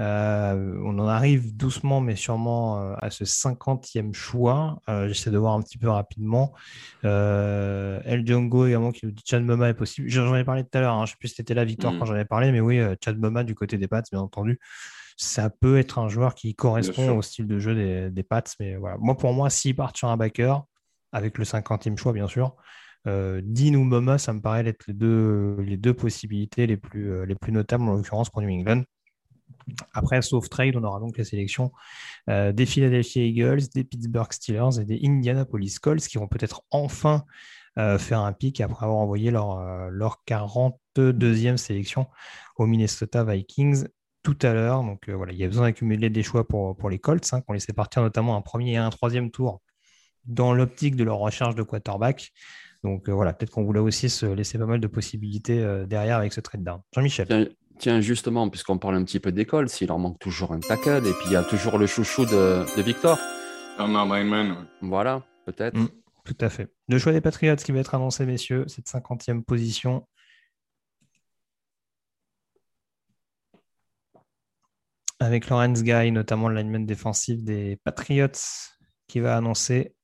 Euh, 0.00 0.80
on 0.86 0.98
en 0.98 1.06
arrive 1.06 1.54
doucement, 1.54 2.00
mais 2.00 2.16
sûrement 2.16 2.80
euh, 2.80 2.94
à 3.02 3.10
ce 3.10 3.26
cinquantième 3.26 4.14
choix. 4.14 4.80
Euh, 4.88 5.06
J'essaie 5.08 5.30
de 5.30 5.36
voir 5.36 5.52
un 5.52 5.60
petit 5.60 5.76
peu 5.76 5.90
rapidement. 5.90 6.54
El 7.02 8.22
Django 8.26 8.66
également 8.66 8.90
qui 8.90 9.04
nous 9.04 9.12
dit 9.12 9.22
Chad 9.26 9.42
Moma 9.44 9.68
est 9.68 9.74
possible. 9.74 10.08
J'en 10.08 10.34
ai 10.34 10.44
parlé 10.44 10.62
tout 10.64 10.70
à 10.78 10.80
l'heure. 10.80 10.94
hein. 10.94 11.04
Je 11.04 11.10
ne 11.10 11.14
sais 11.14 11.16
plus 11.18 11.28
si 11.28 11.34
c'était 11.34 11.52
là, 11.54 11.64
Victor, 11.66 11.92
Mm. 11.92 11.98
quand 11.98 12.04
j'en 12.06 12.16
ai 12.16 12.24
parlé, 12.24 12.52
mais 12.52 12.60
oui, 12.60 12.80
Chad 13.04 13.18
Moma 13.18 13.44
du 13.44 13.54
côté 13.54 13.76
des 13.76 13.86
Pats, 13.88 14.02
bien 14.10 14.20
entendu. 14.20 14.58
Ça 15.18 15.50
peut 15.50 15.78
être 15.78 15.98
un 15.98 16.08
joueur 16.08 16.34
qui 16.34 16.54
correspond 16.54 17.16
au 17.18 17.22
style 17.22 17.46
de 17.46 17.58
jeu 17.58 17.74
des, 17.74 18.10
des 18.10 18.22
Pats, 18.22 18.42
mais 18.60 18.76
voilà. 18.76 18.96
Moi, 18.98 19.14
pour 19.16 19.34
moi, 19.34 19.50
s'ils 19.50 19.74
partent 19.76 19.96
sur 19.98 20.08
un 20.08 20.16
backer, 20.16 20.64
avec 21.12 21.38
le 21.38 21.44
50e 21.44 21.96
choix, 21.96 22.12
bien 22.12 22.28
sûr, 22.28 22.56
euh, 23.06 23.40
Dean 23.44 23.74
ou 23.74 23.84
Moma, 23.84 24.18
ça 24.18 24.32
me 24.32 24.40
paraît 24.40 24.66
être 24.66 24.86
les 24.86 24.94
deux, 25.76 25.94
possibilités 25.94 26.66
les 26.66 26.76
plus, 26.76 27.12
euh, 27.12 27.24
les 27.24 27.34
plus 27.34 27.52
notables, 27.52 27.84
en 27.84 27.94
l'occurrence 27.94 28.30
pour 28.30 28.42
New 28.42 28.50
England. 28.50 28.82
Après, 29.92 30.20
sauf 30.22 30.48
trade, 30.48 30.76
on 30.76 30.84
aura 30.84 31.00
donc 31.00 31.16
la 31.18 31.24
sélection 31.24 31.72
euh, 32.28 32.52
des 32.52 32.66
Philadelphia 32.66 33.22
Eagles, 33.22 33.62
des 33.74 33.84
Pittsburgh 33.84 34.32
Steelers 34.32 34.80
et 34.80 34.84
des 34.84 35.00
Indianapolis 35.04 35.78
Colts 35.78 36.06
qui 36.06 36.18
vont 36.18 36.28
peut-être 36.28 36.62
enfin 36.70 37.24
euh, 37.78 37.98
faire 37.98 38.20
un 38.20 38.32
pic 38.32 38.60
après 38.60 38.84
avoir 38.84 38.98
envoyé 38.98 39.30
leur, 39.30 39.90
leur 39.90 40.22
42e 40.26 41.56
sélection 41.56 42.06
aux 42.56 42.66
Minnesota 42.66 43.24
Vikings 43.24 43.86
tout 44.22 44.38
à 44.42 44.52
l'heure. 44.52 44.82
Donc 44.82 45.08
voilà, 45.08 45.32
il 45.32 45.38
y 45.38 45.44
a 45.44 45.48
besoin 45.48 45.66
d'accumuler 45.66 46.10
des 46.10 46.22
choix 46.22 46.46
pour, 46.46 46.90
les 46.90 46.98
Colts, 46.98 47.32
hein, 47.32 47.40
qui 47.40 47.46
ont 47.48 47.54
laissé 47.54 47.72
partir 47.72 48.02
notamment 48.02 48.36
un 48.36 48.42
premier 48.42 48.72
et 48.72 48.76
un 48.78 48.90
troisième 48.90 49.30
tour 49.30 49.60
dans 50.28 50.54
l'optique 50.54 50.94
de 50.94 51.04
leur 51.04 51.18
recherche 51.18 51.54
de 51.54 51.62
quarterback. 51.62 52.32
Donc 52.84 53.08
euh, 53.08 53.12
voilà, 53.12 53.32
peut-être 53.32 53.50
qu'on 53.50 53.64
voulait 53.64 53.80
aussi 53.80 54.08
se 54.08 54.26
laisser 54.26 54.58
pas 54.58 54.66
mal 54.66 54.78
de 54.78 54.86
possibilités 54.86 55.60
euh, 55.60 55.86
derrière 55.86 56.18
avec 56.18 56.32
ce 56.32 56.40
trade 56.40 56.62
down. 56.62 56.80
Jean-Michel. 56.94 57.26
Tiens, 57.26 57.46
tiens, 57.78 58.00
justement, 58.00 58.48
puisqu'on 58.48 58.78
parle 58.78 58.94
un 58.94 59.04
petit 59.04 59.18
peu 59.18 59.32
d'école, 59.32 59.68
s'il 59.68 59.88
leur 59.88 59.98
manque 59.98 60.18
toujours 60.20 60.52
un 60.52 60.60
tackle, 60.60 61.04
et 61.06 61.12
puis 61.12 61.26
il 61.26 61.32
y 61.32 61.36
a 61.36 61.42
toujours 61.42 61.78
le 61.78 61.86
chouchou 61.86 62.24
de, 62.24 62.64
de 62.76 62.82
Victor. 62.82 63.18
Lineman, 63.78 64.50
ouais. 64.50 64.56
Voilà, 64.82 65.24
peut-être. 65.46 65.76
Mm. 65.76 65.88
Tout 66.24 66.36
à 66.40 66.50
fait. 66.50 66.68
Le 66.88 66.98
choix 66.98 67.12
des 67.12 67.20
Patriots 67.20 67.56
qui 67.56 67.72
va 67.72 67.78
être 67.78 67.94
annoncé, 67.94 68.26
messieurs, 68.26 68.64
cette 68.68 68.86
50e 68.86 69.42
position. 69.42 70.06
Avec 75.20 75.48
Lawrence 75.48 75.82
Guy, 75.82 76.12
notamment 76.12 76.48
le 76.48 76.56
lineman 76.56 76.86
défensif 76.86 77.42
des 77.42 77.78
Patriots, 77.82 78.28
qui 79.08 79.20
va 79.20 79.36
annoncer 79.36 79.94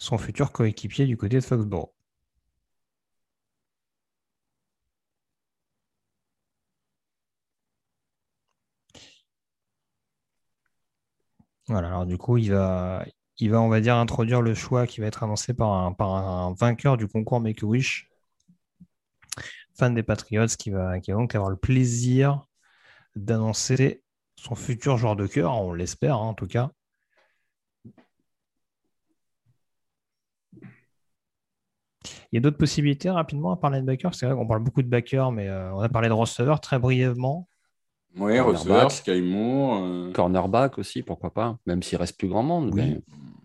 son 0.00 0.18
futur 0.18 0.50
coéquipier 0.52 1.06
du 1.06 1.16
côté 1.16 1.36
de 1.36 1.44
Foxborough. 1.44 1.92
Voilà, 11.68 11.88
alors 11.88 12.06
du 12.06 12.18
coup, 12.18 12.36
il 12.36 12.50
va, 12.50 13.04
il 13.38 13.50
va, 13.50 13.60
on 13.60 13.68
va 13.68 13.80
dire, 13.80 13.96
introduire 13.96 14.42
le 14.42 14.54
choix 14.54 14.86
qui 14.86 15.00
va 15.00 15.06
être 15.06 15.22
annoncé 15.22 15.54
par 15.54 15.70
un, 15.72 16.54
vainqueur 16.54 16.96
du 16.96 17.06
concours 17.06 17.40
Make-A-Wish, 17.40 18.10
fan 19.74 19.94
des 19.94 20.02
Patriots, 20.02 20.46
qui 20.58 20.70
va, 20.70 21.00
qui 21.00 21.10
va 21.12 21.18
donc 21.18 21.34
avoir 21.34 21.50
le 21.50 21.56
plaisir 21.56 22.44
d'annoncer 23.16 24.02
son 24.36 24.54
futur 24.54 24.98
joueur 24.98 25.16
de 25.16 25.26
cœur, 25.26 25.54
on 25.54 25.72
l'espère 25.74 26.16
hein, 26.16 26.28
en 26.28 26.34
tout 26.34 26.46
cas. 26.46 26.72
Il 32.32 32.36
y 32.36 32.38
a 32.38 32.40
d'autres 32.40 32.58
possibilités 32.58 33.10
rapidement 33.10 33.52
à 33.52 33.56
part 33.56 33.70
linebacker, 33.70 34.14
c'est 34.14 34.26
vrai 34.26 34.34
qu'on 34.34 34.46
parle 34.46 34.62
beaucoup 34.62 34.82
de 34.82 34.88
backer, 34.88 35.32
mais 35.32 35.48
euh, 35.48 35.72
on 35.74 35.80
a 35.80 35.88
parlé 35.88 36.08
de 36.08 36.12
receveur 36.14 36.60
très 36.60 36.78
brièvement. 36.78 37.48
Cornerback. 38.16 38.56
receveur, 38.56 38.90
Sky 38.90 39.20
Moore. 39.22 39.82
euh, 39.84 40.12
Cornerback 40.12 40.78
aussi, 40.78 41.02
pourquoi 41.02 41.32
pas, 41.32 41.58
même 41.66 41.82
s'il 41.82 41.98
reste 41.98 42.18
plus 42.18 42.28
grand 42.28 42.42
monde. 42.42 42.70
Oui. 42.74 42.80
mais- 42.82 43.00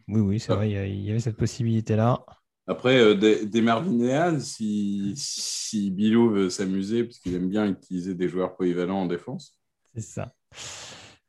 Oui, 0.08 0.22
oui, 0.22 0.40
c'est 0.40 0.52
Ah. 0.52 0.56
vrai, 0.56 0.70
il 0.70 0.74
y 0.74 0.78
a- 0.78 0.86
il 0.86 1.02
y 1.02 1.10
avait 1.10 1.20
cette 1.20 1.38
possibilité-là. 1.38 2.24
Après, 2.68 2.98
euh, 3.00 3.16
des, 3.16 3.46
des 3.46 3.62
Marvin 3.62 3.98
Leal, 3.98 4.42
si, 4.42 5.14
si 5.16 5.90
Bilou 5.92 6.30
veut 6.32 6.50
s'amuser, 6.50 7.04
parce 7.04 7.18
qu'il 7.20 7.34
aime 7.36 7.50
bien 7.50 7.68
utiliser 7.68 8.14
des 8.16 8.28
joueurs 8.28 8.56
polyvalents 8.56 9.02
en 9.02 9.06
défense. 9.08 9.58
C'est 9.96 10.02
ça. 10.02 10.32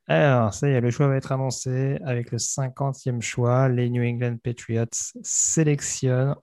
Alors, 0.09 0.55
ça 0.55 0.69
y 0.69 0.73
est, 0.73 0.81
le 0.81 0.91
choix 0.91 1.09
va 1.09 1.17
être 1.17 1.33
annoncé 1.33 1.99
avec 2.05 2.31
le 2.31 2.39
50e 2.39 3.21
choix. 3.21 3.69
Les 3.69 3.91
New 3.91 4.03
England 4.03 4.37
Patriots 4.43 4.85
sélectionnent. 5.23 6.37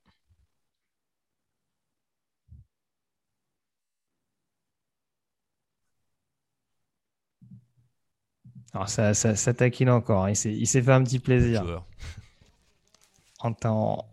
Alors, 8.74 8.90
ça, 8.90 9.14
ça, 9.14 9.36
ça 9.36 9.54
taquine 9.54 9.90
encore. 9.90 10.26
hein. 10.26 10.30
Il 10.32 10.36
s'est 10.36 10.54
il 10.54 10.68
s'est 10.68 10.82
fait 10.82 10.91
un 10.91 11.04
petit 11.04 11.20
plaisir. 11.20 11.64
Joueur. 11.66 11.86
En 13.40 13.54
temps... 13.54 14.06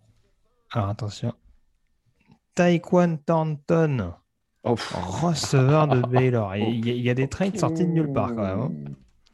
Alors, 0.73 0.89
attention. 0.89 1.35
Taekwon 2.55 3.19
Thornton, 3.25 4.13
Oh, 4.63 4.75
receveur 4.95 5.89
de 5.89 6.03
Baylor. 6.03 6.55
Il 6.57 6.85
y, 6.87 6.91
a- 6.91 6.95
il 6.95 7.01
y 7.03 7.11
a 7.11 7.15
des 7.15 7.29
trades 7.29 7.57
sortis 7.57 7.85
de 7.87 7.91
nulle 7.93 8.13
part 8.13 8.35
quand 8.35 8.43
même. 8.43 8.61
hein. 8.61 8.73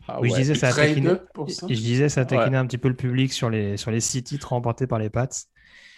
Ah 0.09 0.20
je 0.23 0.35
disais, 0.35 0.55
ça 0.55 0.73
taquiné, 0.73 1.09
ça 1.48 1.66
je 1.69 1.74
disais, 1.74 2.09
ça 2.09 2.24
un 2.57 2.66
petit 2.66 2.78
peu 2.78 2.89
le 2.89 2.94
public 2.94 3.32
sur 3.32 3.51
les, 3.51 3.77
sur 3.77 3.90
les 3.90 4.01
six 4.01 4.23
titres 4.23 4.51
remportés 4.51 4.86
par 4.86 5.01
les 5.01 5.11
Pats. 5.11 5.28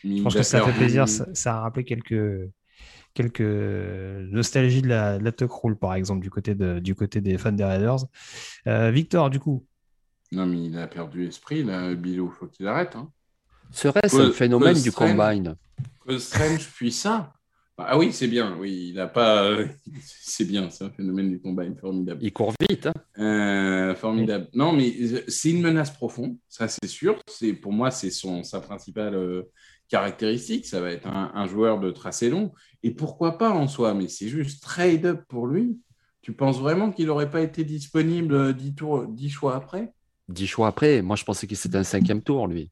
Je 0.04 0.22
pense 0.22 0.34
que 0.34 0.38
a 0.40 0.42
ça 0.42 0.60
fait 0.62 0.72
plaisir. 0.72 1.06
Ça, 1.08 1.26
ça 1.34 1.56
a 1.56 1.60
rappelé 1.60 1.84
quelques, 1.84 2.48
quelques 3.14 3.40
nostalgies 4.30 4.82
de 4.82 4.88
la, 4.88 5.18
de 5.18 5.24
la 5.24 5.32
Tuck 5.32 5.50
Rule, 5.52 5.76
par 5.76 5.94
exemple, 5.94 6.20
du 6.22 6.30
côté, 6.30 6.54
de, 6.54 6.78
du 6.78 6.94
côté 6.94 7.20
des 7.20 7.38
fans 7.38 7.52
des 7.52 7.64
Raiders. 7.64 8.04
Euh, 8.66 8.90
Victor, 8.90 9.30
du 9.30 9.40
coup, 9.40 9.66
Non, 10.32 10.46
mais 10.46 10.66
il 10.66 10.78
a 10.78 10.86
perdu 10.86 11.26
esprit, 11.26 11.64
là, 11.64 11.94
Bilou. 11.94 12.30
faut 12.30 12.46
qu'il 12.46 12.66
arrête. 12.66 12.94
Hein. 12.96 13.10
Serait-ce 13.70 14.16
un 14.16 14.32
phénomène 14.32 14.80
du 14.80 14.90
Strange. 14.90 15.16
combine? 15.16 15.54
Cause 16.06 16.24
Strange, 16.24 16.66
puis 16.76 16.92
ça. 16.92 17.32
Ah 17.80 17.96
oui, 17.96 18.12
c'est 18.12 18.26
bien. 18.26 18.56
Oui, 18.58 18.88
il 18.92 18.98
a 18.98 19.06
pas. 19.06 19.56
C'est 20.02 20.44
bien, 20.44 20.68
c'est 20.70 20.84
un 20.84 20.90
phénomène 20.90 21.30
du 21.30 21.40
combat 21.40 21.62
formidable. 21.80 22.20
Il 22.22 22.32
court 22.32 22.52
vite. 22.60 22.86
hein. 22.86 22.92
Euh, 23.22 23.94
formidable. 23.94 24.48
Non, 24.52 24.72
mais 24.72 24.92
c'est 25.28 25.50
une 25.50 25.62
menace 25.62 25.90
profonde, 25.92 26.36
ça 26.48 26.66
c'est 26.68 26.86
sûr. 26.88 27.18
C'est 27.28 27.52
pour 27.54 27.72
moi, 27.72 27.90
c'est 27.90 28.10
son 28.10 28.42
sa 28.44 28.60
principale 28.60 29.14
euh, 29.14 29.42
caractéristique. 29.88 30.66
Ça 30.66 30.80
va 30.80 30.90
être 30.90 31.06
un, 31.06 31.30
un 31.34 31.46
joueur 31.46 31.80
de 31.80 31.90
tracé 31.90 32.30
long. 32.30 32.52
Et 32.82 32.90
pourquoi 32.92 33.38
pas 33.38 33.50
en 33.50 33.66
soi 33.68 33.94
Mais 33.94 34.08
c'est 34.08 34.28
juste 34.28 34.62
trade 34.62 35.06
up 35.06 35.22
pour 35.28 35.46
lui. 35.46 35.80
Tu 36.22 36.32
penses 36.32 36.58
vraiment 36.60 36.90
qu'il 36.92 37.06
n'aurait 37.06 37.30
pas 37.30 37.40
été 37.40 37.64
disponible 37.64 38.54
10, 38.54 38.74
tours, 38.74 39.06
10 39.06 39.30
choix 39.30 39.56
après? 39.56 39.92
10 40.28 40.46
choix 40.46 40.68
après. 40.68 41.02
Moi, 41.02 41.16
je 41.16 41.24
pensais 41.24 41.46
que 41.46 41.54
c'était 41.54 41.76
un 41.78 41.84
cinquième 41.84 42.22
tour, 42.22 42.46
lui. 42.46 42.70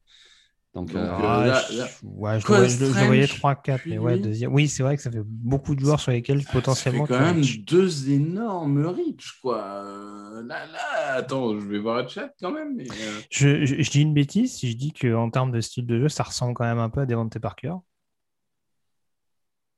Donc, 0.73 0.87
Donc, 0.89 0.97
euh, 0.97 1.05
euh, 1.05 1.11
Ah, 1.17 1.47
là- 1.47 1.65
je, 1.71 1.77
là- 1.77 1.89
ouais, 2.03 2.39
je, 2.39 2.45
Cole 2.45 2.55
le 2.57 2.67
voyais- 2.67 2.69
je 2.77 2.79
le- 2.85 2.93
je 2.93 2.99
le 2.99 3.05
voyais 3.05 3.23
Strange, 3.23 3.39
3-4, 3.39 3.85
mais 3.89 3.97
ouais, 3.97 4.17
deuxième. 4.17 4.53
Oui, 4.53 4.67
c'est 4.67 4.83
vrai 4.83 4.95
que 4.95 5.01
ça 5.01 5.09
fait 5.11 5.23
beaucoup 5.23 5.73
de 5.75 5.79
joueurs 5.79 5.99
sur 5.99 6.11
lesquels 6.11 6.43
potentiellement. 6.45 7.05
Fait 7.07 7.13
quand 7.13 7.19
même 7.19 7.41
deux 7.65 8.11
énormes 8.11 8.85
reach, 8.85 9.39
quoi. 9.41 9.63
Euh, 9.63 10.43
là, 10.43 10.65
là, 10.67 11.13
attends, 11.15 11.59
je 11.59 11.65
vais 11.65 11.79
voir 11.79 12.03
le 12.03 12.07
chat 12.07 12.29
quand 12.39 12.51
même. 12.51 12.75
Mais, 12.75 12.85
euh, 12.85 13.21
Je, 13.31 13.65
je- 13.65 13.81
je 13.81 13.89
dis 13.89 14.01
une 14.01 14.13
bêtise 14.13 14.53
si 14.53 14.69
je 14.71 14.77
dis 14.77 14.93
qu'en 14.93 15.29
termes 15.31 15.51
de 15.51 15.61
style 15.61 15.85
de 15.87 15.99
jeu, 15.99 16.09
ça 16.09 16.23
ressemble 16.23 16.53
quand 16.53 16.65
même 16.65 16.79
un 16.79 16.89
peu 16.89 17.01
à 17.01 17.05
Devante 17.07 17.39
Parker. 17.39 17.73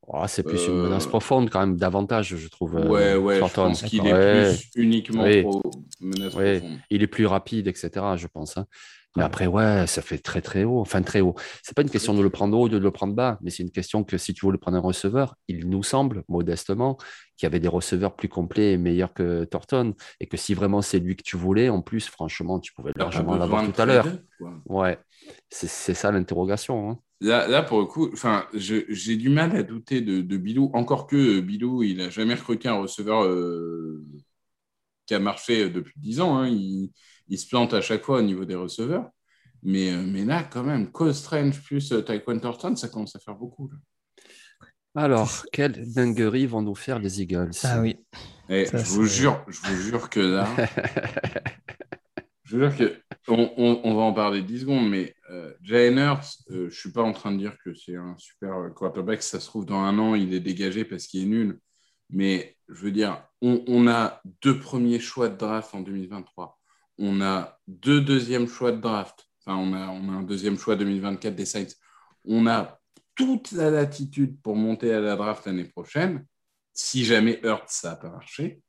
Oh, 0.06 0.24
c'est 0.26 0.42
plus 0.42 0.66
une 0.66 0.74
Euh, 0.74 0.82
menace 0.84 1.06
profonde, 1.06 1.50
quand 1.50 1.60
même, 1.60 1.76
davantage, 1.76 2.34
je 2.36 2.48
trouve. 2.48 2.76
euh, 2.76 2.88
ouais, 2.88 3.16
ouais, 3.16 3.34
je 3.46 3.54
pense 3.54 3.82
qu'il 3.82 4.06
est 4.06 4.12
Ouais. 4.12 4.54
plus 4.54 4.70
uniquement 4.74 5.24
Oui. 5.24 5.42
pro 5.42 5.62
menace 6.00 6.34
Oui. 6.34 6.58
profonde. 6.60 6.78
Il 6.90 7.02
est 7.02 7.06
plus 7.06 7.26
rapide, 7.26 7.66
etc., 7.68 7.90
je 8.16 8.26
pense. 8.26 8.56
hein. 8.56 8.66
Mais 9.16 9.24
après, 9.24 9.46
ouais, 9.48 9.86
ça 9.88 10.02
fait 10.02 10.18
très, 10.18 10.40
très 10.40 10.62
haut. 10.64 10.78
Enfin, 10.80 11.02
très 11.02 11.20
haut. 11.20 11.34
C'est 11.64 11.74
pas 11.74 11.82
une 11.82 11.90
question 11.90 12.14
de 12.14 12.22
le 12.22 12.30
prendre 12.30 12.56
haut 12.56 12.66
ou 12.66 12.68
de 12.68 12.78
le 12.78 12.90
prendre 12.92 13.12
bas, 13.14 13.38
mais 13.42 13.50
c'est 13.50 13.62
une 13.64 13.72
question 13.72 14.04
que 14.04 14.16
si 14.18 14.34
tu 14.34 14.46
veux 14.46 14.52
le 14.52 14.58
prendre 14.58 14.76
un 14.76 14.80
receveur, 14.80 15.34
il 15.48 15.68
nous 15.68 15.82
semble, 15.82 16.22
modestement, 16.28 16.96
qu'il 17.36 17.44
y 17.44 17.48
avait 17.48 17.58
des 17.58 17.68
receveurs 17.68 18.14
plus 18.14 18.28
complets 18.28 18.72
et 18.72 18.76
meilleurs 18.78 19.12
que 19.12 19.44
Thornton. 19.44 19.94
Et 20.20 20.26
que 20.26 20.36
si 20.36 20.54
vraiment 20.54 20.80
c'est 20.80 21.00
lui 21.00 21.16
que 21.16 21.24
tu 21.24 21.36
voulais, 21.36 21.68
en 21.68 21.82
plus, 21.82 22.06
franchement, 22.08 22.60
tu 22.60 22.72
pouvais 22.72 22.92
largement 22.94 23.36
l'avoir 23.36 23.64
tout 23.70 23.80
à 23.80 23.84
l'heure. 23.84 24.06
Ouais. 24.66 24.98
C'est 25.50 25.94
ça 25.94 26.12
l'interrogation. 26.12 26.90
hein. 26.90 26.98
Là, 27.20 27.46
là, 27.48 27.62
pour 27.62 27.80
le 27.80 27.86
coup, 27.86 28.10
j'ai 28.54 29.16
du 29.16 29.28
mal 29.28 29.54
à 29.56 29.62
douter 29.62 30.00
de, 30.00 30.20
de 30.22 30.36
Bilou, 30.36 30.70
encore 30.72 31.06
que 31.06 31.40
Bilou, 31.40 31.82
il 31.82 31.98
n'a 31.98 32.10
jamais 32.10 32.34
recruté 32.34 32.68
un 32.68 32.78
receveur 32.80 33.24
euh, 33.24 34.02
qui 35.06 35.14
a 35.14 35.18
marché 35.18 35.64
euh, 35.64 35.68
depuis 35.70 35.94
10 35.96 36.20
ans. 36.20 36.38
hein. 36.38 36.48
Il, 36.48 36.92
il 37.30 37.38
se 37.38 37.48
plante 37.48 37.72
à 37.72 37.80
chaque 37.80 38.04
fois 38.04 38.18
au 38.18 38.22
niveau 38.22 38.44
des 38.44 38.54
receveurs. 38.56 39.08
Mais, 39.62 39.92
euh, 39.92 40.02
mais 40.02 40.24
là, 40.24 40.42
quand 40.44 40.62
même, 40.62 40.90
Cole 40.92 41.14
Strange 41.14 41.62
plus 41.62 41.92
euh, 41.92 42.02
Tyquan 42.02 42.38
Thornton, 42.38 42.76
ça 42.76 42.88
commence 42.88 43.16
à 43.16 43.18
faire 43.20 43.34
beaucoup. 43.36 43.68
là. 43.70 43.76
Alors, 45.02 45.44
quelle 45.52 45.90
dinguerie 45.92 46.46
vont 46.46 46.62
nous 46.62 46.74
faire 46.74 46.98
les 46.98 47.22
Eagles? 47.22 47.52
Ah 47.62 47.80
oui. 47.80 47.96
Et 48.48 48.66
Ça, 48.66 48.78
je 48.78 48.84
vous 48.90 49.06
jure, 49.06 49.44
je 49.48 49.60
vous 49.60 49.80
jure 49.82 50.10
que 50.10 50.18
là, 50.20 50.48
je 52.44 52.56
vous 52.56 52.62
jure 52.62 52.76
que 52.76 53.00
on, 53.28 53.52
on- 53.56 53.80
on 53.84 53.94
va 53.94 54.02
en 54.02 54.12
parler 54.12 54.42
10 54.42 54.60
secondes, 54.60 54.88
mais 54.88 55.14
euh, 55.30 55.52
Jalen 55.62 55.98
Hurts, 55.98 56.38
euh, 56.50 56.68
je 56.70 56.76
suis 56.78 56.90
pas 56.90 57.02
en 57.02 57.12
train 57.12 57.30
de 57.32 57.38
dire 57.38 57.56
que 57.64 57.72
c'est 57.74 57.94
un 57.96 58.16
super 58.18 58.56
euh, 58.58 58.70
quarterback. 58.70 59.22
Ça 59.22 59.38
se 59.38 59.46
trouve 59.46 59.66
dans 59.66 59.78
un 59.80 59.96
an, 59.98 60.14
il 60.16 60.34
est 60.34 60.40
dégagé 60.40 60.84
parce 60.84 61.06
qu'il 61.06 61.22
est 61.22 61.26
nul. 61.26 61.60
Mais 62.08 62.56
je 62.68 62.74
veux 62.82 62.90
dire, 62.90 63.22
on, 63.40 63.62
on 63.68 63.86
a 63.86 64.20
deux 64.42 64.58
premiers 64.58 64.98
choix 64.98 65.28
de 65.28 65.36
draft 65.36 65.74
en 65.74 65.80
2023. 65.80 66.58
On 67.02 67.22
a 67.22 67.58
deux 67.66 68.02
deuxièmes 68.02 68.46
choix 68.46 68.72
de 68.72 68.80
draft. 68.80 69.26
Enfin, 69.40 69.56
on 69.56 69.72
a, 69.72 69.88
on 69.88 70.10
a 70.10 70.16
un 70.16 70.22
deuxième 70.22 70.58
choix 70.58 70.76
2024 70.76 71.34
des 71.34 71.46
Saints. 71.46 71.74
On 72.26 72.46
a 72.46 72.78
toute 73.14 73.52
la 73.52 73.70
latitude 73.70 74.40
pour 74.42 74.54
monter 74.54 74.92
à 74.92 75.00
la 75.00 75.16
draft 75.16 75.46
l'année 75.46 75.64
prochaine. 75.64 76.26
Si 76.74 77.04
jamais 77.04 77.40
Hurts, 77.42 77.70
ça 77.70 77.90
n'a 77.90 77.96
pas 77.96 78.10
marché. 78.10 78.60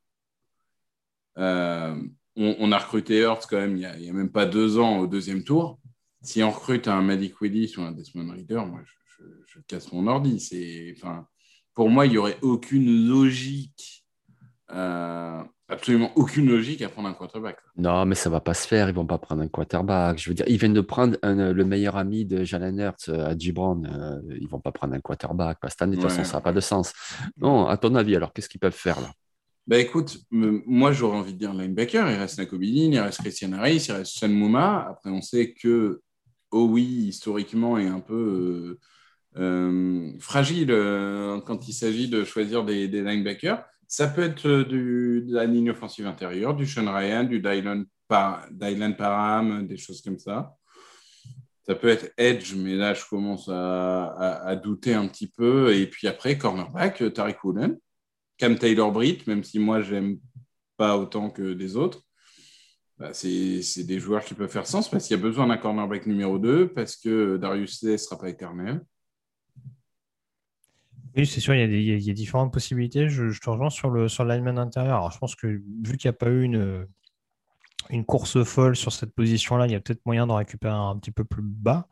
Euh, 1.38 2.02
on, 2.38 2.72
a 2.72 2.78
recruté 2.78 3.20
Hurts 3.20 3.48
quand 3.50 3.58
même 3.58 3.76
il 3.78 4.00
n'y 4.00 4.10
a, 4.10 4.14
même 4.14 4.32
pas 4.32 4.46
deux 4.46 4.80
ans 4.80 5.00
au 5.00 5.08
deuxième 5.08 5.44
tour. 5.44 5.80
Si 6.22 6.42
on 6.42 6.52
recrute 6.52 6.88
un 6.88 7.02
Malik 7.02 7.42
Willis 7.42 7.74
ou 7.78 7.82
un 7.82 7.92
Desmond 7.92 8.32
Reader, 8.32 8.66
moi, 8.66 8.82
je, 8.86 8.94
je- 9.18 9.44
je 9.46 9.60
casse 9.68 9.92
mon 9.92 10.08
ordi. 10.08 10.40
C'est, 10.40 10.94
enfin, 10.96 11.28
pour 11.74 11.90
moi, 11.90 12.06
il 12.06 12.12
n'y 12.12 12.18
aurait 12.18 12.38
aucune 12.42 13.08
logique, 13.08 14.06
euh, 14.72 15.44
absolument 15.72 16.12
aucune 16.16 16.48
logique 16.48 16.82
à 16.82 16.90
prendre 16.90 17.08
un 17.10 17.14
quarterback. 17.14 17.58
Non, 17.78 18.06
mais 18.06 18.16
ça 18.16 18.30
va 18.30 18.40
pas 18.42 18.54
se 18.54 18.68
faire. 18.68 18.90
Ils 18.90 18.96
vont 18.96 19.06
pas 19.06 19.18
prendre 19.18 19.42
un 19.42 19.48
quarterback. 19.48 20.20
Je 20.20 20.30
veux 20.30 20.34
dire, 20.36 20.46
ils 20.48 20.58
viennent 20.58 20.74
de 20.74 20.82
prendre 20.82 21.18
un- 21.24 21.54
le 21.54 21.66
meilleur 21.66 21.96
ami 21.98 22.26
de 22.26 22.44
Jalen 22.44 22.78
Hurts, 22.80 23.10
euh, 23.10 23.28
à 23.32 23.38
Gibran. 23.38 23.82
Euh, 23.86 24.20
ils 24.40 24.48
vont 24.48 24.60
pas 24.60 24.72
prendre 24.72 24.94
un 24.94 25.00
quarterback. 25.00 25.58
Cette 25.68 25.82
année, 25.82 25.96
de 25.96 26.02
toute 26.02 26.10
Ouais. 26.12 26.16
façon, 26.18 26.30
ça 26.30 26.38
n'a 26.38 26.42
pas 26.42 26.54
de 26.54 26.60
sens. 26.60 26.94
Non, 27.38 27.68
à 27.68 27.78
ton 27.78 27.96
avis, 27.96 28.16
alors, 28.16 28.34
qu'est-ce 28.34 28.50
qu'ils 28.50 28.60
peuvent 28.60 28.72
faire 28.74 29.00
là? 29.02 29.10
Bah 29.68 29.78
écoute, 29.78 30.18
moi 30.32 30.92
j'aurais 30.92 31.18
envie 31.18 31.34
de 31.34 31.38
dire 31.38 31.54
linebacker, 31.54 32.10
il 32.10 32.18
reste 32.18 32.40
Nakobidin, 32.40 32.92
il 32.92 33.00
reste 33.00 33.22
Christian 33.22 33.54
Harris, 33.54 33.86
il 33.88 33.92
reste 33.94 34.12
Sean 34.18 34.28
Mouma. 34.30 34.88
Après, 34.90 35.12
on 35.12 35.22
sait 35.22 35.54
que 35.54 36.02
oh 36.50 36.68
oui, 36.70 36.84
historiquement, 36.84 37.78
est 37.78 37.88
un 37.88 38.00
peu 38.00 38.80
euh, 39.38 39.42
euh, 39.42 40.12
fragile 40.20 40.72
euh, 40.72 41.40
quand 41.42 41.68
il 41.68 41.74
s'agit 41.74 42.10
de 42.10 42.24
choisir 42.24 42.66
des, 42.66 42.88
des 42.88 43.02
linebackers. 43.04 43.64
Ça 43.92 44.08
peut 44.08 44.22
être 44.22 44.48
euh, 44.48 44.64
de 44.64 45.34
la 45.34 45.46
ligne 45.46 45.72
offensive 45.72 46.08
intérieure, 46.08 46.56
du 46.56 46.66
Sean 46.66 46.90
Ryan, 46.94 47.26
du 47.26 47.42
Dylan, 47.42 47.86
Dylan 48.50 48.96
Parham, 48.96 49.68
des 49.68 49.76
choses 49.76 50.02
comme 50.02 50.18
ça. 50.18 50.56
Ça 51.68 51.76
peut 51.76 51.90
être 51.90 52.14
Edge, 52.16 52.56
mais 52.56 52.76
là, 52.76 52.94
je 52.94 53.04
commence 53.06 53.50
à, 53.52 54.56
douter 54.64 54.94
un 54.94 55.10
petit 55.10 55.28
peu. 55.28 55.76
Et 55.76 55.88
puis 55.88 56.08
après, 56.08 56.38
cornerback, 56.38 57.02
euh, 57.02 57.10
Tariq 57.10 57.44
Woolen. 57.44 57.78
Cam 58.38 58.58
Taylor-Britt, 58.58 59.28
même 59.28 59.44
si 59.44 59.60
moi, 59.60 59.82
j'aime 59.82 60.20
pas 60.78 60.98
autant 60.98 61.30
que 61.30 61.52
des 61.52 61.76
autres. 61.76 62.02
Bah, 62.98 63.14
c'est 63.14 63.84
des 63.84 64.00
joueurs 64.00 64.24
qui 64.24 64.36
peuvent 64.36 64.50
faire 64.50 64.68
sens 64.68 64.90
parce 64.90 65.06
qu'il 65.06 65.18
y 65.18 65.20
a 65.20 65.22
besoin 65.22 65.48
d'un 65.48 65.58
cornerback 65.58 66.06
numéro 66.06 66.40
2, 66.40 66.70
parce 66.70 66.96
que 66.96 67.36
Darius 67.36 67.80
Slay 67.80 67.92
ne 67.92 67.98
sera 67.98 68.18
pas 68.18 68.30
éternel. 68.30 68.82
Oui, 71.16 71.26
c'est 71.26 71.40
sûr, 71.42 71.54
il 71.54 71.60
y, 71.60 71.64
a 71.64 71.68
des- 71.68 71.80
il 71.80 71.86
y 71.86 71.92
a- 71.94 71.96
il 71.98 72.04
y 72.04 72.10
a 72.10 72.14
différentes 72.14 72.54
possibilités. 72.54 73.10
Je, 73.10 73.30
je 73.30 73.42
te 73.42 73.50
rejoins 73.50 73.70
sur 73.70 73.90
le, 73.90 74.08
sur 74.08 74.24
le 74.24 74.34
lineman 74.34 74.58
intérieur. 74.58 74.98
Alors, 74.98 75.12
je 75.12 75.18
pense 75.20 75.36
que 75.36 75.48
vu 75.48 75.98
qu'il 75.98 76.10
n'y 76.10 76.16
a 76.16 76.18
pas 76.18 76.30
eu 76.30 76.44
une, 76.44 76.88
une 77.90 78.06
course 78.06 78.44
folle 78.44 78.76
sur 78.76 78.92
cette 78.94 79.14
position-là, 79.14 79.66
il 79.68 79.72
y 79.74 79.76
a 79.76 79.80
peut-être 79.82 80.06
moyen 80.06 80.28
d'en 80.28 80.36
récupérer 80.36 80.74
un, 80.74 80.98
petit 80.98 81.12
peu 81.12 81.24
plus 81.24 81.42
bas. 81.44 81.88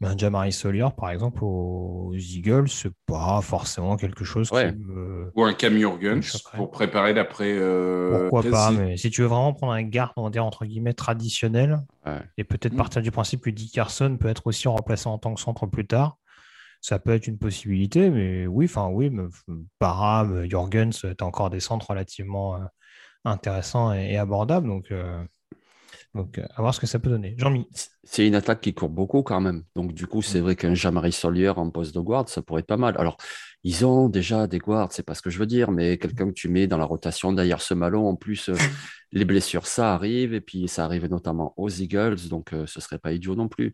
Mais 0.00 0.08
un 0.08 0.18
Jamari 0.18 0.52
Solier, 0.52 0.88
par 0.96 1.10
exemple, 1.10 1.44
aux 1.44 2.12
Eagles, 2.16 2.68
c'est 2.68 2.92
pas 3.06 3.40
forcément 3.42 3.96
quelque 3.96 4.24
chose 4.24 4.50
Ouais. 4.50 4.72
qui 4.72 4.78
me. 4.80 5.30
Ou 5.36 5.44
un 5.44 5.54
Cam 5.54 5.72
Jurgens 5.72 6.42
pour 6.56 6.72
préparer 6.72 7.14
d'après. 7.14 7.52
euh, 7.56 8.28
Pourquoi 8.28 8.50
pas, 8.50 8.72
mais 8.72 8.96
si 8.96 9.08
tu 9.10 9.20
veux 9.22 9.28
vraiment 9.28 9.52
prendre 9.54 9.72
un 9.72 9.84
garde, 9.84 10.10
on 10.16 10.24
va 10.24 10.30
dire 10.30 10.44
entre 10.44 10.64
guillemets 10.66 10.94
traditionnel, 10.94 11.78
Ouais. 12.04 12.18
et 12.36 12.42
peut-être 12.42 12.72
Mm. 12.74 12.76
partir 12.76 13.02
du 13.02 13.12
principe 13.12 13.40
que 13.40 13.50
Dick 13.50 13.72
Carson 13.72 14.16
peut 14.18 14.26
être 14.28 14.48
aussi 14.48 14.66
remplaçant 14.66 15.12
en 15.12 15.18
tant 15.18 15.32
que 15.32 15.40
centre 15.40 15.64
plus 15.66 15.86
tard, 15.86 16.18
ça 16.84 16.98
peut 16.98 17.12
être 17.12 17.28
une 17.28 17.38
possibilité, 17.38 18.10
mais 18.10 18.46
oui, 18.46 18.66
enfin 18.66 18.88
oui, 18.88 19.10
Parham, 19.78 20.46
Jorgens, 20.50 20.90
tu 20.90 21.06
as 21.06 21.24
encore 21.24 21.48
des 21.48 21.60
centres 21.60 21.88
relativement 21.88 22.56
euh, 22.56 22.64
intéressants 23.24 23.94
et, 23.94 24.12
et 24.12 24.18
abordables, 24.18 24.68
donc, 24.68 24.90
euh, 24.90 25.24
donc 26.14 26.36
euh, 26.36 26.44
à 26.54 26.60
voir 26.60 26.74
ce 26.74 26.80
que 26.80 26.86
ça 26.86 26.98
peut 26.98 27.08
donner. 27.08 27.36
Jean-Mi, 27.38 27.66
C'est 28.02 28.26
une 28.26 28.34
attaque 28.34 28.60
qui 28.60 28.74
court 28.74 28.90
beaucoup 28.90 29.22
quand 29.22 29.40
même. 29.40 29.64
Donc, 29.74 29.94
du 29.94 30.06
coup, 30.06 30.20
c'est 30.20 30.40
vrai 30.40 30.56
qu'un 30.56 30.74
Jamari 30.74 31.10
Solier 31.10 31.48
en 31.48 31.70
poste 31.70 31.94
de 31.94 32.00
guard, 32.00 32.28
ça 32.28 32.42
pourrait 32.42 32.60
être 32.60 32.66
pas 32.66 32.76
mal. 32.76 32.94
Alors, 32.98 33.16
ils 33.62 33.86
ont 33.86 34.10
déjà 34.10 34.46
des 34.46 34.58
guards, 34.58 34.92
c'est 34.92 35.02
pas 35.02 35.14
ce 35.14 35.22
que 35.22 35.30
je 35.30 35.38
veux 35.38 35.46
dire, 35.46 35.70
mais 35.70 35.96
quelqu'un 35.96 36.28
que 36.28 36.34
tu 36.34 36.50
mets 36.50 36.66
dans 36.66 36.76
la 36.76 36.84
rotation 36.84 37.32
derrière 37.32 37.62
ce 37.62 37.72
malon, 37.72 38.06
en 38.06 38.14
plus, 38.14 38.50
euh, 38.50 38.54
les 39.12 39.24
blessures, 39.24 39.66
ça 39.66 39.94
arrive, 39.94 40.34
et 40.34 40.42
puis 40.42 40.68
ça 40.68 40.84
arrive 40.84 41.06
notamment 41.08 41.54
aux 41.56 41.70
Eagles, 41.70 42.28
donc 42.28 42.52
euh, 42.52 42.66
ce 42.66 42.78
serait 42.82 42.98
pas 42.98 43.12
idiot 43.12 43.34
non 43.34 43.48
plus. 43.48 43.72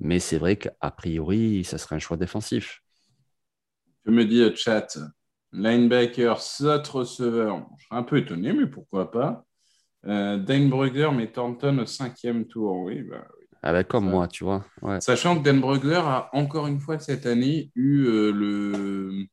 Mais 0.00 0.18
c'est 0.20 0.38
vrai 0.38 0.56
qu'a 0.56 0.90
priori, 0.90 1.64
ça 1.64 1.78
serait 1.78 1.96
un 1.96 2.00
choix 2.00 2.16
défensif. 2.16 2.82
Je 4.06 4.10
me 4.10 4.24
dis, 4.24 4.40
euh, 4.42 4.54
chat, 4.54 4.98
linebacker, 5.52 6.40
slot 6.40 6.82
receveur. 6.90 7.66
Je 7.78 7.84
serais 7.86 7.96
un 7.96 8.02
peu 8.02 8.18
étonné, 8.18 8.52
mais 8.52 8.66
pourquoi 8.66 9.10
pas. 9.10 9.44
Euh, 10.06 10.36
Dan 10.38 10.68
Brugler, 10.68 11.10
mais 11.14 11.30
Thornton 11.30 11.78
au 11.78 11.86
cinquième 11.86 12.46
tour. 12.46 12.76
Oui, 12.78 13.02
bah, 13.02 13.26
oui. 13.38 13.46
Ah 13.62 13.72
ben, 13.72 13.84
comme 13.84 14.04
Ça- 14.06 14.10
moi, 14.10 14.28
tu 14.28 14.44
vois. 14.44 14.64
Ouais. 14.82 15.00
Sachant 15.00 15.38
que 15.38 15.44
Dan 15.44 15.60
Brugler 15.60 15.94
a 16.02 16.30
encore 16.32 16.66
une 16.66 16.80
fois 16.80 16.98
cette 16.98 17.26
année 17.26 17.70
eu 17.76 18.06
euh, 18.06 18.32
le, 18.32 19.26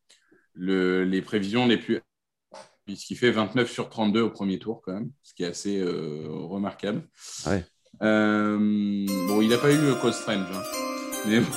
le- 0.54 1.04
les 1.06 1.22
prévisions 1.22 1.66
les 1.68 1.78
plus. 1.78 2.02
Puisqu'il 2.86 3.18
fait 3.18 3.32
29 3.32 3.72
sur 3.72 3.90
32 3.90 4.22
au 4.22 4.32
premier 4.32 4.58
tour, 4.58 4.82
quand 4.84 4.94
même, 4.94 5.12
ce 5.22 5.34
qui 5.36 5.44
est 5.44 5.48
assez 5.48 5.80
euh, 5.80 6.28
remarquable. 6.28 7.08
Ouais. 7.46 7.64
Euh, 8.02 8.58
bon, 9.28 9.42
il 9.42 9.50
n'a 9.50 9.58
pas 9.58 9.72
eu 9.72 9.78
le 9.78 9.96
Code 10.02 10.14
Strange. 10.14 10.46
hein. 10.54 10.62
Mais 11.28 11.40
bon, 11.42 11.48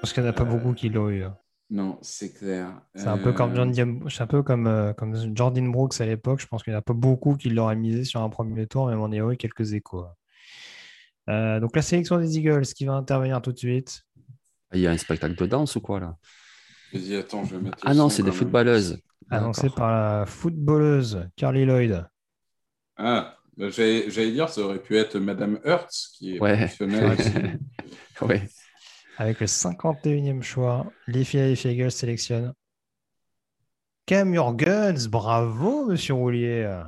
parce 0.00 0.12
qu'il 0.12 0.22
n'y 0.22 0.28
en 0.28 0.32
a 0.32 0.34
pas 0.34 0.44
beaucoup 0.44 0.72
qui 0.74 0.88
l'ont 0.88 1.08
eu. 1.08 1.24
hein. 1.24 1.36
non, 1.70 1.98
c'est 2.02 2.32
clair. 2.32 2.82
C'est 2.94 3.06
un 3.08 3.16
peu 3.18 3.32
comme, 3.32 3.52
Euh, 3.52 3.56
John 3.56 3.70
Diam- 3.72 4.08
c'est 4.10 4.22
un 4.22 4.26
peu 4.26 4.42
comme, 4.42 4.66
euh, 4.66 4.92
comme 4.92 5.14
Jordan 5.36 5.70
Brooks 5.72 6.00
à 6.00 6.06
l'époque. 6.06 6.40
Je 6.40 6.46
pense 6.46 6.62
qu'il 6.62 6.72
n'y 6.72 6.76
en 6.76 6.80
a 6.80 6.82
pas 6.82 6.92
beaucoup 6.94 7.36
qui 7.36 7.48
l'auraient 7.50 7.76
misé 7.76 8.04
sur 8.04 8.20
un 8.22 8.28
premier 8.28 8.66
tour, 8.66 8.88
mais 8.88 8.94
on 8.94 9.12
a 9.12 9.32
eu 9.32 9.36
quelques 9.36 9.72
échos. 9.72 10.04
Euh, 11.28 11.60
donc 11.60 11.76
la 11.76 11.82
sélection 11.82 12.18
des 12.18 12.38
Eagles 12.38 12.62
qui 12.66 12.84
va 12.86 12.94
intervenir 12.94 13.40
tout 13.40 13.52
de 13.52 13.58
suite. 13.58 14.02
Il 14.72 14.80
y 14.80 14.86
a 14.86 14.90
un 14.90 14.96
spectacle 14.96 15.36
de 15.36 15.46
danse 15.46 15.76
ou 15.76 15.80
quoi 15.80 16.00
là? 16.00 16.16
Vas-y, 16.92 17.16
attends, 17.16 17.44
je 17.44 17.54
vais 17.56 17.62
mettre. 17.62 17.78
Ah 17.84 17.94
non, 17.94 18.08
c'est 18.08 18.22
des 18.22 18.30
même. 18.30 18.38
footballeuses. 18.38 18.98
Annoncé 19.30 19.68
par 19.70 19.90
la 19.92 20.26
footballeuse 20.26 21.28
Carly 21.36 21.64
Lloyd. 21.64 22.04
Ah, 22.96 23.36
j'allais 23.68 24.32
dire, 24.32 24.48
ça 24.48 24.62
aurait 24.62 24.78
pu 24.78 24.96
être 24.96 25.18
Madame 25.18 25.60
Hertz, 25.64 26.14
qui 26.16 26.36
est 26.36 26.40
Ouais. 26.40 26.68
Avec 29.18 29.40
le 29.40 29.46
51e 29.46 30.42
choix, 30.42 30.90
les 31.06 31.24
Philadelphia 31.24 31.70
Eagles 31.70 31.90
sélectionnent 31.90 32.54
Cam 34.06 34.32
Jurgens, 34.32 35.08
bravo, 35.08 35.86
monsieur 35.86 36.14
Roulier. 36.14 36.82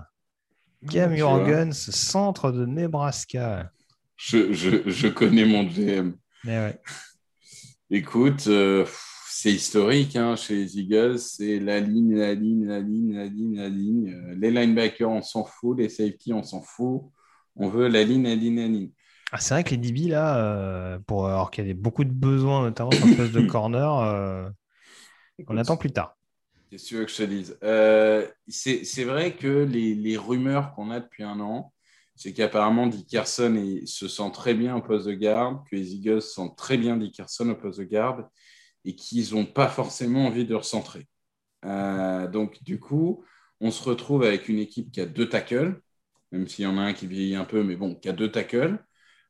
Cam 0.90 1.14
Jurgens, 1.14 1.90
centre 1.90 2.50
de 2.50 2.66
Nebraska. 2.66 3.70
Je, 4.16 4.52
je, 4.52 4.88
je 4.90 5.08
connais 5.08 5.44
mon 5.44 5.64
GM. 5.64 6.14
Mais 6.44 6.58
ouais. 6.58 6.80
Écoute, 7.90 8.46
euh, 8.46 8.86
c'est 9.42 9.50
historique 9.50 10.14
hein, 10.14 10.36
chez 10.36 10.54
les 10.54 10.78
Eagles. 10.78 11.18
C'est 11.18 11.58
la 11.58 11.80
ligne, 11.80 12.14
la 12.14 12.32
ligne, 12.32 12.64
la 12.64 12.78
ligne, 12.78 13.12
la 13.16 13.24
ligne, 13.24 13.56
la 13.56 13.68
ligne. 13.68 14.36
Les 14.36 14.52
linebackers, 14.52 15.10
on 15.10 15.20
s'en 15.20 15.44
fout. 15.44 15.76
Les 15.76 15.88
safety, 15.88 16.32
on 16.32 16.44
s'en 16.44 16.62
fout. 16.62 17.02
On 17.56 17.68
veut 17.68 17.88
la 17.88 18.04
ligne, 18.04 18.22
la 18.22 18.36
ligne, 18.36 18.60
la 18.60 18.68
ligne. 18.68 18.90
Ah, 19.32 19.38
c'est 19.38 19.54
vrai 19.54 19.64
que 19.64 19.70
les 19.70 19.78
DB, 19.78 20.06
là, 20.06 20.38
euh, 20.38 20.98
pour, 21.00 21.26
alors 21.26 21.50
qu'il 21.50 21.64
y 21.64 21.66
avait 21.66 21.74
beaucoup 21.74 22.04
de 22.04 22.12
besoins, 22.12 22.62
notamment 22.62 22.92
sur 22.92 23.04
le 23.04 23.16
poste 23.16 23.32
de 23.32 23.40
corner, 23.50 23.98
euh, 23.98 24.48
on 25.48 25.56
attend 25.56 25.76
plus 25.76 25.90
tard. 25.90 26.16
Qu'est-ce 26.70 26.84
que 26.84 26.88
tu 26.88 26.94
veux 26.98 27.04
que 27.04 27.10
je 27.10 27.16
te 27.16 27.22
dise 27.24 27.58
Euh, 27.64 28.24
C'est 28.46 29.04
vrai 29.04 29.34
que 29.34 29.64
les, 29.64 29.96
les 29.96 30.16
rumeurs 30.16 30.72
qu'on 30.76 30.92
a 30.92 31.00
depuis 31.00 31.24
un 31.24 31.40
an, 31.40 31.72
c'est 32.14 32.32
qu'apparemment 32.32 32.86
Dickerson 32.86 33.80
se 33.86 34.06
sent 34.06 34.30
très 34.32 34.54
bien 34.54 34.76
au 34.76 34.82
poste 34.82 35.08
de 35.08 35.14
garde, 35.14 35.64
que 35.68 35.74
les 35.74 35.96
Eagles 35.96 36.22
sentent 36.22 36.56
très 36.56 36.76
bien 36.76 36.96
Dickerson 36.96 37.48
au 37.48 37.56
poste 37.56 37.80
de 37.80 37.84
garde 37.84 38.24
et 38.84 38.94
qu'ils 38.94 39.34
n'ont 39.34 39.46
pas 39.46 39.68
forcément 39.68 40.26
envie 40.26 40.44
de 40.44 40.54
recentrer. 40.54 41.06
Euh, 41.64 42.26
donc, 42.28 42.62
du 42.62 42.80
coup, 42.80 43.24
on 43.60 43.70
se 43.70 43.82
retrouve 43.88 44.24
avec 44.24 44.48
une 44.48 44.58
équipe 44.58 44.90
qui 44.90 45.00
a 45.00 45.06
deux 45.06 45.28
tackles, 45.28 45.80
même 46.32 46.48
s'il 46.48 46.64
y 46.64 46.66
en 46.66 46.78
a 46.78 46.82
un 46.82 46.92
qui 46.92 47.06
vieillit 47.06 47.36
un 47.36 47.44
peu, 47.44 47.62
mais 47.62 47.76
bon, 47.76 47.94
qui 47.94 48.08
a 48.08 48.12
deux 48.12 48.30
tackles. 48.30 48.78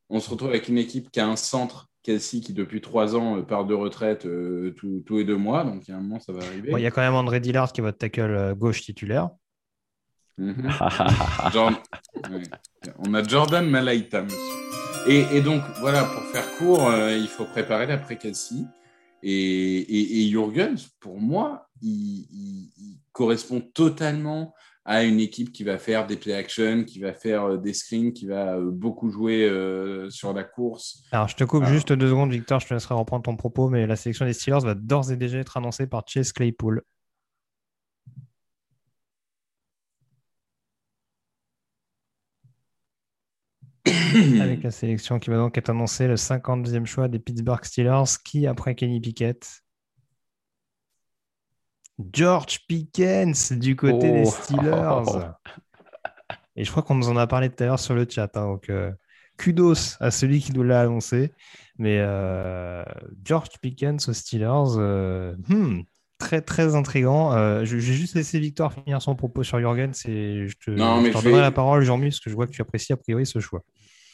On 0.09 0.21
se 0.21 0.31
retrouve 0.31 0.49
avec 0.49 0.69
une 0.69 0.79
équipe 0.79 1.11
qui 1.11 1.21
a 1.21 1.27
un 1.27 1.37
centre, 1.37 1.89
Kelsey, 2.03 2.41
qui 2.41 2.53
depuis 2.55 2.81
trois 2.81 3.15
ans 3.15 3.37
euh, 3.39 3.43
part 3.43 3.65
de 3.67 3.75
retraite 3.75 4.25
euh, 4.27 4.75
tous 5.07 5.17
les 5.19 5.25
deux 5.25 5.37
mois. 5.37 5.65
Donc, 5.65 5.87
il 5.87 5.91
y 5.91 5.95
a 5.95 5.99
un 5.99 6.01
moment, 6.01 6.21
ça 6.21 6.33
va 6.33 6.43
arriver. 6.45 6.71
Bon, 6.71 6.77
il 6.79 6.83
y 6.83 6.87
a 6.87 6.91
quand 6.91 7.03
même 7.03 7.15
André 7.15 7.41
Dillard 7.41 7.73
qui 7.73 7.81
est 7.81 7.85
votre 7.85 7.99
tackle 7.99 8.23
euh, 8.23 8.55
gauche 8.55 8.83
titulaire. 8.83 9.29
Mhm. 10.39 10.71
Jordan- 11.53 11.77
ouais. 12.31 12.43
On 12.99 13.13
a 13.15 13.23
Jordan 13.23 13.69
Malaita, 13.69 14.23
monsieur. 14.23 14.39
Et, 15.07 15.37
et 15.37 15.41
donc, 15.43 15.63
voilà, 15.81 16.05
pour 16.05 16.23
faire 16.25 16.51
court, 16.57 16.91
il 17.11 17.27
faut 17.29 17.45
préparer 17.45 17.87
l'après-Kelsey. 17.87 18.65
Et, 19.23 19.79
et, 19.79 20.23
et 20.25 20.29
Jurgens, 20.29 20.89
pour 21.01 21.19
moi, 21.21 21.69
il, 21.81 22.27
il- 22.31 22.71
il 22.79 22.99
correspond 23.13 23.61
totalement 23.61 24.55
à 24.85 25.05
une 25.05 25.21
équipe 25.21 25.53
qui 25.53 25.63
va 25.63 25.79
faire 25.79 26.09
des 26.09 26.17
play-action, 26.17 26.83
qui 26.85 26.99
va 26.99 27.13
faire 27.13 27.45
euh, 27.45 27.57
des 27.57 27.73
screens, 27.73 28.13
qui 28.13 28.27
va 28.27 28.57
euh, 28.57 28.71
beaucoup 28.73 29.11
jouer 29.11 29.45
euh, 29.49 30.11
sur 30.11 30.33
la 30.33 30.43
course. 30.43 31.05
Alors, 31.13 31.29
je 31.29 31.37
te 31.37 31.45
coupe 31.45 31.65
juste 31.67 31.93
deux 31.93 32.09
secondes, 32.09 32.33
Victor, 32.33 32.59
je 32.59 32.67
te 32.67 32.75
laisserai 32.75 32.95
reprendre 32.97 33.23
ton 33.23 33.37
propos, 33.37 33.69
mais 33.69 33.87
la 33.87 33.95
sélection 33.95 34.25
des 34.27 34.33
Steelers 34.33 34.65
va 34.65 34.75
d'ores 34.75 35.13
et 35.13 35.17
déjà 35.17 35.39
être 35.39 35.57
annoncée 35.57 35.87
par 35.87 36.03
Chase 36.09 36.33
Claypool. 36.33 36.83
Avec 44.41 44.63
la 44.63 44.71
sélection 44.71 45.19
qui 45.19 45.31
va 45.31 45.37
donc 45.37 45.57
être 45.59 45.71
annoncée 45.71 46.07
le 46.09 46.17
52e 46.17 46.87
choix 46.87 47.09
des 47.09 47.19
Pittsburgh 47.19 47.65
Steelers, 47.65 48.05
qui 48.25 48.47
après 48.47 48.75
Kenny 48.75 49.01
Pickett? 49.01 49.63
George 52.13 52.61
Pickens 52.67 53.53
du 53.53 53.77
côté 53.77 54.11
des 54.13 54.25
Oh. 54.27 54.31
Steelers. 54.31 55.33
Et 56.57 56.65
je 56.65 56.71
crois 56.71 56.83
qu'on 56.83 56.95
nous 56.97 57.09
en 57.09 57.17
a 57.17 57.27
parlé 57.27 57.49
tout 57.49 57.63
à 57.63 57.67
l'heure 57.67 57.79
sur 57.79 57.95
le 57.95 58.07
chat. 58.09 58.31
hein, 58.37 58.47
donc, 58.47 58.69
euh, 58.69 58.91
kudos 59.39 59.97
à 60.01 60.11
celui 60.11 60.41
qui 60.41 60.53
nous 60.53 60.63
l'a 60.63 60.83
annoncé. 60.83 61.33
Mais 61.79 61.99
euh, 62.01 62.85
George 63.25 63.49
Pickens 63.63 64.07
aux 64.09 64.13
Steelers, 64.13 64.77
euh, 64.77 65.35
hmm, 65.49 65.81
très 66.19 66.43
très 66.43 66.75
intriguant. 66.75 67.33
Euh, 67.33 67.65
vais 67.77 67.81
juste 67.81 68.15
laisser 68.15 68.39
Victor 68.39 68.73
finir 68.73 69.01
son 69.01 69.15
propos 69.17 69.43
sur 69.43 69.59
Jurgens 69.59 70.07
et 70.07 70.47
je 70.47 70.55
te, 70.63 70.71
Non, 70.71 70.99
je 70.99 71.03
mais 71.05 71.11
te 71.11 71.19
je 71.19 71.29
vais- 71.31 71.41
la 71.41 71.51
parole, 71.51 71.83
Jean-Mi, 71.85 72.09
parce 72.11 72.21
que 72.21 72.29
je 72.29 72.35
vois 72.35 72.47
que 72.47 72.53
tu 72.53 72.61
apprécies 72.61 72.93
a 72.93 72.97
priori 72.99 73.25
ce 73.25 73.39
choix. 73.41 73.63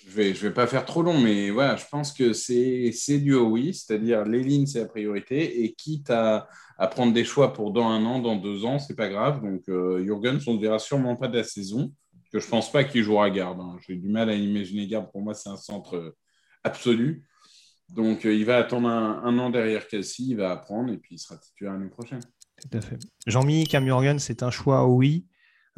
Je 0.09 0.15
vais, 0.15 0.35
je 0.35 0.47
vais 0.47 0.55
pas 0.55 0.67
faire 0.67 0.87
trop 0.87 1.03
long, 1.03 1.21
mais 1.21 1.49
je 1.49 1.89
pense 1.91 2.15
que 2.15 2.33
c'est 2.33 2.93
c'est 2.93 3.19
du 3.19 3.35
oui, 3.35 3.75
c'est-à-dire 3.75 4.25
les 4.25 4.43
lignes, 4.43 4.65
c'est 4.65 4.81
la 4.81 4.87
priorité, 4.87 5.63
et 5.63 5.75
quitte 5.75 6.09
à, 6.09 6.49
prendre 6.91 7.13
des 7.13 7.25
choix 7.25 7.53
pour 7.53 7.73
dans 7.73 7.87
un 7.87 8.03
an, 8.07 8.19
dans 8.19 8.37
deux 8.37 8.65
ans, 8.65 8.79
c'est 8.79 8.97
pas 8.97 9.11
grave. 9.11 9.43
Donc, 9.43 9.69
euh, 9.69 10.03
Jurgens, 10.03 10.41
on 10.47 10.55
ne 10.55 10.61
verra 10.61 10.79
sûrement 10.79 11.17
pas 11.17 11.29
de 11.29 11.37
la 11.37 11.45
saison, 11.45 11.93
que 12.33 12.41
je 12.41 12.49
pense 12.49 12.73
pas 12.73 12.85
qu'il 12.85 13.03
jouera 13.03 13.29
garde. 13.29 13.61
hein. 13.61 13.77
J'ai 13.87 13.97
du 13.97 14.09
mal 14.09 14.31
à 14.31 14.35
imaginer 14.35 14.87
garde. 14.87 15.11
Pour 15.13 15.21
moi, 15.21 15.35
c'est 15.35 15.51
un 15.51 15.57
centre 15.57 15.97
euh, 15.97 16.17
absolu. 16.65 17.27
Donc, 17.91 18.25
euh, 18.25 18.35
il 18.35 18.45
va 18.45 18.57
attendre 18.57 18.89
un, 18.89 19.39
an 19.39 19.51
derrière 19.51 19.87
Kelsey, 19.89 20.25
il 20.29 20.37
va 20.37 20.53
apprendre, 20.53 20.91
et 20.91 20.99
puis 20.99 21.17
il 21.17 21.19
sera 21.19 21.37
titulaire 21.37 21.75
l'année 21.75 21.91
prochaine. 21.91 22.21
Tout 22.63 22.79
à 22.79 22.81
fait. 22.81 22.99
Jean-Mi, 23.27 23.67
Cam 23.67 23.85
Jurgens, 23.85 24.19
c'est 24.19 24.43
un 24.43 24.51
choix 24.51 24.87
oui. 24.87 25.27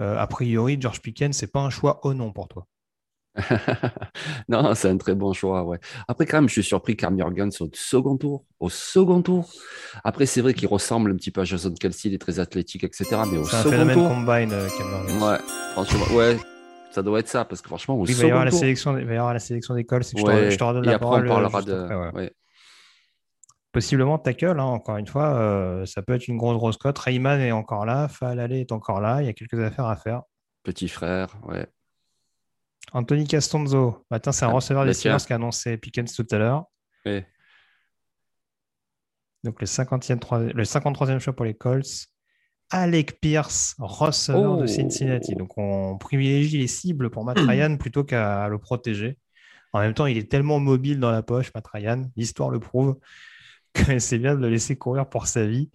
Euh, 0.00 0.16
a 0.16 0.26
priori, 0.26 0.76
George 0.80 1.02
Pickens, 1.02 1.36
c'est 1.36 1.52
pas 1.52 1.60
un 1.60 1.70
choix 1.70 2.04
au 2.06 2.14
non 2.14 2.32
pour 2.32 2.48
toi. 2.48 2.66
non, 4.48 4.74
c'est 4.74 4.88
un 4.88 4.96
très 4.96 5.14
bon 5.14 5.32
choix, 5.32 5.64
ouais. 5.64 5.78
Après, 6.08 6.26
quand 6.26 6.38
même, 6.38 6.48
je 6.48 6.54
suis 6.54 6.62
surpris 6.64 6.96
Cam 6.96 7.16
Jurgens 7.16 7.60
au 7.60 7.68
second 7.72 8.16
tour. 8.16 8.44
Au 8.58 8.68
second 8.68 9.22
tour. 9.22 9.48
Après, 10.04 10.26
c'est 10.26 10.40
vrai 10.40 10.54
qu'il 10.54 10.68
ressemble 10.68 11.12
un 11.12 11.16
petit 11.16 11.30
peu 11.30 11.40
à 11.40 11.44
Jason 11.44 11.72
Kelsey, 11.72 12.08
il 12.10 12.14
est 12.14 12.18
très 12.18 12.40
athlétique, 12.40 12.84
etc. 12.84 13.04
Mais 13.30 13.38
au 13.38 13.44
C'est 13.44 13.56
un 13.56 13.58
second 13.62 13.70
phénomène 13.70 13.96
tour. 13.96 14.08
combine, 14.08 14.52
euh, 14.52 14.68
Cam. 14.76 15.22
Ouais, 15.22 15.38
franchement, 15.72 16.16
ouais, 16.16 16.36
ça 16.90 17.02
doit 17.02 17.20
être 17.20 17.28
ça, 17.28 17.44
parce 17.44 17.60
que 17.60 17.68
franchement, 17.68 17.94
au 17.96 18.00
Oui, 18.04 18.06
il 18.10 18.14
va 18.14 18.14
y 18.14 18.16
second 18.16 18.30
avoir 18.32 18.44
la 18.44 18.50
sélection, 18.50 18.98
il 18.98 19.06
va 19.06 19.12
y 19.14 19.16
avoir 19.16 19.32
la 19.34 19.40
sélection 19.40 19.74
d'école. 19.74 20.02
c'est 20.04 20.14
que 20.16 20.20
je, 20.20 20.26
Ouais, 20.26 20.44
te, 20.46 20.50
je 20.50 20.58
te 20.58 20.64
redonne 20.64 20.84
la 20.84 20.92
après, 20.94 21.04
parole. 21.06 21.20
on 21.20 21.24
euh, 21.24 21.28
parlera 21.28 21.62
de. 21.62 21.72
après, 21.74 21.94
ouais. 21.94 22.10
ouais. 22.14 22.32
Possiblement 23.72 24.18
tackle, 24.18 24.58
hein, 24.58 24.64
encore 24.64 24.96
une 24.96 25.06
fois, 25.06 25.28
euh, 25.38 25.86
ça 25.86 26.02
peut 26.02 26.14
être 26.14 26.26
une 26.26 26.36
grosse 26.36 26.56
grosse 26.56 26.76
cote. 26.76 26.98
Rayman 26.98 27.40
est 27.40 27.52
encore 27.52 27.86
là, 27.86 28.08
Falale 28.08 28.52
est 28.52 28.72
encore 28.72 29.00
là, 29.00 29.22
il 29.22 29.26
y 29.26 29.28
a 29.28 29.32
quelques 29.32 29.60
affaires 29.60 29.86
à 29.86 29.94
faire. 29.94 30.22
Petit 30.64 30.88
frère, 30.88 31.28
ouais. 31.46 31.68
Anthony 32.92 33.26
Castonzo, 33.26 34.04
matin, 34.10 34.32
c'est 34.32 34.44
un 34.44 34.48
Ah, 34.48 34.52
receveur 34.52 34.82
bah 34.82 34.88
des. 34.88 34.94
Steelers 34.94 35.18
qui 35.26 35.32
a 35.32 35.36
annoncé 35.36 35.76
Pickens 35.76 36.12
tout 36.14 36.26
à 36.30 36.38
l'heure. 36.38 36.64
Donc 39.44 39.60
le, 39.60 39.66
50e, 39.66 40.18
troi- 40.18 40.52
le 40.52 40.64
53e 40.64 41.18
choix 41.18 41.34
pour 41.34 41.44
les 41.44 41.54
Colts. 41.54 42.06
Alec 42.72 43.20
Pierce, 43.20 43.74
receveur 43.78 44.56
de 44.58 44.64
Oh. 44.64 44.66
Cincinnati. 44.66 45.34
Donc 45.34 45.56
on 45.58 45.96
privilégie 45.98 46.58
les 46.58 46.68
cibles 46.68 47.10
pour 47.10 47.24
Matt 47.24 47.38
Ryan 47.38 47.76
plutôt 47.78 48.04
qu'à 48.04 48.48
le 48.48 48.58
protéger. 48.58 49.18
En 49.72 49.80
même 49.80 49.94
temps, 49.94 50.06
il 50.06 50.18
est 50.18 50.30
tellement 50.30 50.58
mobile 50.60 50.98
dans 51.00 51.10
la 51.12 51.22
poche, 51.22 51.52
Matt 51.54 51.66
Ryan, 51.68 52.10
l'histoire 52.16 52.50
le 52.50 52.60
prouve, 52.60 52.98
que 53.72 53.98
c'est 53.98 54.18
bien 54.18 54.34
de 54.34 54.40
le 54.40 54.50
laisser 54.50 54.76
courir 54.76 55.08
pour 55.08 55.26
sa 55.26 55.46
vie. 55.46 55.70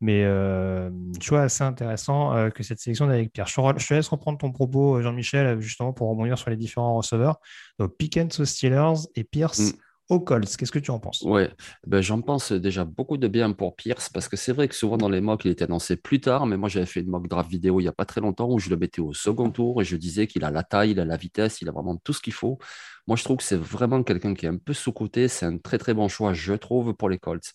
Mais 0.00 0.24
euh, 0.24 0.90
choix 1.20 1.42
assez 1.42 1.64
intéressant 1.64 2.32
euh, 2.34 2.50
que 2.50 2.62
cette 2.62 2.78
sélection 2.78 3.06
d'Alec 3.06 3.32
Pierce. 3.32 3.50
Je, 3.50 3.86
te 3.86 3.94
laisse 3.94 4.08
reprendre 4.08 4.38
ton 4.38 4.52
propos, 4.52 4.96
euh, 4.96 5.02
Jean-Michel, 5.02 5.60
justement 5.60 5.92
pour 5.92 6.08
rebondir 6.08 6.38
sur 6.38 6.50
les 6.50 6.56
différents 6.56 6.96
receveurs. 6.96 7.40
Donc 7.78 7.96
Pickens 7.96 8.38
aux 8.38 8.44
Steelers 8.44 9.08
et 9.16 9.24
Pierce 9.24 9.58
Mm. 9.58 9.78
aux 10.10 10.20
Colts. 10.20 10.56
Qu'est-ce 10.56 10.72
que 10.72 10.78
tu 10.78 10.90
en 10.90 11.00
penses? 11.00 11.22
Ouais, 11.22 11.50
ben, 11.86 12.00
j'en 12.00 12.20
pense 12.20 12.52
déjà 12.52 12.84
beaucoup 12.84 13.16
de 13.16 13.28
bien 13.28 13.52
pour 13.52 13.76
Pierce 13.76 14.08
parce 14.08 14.28
que 14.28 14.36
c'est 14.36 14.52
vrai 14.52 14.68
que 14.68 14.74
souvent 14.74 14.96
dans 14.96 15.08
les 15.08 15.20
mocks, 15.20 15.44
il 15.44 15.50
était 15.50 15.64
annoncé 15.64 15.96
plus 15.96 16.20
tard, 16.20 16.46
mais 16.46 16.56
moi 16.56 16.68
j'avais 16.68 16.86
fait 16.86 17.00
une 17.00 17.08
mock 17.08 17.28
draft 17.28 17.50
vidéo 17.50 17.80
il 17.80 17.84
n'y 17.84 17.88
a 17.88 17.92
pas 17.92 18.04
très 18.04 18.20
longtemps 18.20 18.48
où 18.48 18.58
je 18.58 18.70
le 18.70 18.76
mettais 18.76 19.00
au 19.00 19.12
second 19.12 19.50
tour 19.50 19.82
et 19.82 19.84
je 19.84 19.96
disais 19.96 20.26
qu'il 20.26 20.44
a 20.44 20.50
la 20.50 20.62
taille, 20.62 20.92
il 20.92 21.00
a 21.00 21.04
la 21.04 21.16
vitesse, 21.16 21.60
il 21.60 21.68
a 21.68 21.72
vraiment 21.72 21.96
tout 21.96 22.12
ce 22.12 22.20
qu'il 22.20 22.32
faut. 22.32 22.58
Moi 23.06 23.16
je 23.16 23.24
trouve 23.24 23.38
que 23.38 23.42
c'est 23.42 23.56
vraiment 23.56 24.02
quelqu'un 24.02 24.34
qui 24.34 24.46
est 24.46 24.50
un 24.50 24.58
peu 24.58 24.72
sous-coté, 24.72 25.28
c'est 25.28 25.46
un 25.46 25.58
très 25.58 25.78
très 25.78 25.94
bon 25.94 26.08
choix, 26.08 26.32
je 26.32 26.54
trouve, 26.54 26.94
pour 26.94 27.08
les 27.08 27.18
Colts. 27.18 27.52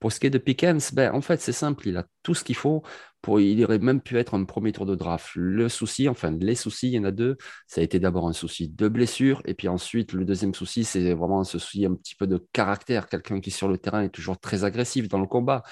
Pour 0.00 0.12
ce 0.12 0.20
qui 0.20 0.26
est 0.28 0.30
de 0.30 0.38
Pickens, 0.38 0.92
ben, 0.94 1.12
en 1.12 1.20
fait 1.20 1.40
c'est 1.40 1.52
simple, 1.52 1.88
il 1.88 1.96
a 1.96 2.06
tout 2.22 2.34
ce 2.34 2.44
qu'il 2.44 2.56
faut. 2.56 2.82
Pour, 3.20 3.40
il 3.40 3.62
aurait 3.64 3.80
même 3.80 4.00
pu 4.00 4.16
être 4.16 4.34
un 4.34 4.44
premier 4.44 4.70
tour 4.70 4.86
de 4.86 4.94
draft. 4.94 5.30
Le 5.34 5.68
souci, 5.68 6.08
enfin 6.08 6.30
les 6.38 6.54
soucis, 6.54 6.88
il 6.88 6.94
y 6.94 6.98
en 7.00 7.04
a 7.04 7.10
deux. 7.10 7.36
Ça 7.66 7.80
a 7.80 7.84
été 7.84 7.98
d'abord 7.98 8.28
un 8.28 8.32
souci 8.32 8.68
de 8.68 8.88
blessure, 8.88 9.42
et 9.44 9.54
puis 9.54 9.66
ensuite, 9.66 10.12
le 10.12 10.24
deuxième 10.24 10.54
souci, 10.54 10.84
c'est 10.84 11.14
vraiment 11.14 11.40
un 11.40 11.44
souci 11.44 11.84
un 11.84 11.94
petit 11.94 12.14
peu 12.14 12.28
de 12.28 12.46
caractère, 12.52 13.08
quelqu'un 13.08 13.40
qui 13.40 13.50
sur 13.50 13.66
le 13.66 13.76
terrain 13.78 14.02
est 14.02 14.10
toujours 14.10 14.38
très 14.38 14.62
agressif 14.64 15.08
dans 15.08 15.18
le 15.18 15.26
combat. 15.26 15.64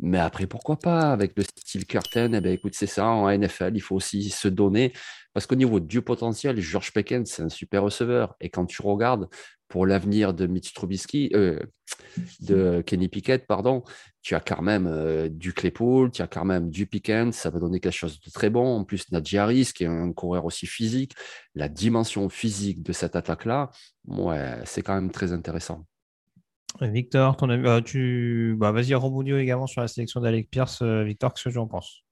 Mais 0.00 0.18
après, 0.18 0.46
pourquoi 0.46 0.78
pas? 0.78 1.12
Avec 1.12 1.32
le 1.36 1.42
style 1.42 1.86
Curtin, 1.86 2.32
eh 2.34 2.40
ben, 2.40 2.52
écoute, 2.52 2.74
c'est 2.74 2.86
ça, 2.86 3.06
en 3.06 3.30
NFL, 3.30 3.72
il 3.74 3.80
faut 3.80 3.96
aussi 3.96 4.28
se 4.30 4.48
donner. 4.48 4.92
Parce 5.32 5.46
qu'au 5.46 5.54
niveau 5.54 5.80
du 5.80 6.02
potentiel, 6.02 6.60
George 6.60 6.92
Pickens, 6.92 7.30
c'est 7.30 7.42
un 7.42 7.48
super 7.48 7.82
receveur. 7.82 8.36
Et 8.40 8.50
quand 8.50 8.66
tu 8.66 8.82
regardes 8.82 9.28
pour 9.68 9.86
l'avenir 9.86 10.34
de 10.34 10.46
Mitch 10.46 10.74
Trubisky, 10.74 11.30
euh, 11.34 11.58
de 12.40 12.82
Kenny 12.82 13.08
Pickett, 13.08 13.46
pardon, 13.46 13.82
tu 14.22 14.34
as 14.34 14.40
quand 14.40 14.62
même 14.62 14.86
euh, 14.86 15.28
du 15.28 15.52
Claypool, 15.52 16.10
tu 16.10 16.22
as 16.22 16.26
quand 16.26 16.44
même 16.44 16.70
du 16.70 16.86
Pickens, 16.86 17.34
ça 17.34 17.50
va 17.50 17.58
donner 17.58 17.80
quelque 17.80 17.92
chose 17.92 18.20
de 18.20 18.30
très 18.30 18.50
bon. 18.50 18.78
En 18.78 18.84
plus, 18.84 19.10
Najee 19.12 19.38
Harris, 19.38 19.72
qui 19.74 19.84
est 19.84 19.88
un 19.88 20.12
coureur 20.12 20.44
aussi 20.44 20.66
physique, 20.66 21.14
la 21.54 21.68
dimension 21.68 22.28
physique 22.28 22.82
de 22.82 22.92
cette 22.92 23.16
attaque-là, 23.16 23.70
c'est 24.64 24.82
quand 24.82 24.94
même 24.94 25.10
très 25.10 25.32
intéressant. 25.32 25.86
Victor, 26.80 27.36
euh, 27.42 27.80
tu... 27.80 28.54
bah, 28.58 28.72
vas-y, 28.72 28.94
rebondis 28.94 29.32
également 29.32 29.66
sur 29.66 29.80
la 29.80 29.88
sélection 29.88 30.20
d'Alec 30.20 30.50
Pierce. 30.50 30.82
Euh, 30.82 31.04
Victor, 31.04 31.32
qu'est-ce 31.32 31.48
que 31.48 31.54
tu 31.54 31.58
en 31.58 31.66
penses? 31.66 32.02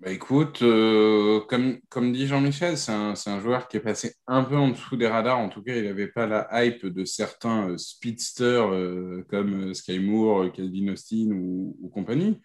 Bah 0.00 0.10
écoute, 0.10 0.62
euh, 0.62 1.40
comme, 1.48 1.78
comme 1.88 2.12
dit 2.12 2.26
Jean-Michel, 2.26 2.76
c'est 2.76 2.90
un, 2.90 3.14
un 3.24 3.40
joueur 3.40 3.68
qui 3.68 3.76
est 3.76 3.80
passé 3.80 4.14
un 4.26 4.42
peu 4.42 4.56
en 4.56 4.70
dessous 4.70 4.96
des 4.96 5.06
radars. 5.06 5.38
En 5.38 5.48
tout 5.48 5.62
cas, 5.62 5.76
il 5.76 5.84
n'avait 5.84 6.08
pas 6.08 6.26
la 6.26 6.48
hype 6.64 6.86
de 6.86 7.04
certains 7.04 7.78
speedsters 7.78 8.68
comme 9.28 9.72
Sky 9.74 10.00
Moore, 10.00 10.50
Calvin 10.50 10.92
Austin 10.92 11.30
ou, 11.30 11.88
compagnie. 11.94 12.40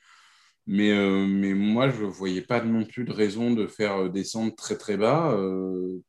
Mais, 0.67 0.91
mais 1.25 1.55
moi, 1.55 1.89
je 1.89 2.03
ne 2.03 2.09
voyais 2.09 2.43
pas 2.43 2.61
non 2.61 2.85
plus 2.85 3.05
de 3.05 3.11
raison 3.11 3.49
de 3.49 3.65
faire 3.65 4.07
descendre 4.11 4.53
très 4.55 4.77
très 4.77 4.97
bas 4.97 5.35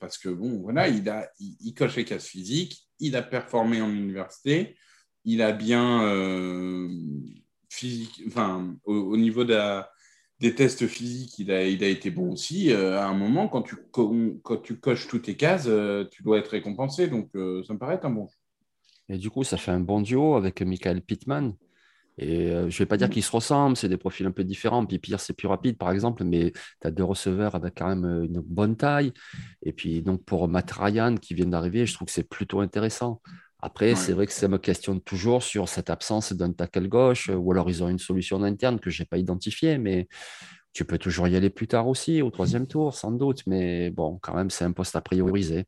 parce 0.01 0.19
que 0.19 0.29
bon, 0.29 0.61
voilà, 0.61 0.89
il, 0.89 1.09
a, 1.09 1.31
il, 1.41 1.73
coche 1.73 1.97
les 1.97 2.05
cases 2.05 2.27
physiques, 2.27 2.88
il 3.01 3.17
a 3.17 3.23
performé 3.23 3.81
en 3.81 3.91
université, 3.91 4.77
il 5.25 5.43
a 5.43 5.53
bien 5.53 6.89
physique, 7.69 8.23
enfin, 8.27 8.77
au, 8.85 9.17
niveau 9.17 9.45
des 9.45 10.55
tests 10.55 10.87
physiques, 10.87 11.39
il 11.39 11.51
a, 11.51 11.63
été 11.63 12.11
bon 12.11 12.33
aussi. 12.33 12.73
à 12.73 13.07
un 13.07 13.15
moment, 13.15 13.49
quand 13.49 13.63
tu, 13.63 13.77
coches 14.81 15.09
toutes 15.09 15.23
tes 15.23 15.37
cases, 15.37 15.69
tu 16.11 16.23
dois 16.23 16.39
être 16.39 16.49
récompensé. 16.49 17.09
Donc, 17.09 17.31
ça 17.35 17.73
me 17.73 17.79
paraît 17.79 18.01
un 18.03 18.11
bon 18.11 18.29
Et 19.09 19.19
du 19.19 19.29
coup, 19.29 19.45
ça 19.45 19.57
fait 19.57 19.73
un 19.73 19.81
bon 19.81 20.01
duo 20.01 20.37
avec 20.37 20.63
Michael 20.63 21.03
Pittman. 21.03 21.55
Et 22.19 22.51
euh, 22.51 22.69
je 22.69 22.75
ne 22.75 22.79
vais 22.79 22.87
pas 22.87 22.97
dire 22.97 23.09
mm. 23.09 23.11
qu'ils 23.11 23.23
se 23.23 23.31
ressemblent, 23.31 23.77
c'est 23.77 23.89
des 23.89 23.97
profils 23.97 24.27
un 24.27 24.33
peu 24.33 24.45
différents. 24.45 24.85
Puis 24.85 24.99
Pierre, 24.99 25.21
c'est 25.21 25.33
plus 25.33 25.49
rapide, 25.49 25.79
par 25.79 25.91
exemple, 25.91 26.25
mais 26.25 26.53
tu 26.53 26.87
as 26.87 26.91
deux 26.91 27.05
receveurs 27.05 27.55
avec 27.55 27.75
quand 27.77 27.89
même 27.89 28.05
euh, 28.05 28.25
une 28.25 28.41
bonne 28.41 28.77
taille. 28.77 29.13
Et 29.63 29.73
puis, 29.73 30.03
donc, 30.03 30.25
pour 30.25 30.49
Matt 30.49 30.71
Ryan 30.73 31.15
qui 31.17 31.35
vient 31.35 31.47
d'arriver, 31.47 31.87
je 31.87 31.95
trouve 31.95 32.07
que 32.07 32.13
c'est 32.13 32.29
plutôt 32.29 32.61
intéressant. 32.61 33.23
Après, 33.61 33.97
c'est 33.97 34.13
vrai 34.13 34.27
que 34.27 34.33
ça 34.33 34.47
me 34.47 34.59
questionne 34.59 35.01
toujours 35.01 35.43
sur 35.43 35.69
cette 35.69 35.91
absence 35.91 36.33
d'un 36.33 36.53
tackle 36.53 36.87
gauche, 36.87 37.29
ou 37.29 37.51
alors 37.51 37.69
ils 37.69 37.83
ont 37.83 37.89
une 37.89 37.99
solution 37.99 38.41
interne 38.45 38.79
que 38.79 38.89
je 38.89 39.03
n'ai 39.03 39.07
pas 39.07 39.19
identifiée, 39.19 39.79
mais 39.79 40.07
tu 40.73 40.85
peux 40.85 40.97
toujours 40.97 41.27
y 41.27 41.35
aller 41.35 41.51
plus 41.51 41.67
tard 41.67 41.89
aussi, 41.89 42.23
au 42.23 42.31
troisième 42.31 42.69
tour, 42.69 42.95
sans 42.95 43.11
doute. 43.11 43.43
Mais 43.49 43.91
bon, 43.91 44.21
quand 44.23 44.33
même, 44.33 44.49
c'est 44.49 44.65
un 44.65 44.71
poste 44.71 44.95
à 44.95 45.01
prioriser. 45.01 45.65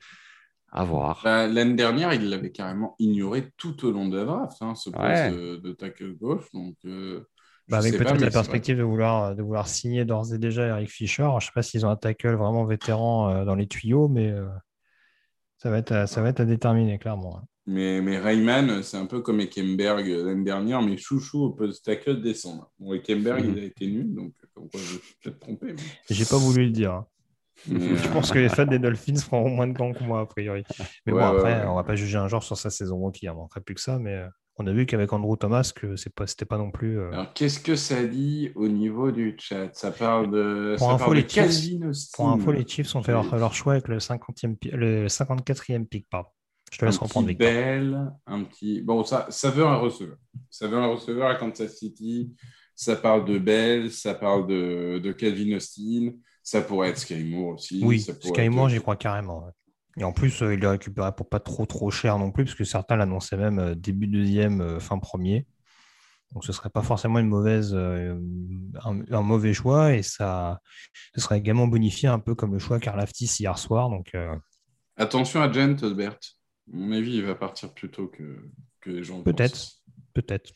À 0.73 0.85
voir. 0.85 1.21
Bah, 1.25 1.49
l'année 1.49 1.75
dernière, 1.75 2.15
il 2.15 2.29
l'avait 2.29 2.53
carrément 2.53 2.95
ignoré 3.01 3.51
tout 3.57 3.85
au 3.85 3.91
long 3.91 4.09
de 4.09 4.17
la 4.17 4.25
draft, 4.25 4.57
hein, 4.61 4.75
ce 4.77 4.91
poste 4.91 5.63
de, 5.63 5.73
tackle 5.73 6.15
gauche. 6.17 6.47
Donc, 6.53 6.77
euh, 6.85 7.27
bah, 7.69 7.79
avec 7.79 7.97
peut-être 7.97 8.21
la 8.21 8.31
perspective 8.31 8.79
de 8.79 8.83
vouloir, 8.83 9.35
de 9.35 9.43
vouloir 9.43 9.67
signer 9.67 10.05
d'ores 10.05 10.33
et 10.33 10.39
déjà 10.39 10.69
Eric 10.69 10.89
Fischer. 10.89 11.25
Je 11.31 11.35
ne 11.35 11.41
sais 11.41 11.51
pas 11.55 11.63
s'ils 11.63 11.85
ont 11.85 11.91
un 11.91 11.97
tackle 11.97 12.35
vraiment 12.35 12.65
vétéran 12.65 13.31
euh, 13.31 13.45
dans 13.45 13.57
les 13.57 13.67
tuyaux, 13.67 14.09
mais 14.09 14.31
euh, 14.31 14.47
ça, 15.59 15.71
va 15.71 15.79
être 15.79 15.93
à, 15.93 16.07
ça 16.07 16.23
va 16.23 16.29
être 16.29 16.41
à 16.41 16.45
déterminer, 16.45 16.99
clairement. 16.99 17.39
Hein. 17.39 17.45
Mais, 17.67 18.01
mais 18.01 18.19
Rayman, 18.19 18.83
c'est 18.83 18.97
un 18.97 19.07
peu 19.07 19.21
comme 19.21 19.41
Ekemberg 19.41 20.07
l'année 20.07 20.45
dernière, 20.45 20.83
mais 20.83 20.97
chouchou 20.97 21.45
au 21.45 21.51
poste 21.51 21.85
tackle 21.85 22.21
descendre. 22.21 22.71
Bon, 22.79 22.95
Ekemberg, 22.95 23.45
il 23.45 23.59
a 23.59 23.65
été 23.65 23.87
nul, 23.89 24.15
donc 24.15 24.33
je 24.75 24.79
vais 24.79 25.01
peut-être 25.23 25.41
tromper. 25.41 25.73
Mais... 25.73 25.83
J'ai 26.09 26.25
pas 26.25 26.39
voulu 26.39 26.65
le 26.65 26.71
dire. 26.71 27.05
Hein. 27.69 27.79
Je 27.97 28.09
pense 28.09 28.31
que 28.31 28.39
les 28.39 28.49
fans 28.49 28.67
des 28.67 28.79
Dolphins 28.79 29.17
feront 29.17 29.51
moins 29.51 29.67
de 29.67 29.77
temps 29.77 29.93
que 29.93 30.03
moi, 30.03 30.21
a 30.21 30.27
priori. 30.27 30.65
Mais 31.07 31.13
bon, 31.13 31.21
après, 31.21 31.67
on 31.67 31.75
va 31.75 31.85
pas 31.85 31.97
juger 31.97 32.19
un 32.19 32.29
genre 32.29 32.43
sur 32.43 32.57
sa 32.57 32.71
saison 32.71 32.97
rookie. 32.97 33.27
Il 33.27 33.29
ne 33.29 33.35
manquerait 33.35 33.61
plus 33.61 33.75
que 33.75 33.81
ça. 33.81 33.99
Mais 33.99 34.15
euh, 34.15 34.29
on 34.57 34.67
a 34.67 34.73
vu 34.73 34.87
qu'avec 34.87 35.13
Andrew 35.13 35.37
Thomas, 35.37 35.73
que 35.75 35.97
ce 35.97 36.09
n'était 36.09 36.45
pas, 36.45 36.59
non 36.59 36.71
plus. 36.71 36.99
Euh, 36.99 37.13
Alors, 37.13 37.33
qu'est-ce 37.33 37.61
que 37.61 37.77
ça 37.77 38.05
dit 38.05 38.51
au 38.55 38.69
niveau 38.69 39.11
du 39.11 39.37
chat? 39.39 39.71
Ça 39.75 39.91
parle 39.91 40.31
de. 40.31 40.75
Pour, 40.79 40.91
info, 40.91 41.13
les 41.13 41.29
Chiefs, 41.29 42.11
pour 42.15 42.29
info, 42.29 42.53
les 42.53 42.67
Chiefs 42.67 42.95
ont 42.95 43.03
fait 43.03 43.13
leur, 43.13 43.55
choix 43.55 43.75
avec 43.75 43.89
le, 43.89 43.99
50e, 43.99 44.57
le 44.77 45.07
54e 45.07 45.87
pick. 45.87 46.07
Pardon. 46.11 46.29
Je 46.73 46.79
te 46.79 46.85
laisse 46.85 46.97
un 46.97 47.05
reprendre. 47.05 47.27
Petit 47.27 47.37
Bell, 47.37 48.13
un 48.27 48.45
petit. 48.45 48.83
Bon, 48.83 49.03
ça, 49.05 49.27
ça 49.29 49.51
veut 49.51 49.67
un 49.67 49.77
receveur. 49.77 50.17
Ça 50.51 50.69
veut 50.69 50.77
un 50.77 50.87
receveur 50.87 51.29
à 51.29 51.35
Kansas 51.35 51.77
City. 51.77 52.33
Ça 52.75 52.97
parle 52.97 53.25
de 53.25 53.39
Bell, 53.39 53.91
ça 53.91 54.15
parle 54.15 54.47
de, 54.47 55.01
de 55.03 55.13
Calvin 55.13 55.57
Austin. 55.57 56.13
Ça 56.51 56.63
pourrait 56.63 56.89
être 56.89 56.99
Sky 56.99 57.33
aussi. 57.37 57.81
Oui, 57.85 58.01
Sky 58.01 58.51
j'y 58.69 58.81
crois 58.81 58.97
carrément. 58.97 59.53
Et 59.97 60.03
en 60.03 60.11
plus, 60.11 60.43
euh, 60.43 60.55
il 60.55 60.59
l'a 60.59 60.73
récupéré 60.73 61.13
pour 61.17 61.29
pas 61.29 61.39
trop 61.39 61.65
trop 61.65 61.93
cher 61.93 62.19
non 62.19 62.33
plus, 62.33 62.45
parce 62.45 62.57
que 62.57 62.65
certains 62.65 62.97
l'annonçaient 62.97 63.37
même 63.37 63.61
euh, 63.61 63.75
début 63.77 64.09
deuxième, 64.09 64.61
euh, 64.61 64.81
fin 64.81 64.99
premier. 64.99 65.47
Donc 66.33 66.45
ce 66.45 66.51
serait 66.51 66.69
pas 66.69 66.83
forcément 66.83 67.21
une 67.21 67.29
mauvaise, 67.29 67.73
un, 67.73 69.23
mauvais 69.23 69.55
choix 69.55 69.95
et 69.95 70.03
ça, 70.03 70.61
ce 71.15 71.21
serait 71.21 71.39
également 71.39 71.69
bonifié 71.69 72.09
un 72.09 72.19
peu 72.19 72.35
comme 72.35 72.53
le 72.53 72.59
choix 72.59 72.81
Karlaftis 72.81 73.31
hier 73.39 73.57
soir. 73.57 73.89
Donc 73.89 74.17
attention 74.97 75.43
à 75.43 75.53
Gent, 75.53 75.85
Bert. 75.93 76.19
À 76.73 76.77
mon 76.77 76.93
avis, 76.93 77.17
il 77.17 77.25
va 77.25 77.35
partir 77.37 77.75
plus 77.75 77.91
tôt 77.91 78.07
que, 78.07 78.49
que 78.81 78.91
les 78.91 79.03
gens. 79.03 79.23
Peut-être 79.23 79.80
peut-être. 80.13 80.53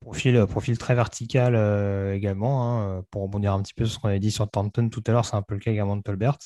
Profil, 0.00 0.46
profil 0.46 0.78
très 0.78 0.94
vertical 0.94 1.54
euh, 1.54 2.14
également. 2.14 2.96
Hein, 2.98 3.04
pour 3.10 3.22
rebondir 3.22 3.52
un 3.52 3.62
petit 3.62 3.74
peu 3.74 3.84
sur 3.84 3.94
ce 3.94 3.98
qu'on 3.98 4.08
avait 4.08 4.20
dit 4.20 4.30
sur 4.30 4.50
Thornton 4.50 4.88
tout 4.88 5.02
à 5.06 5.12
l'heure, 5.12 5.24
c'est 5.24 5.36
un 5.36 5.42
peu 5.42 5.54
le 5.54 5.60
cas 5.60 5.70
également 5.70 5.96
de 5.96 6.02
Tolbert. 6.02 6.38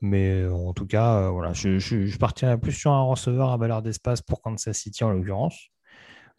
Mais 0.00 0.42
euh, 0.42 0.52
en 0.52 0.72
tout 0.72 0.86
cas, 0.86 1.16
euh, 1.16 1.30
voilà, 1.30 1.52
je, 1.52 1.78
je, 1.78 2.18
partirais 2.18 2.58
plus 2.58 2.72
sur 2.72 2.90
un 2.90 3.02
receveur 3.02 3.50
à 3.50 3.56
valeur 3.56 3.82
d'espace 3.82 4.20
pour 4.20 4.42
Kansas 4.42 4.76
City 4.76 5.04
en 5.04 5.10
l'occurrence. 5.10 5.68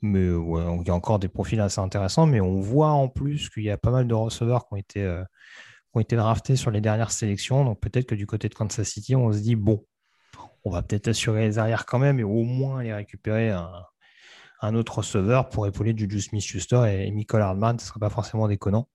Mais 0.02 0.26
il 0.26 0.88
y 0.88 0.90
a 0.90 0.94
encore 0.94 1.18
des 1.18 1.30
profils 1.30 1.61
assez 1.61 1.80
intéressants, 1.80 2.26
mais 2.26 2.41
on 2.41 2.60
voit 2.60 2.90
en 2.90 3.07
plus 3.07 3.49
qu'il 3.49 3.64
y 3.64 3.70
a 3.70 3.78
pas 3.78 3.91
mal 3.91 4.06
de 4.06 4.14
receveurs 4.14 4.68
qui 4.68 4.74
ont 4.74 4.78
été, 4.78 4.99
qui 4.99 5.90
ont 5.94 6.02
été 6.02 6.18
draftés 6.18 6.57
sur 6.57 6.72
les 6.72 6.82
dernières 6.82 7.11
sélections. 7.11 7.64
Donc 7.64 7.80
peut-être 7.80 8.06
que 8.06 8.15
du 8.15 8.28
côté 8.28 8.49
de 8.49 8.53
Kansas 8.53 8.86
City, 8.86 9.15
on 9.15 9.32
se 9.32 9.40
dit, 9.40 9.56
bon, 9.56 9.86
on 10.65 10.72
va 10.72 10.82
peut-être 10.82 11.07
assurer 11.07 11.48
les 11.48 11.57
arrières 11.57 11.86
quand 11.86 11.99
même 11.99 12.20
et 12.20 12.24
au 12.24 12.44
moins 12.44 12.80
aller 12.80 12.94
récupérer 12.94 13.52
un, 13.52 13.70
un 14.64 14.76
autre 14.76 14.99
receveur 14.99 15.49
pour 15.49 15.68
épauler 15.68 15.94
Juju 15.95 16.22
Smith-Schuster 16.22 16.84
et, 16.88 17.11
Michael 17.11 17.41
Hardman, 17.41 17.77
ce 17.80 17.84
ne 17.84 17.88
serait 17.90 17.99
pas 17.99 18.10
forcément 18.10 18.48
déconnant. 18.48 18.88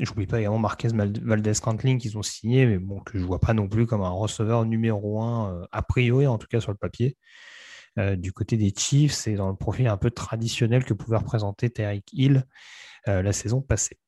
Je 0.00 0.10
n'oublie 0.10 0.26
pas 0.26 0.40
également 0.40 0.58
Marquez 0.58 0.88
Valdez-Cantling 0.88 1.98
qu'ils 1.98 2.18
ont 2.18 2.22
signé, 2.22 2.66
mais 2.66 2.78
bon, 2.78 3.00
que 3.00 3.16
je 3.16 3.22
ne 3.22 3.26
vois 3.26 3.40
pas 3.40 3.54
non 3.54 3.68
plus 3.68 3.86
comme 3.86 4.02
un 4.02 4.10
receveur 4.10 4.66
numéro 4.66 5.22
un, 5.22 5.54
euh, 5.54 5.66
a 5.72 5.82
priori, 5.82 6.26
en 6.26 6.38
tout 6.38 6.48
cas 6.48 6.60
sur 6.60 6.72
le 6.72 6.76
papier. 6.76 7.16
Euh, 7.98 8.16
du 8.16 8.32
côté 8.32 8.56
des 8.56 8.74
Chiefs, 8.76 9.12
c'est 9.12 9.34
dans 9.34 9.48
le 9.48 9.56
profil 9.56 9.86
un 9.86 9.96
peu 9.96 10.10
traditionnel 10.10 10.84
que 10.84 10.92
pouvait 10.92 11.16
représenter 11.16 11.70
Tyreek 11.70 12.12
Hill 12.12 12.44
euh, 13.08 13.22
la 13.22 13.32
saison 13.32 13.62
passée. 13.62 13.98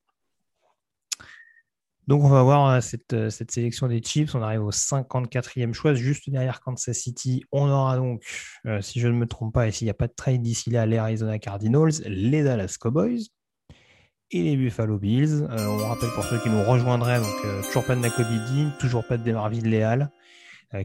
Donc, 2.09 2.23
on 2.23 2.29
va 2.29 2.41
voir 2.41 2.71
euh, 2.71 2.79
euh, 3.13 3.29
cette, 3.29 3.51
sélection 3.51 3.87
des 3.87 4.01
Chiefs. 4.01 4.33
On 4.33 4.41
arrive 4.41 4.63
au 4.63 4.71
54e 4.71 5.73
choix, 5.73 5.93
juste 5.93 6.27
derrière 6.27 6.59
Kansas 6.59 6.97
City. 6.97 7.43
On 7.51 7.69
aura 7.69 7.97
donc, 7.97 8.23
euh, 8.65 8.81
si 8.81 8.99
je 8.99 9.07
ne 9.07 9.13
me 9.13 9.27
trompe 9.27 9.53
pas, 9.53 9.67
et 9.67 9.71
s'il 9.71 9.85
n'y 9.85 9.91
a 9.91 9.93
pas 9.93 10.07
de 10.07 10.13
trade 10.15 10.41
d'ici 10.41 10.71
là, 10.71 10.87
les 10.87 10.97
Arizona 10.97 11.37
Cardinals, 11.37 12.01
les 12.07 12.43
Dallas 12.43 12.77
Cowboys 12.79 13.27
et 14.31 14.41
les 14.41 14.57
Buffalo 14.57 14.97
Bills. 14.97 15.47
on 15.51 15.77
rappelle 15.77 16.09
pour 16.15 16.23
ceux 16.23 16.39
qui 16.39 16.49
nous 16.49 16.63
rejoindraient, 16.63 17.21
toujours 17.67 17.85
pas 17.85 17.95
de 17.95 18.01
Nakobe 18.01 18.25
Dean, 18.25 18.71
toujours 18.79 19.05
pas 19.05 19.17
de 19.17 19.23
Demarvin 19.23 19.61
Léal, 19.61 20.11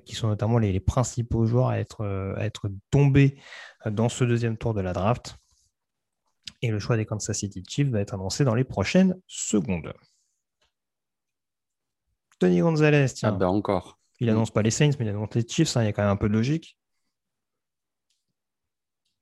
qui 0.04 0.14
sont 0.14 0.28
notamment 0.28 0.58
les, 0.58 0.78
principaux 0.78 1.46
joueurs 1.46 1.68
à 1.68 1.78
être, 1.78 2.04
à 2.36 2.44
être 2.44 2.70
tombés 2.90 3.38
dans 3.86 4.10
ce 4.10 4.24
deuxième 4.24 4.58
tour 4.58 4.74
de 4.74 4.82
la 4.82 4.92
draft. 4.92 5.36
Et 6.60 6.68
le 6.68 6.78
choix 6.78 6.98
des 6.98 7.06
Kansas 7.06 7.38
City 7.38 7.62
Chiefs 7.66 7.88
va 7.88 8.00
être 8.00 8.12
annoncé 8.12 8.44
dans 8.44 8.54
les 8.54 8.64
prochaines 8.64 9.14
secondes. 9.26 9.94
Tony 12.44 12.60
Gonzalez, 12.60 13.06
tiens. 13.14 13.30
Ah 13.30 13.38
ben 13.38 13.46
encore. 13.46 13.98
Il 14.20 14.28
annonce 14.28 14.50
pas 14.50 14.60
les 14.60 14.70
Saints, 14.70 14.90
mais 14.98 15.06
il 15.06 15.08
annonce 15.08 15.34
les 15.34 15.48
Chiefs. 15.48 15.78
Hein, 15.78 15.82
il 15.82 15.86
y 15.86 15.88
a 15.88 15.92
quand 15.94 16.02
même 16.02 16.10
un 16.10 16.16
peu 16.16 16.28
de 16.28 16.34
logique. 16.34 16.76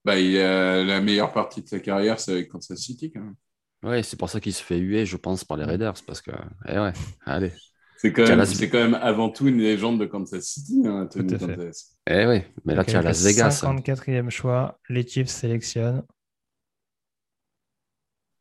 Bah, 0.05 0.19
il 0.19 0.37
a 0.39 0.83
la 0.83 1.01
meilleure 1.01 1.33
partie 1.33 1.63
de 1.63 1.69
sa 1.69 1.79
carrière, 1.79 2.19
c'est 2.19 2.33
avec 2.33 2.49
Kansas 2.49 2.77
City 2.77 3.13
quand 3.13 3.21
même. 3.21 3.37
Oui, 3.85 4.03
c'est 4.03 4.19
pour 4.19 4.29
ça 4.29 4.41
qu'il 4.41 4.53
se 4.53 4.63
fait 4.63 4.79
huer, 4.79 5.07
je 5.07 5.17
pense, 5.17 5.45
par 5.45 5.57
les 5.57 5.65
Raiders. 5.65 5.95
Parce 6.05 6.21
que, 6.21 6.33
eh 6.67 6.79
ouais, 6.81 6.93
allez. 7.25 7.53
C'est 7.97 8.13
quand, 8.13 8.27
même, 8.27 8.45
quand 8.45 8.79
même 8.79 8.95
avant 8.95 9.31
tout 9.31 9.47
une 9.47 9.59
légende 9.59 10.01
de 10.01 10.07
Kansas 10.07 10.43
City, 10.43 10.83
hein, 10.85 11.07
Tony 11.07 11.37
Gonzalez. 11.37 11.71
Eh 12.09 12.27
oui, 12.27 12.43
mais 12.65 12.75
là, 12.75 12.85
tu 12.85 12.97
as 12.97 13.03
Las 13.03 13.23
Vegas. 13.23 13.63
54e 13.63 14.31
choix, 14.31 14.81
les 14.89 15.07
Chiefs 15.07 15.29
sélectionnent 15.29 16.03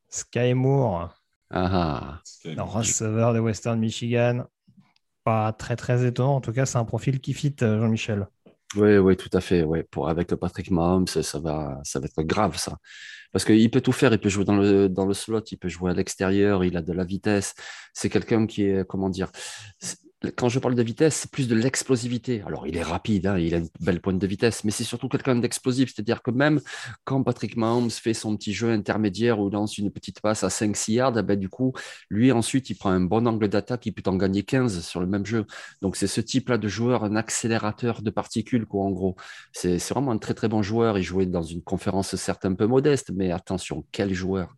Sky 0.10 0.56
Moore. 0.56 1.14
Ah, 1.52 2.20
ah. 2.58 2.64
receveur 2.64 3.34
de 3.34 3.40
Western 3.40 3.80
Michigan 3.80 4.45
pas 5.23 5.53
très 5.53 5.76
très 5.76 6.06
étonnant. 6.06 6.35
En 6.35 6.41
tout 6.41 6.53
cas, 6.53 6.65
c'est 6.65 6.77
un 6.77 6.85
profil 6.85 7.19
qui 7.19 7.34
fit, 7.34 7.56
euh, 7.61 7.80
Jean-Michel. 7.80 8.27
Oui, 8.76 8.98
oui, 8.98 9.18
tout 9.18 9.30
à 9.34 9.41
fait. 9.41 9.64
Ouais. 9.64 9.84
Pour, 9.84 10.10
avec 10.10 10.34
Patrick 10.35 10.72
Mahomes, 10.72 11.07
ça 11.07 11.39
va, 11.39 11.80
ça 11.84 11.99
va 11.99 12.06
être 12.06 12.22
grave, 12.22 12.57
ça. 12.57 12.77
Parce 13.31 13.45
qu'il 13.45 13.69
peut 13.69 13.81
tout 13.81 13.91
faire. 13.91 14.14
Il 14.14 14.19
peut 14.19 14.30
jouer 14.30 14.45
dans 14.45 14.56
le, 14.56 14.89
dans 14.89 15.06
le 15.06 15.14
slot, 15.14 15.43
il 15.52 15.57
peut 15.57 15.69
jouer 15.69 15.91
à 15.91 15.93
l'extérieur, 15.93 16.64
il 16.64 16.77
a 16.77 16.81
de 16.81 16.93
la 16.93 17.03
vitesse. 17.03 17.53
C'est 17.93 18.10
quelqu'un 18.10 18.45
qui 18.45 18.64
est, 18.64 18.88
comment 18.88 19.10
dire, 19.10 19.31
quand 20.35 20.49
je 20.49 20.60
parle 20.60 20.76
de 20.76 20.84
vitesse, 20.84 21.15
c'est 21.15 21.31
plus 21.31 21.48
de 21.48 21.56
l'explosivité. 21.56 22.43
Alors, 22.45 22.68
il 22.68 22.77
est 22.77 22.84
rapide, 22.84 23.26
hein, 23.26 23.38
il 23.39 23.56
a 23.56 23.57
une 23.57 23.69
belle 23.80 23.99
pointe 24.02 24.19
de 24.19 24.27
vitesse, 24.27 24.64
mais 24.64 24.72
c'est 24.72 24.84
surtout 24.84 25.10
quelqu'un 25.10 25.35
d'explosif. 25.35 25.91
C'est-à-dire 25.93 26.22
que 26.22 26.30
même 26.30 26.61
quand 27.06 27.23
Patrick 27.23 27.57
Mahomes 27.57 27.89
fait 27.89 28.14
son 28.14 28.38
petit 28.38 28.53
jeu 28.53 28.72
intermédiaire 28.72 29.39
ou 29.39 29.49
lance 29.49 29.77
une 29.80 29.91
petite 29.91 30.22
passe 30.22 30.43
à 30.43 30.49
5-6 30.49 30.93
yards, 30.93 31.18
eh 31.18 31.23
ben, 31.23 31.39
du 31.39 31.49
coup, 31.49 31.73
lui, 32.10 32.31
ensuite, 32.31 32.69
il 32.69 32.76
prend 32.76 32.91
un 32.91 33.02
bon 33.02 33.27
angle 33.27 33.48
d'attaque, 33.48 33.85
il 33.88 33.93
peut 33.93 34.07
en 34.10 34.15
gagner 34.15 34.43
15 34.43 34.85
sur 34.85 34.99
le 34.99 35.07
même 35.07 35.26
jeu. 35.26 35.45
Donc, 35.81 35.95
c'est 35.95 36.07
ce 36.07 36.22
type-là 36.22 36.57
de 36.60 36.68
joueur, 36.68 37.03
un 37.03 37.15
accélérateur 37.15 38.02
de 38.03 38.10
particules, 38.11 38.65
quoi, 38.68 38.84
en 38.84 38.91
gros. 38.91 39.15
C'est 39.53 39.77
vraiment 39.89 40.11
un 40.11 40.18
très, 40.19 40.35
très 40.35 40.48
bon 40.48 40.61
joueur. 40.61 40.99
Il 40.99 41.03
jouait 41.03 41.26
dans 41.26 41.43
une 41.43 41.64
conférence 41.64 42.15
certes 42.15 42.45
un 42.45 42.53
peu 42.53 42.68
modeste, 42.68 43.11
mais 43.14 43.31
attention, 43.31 43.85
quel 43.91 44.14
joueur. 44.14 44.56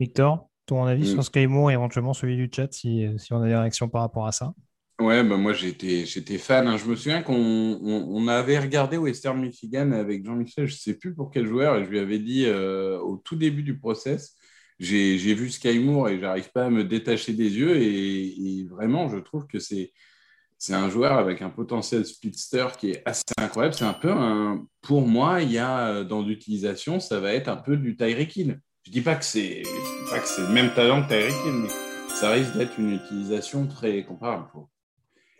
Victor? 0.00 0.49
Ton 0.70 0.84
avis 0.84 1.06
sur 1.06 1.18
mm. 1.18 1.22
Sky 1.22 1.46
Moore 1.46 1.70
et 1.70 1.74
éventuellement 1.74 2.14
celui 2.14 2.36
du 2.36 2.50
chat 2.54 2.72
si, 2.72 3.06
si 3.18 3.32
on 3.32 3.42
a 3.42 3.46
des 3.46 3.56
réactions 3.56 3.88
par 3.88 4.02
rapport 4.02 4.26
à 4.26 4.32
ça? 4.32 4.52
Ouais, 5.00 5.24
bah 5.24 5.38
moi 5.38 5.54
j'étais, 5.54 6.04
j'étais 6.04 6.36
fan. 6.36 6.68
Hein. 6.68 6.76
Je 6.76 6.84
me 6.84 6.94
souviens 6.94 7.22
qu'on 7.22 7.34
on, 7.34 8.28
avait 8.28 8.58
regardé 8.58 8.98
Western 8.98 9.40
Michigan 9.40 9.92
avec 9.92 10.26
Jean-Michel, 10.26 10.66
je 10.66 10.74
ne 10.74 10.78
sais 10.78 10.94
plus 10.94 11.14
pour 11.14 11.30
quel 11.30 11.46
joueur, 11.46 11.76
et 11.76 11.84
je 11.84 11.88
lui 11.88 11.98
avais 11.98 12.18
dit 12.18 12.44
euh, 12.44 12.98
au 12.98 13.16
tout 13.16 13.34
début 13.34 13.62
du 13.62 13.78
process, 13.78 14.36
j'ai 14.78 15.34
vu 15.34 15.50
Sky 15.50 15.78
Moore 15.78 16.10
et 16.10 16.20
j'arrive 16.20 16.50
pas 16.52 16.66
à 16.66 16.70
me 16.70 16.84
détacher 16.84 17.32
des 17.32 17.56
yeux. 17.56 17.76
Et, 17.80 18.66
vraiment, 18.70 19.08
je 19.08 19.18
trouve 19.18 19.46
que 19.46 19.58
c'est 19.58 19.92
c'est 20.58 20.74
un 20.74 20.90
joueur 20.90 21.12
avec 21.12 21.40
un 21.40 21.48
potentiel 21.48 22.04
speedster 22.04 22.66
qui 22.78 22.90
est 22.90 23.02
assez 23.06 23.22
incroyable. 23.38 23.74
C'est 23.74 23.84
un 23.84 23.94
peu 23.94 24.10
un. 24.10 24.66
Pour 24.82 25.06
moi, 25.06 25.40
il 25.42 25.50
y 25.52 25.58
a 25.58 26.04
dans 26.04 26.22
l'utilisation, 26.22 27.00
ça 27.00 27.20
va 27.20 27.32
être 27.32 27.48
un 27.48 27.56
peu 27.56 27.78
du 27.78 27.96
Tyreek 27.96 28.36
Hill. 28.36 28.60
Je 28.86 28.90
dis 28.90 29.02
pas 29.02 29.14
que 29.14 29.24
c'est 29.24 29.62
pas 30.10 30.18
que 30.18 30.26
c'est 30.26 30.42
le 30.42 30.48
même 30.48 30.72
talent 30.72 31.02
que 31.02 31.08
Tyreek 31.08 31.34
Hill, 31.46 31.62
mais 31.62 31.68
ça 32.14 32.30
risque 32.30 32.56
d'être 32.56 32.78
une 32.78 32.94
utilisation 32.94 33.66
très 33.66 34.04
comparable. 34.04 34.46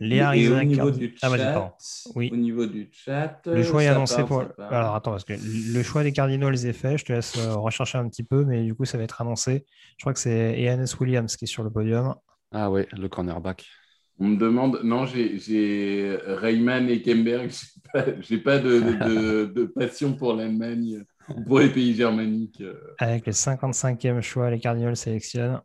Les 0.03 0.21
Arizona 0.21 0.63
au 0.63 0.65
niveau 0.65 0.91
du 0.91 1.15
ah, 1.21 1.37
chat, 1.37 1.77
oui. 2.15 2.31
au 2.33 2.37
niveau 2.37 2.65
du 2.65 2.89
chat, 2.91 3.43
le 3.45 3.63
choix 3.63 3.85
est 3.85 3.89
annoncé 3.89 4.25
pour. 4.25 4.45
Alors 4.59 4.95
attends, 4.95 5.11
parce 5.11 5.25
que 5.25 5.35
le 5.35 5.83
choix 5.83 6.03
des 6.03 6.13
Cardinals 6.13 6.65
est 6.65 6.73
fait. 6.73 6.97
Je 6.97 7.05
te 7.05 7.13
laisse 7.13 7.37
euh, 7.37 7.55
rechercher 7.57 7.99
un 7.99 8.09
petit 8.09 8.23
peu, 8.23 8.45
mais 8.47 8.65
du 8.65 8.75
coup, 8.75 8.87
ça 8.87 8.97
va 8.97 9.05
être 9.05 9.21
annoncé. 9.21 9.67
Je 9.99 10.03
crois 10.03 10.15
que 10.15 10.19
c'est 10.19 10.59
Eanes 10.59 10.87
Williams 10.99 11.37
qui 11.37 11.45
est 11.45 11.49
sur 11.49 11.63
le 11.63 11.71
podium. 11.71 12.15
Ah 12.51 12.71
oui, 12.71 12.83
le 12.93 13.09
cornerback. 13.09 13.67
On 14.19 14.29
me 14.29 14.37
demande, 14.37 14.81
non, 14.85 15.05
j'ai 15.05 16.19
Rayman 16.27 16.89
et 16.89 17.03
Kemberg. 17.03 17.51
J'ai 18.21 18.39
pas, 18.39 18.59
pas 18.59 18.63
de, 18.63 18.81
de, 18.81 19.45
de, 19.47 19.65
passion 19.65 20.15
pour 20.15 20.35
l'Allemagne, 20.35 21.03
pour 21.47 21.61
les 21.61 21.71
pays 21.71 21.95
germaniques. 21.95 22.63
Avec 22.99 23.27
le 23.27 23.33
55e 23.33 24.21
choix, 24.21 24.51
les 24.51 24.61
Cardinals 24.61 24.97
sélectionnent 24.97 25.61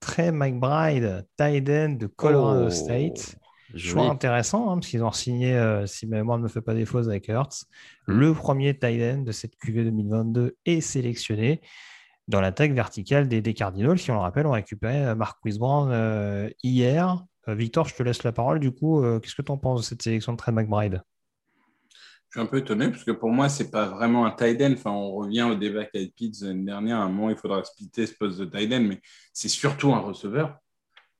Trey 0.00 0.32
McBride, 0.32 1.26
end 1.38 1.96
de 1.98 2.06
Colorado 2.06 2.66
oh, 2.66 2.70
State. 2.70 3.36
Choix 3.76 4.10
intéressant, 4.10 4.68
hein, 4.68 4.74
parce 4.74 4.88
qu'ils 4.88 5.04
ont 5.04 5.12
signé, 5.12 5.54
euh, 5.54 5.86
si 5.86 6.06
ma 6.08 6.16
mémoire 6.16 6.38
ne 6.38 6.42
me 6.42 6.48
fait 6.48 6.60
pas 6.60 6.74
défaut, 6.74 6.98
avec 6.98 7.28
Hertz. 7.28 7.66
Le 8.06 8.34
premier 8.34 8.76
end 8.82 9.22
de 9.22 9.30
cette 9.30 9.56
QV 9.56 9.84
2022 9.84 10.56
est 10.64 10.80
sélectionné 10.80 11.60
dans 12.26 12.40
l'attaque 12.40 12.72
verticale 12.72 13.28
des, 13.28 13.40
des, 13.40 13.54
Cardinals, 13.54 13.98
qui, 13.98 14.10
on 14.10 14.14
le 14.14 14.20
rappelle, 14.20 14.46
ont 14.46 14.52
récupéré 14.52 15.04
euh, 15.04 15.14
Mark 15.14 15.38
Wisbrand 15.44 15.90
euh, 15.90 16.50
hier. 16.64 17.24
Victor, 17.46 17.86
je 17.86 17.94
te 17.94 18.02
laisse 18.02 18.22
la 18.24 18.32
parole. 18.32 18.60
Du 18.60 18.70
coup, 18.70 19.02
qu'est-ce 19.20 19.34
que 19.34 19.42
tu 19.42 19.50
en 19.50 19.58
penses 19.58 19.80
de 19.80 19.84
cette 19.84 20.02
sélection 20.02 20.32
de 20.32 20.36
Trey 20.36 20.52
McBride? 20.52 21.02
Je 22.30 22.38
suis 22.38 22.46
un 22.46 22.48
peu 22.48 22.58
étonné 22.58 22.88
parce 22.88 23.02
que 23.02 23.10
pour 23.10 23.30
moi, 23.30 23.48
ce 23.48 23.64
n'est 23.64 23.70
pas 23.70 23.86
vraiment 23.86 24.24
un 24.24 24.30
tight 24.30 24.62
end. 24.62 24.72
Enfin, 24.72 24.92
on 24.92 25.10
revient 25.10 25.42
au 25.42 25.56
débat 25.56 25.80
avec 25.92 26.14
Pitts 26.14 26.42
l'année 26.42 26.64
dernière. 26.64 26.98
À 26.98 27.02
un 27.02 27.08
moment, 27.08 27.28
il 27.28 27.36
faudra 27.36 27.64
splitter 27.64 28.06
ce 28.06 28.14
poste 28.14 28.38
de 28.38 28.44
tight 28.44 28.72
end, 28.72 28.82
mais 28.82 29.00
c'est 29.32 29.48
surtout 29.48 29.92
un 29.92 29.98
receveur. 29.98 30.56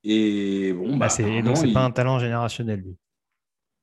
Et 0.05 0.73
bon, 0.73 0.93
bah, 0.93 1.07
bah 1.07 1.09
c'est, 1.09 1.43
donc, 1.43 1.57
c'est 1.57 1.73
pas 1.73 1.85
un 1.85 1.91
talent 1.91 2.20
générationnel, 2.20 2.81
lui. 2.81 2.97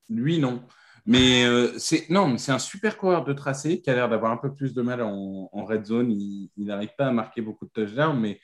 Lui, 0.09 0.39
non. 0.39 0.63
Mais 1.05 1.45
euh, 1.45 1.77
c'est 1.77 2.09
non, 2.09 2.37
c'est 2.37 2.53
un 2.53 2.59
super 2.59 2.97
coureur 2.97 3.25
de 3.25 3.33
tracé 3.33 3.81
qui 3.81 3.89
a 3.89 3.95
l'air 3.95 4.07
d'avoir 4.07 4.31
un 4.31 4.37
peu 4.37 4.53
plus 4.53 4.73
de 4.73 4.81
mal 4.81 5.01
en, 5.01 5.49
red 5.65 5.85
zone. 5.85 6.11
Il 6.11 6.49
n'arrive 6.57 6.95
pas 6.97 7.07
à 7.07 7.11
marquer 7.11 7.41
beaucoup 7.41 7.65
de 7.65 7.71
touchdowns, 7.71 8.19
mais 8.21 8.39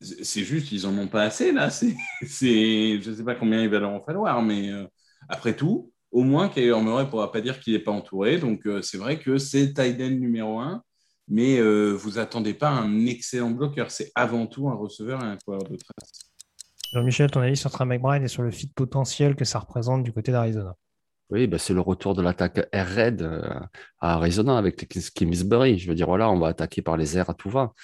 c'est 0.00 0.44
juste, 0.44 0.72
ils 0.72 0.86
en 0.86 0.96
ont 0.96 1.08
pas 1.08 1.22
assez 1.22 1.52
là. 1.52 1.68
C'est, 1.70 1.94
c'est, 2.26 3.00
je 3.02 3.10
ne 3.10 3.16
sais 3.16 3.24
pas 3.24 3.34
combien 3.34 3.62
il 3.62 3.68
va 3.68 3.80
leur 3.80 3.90
en 3.90 4.00
falloir, 4.00 4.40
mais 4.42 4.70
euh, 4.70 4.86
après 5.28 5.54
tout, 5.54 5.92
au 6.18 6.24
moins 6.24 6.48
Kyler 6.48 6.80
Murray 6.82 7.04
ne 7.04 7.08
pourra 7.08 7.30
pas 7.30 7.40
dire 7.40 7.60
qu'il 7.60 7.74
n'est 7.74 7.78
pas 7.78 7.92
entouré. 7.92 8.38
Donc, 8.38 8.66
euh, 8.66 8.82
c'est 8.82 8.98
vrai 8.98 9.20
que 9.20 9.38
c'est 9.38 9.72
Tiden 9.72 10.18
numéro 10.18 10.58
un, 10.58 10.82
mais 11.28 11.58
euh, 11.60 11.92
vous 11.92 12.18
attendez 12.18 12.54
pas 12.54 12.70
un 12.70 13.06
excellent 13.06 13.52
bloqueur. 13.52 13.92
C'est 13.92 14.10
avant 14.16 14.48
tout 14.48 14.68
un 14.68 14.74
receveur 14.74 15.22
et 15.22 15.26
un 15.26 15.36
coureur 15.36 15.62
de 15.62 15.76
trace. 15.76 16.10
Jean-Michel, 16.92 17.30
ton 17.30 17.40
avis 17.40 17.56
sur 17.56 17.70
Trey 17.70 17.84
McBride 17.84 18.24
et 18.24 18.28
sur 18.28 18.42
le 18.42 18.50
fit 18.50 18.66
potentiel 18.66 19.36
que 19.36 19.44
ça 19.44 19.60
représente 19.60 20.02
du 20.02 20.12
côté 20.12 20.32
d'Arizona? 20.32 20.74
Oui, 21.30 21.46
bah, 21.46 21.58
c'est 21.58 21.74
le 21.74 21.82
retour 21.82 22.16
de 22.16 22.22
l'attaque 22.22 22.66
air 22.72 22.88
raid 22.88 23.22
euh, 23.22 23.40
à 24.00 24.14
Arizona 24.14 24.58
avec 24.58 24.88
Kingsbury. 25.14 25.78
Je 25.78 25.88
veux 25.88 25.94
dire, 25.94 26.08
voilà, 26.08 26.30
on 26.30 26.40
va 26.40 26.48
attaquer 26.48 26.82
par 26.82 26.96
les 26.96 27.16
airs 27.16 27.30
à 27.30 27.34
tout 27.34 27.50
va. 27.50 27.74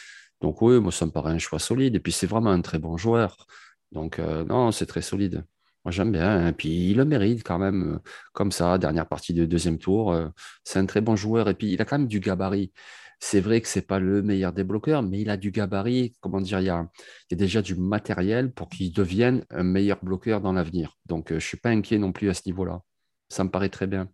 Donc 0.40 0.60
oui, 0.60 0.80
moi, 0.80 0.90
ça 0.90 1.06
me 1.06 1.12
paraît 1.12 1.32
un 1.32 1.38
choix 1.38 1.60
solide. 1.60 1.94
Et 1.94 2.00
puis, 2.00 2.10
c'est 2.10 2.26
vraiment 2.26 2.50
un 2.50 2.62
très 2.62 2.80
bon 2.80 2.96
joueur. 2.96 3.46
Donc, 3.92 4.18
non, 4.18 4.72
c'est 4.72 4.86
très 4.86 5.02
solide. 5.02 5.44
Moi, 5.84 5.92
j'aime 5.92 6.12
bien. 6.12 6.40
Et 6.40 6.48
hein. 6.48 6.52
puis, 6.52 6.90
il 6.90 6.96
le 6.96 7.04
mérite 7.04 7.42
quand 7.44 7.58
même, 7.58 7.94
euh, 7.94 7.98
comme 8.32 8.52
ça, 8.52 8.78
dernière 8.78 9.06
partie 9.06 9.34
de 9.34 9.44
deuxième 9.44 9.78
tour. 9.78 10.12
Euh, 10.12 10.28
c'est 10.64 10.78
un 10.78 10.86
très 10.86 11.02
bon 11.02 11.14
joueur. 11.14 11.48
Et 11.48 11.54
puis, 11.54 11.72
il 11.72 11.82
a 11.82 11.84
quand 11.84 11.98
même 11.98 12.08
du 12.08 12.20
gabarit. 12.20 12.72
C'est 13.20 13.40
vrai 13.40 13.60
que 13.60 13.68
ce 13.68 13.78
n'est 13.78 13.84
pas 13.84 13.98
le 13.98 14.22
meilleur 14.22 14.52
des 14.52 14.64
bloqueurs, 14.64 15.02
mais 15.02 15.20
il 15.20 15.30
a 15.30 15.36
du 15.36 15.50
gabarit. 15.50 16.14
Comment 16.20 16.40
dire, 16.40 16.60
il 16.60 16.66
y 16.66 16.70
a, 16.70 16.88
déjà 17.30 17.60
du 17.62 17.74
matériel 17.74 18.52
pour 18.52 18.68
qu'il 18.68 18.92
devienne 18.92 19.44
un 19.50 19.62
meilleur 19.62 19.98
bloqueur 20.02 20.40
dans 20.40 20.52
l'avenir. 20.52 20.96
Donc, 21.06 21.30
euh, 21.30 21.34
je 21.34 21.44
ne 21.44 21.48
suis 21.48 21.58
pas 21.58 21.70
inquiet 21.70 21.98
non 21.98 22.12
plus 22.12 22.30
à 22.30 22.34
ce 22.34 22.42
niveau-là. 22.46 22.80
Ça 23.28 23.44
me 23.44 23.50
paraît 23.50 23.68
très 23.68 23.86
bien. 23.86 24.08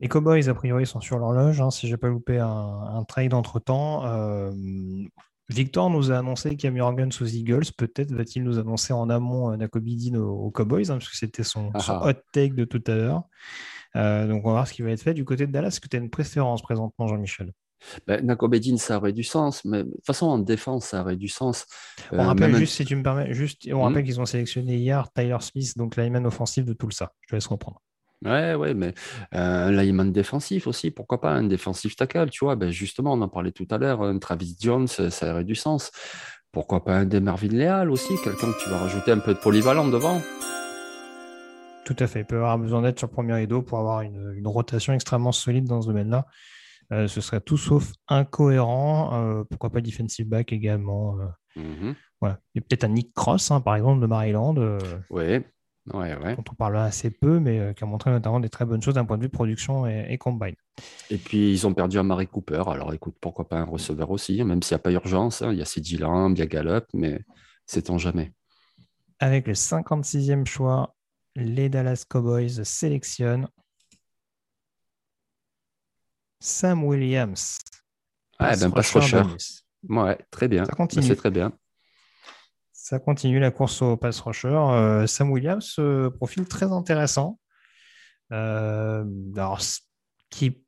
Les 0.00 0.08
Cowboys, 0.08 0.48
a 0.48 0.54
priori, 0.54 0.86
sont 0.86 1.00
sur 1.00 1.18
l'horloge. 1.18 1.60
Hein, 1.60 1.70
si 1.70 1.88
je 1.88 1.92
n'ai 1.92 1.98
pas 1.98 2.08
loupé 2.08 2.38
un, 2.38 3.04
trade 3.08 3.34
entre-temps. 3.34 4.04
Victor 5.50 5.90
nous 5.90 6.10
a 6.10 6.18
annoncé 6.18 6.56
Cam 6.56 6.74
Jurgens 6.74 7.20
aux 7.20 7.26
Eagles. 7.26 7.66
Peut-être 7.76 8.12
va-t-il 8.12 8.44
nous 8.44 8.58
annoncer 8.58 8.92
en 8.92 9.10
amont 9.10 9.52
euh, 9.52 9.56
Nakobe 9.56 9.84
Dean 9.84 10.16
aux, 10.16 10.50
Cowboys, 10.50 10.90
hein, 10.90 10.98
parce 10.98 11.10
que 11.10 11.16
c'était 11.16 11.44
son, 11.44 11.70
ah 11.74 11.80
ah. 11.88 12.08
hot 12.08 12.20
take 12.32 12.54
de 12.54 12.64
tout 12.64 12.82
à 12.86 12.94
l'heure. 12.94 13.22
Euh, 13.96 14.26
donc 14.26 14.44
on 14.44 14.48
va 14.48 14.54
voir 14.54 14.68
ce 14.68 14.72
qui 14.72 14.82
va 14.82 14.90
être 14.90 15.02
fait. 15.02 15.14
Du 15.14 15.24
côté 15.24 15.46
de 15.46 15.52
Dallas, 15.52 15.68
est-ce 15.68 15.80
que 15.80 15.88
tu 15.88 15.96
as 15.96 16.00
une 16.00 16.10
préférence 16.10 16.62
présentement, 16.62 17.06
Jean-Michel? 17.06 17.52
Ben, 18.06 18.36
ça 18.78 18.96
aurait 18.96 19.12
du 19.12 19.22
sens, 19.22 19.64
mais 19.64 19.84
de 19.84 19.90
toute 19.90 20.06
façon, 20.06 20.26
en 20.26 20.38
défense, 20.38 20.86
ça 20.86 21.02
aurait 21.02 21.16
du 21.16 21.28
sens. 21.28 21.66
On 22.12 22.18
euh, 22.18 22.22
rappelle 22.22 22.54
juste, 22.56 22.74
si 22.74 22.84
tu 22.84 22.96
me 22.96 23.02
permets, 23.02 23.34
juste, 23.34 23.68
on 23.70 23.78
hmm. 23.78 23.82
rappelle 23.82 24.04
qu'ils 24.04 24.20
ont 24.20 24.26
sélectionné 24.26 24.76
hier 24.76 25.06
Tyler 25.12 25.36
Smith, 25.40 25.76
donc 25.76 25.96
lineman 25.96 26.26
offensif 26.26 26.64
de 26.64 26.72
tout 26.72 26.90
ça. 26.90 27.12
Je 27.20 27.28
te 27.28 27.34
laisse 27.34 27.46
reprendre. 27.46 27.80
Ouais, 28.24 28.54
ouais, 28.54 28.74
mais 28.74 28.94
un 29.32 29.70
lineman 29.70 30.10
défensif 30.10 30.66
aussi, 30.66 30.90
pourquoi 30.90 31.20
pas 31.20 31.30
un 31.30 31.44
défensif 31.44 31.94
tackle, 31.94 32.30
tu 32.30 32.44
vois, 32.44 32.56
ben 32.56 32.70
justement, 32.70 33.12
on 33.12 33.20
en 33.20 33.28
parlait 33.28 33.52
tout 33.52 33.66
à 33.70 33.78
l'heure, 33.78 34.02
un 34.02 34.18
Travis 34.18 34.56
Jones, 34.58 34.88
ça 34.88 35.32
aurait 35.32 35.44
du 35.44 35.54
sens. 35.54 35.90
Pourquoi 36.50 36.84
pas 36.84 36.94
un 36.94 37.04
Demarvin 37.04 37.48
Leal 37.48 37.90
aussi, 37.90 38.14
quelqu'un 38.22 38.52
que 38.52 38.62
tu 38.62 38.70
vas 38.70 38.78
rajouter 38.78 39.10
un 39.10 39.18
peu 39.18 39.34
de 39.34 39.38
polyvalent 39.38 39.88
devant? 39.88 40.22
Tout 41.84 41.96
à 41.98 42.06
fait, 42.06 42.20
il 42.20 42.24
peut 42.24 42.36
avoir 42.36 42.58
besoin 42.58 42.80
d'être 42.80 42.98
sur 42.98 43.08
le 43.08 43.12
premier 43.12 43.34
rideau 43.34 43.60
pour 43.60 43.78
avoir 43.78 44.00
une, 44.00 44.46
rotation 44.46 44.94
extrêmement 44.94 45.32
solide 45.32 45.66
dans 45.66 45.82
ce 45.82 45.88
domaine-là. 45.88 46.26
Euh, 46.92 47.08
ce 47.08 47.20
serait 47.20 47.40
tout 47.40 47.56
sauf 47.58 47.92
incohérent. 48.08 49.10
Euh, 49.14 49.44
pourquoi 49.44 49.70
pas 49.70 49.80
defensive 49.80 50.28
back 50.28 50.52
également 50.52 51.18
euh. 51.18 51.26
Il 51.56 52.32
y 52.54 52.58
a 52.58 52.62
peut-être 52.62 52.84
un 52.84 52.88
Nick 52.88 53.12
Cross, 53.12 53.50
hein, 53.50 53.60
par 53.60 53.76
exemple, 53.76 54.00
de 54.00 54.06
Maryland. 54.06 54.54
Oui, 55.10 55.42
Ouais, 55.92 56.16
dont 56.34 56.44
on 56.50 56.54
parle 56.54 56.78
assez 56.78 57.10
peu, 57.10 57.38
mais 57.38 57.58
euh, 57.58 57.72
qui 57.74 57.84
a 57.84 57.86
montré 57.86 58.10
notamment 58.10 58.40
des 58.40 58.48
très 58.48 58.64
bonnes 58.64 58.80
choses 58.80 58.94
d'un 58.94 59.04
point 59.04 59.18
de 59.18 59.22
vue 59.22 59.28
production 59.28 59.86
et, 59.86 60.16
combine. 60.16 60.54
Et 61.10 61.18
puis, 61.18 61.52
ils 61.52 61.66
ont 61.66 61.74
perdu 61.74 61.98
un 61.98 62.02
Marie 62.02 62.26
Cooper. 62.26 62.62
Alors, 62.68 62.94
écoute, 62.94 63.16
pourquoi 63.20 63.46
pas 63.46 63.58
un 63.58 63.64
receveur 63.64 64.10
aussi, 64.10 64.42
même 64.44 64.62
s'il 64.62 64.74
n'y 64.74 64.80
a 64.80 64.82
pas 64.82 64.92
urgence. 64.92 65.42
Hein. 65.42 65.52
Il 65.52 65.58
y 65.58 65.62
a 65.62 65.66
CD 65.66 65.98
Lamb, 65.98 66.34
il 66.34 66.38
y 66.38 66.42
a 66.42 66.46
Gallup, 66.46 66.86
mais 66.94 67.20
c'est 67.66 67.90
en 67.90 67.98
jamais. 67.98 68.32
Avec 69.18 69.46
le 69.46 69.52
56e 69.52 70.46
choix, 70.46 70.94
les 71.36 71.68
Dallas 71.68 72.04
Cowboys 72.08 72.64
sélectionnent 72.64 73.48
Sam 76.40 76.82
Williams. 76.84 77.58
Ah, 78.38 78.56
ben, 78.56 78.70
pas 78.70 78.82
trop 78.82 79.02
cher. 79.02 79.36
Ouais, 79.88 80.18
très 80.30 80.48
bien. 80.48 80.64
Ça 80.64 80.72
continue. 80.72 81.06
C'est 81.06 81.16
très 81.16 81.30
bien. 81.30 81.52
Ça 82.84 82.98
continue 82.98 83.38
la 83.38 83.50
course 83.50 83.80
au 83.80 83.96
pass 83.96 84.20
rusher. 84.20 84.48
Euh, 84.48 85.06
Sam 85.06 85.30
Williams, 85.30 85.76
euh, 85.78 86.10
profil 86.10 86.44
très 86.44 86.70
intéressant. 86.70 87.40
Euh, 88.30 89.06
alors, 89.34 89.58
qui, 90.28 90.62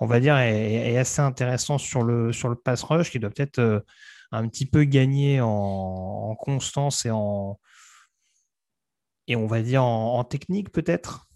on 0.00 0.06
va 0.06 0.18
dire, 0.18 0.36
est, 0.38 0.96
assez 0.96 1.22
intéressant 1.22 1.78
sur 1.78 2.02
le, 2.02 2.32
sur 2.32 2.48
le 2.48 2.56
pass 2.56 2.82
rush, 2.82 3.12
qui 3.12 3.20
doit 3.20 3.30
peut-être 3.30 3.84
un 4.32 4.48
petit 4.48 4.66
peu 4.66 4.82
gagner 4.82 5.40
en, 5.40 6.34
constance 6.34 7.06
et 7.06 7.12
en, 7.12 7.60
et 9.28 9.36
on 9.36 9.46
va 9.46 9.62
dire 9.62 9.84
en 9.84 10.24
technique 10.24 10.72
peut-être. 10.72 11.28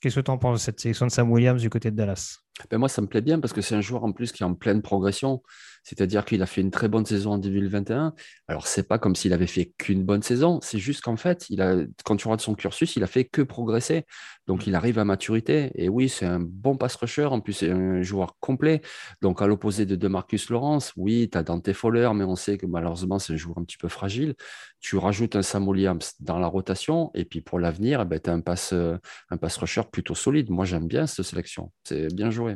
Qu'est-ce 0.00 0.14
que 0.14 0.20
tu 0.20 0.30
en 0.30 0.38
penses 0.38 0.60
de 0.60 0.64
cette 0.64 0.80
sélection 0.80 1.04
de 1.04 1.10
Sam 1.10 1.30
Williams 1.30 1.60
du 1.60 1.68
côté 1.68 1.90
de 1.90 1.96
Dallas? 1.96 2.38
Ben 2.70 2.78
moi, 2.78 2.88
ça 2.88 3.02
me 3.02 3.06
plaît 3.06 3.20
bien 3.20 3.40
parce 3.40 3.52
que 3.52 3.60
c'est 3.60 3.74
un 3.74 3.80
joueur 3.80 4.04
en 4.04 4.12
plus 4.12 4.32
qui 4.32 4.42
est 4.42 4.46
en 4.46 4.54
pleine 4.54 4.82
progression. 4.82 5.42
C'est-à-dire 5.88 6.24
qu'il 6.24 6.42
a 6.42 6.46
fait 6.46 6.60
une 6.60 6.70
très 6.70 6.88
bonne 6.88 7.06
saison 7.06 7.32
en 7.32 7.38
2021. 7.38 8.14
Alors, 8.46 8.66
c'est 8.66 8.86
pas 8.86 8.98
comme 8.98 9.16
s'il 9.16 9.32
avait 9.32 9.46
fait 9.46 9.72
qu'une 9.78 10.04
bonne 10.04 10.22
saison. 10.22 10.60
C'est 10.62 10.78
juste 10.78 11.00
qu'en 11.00 11.16
fait, 11.16 11.46
il 11.48 11.62
a, 11.62 11.76
quand 12.04 12.16
tu 12.16 12.26
regardes 12.26 12.40
son 12.40 12.54
cursus, 12.54 12.96
il 12.96 13.02
a 13.02 13.06
fait 13.06 13.24
que 13.24 13.40
progresser. 13.40 14.04
Donc, 14.46 14.66
il 14.66 14.74
arrive 14.74 14.98
à 14.98 15.04
maturité. 15.04 15.70
Et 15.76 15.88
oui, 15.88 16.08
c'est 16.08 16.26
un 16.26 16.40
bon 16.40 16.76
pass 16.76 16.94
rusher. 16.96 17.24
En 17.24 17.40
plus, 17.40 17.54
c'est 17.54 17.70
un 17.70 18.02
joueur 18.02 18.36
complet. 18.40 18.82
Donc, 19.22 19.40
à 19.40 19.46
l'opposé 19.46 19.86
de 19.86 19.96
Demarcus 19.96 20.50
Lawrence, 20.50 20.92
oui, 20.96 21.28
tu 21.30 21.38
as 21.38 21.42
Dante 21.42 21.72
Fowler, 21.72 22.10
mais 22.14 22.24
on 22.24 22.36
sait 22.36 22.58
que 22.58 22.66
malheureusement, 22.66 23.18
c'est 23.18 23.32
un 23.32 23.36
joueur 23.36 23.58
un 23.58 23.64
petit 23.64 23.78
peu 23.78 23.88
fragile. 23.88 24.34
Tu 24.80 24.96
rajoutes 24.96 25.36
un 25.36 25.42
Sam 25.42 25.66
Williams 25.66 26.14
dans 26.20 26.38
la 26.38 26.46
rotation. 26.46 27.10
Et 27.14 27.24
puis, 27.24 27.40
pour 27.40 27.58
l'avenir, 27.58 28.00
eh 28.02 28.04
ben, 28.04 28.20
tu 28.20 28.30
as 28.30 28.32
un 28.32 28.40
pass, 28.40 28.72
un 28.72 29.36
pass 29.36 29.56
rusher 29.56 29.82
plutôt 29.90 30.14
solide. 30.14 30.50
Moi, 30.50 30.64
j'aime 30.64 30.86
bien 30.86 31.06
cette 31.06 31.24
sélection. 31.24 31.72
C'est 31.84 32.14
bien 32.14 32.30
joué. 32.30 32.47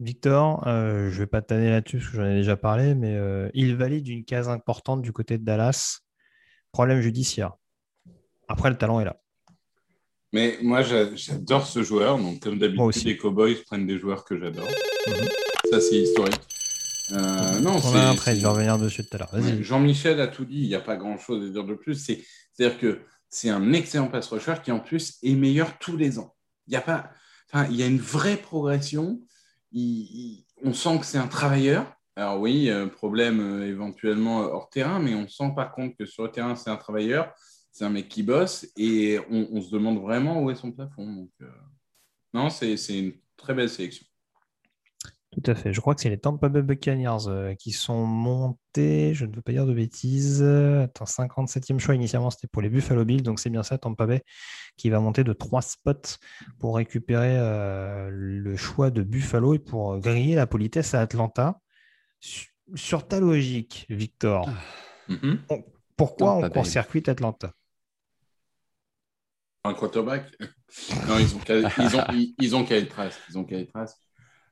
Victor, 0.00 0.66
euh, 0.66 1.10
je 1.10 1.14
ne 1.14 1.18
vais 1.20 1.26
pas 1.26 1.42
t'anner 1.42 1.70
là-dessus 1.70 1.98
parce 1.98 2.10
que 2.10 2.16
j'en 2.16 2.26
ai 2.26 2.34
déjà 2.34 2.56
parlé, 2.56 2.94
mais 2.94 3.14
euh, 3.14 3.48
il 3.54 3.76
valide 3.76 4.08
une 4.08 4.24
case 4.24 4.48
importante 4.48 5.02
du 5.02 5.12
côté 5.12 5.38
de 5.38 5.44
Dallas. 5.44 6.00
Problème 6.72 7.00
judiciaire. 7.00 7.52
Après, 8.48 8.70
le 8.70 8.76
talent 8.76 9.00
est 9.00 9.04
là. 9.04 9.20
Mais 10.32 10.58
moi, 10.62 10.82
j'adore 10.82 11.66
ce 11.66 11.82
joueur. 11.82 12.18
Donc, 12.18 12.40
comme 12.40 12.58
d'habitude, 12.58 13.04
les 13.04 13.16
Cowboys 13.18 13.54
prennent 13.66 13.86
des 13.86 13.98
joueurs 13.98 14.24
que 14.24 14.38
j'adore. 14.38 14.66
Mhm. 15.06 15.28
Ça, 15.70 15.80
c'est 15.80 15.96
historique. 15.96 16.40
Euh, 17.12 17.60
non, 17.60 17.76
On 17.84 17.94
a 17.94 18.08
un 18.10 18.14
trade, 18.14 18.36
je 18.36 18.40
vais 18.40 18.46
revenir 18.48 18.78
dessus 18.78 19.04
tout 19.04 19.16
à 19.16 19.18
l'heure. 19.18 19.62
Jean-Michel 19.62 20.20
a 20.20 20.28
tout 20.28 20.46
dit, 20.46 20.62
il 20.62 20.68
n'y 20.68 20.74
a 20.74 20.80
pas 20.80 20.96
grand-chose 20.96 21.46
à 21.46 21.52
dire 21.52 21.64
de 21.64 21.74
plus. 21.74 21.94
C'est- 21.94 22.24
C'est-à-dire 22.54 22.78
que 22.78 23.00
c'est 23.28 23.50
un 23.50 23.72
excellent 23.72 24.08
pass 24.08 24.28
rusher 24.28 24.54
qui 24.64 24.72
en 24.72 24.80
plus 24.80 25.18
est 25.22 25.34
meilleur 25.34 25.78
tous 25.78 25.96
les 25.96 26.18
ans. 26.18 26.34
Il 26.66 26.72
y 26.72 26.76
a 26.76 26.80
pas, 26.80 27.10
enfin, 27.52 27.66
il 27.70 27.76
y 27.76 27.82
a 27.82 27.86
une 27.86 27.98
vraie 27.98 28.36
progression. 28.36 29.20
On 29.74 30.72
sent 30.72 30.98
que 31.00 31.06
c'est 31.06 31.18
un 31.18 31.28
travailleur. 31.28 31.86
Alors 32.14 32.40
oui, 32.40 32.68
euh, 32.68 32.86
problème 32.86 33.40
euh, 33.40 33.66
éventuellement 33.66 34.40
hors 34.40 34.68
terrain, 34.68 34.98
mais 34.98 35.14
on 35.14 35.26
sent 35.28 35.52
par 35.56 35.72
contre 35.72 35.96
que 35.96 36.04
sur 36.04 36.24
le 36.24 36.30
terrain 36.30 36.54
c'est 36.56 36.68
un 36.68 36.76
travailleur, 36.76 37.32
c'est 37.70 37.86
un 37.86 37.90
mec 37.90 38.08
qui 38.08 38.22
bosse 38.22 38.66
et 38.76 39.18
on, 39.30 39.62
se 39.62 39.70
demande 39.70 39.98
vraiment 39.98 40.42
où 40.42 40.50
est 40.50 40.54
son 40.54 40.72
plafond. 40.72 41.10
Donc, 41.10 41.30
euh, 41.40 41.50
non, 42.34 42.50
c'est 42.50 42.76
une 42.90 43.14
très 43.36 43.54
belle 43.54 43.70
sélection. 43.70 44.06
Tout 45.32 45.50
à 45.50 45.54
fait. 45.54 45.72
Je 45.72 45.80
crois 45.80 45.94
que 45.94 46.02
c'est 46.02 46.10
les 46.10 46.18
Tampa 46.18 46.50
Bay 46.50 46.60
Buccaneers 46.60 47.26
euh, 47.26 47.54
qui 47.54 47.72
sont 47.72 48.04
montés, 48.04 49.14
je 49.14 49.24
ne 49.24 49.34
veux 49.34 49.40
pas 49.40 49.52
dire 49.52 49.64
de 49.64 49.72
bêtises. 49.72 50.42
Attends, 50.42 51.06
57e 51.06 51.78
choix 51.78 51.94
initialement, 51.94 52.28
c'était 52.28 52.48
pour 52.48 52.60
les 52.60 52.68
Buffalo 52.68 53.06
Bills, 53.06 53.22
donc 53.22 53.40
c'est 53.40 53.48
bien 53.48 53.62
ça, 53.62 53.78
Tampa 53.78 54.04
Bay, 54.04 54.22
qui 54.76 54.90
va 54.90 55.00
monter 55.00 55.24
de 55.24 55.32
trois 55.32 55.62
spots 55.62 56.18
pour 56.58 56.76
récupérer 56.76 57.38
euh, 57.38 58.10
le 58.12 58.56
choix 58.56 58.90
de 58.90 59.02
Buffalo 59.02 59.54
et 59.54 59.58
pour 59.58 59.98
griller 60.00 60.34
la 60.34 60.46
politesse 60.46 60.92
à 60.92 61.00
Atlanta. 61.00 61.58
Sur, 62.74 63.08
ta 63.08 63.18
logique, 63.18 63.86
Victor, 63.88 64.48
Mhm. 65.08 65.40
pourquoi 65.96 66.34
Tampa 66.34 66.46
on 66.46 66.50
court-circuite 66.50 67.08
Atlanta? 67.08 67.52
Un 69.64 69.72
quarterback? 69.72 70.26
Non, 71.08 71.18
ils 71.18 71.34
ont, 71.34 71.40
ils 71.78 71.96
ont, 71.96 72.04
ils, 72.12 72.34
ils 72.38 72.56
ont 72.56 72.64
Trask. 72.64 73.18
Ils 73.30 73.38
ont 73.38 73.44
Trask. 73.44 73.96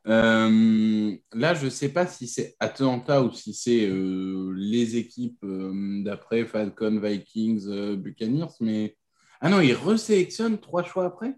Euh, 0.06 1.16
là, 1.32 1.54
je 1.54 1.66
ne 1.66 1.70
sais 1.70 1.90
pas 1.90 2.06
si 2.06 2.26
c'est 2.26 2.56
Atlanta 2.58 3.22
ou 3.22 3.32
si 3.32 3.52
c'est 3.54 3.86
euh, 3.86 4.52
les 4.56 4.96
équipes 4.96 5.44
euh, 5.44 6.02
d'après 6.04 6.44
Falcon, 6.46 6.98
Vikings, 7.02 7.96
Buccaneers, 7.96 8.46
mais 8.60 8.96
ah 9.40 9.48
non, 9.50 9.60
ils 9.60 9.74
resélectionnent 9.74 10.58
trois 10.58 10.82
choix 10.84 11.04
après? 11.06 11.34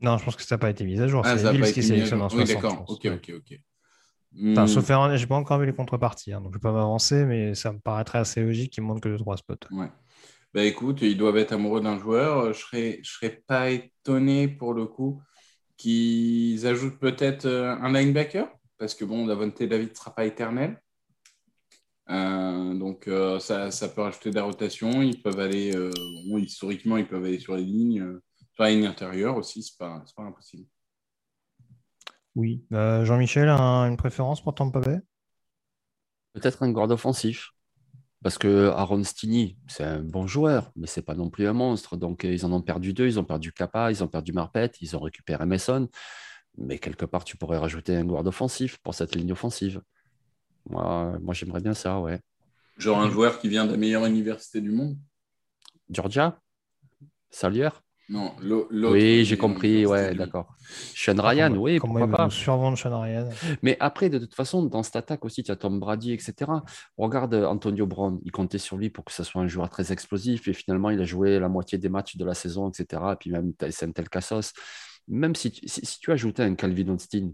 Non, 0.00 0.18
je 0.18 0.24
pense 0.24 0.36
que 0.36 0.42
ça 0.42 0.56
n'a 0.56 0.58
pas 0.58 0.70
été 0.70 0.84
mis 0.84 1.00
à 1.00 1.06
jour. 1.06 1.24
Ah, 1.24 1.38
c'est 1.38 1.50
Bills 1.50 1.72
qui 1.72 1.82
sélectionnent 1.82 2.22
en 2.22 2.28
jour. 2.28 2.38
Oui, 2.38 2.46
60. 2.46 2.70
je 2.70 2.76
d'accord. 2.76 2.90
Ok, 2.90 3.06
ok, 3.06 3.32
ok. 3.36 3.60
Enfin, 4.54 4.66
Hmm. 4.66 4.66
sauf 4.66 4.88
erreur, 4.90 5.16
j'ai 5.16 5.26
pas 5.26 5.34
encore 5.36 5.58
vu 5.58 5.66
les 5.66 5.74
contreparties, 5.74 6.32
hein, 6.32 6.40
donc 6.40 6.52
je 6.52 6.58
ne 6.58 6.62
vais 6.62 6.68
pas 6.68 6.72
m'avancer, 6.72 7.24
mais 7.24 7.54
ça 7.54 7.72
me 7.72 7.78
paraîtrait 7.78 8.18
assez 8.18 8.42
logique 8.42 8.72
qu'ils 8.72 8.82
montent 8.82 9.00
que 9.02 9.08
de 9.08 9.16
trois 9.16 9.36
spots. 9.36 9.54
Ouais. 9.70 9.88
Bah 10.54 10.64
écoute, 10.64 11.00
ils 11.02 11.16
doivent 11.16 11.38
être 11.38 11.52
amoureux 11.52 11.80
d'un 11.80 11.98
joueur. 11.98 12.52
Je 12.52 12.60
serais, 12.60 13.00
je 13.02 13.10
serais 13.12 13.42
pas 13.46 13.70
étonné 13.70 14.48
pour 14.48 14.74
le 14.74 14.86
coup 14.86 15.22
qu'ils 15.82 16.66
ajoutent 16.66 16.98
peut-être 16.98 17.46
euh, 17.46 17.74
un 17.74 17.92
linebacker, 17.92 18.48
parce 18.78 18.94
que 18.94 19.04
bon, 19.04 19.26
Davante 19.26 19.62
David 19.62 19.90
ne 19.90 19.94
sera 19.94 20.14
pas 20.14 20.24
éternel. 20.24 20.80
Euh, 22.10 22.74
donc 22.74 23.08
euh, 23.08 23.38
ça, 23.38 23.70
ça 23.70 23.88
peut 23.88 24.02
rajouter 24.02 24.30
de 24.30 24.36
la 24.36 24.44
rotation. 24.44 25.02
Ils 25.02 25.20
peuvent 25.22 25.38
aller, 25.40 25.74
euh, 25.74 25.90
bon, 26.28 26.38
historiquement, 26.38 26.96
ils 26.96 27.06
peuvent 27.06 27.24
aller 27.24 27.38
sur 27.38 27.56
les 27.56 27.64
lignes, 27.64 28.00
euh, 28.00 28.22
sur 28.52 28.64
la 28.64 28.70
ligne 28.70 28.86
intérieure 28.86 29.36
aussi, 29.36 29.62
c'est 29.62 29.78
pas, 29.78 30.02
c'est 30.06 30.14
pas 30.14 30.22
impossible. 30.22 30.66
Oui. 32.34 32.64
Euh, 32.72 33.04
Jean-Michel, 33.04 33.48
un- 33.48 33.88
une 33.88 33.96
préférence 33.96 34.42
pour 34.42 34.54
Tampa 34.54 34.80
Bay? 34.80 35.00
Peut-être 36.32 36.62
un 36.62 36.70
guard 36.70 36.90
offensif. 36.90 37.50
Parce 38.22 38.38
que 38.38 38.68
Aaron 38.68 39.02
Stinney, 39.02 39.56
c'est 39.66 39.84
un 39.84 40.00
bon 40.00 40.26
joueur, 40.26 40.70
mais 40.76 40.86
c'est 40.86 41.02
pas 41.02 41.14
non 41.14 41.28
plus 41.28 41.46
un 41.48 41.52
monstre. 41.52 41.96
Donc, 41.96 42.24
euh, 42.24 42.32
ils 42.32 42.46
en 42.46 42.52
ont 42.52 42.62
perdu 42.62 42.92
deux. 42.92 43.06
Ils 43.06 43.18
ont 43.18 43.24
perdu 43.24 43.52
Kappa, 43.52 43.90
ils 43.90 44.04
ont 44.04 44.08
perdu 44.08 44.32
Marpet, 44.32 44.70
ils 44.80 44.96
ont 44.96 45.00
récupéré 45.00 45.44
Mason. 45.44 45.88
Mais 46.56 46.78
quelque 46.78 47.04
part, 47.04 47.24
tu 47.24 47.36
pourrais 47.36 47.58
rajouter 47.58 47.96
un 47.96 48.04
guard 48.04 48.24
offensif 48.26 48.78
pour 48.78 48.94
cette 48.94 49.14
ligne 49.16 49.32
offensive. 49.32 49.82
Moi, 50.68 51.18
moi 51.20 51.34
j'aimerais 51.34 51.60
bien 51.60 51.74
ça, 51.74 51.98
ouais. 51.98 52.20
Genre 52.78 53.00
un 53.00 53.10
joueur 53.10 53.40
qui 53.40 53.48
vient 53.48 53.66
de 53.66 53.72
la 53.72 53.76
meilleure 53.76 54.06
université 54.06 54.60
du 54.60 54.70
monde? 54.70 54.96
Georgia? 55.90 56.40
Salier? 57.30 57.70
Non, 58.08 58.34
l'autre. 58.40 58.92
Oui, 58.92 59.24
j'ai 59.24 59.38
compris, 59.38 59.86
ouais, 59.86 60.14
d'accord. 60.14 60.54
Sean 60.94 61.14
Ryan, 61.18 61.54
oui, 61.56 61.78
Comment 61.78 62.00
pourquoi 62.00 62.16
pas. 62.16 62.30
survendre 62.30 62.76
Sean 62.76 63.00
Ryan? 63.00 63.28
Mais 63.62 63.76
après, 63.80 64.10
de 64.10 64.18
toute 64.18 64.34
façon, 64.34 64.64
dans 64.64 64.82
cette 64.82 64.96
attaque 64.96 65.24
aussi, 65.24 65.42
tu 65.42 65.50
as 65.50 65.56
Tom 65.56 65.78
Brady, 65.80 66.12
etc. 66.12 66.50
Regarde 66.98 67.34
Antonio 67.34 67.86
Brown, 67.86 68.20
il 68.24 68.32
comptait 68.32 68.58
sur 68.58 68.76
lui 68.76 68.90
pour 68.90 69.04
que 69.04 69.12
ce 69.12 69.24
soit 69.24 69.40
un 69.40 69.46
joueur 69.46 69.70
très 69.70 69.92
explosif, 69.92 70.46
et 70.48 70.52
finalement, 70.52 70.90
il 70.90 71.00
a 71.00 71.04
joué 71.04 71.38
la 71.38 71.48
moitié 71.48 71.78
des 71.78 71.88
matchs 71.88 72.16
de 72.16 72.24
la 72.24 72.34
saison, 72.34 72.68
etc. 72.70 73.02
Et 73.12 73.16
puis 73.16 73.30
même 73.30 73.52
c'est 73.70 73.86
un 73.86 73.92
tel 73.92 74.08
Cassos. 74.08 74.52
Même 75.08 75.34
si 75.34 75.50
tu, 75.50 75.66
si, 75.66 75.84
si 75.84 75.98
tu 75.98 76.12
ajoutais 76.12 76.44
un 76.44 76.54
Calvin 76.54 76.88
Austin, 76.90 77.32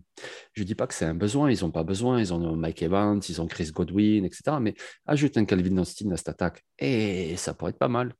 je 0.54 0.62
ne 0.62 0.66
dis 0.66 0.74
pas 0.74 0.86
que 0.86 0.94
c'est 0.94 1.04
un 1.04 1.14
besoin, 1.14 1.50
ils 1.50 1.62
n'ont 1.62 1.70
pas 1.70 1.84
besoin, 1.84 2.18
ils 2.18 2.32
ont 2.32 2.56
Mike 2.56 2.82
Evans, 2.82 3.20
ils 3.28 3.42
ont 3.42 3.46
Chris 3.46 3.70
Godwin, 3.72 4.24
etc. 4.24 4.56
Mais 4.60 4.74
ajoute 5.06 5.36
un 5.36 5.44
Calvin 5.44 5.76
Austin 5.78 6.10
à 6.12 6.16
cette 6.16 6.30
attaque, 6.30 6.64
et 6.78 7.36
ça 7.36 7.52
pourrait 7.52 7.70
être 7.70 7.78
pas 7.78 7.88
mal. 7.88 8.14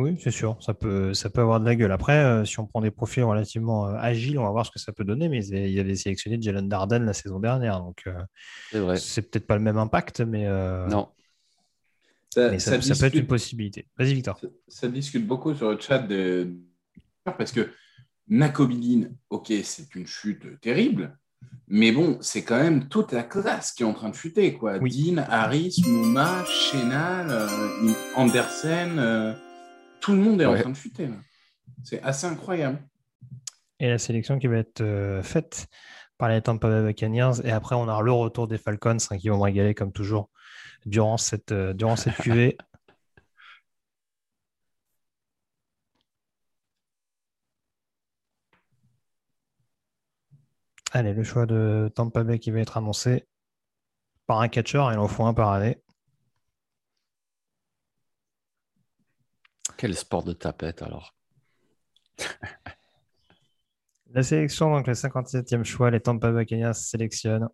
Oui, 0.00 0.16
c'est 0.20 0.30
sûr, 0.30 0.56
ça 0.60 0.74
peut, 0.74 1.12
ça 1.12 1.28
peut 1.28 1.40
avoir 1.40 1.58
de 1.58 1.64
la 1.64 1.74
gueule. 1.74 1.90
Après, 1.90 2.18
euh, 2.24 2.44
si 2.44 2.60
on 2.60 2.66
prend 2.66 2.80
des 2.80 2.92
profils 2.92 3.24
relativement 3.24 3.88
euh, 3.88 3.94
agiles, 3.98 4.38
on 4.38 4.44
va 4.44 4.50
voir 4.50 4.64
ce 4.64 4.70
que 4.70 4.78
ça 4.78 4.92
peut 4.92 5.02
donner, 5.02 5.28
mais 5.28 5.44
ils, 5.44 5.54
ils 5.72 5.80
avaient 5.80 5.96
sélectionné 5.96 6.38
Jalen 6.40 6.68
Darden 6.68 7.04
la 7.04 7.12
saison 7.12 7.40
dernière, 7.40 7.80
donc 7.80 8.04
euh, 8.06 8.12
C'est 8.70 8.78
vrai. 8.78 8.96
c'est 8.96 9.22
peut-être 9.22 9.48
pas 9.48 9.56
le 9.56 9.62
même 9.62 9.76
impact, 9.76 10.20
mais, 10.20 10.46
euh, 10.46 10.86
Non, 10.86 11.08
Ça, 12.32 12.50
mais 12.52 12.60
ça, 12.60 12.80
ça 12.80 12.94
ça 12.94 13.00
peut 13.00 13.06
être 13.06 13.20
une 13.20 13.26
possibilité. 13.26 13.88
Vas-y, 13.98 14.14
Victor. 14.14 14.38
ça, 14.40 14.46
ça 14.68 14.86
discute 14.88 15.26
beaucoup 15.26 15.52
sur 15.52 15.70
le 15.72 15.80
chat 15.80 15.98
de... 15.98 16.54
parce 17.24 17.50
que 17.50 17.68
Nakobidin, 18.28 19.08
ok, 19.30 19.52
c'est 19.64 19.92
une 19.96 20.06
chute 20.06 20.60
terrible, 20.60 21.18
mais 21.66 21.90
bon, 21.90 22.18
c'est 22.20 22.44
quand 22.44 22.58
même 22.62 22.88
toute 22.88 23.10
la 23.10 23.24
classe 23.24 23.72
qui 23.72 23.82
est 23.82 23.86
en 23.86 23.94
train 23.94 24.10
de 24.10 24.14
chuter, 24.14 24.54
quoi. 24.54 24.78
Oui. 24.78 25.12
Dean, 25.12 25.24
Harris, 25.28 25.82
Mouma, 25.88 26.44
Chenal, 26.44 27.26
euh, 27.30 27.92
Andersen, 28.14 28.98
euh, 28.98 29.32
tout 30.00 30.12
le 30.12 30.18
monde 30.18 30.40
est 30.40 30.46
en 30.46 30.56
train 30.56 30.70
de 30.70 30.76
chuter. 30.76 31.06
là. 31.06 31.16
C'est 31.82 32.02
assez 32.02 32.26
incroyable. 32.26 32.78
Et 33.80 33.88
la 33.88 33.98
sélection 33.98 34.38
qui 34.38 34.46
va 34.48 34.56
être 34.56 34.80
euh, 34.80 35.22
faite 35.22 35.68
par 36.18 36.28
les 36.28 36.42
Tampa 36.42 36.68
Bay 36.68 36.82
Buccaneers, 36.86 37.40
et 37.44 37.52
après, 37.52 37.76
on 37.76 37.88
aura 37.88 38.02
le 38.02 38.12
retour 38.12 38.48
des 38.48 38.58
Falcons 38.58 38.96
hein, 39.10 39.18
qui 39.18 39.28
vont 39.28 39.38
me 39.38 39.42
régaler 39.42 39.74
comme 39.74 39.92
toujours 39.92 40.30
durant 40.86 41.16
cette, 41.16 41.52
euh, 41.52 41.74
durant 41.74 41.96
cette 41.96 42.16
cuvée. 42.22 42.56
Allez, 50.92 51.12
le 51.12 51.22
choix 51.22 51.46
de 51.46 51.90
Tampa 51.94 52.24
Bay 52.24 52.38
qui 52.38 52.50
va 52.50 52.60
être 52.60 52.76
annoncé 52.76 53.26
par 54.26 54.40
un 54.40 54.48
catcher, 54.48 54.84
il 54.92 54.98
en 54.98 55.08
faut 55.08 55.24
un 55.24 55.34
par 55.34 55.50
année. 55.52 55.82
Quel 59.78 59.96
sport 59.96 60.24
de 60.24 60.34
tapette 60.34 60.82
alors. 60.82 61.14
La 64.10 64.22
sélection, 64.22 64.70
donc 64.74 64.86
le 64.86 64.94
57e 64.94 65.64
choix, 65.64 65.90
les 65.90 66.00
Tampa 66.00 66.30
Bay 66.32 66.40
Buccaneers 66.40 66.74
sélectionnent. 66.74 67.48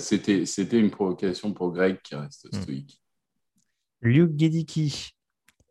C'était 0.00 0.78
une 0.78 0.90
provocation 0.90 1.52
pour 1.52 1.72
Greg 1.72 2.00
qui 2.02 2.14
reste 2.14 2.48
Hmm. 2.52 2.60
stoïque. 2.60 3.00
Luke 4.00 4.36
Gedicki, 4.36 5.14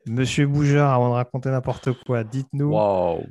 Monsieur 0.07 0.47
Boujard, 0.47 0.93
avant 0.93 1.09
de 1.09 1.13
raconter 1.13 1.49
n'importe 1.49 1.91
quoi, 2.05 2.23
dites-nous 2.23 2.71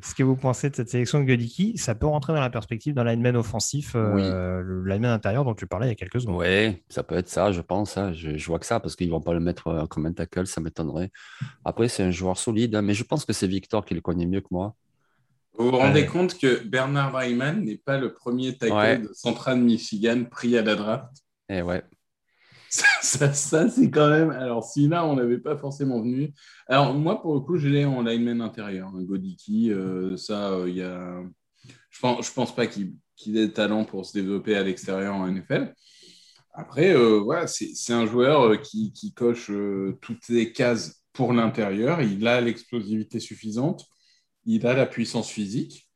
ce 0.03 0.15
que 0.15 0.23
vous 0.23 0.37
pensez 0.37 0.71
de 0.71 0.77
cette 0.77 0.89
sélection 0.89 1.21
de 1.21 1.27
Gedicki. 1.29 1.77
Ça 1.77 1.97
peut 1.97 2.07
rentrer 2.07 2.33
dans 2.33 2.41
la 2.41 2.49
perspective 2.51 2.95
d'un 2.95 3.03
lineman 3.05 3.37
offensif, 3.37 3.93
euh, 3.97 4.61
le 4.63 4.85
lineman 4.85 5.11
intérieur 5.11 5.45
dont 5.45 5.55
tu 5.55 5.67
parlais 5.67 5.87
il 5.87 5.91
y 5.91 5.93
a 5.93 5.97
quelques 5.97 6.21
secondes. 6.21 6.37
Ouais, 6.37 6.85
ça 6.89 7.03
peut 7.03 7.17
être 7.17 7.29
ça, 7.29 7.51
je 7.51 7.61
pense. 7.61 7.97
hein. 7.97 8.13
Je, 8.13 8.37
je 8.37 8.47
vois 8.47 8.61
que 8.61 8.67
ça 8.67 8.79
parce 8.79 8.95
qu'ils 8.95 9.11
vont 9.11 9.21
pas 9.21 9.35
le 9.35 9.41
mettre 9.41 9.67
euh, 9.67 9.87
comme 9.87 10.07
un 10.07 10.13
tackle, 10.13 10.47
ça 10.47 10.61
m'étonnerait. 10.61 11.11
Après, 11.65 11.89
c'est 11.89 12.05
un 12.05 12.13
joueur 12.13 12.39
solide, 12.39 12.77
hein, 12.77 12.83
mais 12.83 12.95
je 12.95 13.03
pense 13.03 13.25
que 13.25 13.33
c'est 13.33 13.49
Victor 13.49 13.85
qui 13.85 13.95
le 13.95 14.01
connaît 14.01 14.27
mieux 14.27 14.41
que 14.41 14.49
moi. 14.53 14.75
Vous 15.59 15.71
vous 15.73 15.77
rendez 15.77 16.03
Ouais. 16.03 16.07
compte 16.07 16.39
que 16.39 16.63
Bernard 16.65 17.13
Reimann 17.13 17.65
n'est 17.65 17.77
pas 17.79 17.99
le 17.99 18.15
premier 18.15 18.57
tackle 18.57 18.75
Ouais. 18.75 18.99
de 18.99 19.11
Central 19.13 19.59
Michigan 19.61 20.23
pris 20.31 20.57
à 20.57 20.63
la 20.63 20.77
draft? 20.77 21.09
Eh 21.49 21.63
ouais. 21.63 21.83
Ça, 22.71 23.33
ça, 23.33 23.69
c'est 23.69 23.91
quand 23.91 24.09
même. 24.09 24.31
Alors, 24.31 24.63
si 24.65 24.87
là, 24.87 25.05
on 25.05 25.17
n'avait 25.17 25.39
pas 25.39 25.57
forcément 25.57 26.01
venu. 26.01 26.33
Alors, 26.69 26.95
moi, 26.95 27.21
pour 27.21 27.35
le 27.35 27.41
coup, 27.41 27.59
je 27.59 27.69
l'ai 27.69 27.85
en 27.85 28.03
lineman 28.03 28.41
intérieur. 28.41 28.93
Godiki, 28.93 29.73
euh, 29.73 30.17
ça, 30.17 30.53
euh, 30.53 30.69
il 30.69 30.77
y 30.77 30.83
a. 30.83 31.21
Je 31.91 31.99
pense, 32.01 32.29
je 32.29 32.33
pense 32.33 32.55
pas 32.55 32.69
qu'il 32.69 32.93
ait 33.37 33.47
le 33.47 33.53
talent 33.53 33.85
pour 33.85 34.07
se 34.07 34.13
développer 34.13 34.55
à 34.57 34.63
l'extérieur 34.63 35.17
en 35.17 35.27
NFL. 35.27 35.75
Après, 36.53 36.95
euh, 36.95 37.19
voilà, 37.19 37.49
c'est 37.49 37.93
un 37.93 38.07
joueur 38.07 38.61
qui, 38.63 38.93
qui 38.93 39.13
coche 39.13 39.51
toutes 40.01 40.29
les 40.29 40.53
cases 40.53 41.03
pour 41.13 41.33
l'intérieur. 41.33 42.01
Il 42.03 42.27
a 42.29 42.41
l'explosivité 42.41 43.19
suffisante. 43.19 43.85
Il 44.45 44.65
a 44.67 44.75
la 44.75 44.87
puissance 44.87 45.29
physique. 45.29 45.89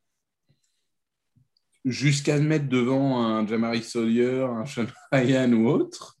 Jusqu'à 1.85 2.37
le 2.37 2.43
mettre 2.43 2.67
devant 2.67 3.23
un 3.23 3.47
Jamari 3.47 3.81
Sawyer, 3.81 4.43
un 4.43 4.65
Sean 4.65 4.87
Ryan 5.11 5.51
ou 5.53 5.69
autre 5.69 6.14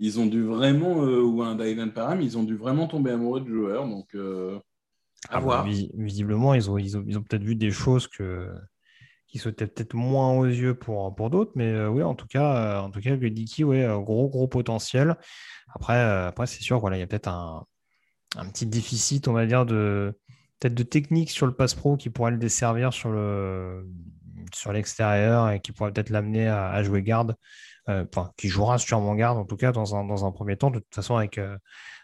ils 0.00 0.18
ont 0.18 0.26
dû 0.26 0.42
vraiment, 0.42 1.04
euh, 1.04 1.20
ou 1.20 1.42
un 1.42 1.54
Dylan 1.54 1.92
Parham, 1.92 2.20
ils 2.20 2.36
ont 2.38 2.42
dû 2.42 2.56
vraiment 2.56 2.88
tomber 2.88 3.12
amoureux 3.12 3.40
du 3.40 3.52
joueur. 3.52 3.86
Donc, 3.86 4.14
euh, 4.14 4.58
à 5.28 5.36
Ah 5.36 5.40
bah, 5.40 5.44
voir. 5.44 5.64
vis- 5.64 5.90
visiblement, 5.94 6.54
ils 6.54 6.70
ont, 6.70 6.78
ils 6.78 6.96
ont, 6.96 7.04
ils 7.06 7.18
ont 7.18 7.22
peut-être 7.22 7.44
vu 7.44 7.54
des 7.54 7.70
choses 7.70 8.08
que, 8.08 8.48
qui 9.28 9.38
sautait 9.38 9.66
peut-être 9.66 9.94
moins 9.94 10.32
aux 10.32 10.46
yeux 10.46 10.74
pour, 10.74 11.14
pour 11.14 11.30
d'autres, 11.30 11.52
mais 11.54 11.86
oui, 11.86 12.02
en 12.02 12.14
tout 12.14 12.26
cas, 12.26 12.80
en 12.80 12.90
tout 12.90 13.00
cas, 13.00 13.14
ouais, 13.14 13.86
gros, 14.02 14.28
gros 14.28 14.48
potentiel. 14.48 15.16
Après, 15.74 16.00
après 16.00 16.46
c'est 16.46 16.62
sûr, 16.62 16.80
voilà, 16.80 16.96
il 16.96 17.00
y 17.00 17.02
a 17.02 17.06
peut-être 17.06 17.28
un, 17.28 17.64
un, 18.36 18.48
petit 18.48 18.66
déficit, 18.66 19.28
on 19.28 19.32
va 19.34 19.46
dire, 19.46 19.66
de 19.66 20.18
peut-être 20.58 20.74
de 20.74 20.82
technique 20.82 21.30
sur 21.30 21.46
le 21.46 21.54
pass 21.54 21.74
pro 21.74 21.96
qui 21.96 22.10
pourrait 22.10 22.32
le 22.32 22.38
desservir 22.38 22.92
sur 22.92 23.10
le 23.10 23.86
sur 24.54 24.72
l'extérieur 24.72 25.50
et 25.50 25.60
qui 25.60 25.72
pourrait 25.72 25.92
peut-être 25.92 26.10
l'amener 26.10 26.48
à, 26.48 26.82
jouer 26.82 27.02
garde, 27.02 27.30
euh, 27.30 27.34
enfin, 28.12 28.32
qui 28.36 28.48
jouera 28.48 28.78
sûrement 28.78 29.14
garde 29.14 29.38
en 29.38 29.44
tout 29.44 29.56
cas 29.56 29.72
dans 29.72 29.94
un, 29.96 30.04
dans 30.04 30.24
un 30.24 30.32
premier 30.32 30.56
temps. 30.56 30.70
De 30.70 30.78
toute 30.78 30.94
façon, 30.94 31.16
avec, 31.16 31.38
euh, 31.38 31.56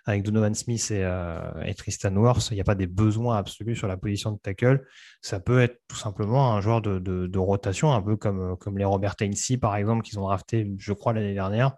avec 0.04 0.22
Donovan 0.22 0.54
Smith 0.54 0.90
et, 0.90 1.02
euh, 1.04 1.72
Tristan 1.76 2.14
Worth, 2.16 2.48
il 2.50 2.54
n'y 2.54 2.60
a 2.60 2.64
pas 2.64 2.74
des 2.74 2.86
besoins 2.86 3.36
absolus 3.36 3.76
sur 3.76 3.88
la 3.88 3.96
position 3.96 4.32
de 4.32 4.38
tackle. 4.38 4.84
Ça 5.20 5.40
peut 5.40 5.60
être 5.60 5.80
tout 5.88 5.96
simplement 5.96 6.54
un 6.54 6.60
joueur 6.60 6.82
de, 6.82 6.98
de, 6.98 7.38
rotation, 7.38 7.92
un 7.92 8.02
peu 8.02 8.16
comme, 8.16 8.56
comme 8.58 8.78
les 8.78 8.84
Robert 8.84 9.14
Hainsey, 9.20 9.56
par 9.58 9.76
exemple, 9.76 10.02
qu'ils 10.02 10.18
ont 10.18 10.24
drafté, 10.24 10.70
je 10.78 10.92
crois, 10.92 11.12
l'année 11.12 11.34
dernière. 11.34 11.72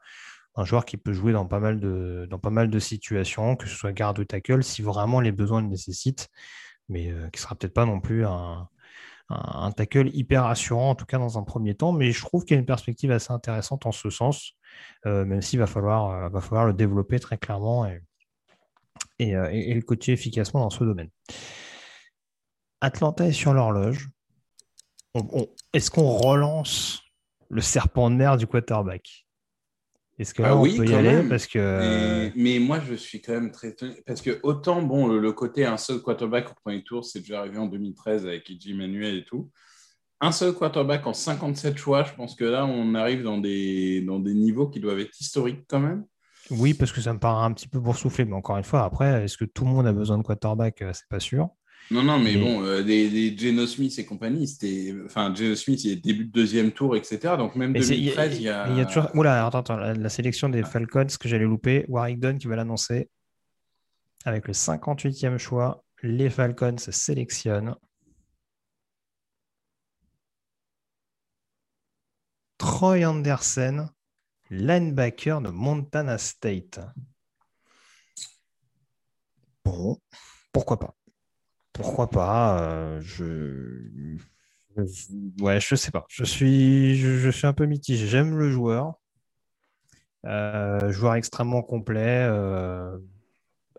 Un 0.56 0.64
joueur 0.64 0.84
qui 0.84 0.96
peut 0.96 1.12
jouer 1.12 1.32
dans 1.32 1.46
pas, 1.46 1.60
mal 1.60 1.78
de, 1.78 2.26
dans 2.28 2.38
pas 2.38 2.50
mal 2.50 2.68
de 2.68 2.78
situations, 2.78 3.56
que 3.56 3.68
ce 3.68 3.76
soit 3.76 3.92
garde 3.92 4.18
ou 4.18 4.24
tackle, 4.24 4.62
si 4.64 4.82
vraiment 4.82 5.20
les 5.20 5.32
besoins 5.32 5.62
le 5.62 5.68
nécessitent, 5.68 6.28
mais 6.88 7.04
qui 7.32 7.38
ne 7.38 7.40
sera 7.40 7.54
peut-être 7.54 7.74
pas 7.74 7.84
non 7.84 8.00
plus 8.00 8.26
un, 8.26 8.68
un, 9.30 9.70
tackle 9.72 10.08
hyper 10.14 10.44
rassurant, 10.44 10.90
en 10.90 10.94
tout 10.94 11.04
cas 11.04 11.18
dans 11.18 11.38
un 11.38 11.42
premier 11.42 11.74
temps. 11.74 11.92
Mais 11.92 12.12
je 12.12 12.20
trouve 12.20 12.44
qu'il 12.44 12.54
y 12.54 12.56
a 12.56 12.60
une 12.60 12.66
perspective 12.66 13.10
assez 13.10 13.32
intéressante 13.32 13.86
en 13.86 13.92
ce 13.92 14.10
sens, 14.10 14.52
euh, 15.06 15.24
même 15.24 15.42
s'il 15.42 15.58
va 15.58 15.66
falloir, 15.66 16.10
euh, 16.10 16.28
va 16.28 16.40
falloir 16.40 16.66
le 16.66 16.72
développer 16.72 17.18
très 17.18 17.38
clairement 17.38 17.86
et, 17.86 18.02
et, 19.18 19.36
euh, 19.36 19.50
le 19.50 19.80
coacher 19.82 20.12
efficacement 20.12 20.60
dans 20.60 20.70
ce 20.70 20.84
domaine. 20.84 21.10
Atlanta 22.80 23.26
est 23.26 23.32
sur 23.32 23.52
l'horloge. 23.52 24.08
Est-ce 25.72 25.90
qu'on 25.90 26.10
relance 26.10 27.02
le 27.50 27.60
serpent 27.60 28.10
de 28.10 28.16
mer 28.16 28.36
du 28.36 28.46
quarterback? 28.46 29.26
Est-ce 30.18 30.34
que 30.34 30.42
ah 30.42 30.56
on 30.56 30.64
peut 30.64 30.86
y 30.86 30.94
aller? 30.94 31.28
parce 31.28 31.46
que 31.46 32.30
mais, 32.34 32.58
moi 32.58 32.80
je 32.80 32.94
suis 32.94 33.20
quand 33.20 33.34
même 33.34 33.52
très 33.52 33.74
parce 34.04 34.20
que 34.20 34.40
autant 34.42 34.82
bon 34.82 35.06
le, 35.06 35.32
côté 35.32 35.64
un 35.64 35.76
seul 35.76 36.00
quarterback 36.00 36.50
au 36.50 36.54
premier 36.54 36.82
tour 36.82 37.04
c'est 37.04 37.20
déjà 37.20 37.40
arrivé 37.40 37.58
en 37.58 37.66
2013 37.66 38.26
avec 38.26 38.48
Iji 38.50 38.74
Manuel 38.74 39.18
et 39.18 39.24
tout. 39.24 39.50
Un 40.20 40.32
seul 40.32 40.52
quarterback 40.52 41.06
en 41.06 41.12
57 41.12 41.76
choix 41.76 42.02
je 42.02 42.12
pense 42.14 42.34
que 42.34 42.44
là 42.44 42.66
on 42.66 42.94
arrive 42.94 43.22
dans 43.22 43.38
des 43.38 44.00
dans 44.02 44.18
des 44.18 44.34
niveaux 44.34 44.68
qui 44.68 44.80
doivent 44.80 45.00
être 45.00 45.18
historiques 45.20 45.64
quand 45.68 45.80
même. 45.80 46.04
Oui 46.50 46.74
parce 46.74 46.90
que 46.90 47.00
ça 47.00 47.12
me 47.12 47.20
paraît 47.20 47.44
un 47.44 47.52
petit 47.52 47.68
peu 47.68 47.78
boursouflé 47.78 48.24
mais 48.24 48.34
encore 48.34 48.56
une 48.56 48.64
fois 48.64 48.82
après 48.84 49.24
est-ce 49.24 49.36
que 49.36 49.44
tout 49.44 49.64
le 49.64 49.70
monde 49.70 49.86
a 49.86 49.92
besoin 49.92 50.18
de 50.18 50.24
quarterback? 50.24 50.82
Euh, 50.82 50.90
c'est 50.92 51.08
pas 51.08 51.20
sûr 51.20 51.48
non, 51.90 52.02
non, 52.02 52.18
mais 52.18 52.36
bon, 52.36 52.62
euh, 52.62 52.82
des, 52.82 53.36
Geno 53.36 53.66
Smith 53.66 53.98
et 53.98 54.04
compagnie, 54.04 54.46
c'était. 54.46 54.94
Enfin, 55.06 55.34
Geno 55.34 55.54
Smith, 55.54 55.82
il 55.84 55.92
est 55.92 55.96
début 55.96 56.26
de 56.26 56.32
deuxième 56.32 56.72
tour, 56.72 56.96
etc. 56.96 57.34
Donc, 57.38 57.56
même 57.56 57.72
2013, 57.72 58.36
il 58.36 58.42
y, 58.42 58.48
a. 58.48 58.68
Il 58.68 58.76
y 58.76 58.80
a 58.80 58.84
toujours. 58.84 59.08
Oula, 59.14 59.46
attends, 59.46 59.60
attends, 59.60 59.76
la, 59.76 60.08
sélection 60.10 60.50
des 60.50 60.62
Falcons, 60.64 61.08
ce 61.08 61.16
que 61.16 61.28
j'allais 61.28 61.44
louper, 61.44 61.86
Warwick 61.88 62.20
Dunn 62.20 62.38
qui 62.38 62.46
va 62.46 62.56
l'annoncer. 62.56 63.08
Avec 64.24 64.46
le 64.48 64.52
58e 64.52 65.38
choix, 65.38 65.82
les 66.02 66.28
Falcons 66.28 66.76
sélectionnent. 66.78 67.74
Troy 72.58 73.04
Anderson, 73.04 73.88
linebacker 74.50 75.40
de 75.40 75.48
Montana 75.48 76.18
State. 76.18 76.80
Bon, 79.64 79.98
pourquoi 80.52 80.78
pas 80.78 80.97
pourquoi 81.78 82.10
pas 82.10 82.60
euh, 82.60 83.00
je... 83.00 83.86
Ouais, 85.40 85.60
je 85.60 85.74
sais 85.74 85.90
pas. 85.90 86.04
Je 86.08 86.24
suis, 86.24 87.02
un 87.42 87.52
peu 87.52 87.66
mitigé. 87.66 88.06
J'aime 88.06 88.36
le 88.36 88.50
joueur. 88.50 88.94
Euh, 90.26 90.90
joueur 90.90 91.14
extrêmement 91.14 91.62
complet, 91.62 92.26
euh, 92.28 92.96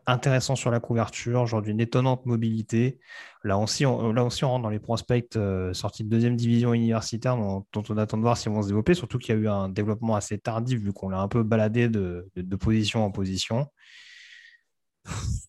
intéressant 0.08 0.56
sur 0.56 0.72
la 0.72 0.80
couverture, 0.80 1.46
genre 1.46 1.62
d'une 1.62 1.80
étonnante 1.80 2.26
mobilité. 2.26 3.00
Là 3.44 3.58
aussi, 3.58 3.86
on, 3.86 4.12
là 4.12 4.24
rentre 4.24 4.64
dans 4.64 4.70
les 4.70 4.80
prospects 4.80 5.38
sortis 5.74 6.04
de 6.04 6.10
deuxième 6.10 6.36
division 6.36 6.74
universitaire 6.74 7.38
dont, 7.38 7.66
on 7.76 7.98
attend 7.98 8.18
de 8.18 8.24
voir 8.24 8.38
s'ils 8.38 8.52
vont 8.52 8.62
se 8.62 8.68
développer, 8.68 8.94
surtout 8.94 9.20
qu'il 9.20 9.36
y 9.36 9.38
a 9.38 9.42
eu 9.42 9.48
un 9.48 9.70
développement 9.70 10.16
assez 10.16 10.38
tardif 10.38 10.80
vu 10.80 10.92
qu'on 10.92 11.10
l'a 11.10 11.20
un 11.20 11.28
peu 11.28 11.44
baladé 11.44 11.88
de 11.88 12.56
position 12.58 13.06
en 13.06 13.12
position 13.12 13.68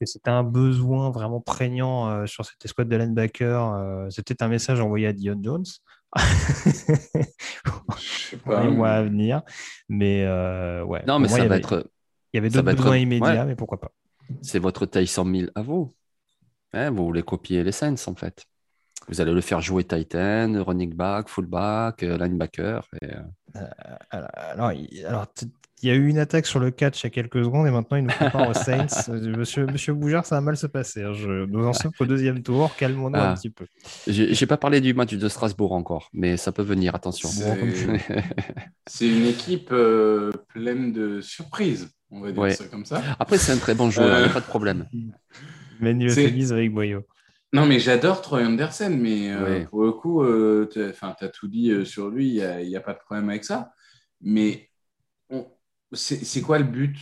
c'était 0.04 0.30
un 0.30 0.42
besoin 0.42 1.10
vraiment 1.10 1.40
prégnant 1.40 2.08
euh, 2.08 2.26
sur 2.26 2.44
cette 2.44 2.64
escouade 2.64 2.88
de 2.88 2.96
linebacker. 2.96 3.74
Euh, 3.74 4.10
c'était 4.10 4.42
un 4.42 4.48
message 4.48 4.80
envoyé 4.80 5.06
à 5.06 5.12
Dion 5.12 5.38
Jones. 5.42 5.64
Je 6.16 6.22
sais 7.98 8.36
pas. 8.38 8.64
Les 8.64 8.70
mois 8.70 8.90
à 8.90 9.02
venir. 9.02 9.42
Mais 9.88 10.24
euh, 10.24 10.82
ouais. 10.84 11.02
Non, 11.06 11.18
mais 11.18 11.28
ça 11.28 11.46
va 11.46 11.56
être. 11.56 11.90
Il 12.32 12.36
y 12.36 12.38
avait 12.38 12.48
d'autres 12.50 12.72
besoins 12.72 12.96
immédiats, 12.96 13.44
mais 13.44 13.56
pourquoi 13.56 13.80
pas. 13.80 13.90
C'est 14.42 14.60
votre 14.60 14.86
taille 14.86 15.08
100 15.08 15.34
000 15.34 15.50
à 15.54 15.62
vous. 15.62 15.94
vous 16.72 17.04
voulez 17.04 17.22
copier 17.22 17.64
les 17.64 17.72
Saints, 17.72 17.96
en 18.06 18.14
fait. 18.14 18.44
Vous 19.08 19.20
allez 19.20 19.32
le 19.32 19.40
faire 19.40 19.60
jouer 19.60 19.82
Titan, 19.82 20.62
running 20.62 20.94
back, 20.94 21.28
fullback, 21.28 22.02
linebacker. 22.02 22.86
Et... 23.02 23.08
alors, 24.10 24.70
alors 25.04 25.26
il 25.82 25.88
y 25.88 25.92
a 25.92 25.94
eu 25.94 26.08
une 26.08 26.18
attaque 26.18 26.46
sur 26.46 26.60
le 26.60 26.70
catch 26.70 27.02
il 27.02 27.04
y 27.04 27.06
a 27.06 27.10
quelques 27.10 27.42
secondes 27.42 27.66
et 27.66 27.70
maintenant 27.70 27.96
il 27.96 28.04
nous 28.04 28.12
compare 28.18 28.48
aux 28.48 28.54
Saints. 28.54 28.86
Euh, 29.10 29.36
monsieur, 29.36 29.66
Monsieur 29.66 29.94
Bougard, 29.94 30.26
ça 30.26 30.36
va 30.36 30.40
mal 30.40 30.56
se 30.56 30.66
passer. 30.66 31.02
Hein. 31.02 31.12
Je, 31.14 31.46
nous 31.46 31.64
en 31.64 31.72
sommes 31.72 31.92
au 31.98 32.04
deuxième 32.04 32.42
tour. 32.42 32.74
Calmons-nous 32.76 33.16
un 33.16 33.30
ah. 33.30 33.34
petit 33.34 33.50
peu. 33.50 33.66
J'ai 34.06 34.46
pas 34.46 34.56
parlé 34.56 34.80
du 34.80 34.94
match 34.94 35.14
de 35.14 35.28
Strasbourg 35.28 35.72
encore, 35.72 36.10
mais 36.12 36.36
ça 36.36 36.52
peut 36.52 36.62
venir. 36.62 36.94
Attention. 36.94 37.28
C'est 38.86 39.08
une 39.08 39.26
équipe 39.26 39.70
euh, 39.72 40.30
pleine 40.48 40.92
de 40.92 41.20
surprises. 41.20 41.90
On 42.10 42.20
va 42.20 42.30
dire 42.32 42.52
ça 42.52 42.64
comme 42.66 42.84
ça. 42.84 43.02
Après, 43.18 43.38
c'est 43.38 43.52
un 43.52 43.58
très 43.58 43.74
bon 43.74 43.90
joueur, 43.90 44.18
il 44.18 44.24
n'y 44.24 44.30
a 44.30 44.32
pas 44.32 44.40
de 44.40 44.46
problème. 44.46 44.86
Menu 45.80 46.10
avec 46.10 46.72
Boyo. 46.72 47.02
Non, 47.52 47.66
mais 47.66 47.80
j'adore 47.80 48.20
Troy 48.20 48.44
Anderson, 48.44 48.96
mais 48.96 49.32
euh, 49.32 49.64
pour 49.64 49.82
le 49.82 49.92
coup, 49.92 50.24
tu 50.70 50.80
as, 50.82 51.28
tout 51.28 51.48
dit 51.48 51.86
sur 51.86 52.10
lui, 52.10 52.28
il 52.28 52.68
n'y 52.68 52.76
a, 52.76 52.78
a, 52.78 52.82
pas 52.82 52.92
de 52.92 52.98
problème 52.98 53.28
avec 53.30 53.44
ça. 53.44 53.72
Mais 54.20 54.69
c'est 55.92 56.42
quoi 56.42 56.58
le 56.58 56.64
but? 56.64 56.96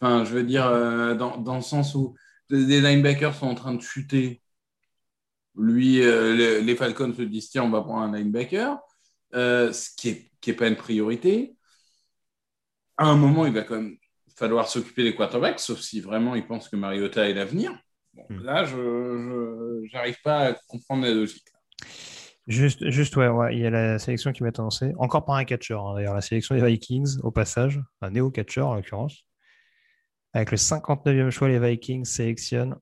Enfin, 0.00 0.24
je 0.24 0.32
veux 0.32 0.44
dire, 0.44 0.66
euh, 0.66 1.14
dans, 1.14 1.56
le 1.56 1.62
sens 1.62 1.94
où 1.94 2.14
des 2.50 2.80
linebackers 2.80 3.34
sont 3.34 3.46
en 3.46 3.54
train 3.54 3.74
de 3.74 3.82
chuter. 3.82 4.40
Lui, 5.56 6.02
euh, 6.02 6.60
les, 6.60 6.76
Falcons 6.76 7.12
se 7.12 7.22
disent 7.22 7.50
tiens, 7.50 7.64
on 7.64 7.70
va 7.70 7.82
prendre 7.82 8.02
un 8.02 8.16
linebacker, 8.16 8.78
euh, 9.34 9.72
ce 9.72 9.90
qui 9.96 10.12
n'est 10.12 10.30
qui 10.40 10.50
est 10.50 10.54
pas 10.54 10.68
une 10.68 10.76
priorité. 10.76 11.56
À 12.96 13.06
un 13.06 13.16
moment, 13.16 13.44
il 13.44 13.52
va 13.52 13.62
quand 13.62 13.76
même 13.76 13.96
falloir 14.36 14.68
s'occuper 14.68 15.02
des 15.02 15.16
quarterbacks, 15.16 15.58
sauf 15.58 15.80
si 15.80 16.00
vraiment 16.00 16.36
ils 16.36 16.46
pensent 16.46 16.68
que 16.68 16.76
Mariota 16.76 17.28
est 17.28 17.34
l'avenir. 17.34 17.76
Hmm. 18.28 18.40
Là, 18.44 18.64
je 18.64 19.92
n'arrive 19.92 20.20
pas 20.22 20.50
à 20.50 20.52
comprendre 20.68 21.02
la 21.02 21.12
logique. 21.12 21.48
Juste, 22.48 22.88
juste 22.88 23.14
ouais, 23.16 23.54
il 23.54 23.60
y 23.60 23.66
a 23.66 23.70
la 23.70 23.98
sélection 23.98 24.32
qui 24.32 24.42
va 24.42 24.48
être 24.48 24.58
annoncée. 24.58 24.94
Encore 24.96 25.26
par 25.26 25.36
un 25.36 25.44
catcheur, 25.44 25.86
hein, 25.86 25.94
d'ailleurs, 25.94 26.14
la 26.14 26.22
sélection 26.22 26.54
des 26.54 26.64
Vikings, 26.64 27.18
au 27.22 27.30
passage, 27.30 27.78
un 28.00 28.10
néo-catcheur 28.10 28.68
en 28.68 28.74
l'occurrence. 28.74 29.26
Avec 30.32 30.50
le 30.50 30.56
59e 30.56 31.28
choix, 31.28 31.48
les 31.48 31.58
Vikings 31.58 32.06
sélectionnent 32.06 32.76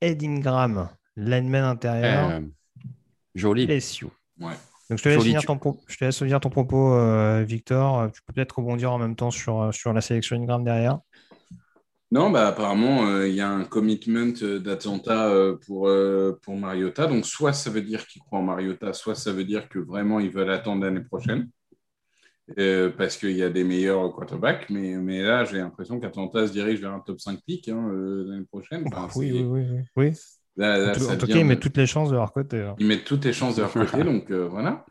Ed 0.00 0.22
Ingram, 0.22 0.88
lineman 1.16 1.64
intérieur. 1.64 2.30
Euh, 2.30 2.40
joli. 3.34 3.66
LSU. 3.66 4.06
Ouais. 4.38 4.52
Donc, 4.90 4.98
je 4.98 5.02
te, 5.02 5.08
laisse 5.08 5.22
finir 5.24 5.42
ton, 5.42 5.58
je 5.88 5.96
te 5.96 6.04
laisse 6.04 6.18
finir 6.18 6.38
ton 6.38 6.50
propos, 6.50 6.94
euh, 6.94 7.42
Victor. 7.42 8.12
Tu 8.12 8.22
peux 8.22 8.32
peut-être 8.32 8.58
rebondir 8.58 8.92
en 8.92 8.98
même 8.98 9.16
temps 9.16 9.32
sur, 9.32 9.74
sur 9.74 9.92
la 9.92 10.00
sélection 10.00 10.36
Ingram 10.36 10.62
derrière. 10.62 11.00
Non, 12.14 12.30
bah, 12.30 12.46
apparemment, 12.46 13.08
euh, 13.08 13.26
il 13.26 13.34
y 13.34 13.40
a 13.40 13.50
un 13.50 13.64
commitment 13.64 14.34
euh, 14.42 14.60
d'Atlanta 14.60 15.30
euh, 15.30 15.56
pour, 15.66 15.90
pour 16.42 16.56
Mariota. 16.56 17.08
Donc, 17.08 17.26
soit 17.26 17.52
ça 17.52 17.70
veut 17.70 17.82
dire 17.82 18.06
qu'ils 18.06 18.22
croient 18.22 18.38
en 18.38 18.44
Mariota, 18.44 18.92
soit 18.92 19.16
ça 19.16 19.32
veut 19.32 19.42
dire 19.42 19.68
que 19.68 19.80
vraiment 19.80 20.20
ils 20.20 20.30
veulent 20.30 20.52
attendre 20.52 20.84
l'année 20.84 21.00
prochaine. 21.00 21.48
parce 22.96 23.16
qu'il 23.16 23.36
y 23.36 23.42
a 23.42 23.50
des 23.50 23.64
meilleurs 23.64 24.14
quarterbacks. 24.14 24.70
Mais, 24.70 24.94
mais 24.94 25.22
là, 25.22 25.44
j'ai 25.44 25.58
l'impression 25.58 25.98
qu'Atlanta 25.98 26.46
se 26.46 26.52
dirige 26.52 26.80
vers 26.80 26.92
un 26.92 27.00
top 27.00 27.20
5 27.20 27.40
pick 27.44 27.68
hein, 27.68 27.90
l'année 27.92 28.44
prochaine. 28.44 28.84
oui, 29.16 29.32
oui, 29.32 29.64
oui, 29.66 29.80
oui. 29.96 30.08
en 30.64 30.92
tout, 31.18 31.26
cas, 31.26 31.36
ils 31.36 31.44
mettent 31.44 31.58
toutes 31.58 31.76
les 31.76 31.86
chances 31.86 32.10
de 32.10 32.14
leur 32.14 32.32
côté. 32.32 32.60
Hein. 32.60 32.76
Ils 32.78 32.86
mettent 32.86 33.06
toutes 33.06 33.24
les 33.24 33.32
chances 33.32 33.56
de 33.56 33.62
leur 33.62 33.72
côté. 33.72 34.04
donc, 34.04 34.30
voilà. 34.30 34.86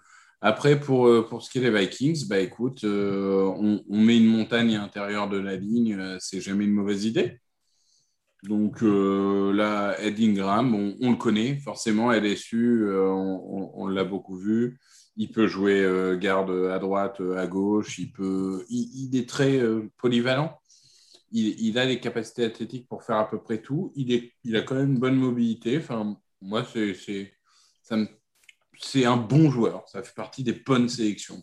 Après, 0.46 0.78
pour, 0.78 1.08
euh, 1.08 1.26
pour 1.26 1.42
ce 1.42 1.50
qui 1.50 1.60
est 1.60 1.62
des 1.62 1.72
Vikings, 1.72 2.28
bah, 2.28 2.38
écoute, 2.40 2.84
euh, 2.84 3.46
on, 3.46 3.82
met 3.98 4.18
une 4.18 4.26
montagne 4.26 4.76
à 4.76 4.82
l'intérieur 4.82 5.30
de 5.30 5.38
la 5.38 5.56
ligne, 5.56 5.96
euh, 5.98 6.18
c'est 6.20 6.42
jamais 6.42 6.66
une 6.66 6.74
mauvaise 6.74 7.06
idée. 7.06 7.40
Donc 8.44 8.82
là, 8.82 9.96
Ed 10.02 10.20
Ingram, 10.20 10.76
on, 10.76 11.12
le 11.12 11.16
connaît 11.16 11.56
forcément, 11.60 12.12
LSU, 12.12 12.86
on, 12.94 13.88
l'a 13.88 14.04
beaucoup 14.04 14.36
vu. 14.36 14.78
Il 15.16 15.32
peut 15.32 15.48
jouer 15.48 16.18
garde 16.20 16.52
à 16.52 16.78
droite, 16.78 17.22
à 17.38 17.48
gauche, 17.48 18.00
il, 18.00 18.12
peut, 18.12 18.66
il, 18.68 19.16
est 19.16 19.30
très 19.30 19.62
polyvalent. 19.98 20.60
Il, 21.32 21.58
il, 21.58 21.80
a 21.80 21.86
les 21.86 22.02
capacités 22.02 22.44
athlétiques 22.44 22.90
pour 22.90 23.04
faire 23.04 23.16
à 23.16 23.30
peu 23.30 23.42
près 23.42 23.62
tout. 23.62 23.94
Il, 23.96 24.12
est, 24.12 24.34
il 24.44 24.58
a 24.58 24.62
quand 24.62 24.76
même 24.76 24.92
une 24.92 25.00
bonne 25.00 25.16
mobilité. 25.16 25.78
Enfin, 25.78 26.18
moi, 26.42 26.66
c'est, 26.66 27.34
ça 27.82 27.96
me 27.96 28.08
c'est 28.77 29.06
un 29.06 29.18
bon 29.18 29.50
joueur. 29.50 29.88
Ça 29.88 30.03
fait 30.03 30.16
partie 30.16 30.43
des 30.43 30.53
bonnes 30.53 30.90
sélections. 30.90 31.42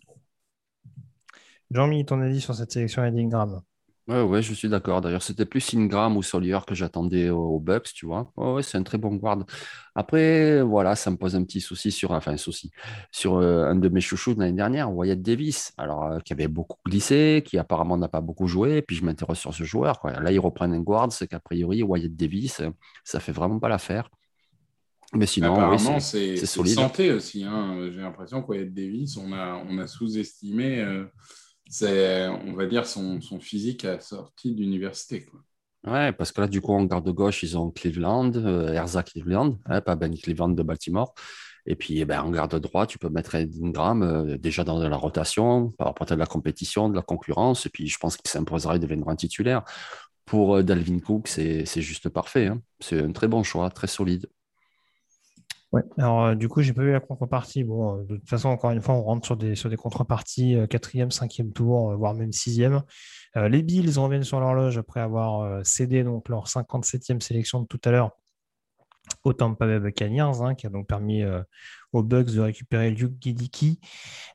Jean-Mi, 1.70 2.04
ton 2.04 2.20
avis 2.20 2.40
sur 2.40 2.54
cette 2.54 2.72
sélection 2.72 3.02
Ingram 3.02 3.62
Ouais, 4.10 4.22
ouais, 4.22 4.42
je 4.42 4.52
suis 4.54 4.68
d'accord. 4.68 5.00
D'ailleurs, 5.00 5.22
c'était 5.22 5.44
plus 5.44 5.72
Ingram 5.72 6.16
ou 6.16 6.22
Solier 6.24 6.58
que 6.66 6.74
j'attendais 6.74 7.30
aux 7.30 7.60
Bucks, 7.60 7.92
tu 7.94 8.06
vois. 8.06 8.32
Ouais, 8.36 8.60
c'est 8.64 8.76
un 8.76 8.82
très 8.82 8.98
bon 8.98 9.14
guard. 9.14 9.44
Après, 9.94 10.62
voilà, 10.62 10.96
ça 10.96 11.12
me 11.12 11.16
pose 11.16 11.36
un 11.36 11.44
petit 11.44 11.60
souci 11.60 11.92
sur, 11.92 12.10
enfin, 12.10 12.32
un 12.32 12.36
souci, 12.36 12.72
sur 13.12 13.36
euh, 13.36 13.66
un 13.66 13.76
de 13.76 13.88
mes 13.88 14.00
chouchous 14.00 14.34
de 14.34 14.40
l'année 14.40 14.56
dernière, 14.56 14.92
Wyatt 14.92 15.22
Davis, 15.22 15.72
alors 15.78 16.06
euh, 16.06 16.18
qui 16.18 16.32
avait 16.32 16.48
beaucoup 16.48 16.78
glissé, 16.84 17.44
qui 17.46 17.56
apparemment 17.56 17.96
n'a 17.96 18.08
pas 18.08 18.20
beaucoup 18.20 18.48
joué. 18.48 18.82
Puis 18.82 18.96
je 18.96 19.04
m'interroge 19.04 19.38
sur 19.38 19.54
ce 19.54 19.62
joueur. 19.62 20.00
Quoi. 20.00 20.18
Là, 20.18 20.32
ils 20.32 20.40
reprennent 20.40 20.74
un 20.74 20.80
guard, 20.80 21.12
c'est 21.12 21.28
qu'a 21.28 21.38
priori, 21.38 21.84
Wyatt 21.84 22.16
Davis, 22.16 22.62
ça 23.04 23.20
fait 23.20 23.32
vraiment 23.32 23.60
pas 23.60 23.68
l'affaire. 23.68 24.10
Mais 25.12 25.26
sinon, 25.26 25.54
apparemment, 25.54 25.98
c'est 25.98 26.36
solide. 26.46 26.74
santé 26.74 27.12
aussi. 27.12 27.44
Hein. 27.44 27.90
J'ai 27.92 28.00
l'impression 28.00 28.42
que 28.42 28.48
Wyatt 28.48 28.72
Davis, 28.72 29.16
on 29.16 29.32
a, 29.32 29.62
on 29.68 29.78
a 29.78 29.86
sous-estimé. 29.86 30.80
Euh, 30.80 31.04
c'est, 31.68 32.28
on 32.28 32.54
va 32.54 32.66
dire, 32.66 32.86
son, 32.86 33.20
son 33.20 33.40
physique 33.40 33.84
à 33.84 34.00
sortie 34.00 34.54
d'université. 34.54 35.26
Ouais, 35.86 36.12
parce 36.12 36.30
que 36.30 36.40
là, 36.42 36.46
du 36.46 36.60
coup, 36.60 36.72
en 36.72 36.84
garde 36.84 37.08
gauche, 37.10 37.42
ils 37.42 37.56
ont 37.56 37.70
Cleveland, 37.70 38.32
euh, 38.36 38.72
Erza 38.72 39.02
Cleveland, 39.02 39.58
hein, 39.66 39.80
pas 39.80 39.96
Ben 39.96 40.14
Cleveland 40.14 40.50
de 40.50 40.62
Baltimore. 40.62 41.14
Et 41.66 41.76
puis, 41.76 42.00
eh 42.00 42.04
ben, 42.04 42.22
en 42.22 42.30
garde 42.30 42.54
droit, 42.56 42.86
tu 42.86 42.98
peux 42.98 43.08
mettre 43.08 43.34
Ingram 43.36 44.02
euh, 44.02 44.36
déjà 44.36 44.64
dans 44.64 44.78
la 44.78 44.96
rotation, 44.96 45.70
par 45.72 45.88
rapport 45.88 46.10
à 46.10 46.14
de 46.14 46.18
la 46.20 46.26
compétition, 46.26 46.88
de 46.88 46.96
la 46.96 47.02
concurrence. 47.02 47.66
Et 47.66 47.70
puis, 47.70 47.86
je 47.86 47.98
pense 47.98 48.16
qu'il 48.16 48.28
s'imposera, 48.28 48.76
il 48.76 48.80
deviendra 48.80 49.12
un 49.12 49.16
titulaire. 49.16 49.64
Pour 50.26 50.56
euh, 50.56 50.62
Dalvin 50.62 50.98
Cook, 51.00 51.28
c'est, 51.28 51.64
juste 51.80 52.08
parfait. 52.08 52.48
Hein. 52.48 52.60
C'est 52.80 53.00
un 53.02 53.12
très 53.12 53.28
bon 53.28 53.42
choix, 53.42 53.70
très 53.70 53.86
solide. 53.86 54.26
Alors, 55.98 56.24
euh, 56.24 56.34
du 56.34 56.48
coup, 56.48 56.62
j'ai 56.62 56.72
pas 56.72 56.82
vu 56.82 56.92
la 56.92 57.00
contrepartie. 57.00 57.62
Bon, 57.62 58.00
euh, 58.00 58.04
de 58.04 58.16
toute 58.16 58.28
façon, 58.28 58.48
encore 58.48 58.72
une 58.72 58.80
fois, 58.80 58.94
on 58.94 59.02
rentre 59.02 59.24
sur 59.24 59.36
des, 59.36 59.54
sur 59.54 59.70
des 59.70 59.76
contreparties 59.76 60.56
euh, 60.56 60.66
quatrième, 60.66 61.10
cinquième 61.12 61.52
tour, 61.52 61.96
voire 61.96 62.14
même 62.14 62.32
sixième. 62.32 62.82
les 63.36 63.62
Bills 63.62 63.96
reviennent 63.98 64.24
sur 64.24 64.40
l'horloge 64.40 64.78
après 64.78 65.00
avoir 65.00 65.64
cédé 65.64 66.02
donc 66.02 66.28
leur 66.28 66.46
57e 66.48 67.20
sélection 67.20 67.60
de 67.60 67.66
tout 67.66 67.80
à 67.84 67.92
l'heure 67.92 68.10
au 69.24 69.32
Tampa 69.32 69.66
Bay 69.66 69.78
Buccaneers, 69.78 70.40
hein, 70.42 70.54
qui 70.54 70.66
a 70.66 70.70
donc 70.70 70.88
permis 70.88 71.22
aux 71.92 72.02
Bucks 72.02 72.32
de 72.32 72.40
récupérer 72.40 72.90
Luke 72.90 73.14
Gidicki. 73.20 73.80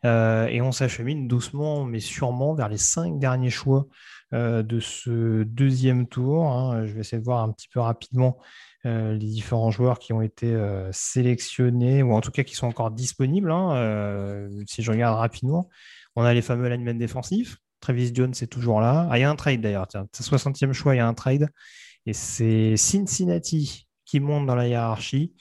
et 0.03 0.61
on 0.61 0.71
s'achemine 0.71 1.27
doucement, 1.27 1.83
mais 1.83 1.99
sûrement, 1.99 2.55
vers 2.55 2.69
les 2.69 2.77
cinq 2.77 3.19
derniers 3.19 3.49
choix 3.49 3.87
de 4.31 4.79
ce 4.79 5.43
deuxième 5.43 6.07
tour. 6.07 6.47
Hein. 6.47 6.85
Je 6.85 6.93
vais 6.93 7.01
essayer 7.01 7.19
de 7.19 7.25
voir 7.25 7.43
un 7.43 7.51
petit 7.51 7.67
peu 7.67 7.81
rapidement 7.81 8.37
euh, 8.85 9.13
les 9.13 9.27
différents 9.27 9.71
joueurs 9.71 9.97
qui 9.97 10.13
ont 10.13 10.21
été 10.21 10.53
euh, 10.53 10.91
sélectionnés, 10.91 12.03
ou 12.03 12.13
en 12.13 12.21
tout 12.21 12.31
cas 12.31 12.43
qui 12.43 12.55
sont 12.55 12.67
encore 12.67 12.91
disponibles. 12.91 13.51
Hein, 13.51 13.75
euh, 13.75 14.63
si 14.67 14.83
je 14.83 14.91
regarde 14.91 15.17
rapidement, 15.17 15.69
on 16.15 16.23
a 16.23 16.33
les 16.33 16.43
fameux 16.43 16.69
linemen 16.69 16.97
défensifs. 16.97 17.57
Travis 17.79 18.11
Jones 18.13 18.33
est 18.41 18.51
toujours 18.51 18.81
là. 18.81 19.07
Ah, 19.09 19.17
il 19.17 19.21
y 19.21 19.23
a 19.23 19.29
un 19.29 19.35
trade 19.35 19.61
d'ailleurs. 19.61 19.87
60e 19.87 20.73
choix, 20.73 20.93
il 20.93 20.99
y 20.99 21.01
a 21.01 21.07
un 21.07 21.13
trade. 21.13 21.49
Et 22.05 22.13
c'est 22.13 22.77
Cincinnati 22.77 23.87
qui 24.05 24.19
monte 24.19 24.45
dans 24.45 24.55
la 24.55 24.67
hiérarchie, 24.67 25.33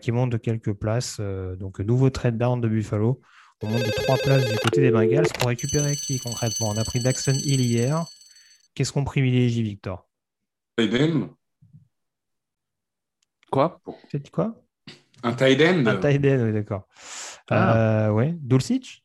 qui 0.00 0.12
monte 0.12 0.30
de 0.30 0.36
quelques 0.36 0.72
places. 0.72 1.20
donc, 1.58 1.80
nouveau 1.80 2.10
trade 2.10 2.38
down 2.38 2.60
de 2.60 2.68
Buffalo. 2.68 3.20
On 3.62 3.68
monte 3.68 3.84
de 3.84 3.90
trois 3.90 4.16
places 4.16 4.48
du 4.48 4.56
côté 4.58 4.80
des 4.80 4.90
Bengals 4.90 5.28
pour 5.38 5.48
récupérer 5.48 5.96
qui 5.96 6.18
concrètement? 6.18 6.68
On 6.70 6.76
a 6.76 6.84
pris 6.84 7.00
Daxon 7.00 7.32
Hill 7.32 7.60
hier. 7.60 8.04
Qu'est-ce 8.74 8.92
qu'on 8.92 9.04
privilégie, 9.04 9.62
Victor? 9.62 10.08
Quoi? 13.54 13.80
C'est 14.10 14.30
quoi? 14.32 14.52
Un 15.22 15.32
tight 15.32 15.60
end? 15.60 15.86
Un 15.86 15.98
tight 15.98 16.26
end, 16.26 16.44
oui, 16.44 16.52
d'accord. 16.52 16.88
Ah. 17.48 18.08
Euh, 18.08 18.10
ouais. 18.10 18.34
Dulcich? 18.36 19.04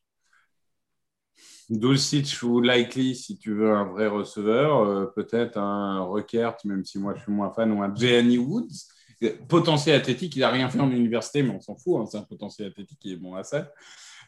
Dulcich 1.70 2.42
ou 2.42 2.60
Likely, 2.60 3.14
si 3.14 3.38
tu 3.38 3.54
veux 3.54 3.72
un 3.72 3.84
vrai 3.84 4.08
receveur. 4.08 4.80
Euh, 4.80 5.06
peut-être 5.06 5.60
un 5.60 6.04
Ruckert, 6.04 6.56
même 6.66 6.84
si 6.84 6.98
moi 6.98 7.14
je 7.16 7.22
suis 7.22 7.32
moins 7.32 7.54
fan, 7.54 7.72
ou 7.72 7.84
un 7.84 7.94
Jenny 7.94 8.40
Woods. 8.40 8.88
Potentiel 9.48 10.02
athlétique, 10.02 10.36
il 10.36 10.40
n'a 10.40 10.50
rien 10.50 10.68
fait 10.68 10.80
en 10.80 10.90
université, 10.90 11.44
mais 11.44 11.52
on 11.52 11.62
s'en 11.62 11.76
fout. 11.76 12.02
Hein, 12.02 12.08
c'est 12.10 12.18
un 12.18 12.24
potentiel 12.24 12.70
athlétique 12.70 12.98
qui 12.98 13.14
est 13.14 13.18
bon 13.18 13.36
à 13.36 13.44
ça. 13.44 13.72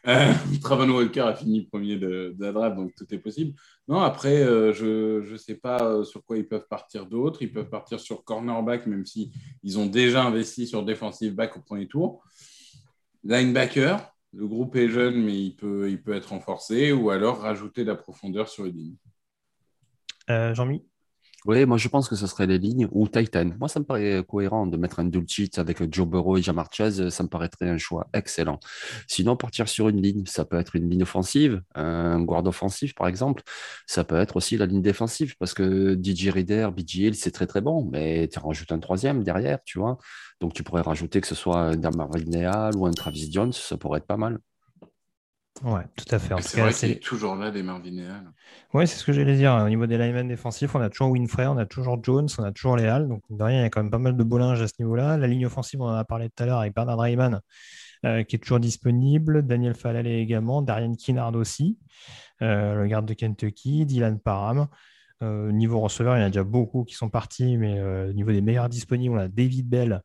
Euh, 0.08 0.32
Travon 0.62 0.90
Walker 0.90 1.20
a 1.20 1.34
fini 1.34 1.62
premier 1.62 1.96
de, 1.96 2.34
la 2.38 2.52
draft, 2.52 2.76
donc 2.76 2.94
tout 2.94 3.06
est 3.14 3.18
possible. 3.18 3.54
Non, 3.88 4.00
après, 4.00 4.42
euh, 4.42 4.72
je 4.72 5.30
ne 5.30 5.36
sais 5.36 5.54
pas 5.54 5.78
euh, 5.82 6.04
sur 6.04 6.24
quoi 6.24 6.36
ils 6.36 6.46
peuvent 6.46 6.66
partir 6.68 7.06
d'autres. 7.06 7.42
Ils 7.42 7.52
peuvent 7.52 7.68
partir 7.68 8.00
sur 8.00 8.24
cornerback, 8.24 8.86
même 8.86 9.06
si 9.06 9.32
ils 9.62 9.78
ont 9.78 9.86
déjà 9.86 10.24
investi 10.24 10.66
sur 10.66 10.84
defensive 10.84 11.34
back 11.34 11.56
au 11.56 11.60
premier 11.60 11.86
tour. 11.86 12.22
Linebacker, 13.24 14.12
le 14.32 14.46
groupe 14.46 14.74
est 14.76 14.88
jeune, 14.88 15.22
mais 15.22 15.38
il 15.38 15.54
peut, 15.54 15.88
il 15.88 16.02
peut 16.02 16.14
être 16.14 16.30
renforcé, 16.30 16.92
ou 16.92 17.10
alors 17.10 17.40
rajouter 17.40 17.84
de 17.84 17.90
la 17.90 17.96
profondeur 17.96 18.48
sur 18.48 18.64
les 18.64 18.72
lignes. 18.72 18.96
Jean-Mi? 20.28 20.82
Oui, 21.46 21.66
moi 21.66 21.76
je 21.76 21.88
pense 21.88 22.08
que 22.08 22.14
ce 22.14 22.26
serait 22.28 22.46
les 22.46 22.58
lignes 22.58 22.88
ou 22.92 23.08
Titan. 23.08 23.50
Moi, 23.58 23.68
ça 23.68 23.80
me 23.80 23.84
paraît 23.84 24.24
cohérent 24.28 24.66
de 24.66 24.76
mettre 24.76 25.00
un 25.00 25.04
Dulcich 25.04 25.58
avec 25.58 25.92
Joe 25.92 26.06
Burrow 26.06 26.36
et 26.36 26.42
Jamar 26.42 26.68
Chase. 26.72 27.08
Ça 27.08 27.22
me 27.24 27.28
paraîtrait 27.28 27.68
un 27.68 27.78
choix 27.78 28.08
excellent. 28.12 28.60
Sinon, 29.08 29.36
partir 29.36 29.68
sur 29.68 29.88
une 29.88 30.00
ligne, 30.00 30.24
ça 30.26 30.44
peut 30.44 30.58
être 30.58 30.76
une 30.76 30.88
ligne 30.88 31.02
offensive, 31.02 31.62
un 31.74 32.22
guard 32.22 32.46
offensif 32.46 32.94
par 32.94 33.08
exemple. 33.08 33.42
Ça 33.86 34.04
peut 34.04 34.16
être 34.16 34.36
aussi 34.36 34.56
la 34.56 34.66
ligne 34.66 34.82
défensive 34.82 35.36
parce 35.38 35.52
que 35.54 35.98
DJ 36.00 36.28
Reader, 36.28 36.70
BG 36.72 37.06
Hill, 37.06 37.14
c'est 37.16 37.32
très 37.32 37.46
très 37.48 37.60
bon, 37.60 37.88
mais 37.90 38.28
tu 38.28 38.38
rajoutes 38.38 38.70
un 38.72 38.78
troisième 38.78 39.24
derrière, 39.24 39.58
tu 39.64 39.78
vois. 39.80 39.98
Donc 40.40 40.54
tu 40.54 40.62
pourrais 40.62 40.82
rajouter 40.82 41.20
que 41.20 41.26
ce 41.26 41.34
soit 41.34 41.58
un 41.58 41.76
Damar 41.76 42.08
ou 42.76 42.86
un 42.86 42.92
Travis 42.92 43.30
Jones, 43.32 43.52
ça 43.52 43.76
pourrait 43.76 43.98
être 43.98 44.06
pas 44.06 44.16
mal. 44.16 44.38
Ouais, 45.64 45.82
tout 45.96 46.12
à 46.12 46.18
fait. 46.18 46.34
C'est 46.40 46.60
vrai 46.60 46.72
qu'il 46.72 46.90
est 46.90 47.02
toujours 47.02 47.36
là 47.36 47.50
des 47.50 47.62
Marvinéal. 47.62 48.32
Oui, 48.74 48.88
c'est 48.88 48.96
ce 48.96 49.04
que 49.04 49.12
j'allais 49.12 49.36
dire. 49.36 49.52
Au 49.52 49.68
niveau 49.68 49.86
des 49.86 49.96
linemen 49.96 50.26
défensifs, 50.26 50.74
on 50.74 50.80
a 50.80 50.88
toujours 50.88 51.10
Winfrey, 51.10 51.46
on 51.46 51.56
a 51.56 51.66
toujours 51.66 52.02
Jones, 52.02 52.28
on 52.38 52.42
a 52.42 52.50
toujours 52.50 52.76
Léal. 52.76 53.08
Donc, 53.08 53.22
de 53.30 53.42
rien, 53.42 53.60
il 53.60 53.62
y 53.62 53.64
a 53.64 53.70
quand 53.70 53.82
même 53.82 53.90
pas 53.90 53.98
mal 53.98 54.16
de 54.16 54.24
beaux 54.24 54.38
à 54.40 54.56
ce 54.56 54.72
niveau-là. 54.80 55.16
La 55.16 55.26
ligne 55.28 55.46
offensive, 55.46 55.80
on 55.80 55.86
en 55.86 55.94
a 55.94 56.04
parlé 56.04 56.30
tout 56.30 56.42
à 56.42 56.46
l'heure 56.46 56.58
avec 56.58 56.74
Bernard 56.74 56.98
Rayman, 56.98 57.40
euh, 58.04 58.24
qui 58.24 58.36
est 58.36 58.38
toujours 58.40 58.58
disponible. 58.58 59.46
Daniel 59.46 59.74
Falale 59.74 60.08
également. 60.08 60.62
Darian 60.62 60.94
Kinnard 60.94 61.34
aussi, 61.36 61.78
euh, 62.40 62.74
le 62.74 62.86
garde 62.88 63.06
de 63.06 63.14
Kentucky. 63.14 63.86
Dylan 63.86 64.18
Parham. 64.18 64.66
Euh, 65.22 65.52
niveau 65.52 65.78
receveur, 65.78 66.16
il 66.16 66.20
y 66.20 66.22
en 66.24 66.26
a 66.26 66.30
déjà 66.30 66.42
beaucoup 66.42 66.82
qui 66.82 66.96
sont 66.96 67.08
partis, 67.08 67.56
mais 67.56 67.80
au 67.80 68.12
niveau 68.12 68.32
des 68.32 68.40
meilleurs 68.40 68.68
disponibles, 68.68 69.14
on 69.14 69.18
a 69.18 69.28
David 69.28 69.68
Bell. 69.68 70.02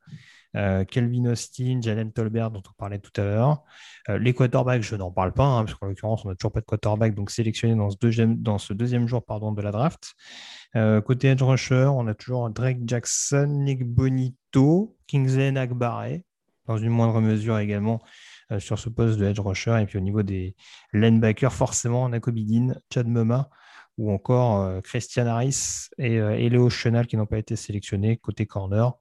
Euh, 0.57 0.83
Kelvin 0.85 1.25
Austin, 1.25 1.79
Jalen 1.81 2.11
Tolbert, 2.11 2.49
dont 2.49 2.63
on 2.67 2.73
parlait 2.77 2.97
tout 2.97 3.11
à 3.21 3.23
l'heure. 3.23 3.63
Euh, 4.09 4.17
les 4.17 4.33
quarterbacks, 4.33 4.81
je 4.81 4.95
n'en 4.95 5.11
parle 5.11 5.31
pas, 5.31 5.45
hein, 5.45 5.65
parce 5.65 5.77
qu'en 5.77 5.87
l'occurrence, 5.87 6.25
on 6.25 6.29
n'a 6.29 6.35
toujours 6.35 6.51
pas 6.51 6.61
de 6.61 6.65
quarterback, 6.65 7.13
donc 7.13 7.29
sélectionné 7.29 7.75
dans 7.75 7.91
ce 7.91 7.97
deuxième, 8.01 8.41
dans 8.41 8.57
ce 8.57 8.73
deuxième 8.73 9.07
jour 9.07 9.23
pardon, 9.23 9.51
de 9.51 9.61
la 9.61 9.71
draft. 9.71 10.15
Euh, 10.75 10.99
côté 11.01 11.27
edge 11.27 11.43
rusher, 11.43 11.89
on 11.93 12.07
a 12.07 12.15
toujours 12.15 12.49
Drake 12.49 12.79
Jackson, 12.85 13.47
Nick 13.47 13.85
Bonito, 13.85 14.97
Kingsley 15.05 15.51
Nagbare, 15.51 16.19
dans 16.65 16.77
une 16.77 16.89
moindre 16.89 17.21
mesure 17.21 17.59
également 17.59 18.01
sur 18.59 18.79
ce 18.79 18.89
poste 18.89 19.19
de 19.19 19.25
edge 19.25 19.39
rusher. 19.39 19.79
Et 19.81 19.85
puis 19.85 19.97
au 19.97 20.01
niveau 20.01 20.23
des 20.23 20.55
linebackers, 20.93 21.53
forcément, 21.53 22.09
Nakobidin, 22.09 22.73
Chad 22.93 23.07
Muma 23.07 23.49
ou 23.97 24.11
encore 24.11 24.81
Christian 24.83 25.27
Harris 25.27 25.89
et, 25.97 26.15
et 26.15 26.49
Léo 26.49 26.69
Chenal 26.69 27.07
qui 27.07 27.15
n'ont 27.17 27.25
pas 27.25 27.39
été 27.39 27.55
sélectionnés 27.55 28.17
côté 28.17 28.45
corner. 28.45 28.93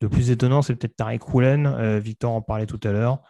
Le 0.00 0.08
plus 0.08 0.30
étonnant, 0.30 0.62
c'est 0.62 0.74
peut-être 0.76 0.96
Tarek 0.96 1.22
Roulen. 1.22 1.66
Euh, 1.66 1.98
Victor 1.98 2.32
en 2.32 2.42
parlait 2.42 2.66
tout 2.66 2.80
à 2.84 2.92
l'heure. 2.92 3.22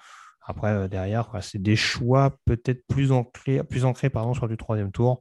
Après, 0.42 0.70
euh, 0.70 0.88
derrière, 0.88 1.30
c'est 1.42 1.60
des 1.60 1.76
choix 1.76 2.36
peut-être 2.44 2.86
plus 2.86 3.12
ancrés, 3.12 3.62
plus 3.64 3.84
ancrés 3.84 4.10
pardon, 4.10 4.34
sur 4.34 4.48
du 4.48 4.56
troisième 4.56 4.92
tour, 4.92 5.20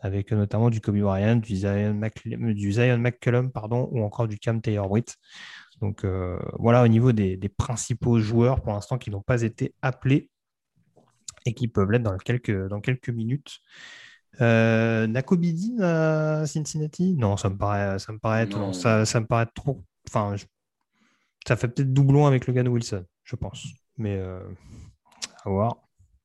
avec 0.00 0.32
notamment 0.32 0.70
du 0.70 0.80
Kobe 0.80 0.98
Bryant, 0.98 1.36
du 1.36 1.56
Zion, 1.56 1.94
McCullum 1.94 3.52
pardon, 3.52 3.88
ou 3.92 4.02
encore 4.02 4.28
du 4.28 4.38
Cam 4.38 4.60
Taylor-Britt. 4.60 5.16
Donc 5.80 6.04
euh, 6.04 6.38
voilà 6.58 6.82
au 6.82 6.88
niveau 6.88 7.12
des, 7.12 7.38
principaux 7.56 8.18
joueurs 8.18 8.60
pour 8.62 8.72
l'instant 8.72 8.98
qui 8.98 9.10
n'ont 9.10 9.22
pas 9.22 9.42
été 9.42 9.74
appelés 9.82 10.30
et 11.46 11.54
qui 11.54 11.68
peuvent 11.68 11.90
l'être 11.90 12.02
dans 12.02 12.16
quelques, 12.18 12.68
dans 12.68 12.80
quelques 12.80 13.10
minutes. 13.10 13.58
Euh, 14.40 15.06
Nakobidin 15.06 15.82
à 15.82 16.46
Cincinnati? 16.46 17.14
Non, 17.14 17.36
ça 17.36 17.48
me 17.48 17.56
paraît, 17.56 17.98
ça 17.98 18.12
me 18.12 18.18
paraît, 18.18 18.48
ça, 18.72 19.04
ça, 19.04 19.20
me 19.20 19.26
paraît 19.26 19.48
trop. 19.54 19.82
Enfin, 20.08 20.34
ça 21.48 21.56
fait 21.56 21.68
peut-être 21.68 21.94
doublon 21.94 22.26
avec 22.26 22.46
Logan 22.46 22.68
Wilson, 22.68 23.04
je 23.24 23.34
pense. 23.34 23.66
Mais 23.96 24.16
euh, 24.18 24.40
à 25.46 25.48
voir. 25.48 25.76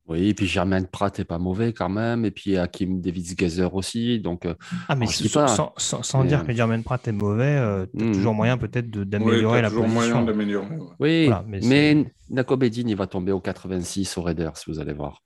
Oui, 0.06 0.28
et 0.28 0.34
puis 0.34 0.46
Germaine 0.46 0.86
Pratt 0.86 1.18
est 1.18 1.24
pas 1.24 1.38
mauvais 1.38 1.72
quand 1.72 1.88
même, 1.88 2.26
et 2.26 2.30
puis 2.30 2.58
Hakim 2.58 3.00
Davis 3.00 3.34
Gazer 3.34 3.74
aussi. 3.74 4.20
Donc, 4.20 4.44
euh, 4.44 4.54
ah, 4.86 4.94
mais 4.94 5.06
sans, 5.06 5.72
sans, 5.78 6.24
dire 6.24 6.44
que 6.44 6.52
Germaine 6.52 6.82
Pratt 6.82 7.08
est 7.08 7.12
mauvais, 7.12 7.56
euh, 7.56 7.86
tu 7.86 8.04
as 8.04 8.06
hmm. 8.06 8.12
toujours 8.12 8.34
moyen 8.34 8.58
peut-être 8.58 8.90
d'améliorer 8.90 9.62
la 9.62 9.70
toujours 9.70 9.84
position. 9.84 10.08
moyen 10.08 10.24
d'améliorer. 10.24 10.76
Oui, 11.00 11.30
mais, 11.46 11.60
mais 11.62 12.12
Nako 12.28 12.58
Bedin, 12.58 12.86
il 12.86 12.96
va 12.96 13.06
tomber 13.06 13.32
au 13.32 13.40
86 13.40 14.18
au 14.18 14.22
Raiders, 14.22 14.52
vous 14.66 14.78
allez 14.78 14.92
voir. 14.92 15.22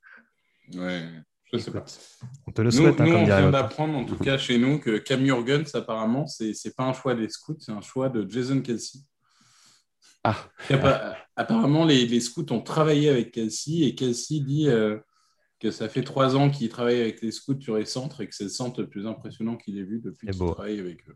Ouais. 0.75 1.03
Je 1.51 1.57
sais 1.57 1.71
pas. 1.71 1.83
On 2.47 2.51
te 2.51 2.61
le 2.61 2.71
souhaite. 2.71 2.99
Nous, 2.99 3.11
hein, 3.11 3.21
on 3.21 3.25
vient 3.25 3.51
d'apprendre, 3.51 3.97
en 3.97 4.05
tout 4.05 4.15
cas 4.15 4.37
chez 4.37 4.57
nous, 4.57 4.79
que 4.79 4.97
Cam 4.99 5.25
Jurgens, 5.25 5.75
apparemment, 5.75 6.25
c'est 6.25 6.73
pas 6.77 6.85
un 6.85 6.93
choix 6.93 7.15
des 7.15 7.27
scouts, 7.27 7.57
c'est 7.59 7.73
un 7.73 7.81
choix 7.81 8.07
de 8.07 8.25
Jason 8.29 8.61
Kelsey. 8.61 9.01
Ah. 10.23 10.49
Apparemment, 11.35 11.85
les, 11.85 12.05
les, 12.05 12.19
scouts 12.19 12.51
ont 12.51 12.61
travaillé 12.61 13.09
avec 13.09 13.31
Kelsey 13.31 13.83
et 13.83 13.95
Kelsey 13.95 14.41
dit 14.41 14.67
euh, 14.67 14.97
que 15.59 15.71
ça 15.71 15.87
fait 15.87 16.03
trois 16.03 16.35
ans 16.35 16.49
qu'il 16.49 16.67
travaille 16.69 16.99
avec 16.99 17.21
les 17.21 17.31
scouts 17.31 17.61
sur 17.61 17.77
les 17.77 17.85
centres 17.85 18.21
et 18.21 18.27
que 18.27 18.35
c'est 18.35 18.43
le 18.43 18.49
centre 18.49 18.81
le 18.81 18.89
plus 18.89 19.07
impressionnant 19.07 19.55
qu'il 19.55 19.77
ait 19.77 19.83
vu 19.83 20.01
depuis 20.03 20.27
qu'il 20.27 20.37
travaille 20.37 20.79
avec 20.79 21.07
eux. 21.09 21.15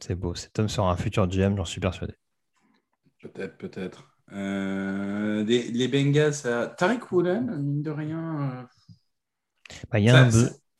C'est 0.00 0.14
beau. 0.14 0.34
Cet 0.34 0.58
homme 0.58 0.68
sera 0.68 0.90
un 0.90 0.96
futur 0.96 1.26
GM, 1.28 1.56
j'en 1.56 1.64
suis 1.64 1.80
persuadé. 1.80 2.14
Peut-être, 3.22 3.56
peut-être. 3.56 4.04
Euh, 4.32 5.44
les, 5.44 5.88
Bengals, 5.88 6.34
ça... 6.34 6.66
Tariq 6.66 7.12
Woolen, 7.12 7.56
mine 7.62 7.82
de 7.82 7.90
rien. 7.90 8.50
Euh, 8.50 9.76
bah, 9.90 9.98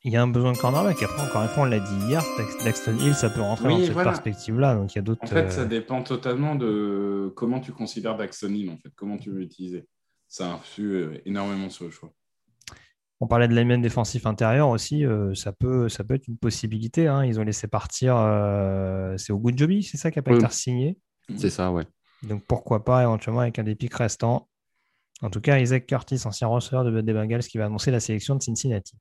il 0.06 0.12
y, 0.12 0.16
a 0.16 0.22
un 0.22 0.28
besoin 0.28 0.52
de 0.52 0.58
cornerback. 0.58 1.02
Après, 1.02 1.20
encore 1.20 1.42
une 1.42 1.48
fois, 1.48 1.64
on 1.64 1.66
l'a 1.66 1.80
dit 1.80 1.96
hier, 2.06 2.22
Daxton 2.64 2.96
Hill, 2.98 3.14
ça 3.14 3.28
peut 3.28 3.40
rentrer 3.40 3.68
dans 3.68 3.84
cette 3.84 3.94
perspective-là. 3.94 4.76
Donc, 4.76 4.94
il 4.94 4.96
y 4.96 5.00
a 5.00 5.02
d'autres. 5.02 5.24
En 5.24 5.26
fait, 5.26 5.50
ça 5.50 5.62
euh, 5.62 5.66
dépend 5.66 6.02
totalement 6.02 6.54
de 6.54 7.32
comment 7.34 7.58
tu 7.58 7.72
considères 7.72 8.16
Daxton 8.16 8.50
Hill, 8.50 8.70
en 8.70 8.76
fait, 8.76 8.90
comment 8.94 9.18
tu 9.18 9.30
veux 9.30 9.40
l'utiliser. 9.40 9.88
Ça 10.28 10.52
influe 10.52 11.20
énormément 11.24 11.70
sur 11.70 11.86
le 11.86 11.90
choix. 11.90 12.12
On 13.20 13.26
parlait 13.26 13.48
de 13.48 13.54
l'alimen 13.54 13.82
défensif 13.82 14.26
intérieur 14.26 14.68
aussi, 14.68 15.04
ça, 15.34 15.52
peut, 15.52 15.88
ça 15.88 16.04
peut 16.04 16.14
être 16.14 16.28
une 16.28 16.36
possibilité. 16.36 17.08
Hein. 17.08 17.24
Ils 17.24 17.40
ont 17.40 17.44
laissé 17.44 17.66
partir, 17.66 18.14
c'est 19.16 19.32
au 19.32 19.42
Joby, 19.44 19.82
c'est 19.82 19.96
ça 19.96 20.10
qui 20.10 20.18
n'a 20.18 20.22
pas 20.22 20.34
été 20.34 20.48
signé 20.50 20.98
C'est 21.36 21.50
ça, 21.50 21.72
ouais. 21.72 21.84
Donc 22.22 22.44
pourquoi 22.46 22.84
pas 22.84 23.02
éventuellement 23.02 23.40
avec 23.40 23.58
un 23.58 23.64
des 23.64 23.74
pics 23.74 23.94
restants. 23.94 24.48
En 25.22 25.30
tout 25.30 25.40
cas, 25.40 25.58
Isaac 25.58 25.86
Curtis, 25.86 26.20
ancien 26.26 26.46
receveur 26.46 26.84
de 26.84 27.00
des 27.00 27.12
Bengals, 27.12 27.42
qui 27.42 27.58
va 27.58 27.66
annoncer 27.66 27.90
la 27.90 28.00
sélection 28.00 28.34
de 28.34 28.42
Cincinnati. 28.42 28.96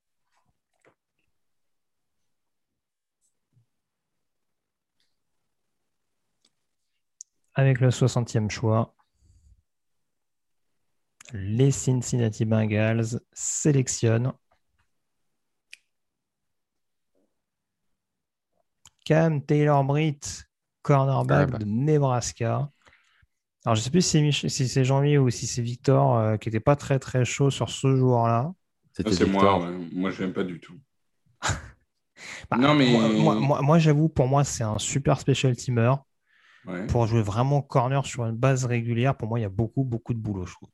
Avec 7.55 7.79
le 7.79 7.89
60e 7.89 8.49
choix, 8.49 8.93
les 11.33 11.71
Cincinnati 11.71 12.45
Bengals 12.45 13.19
sélectionnent 13.33 14.33
Cam 19.05 19.41
Taylor-Britt, 19.41 20.49
cornerback 20.81 21.49
ah 21.49 21.51
bah. 21.51 21.57
de 21.59 21.65
Nebraska. 21.65 22.69
Alors, 23.63 23.75
je 23.75 23.81
ne 23.81 23.83
sais 23.83 23.91
plus 23.91 24.01
si, 24.01 24.69
c'est 24.69 24.83
Jean-Mi 24.83 25.17
ou 25.17 25.29
si 25.29 25.47
c'est 25.47 25.61
Victor 25.61 26.17
euh, 26.17 26.37
qui 26.37 26.49
n'était 26.49 26.59
pas 26.59 26.75
très 26.75 26.99
très 26.99 27.23
chaud 27.23 27.49
sur 27.49 27.69
ce 27.69 27.95
joueur-là. 27.95 28.53
C'est 28.93 29.25
moi, 29.27 29.71
moi 29.91 30.11
je 30.11 30.23
n'aime 30.23 30.33
pas 30.33 30.43
du 30.43 30.59
tout. 30.59 30.79
Bah, 32.49 32.57
non, 32.57 32.73
mais... 32.73 32.87
Moi, 32.91 33.77
j'avoue, 33.77 34.07
pour 34.07 34.27
moi, 34.27 34.45
c'est 34.45 34.63
un 34.63 34.79
super 34.79 35.19
special 35.19 35.55
teamer. 35.55 35.97
Pour 36.87 37.07
jouer 37.07 37.21
vraiment 37.21 37.61
corner 37.61 38.05
sur 38.05 38.25
une 38.25 38.35
base 38.35 38.65
régulière, 38.65 39.15
pour 39.15 39.27
moi, 39.27 39.39
il 39.39 39.43
y 39.43 39.45
a 39.45 39.49
beaucoup, 39.49 39.83
beaucoup 39.83 40.13
de 40.13 40.19
boulot, 40.19 40.45
je 40.45 40.53
trouve. 40.53 40.69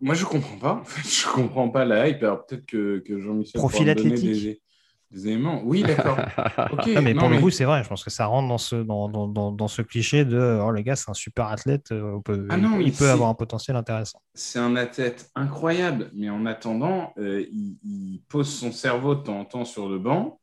Moi, 0.00 0.14
je 0.14 0.24
comprends 0.24 0.58
pas. 0.58 0.82
je 1.04 1.26
comprends 1.26 1.68
pas 1.68 1.84
la 1.84 2.08
hype. 2.08 2.22
Alors, 2.22 2.46
peut-être 2.46 2.66
que, 2.66 2.98
que 2.98 3.18
Jean-Michel. 3.18 3.58
Profil 3.58 3.90
athlétique. 3.90 4.60
Des 5.10 5.26
éléments. 5.28 5.62
Oui, 5.64 5.82
d'accord. 5.82 6.18
mais 7.02 7.14
pour 7.14 7.30
le 7.30 7.40
coup, 7.40 7.48
c'est 7.48 7.64
vrai. 7.64 7.82
Je 7.82 7.88
pense 7.88 8.04
que 8.04 8.10
ça 8.10 8.26
rentre 8.26 8.46
dans 8.48 8.58
ce, 8.58 8.76
dans, 8.76 9.08
dans, 9.08 9.52
dans, 9.52 9.68
ce 9.68 9.80
cliché 9.80 10.26
de 10.26 10.60
oh, 10.62 10.70
le 10.70 10.82
gars, 10.82 10.96
c'est 10.96 11.10
un 11.10 11.14
super 11.14 11.46
athlète. 11.46 11.92
Euh, 11.92 12.20
ah 12.50 12.58
il, 12.78 12.92
peut 12.92 13.08
avoir 13.08 13.30
un 13.30 13.34
potentiel 13.34 13.74
intéressant. 13.76 14.20
C'est 14.34 14.58
un 14.58 14.76
athlète 14.76 15.30
incroyable. 15.34 16.10
Mais 16.14 16.28
en 16.28 16.44
attendant, 16.44 17.14
euh, 17.18 17.42
il, 17.50 18.20
pose 18.28 18.52
son 18.52 18.70
cerveau 18.70 19.14
de 19.14 19.22
temps 19.22 19.40
en 19.40 19.44
temps 19.46 19.64
sur 19.64 19.88
le 19.88 19.98
banc 19.98 20.40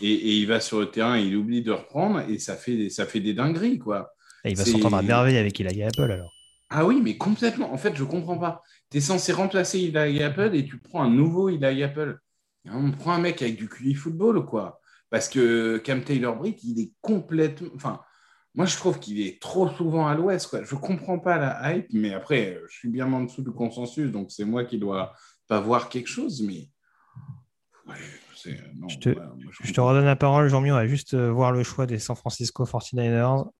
et, 0.00 0.12
et, 0.12 0.36
il 0.36 0.46
va 0.46 0.60
sur 0.60 0.80
le 0.80 0.90
terrain, 0.90 1.18
il 1.18 1.36
oublie 1.36 1.62
de 1.62 1.72
reprendre 1.72 2.20
et 2.20 2.38
ça 2.38 2.56
fait 2.56 2.76
des, 2.76 2.90
ça 2.90 3.06
fait 3.06 3.20
des 3.20 3.34
dingueries. 3.34 3.78
Quoi. 3.78 4.12
Et 4.44 4.50
il 4.50 4.56
va 4.56 4.64
s'entendre 4.64 4.96
à 4.96 5.02
merveille 5.02 5.36
avec 5.36 5.60
Eli 5.60 5.82
Apple 5.82 6.10
alors. 6.10 6.32
Ah 6.70 6.86
oui, 6.86 7.00
mais 7.02 7.16
complètement. 7.16 7.72
En 7.72 7.78
fait, 7.78 7.96
je 7.96 8.04
comprends 8.04 8.38
pas. 8.38 8.62
Tu 8.90 8.98
es 8.98 9.00
censé 9.00 9.32
remplacer 9.32 9.80
Eli 9.80 10.22
Apple 10.22 10.54
et 10.54 10.64
tu 10.64 10.78
prends 10.78 11.02
un 11.02 11.10
nouveau 11.10 11.48
Eli 11.48 11.82
Apple. 11.82 12.18
On 12.66 12.92
prend 12.92 13.12
un 13.12 13.18
mec 13.18 13.42
avec 13.42 13.56
du 13.56 13.68
QI 13.68 13.94
football, 13.94 14.44
quoi. 14.46 14.80
Parce 15.10 15.28
que 15.28 15.78
Cam 15.78 16.02
Taylor-Britt, 16.02 16.62
il 16.62 16.80
est 16.80 16.92
complètement. 17.00 17.70
Enfin, 17.74 18.00
moi, 18.54 18.66
je 18.66 18.76
trouve 18.76 19.00
qu'il 19.00 19.20
est 19.20 19.40
trop 19.42 19.68
souvent 19.68 20.06
à 20.06 20.14
l'ouest, 20.14 20.46
quoi. 20.48 20.62
Je 20.62 20.74
comprends 20.76 21.18
pas 21.18 21.38
la 21.38 21.74
hype, 21.74 21.88
mais 21.92 22.14
après, 22.14 22.60
je 22.68 22.76
suis 22.76 22.88
bien 22.88 23.12
en 23.12 23.24
dessous 23.24 23.42
du 23.42 23.50
consensus, 23.50 24.10
donc 24.10 24.30
c'est 24.30 24.44
moi 24.44 24.64
qui 24.64 24.78
dois 24.78 25.14
pas 25.48 25.60
voir 25.60 25.88
quelque 25.88 26.08
chose, 26.08 26.42
mais. 26.42 26.68
Je, 28.44 28.98
te, 28.98 29.80
redonne 29.80 30.04
la 30.04 30.16
parole, 30.16 30.48
Jean-Mi. 30.48 30.70
On 30.70 30.74
va 30.74 30.86
juste 30.86 31.14
euh, 31.14 31.30
voir 31.30 31.52
le 31.52 31.62
choix 31.62 31.86
des 31.86 31.98
San 31.98 32.16
Francisco 32.16 32.64
49ers. 32.64 33.50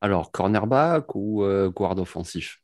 Alors, 0.00 0.30
cornerback 0.30 1.14
ou 1.14 1.42
euh, 1.42 1.70
guard 1.70 1.98
offensif? 1.98 2.60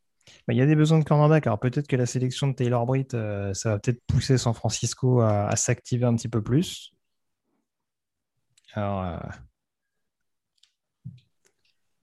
Bah, 0.47 0.55
il 0.55 0.57
y 0.57 0.63
a 0.63 0.67
des 0.67 0.77
besoins 0.77 0.99
de 0.99 1.05
cornerback. 1.05 1.47
Alors 1.47 1.59
peut-être 1.59 1.87
que 1.87 1.97
la 1.97 2.07
sélection 2.07 2.49
de 2.49 2.55
Taylor 2.55 2.87
Britt, 2.87 3.15
euh, 3.15 3.53
ça 3.55 3.71
va 3.71 3.79
peut-être 3.79 4.01
pousser 4.07 4.39
San 4.39 4.55
Francisco 4.55 5.21
à, 5.21 5.55
s'activer 5.57 6.05
un 6.05 6.15
petit 6.15 6.29
peu 6.29 6.43
plus. 6.43 6.93
Alors, 8.75 9.03
euh, 9.05 9.19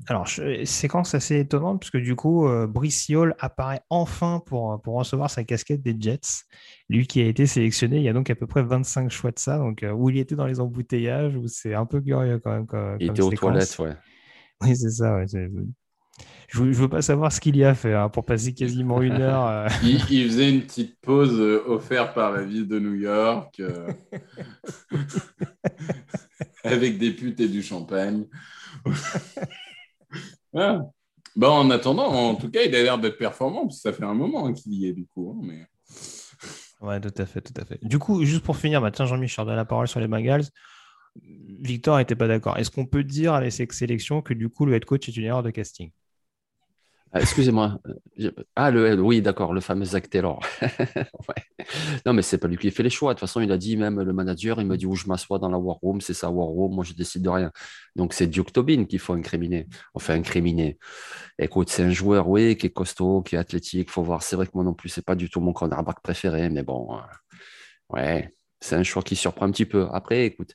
Alors 0.08 0.28
séquence 0.64 1.14
assez 1.14 1.40
étonnante, 1.40 1.82
puisque 1.82 1.98
du 1.98 2.16
coup, 2.16 2.48
euh, 2.48 2.68
Brice 2.68 3.12
apparaît 3.38 3.82
enfin 3.90 4.42
pour, 4.46 4.82
pour 4.82 4.96
recevoir 4.96 5.30
sa 5.30 5.44
casquette 5.44 5.82
des 5.82 5.96
Jets. 6.00 6.46
Lui 6.90 7.06
qui 7.06 7.22
a 7.22 7.26
été 7.26 7.46
sélectionné 7.46 7.98
il 7.98 8.04
y 8.04 8.10
a 8.10 8.14
donc 8.14 8.30
à 8.30 8.36
peu 8.36 8.48
près 8.48 8.64
25 8.64 9.12
choix 9.12 9.32
de 9.32 9.40
ça, 9.40 9.58
donc 9.58 9.86
où 9.94 10.10
il 10.10 10.18
était 10.18 10.36
dans 10.36 10.48
les 10.48 10.60
embouteillages, 10.60 11.36
où 11.36 11.48
c'est 11.48 11.74
un 11.74 11.86
peu 11.86 12.02
curieux 12.02 12.40
quand 12.40 12.52
même. 12.52 12.98
il 13.00 13.10
était 13.10 13.22
aux 13.22 13.32
toilettes, 13.32 13.78
ouais. 13.80 13.96
Oui, 14.62 14.76
c'est 14.76 14.90
ça. 14.90 15.16
Ouais 15.16 15.26
je 16.50 16.64
ne 16.64 16.74
veux 16.74 16.90
pas 16.90 17.02
savoir 17.02 17.32
ce 17.32 17.40
qu'il 17.40 17.56
y 17.58 17.64
a 17.64 17.70
à 17.70 17.76
faire 17.76 18.02
hein, 18.02 18.10
pour 18.10 18.26
passer 18.26 18.54
quasiment 18.54 19.02
une 19.02 19.22
heure. 19.22 19.48
Euh. 19.48 19.68
Il, 19.84 20.00
faisait 20.00 20.50
une 20.50 20.62
petite 20.62 21.00
pause 21.02 21.40
euh, 21.40 21.64
offerte 21.68 22.16
par 22.16 22.32
la 22.32 22.44
ville 22.44 22.68
de 22.68 22.80
New 22.80 22.96
York 22.96 23.60
euh, 23.60 23.88
avec 26.64 26.98
des 26.98 27.12
putes 27.12 27.40
et 27.40 27.48
du 27.48 27.62
champagne. 27.62 28.26
Ah. 30.56 30.82
Bon, 31.36 31.50
en 31.50 31.70
attendant, 31.70 32.08
en 32.08 32.36
tout 32.36 32.50
cas, 32.50 32.64
il 32.64 32.76
a 32.76 32.84
l'air 32.84 32.98
d'être 32.98 33.18
performant, 33.18 33.62
parce 33.68 33.78
que 33.78 33.82
ça 33.82 33.94
fait 33.94 34.04
un 34.04 34.14
moment 34.14 34.52
qu'il 34.52 34.74
y 34.74 34.88
est 34.88 34.94
du 34.94 35.06
coup. 35.06 35.36
Hein, 35.36 35.42
mais... 35.44 35.66
Ouais, 36.82 37.02
tout 37.02 37.12
à 37.18 37.26
fait, 37.26 37.42
tout 37.42 37.54
à 37.60 37.66
fait. 37.66 37.78
Du 37.82 38.00
coup, 38.00 38.24
juste 38.24 38.42
pour 38.42 38.56
finir, 38.56 38.80
bah, 38.80 38.90
tiens, 38.90 39.06
Jean-Michel, 39.06 39.46
donne 39.46 39.58
la 39.58 39.66
parole 39.66 39.90
sur 39.90 40.00
les 40.00 40.08
Bengals. 40.08 40.46
Victor 41.62 41.98
n'était 41.98 42.16
pas 42.16 42.30
d'accord. 42.30 42.58
Est-ce 42.58 42.72
qu'on 42.72 42.86
peut 42.86 43.04
dire 43.04 43.34
avec 43.34 43.52
cette 43.52 43.74
sélection 43.74 44.22
que 44.22 44.34
du 44.34 44.48
coup, 44.48 44.66
le 44.66 44.74
head 44.76 44.86
coach 44.86 45.10
est 45.10 45.18
une 45.18 45.26
erreur 45.26 45.44
de 45.44 45.50
casting? 45.50 45.92
Ah, 47.12 47.22
excusez-moi. 47.22 47.80
Ah, 48.56 48.70
le, 48.70 49.02
oui, 49.02 49.22
d'accord, 49.22 49.54
le 49.54 49.62
fameux 49.62 49.86
Zach 49.86 50.10
Taylor. 50.10 50.40
Non, 52.06 52.14
mais 52.14 52.22
c'est 52.22 52.38
pas 52.38 52.48
lui 52.48 52.58
qui 52.58 52.72
fait 52.72 52.84
les 52.84 52.90
choix. 52.90 53.14
De 53.14 53.20
toute 53.20 53.28
façon, 53.28 53.42
il 53.42 53.52
a 53.52 53.58
dit 53.58 53.78
même 53.78 54.02
le 54.02 54.14
manager, 54.14 54.60
il 54.62 54.68
me 54.68 54.78
dit 54.78 54.86
où 54.86 54.96
je 54.96 55.08
m'assois 55.08 55.40
dans 55.40 55.50
la 55.50 55.58
War 55.58 55.78
Room, 55.78 56.02
c'est 56.02 56.14
ça, 56.14 56.30
War 56.30 56.48
Room, 56.48 56.74
moi 56.74 56.84
je 56.84 56.94
décide 56.94 57.22
de 57.22 57.30
rien. 57.30 57.52
Donc 57.96 58.14
c'est 58.14 58.28
Duke 58.28 58.52
Tobin 58.54 58.86
qu'il 58.86 59.00
faut 59.00 59.14
incriminer. 59.14 59.68
Enfin, 59.94 60.16
incriminer. 60.16 60.78
Écoute, 61.38 61.70
c'est 61.70 61.84
un 61.84 61.92
joueur, 61.92 62.30
oui, 62.30 62.58
qui 62.58 62.68
est 62.68 62.72
costaud, 62.72 63.22
qui 63.22 63.36
est 63.36 63.40
athlétique, 63.40 63.92
faut 63.92 64.04
voir. 64.04 64.24
C'est 64.24 64.36
vrai 64.36 64.46
que 64.48 64.52
moi 64.56 64.64
non 64.64 64.74
plus, 64.74 64.90
c'est 64.90 65.06
pas 65.06 65.16
du 65.16 65.30
tout 65.30 65.42
mon 65.42 65.54
cornerback 65.54 66.02
préféré, 66.02 66.50
mais 66.50 66.64
bon, 66.64 66.96
euh, 66.96 67.02
ouais 67.90 68.34
c'est 68.62 68.76
un 68.76 68.84
choix 68.84 69.02
qui 69.02 69.16
surprend 69.16 69.46
un 69.46 69.52
petit 69.52 69.66
peu. 69.66 69.88
Après, 69.94 70.26
écoute, 70.26 70.54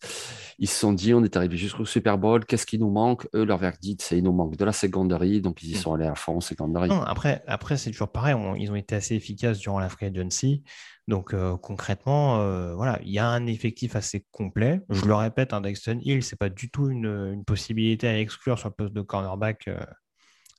ils 0.58 0.68
se 0.68 0.78
sont 0.78 0.92
dit, 0.92 1.14
on 1.14 1.24
est 1.24 1.36
arrivé 1.36 1.56
jusqu'au 1.56 1.84
Super 1.84 2.18
Bowl, 2.18 2.44
qu'est-ce 2.44 2.66
qui 2.66 2.78
nous 2.78 2.90
manque? 2.90 3.26
Eux, 3.34 3.44
leur 3.44 3.58
verdict, 3.58 4.02
c'est 4.02 4.18
il 4.18 4.24
nous 4.24 4.32
manque 4.32 4.56
de 4.56 4.64
la 4.64 4.72
secondaire, 4.72 5.20
donc 5.40 5.62
ils 5.62 5.70
y 5.70 5.74
mm. 5.74 5.78
sont 5.78 5.94
allés 5.94 6.06
à 6.06 6.14
fond, 6.14 6.40
secondaire. 6.40 6.86
Non, 6.86 7.02
après, 7.02 7.42
après 7.46 7.76
c'est 7.76 7.90
toujours 7.90 8.12
pareil, 8.12 8.36
ils 8.58 8.70
ont 8.70 8.76
été 8.76 8.94
assez 8.94 9.14
efficaces 9.14 9.58
durant 9.58 9.78
la 9.78 9.88
free 9.88 10.06
agency. 10.06 10.62
Donc 11.06 11.34
euh, 11.34 11.56
concrètement, 11.56 12.40
euh, 12.40 12.74
voilà, 12.74 12.98
il 13.02 13.10
y 13.10 13.18
a 13.18 13.28
un 13.28 13.46
effectif 13.46 13.94
assez 13.94 14.24
complet. 14.30 14.80
Je 14.88 15.04
le 15.04 15.14
répète, 15.14 15.52
un 15.52 15.58
hein, 15.58 15.60
Dexton 15.60 15.98
Hill, 16.00 16.22
c'est 16.22 16.38
pas 16.38 16.48
du 16.48 16.70
tout 16.70 16.88
une, 16.88 17.44
possibilité 17.44 18.08
à 18.08 18.18
exclure 18.18 18.58
sur 18.58 18.68
le 18.68 18.74
poste 18.74 18.94
de 18.94 19.02
cornerback. 19.02 19.68
Euh, 19.68 19.78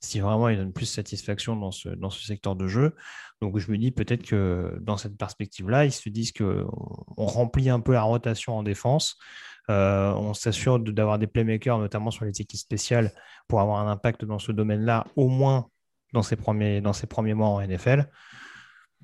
si 0.00 0.20
vraiment 0.20 0.48
il 0.48 0.56
donne 0.56 0.72
plus 0.72 0.86
satisfaction 0.86 1.56
dans 1.56 1.70
ce, 1.70 1.88
dans 1.88 2.10
ce 2.10 2.24
secteur 2.24 2.56
de 2.56 2.66
jeu. 2.66 2.94
Donc 3.40 3.58
je 3.58 3.70
me 3.70 3.78
dis 3.78 3.90
peut-être 3.90 4.24
que 4.24 4.78
dans 4.80 4.96
cette 4.96 5.16
perspective-là, 5.16 5.84
ils 5.84 5.92
se 5.92 6.08
disent 6.08 6.32
qu'on 6.32 6.66
remplit 7.16 7.68
un 7.70 7.80
peu 7.80 7.92
la 7.92 8.02
rotation 8.02 8.56
en 8.56 8.62
défense. 8.62 9.16
Euh, 9.68 10.12
on 10.12 10.32
s'assure 10.32 10.78
d'avoir 10.78 11.18
des 11.18 11.26
playmakers, 11.26 11.78
notamment 11.78 12.10
sur 12.10 12.24
les 12.24 12.40
équipes 12.40 12.60
spéciales, 12.60 13.12
pour 13.48 13.60
avoir 13.60 13.80
un 13.80 13.90
impact 13.90 14.24
dans 14.24 14.38
ce 14.38 14.52
domaine-là, 14.52 15.06
au 15.16 15.28
moins 15.28 15.68
dans 16.12 16.22
ces 16.22 16.36
premiers, 16.36 16.82
premiers 17.08 17.34
mois 17.34 17.48
en 17.48 17.60
NFL. 17.60 18.08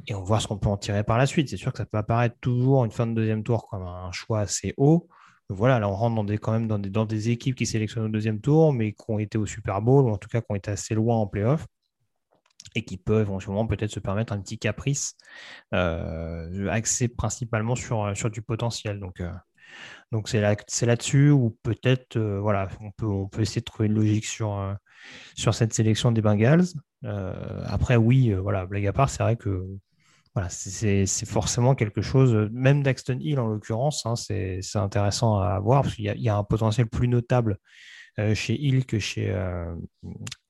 Et 0.07 0.15
on 0.15 0.23
voit 0.23 0.41
ce 0.41 0.49
qu'on 0.49 0.59
peut 0.59 0.69
en 0.69 0.77
tirer 0.77 1.05
par 1.05 1.19
la 1.19 1.27
suite. 1.27 1.49
C'est 1.49 1.57
sûr 1.57 1.73
que 1.73 1.79
ça 1.79 1.87
peut 1.87 1.99
apparaître 1.99 2.37
toujours 2.41 2.85
une 2.85 2.91
fin 2.91 3.07
de 3.07 3.15
deuxième 3.15 3.43
tour 3.43 3.69
comme 3.69 3.83
un 3.83 4.11
choix 4.13 4.41
assez 4.41 4.75
haut. 4.77 5.09
Voilà, 5.49 5.79
là 5.79 5.89
on 5.89 5.95
rentre 5.95 6.35
quand 6.37 6.53
même 6.53 6.69
dans 6.69 7.07
des, 7.07 7.31
équipes 7.31 7.55
qui 7.55 7.67
sélectionnent 7.67 8.07
au 8.07 8.09
deuxième 8.09 8.41
tour, 8.41 8.73
mais 8.73 8.93
qui 8.93 9.05
ont 9.09 9.19
été 9.19 9.39
au 9.39 9.47
Super 9.47 9.83
Bowl, 9.83 10.07
ou 10.07 10.11
en 10.11 10.19
tout 10.19 10.29
cas 10.29 10.41
qui 10.41 10.47
ont 10.51 10.55
été 10.55 10.71
assez 10.71 10.95
loin 10.95 11.17
en 11.17 11.27
playoff 11.27 11.67
et 12.75 12.85
qui 12.85 12.97
peuvent 12.97 13.23
éventuellement 13.23 13.67
peut-être 13.67 13.91
se 13.91 14.01
permettre 14.01 14.33
un 14.33 14.41
petit 14.41 14.59
caprice 14.59 15.15
euh, 15.75 16.69
axé 16.71 17.09
principalement 17.09 17.75
sur, 17.75 18.05
euh, 18.05 18.15
sur 18.15 18.31
du 18.31 18.43
potentiel. 18.43 18.99
Donc, 18.99 19.21
euh, 19.21 19.31
c'est 20.27 20.41
là, 20.41 20.55
là-dessus 20.83 21.31
où 21.31 21.57
peut-être 21.63 22.19
voilà, 22.19 22.69
on 22.81 22.91
peut, 22.91 23.07
on 23.07 23.29
peut 23.29 23.43
essayer 23.43 23.61
de 23.61 23.65
trouver 23.65 23.89
une 23.89 23.95
logique 23.95 24.27
sur, 24.27 24.77
sur 25.35 25.55
cette 25.55 25.73
sélection 25.73 26.13
des 26.13 26.21
Bengals. 26.21 26.67
après, 27.03 27.97
oui, 27.97 28.33
voilà, 28.35 28.67
blague 28.67 28.87
à 28.87 28.93
part, 28.93 29.09
c'est 29.09 29.23
vrai 29.23 29.37
que 29.37 29.67
voilà, 30.35 30.49
c'est 30.49 31.27
forcément 31.27 31.75
quelque 31.75 32.01
chose, 32.01 32.49
même 32.53 32.83
Daxton 32.83 33.19
Hill 33.21 33.39
en 33.39 33.49
l'occurrence, 33.49 34.07
hein, 34.07 34.17
c'est 34.17 34.61
intéressant 34.75 35.39
à 35.39 35.59
voir 35.61 35.83
parce 35.83 35.95
qu'il 35.95 36.05
y, 36.05 36.29
a 36.29 36.37
un 36.37 36.45
potentiel 36.45 36.87
plus 36.87 37.07
notable 37.07 37.59
euh, 38.19 38.35
chez 38.35 38.59
Hill 38.59 38.87
que 38.87 38.99
chez, 38.99 39.31
euh, 39.31 39.75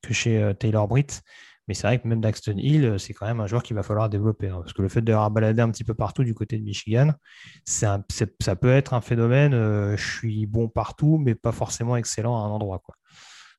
que 0.03 0.15
chez 0.15 0.41
euh, 0.41 0.53
Taylor 0.53 0.87
Britt. 0.87 1.23
Mais 1.69 1.75
c'est 1.75 1.87
vrai 1.87 2.01
que 2.01 2.07
même 2.07 2.21
Daxton 2.21 2.57
Hill, 2.59 2.97
c'est 2.99 3.13
quand 3.13 3.27
même 3.27 3.41
un 3.41 3.47
joueur 3.47 3.63
qu'il 3.63 3.75
va 3.75 3.83
falloir 3.83 4.09
développer. 4.09 4.49
Hein, 4.49 4.59
parce 4.61 4.73
que 4.73 4.83
le 4.83 4.89
fait 4.89 5.01
d'avoir 5.01 5.31
baladé 5.31 5.63
un 5.63 5.71
petit 5.71 5.85
peu 5.85 5.95
partout 5.95 6.25
du 6.25 6.35
côté 6.35 6.59
de 6.59 6.65
Michigan, 6.65 7.13
ça 7.65 8.05
peut 8.61 8.73
être 8.73 8.95
un 8.95 9.01
phénomène. 9.01 9.53
je 9.53 10.17
suis 10.19 10.47
bon 10.47 10.69
partout, 10.69 11.19
mais 11.19 11.37
pas 11.37 11.53
forcément 11.53 11.97
excellent 11.97 12.37
à 12.37 12.47
un 12.47 12.51
endroit. 12.51 12.81
Quoi. 12.81 12.97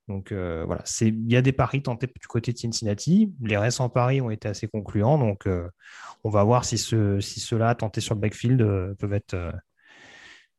Donc 0.10 0.32
euh, 0.32 0.64
voilà, 0.66 0.84
il 1.02 1.32
y 1.32 1.38
a 1.38 1.42
des 1.42 1.54
paris 1.54 1.82
tentés 1.82 2.08
du 2.08 2.28
côté 2.28 2.52
de 2.52 2.58
Cincinnati. 2.58 3.34
Les 3.42 3.58
récents 3.58 3.90
paris 3.90 4.22
ont 4.22 4.30
été 4.30 4.48
assez 4.50 4.68
concluants. 4.68 5.18
Donc 5.18 5.48
euh, 5.48 5.70
on 6.24 6.30
va 6.30 6.44
voir 6.44 6.66
si, 6.66 6.78
ce, 6.78 7.20
si 7.20 7.40
ceux-là 7.40 7.74
tentés 7.76 8.02
sur 8.02 8.16
le 8.16 8.22
backfield 8.22 8.62
euh, 8.62 8.96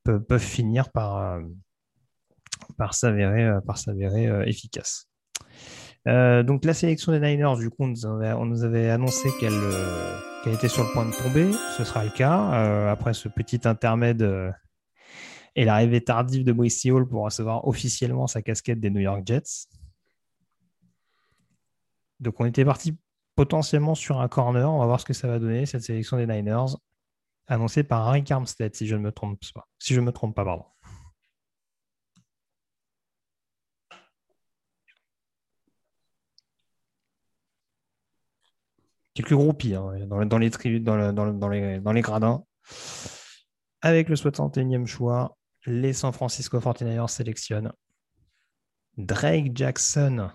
peuvent, 0.05 0.39
finir 0.39 0.91
par, 0.91 1.41
s'avérer, 2.93 4.49
efficaces. 4.49 5.09
donc 6.07 6.65
la 6.65 6.75
sélection 6.75 7.13
des 7.13 7.21
Niners, 7.21 7.57
du 7.59 7.71
coup, 7.71 7.85
on 7.85 8.47
nous 8.47 8.65
avait, 8.65 8.91
annoncé 8.91 9.29
qu'elle 9.41 10.55
était 10.55 10.69
sur 10.69 10.85
le 10.85 10.93
point 10.93 11.07
de 11.07 11.13
tomber. 11.13 11.53
Ce 11.77 11.85
sera 11.85 12.05
le 12.05 12.11
cas. 12.11 12.91
après 12.91 13.15
ce 13.15 13.29
petit 13.29 13.61
intermède 13.65 14.23
et 15.57 15.65
l'arrivée 15.65 16.03
tardive 16.03 16.45
de 16.45 16.53
Brice 16.53 16.85
Hall 16.87 17.07
pour 17.07 17.25
recevoir 17.25 17.67
officiellement 17.67 18.27
sa 18.27 18.43
casquette 18.43 18.81
des 18.81 18.91
New 18.91 19.01
York 19.01 19.23
Jets. 19.25 19.69
Donc 22.21 22.41
on 22.41 22.45
était 22.45 22.65
parti 22.65 22.97
potentiellement 23.37 23.95
sur 23.95 24.21
un 24.21 24.29
corner. 24.29 24.71
On 24.71 24.79
va 24.79 24.87
voir 24.87 25.01
ce 25.01 25.05
que 25.05 25.13
ça 25.13 25.29
va 25.29 25.39
donner, 25.39 25.67
cette 25.67 25.83
sélection 25.83 26.17
des 26.17 26.27
Niners, 26.27 26.77
annoncée 27.47 27.85
par 27.85 28.09
Harry 28.09 28.25
Armstead, 28.29 28.75
si 28.75 28.87
je 28.87 28.97
ne 28.97 29.03
me 29.03 29.13
trompe 29.13 29.39
pas. 29.55 29.69
Si 29.79 29.95
je 29.95 30.01
me 30.01 30.13
trompe 30.13 30.35
pas, 30.35 30.45
pardon. 30.45 30.65
Quelques 39.15 39.35
groupies 39.35 39.77
hein, 39.77 40.07
dans, 40.09 40.19
les, 40.19 40.27
dans, 40.81 41.13
dans, 41.33 41.49
les, 41.49 41.81
dans 41.81 41.93
les 41.93 42.01
gradins. 42.01 42.45
Avec 43.81 44.09
le 44.09 44.17
61e 44.17 44.87
choix, 44.87 45.37
les 45.67 45.93
San 45.93 46.13
Francisco 46.13 46.59
49ers 46.59 47.09
sélectionnent 47.09 47.73
Drake 48.97 49.53
Jackson, 49.55 50.31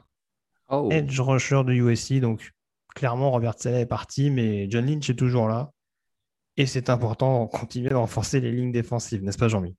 oh. 0.69 0.89
edge 0.91 1.19
rusher 1.19 1.63
de 1.65 1.73
USC. 1.73 2.19
Donc, 2.19 2.51
clairement, 2.95 3.31
Robert 3.31 3.55
Saleh 3.57 3.81
est 3.81 3.85
parti, 3.85 4.29
mais 4.29 4.69
John 4.69 4.85
Lynch 4.85 5.09
est 5.09 5.15
toujours 5.15 5.47
là. 5.47 5.71
Et 6.57 6.65
c'est 6.65 6.89
important 6.89 7.45
de 7.45 7.49
continuer 7.49 7.89
de 7.89 7.95
renforcer 7.95 8.41
les 8.41 8.51
lignes 8.51 8.71
défensives, 8.71 9.23
n'est-ce 9.23 9.37
pas, 9.37 9.47
Jean-Mi? 9.47 9.75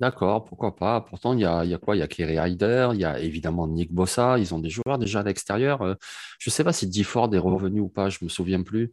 D'accord, 0.00 0.44
pourquoi 0.44 0.74
pas. 0.74 1.02
Pourtant, 1.02 1.34
il 1.34 1.40
y 1.40 1.44
a, 1.44 1.78
quoi? 1.78 1.94
Il 1.94 1.98
y 1.98 2.02
a 2.02 2.08
Kerry 2.08 2.40
Ryder, 2.40 2.90
il 2.94 3.00
y 3.00 3.04
a 3.04 3.20
évidemment 3.20 3.68
Nick 3.68 3.92
Bossa. 3.92 4.38
Ils 4.38 4.54
ont 4.54 4.58
des 4.58 4.70
joueurs 4.70 4.98
déjà 4.98 5.20
à 5.20 5.22
l'extérieur. 5.22 5.82
Euh, 5.82 5.94
je 6.38 6.48
ne 6.48 6.52
sais 6.52 6.64
pas 6.64 6.72
si 6.72 6.88
D 6.88 7.02
Ford 7.02 7.32
est 7.34 7.38
revenu 7.38 7.80
ou 7.80 7.88
pas, 7.88 8.08
je 8.08 8.18
ne 8.22 8.24
me 8.24 8.30
souviens 8.30 8.62
plus 8.62 8.90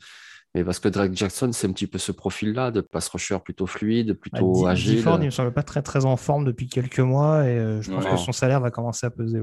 parce 0.63 0.79
que 0.79 0.89
Drake 0.89 1.15
Jackson, 1.15 1.51
c'est 1.51 1.67
un 1.67 1.71
petit 1.71 1.87
peu 1.87 1.97
ce 1.97 2.11
profil-là 2.11 2.71
de 2.71 2.81
pass 2.81 3.07
rusher 3.09 3.37
plutôt 3.43 3.67
fluide, 3.67 4.13
plutôt 4.13 4.63
bah, 4.63 4.71
agile. 4.71 5.01
Ford, 5.01 5.17
il 5.21 5.25
me 5.25 5.31
semble 5.31 5.53
pas 5.53 5.63
très 5.63 5.81
très 5.81 6.05
en 6.05 6.17
forme 6.17 6.45
depuis 6.45 6.67
quelques 6.67 6.99
mois 6.99 7.45
et 7.45 7.57
euh, 7.57 7.81
je 7.81 7.91
pense 7.91 8.05
que 8.05 8.17
son 8.17 8.31
salaire 8.31 8.59
va 8.59 8.71
commencer 8.71 9.05
à 9.05 9.09
peser. 9.09 9.41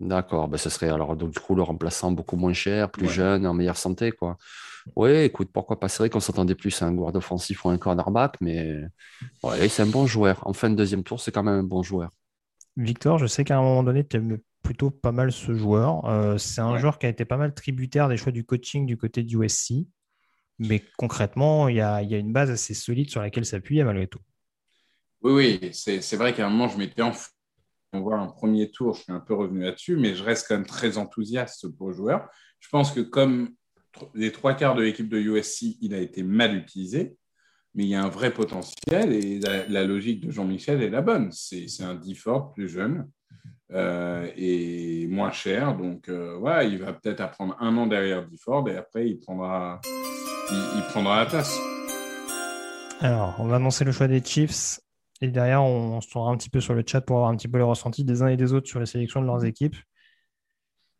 D'accord, 0.00 0.48
ben, 0.48 0.56
ce 0.56 0.70
serait 0.70 0.88
alors 0.88 1.16
donc 1.16 1.30
du 1.30 1.38
coup 1.38 1.54
le 1.54 1.62
remplaçant 1.62 2.10
beaucoup 2.10 2.36
moins 2.36 2.52
cher, 2.52 2.90
plus 2.90 3.08
jeune, 3.08 3.46
en 3.46 3.54
meilleure 3.54 3.76
santé, 3.76 4.12
quoi. 4.12 4.36
Oui, 4.96 5.10
écoute, 5.10 5.48
pourquoi 5.52 5.80
pas 5.80 5.88
C'est 5.88 5.98
vrai 5.98 6.10
qu'on 6.10 6.20
s'attendait 6.20 6.54
plus 6.54 6.82
à 6.82 6.86
un 6.86 6.92
guard 6.92 7.14
offensif 7.14 7.64
ou 7.64 7.70
un 7.70 7.78
cornerback, 7.78 8.36
mais 8.40 8.82
c'est 9.68 9.82
un 9.82 9.86
bon 9.86 10.06
joueur. 10.06 10.46
En 10.46 10.52
fin 10.52 10.68
de 10.68 10.74
deuxième 10.74 11.04
tour, 11.04 11.20
c'est 11.20 11.32
quand 11.32 11.42
même 11.42 11.60
un 11.60 11.62
bon 11.62 11.82
joueur. 11.82 12.10
Victor, 12.76 13.18
je 13.18 13.26
sais 13.26 13.44
qu'à 13.44 13.56
un 13.56 13.62
moment 13.62 13.82
donné, 13.82 14.06
tu 14.06 14.16
aimes 14.16 14.38
plutôt 14.64 14.90
pas 14.90 15.12
mal 15.12 15.30
ce 15.30 15.54
joueur. 15.54 16.04
Euh, 16.06 16.38
c'est 16.38 16.60
un 16.60 16.76
joueur 16.78 16.98
qui 16.98 17.06
a 17.06 17.08
été 17.08 17.24
pas 17.24 17.36
mal 17.36 17.54
tributaire 17.54 18.08
des 18.08 18.16
choix 18.16 18.32
du 18.32 18.44
coaching 18.44 18.86
du 18.86 18.96
côté 18.96 19.22
du 19.22 19.36
USC. 19.38 19.86
Mais 20.58 20.82
concrètement, 20.96 21.68
il 21.68 21.76
y 21.76 21.80
a, 21.80 22.00
une 22.02 22.32
base 22.32 22.50
assez 22.50 22.74
solide 22.74 23.10
sur 23.10 23.20
laquelle 23.20 23.44
s'appuyer 23.44 23.84
malgré 23.84 24.06
tout. 24.06 24.20
Oui, 25.22 25.58
oui, 25.60 25.70
c'est 25.72 26.16
vrai 26.16 26.34
qu'à 26.34 26.46
un 26.46 26.50
moment, 26.50 26.68
je 26.68 26.76
m'étais 26.76 27.02
en 27.02 27.12
on 27.94 28.00
voit 28.00 28.18
un 28.18 28.26
premier 28.26 28.70
tour, 28.70 28.94
je 28.94 29.02
suis 29.02 29.12
un 29.12 29.20
peu 29.20 29.34
revenu 29.34 29.62
là-dessus, 29.62 29.96
mais 29.96 30.14
je 30.14 30.22
reste 30.22 30.48
quand 30.48 30.56
même 30.56 30.66
très 30.66 30.98
enthousiaste 30.98 31.68
pour 31.76 31.88
le 31.88 31.94
joueur. 31.94 32.28
Je 32.60 32.68
pense 32.68 32.92
que 32.92 33.00
comme 33.00 33.50
les 34.14 34.32
trois 34.32 34.54
quarts 34.54 34.74
de 34.74 34.82
l'équipe 34.82 35.08
de 35.08 35.18
USC, 35.18 35.76
il 35.80 35.94
a 35.94 36.00
été 36.00 36.22
mal 36.22 36.56
utilisé, 36.56 37.16
mais 37.74 37.84
il 37.84 37.88
y 37.88 37.94
a 37.94 38.02
un 38.02 38.08
vrai 38.08 38.32
potentiel 38.32 39.12
et 39.12 39.38
la, 39.40 39.84
logique 39.84 40.26
de 40.26 40.30
Jean-Michel 40.30 40.82
est 40.82 40.90
la 40.90 41.02
bonne. 41.02 41.30
C'est 41.32 41.66
un 41.82 41.94
D-Ford 41.94 42.52
plus 42.52 42.68
jeune 42.68 43.08
euh, 43.72 44.28
et 44.36 45.06
moins 45.08 45.32
cher. 45.32 45.76
Donc, 45.76 46.08
euh, 46.08 46.64
il 46.68 46.78
va 46.78 46.92
peut-être 46.92 47.20
apprendre 47.20 47.56
un 47.60 47.76
an 47.76 47.86
derrière 47.86 48.26
D-Ford 48.26 48.68
et 48.68 48.76
après, 48.76 49.08
il 49.08 49.20
prendra 49.20 49.80
il, 50.50 50.82
prendra 50.90 51.18
la 51.20 51.26
place. 51.26 51.58
Alors, 53.00 53.34
on 53.38 53.46
va 53.46 53.56
annoncer 53.56 53.84
le 53.84 53.92
choix 53.92 54.08
des 54.08 54.22
Chiefs. 54.22 54.80
Et 55.20 55.28
derrière, 55.28 55.62
on, 55.62 56.00
se 56.00 56.08
tournera 56.08 56.32
un 56.32 56.36
petit 56.36 56.50
peu 56.50 56.60
sur 56.60 56.74
le 56.74 56.82
chat 56.86 57.00
pour 57.00 57.16
avoir 57.16 57.30
un 57.30 57.36
petit 57.36 57.48
peu 57.48 57.58
les 57.58 57.64
ressentis 57.64 58.04
des 58.04 58.22
uns 58.22 58.28
et 58.28 58.36
des 58.36 58.52
autres 58.52 58.68
sur 58.68 58.80
les 58.80 58.86
sélections 58.86 59.20
de 59.20 59.26
leurs 59.26 59.44
équipes. 59.44 59.76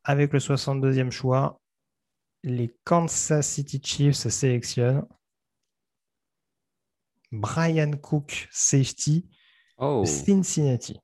Avec 0.04 0.32
le 0.32 0.38
62e 0.38 1.10
choix, 1.10 1.60
les 2.42 2.74
Kansas 2.84 3.46
City 3.46 3.80
Chiefs 3.82 4.28
sélectionnent 4.28 5.06
Brian 7.32 7.92
Cook, 7.92 8.48
safety, 8.50 9.26
oh. 9.78 10.04
Cincinnati. 10.04 11.00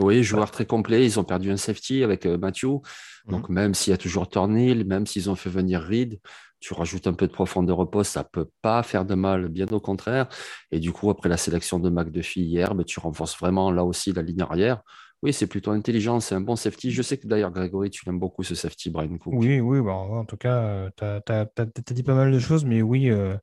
Oui, 0.00 0.22
joueur 0.22 0.50
très 0.50 0.66
complet. 0.66 1.04
Ils 1.04 1.20
ont 1.20 1.24
perdu 1.24 1.50
un 1.50 1.56
safety 1.56 2.02
avec 2.02 2.26
euh, 2.26 2.38
Matthew. 2.38 2.80
Donc, 3.26 3.48
mhm. 3.48 3.54
même 3.54 3.74
s'il 3.74 3.90
y 3.90 3.94
a 3.94 3.98
toujours 3.98 4.28
Tornil, 4.28 4.84
même 4.86 5.06
s'ils 5.06 5.30
ont 5.30 5.36
fait 5.36 5.50
venir 5.50 5.80
Reed, 5.82 6.18
tu 6.60 6.74
rajoutes 6.74 7.06
un 7.06 7.14
peu 7.14 7.26
de 7.26 7.32
profondeur 7.32 7.76
de 7.76 7.80
repos, 7.80 8.04
ça 8.04 8.20
ne 8.20 8.28
peut 8.30 8.50
pas 8.62 8.82
faire 8.82 9.04
de 9.04 9.14
mal, 9.14 9.48
bien 9.48 9.66
au 9.68 9.80
contraire. 9.80 10.28
Et 10.70 10.78
du 10.78 10.92
coup, 10.92 11.10
après 11.10 11.28
la 11.28 11.36
sélection 11.36 11.78
de 11.78 11.88
McDuffie 11.88 12.42
hier, 12.42 12.74
mais 12.74 12.78
ben, 12.78 12.84
tu 12.84 13.00
renforces 13.00 13.38
vraiment 13.38 13.70
là 13.70 13.84
aussi 13.84 14.12
la 14.12 14.22
ligne 14.22 14.42
arrière. 14.42 14.82
Oui, 15.22 15.34
c'est 15.34 15.46
plutôt 15.46 15.70
intelligent, 15.70 16.18
c'est 16.20 16.34
un 16.34 16.40
bon 16.40 16.56
safety. 16.56 16.90
Je 16.90 17.02
sais 17.02 17.18
que 17.18 17.26
d'ailleurs, 17.26 17.50
Grégory, 17.50 17.90
tu 17.90 18.08
aimes 18.08 18.18
beaucoup 18.18 18.42
ce 18.42 18.54
safety, 18.54 18.88
Brian 18.88 19.18
Cook. 19.18 19.34
Oui, 19.36 19.60
oui, 19.60 19.82
bah, 19.82 19.92
en 19.92 20.24
tout 20.24 20.38
cas, 20.38 20.62
euh, 20.62 20.90
tu 20.96 21.04
as, 21.04 21.92
dit 21.92 22.02
pas 22.02 22.14
mal 22.14 22.32
de 22.32 22.38
choses, 22.38 22.64
mais 22.64 22.80
oui, 22.80 23.10
euh, 23.10 23.36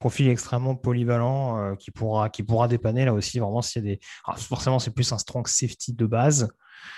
profil 0.00 0.28
extrêmement 0.28 0.74
polyvalent 0.74 1.58
euh, 1.58 1.74
qui, 1.76 1.92
pourra, 1.92 2.30
qui 2.30 2.42
pourra 2.42 2.66
dépanner 2.66 3.04
là 3.04 3.12
aussi 3.12 3.38
vraiment 3.38 3.62
s'il 3.62 3.84
y 3.84 3.92
a 3.92 3.94
des. 3.94 4.00
forcément, 4.38 4.80
c'est 4.80 4.90
plus 4.92 5.12
un 5.12 5.18
strong 5.18 5.46
safety 5.46 5.92
de 5.92 6.06
base. 6.06 6.48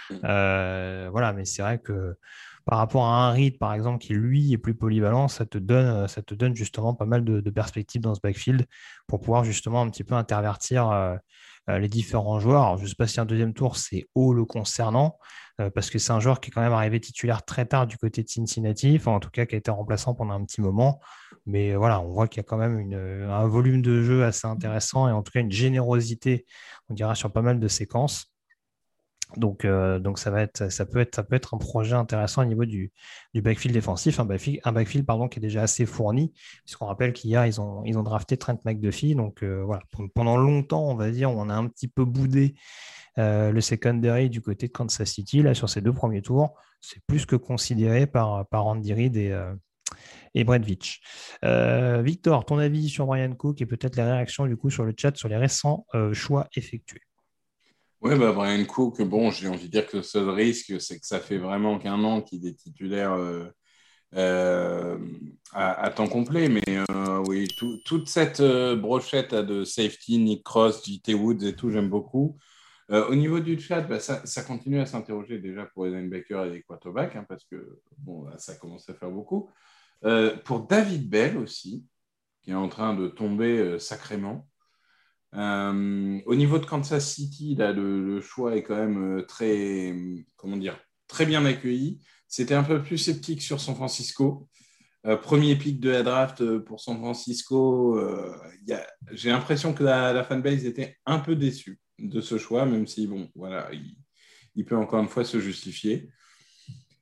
Mm. 0.09 0.15
Euh, 0.25 1.09
voilà, 1.11 1.35
mais 1.35 1.45
c'est 1.45 1.61
vrai 1.61 1.79
que 1.79 2.17
par 2.65 2.79
rapport 2.79 3.05
à 3.05 3.29
un 3.29 3.33
read, 3.33 3.59
par 3.59 3.75
exemple, 3.75 3.99
qui 3.99 4.15
lui 4.15 4.53
est 4.53 4.59
plus 4.59 4.77
polyvalent, 4.77 5.27
ça 5.27 5.45
te 5.45 5.59
donne, 5.59 6.07
ça 6.07 6.23
te 6.23 6.33
donne 6.33 6.55
justement 6.55 6.95
pas 6.95 7.07
mal 7.07 7.25
de, 7.25 7.51
perspectives 7.51 8.01
dans 8.01 8.15
ce 8.15 8.21
backfield 8.21 8.67
pour 9.09 9.21
pouvoir 9.21 9.43
justement 9.43 9.83
un 9.83 9.91
petit 9.91 10.05
peu 10.05 10.15
intervertir 10.15 10.89
euh, 10.89 11.79
les 11.79 11.89
différents 11.89 12.39
joueurs. 12.39 12.63
Alors, 12.63 12.79
je 12.79 12.85
ne 12.85 12.89
sais 12.89 12.95
pas 12.95 13.09
si 13.09 13.19
un 13.19 13.25
deuxième 13.25 13.53
tour, 13.53 13.77
c'est 13.77 14.09
haut 14.15 14.33
le 14.33 14.45
concernant, 14.45 15.19
parce 15.75 15.91
que 15.91 15.99
c'est 15.99 16.13
un 16.13 16.21
joueur 16.21 16.41
qui 16.41 16.51
est 16.51 16.53
quand 16.53 16.63
même 16.63 16.73
arrivé 16.73 17.01
titulaire 17.01 17.45
très 17.45 17.67
tard 17.67 17.87
du 17.87 17.97
côté 17.99 18.23
de 18.23 18.29
Cincinnati, 18.29 19.01
en 19.05 19.21
tout 19.21 19.31
cas 19.31 19.47
qui 19.47 19.55
a 19.55 19.59
été 19.59 19.71
remplaçant 19.71 20.15
pendant 20.15 20.35
un 20.35 20.45
petit 20.45 20.61
moment. 20.61 21.01
Mais 21.47 21.75
voilà, 21.75 22.01
on 22.01 22.09
voit 22.09 22.29
qu'il 22.29 22.39
y 22.39 22.41
a 22.41 22.45
quand 22.45 22.57
même 22.57 22.93
un 22.93 23.47
volume 23.47 23.83
de 23.83 24.03
jeu 24.03 24.25
assez 24.25 24.47
intéressant 24.47 25.09
et 25.09 25.13
en 25.13 25.23
tout 25.23 25.33
cas 25.33 25.41
une 25.41 25.53
générosité, 25.53 26.47
on 26.89 26.95
dira, 26.95 27.15
sur 27.15 27.33
pas 27.33 27.43
mal 27.43 27.61
de 27.61 27.69
séquences. 27.69 28.33
Donc, 29.37 29.65
euh, 29.65 29.99
donc 29.99 30.19
ça, 30.19 30.31
va 30.31 30.43
être, 30.43 30.71
ça, 30.71 30.85
peut 30.85 31.01
être, 31.01 31.15
ça 31.15 31.23
peut 31.23 31.37
être 31.37 31.55
un 31.55 31.59
projet 31.59 31.95
intéressant 31.95 32.43
au 32.43 32.45
niveau 32.45 32.65
du, 32.65 32.93
backfield 33.35 33.75
défensif, 33.75 34.21
un 34.21 34.25
backfield, 34.25 35.07
pardon, 35.07 35.29
qui 35.29 35.39
est 35.39 35.43
déjà 35.43 35.63
assez 35.63 35.87
fourni, 35.87 36.33
puisqu'on 36.65 36.87
rappelle 36.87 37.13
qu'hier, 37.13 37.47
ils 37.47 37.61
ont, 37.61 37.83
ils 37.85 37.99
ont 37.99 38.03
drafté 38.03 38.37
Trent 38.37 38.59
McDuffie. 38.65 39.15
Donc 39.15 39.43
euh, 39.43 39.63
voilà, 39.65 39.83
pendant 40.15 40.37
longtemps, 40.37 40.89
on 40.89 40.95
va 40.95 41.11
dire, 41.11 41.31
on 41.31 41.49
a 41.49 41.55
un 41.55 41.67
petit 41.67 41.89
peu 41.89 42.05
boudé 42.05 42.55
euh, 42.55 42.59
le 43.17 43.61
secondary 43.61 44.31
du 44.31 44.41
côté 44.41 44.69
de 44.69 44.73
Kansas 44.73 45.11
City. 45.11 45.43
Là, 45.43 45.55
sur 45.55 45.69
ces 45.69 45.81
deux 45.81 45.93
premiers 45.93 46.23
tours, 46.23 46.55
c'est 46.81 47.01
plus 47.07 47.27
que 47.27 47.37
considéré 47.37 48.07
par, 48.07 48.47
Andy 48.53 48.95
Reid 48.95 49.17
et, 49.17 49.37
et 50.35 50.45
Brett 50.45 50.63
euh, 51.45 52.03
Victor, 52.03 52.45
ton 52.45 52.59
avis 52.59 52.89
sur 52.89 53.07
Brian 53.07 53.35
Cook 53.35 53.61
et 53.61 53.67
peut-être 53.67 53.97
les 53.97 54.03
réactions 54.03 54.47
du 54.47 54.57
coup 54.57 54.71
sur 54.71 54.85
le 54.85 54.95
chat 54.97 55.17
sur 55.17 55.29
les 55.29 55.37
récents 55.37 55.87
euh, 55.95 56.13
choix 56.15 56.49
effectués? 56.57 57.03
Oui, 58.01 58.19
bah 58.19 58.33
Brian 58.33 58.65
Cook, 58.65 59.01
bon, 59.03 59.31
j'ai 59.31 59.47
envie 59.49 59.67
de 59.67 59.71
dire 59.71 59.87
que 59.87 59.99
le 59.99 60.03
seul 60.03 60.29
risque, 60.29 60.81
c'est 60.81 60.99
que 60.99 61.07
ça 61.07 61.21
fait 61.21 61.39
vraiment 61.39 61.79
qu'un 61.79 62.03
an 62.03 62.21
qu'il 62.21 62.45
est 62.49 62.59
titulaire 62.59 63.13
euh, 63.13 64.99
à, 65.53 65.89
temps 65.91 66.09
complet. 66.09 66.49
Mais 66.49 66.63
oui, 67.29 67.47
toute 67.85 68.09
cette 68.09 68.43
brochette 68.43 69.37
de 69.37 69.63
safety, 69.63 70.19
Nick 70.19 70.43
Cross, 70.43 70.85
JT 70.85 71.15
Woods 71.15 71.45
et 71.45 71.55
tout, 71.55 71.71
j'aime 71.71 71.89
beaucoup. 71.89 72.39
Au 72.93 73.15
niveau 73.15 73.41
du 73.41 73.59
chat, 73.59 73.81
bah, 73.81 74.01
ça, 74.01 74.43
continue 74.43 74.81
à 74.81 74.87
s'interroger 74.87 75.39
déjà 75.39 75.67
pour 75.67 75.87
les 75.87 75.93
linebackers 75.93 76.47
et 76.47 76.51
les 76.51 76.65
hein, 76.69 77.27
parce 77.29 77.45
que 77.45 77.81
bon, 77.99 78.27
ça 78.39 78.55
commence 78.57 78.89
à 78.89 78.95
faire 78.95 79.11
beaucoup. 79.11 79.51
pour 80.45 80.67
David 80.67 81.09
Bell 81.09 81.39
aussi, 81.39 81.87
qui 82.43 82.51
est 82.51 82.55
en 82.55 82.69
train 82.69 82.95
de 82.95 83.09
tomber 83.09 83.79
sacrément. 83.79 84.47
Euh, 85.35 86.21
au 86.27 86.35
niveau 86.35 86.59
de 86.59 86.67
Kansas 86.67 87.15
City, 87.15 87.57
le, 87.59 88.21
choix 88.21 88.57
est 88.57 88.63
quand 88.63 88.77
même 88.77 89.19
euh, 89.19 89.23
très, 89.23 89.95
comment 90.37 90.57
dire, 90.57 90.79
très 91.09 91.25
bien 91.27 91.45
accueilli. 91.45 92.01
C'était 92.29 92.55
un 92.55 92.63
peu 92.63 92.83
plus 92.83 92.99
sceptique 92.99 93.43
sur 93.43 93.61
San 93.61 93.75
Francisco. 93.75 94.49
Euh, 95.07 95.17
premier 95.17 95.57
pic 95.57 95.81
de 95.81 95.91
la 95.91 96.03
draft 96.03 96.59
pour 96.61 96.81
San 96.81 96.99
Francisco. 96.99 97.99
J'ai 99.11 99.31
l'impression 99.31 99.75
que 99.75 99.85
la, 99.85 100.23
fanbase 100.25 100.65
était 100.65 100.99
un 101.07 101.19
peu 101.19 101.35
déçue 101.35 101.81
de 101.99 102.21
ce 102.21 102.39
choix, 102.39 102.67
même 102.67 102.87
si, 102.87 103.07
bon, 103.07 103.29
voilà, 103.35 103.71
il, 104.55 104.65
peut 104.65 104.77
encore 104.77 105.01
une 105.01 105.09
fois 105.09 105.25
se 105.25 105.41
justifier. 105.41 106.09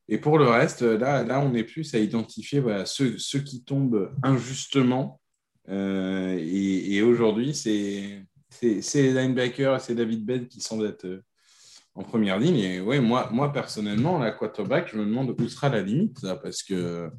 Et 0.08 0.18
pour 0.18 0.38
le 0.38 0.48
reste, 0.48 0.82
là, 0.82 1.22
là 1.22 1.40
on 1.40 1.54
est 1.54 1.64
plus 1.64 1.94
à 1.94 1.98
identifier 1.98 2.62
ceux, 2.84 3.16
ceux 3.18 3.40
qui 3.40 3.62
tombent 3.64 4.12
injustement 4.22 5.20
euh, 5.70 6.36
et, 6.40 7.02
aujourd'hui, 7.02 7.54
c'est 7.54 8.24
les 8.62 9.12
linebackers 9.12 9.80
c'est 9.80 9.94
David 9.94 10.24
Bell 10.24 10.48
qui 10.48 10.60
semblent 10.60 10.86
être 10.86 11.06
euh, 11.06 11.24
en 11.94 12.02
première 12.02 12.38
ligne. 12.38 12.58
Et 12.58 12.80
ouais, 12.80 13.00
moi, 13.00 13.30
moi 13.32 13.52
personnellement, 13.52 14.18
la 14.18 14.32
quarterback, 14.32 14.90
je 14.92 14.98
me 14.98 15.04
demande 15.04 15.34
où 15.38 15.48
sera 15.48 15.68
la 15.68 15.82
limite, 15.82 16.20
parce 16.42 16.62
que 16.62 17.10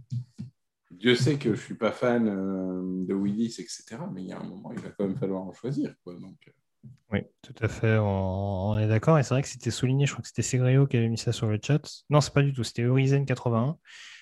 Dieu 0.89 1.15
sait 1.15 1.37
que 1.37 1.55
je 1.55 1.61
ne 1.61 1.65
suis 1.65 1.77
pas 1.77 1.91
fan 1.91 2.27
euh, 2.27 3.05
de 3.05 3.13
Willis, 3.13 3.55
etc. 3.59 3.97
Mais 4.13 4.23
il 4.23 4.27
y 4.27 4.33
a 4.33 4.39
un 4.39 4.43
moment, 4.43 4.71
il 4.73 4.79
va 4.79 4.89
quand 4.89 5.07
même 5.07 5.17
falloir 5.17 5.43
en 5.43 5.53
choisir. 5.53 5.93
Quoi, 6.03 6.15
donc... 6.15 6.37
Oui, 7.11 7.19
tout 7.41 7.53
à 7.61 7.67
fait, 7.67 7.97
on, 7.99 8.77
est 8.77 8.87
d'accord. 8.87 9.19
Et 9.19 9.23
c'est 9.23 9.33
vrai 9.33 9.41
que 9.41 9.47
c'était 9.47 9.71
souligné, 9.71 10.05
je 10.05 10.13
crois 10.13 10.21
que 10.21 10.29
c'était 10.29 10.41
Segrio 10.41 10.87
qui 10.87 10.97
avait 10.97 11.09
mis 11.09 11.17
ça 11.17 11.33
sur 11.33 11.47
le 11.47 11.59
chat. 11.61 11.81
Non, 12.09 12.21
c'est 12.21 12.33
pas 12.33 12.41
du 12.41 12.53
tout, 12.53 12.63
c'était 12.63 12.83
Horizon81 12.83 13.75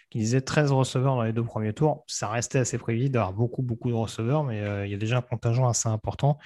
qui 0.09 0.17
disait 0.17 0.41
13 0.41 0.71
receveurs 0.71 1.15
dans 1.15 1.23
les 1.23 1.33
deux 1.33 1.43
premiers 1.43 1.73
tours. 1.73 2.03
Ça 2.07 2.27
restait 2.29 2.59
assez 2.59 2.77
prévisible 2.77 3.13
d'avoir 3.13 3.33
beaucoup, 3.33 3.61
beaucoup 3.61 3.89
de 3.89 3.95
receveurs, 3.95 4.43
mais 4.43 4.61
euh, 4.61 4.85
il 4.85 4.91
y 4.91 4.95
a 4.95 4.97
déjà 4.97 5.17
un 5.17 5.21
contingent 5.21 5.67
assez 5.67 5.87
important. 5.87 6.39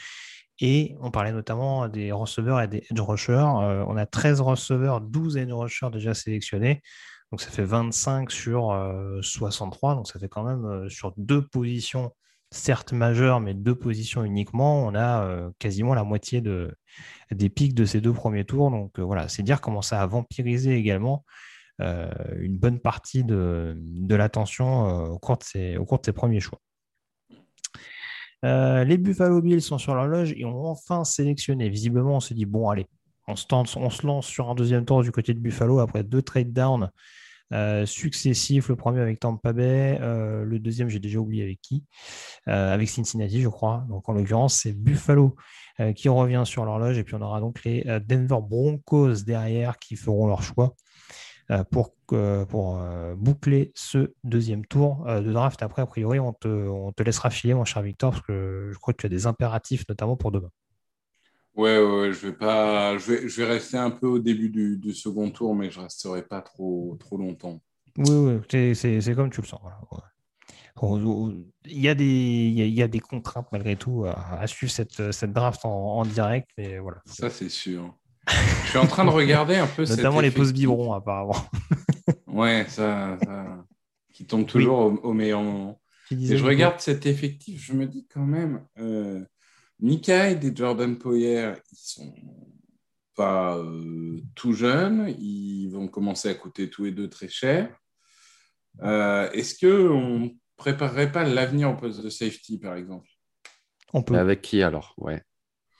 Et 0.59 0.95
on 1.00 1.11
parlait 1.11 1.32
notamment 1.32 1.88
des 1.88 2.11
receveurs 2.11 2.61
et 2.61 2.67
des 2.67 2.85
edge 2.92 3.00
rushers. 3.00 3.32
Euh, 3.33 3.85
on 3.88 3.98
a 3.98 4.06
13 4.06 4.42
receveurs, 4.42 5.01
12 5.01 5.38
edge 5.38 5.51
rushers 5.51 5.90
déjà 5.92 6.14
sélectionnés. 6.14 6.82
Donc 7.32 7.42
ça 7.42 7.50
fait 7.50 7.64
25 7.64 8.30
sur 8.30 8.75
63. 9.22 9.92
Euh, 9.92 9.95
Donc 9.95 10.08
ça 10.08 10.19
fait 10.19 10.30
quand 10.30 10.43
même 10.43 10.90
sur 10.90 11.14
deux 11.17 11.42
positions, 11.48 12.14
certes 12.53 12.93
majeures, 12.93 13.40
mais 13.40 13.53
deux 13.53 13.75
positions 13.75 14.23
uniquement, 14.23 14.85
on 14.85 14.95
a 14.95 15.49
quasiment 15.59 15.93
la 15.93 16.03
moitié 16.03 16.41
de, 16.41 16.75
des 17.32 17.49
pics 17.49 17.73
de 17.73 17.85
ces 17.85 18.01
deux 18.01 18.14
premiers 18.14 18.45
tours. 18.45 18.72
Donc 18.72 18.99
voilà, 18.99 19.27
c'est 19.27 19.43
dire 19.43 19.59
comment 19.61 19.82
ça 19.82 20.01
a 20.01 20.07
vampirisé 20.07 20.75
également 20.75 21.25
euh, 21.82 22.11
une 22.40 22.57
bonne 22.57 22.80
partie 22.80 23.23
de, 23.23 23.75
l'attention 24.09 24.88
euh, 24.88 25.07
au, 25.07 25.19
cours 25.19 25.38
de 25.38 25.43
ses, 25.43 25.77
au 25.77 25.85
cours 25.85 25.99
de 25.99 26.11
premiers 26.11 26.40
choix. 26.40 26.59
Euh, 28.45 28.83
les 28.83 28.98
Buffalo 28.98 29.41
Bills 29.41 29.61
sont 29.61 29.80
sur 29.80 29.95
l'horloge 29.95 30.33
et 30.33 30.45
ont 30.45 30.67
enfin 30.67 31.03
sélectionné. 31.03 31.69
Visiblement, 31.69 32.17
on 32.17 32.19
se 32.19 32.33
dit 32.33 32.45
bon, 32.45 32.69
allez, 32.69 32.85
on 33.27 33.35
se, 33.35 33.45
on 33.51 33.90
se 33.90 34.06
lance 34.06 34.27
sur 34.27 34.49
un 34.49 34.56
deuxième 34.56 34.85
tour 34.85 35.01
du 35.01 35.11
côté 35.11 35.33
de 35.33 35.40
Buffalo 35.40 35.80
après 35.80 36.03
deux 36.03 36.22
trade 36.22 36.53
downs 36.53 36.91
successifs. 37.85 38.69
Le 38.69 38.75
premier 38.75 38.99
avec 38.99 39.19
Tampa 39.19 39.53
Bay, 39.53 39.98
le 39.99 40.57
deuxième, 40.59 40.90
j'ai 40.90 40.99
déjà 40.99 41.19
oublié 41.19 41.43
avec 41.43 41.61
qui, 41.61 41.83
avec 42.45 42.90
Cincinnati, 42.90 43.41
je 43.41 43.49
crois. 43.49 43.85
Donc 43.90 44.07
en 44.09 44.14
l'occurrence, 44.14 44.56
c'est 44.56 44.73
Buffalo 44.73 45.35
qui 45.95 46.09
revient 46.09 46.43
sur 46.45 46.65
l'horloge 46.65 46.98
et 46.98 47.03
puis 47.03 47.15
on 47.15 47.22
aura 47.22 47.40
donc 47.40 47.64
les 47.64 47.83
Denver 48.06 48.40
Broncos 48.41 49.23
derrière 49.25 49.80
qui 49.80 49.95
feront 49.95 50.27
leur 50.27 50.43
choix. 50.43 50.75
Euh, 51.51 51.64
pour, 51.65 51.93
pour 52.07 52.80
euh, 52.80 53.15
boucler 53.17 53.73
ce 53.75 54.14
deuxième 54.23 54.65
tour 54.65 55.06
euh, 55.07 55.19
de 55.19 55.33
draft. 55.33 55.61
Après, 55.61 55.82
a 55.82 55.85
priori, 55.85 56.17
on 56.17 56.32
te, 56.32 56.48
on 56.48 56.93
te 56.93 57.03
laissera 57.03 57.30
filer, 57.30 57.53
mon 57.53 57.65
cher 57.65 57.82
Victor, 57.82 58.11
parce 58.11 58.25
que 58.25 58.69
je 58.72 58.77
crois 58.80 58.93
que 58.93 59.01
tu 59.01 59.07
as 59.07 59.09
des 59.09 59.27
impératifs, 59.27 59.83
notamment 59.90 60.15
pour 60.15 60.32
demain. 60.32 60.49
Ouais, 61.56 61.77
ouais, 61.77 62.11
je 62.11 62.27
vais 62.27 62.33
pas, 62.33 62.98
je 62.98 63.11
vais, 63.11 63.30
je 63.30 63.41
vais 63.41 63.48
rester 63.48 63.77
un 63.77 63.91
peu 63.91 64.07
au 64.07 64.19
début 64.19 64.49
du, 64.49 64.77
du 64.77 64.93
second 64.93 65.30
tour, 65.30 65.53
mais 65.56 65.69
je 65.69 65.80
resterai 65.80 66.23
pas 66.23 66.41
trop, 66.41 66.98
trop 66.99 67.17
longtemps. 67.17 67.61
Oui, 67.98 68.41
oui, 68.51 68.75
c'est 68.75 69.15
comme 69.15 69.30
tu 69.30 69.41
le 69.41 69.48
sens. 69.48 69.61
Il 71.65 71.80
y, 71.80 71.88
a 71.88 71.93
des, 71.93 72.06
il, 72.06 72.73
y 72.73 72.82
a, 72.82 72.88
des 72.88 72.99
contraintes 72.99 73.48
malgré 73.51 73.75
tout 73.75 74.06
à, 74.06 74.48
suivre 74.48 74.72
cette, 74.72 75.11
cette 75.11 75.32
draft 75.32 75.64
en, 75.64 75.69
en, 75.69 76.06
direct, 76.06 76.49
mais 76.57 76.80
voilà. 76.80 77.01
Ça, 77.06 77.30
c'est 77.30 77.49
sûr. 77.49 77.95
Je 78.27 78.69
suis 78.69 78.80
en 78.80 78.88
train 78.88 79.06
de 79.06 79.09
regarder 79.11 79.56
un 79.57 79.67
peu. 79.67 79.83
Notamment 79.90 80.22
les 80.22 80.32
pauses 80.32 80.53
biberons, 80.53 80.93
apparemment. 80.93 81.35
ouais, 82.27 82.65
ça, 82.67 83.17
qui 84.11 84.25
tombe 84.25 84.48
toujours 84.48 84.99
au, 85.03 85.14
meilleur 85.14 85.41
moment. 85.41 85.80
Et 86.11 86.38
je 86.38 86.43
regarde 86.43 86.80
cet 86.80 87.06
effectif, 87.06 87.64
je 87.64 87.73
me 87.73 87.85
dis 87.85 88.07
quand 88.11 88.25
même, 88.25 88.65
euh, 88.77 89.23
Nikai 89.83 90.39
et 90.41 90.55
Jordan 90.55 90.97
Poyer, 90.97 91.53
ils 91.71 91.77
sont 91.77 92.15
pas 93.15 93.57
euh, 93.57 94.21
tout 94.33 94.53
jeunes, 94.53 95.13
ils 95.19 95.67
vont 95.67 95.89
commencer 95.89 96.29
à 96.29 96.33
coûter 96.33 96.69
tous 96.69 96.85
les 96.85 96.91
deux 96.91 97.09
très 97.09 97.27
cher. 97.27 97.75
Euh, 98.81 99.29
est-ce 99.31 99.59
qu'on 99.59 100.35
préparerait 100.55 101.11
pas 101.11 101.25
l'avenir 101.25 101.69
au 101.69 101.75
poste 101.75 102.01
de 102.01 102.09
safety, 102.09 102.57
par 102.57 102.75
exemple? 102.75 103.09
On 103.91 104.01
peut. 104.01 104.17
Avec 104.17 104.41
qui 104.41 104.63
alors? 104.63 104.93
Ouais. 104.97 105.21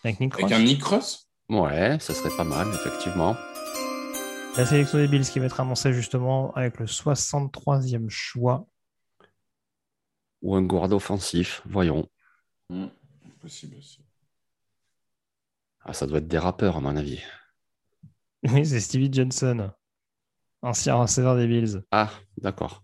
Avec, 0.04 0.20
Nick 0.20 0.34
Avec 0.36 0.52
un 0.52 0.60
Nick 0.60 0.82
Cross? 0.82 1.30
Ouais, 1.50 1.98
ça 2.02 2.14
serait 2.14 2.36
pas 2.36 2.44
mal, 2.44 2.68
effectivement. 2.74 3.38
La 4.58 4.66
sélection 4.66 4.98
des 4.98 5.08
Bills 5.08 5.26
qui 5.26 5.40
va 5.40 5.46
être 5.46 5.62
annoncée 5.62 5.94
justement 5.94 6.54
avec 6.56 6.78
le 6.78 6.88
63e 6.88 8.10
choix. 8.10 8.68
Ou 10.42 10.56
un 10.56 10.62
guard 10.62 10.92
offensif, 10.92 11.62
voyons. 11.66 12.08
Hmm, 12.70 12.88
possible 13.44 13.76
aussi. 13.78 14.00
Ah, 15.82 15.92
ça 15.92 16.08
doit 16.08 16.20
être 16.20 16.28
des 16.30 16.38
rappeurs, 16.38 16.78
à 16.78 16.80
mon 16.80 16.96
avis. 16.96 17.22
Oui, 18.44 18.66
c'est 18.66 18.80
Stevie 18.80 19.12
Johnson, 19.12 19.70
ancien 20.62 20.96
receveur 20.96 21.36
des 21.36 21.46
Bills. 21.46 21.84
Ah, 21.92 22.10
d'accord. 22.38 22.84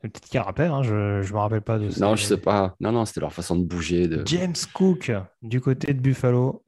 Peut-être 0.00 0.28
qu'il 0.28 0.38
rappelle, 0.38 0.70
hein, 0.70 0.84
je 0.84 0.94
ne 0.94 1.32
me 1.32 1.38
rappelle 1.38 1.62
pas 1.62 1.80
de 1.80 1.90
ça. 1.90 2.06
Non, 2.06 2.14
je 2.14 2.22
sais 2.22 2.36
pas. 2.36 2.76
Non, 2.78 2.92
non, 2.92 3.04
c'était 3.04 3.20
leur 3.20 3.32
façon 3.32 3.56
de 3.56 3.64
bouger. 3.64 4.06
De... 4.06 4.22
James 4.24 4.54
Cook, 4.72 5.10
du 5.42 5.60
côté 5.60 5.92
de 5.92 6.00
Buffalo. 6.00 6.64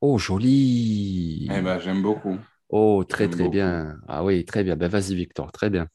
Oh, 0.00 0.18
joli. 0.18 1.48
Eh 1.52 1.60
ben, 1.60 1.78
j'aime 1.78 2.02
beaucoup. 2.02 2.36
Oh, 2.68 3.04
très, 3.08 3.28
très 3.28 3.48
bien. 3.48 4.00
Ah 4.08 4.24
oui, 4.24 4.44
très 4.44 4.64
bien. 4.64 4.76
Ben, 4.76 4.88
vas-y, 4.88 5.14
Victor, 5.14 5.52
très 5.52 5.70
bien. 5.70 5.86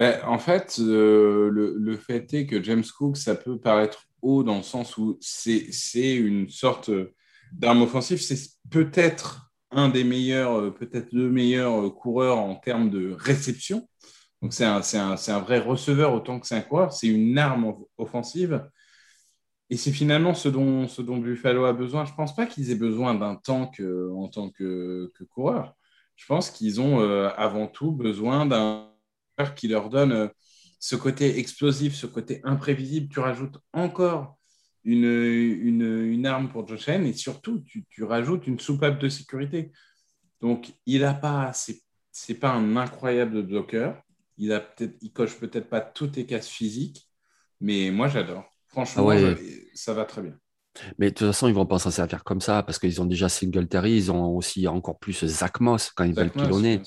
Ben, 0.00 0.20
en 0.24 0.38
fait, 0.38 0.78
euh, 0.80 1.50
le, 1.50 1.96
fait 1.96 2.34
est 2.34 2.46
que 2.46 2.60
James 2.60 2.82
Cook, 2.98 3.16
ça 3.16 3.36
peut 3.36 3.58
paraître 3.58 4.06
dans 4.24 4.56
le 4.56 4.62
sens 4.62 4.96
où 4.96 5.18
c'est 5.20 6.16
une 6.16 6.48
sorte 6.48 6.90
d'arme 7.52 7.82
offensive. 7.82 8.20
C'est 8.20 8.50
peut-être 8.70 9.52
un 9.70 9.88
des 9.88 10.04
meilleurs, 10.04 10.58
euh, 10.58 10.70
peut-être 10.70 11.12
le 11.12 11.30
meilleur 11.30 11.86
euh, 11.86 11.90
coureur 11.90 12.38
en 12.38 12.54
termes 12.54 12.90
de 12.90 13.12
réception. 13.12 13.88
Donc, 14.42 14.52
c'est 14.52 14.64
un, 14.64 15.38
vrai 15.40 15.58
receveur 15.58 16.12
autant 16.12 16.38
que 16.38 16.46
c'est 16.46 16.56
un 16.56 16.60
coureur. 16.60 16.92
C'est 16.92 17.06
une 17.06 17.38
arme 17.38 17.74
offensive. 17.96 18.68
Et 19.70 19.76
c'est 19.76 19.92
finalement 19.92 20.34
ce 20.34 20.48
dont, 20.48 20.86
Buffalo 21.18 21.64
a 21.64 21.72
besoin. 21.72 22.04
Je 22.04 22.12
ne 22.12 22.16
pense 22.16 22.34
pas 22.34 22.46
qu'ils 22.46 22.70
aient 22.70 22.76
besoin 22.76 23.14
d'un 23.14 23.36
tank 23.36 23.80
euh, 23.80 24.12
en 24.14 24.28
tant 24.28 24.50
que, 24.50 25.10
coureur. 25.30 25.74
Je 26.16 26.26
pense 26.26 26.50
qu'ils 26.50 26.80
ont 26.80 27.00
avant 27.00 27.66
tout 27.66 27.90
besoin 27.90 28.46
d'un 28.46 28.88
coureur 29.36 29.54
qui 29.56 29.66
leur 29.66 29.88
donne 29.88 30.30
ce 30.84 30.96
côté 30.96 31.38
explosif, 31.38 31.94
ce 31.94 32.06
côté 32.06 32.42
imprévisible. 32.44 33.08
Tu 33.08 33.18
rajoutes 33.18 33.56
encore 33.72 34.36
une, 34.84 35.02
une, 35.06 36.26
arme 36.26 36.50
pour 36.50 36.68
Josh 36.68 36.90
Allen 36.90 37.06
et 37.06 37.14
surtout, 37.14 37.60
tu, 37.60 37.86
tu, 37.88 38.04
rajoutes 38.04 38.46
une 38.46 38.60
soupape 38.60 38.98
de 38.98 39.08
sécurité. 39.08 39.72
Donc, 40.42 40.74
il 40.84 41.02
a 41.04 41.14
pas, 41.14 41.52
c'est 41.54 42.34
pas 42.34 42.50
un 42.50 42.76
incroyable 42.76 43.44
bloqueur. 43.44 43.98
Il 44.36 44.52
a 44.52 44.60
peut-être, 44.60 44.96
il 45.00 45.10
coche 45.10 45.38
peut-être 45.38 45.70
pas 45.70 45.80
toutes 45.80 46.16
les 46.16 46.26
cases 46.26 46.48
physiques, 46.48 47.08
mais 47.62 47.90
moi 47.90 48.08
j'adore. 48.08 48.44
Franchement, 48.66 49.08
ah 49.08 49.36
ça 49.72 49.94
va 49.94 50.04
très 50.04 50.20
bien. 50.20 50.38
Mais 50.98 51.06
de 51.06 51.14
toute 51.14 51.28
façon, 51.28 51.48
ils 51.48 51.54
vont 51.54 51.64
pas 51.64 51.78
s'en 51.78 51.92
servir 51.92 52.24
comme 52.24 52.42
ça 52.42 52.62
parce 52.62 52.78
qu'ils 52.78 53.00
ont 53.00 53.06
déjà 53.06 53.30
Singletary, 53.30 53.92
ils 53.96 54.12
ont 54.12 54.36
aussi 54.36 54.68
encore 54.68 54.98
plus 54.98 55.24
Zach 55.24 55.60
Moss 55.60 55.92
quand 55.96 56.04
ils 56.04 56.14
veulent 56.14 56.30
pilonner. 56.30 56.82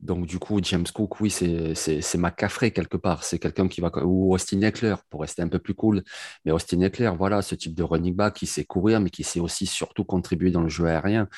Donc, 0.00 0.26
du 0.26 0.38
coup, 0.38 0.60
James 0.62 0.86
Cook, 0.94 1.20
oui, 1.20 1.30
c'est 1.30 2.18
McCaffrey 2.18 2.70
quelque 2.70 2.96
part. 2.96 3.24
C'est 3.24 3.38
quelqu'un 3.38 3.66
qui 3.66 3.80
va. 3.80 3.90
Ou 4.04 4.32
Austin 4.32 4.60
Eckler 4.62 4.94
pour 5.10 5.22
rester 5.22 5.42
un 5.42 5.48
peu 5.48 5.58
plus 5.58 5.74
cool. 5.74 6.04
Mais 6.44 6.52
Austin 6.52 6.80
Eckler, 6.82 7.12
voilà, 7.18 7.42
ce 7.42 7.54
type 7.56 7.74
de 7.74 7.82
running 7.82 8.14
back 8.14 8.34
qui 8.34 8.46
sait 8.46 8.64
courir, 8.64 9.00
mais 9.00 9.10
qui 9.10 9.24
sait 9.24 9.40
aussi 9.40 9.66
surtout 9.66 10.04
contribuer 10.04 10.50
dans 10.50 10.62
le 10.62 10.68
jeu 10.68 10.86
aérien. 10.86 11.28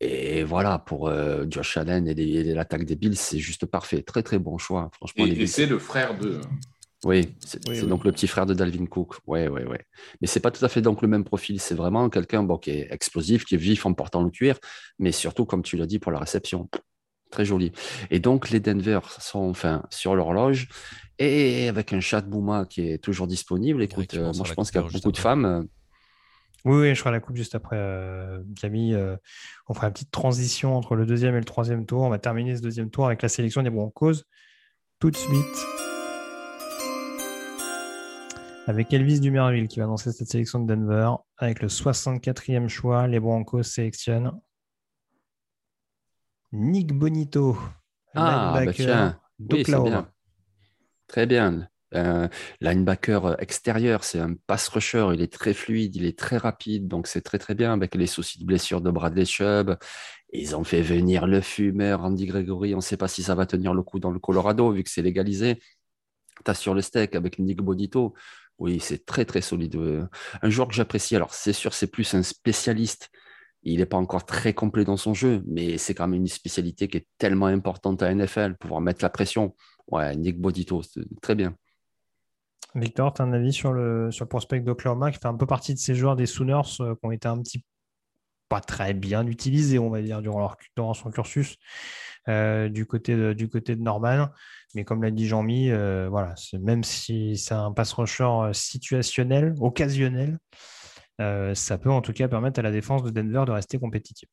Et 0.00 0.44
voilà, 0.44 0.78
pour 0.78 1.08
euh, 1.08 1.44
Josh 1.48 1.76
Allen 1.76 2.06
et, 2.06 2.14
l'attaque 2.54 2.84
des 2.84 2.94
Bills, 2.94 3.16
c'est 3.16 3.38
juste 3.38 3.66
parfait. 3.66 4.02
Très, 4.02 4.22
très 4.22 4.38
bon 4.38 4.58
choix. 4.58 4.90
Franchement, 4.92 5.26
et, 5.26 5.46
c'est 5.46 5.66
le 5.66 5.78
frère 5.78 6.16
de. 6.16 6.40
Oui, 7.04 7.34
c'est 7.40 7.86
donc 7.86 8.04
le 8.04 8.12
petit 8.12 8.26
frère 8.26 8.46
de 8.46 8.54
Dalvin 8.54 8.86
Cook. 8.86 9.16
Ouais, 9.26 9.48
ouais, 9.48 9.64
ouais. 9.64 9.80
Mais 10.20 10.26
c'est 10.26 10.40
pas 10.40 10.50
tout 10.50 10.64
à 10.64 10.68
fait 10.68 10.80
donc 10.80 11.02
le 11.02 11.08
même 11.08 11.24
profil. 11.24 11.60
C'est 11.60 11.74
vraiment 11.74 12.08
quelqu'un 12.08 12.42
bon, 12.42 12.58
qui 12.58 12.70
est 12.70 12.88
explosif, 12.90 13.44
qui 13.44 13.56
est 13.56 13.58
vif 13.58 13.84
en 13.86 13.92
portant 13.92 14.22
le 14.22 14.30
cuir, 14.30 14.58
mais 14.98 15.12
surtout, 15.12 15.44
comme 15.44 15.62
tu 15.62 15.76
l'as 15.76 15.86
dit, 15.86 15.98
pour 15.98 16.12
la 16.12 16.18
réception. 16.18 16.68
Très 17.34 17.44
joli. 17.44 17.72
Et 18.12 18.20
donc, 18.20 18.50
les 18.50 18.60
Denver 18.60 19.00
sont 19.18 19.40
enfin 19.40 19.82
sur 19.90 20.14
l'horloge 20.14 20.68
et 21.18 21.66
avec 21.68 21.92
un 21.92 21.98
chat 21.98 22.20
Bouma 22.20 22.64
qui 22.64 22.88
est 22.88 22.98
toujours 22.98 23.26
disponible. 23.26 23.82
Écoute, 23.82 24.14
euh, 24.14 24.32
moi, 24.36 24.46
je 24.46 24.54
pense 24.54 24.70
qu'il 24.70 24.80
y 24.80 24.84
a 24.84 24.86
beaucoup 24.88 25.10
de 25.10 25.16
femmes. 25.16 25.44
Euh, 25.44 25.62
oui, 26.64 26.80
oui, 26.80 26.94
je 26.94 27.00
ferai 27.00 27.10
la 27.10 27.18
coupe 27.18 27.34
juste 27.34 27.56
après, 27.56 27.74
euh, 27.76 28.40
Camille. 28.54 28.96
on 29.68 29.74
fera 29.74 29.88
une 29.88 29.92
petite 29.94 30.12
transition 30.12 30.76
entre 30.76 30.94
le 30.94 31.06
deuxième 31.06 31.34
et 31.34 31.40
le 31.40 31.44
troisième 31.44 31.86
tour. 31.86 32.02
On 32.02 32.08
va 32.08 32.20
terminer 32.20 32.54
ce 32.54 32.62
deuxième 32.62 32.88
tour 32.88 33.06
avec 33.06 33.20
la 33.20 33.28
sélection 33.28 33.62
des 33.62 33.70
Broncos 33.70 34.22
tout 35.00 35.10
de 35.10 35.16
suite. 35.16 35.66
Avec 38.68 38.92
Elvis 38.92 39.18
Dumerville 39.18 39.66
qui 39.66 39.80
va 39.80 39.86
lancer 39.86 40.12
cette 40.12 40.28
sélection 40.28 40.60
de 40.60 40.72
Denver. 40.72 41.10
Avec 41.38 41.62
le 41.62 41.66
64e 41.66 42.68
choix, 42.68 43.08
les 43.08 43.18
Broncos 43.18 43.64
sélectionnent 43.64 44.30
Nick 46.54 46.92
Bonito, 46.92 47.58
ah, 48.14 48.52
bah 48.54 48.60
linebacker 48.60 49.20
d'Oklahoma. 49.40 50.08
Très 51.08 51.26
bien. 51.26 51.68
Euh, 51.94 52.28
linebacker 52.60 53.42
extérieur, 53.42 54.04
c'est 54.04 54.20
un 54.20 54.34
pass 54.46 54.68
rusher, 54.68 55.08
il 55.14 55.20
est 55.20 55.32
très 55.32 55.52
fluide, 55.52 55.96
il 55.96 56.06
est 56.06 56.16
très 56.16 56.36
rapide, 56.36 56.86
donc 56.86 57.08
c'est 57.08 57.22
très 57.22 57.38
très 57.38 57.56
bien 57.56 57.72
avec 57.72 57.96
les 57.96 58.06
soucis 58.06 58.38
de 58.38 58.44
blessure 58.44 58.80
de 58.80 58.92
Bradley 58.92 59.24
Chubb. 59.24 59.76
Ils 60.32 60.54
ont 60.54 60.62
fait 60.62 60.80
venir 60.80 61.26
le 61.26 61.40
fumeur 61.40 62.04
Andy 62.04 62.26
Gregory, 62.26 62.74
on 62.74 62.78
ne 62.78 62.82
sait 62.82 62.96
pas 62.96 63.08
si 63.08 63.24
ça 63.24 63.34
va 63.34 63.46
tenir 63.46 63.74
le 63.74 63.82
coup 63.82 63.98
dans 63.98 64.12
le 64.12 64.20
Colorado 64.20 64.70
vu 64.70 64.84
que 64.84 64.90
c'est 64.90 65.02
légalisé. 65.02 65.60
Tu 66.44 66.50
as 66.50 66.54
sur 66.54 66.74
le 66.74 66.82
steak 66.82 67.16
avec 67.16 67.40
Nick 67.40 67.62
Bonito, 67.62 68.14
oui, 68.58 68.78
c'est 68.78 69.04
très 69.04 69.24
très 69.24 69.40
solide. 69.40 69.76
Un 70.40 70.50
joueur 70.50 70.68
que 70.68 70.74
j'apprécie, 70.74 71.16
alors 71.16 71.34
c'est 71.34 71.52
sûr, 71.52 71.74
c'est 71.74 71.88
plus 71.88 72.14
un 72.14 72.22
spécialiste. 72.22 73.10
Il 73.64 73.78
n'est 73.78 73.86
pas 73.86 73.96
encore 73.96 74.24
très 74.24 74.52
complet 74.52 74.84
dans 74.84 74.96
son 74.96 75.14
jeu, 75.14 75.42
mais 75.46 75.78
c'est 75.78 75.94
quand 75.94 76.06
même 76.06 76.20
une 76.20 76.28
spécialité 76.28 76.88
qui 76.88 76.98
est 76.98 77.06
tellement 77.18 77.46
importante 77.46 78.02
à 78.02 78.14
NFL, 78.14 78.56
pouvoir 78.56 78.80
mettre 78.80 79.02
la 79.02 79.10
pression. 79.10 79.54
Ouais, 79.88 80.14
Nick 80.16 80.40
Bodito, 80.40 80.82
très 81.22 81.34
bien. 81.34 81.56
Victor, 82.74 83.14
tu 83.14 83.22
as 83.22 83.24
un 83.24 83.32
avis 83.32 83.52
sur 83.52 83.72
le, 83.72 84.10
sur 84.10 84.24
le 84.24 84.28
prospect 84.28 84.60
d'Oklahoma 84.60 85.12
qui 85.12 85.18
fait 85.18 85.28
un 85.28 85.36
peu 85.36 85.46
partie 85.46 85.74
de 85.74 85.78
ces 85.78 85.94
joueurs 85.94 86.16
des 86.16 86.26
Sooners 86.26 86.80
euh, 86.80 86.94
qui 86.94 87.00
ont 87.06 87.12
été 87.12 87.28
un 87.28 87.40
petit 87.40 87.64
pas 88.48 88.60
très 88.60 88.94
bien 88.94 89.26
utilisés, 89.26 89.78
on 89.78 89.90
va 89.90 90.02
dire, 90.02 90.20
durant 90.20 90.94
son 90.94 91.10
cursus. 91.10 91.56
Euh, 92.30 92.70
du, 92.70 92.86
côté 92.86 93.16
de, 93.16 93.34
du 93.34 93.50
côté 93.50 93.76
de 93.76 93.82
Norman. 93.82 94.28
Mais 94.74 94.84
comme 94.84 95.02
l'a 95.02 95.10
dit 95.10 95.26
Jean-Mi, 95.26 95.70
euh, 95.70 96.08
voilà, 96.08 96.34
même 96.58 96.82
si 96.82 97.36
c'est 97.36 97.52
un 97.52 97.70
pass 97.70 97.92
rusher 97.92 98.24
euh, 98.24 98.52
situationnel, 98.54 99.54
occasionnel, 99.60 100.38
ça 101.18 101.78
peut 101.78 101.90
en 101.90 102.00
tout 102.00 102.12
cas 102.12 102.28
permettre 102.28 102.60
à 102.60 102.62
la 102.62 102.72
défense 102.72 103.02
de 103.02 103.10
Denver 103.10 103.44
de 103.46 103.52
rester 103.52 103.78
compétitive. 103.78 104.28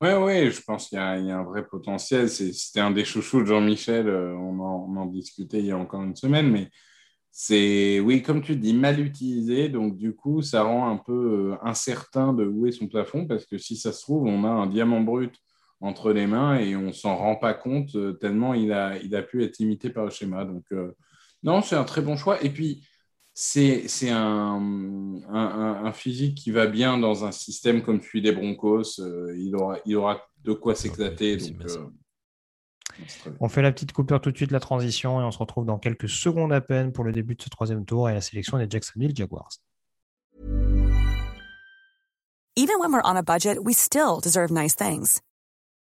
Oui, 0.00 0.10
oui, 0.18 0.50
je 0.50 0.60
pense 0.62 0.88
qu'il 0.88 0.98
y, 0.98 1.00
a 1.00 1.38
un 1.38 1.44
vrai 1.44 1.64
potentiel. 1.64 2.28
C'était 2.28 2.80
un 2.80 2.90
des 2.90 3.04
chouchous 3.04 3.42
de 3.42 3.46
Jean-Michel, 3.46 4.08
on 4.08 4.58
en, 4.58 4.86
on 4.88 4.96
en, 4.96 5.06
discutait 5.06 5.60
il 5.60 5.66
y 5.66 5.70
a 5.70 5.78
encore 5.78 6.02
une 6.02 6.16
semaine, 6.16 6.50
mais 6.50 6.68
c'est, 7.30 8.00
oui, 8.00 8.22
comme 8.22 8.42
tu 8.42 8.56
dis, 8.56 8.74
mal 8.74 9.00
utilisé. 9.00 9.68
Donc, 9.68 9.96
du 9.96 10.14
coup, 10.14 10.42
ça 10.42 10.64
rend 10.64 10.90
un 10.90 10.96
peu 10.98 11.56
incertain 11.62 12.32
de 12.32 12.44
où 12.44 12.66
est 12.66 12.72
son 12.72 12.88
plafond, 12.88 13.26
parce 13.26 13.46
que 13.46 13.58
si 13.58 13.76
ça 13.76 13.92
se 13.92 14.02
trouve, 14.02 14.24
on 14.26 14.44
a 14.44 14.48
un 14.48 14.66
diamant 14.66 15.00
brut 15.00 15.34
entre 15.82 16.12
les 16.12 16.26
mains 16.26 16.58
et 16.58 16.76
on 16.76 16.92
s'en 16.92 17.16
rend 17.16 17.36
pas 17.36 17.54
compte 17.54 17.96
euh, 17.96 18.12
tellement 18.12 18.54
il 18.54 18.72
a, 18.72 18.96
il 18.98 19.16
a 19.16 19.22
pu 19.22 19.42
être 19.44 19.60
imité 19.60 19.90
par 19.90 20.04
le 20.04 20.10
schéma. 20.10 20.44
Donc, 20.44 20.64
euh, 20.72 20.92
non, 21.42 21.60
c'est 21.60 21.74
un 21.74 21.84
très 21.84 22.02
bon 22.02 22.16
choix. 22.16 22.42
Et 22.42 22.50
puis, 22.50 22.86
c'est 23.34 24.10
un, 24.10 24.60
un, 25.30 25.92
physique 25.92 26.36
qui 26.36 26.50
va 26.50 26.66
bien 26.66 26.98
dans 26.98 27.24
un 27.24 27.32
système 27.32 27.82
comme 27.82 28.00
celui 28.00 28.22
des 28.22 28.32
Broncos. 28.32 29.00
Euh, 29.00 29.34
il, 29.38 29.56
aura, 29.56 29.78
il 29.86 29.96
aura 29.96 30.20
de 30.44 30.52
quoi 30.52 30.74
s'éclater. 30.74 31.38
on 33.40 33.48
fait 33.48 33.62
la 33.62 33.72
petite 33.72 33.92
coupure 33.92 34.20
tout 34.20 34.30
de 34.30 34.36
suite, 34.36 34.50
la 34.50 34.60
transition, 34.60 35.20
et 35.20 35.24
on 35.24 35.30
se 35.30 35.38
retrouve 35.38 35.64
dans 35.64 35.78
quelques 35.78 36.08
secondes 36.08 36.52
à 36.52 36.60
peine 36.60 36.92
pour 36.92 37.04
le 37.04 37.12
début 37.12 37.34
de 37.34 37.42
ce 37.42 37.48
troisième 37.48 37.84
tour 37.86 38.10
et 38.10 38.14
la 38.14 38.20
sélection 38.20 38.58
des 38.58 38.66
Jacksonville 38.68 39.14
Jaguars. 39.14 39.58
Even 42.54 42.78
when 42.78 42.92
we're 42.92 43.00
on 43.02 43.16
a 43.16 43.22
budget, 43.22 43.56
we 43.64 43.72
still 43.72 44.20
deserve 44.22 44.50
nice 44.50 44.74
things. 44.74 45.22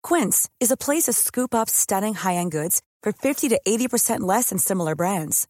Quince 0.01 0.49
is 0.61 0.71
a 0.71 0.77
place 0.77 1.03
to 1.03 1.11
scoop 1.11 1.53
up 1.53 1.69
stunning 1.69 2.13
high-end 2.13 2.49
goods 2.49 2.81
for 3.03 3.11
50 3.11 3.49
to 3.49 3.59
80% 3.67 4.21
less 4.21 4.51
than 4.51 4.57
similar 4.57 4.95
brands. 4.95 5.49